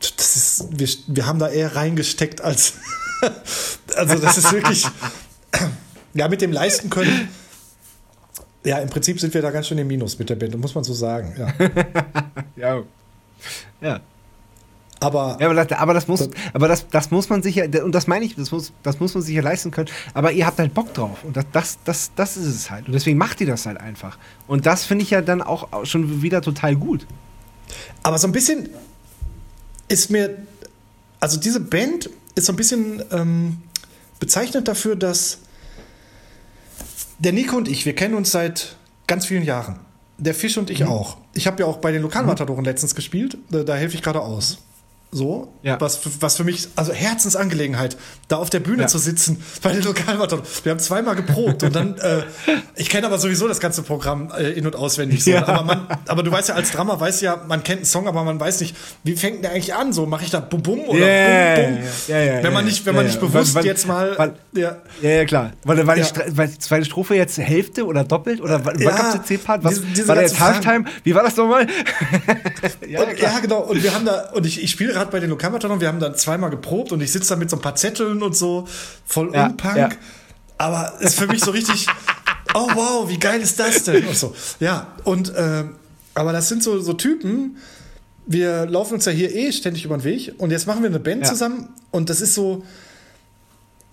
das 0.00 0.36
ist, 0.36 0.66
wir, 0.70 0.88
wir 1.06 1.26
haben 1.26 1.38
da 1.38 1.48
eher 1.48 1.76
reingesteckt 1.76 2.40
als 2.40 2.74
also 3.96 4.16
das 4.16 4.38
ist 4.38 4.52
wirklich 4.52 4.86
ja 6.14 6.28
mit 6.28 6.40
dem 6.40 6.52
leisten 6.52 6.90
können 6.90 7.28
Ja, 8.68 8.80
im 8.80 8.90
Prinzip 8.90 9.18
sind 9.18 9.32
wir 9.32 9.40
da 9.40 9.50
ganz 9.50 9.66
schön 9.66 9.78
im 9.78 9.86
Minus 9.86 10.18
mit 10.18 10.28
der 10.28 10.36
Band, 10.36 10.54
muss 10.58 10.74
man 10.74 10.84
so 10.84 10.92
sagen. 10.92 11.34
Ja. 11.38 11.54
Ja. 12.56 12.82
Ja. 13.80 14.00
Aber 15.00 15.38
Ja, 15.40 15.46
aber 15.46 15.54
das, 15.54 15.78
aber 15.78 15.94
das 15.94 16.06
muss, 16.06 16.28
aber 16.52 16.68
das, 16.68 16.86
das 16.88 17.10
muss 17.10 17.30
man 17.30 17.42
sich 17.42 17.54
ja, 17.54 17.64
und 17.82 17.94
das 17.94 18.06
meine 18.08 18.26
ich, 18.26 18.34
das 18.34 18.50
muss, 18.50 18.72
das 18.82 19.00
muss 19.00 19.14
man 19.14 19.22
sich 19.22 19.34
ja 19.34 19.40
leisten 19.40 19.70
können. 19.70 19.88
Aber 20.12 20.32
ihr 20.32 20.44
habt 20.44 20.58
halt 20.58 20.74
Bock 20.74 20.92
drauf 20.92 21.24
und 21.24 21.34
das, 21.34 21.46
das, 21.52 21.78
das, 21.84 22.10
das 22.14 22.36
ist 22.36 22.46
es 22.46 22.70
halt. 22.70 22.88
Und 22.88 22.92
deswegen 22.92 23.16
macht 23.16 23.40
ihr 23.40 23.46
das 23.46 23.64
halt 23.64 23.78
einfach. 23.78 24.18
Und 24.46 24.66
das 24.66 24.84
finde 24.84 25.04
ich 25.04 25.10
ja 25.10 25.22
dann 25.22 25.40
auch 25.40 25.86
schon 25.86 26.20
wieder 26.20 26.42
total 26.42 26.76
gut. 26.76 27.06
Aber 28.02 28.18
so 28.18 28.26
ein 28.26 28.32
bisschen 28.32 28.68
ist 29.86 30.10
mir, 30.10 30.36
also 31.20 31.40
diese 31.40 31.60
Band 31.60 32.10
ist 32.34 32.44
so 32.46 32.52
ein 32.52 32.56
bisschen 32.56 33.02
ähm, 33.12 33.62
bezeichnet 34.20 34.68
dafür, 34.68 34.94
dass 34.94 35.38
der 37.18 37.32
Nico 37.32 37.56
und 37.56 37.68
ich, 37.68 37.84
wir 37.84 37.94
kennen 37.94 38.14
uns 38.14 38.30
seit 38.30 38.76
ganz 39.06 39.26
vielen 39.26 39.42
Jahren. 39.42 39.80
Der 40.18 40.34
Fisch 40.34 40.58
und 40.58 40.70
ich 40.70 40.84
auch. 40.84 41.18
Ich 41.34 41.46
habe 41.46 41.62
ja 41.62 41.66
auch 41.66 41.78
bei 41.78 41.92
den 41.92 42.02
Lokalmatadoren 42.02 42.64
letztens 42.64 42.94
gespielt. 42.94 43.38
Da, 43.50 43.62
da 43.62 43.76
helfe 43.76 43.94
ich 43.94 44.02
gerade 44.02 44.20
aus. 44.20 44.58
So, 45.10 45.54
Ja. 45.62 45.80
was, 45.80 45.96
für- 45.96 46.10
was 46.20 46.36
für 46.36 46.44
mich, 46.44 46.68
also 46.76 46.92
Herzensangelegenheit, 46.92 47.96
da 48.28 48.36
auf 48.36 48.50
der 48.50 48.60
Bühne 48.60 48.82
Ja. 48.82 48.88
zu 48.88 48.98
sitzen 48.98 49.42
bei 49.62 49.72
den 49.72 49.82
Lokalmatadoren. 49.82 50.44
Wir 50.64 50.70
haben 50.72 50.78
zweimal 50.80 51.16
geprobt 51.16 51.62
und 51.62 51.74
dann, 51.74 51.96
äh, 51.96 52.22
ich 52.76 52.90
kenne 52.90 53.06
aber 53.06 53.18
sowieso 53.18 53.48
das 53.48 53.58
ganze 53.58 53.82
Programm 53.82 54.30
äh, 54.36 54.50
in- 54.50 54.66
und 54.66 54.76
auswendig. 54.76 55.24
So. 55.24 55.30
Ja. 55.30 55.48
Aber, 55.48 55.62
man, 55.64 55.86
aber 56.06 56.22
du 56.22 56.30
weißt 56.30 56.50
ja, 56.50 56.56
als 56.56 56.72
Drummer 56.72 57.00
weiß 57.00 57.22
ja, 57.22 57.42
man 57.48 57.62
kennt 57.62 57.78
einen 57.78 57.84
Song, 57.86 58.06
aber 58.06 58.22
man 58.22 58.38
weiß 58.38 58.60
nicht, 58.60 58.76
wie 59.02 59.16
fängt 59.16 59.44
der 59.44 59.52
eigentlich 59.52 59.72
an? 59.74 59.94
So, 59.94 60.04
mache 60.04 60.24
ich 60.24 60.30
da 60.30 60.40
bum 60.40 60.62
bum 60.62 60.80
oder 60.80 60.98
Ja, 60.98 61.54
bum 61.56 61.74
bum? 61.76 61.84
ja, 62.08 62.18
ja, 62.18 62.42
wenn 62.42 62.52
man 62.52 62.66
nicht, 62.66 62.84
wenn 62.84 62.94
man 62.94 63.06
nicht 63.06 63.18
bewusst 63.18 63.54
Weil- 63.54 63.62
weil- 63.62 63.66
jetzt 63.66 63.86
mal, 63.86 64.18
weil- 64.18 64.34
ja, 64.52 64.76
Ja, 65.00 65.24
klar. 65.24 65.52
War, 65.64 65.86
war, 65.86 65.94
die, 65.94 66.02
war 66.36 66.46
die 66.46 66.58
zweite 66.58 66.84
Strophe 66.84 67.14
jetzt 67.14 67.38
Hälfte 67.38 67.86
oder 67.86 68.04
doppelt? 68.04 68.42
Oder 68.42 68.62
war, 68.62 68.78
Ja, 68.78 68.90
gab's 68.90 69.12
den 69.12 69.24
C-Part? 69.24 69.64
Was 69.64 69.76
diese- 69.76 69.86
diese 69.86 70.08
war 70.08 70.16
der 70.16 70.24
jetzt 70.24 70.38
Halftime? 70.38 70.84
Wie 71.02 71.14
war 71.14 71.22
das 71.22 71.34
nochmal? 71.36 71.66
ja, 72.86 73.02
und, 73.04 73.18
ja, 73.18 73.38
genau. 73.40 73.60
Und 73.60 73.82
wir 73.82 73.94
haben 73.94 74.04
da, 74.04 74.30
und 74.34 74.44
ich, 74.44 74.62
ich 74.62 74.70
spiele 74.70 74.97
gerade 74.98 75.10
bei 75.10 75.20
den 75.20 75.30
Lokalmatadoren, 75.30 75.80
wir 75.80 75.88
haben 75.88 76.00
dann 76.00 76.14
zweimal 76.16 76.50
geprobt 76.50 76.92
und 76.92 77.00
ich 77.00 77.10
sitze 77.12 77.30
da 77.30 77.36
mit 77.36 77.48
so 77.50 77.56
ein 77.56 77.62
paar 77.62 77.76
Zetteln 77.76 78.22
und 78.22 78.36
so, 78.36 78.66
voll 79.06 79.32
Ja, 79.34 79.46
unpunk. 79.46 79.76
ja. 79.76 79.88
Aber 80.58 80.94
ist 81.00 81.14
für 81.18 81.26
mich 81.28 81.40
so 81.42 81.50
richtig, 81.52 81.86
oh 82.54 82.68
wow, 82.74 83.08
wie 83.08 83.18
geil 83.18 83.40
ist 83.40 83.58
das 83.60 83.84
denn? 83.84 84.06
Und 84.06 84.16
so. 84.16 84.34
Ja, 84.60 84.88
und, 85.04 85.32
ähm, 85.36 85.76
aber 86.14 86.32
das 86.32 86.48
sind 86.48 86.62
so, 86.62 86.80
so 86.80 86.92
Typen, 86.94 87.58
wir 88.26 88.66
laufen 88.66 88.94
uns 88.94 89.04
ja 89.04 89.12
hier 89.12 89.34
eh 89.34 89.52
ständig 89.52 89.84
über 89.84 89.96
den 89.96 90.04
Weg 90.04 90.34
und 90.38 90.50
jetzt 90.50 90.66
machen 90.66 90.82
wir 90.82 90.90
eine 90.90 90.98
Band 91.00 91.22
Ja. 91.22 91.28
zusammen 91.28 91.68
und 91.92 92.10
das 92.10 92.20
ist 92.20 92.34
so, 92.34 92.64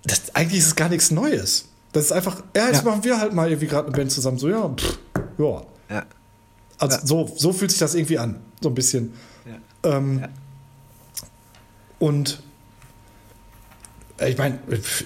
das, 0.04 0.34
eigentlich 0.34 0.58
ist 0.60 0.66
es 0.66 0.76
gar 0.76 0.88
nichts 0.88 1.10
Neues. 1.10 1.66
Das 1.92 2.04
ist 2.06 2.12
einfach, 2.12 2.42
ja, 2.54 2.66
jetzt 2.66 2.84
Ja. 2.84 2.90
machen 2.90 3.04
wir 3.04 3.18
halt 3.20 3.32
mal 3.32 3.48
irgendwie 3.48 3.66
gerade 3.68 3.86
eine 3.88 3.96
Band 3.96 4.10
zusammen. 4.12 4.38
So, 4.38 4.48
ja, 4.48 4.68
pff, 4.68 4.98
ja. 5.38 5.62
Ja. 5.88 6.06
Also 6.78 6.98
so, 7.04 7.32
so 7.36 7.52
fühlt 7.52 7.70
sich 7.70 7.80
das 7.80 7.94
irgendwie 7.94 8.18
an, 8.18 8.40
so 8.60 8.68
ein 8.68 8.74
bisschen. 8.74 9.14
Ähm, 9.84 10.18
Ja. 10.20 10.28
Und 11.98 12.42
äh, 14.18 14.30
ich 14.30 14.38
meine, 14.38 14.58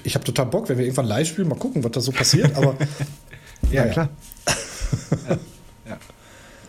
ich 0.05 0.15
habe 0.15 0.25
total 0.25 0.47
Bock, 0.47 0.69
wenn 0.69 0.79
wir 0.79 0.85
irgendwann 0.85 1.07
live 1.07 1.29
spielen, 1.29 1.49
mal 1.49 1.59
gucken, 1.59 1.83
was 1.85 1.93
da 1.93 2.01
so 2.01 2.12
passiert. 2.12 2.55
Aber 2.57 2.77
Ja, 3.71 3.83
Naja. 3.83 3.93
klar. 3.93 4.09
ja. 5.29 5.39
Ja. 5.87 5.99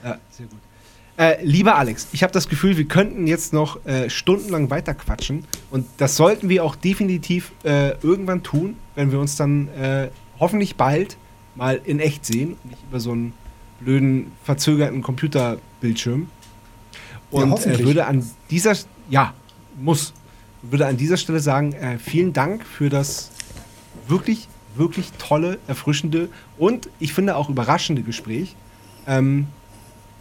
ja, 0.03 0.17
sehr 0.29 0.45
gut. 0.47 0.59
Äh, 1.17 1.43
lieber 1.43 1.75
Alex, 1.75 2.07
ich 2.11 2.23
habe 2.23 2.33
das 2.33 2.47
Gefühl, 2.47 2.77
wir 2.77 2.85
könnten 2.85 3.27
jetzt 3.27 3.53
noch 3.53 3.85
äh, 3.85 4.09
stundenlang 4.09 4.69
weiterquatschen. 4.69 5.45
Und 5.69 5.85
das 5.97 6.15
sollten 6.15 6.49
wir 6.49 6.63
auch 6.63 6.75
definitiv 6.75 7.51
äh, 7.63 7.91
irgendwann 8.01 8.43
tun, 8.43 8.75
wenn 8.95 9.11
wir 9.11 9.19
uns 9.19 9.35
dann 9.35 9.67
äh, 9.69 10.09
hoffentlich 10.39 10.75
bald 10.75 11.17
mal 11.55 11.79
in 11.83 11.99
echt 11.99 12.25
sehen. 12.25 12.53
und 12.63 12.69
Nicht 12.71 12.83
über 12.89 12.99
so 12.99 13.11
einen 13.11 13.33
blöden, 13.79 14.31
verzögerten 14.43 15.01
Computerbildschirm. 15.01 16.29
Und 17.29 17.47
äh, 17.47 17.51
hoffentlich. 17.51 17.85
würde 17.85 18.05
an 18.05 18.27
dieser, 18.49 18.75
ja, 19.09 19.33
muss, 19.79 20.13
würde 20.61 20.87
an 20.87 20.97
dieser 20.97 21.17
Stelle 21.17 21.39
sagen, 21.39 21.73
äh, 21.73 21.97
vielen 21.97 22.33
Dank 22.33 22.65
für 22.65 22.89
das 22.89 23.31
wirklich, 24.07 24.47
wirklich 24.75 25.11
tolle, 25.17 25.57
erfrischende 25.67 26.29
und 26.57 26.89
ich 26.99 27.13
finde 27.13 27.35
auch 27.35 27.49
überraschende 27.49 28.01
Gespräch. 28.03 28.55
Ähm, 29.07 29.47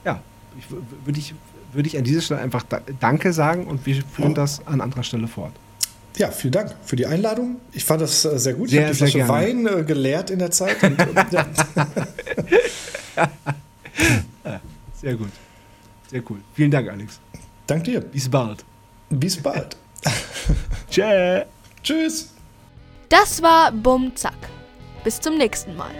ja, 0.05 0.23
ich, 0.59 0.65
würde 1.05 1.19
ich, 1.19 1.35
würde 1.73 1.89
ich 1.89 1.99
an 1.99 2.05
dieser 2.05 2.21
Stelle 2.21 2.41
einfach 2.41 2.63
da, 2.63 2.81
Danke 3.01 3.33
sagen 3.33 3.67
und 3.67 3.87
wir 3.87 4.03
führen 4.03 4.35
das 4.35 4.67
an 4.67 4.81
anderer 4.81 5.03
Stelle 5.03 5.29
fort. 5.29 5.53
ja, 6.17 6.31
vielen 6.31 6.53
Dank 6.53 6.75
für 6.85 6.97
die 6.97 7.07
Einladung. 7.07 7.57
Ich 7.73 7.85
fand 7.85 8.01
das 8.01 8.25
äh, 8.25 8.39
sehr 8.39 8.55
gut. 8.55 8.71
Sehr, 8.71 8.81
ich 8.81 8.85
habe 8.87 8.93
die 8.93 8.99
Flasche 8.99 9.19
gerne. 9.19 9.33
Wein 9.33 9.67
äh, 9.67 9.85
geleert 9.85 10.31
in 10.31 10.39
der 10.39 10.51
Zeit. 10.51 10.83
Und, 10.83 10.99
ja. 11.33 11.47
Sehr 15.01 15.15
gut. 15.15 15.31
Sehr 16.11 16.23
cool. 16.29 16.39
Vielen 16.55 16.71
Dank, 16.71 16.89
Alex. 16.89 17.21
Dank 17.67 17.85
dir. 17.85 18.01
Bis 18.01 18.29
bald. 18.29 18.65
Bis 19.11 19.37
bald. 19.43 19.77
Tschä. 20.91 21.45
Tschüss. 21.83 22.31
Das 23.09 23.43
war 23.43 23.73
Bum 23.73 24.15
Zack. 24.15 24.49
Bis 25.03 25.21
zum 25.21 25.37
nächsten 25.37 25.77
Mal. 25.77 25.91